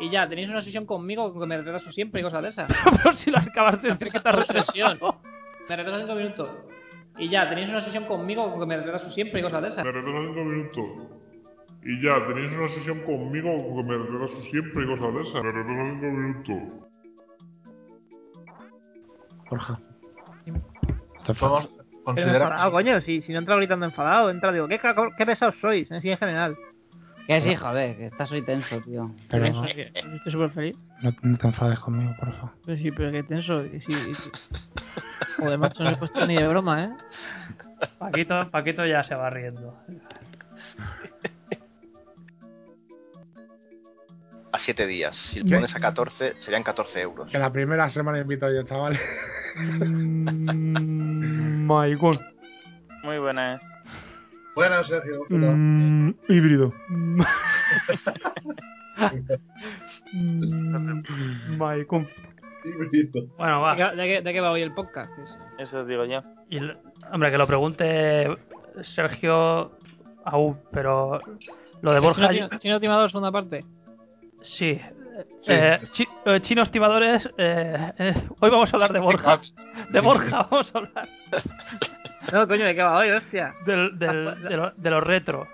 Y 0.00 0.10
ya, 0.10 0.28
tenéis 0.28 0.48
una 0.48 0.62
sesión 0.62 0.84
conmigo 0.86 1.32
que 1.38 1.46
me 1.46 1.56
retraso 1.56 1.90
siempre 1.92 2.20
y 2.20 2.24
cosas 2.24 2.42
de 2.42 2.48
esas. 2.50 2.70
Pero 3.02 3.16
si 3.16 3.30
lo 3.30 3.38
acabas 3.38 3.80
de 3.82 3.90
decir 3.90 4.10
que 4.10 4.20
te 4.20 4.32
retrasado. 4.32 5.20
Me 5.68 5.76
retraso 5.76 6.00
5 6.06 6.14
minutos. 6.14 6.48
Y 7.18 7.28
ya, 7.30 7.48
tenéis 7.48 7.68
una 7.68 7.80
sesión 7.80 8.04
conmigo 8.04 8.58
que 8.58 8.66
me 8.66 8.76
retraso 8.76 9.10
siempre 9.10 9.40
y 9.40 9.42
cosas 9.42 9.62
de 9.62 9.68
esas. 9.68 9.84
Me 9.84 9.90
retraso 9.92 10.18
cinco 10.28 10.44
minutos. 10.44 10.84
Y 11.82 12.02
ya, 12.02 12.26
tenéis 12.26 12.52
una 12.56 12.68
sesión 12.68 13.00
conmigo 13.00 13.50
que 13.76 13.82
me 13.82 13.96
retraso 13.98 14.40
siempre 14.50 14.84
y 14.84 14.86
cosas 14.86 15.14
de 15.14 15.20
esas. 15.22 15.42
Me 15.42 15.52
retraso 15.52 15.84
cinco 15.90 16.06
minutos. 16.06 16.88
Borja. 19.50 19.80
Te 21.26 21.34
Podemos 21.34 21.68
considerar. 22.04 22.42
enfadado, 22.42 22.70
coño, 22.72 23.00
si, 23.00 23.22
si 23.22 23.32
no 23.32 23.38
entra 23.40 23.56
gritando 23.56 23.86
enfadado, 23.86 24.30
entra, 24.30 24.52
digo, 24.52 24.68
¿qué, 24.68 24.80
qué 25.16 25.26
pesados 25.26 25.56
sois? 25.60 25.90
En 25.90 26.00
sí, 26.00 26.10
en 26.10 26.18
general. 26.18 26.56
Que 27.26 27.40
sí, 27.42 27.54
joder, 27.56 27.96
que 27.96 28.06
estás 28.06 28.30
hoy 28.32 28.42
tenso, 28.42 28.80
tío. 28.80 29.10
Pero 29.28 29.44
Eso, 29.44 29.60
no, 29.60 29.64
Estoy 29.66 30.32
súper 30.32 30.50
feliz. 30.50 30.76
no 31.02 31.12
te 31.36 31.46
enfades 31.46 31.78
conmigo, 31.80 32.14
porfa. 32.18 32.52
Pero 32.64 32.78
sí, 32.78 32.90
pero 32.90 33.12
que 33.12 33.22
tenso. 33.24 33.64
sí, 33.64 33.80
sí. 33.80 33.94
Joder, 35.38 35.58
macho, 35.58 35.84
no 35.84 35.90
he 35.90 35.96
puesto 35.96 36.26
ni 36.26 36.36
de 36.36 36.48
broma, 36.48 36.84
¿eh? 36.84 36.90
Paquito, 37.98 38.50
Paquito 38.50 38.84
ya 38.84 39.04
se 39.04 39.14
va 39.14 39.30
riendo. 39.30 39.78
A 44.52 44.58
7 44.58 44.86
días. 44.86 45.16
Si 45.16 45.42
¿Qué? 45.44 45.54
pones 45.54 45.74
a 45.74 45.80
14, 45.80 46.40
serían 46.40 46.62
14 46.64 47.00
euros. 47.00 47.30
Que 47.30 47.38
la 47.38 47.52
primera 47.52 47.88
semana 47.90 48.18
invito 48.18 48.50
yo, 48.50 48.62
chaval. 48.64 48.98
Maicon. 51.66 52.18
Muy 53.04 53.18
buenas. 53.18 53.62
Bueno, 54.54 54.82
Sergio. 54.82 55.24
Mm, 55.28 56.14
híbrido. 56.28 56.72
Maicon. 61.56 62.08
Bueno, 63.36 63.60
va. 63.60 63.74
¿De 63.74 63.76
qué, 63.90 63.96
de 63.96 64.06
qué- 64.08 64.22
de 64.22 64.32
qué 64.32 64.40
va 64.40 64.50
hoy 64.50 64.62
el 64.62 64.72
podcast? 64.74 65.10
Eso 65.58 65.84
digo 65.84 66.04
yo. 66.04 66.22
Y, 66.50 66.58
hombre, 67.12 67.30
que 67.30 67.38
lo 67.38 67.46
pregunte 67.46 68.36
Sergio 68.94 69.72
aún, 70.24 70.58
pero 70.72 71.20
lo 71.82 71.92
de 71.92 72.00
Borja. 72.00 72.28
Chino, 72.30 72.48
Chino 72.58 72.80
Timador, 72.80 73.10
segunda 73.10 73.30
parte. 73.32 73.64
Sí. 74.42 74.80
Sí. 75.40 75.52
Eh, 75.52 75.80
chi- 75.92 76.08
eh, 76.26 76.40
chinos 76.40 76.70
timadores, 76.70 77.28
eh, 77.38 77.92
eh, 77.98 78.14
hoy 78.38 78.50
vamos 78.50 78.72
a 78.72 78.76
hablar 78.76 78.92
de 78.92 79.00
Borja. 79.00 79.40
De 79.90 80.00
Borja 80.00 80.46
vamos 80.50 80.72
a 80.74 80.78
hablar. 80.78 81.08
No, 82.32 82.46
coño, 82.46 82.64
¿de 82.66 82.74
qué 82.74 82.82
va 82.82 82.98
hoy, 82.98 83.10
hostia? 83.10 83.54
Del, 83.66 83.98
del- 83.98 84.42
de, 84.42 84.56
lo, 84.56 84.70
de 84.70 84.90
los 84.90 85.02
retro. 85.02 85.48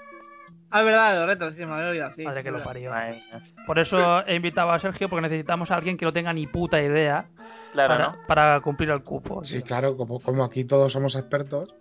Ah, 0.76 0.80
es 0.80 0.86
verdad, 0.86 1.12
de 1.12 1.18
los 1.20 1.26
retos, 1.28 1.54
sí, 1.54 1.64
me 1.64 1.72
había 1.72 1.88
olvidado, 1.90 2.14
sí. 2.16 2.24
Madre 2.24 2.42
que 2.42 2.50
lo 2.50 2.64
parió. 2.64 2.90
Madre 2.90 3.12
mía. 3.12 3.42
Por 3.64 3.78
eso 3.78 4.26
he 4.26 4.34
invitado 4.34 4.72
a 4.72 4.80
Sergio, 4.80 5.08
porque 5.08 5.22
necesitamos 5.22 5.70
a 5.70 5.76
alguien 5.76 5.96
que 5.96 6.04
no 6.04 6.12
tenga 6.12 6.32
ni 6.32 6.48
puta 6.48 6.82
idea 6.82 7.26
Claro, 7.72 7.94
para, 7.94 8.08
¿no? 8.08 8.16
para 8.26 8.60
cumplir 8.60 8.90
el 8.90 9.02
cupo. 9.04 9.44
Sí, 9.44 9.58
tío. 9.58 9.62
claro, 9.66 9.96
como, 9.96 10.18
como 10.18 10.42
aquí 10.42 10.64
todos 10.64 10.92
somos 10.92 11.14
expertos. 11.14 11.72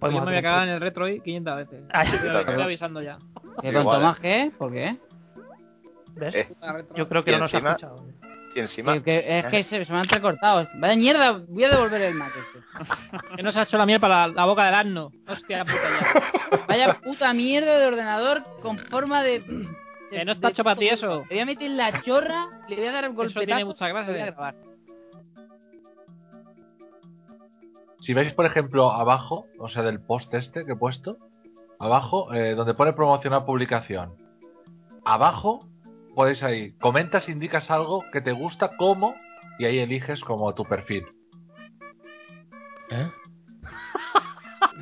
Pues 0.00 0.12
yo 0.12 0.18
me 0.20 0.24
voy 0.26 0.36
a 0.36 0.42
cagar 0.42 0.68
en 0.68 0.74
el 0.74 0.80
retro 0.80 1.04
hoy 1.04 1.20
500 1.20 1.56
veces. 1.56 1.84
Ay. 1.92 2.08
Estoy 2.14 2.28
avi- 2.30 2.38
estoy 2.48 2.62
avisando 2.62 3.02
ya. 3.02 3.18
¿Qué 3.60 3.72
con 3.72 3.82
Igual, 3.82 3.98
Tomás 3.98 4.18
qué? 4.20 4.50
¿Por 4.56 4.72
qué? 4.72 4.96
¿Ves? 6.14 6.34
Eh. 6.34 6.48
Yo 6.96 7.08
creo 7.08 7.22
que 7.24 7.30
Y 7.30 7.34
no 7.34 7.40
nos 7.40 7.54
ha 7.54 7.58
escuchado. 7.58 8.04
Y 8.54 8.60
encima. 8.60 8.94
Que- 8.94 9.02
que- 9.02 9.38
es 9.38 9.46
que 9.46 9.64
se, 9.64 9.84
se 9.84 9.92
me 9.92 9.98
han 9.98 10.04
entrecortado. 10.04 10.68
Vaya 10.74 10.96
mierda, 10.96 11.32
voy 11.48 11.64
a 11.64 11.70
devolver 11.70 12.00
el 12.02 12.14
Mac 12.14 12.32
este. 12.36 13.26
Que 13.36 13.42
nos 13.42 13.56
ha 13.56 13.62
hecho 13.62 13.78
la 13.78 13.86
miel 13.86 14.00
para 14.00 14.26
la, 14.28 14.34
la 14.34 14.44
boca 14.44 14.64
del 14.66 14.74
asno. 14.74 15.10
Hostia 15.28 15.64
puta 15.64 15.74
ya. 15.82 16.58
Vaya 16.68 16.94
puta 17.00 17.32
mierda 17.32 17.78
de 17.78 17.86
ordenador 17.86 18.44
con 18.60 18.78
forma 18.78 19.22
de... 19.22 19.40
de- 19.40 19.68
Que 20.10 20.24
no 20.24 20.32
está 20.32 20.48
de- 20.48 20.52
hecho 20.52 20.64
para 20.64 20.76
ti 20.76 20.88
eso. 20.88 21.20
Le 21.28 21.34
voy 21.36 21.38
a 21.40 21.46
meter 21.46 21.70
la 21.70 22.00
chorra, 22.02 22.46
le 22.68 22.76
voy 22.76 22.86
a 22.86 22.92
dar 22.92 23.04
el 23.04 23.12
golpetazo. 23.14 23.46
tiene 23.46 23.64
mucha 23.64 23.88
gracia. 23.88 24.10
y 24.10 24.14
voy 24.14 24.22
a 24.22 24.26
grabar. 24.26 24.54
Si 28.00 28.14
veis, 28.14 28.32
por 28.34 28.46
ejemplo, 28.46 28.90
abajo, 28.90 29.46
o 29.58 29.68
sea, 29.68 29.82
del 29.82 30.00
post 30.00 30.34
este 30.34 30.64
que 30.64 30.72
he 30.72 30.76
puesto, 30.76 31.18
abajo, 31.78 32.32
eh, 32.34 32.54
donde 32.54 32.74
pone 32.74 32.92
promocionar 32.92 33.44
publicación, 33.44 34.14
abajo 35.04 35.68
podéis 36.14 36.42
ahí, 36.42 36.72
comentas, 36.80 37.28
indicas 37.28 37.70
algo 37.70 38.04
que 38.12 38.20
te 38.20 38.32
gusta, 38.32 38.76
como, 38.76 39.14
y 39.58 39.64
ahí 39.66 39.78
eliges 39.78 40.22
como 40.22 40.54
tu 40.54 40.64
perfil. 40.64 41.06
¿Eh? 42.90 43.10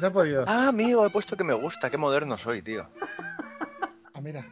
Ya 0.01 0.09
he 0.09 0.11
podido. 0.11 0.45
Ah, 0.47 0.69
amigo, 0.69 1.05
he 1.07 1.11
puesto 1.11 1.37
que 1.37 1.45
me 1.45 1.55
gusta. 1.55 1.91
Qué 1.91 1.97
moderno 1.97 2.39
soy, 2.39 2.63
tío. 2.63 2.87
Ah, 4.15 4.21
mira. 4.21 4.45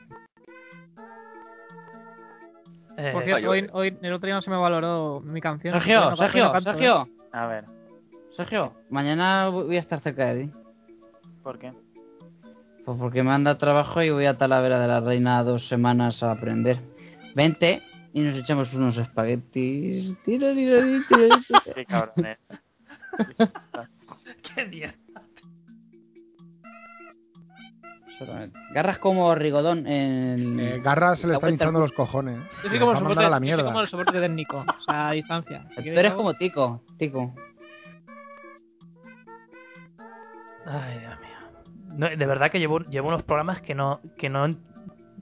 Eh, 2.97 3.13
Por 3.13 3.23
cierto, 3.23 3.41
yo- 3.43 3.51
hoy, 3.51 3.69
hoy 3.73 3.99
el 4.03 4.13
otro 4.13 4.27
día 4.27 4.35
no 4.35 4.43
se 4.43 4.51
me 4.51 4.57
valoró 4.57 5.21
mi 5.21 5.41
canción. 5.41 5.75
Hoy 5.75 5.81
Sergio, 5.81 6.01
no- 6.01 6.07
hoy 6.07 6.11
no 6.11 6.17
Sergio, 6.17 6.45
¿eh? 6.47 6.63
Sergio, 6.63 7.09
A 7.33 7.47
ver, 7.47 7.65
Sergio, 8.37 8.73
mañana 8.91 9.49
voy 9.49 9.77
a 9.77 9.81
estar 9.81 10.01
cerca 10.01 10.27
de 10.35 10.45
ti. 10.47 10.51
¿por 11.43 11.59
qué? 11.59 11.73
Pues 12.89 12.99
porque 12.99 13.23
me 13.23 13.33
anda 13.33 13.59
trabajo 13.59 14.03
y 14.03 14.09
voy 14.09 14.25
a 14.25 14.39
Talavera 14.39 14.81
de 14.81 14.89
la 14.89 15.01
Reina 15.01 15.45
dos 15.45 15.69
semanas 15.69 16.23
a 16.23 16.31
aprender. 16.31 16.81
Vente 17.35 17.83
y 18.15 18.23
nos 18.23 18.35
echamos 18.35 18.73
unos 18.73 18.97
espaguetis. 18.97 20.17
Tirarirí, 20.25 21.05
tirarirí. 21.07 21.45
Qué 21.75 21.85
cabrones. 21.85 22.39
qué 24.55 24.65
mierda. 24.65 24.95
Garras 28.73 28.99
como 29.01 29.35
Rigodón 29.35 29.87
en... 29.87 30.59
Eh, 30.59 30.81
Garra 30.83 31.15
se 31.15 31.27
le 31.27 31.35
están 31.35 31.51
hinchando 31.51 31.81
los 31.81 31.93
cojones. 31.93 32.41
Yo 32.65 32.71
soy 32.71 32.79
como, 32.79 32.93
el 32.93 32.97
a 32.97 33.01
soporte, 33.01 33.23
a 33.23 33.29
la 33.29 33.29
yo 33.29 33.35
soy 33.35 33.41
mierda. 33.43 33.65
como 33.65 33.81
el 33.83 33.89
soporte 33.89 34.19
técnico, 34.19 34.65
o 34.67 34.83
sea, 34.87 35.09
a 35.09 35.13
distancia. 35.13 35.69
Si 35.77 35.83
Tú 35.83 35.91
eres 35.91 36.15
como 36.15 36.33
Tico, 36.33 36.83
Tico. 36.97 37.35
Ay, 40.65 41.01
Dios 41.01 41.21
mío. 41.21 41.28
No, 41.99 42.09
de 42.09 42.27
verdad 42.27 42.51
que 42.53 42.61
llevo, 42.61 42.79
llevo 42.79 43.09
unos 43.09 43.25
programas 43.25 43.61
que 43.61 43.75
no, 43.75 43.99
que 44.17 44.29
no, 44.31 44.55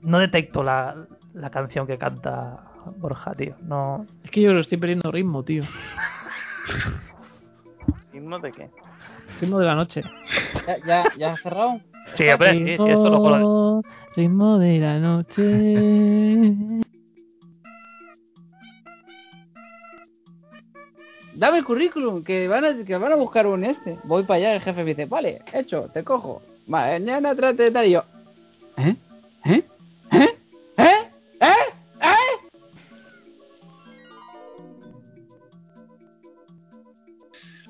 no 0.03 0.19
detecto 0.19 0.63
la, 0.63 0.95
la 1.33 1.49
canción 1.49 1.87
que 1.87 1.97
canta 1.97 2.59
Borja, 2.97 3.33
tío. 3.33 3.55
No. 3.63 4.05
Es 4.23 4.29
que 4.29 4.41
yo 4.41 4.53
lo 4.53 4.61
estoy 4.61 4.77
perdiendo 4.77 5.11
ritmo, 5.11 5.41
tío. 5.43 5.63
¿Ritmo 8.13 8.37
de 8.39 8.51
qué? 8.51 8.69
Ritmo 9.41 9.57
de 9.59 9.65
la 9.65 9.73
noche. 9.75 10.03
¿Ya, 10.67 10.77
ya, 10.85 11.03
ya 11.17 11.33
has 11.33 11.41
cerrado? 11.41 11.79
Sí, 12.13 12.29
hombre, 12.29 12.51
sí, 12.53 12.59
sí, 12.65 12.71
esto 12.73 13.09
lo 13.09 13.21
puedo- 13.23 13.81
Ritmo 14.15 14.59
de 14.59 14.77
la 14.79 14.99
noche. 14.99 16.83
Dame 21.33 21.59
el 21.59 21.65
currículum, 21.65 22.23
que 22.23 22.47
van 22.47 22.65
a, 22.65 22.83
que 22.83 22.97
van 22.97 23.13
a 23.13 23.15
buscar 23.15 23.45
un 23.45 23.63
este. 23.63 23.99
Voy 24.03 24.23
para 24.23 24.37
allá, 24.37 24.53
el 24.55 24.61
jefe 24.61 24.83
me 24.83 24.89
dice, 24.91 25.05
vale, 25.05 25.41
hecho, 25.53 25.89
te 25.93 26.03
cojo. 26.03 26.41
Mañana 26.67 27.33
trate 27.35 27.63
de 27.63 27.71
tal 27.71 27.85
y 27.87 27.91
yo. 27.91 28.03
¿Eh? 28.77 28.95
¿Eh? 29.45 29.63
¿Eh? 30.11 30.37
¿Eh? 30.77 31.11
¿Eh? 31.39 31.53
¿Eh? 32.01 32.47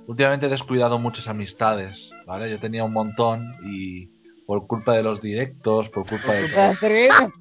Últimamente 0.08 0.46
he 0.46 0.50
descuidado 0.50 1.00
muchas 1.00 1.28
amistades, 1.28 2.12
¿vale? 2.26 2.50
Yo 2.50 2.60
tenía 2.60 2.84
un 2.86 2.94
montón 2.94 3.56
y 3.64 4.08
por 4.46 4.66
culpa 4.66 4.94
de 4.94 5.04
los 5.04 5.22
directos, 5.22 5.90
por 5.90 6.08
culpa 6.08 6.34
de... 6.34 6.46
Eso. 6.46 7.34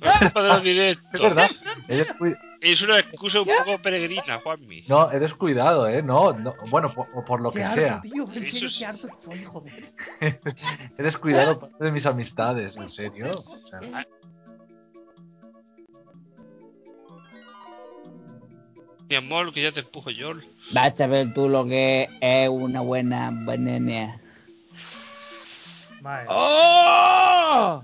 Culpa 0.18 0.42
de 0.42 0.48
los 0.48 0.62
directos. 0.64 1.10
Es 1.12 1.20
verdad, 1.20 1.50
he 1.88 2.04
descui- 2.04 2.36
Es 2.60 2.82
una 2.82 2.98
excusa 2.98 3.40
un 3.40 3.46
poco 3.46 3.80
peregrina, 3.80 4.38
Juanmi. 4.40 4.82
No, 4.86 5.10
he 5.10 5.18
descuidado, 5.18 5.88
¿eh? 5.88 6.02
No, 6.02 6.32
no 6.34 6.54
bueno, 6.68 6.92
por, 6.92 7.40
lo 7.40 7.52
que 7.52 7.64
sea. 7.64 8.00
tío. 8.02 8.28
en 8.32 8.50
serio, 8.50 8.68
qué 8.78 8.86
harto 8.86 9.08
estoy, 9.08 9.44
joder. 9.44 9.90
He 10.98 11.02
descuidado 11.02 11.58
parte 11.58 11.84
de 11.84 11.90
mis 11.90 12.04
amistades, 12.04 12.76
en 12.76 12.90
serio. 12.90 13.30
O 13.30 13.68
sea, 13.68 13.80
Mi 19.08 19.16
amor, 19.16 19.52
que 19.52 19.62
ya 19.62 19.72
te 19.72 19.80
empujo 19.80 20.10
yo. 20.10 20.34
Vas 20.72 21.00
a 21.00 21.06
ver 21.08 21.34
tú 21.34 21.48
lo 21.48 21.64
que 21.64 22.08
es 22.20 22.48
una 22.48 22.80
buena. 22.80 23.32
Vale. 26.00 26.26
¡Oh! 26.28 27.82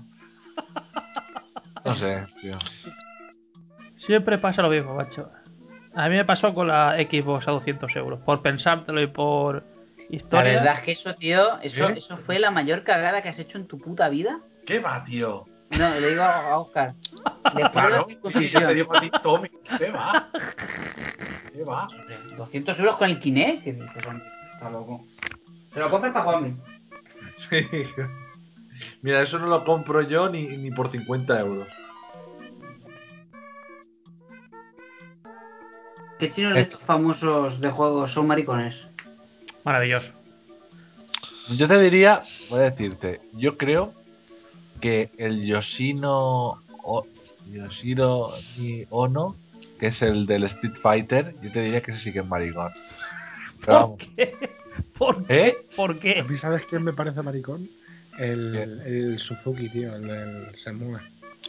No 1.83 1.95
sé, 1.95 2.25
tío. 2.41 2.57
Siempre 4.07 4.37
pasa 4.39 4.61
lo 4.63 4.69
mismo, 4.69 4.95
macho. 4.95 5.29
A 5.93 6.09
mí 6.09 6.15
me 6.15 6.25
pasó 6.25 6.53
con 6.53 6.67
la 6.67 6.95
Xbox 6.97 7.47
a 7.47 7.51
200 7.51 7.95
euros. 7.95 8.19
Por 8.21 8.41
pensártelo 8.41 9.01
y 9.01 9.07
por 9.07 9.63
La 10.09 10.15
historia. 10.15 10.53
verdad 10.53 10.73
es 10.75 10.79
que 10.81 10.91
eso, 10.93 11.15
tío, 11.15 11.59
eso, 11.61 11.89
¿Eh? 11.89 11.93
eso 11.97 12.17
fue 12.17 12.39
la 12.39 12.49
mayor 12.51 12.83
cagada 12.83 13.21
que 13.21 13.29
has 13.29 13.39
hecho 13.39 13.57
en 13.57 13.67
tu 13.67 13.79
puta 13.79 14.07
vida. 14.09 14.39
¿Qué 14.65 14.79
va, 14.79 15.03
tío? 15.03 15.45
No, 15.69 15.89
le 15.99 16.09
digo 16.09 16.23
a 16.23 16.57
Oscar. 16.59 16.93
Después 17.55 17.55
de 17.55 17.61
la 17.63 17.71
Claro, 17.71 18.05
sí, 18.07 18.13
yo 18.15 18.21
te 18.21 18.31
circuncisión. 18.31 18.73
digo 18.75 18.95
a 18.95 19.01
ti, 19.01 19.11
Tommy. 19.21 19.49
¿Qué 19.77 19.91
va? 19.91 20.29
¿Qué 21.53 21.63
va? 21.63 21.87
200 22.37 22.79
euros 22.79 22.95
con 22.97 23.09
el 23.09 23.19
Kinect. 23.19 23.63
¿Qué 23.63 23.73
dices, 23.73 24.07
hombre? 24.07 24.25
Está 24.53 24.69
loco. 24.69 25.05
Se 25.73 25.79
lo 25.79 25.89
compras 25.89 26.13
para 26.13 26.25
jugarme. 26.25 26.55
Sí. 27.49 27.67
Mira, 29.01 29.21
eso 29.21 29.39
no 29.39 29.47
lo 29.47 29.63
compro 29.63 30.01
yo 30.03 30.29
ni, 30.29 30.47
ni 30.57 30.71
por 30.71 30.89
50 30.91 31.39
euros. 31.39 31.67
¿Qué 36.19 36.29
chinos 36.31 36.53
de 36.55 36.61
estos 36.61 36.81
famosos 36.81 37.59
de 37.61 37.69
juegos 37.69 38.11
son 38.11 38.27
maricones? 38.27 38.75
Maravilloso. 39.63 40.07
Yo 41.49 41.67
te 41.67 41.79
diría, 41.79 42.23
voy 42.49 42.59
a 42.59 42.63
decirte, 42.71 43.21
yo 43.33 43.57
creo 43.57 43.93
que 44.81 45.09
el 45.17 45.45
Yoshino 45.45 46.61
o, 46.83 47.05
Yoshiro 47.49 48.33
Ono, 48.89 49.35
que 49.79 49.87
es 49.87 50.01
el 50.01 50.25
del 50.25 50.43
Street 50.45 50.75
Fighter, 50.81 51.35
yo 51.41 51.51
te 51.51 51.61
diría 51.61 51.81
que 51.81 51.91
ese 51.91 51.99
sí 52.01 52.11
que 52.13 52.19
es 52.19 52.25
maricón. 52.25 52.71
Pero 53.61 53.73
vamos, 53.73 53.97
¿Por 53.97 54.15
qué? 54.15 54.37
¿Por 54.97 55.25
qué? 55.25 55.47
¿Eh? 55.47 55.57
¿Por 55.75 55.91
¿A 55.91 55.99
qué? 55.99 56.23
mí 56.23 56.35
sabes 56.37 56.65
quién 56.65 56.83
me 56.83 56.93
parece 56.93 57.21
maricón? 57.21 57.69
El, 58.19 58.55
el 58.55 59.19
Suzuki, 59.19 59.69
tío, 59.69 59.95
el 59.95 60.07
del 60.07 60.55
Semue. 60.63 60.99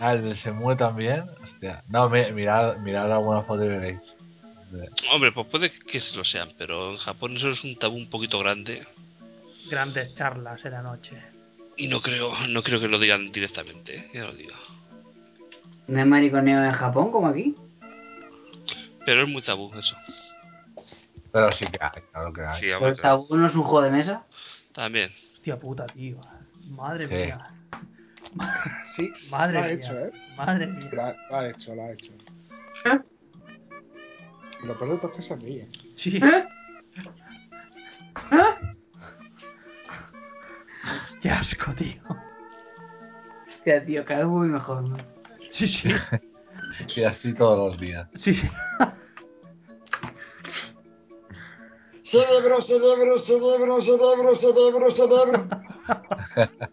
Ah, 0.01 0.13
el 0.13 0.23
del 0.23 0.37
Semue 0.37 0.77
también. 0.77 1.25
Hostia. 1.43 1.83
No, 1.89 2.09
mi- 2.09 2.31
mirad, 2.33 2.77
mirad 2.79 3.11
alguna 3.13 3.43
foto 3.43 3.65
y 3.65 3.69
veréis. 3.69 3.99
Hombre, 5.13 5.33
pues 5.33 5.47
puede 5.47 5.71
que 5.71 6.01
se 6.01 6.17
lo 6.17 6.25
sean, 6.25 6.51
pero 6.59 6.91
en 6.93 6.97
Japón 6.99 7.37
eso 7.37 7.49
es 7.49 7.65
un 7.65 7.77
tabú 7.79 7.97
un 7.97 8.09
poquito 8.11 8.39
grande. 8.39 8.87
Grandes 9.71 10.15
charlas 10.15 10.65
en 10.65 10.73
la 10.73 10.83
noche. 10.83 11.17
Y 11.77 11.89
no 11.89 12.01
creo, 12.01 12.33
no 12.49 12.63
creo 12.63 12.81
que 12.81 12.89
lo 12.89 12.99
digan 12.99 13.31
directamente, 13.33 13.97
¿eh? 13.99 14.09
ya 14.15 14.25
lo 14.25 14.35
digo. 14.35 14.55
¿No 15.87 15.99
hay 15.99 16.05
mariconeo 16.05 16.63
en 16.65 16.73
Japón 16.73 17.11
como 17.11 17.29
aquí? 17.29 17.55
Pero 19.07 19.23
es 19.23 19.29
muy 19.29 19.41
tabú 19.43 19.73
eso. 19.79 19.97
Pero 21.33 21.51
sí 21.53 21.67
que 21.67 21.79
hay, 21.81 22.03
claro 22.13 22.33
que 22.33 22.43
hay. 22.43 22.61
Sí, 22.61 22.67
¿Pero 22.67 22.89
el 22.89 23.01
tabú 23.01 23.37
no 23.37 23.47
es 23.47 23.55
un 23.55 23.63
juego 23.63 23.83
de 23.83 23.91
mesa? 23.91 24.27
También. 24.73 25.13
Hostia 25.33 25.59
puta, 25.59 25.87
tío. 25.87 26.21
Madre 26.67 27.09
Sí. 27.09 27.15
mía. 27.15 27.51
Sí, 28.95 29.11
Madre 29.31 29.53
lo 29.55 29.59
ha 29.61 29.63
mía. 29.63 29.73
hecho, 29.73 29.99
¿eh? 29.99 30.11
Madre 30.37 30.67
mía. 30.67 30.89
Lo 30.93 31.03
ha, 31.03 31.17
lo 31.31 31.37
ha 31.37 31.49
hecho, 31.49 31.75
lo 31.75 31.83
ha 31.83 31.93
hecho. 31.93 32.13
Y 32.13 33.18
lo 34.65 34.79
peor 34.79 34.93
de 34.93 34.97
todo 34.99 35.11
es 35.11 35.17
que 35.17 35.23
se 35.23 35.37
ríe. 35.37 35.69
Sí. 35.97 36.21
Qué 41.23 41.31
asco, 41.31 41.73
tío. 41.75 42.01
Hostia, 43.49 43.85
tío, 43.85 44.05
cada 44.05 44.21
vez 44.21 44.29
muy 44.29 44.49
mejor, 44.49 44.83
¿no? 44.83 44.97
Sí, 45.51 45.69
sí. 45.69 45.89
Y 46.95 47.03
así 47.03 47.35
todos 47.35 47.73
los 47.73 47.81
días. 47.81 48.09
Sí, 48.15 48.33
sí. 48.35 48.49
Cerebro, 52.05 52.63
cerebro, 52.63 53.19
cerebro, 53.19 53.81
cerebro, 53.81 54.35
cerebro, 54.37 54.91
cerebro. 54.91 55.49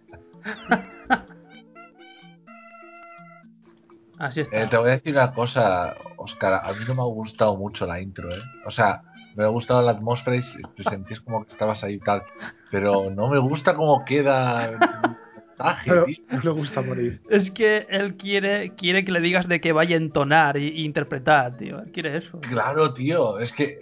Así 4.18 4.41
está. 4.41 4.62
Eh, 4.62 4.68
te 4.68 4.78
voy 4.78 4.90
a 4.90 4.94
decir 4.94 5.14
una 5.14 5.34
cosa, 5.34 5.95
Oscar. 6.26 6.61
A 6.64 6.73
mí 6.73 6.80
no 6.88 6.95
me 6.95 7.02
ha 7.02 7.06
gustado 7.06 7.56
mucho 7.56 7.85
la 7.85 7.99
intro, 8.02 8.30
¿eh? 8.34 8.41
O 8.65 8.72
sea, 8.72 9.02
me 9.35 9.43
ha 9.43 9.47
gustado 9.47 9.81
la 9.81 9.91
atmósfera 9.91 10.38
y 10.38 10.41
te 10.76 10.84
sentís 10.84 11.19
como 11.22 11.45
que 11.45 11.52
estabas 11.52 11.84
ahí 11.84 11.95
y 11.95 11.99
tal. 11.99 12.23
Pero 12.72 13.10
no 13.10 13.27
me 13.30 13.39
gusta 13.39 13.73
cómo 13.76 14.03
queda 14.06 14.65
el 14.69 14.77
montaje, 14.80 15.89
Pero 15.89 16.06
tío. 16.06 16.18
no 16.31 16.39
le 16.41 16.49
gusta 16.52 16.81
morir. 16.81 17.22
Es 17.30 17.52
que 17.52 17.85
él 17.89 18.15
quiere, 18.18 18.72
quiere 18.76 19.03
que 19.06 19.11
le 19.11 19.19
digas 19.22 19.47
de 19.47 19.60
que 19.61 19.72
vaya 19.72 19.95
a 19.95 19.99
entonar 19.99 20.57
y, 20.57 20.68
y 20.69 20.85
interpretar, 20.85 21.57
tío. 21.57 21.80
Él 21.80 21.91
quiere 21.91 22.18
eso. 22.18 22.39
Claro, 22.41 22.93
tío. 22.93 23.39
Es 23.39 23.52
que, 23.53 23.80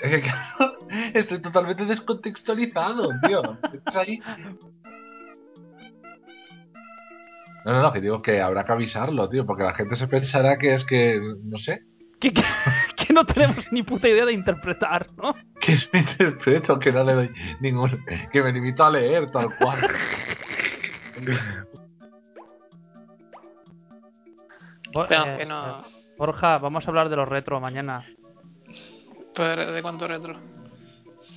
es 0.00 0.10
que 0.10 0.20
claro, 0.22 0.76
estoy 1.14 1.40
totalmente 1.40 1.84
descontextualizado, 1.86 3.08
tío. 3.26 3.58
Estás 3.72 3.96
ahí. 3.96 4.20
No, 7.64 7.72
no, 7.72 7.82
no, 7.82 7.92
que 7.92 8.00
digo 8.00 8.20
que 8.22 8.40
habrá 8.40 8.64
que 8.64 8.72
avisarlo, 8.72 9.28
tío, 9.28 9.46
porque 9.46 9.62
la 9.62 9.74
gente 9.74 9.96
se 9.96 10.06
pensará 10.06 10.58
que 10.58 10.74
es 10.74 10.84
que, 10.84 11.20
no 11.44 11.58
sé, 11.58 11.80
Que, 12.20 12.32
que, 12.32 12.42
que 13.06 13.12
no 13.12 13.24
tenemos 13.24 13.70
ni 13.72 13.82
puta 13.82 14.08
idea 14.08 14.26
de 14.26 14.32
interpretar, 14.32 15.06
¿no? 15.16 15.34
que 15.60 15.76
no 15.92 15.98
interpreto, 16.00 16.78
que 16.78 16.92
no 16.92 17.04
le 17.04 17.12
doy 17.14 17.30
ningún. 17.60 18.04
que 18.30 18.42
me 18.42 18.52
limito 18.52 18.84
a 18.84 18.90
leer 18.90 19.30
tal 19.30 19.48
cual. 19.56 19.80
Pero 24.92 25.26
eh, 25.26 25.36
que 25.38 25.46
no. 25.46 25.80
eh, 25.80 25.82
Borja, 26.18 26.58
vamos 26.58 26.86
a 26.86 26.90
hablar 26.90 27.08
de 27.08 27.16
los 27.16 27.28
retro 27.28 27.60
mañana. 27.60 28.04
Pero, 29.34 29.72
¿De 29.72 29.82
cuánto 29.82 30.06
retro? 30.06 30.36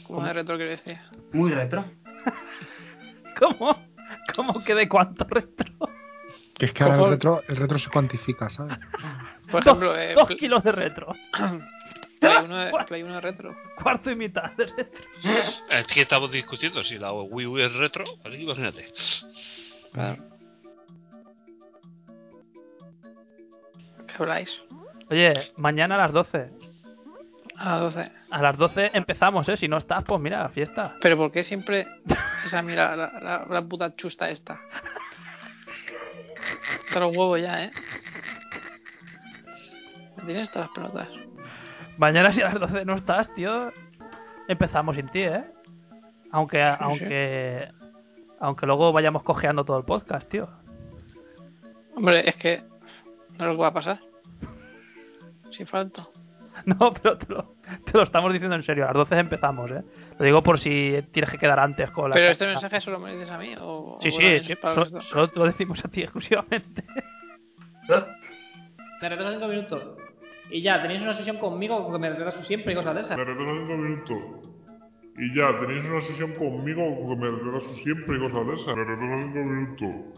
¿Cómo 0.05 0.23
de 0.23 0.33
retro 0.33 0.55
quiero 0.57 0.71
decir? 0.71 0.97
Muy 1.33 1.51
retro. 1.51 1.85
¿Cómo? 3.39 3.75
¿Cómo 4.35 4.63
que 4.63 4.75
de 4.75 4.87
cuánto 4.87 5.25
retro? 5.25 5.73
Que 6.57 6.65
es 6.67 6.73
que 6.73 6.83
ahora 6.83 6.95
el 6.97 7.09
retro, 7.11 7.41
el 7.47 7.55
retro 7.55 7.77
se 7.77 7.89
cuantifica, 7.89 8.49
¿sabes? 8.49 8.77
Por 9.51 9.63
Dos- 9.63 9.67
ejemplo, 9.67 9.97
eh, 9.97 10.13
dos 10.15 10.27
kilos 10.29 10.63
de 10.63 10.71
retro. 10.71 11.13
Play 12.19 12.37
1 12.45 12.57
de, 12.57 12.71
Play 12.87 13.03
1 13.03 13.13
de 13.13 13.21
retro. 13.21 13.55
Cuarto 13.81 14.09
y 14.09 14.15
mitad 14.15 14.51
de 14.53 14.65
retro. 14.65 15.01
Es 15.69 15.85
que 15.87 16.01
estamos 16.01 16.31
discutiendo 16.31 16.81
si 16.83 16.97
la 16.97 17.13
Wii 17.13 17.45
U 17.47 17.57
es 17.59 17.71
retro, 17.73 18.03
así 18.25 18.37
que 18.37 18.43
imagínate. 18.43 18.91
Claro. 19.93 20.23
¿Qué 24.07 24.13
habláis? 24.19 24.59
Oye, 25.11 25.33
mañana 25.57 25.95
a 25.95 25.99
las 25.99 26.11
12. 26.11 26.49
A 27.57 27.79
las 27.79 27.81
12. 27.95 28.11
A 28.29 28.41
las 28.41 28.57
12 28.57 28.91
empezamos, 28.93 29.47
¿eh? 29.49 29.57
Si 29.57 29.67
no 29.67 29.77
estás, 29.77 30.03
pues 30.03 30.19
mira, 30.21 30.47
fiesta. 30.49 30.95
Pero 31.01 31.17
¿por 31.17 31.31
qué 31.31 31.43
siempre 31.43 31.87
esa 32.45 32.61
mira 32.61 32.95
la, 32.95 33.11
la, 33.21 33.45
la 33.49 33.61
puta 33.61 33.95
chusta 33.95 34.29
esta? 34.29 34.59
Hasta 36.97 37.05
los 37.05 37.15
huevos 37.15 37.39
ya, 37.39 37.65
¿eh? 37.65 37.71
Me 40.15 40.23
Tienes 40.23 40.49
todas 40.49 40.67
las 40.67 40.75
pelotas. 40.75 41.07
Mañana 41.99 42.33
si 42.33 42.41
a 42.41 42.45
las 42.45 42.59
12 42.59 42.85
no 42.85 42.95
estás, 42.95 43.31
tío, 43.35 43.71
empezamos 44.47 44.95
sin 44.95 45.07
ti, 45.09 45.19
¿eh? 45.21 45.43
Aunque, 46.31 46.63
aunque, 46.63 47.71
aunque 48.39 48.65
luego 48.65 48.91
vayamos 48.91 49.21
cojeando 49.21 49.63
todo 49.63 49.77
el 49.77 49.85
podcast, 49.85 50.27
tío. 50.27 50.49
Hombre, 51.95 52.27
es 52.27 52.35
que 52.35 52.63
no 53.37 53.51
que 53.51 53.57
va 53.57 53.67
a 53.67 53.73
pasar. 53.73 53.99
Sin 55.51 55.67
falta. 55.67 56.07
No, 56.65 56.93
pero 56.93 57.17
te 57.17 57.31
lo, 57.31 57.55
te 57.85 57.91
lo 57.93 58.03
estamos 58.03 58.33
diciendo 58.33 58.55
en 58.55 58.63
serio. 58.63 58.85
A 58.85 58.87
las 58.87 58.95
12 58.95 59.19
empezamos, 59.19 59.71
¿eh? 59.71 59.83
Lo 60.17 60.25
digo 60.25 60.43
por 60.43 60.59
si 60.59 61.01
tienes 61.11 61.31
que 61.31 61.37
quedar 61.37 61.59
antes 61.59 61.89
con 61.91 62.09
la. 62.09 62.15
Pero 62.15 62.29
este 62.29 62.45
mensaje 62.45 62.81
solo 62.81 62.99
me 62.99 63.11
lo 63.11 63.19
dices 63.19 63.31
a 63.31 63.37
mí 63.37 63.55
o 63.59 63.97
Sí, 64.01 64.09
o 64.09 64.11
sí, 64.11 64.39
sí. 64.43 64.55
Solo, 64.61 64.85
solo 65.01 65.29
te 65.29 65.39
lo 65.39 65.45
decimos 65.45 65.83
a 65.83 65.87
ti 65.87 66.01
exclusivamente. 66.03 66.83
Me 69.01 69.09
retraso 69.09 69.33
5 69.33 69.47
minutos. 69.47 69.83
Y 70.49 70.61
ya, 70.61 70.81
tenéis 70.81 71.01
una 71.01 71.13
sesión 71.13 71.37
conmigo 71.37 71.91
que 71.91 71.99
me 71.99 72.09
retraso 72.09 72.43
siempre 72.43 72.73
y 72.73 72.75
cosas 72.75 72.95
de 72.95 73.01
esas. 73.01 73.17
Me 73.17 73.23
retraso 73.25 73.51
cinco 73.59 73.77
minutos. 73.77 74.17
Y 75.17 75.35
ya, 75.35 75.59
tenéis 75.59 75.85
una 75.85 76.01
sesión 76.01 76.31
conmigo 76.35 77.09
que 77.09 77.15
me 77.15 77.31
retraso 77.31 77.75
siempre 77.83 78.17
y 78.17 78.19
cosas 78.19 78.47
de 78.47 78.53
esas. 78.53 78.75
Me 78.75 78.83
retraso 78.83 79.23
cinco 79.23 79.39
minutos. 79.39 80.16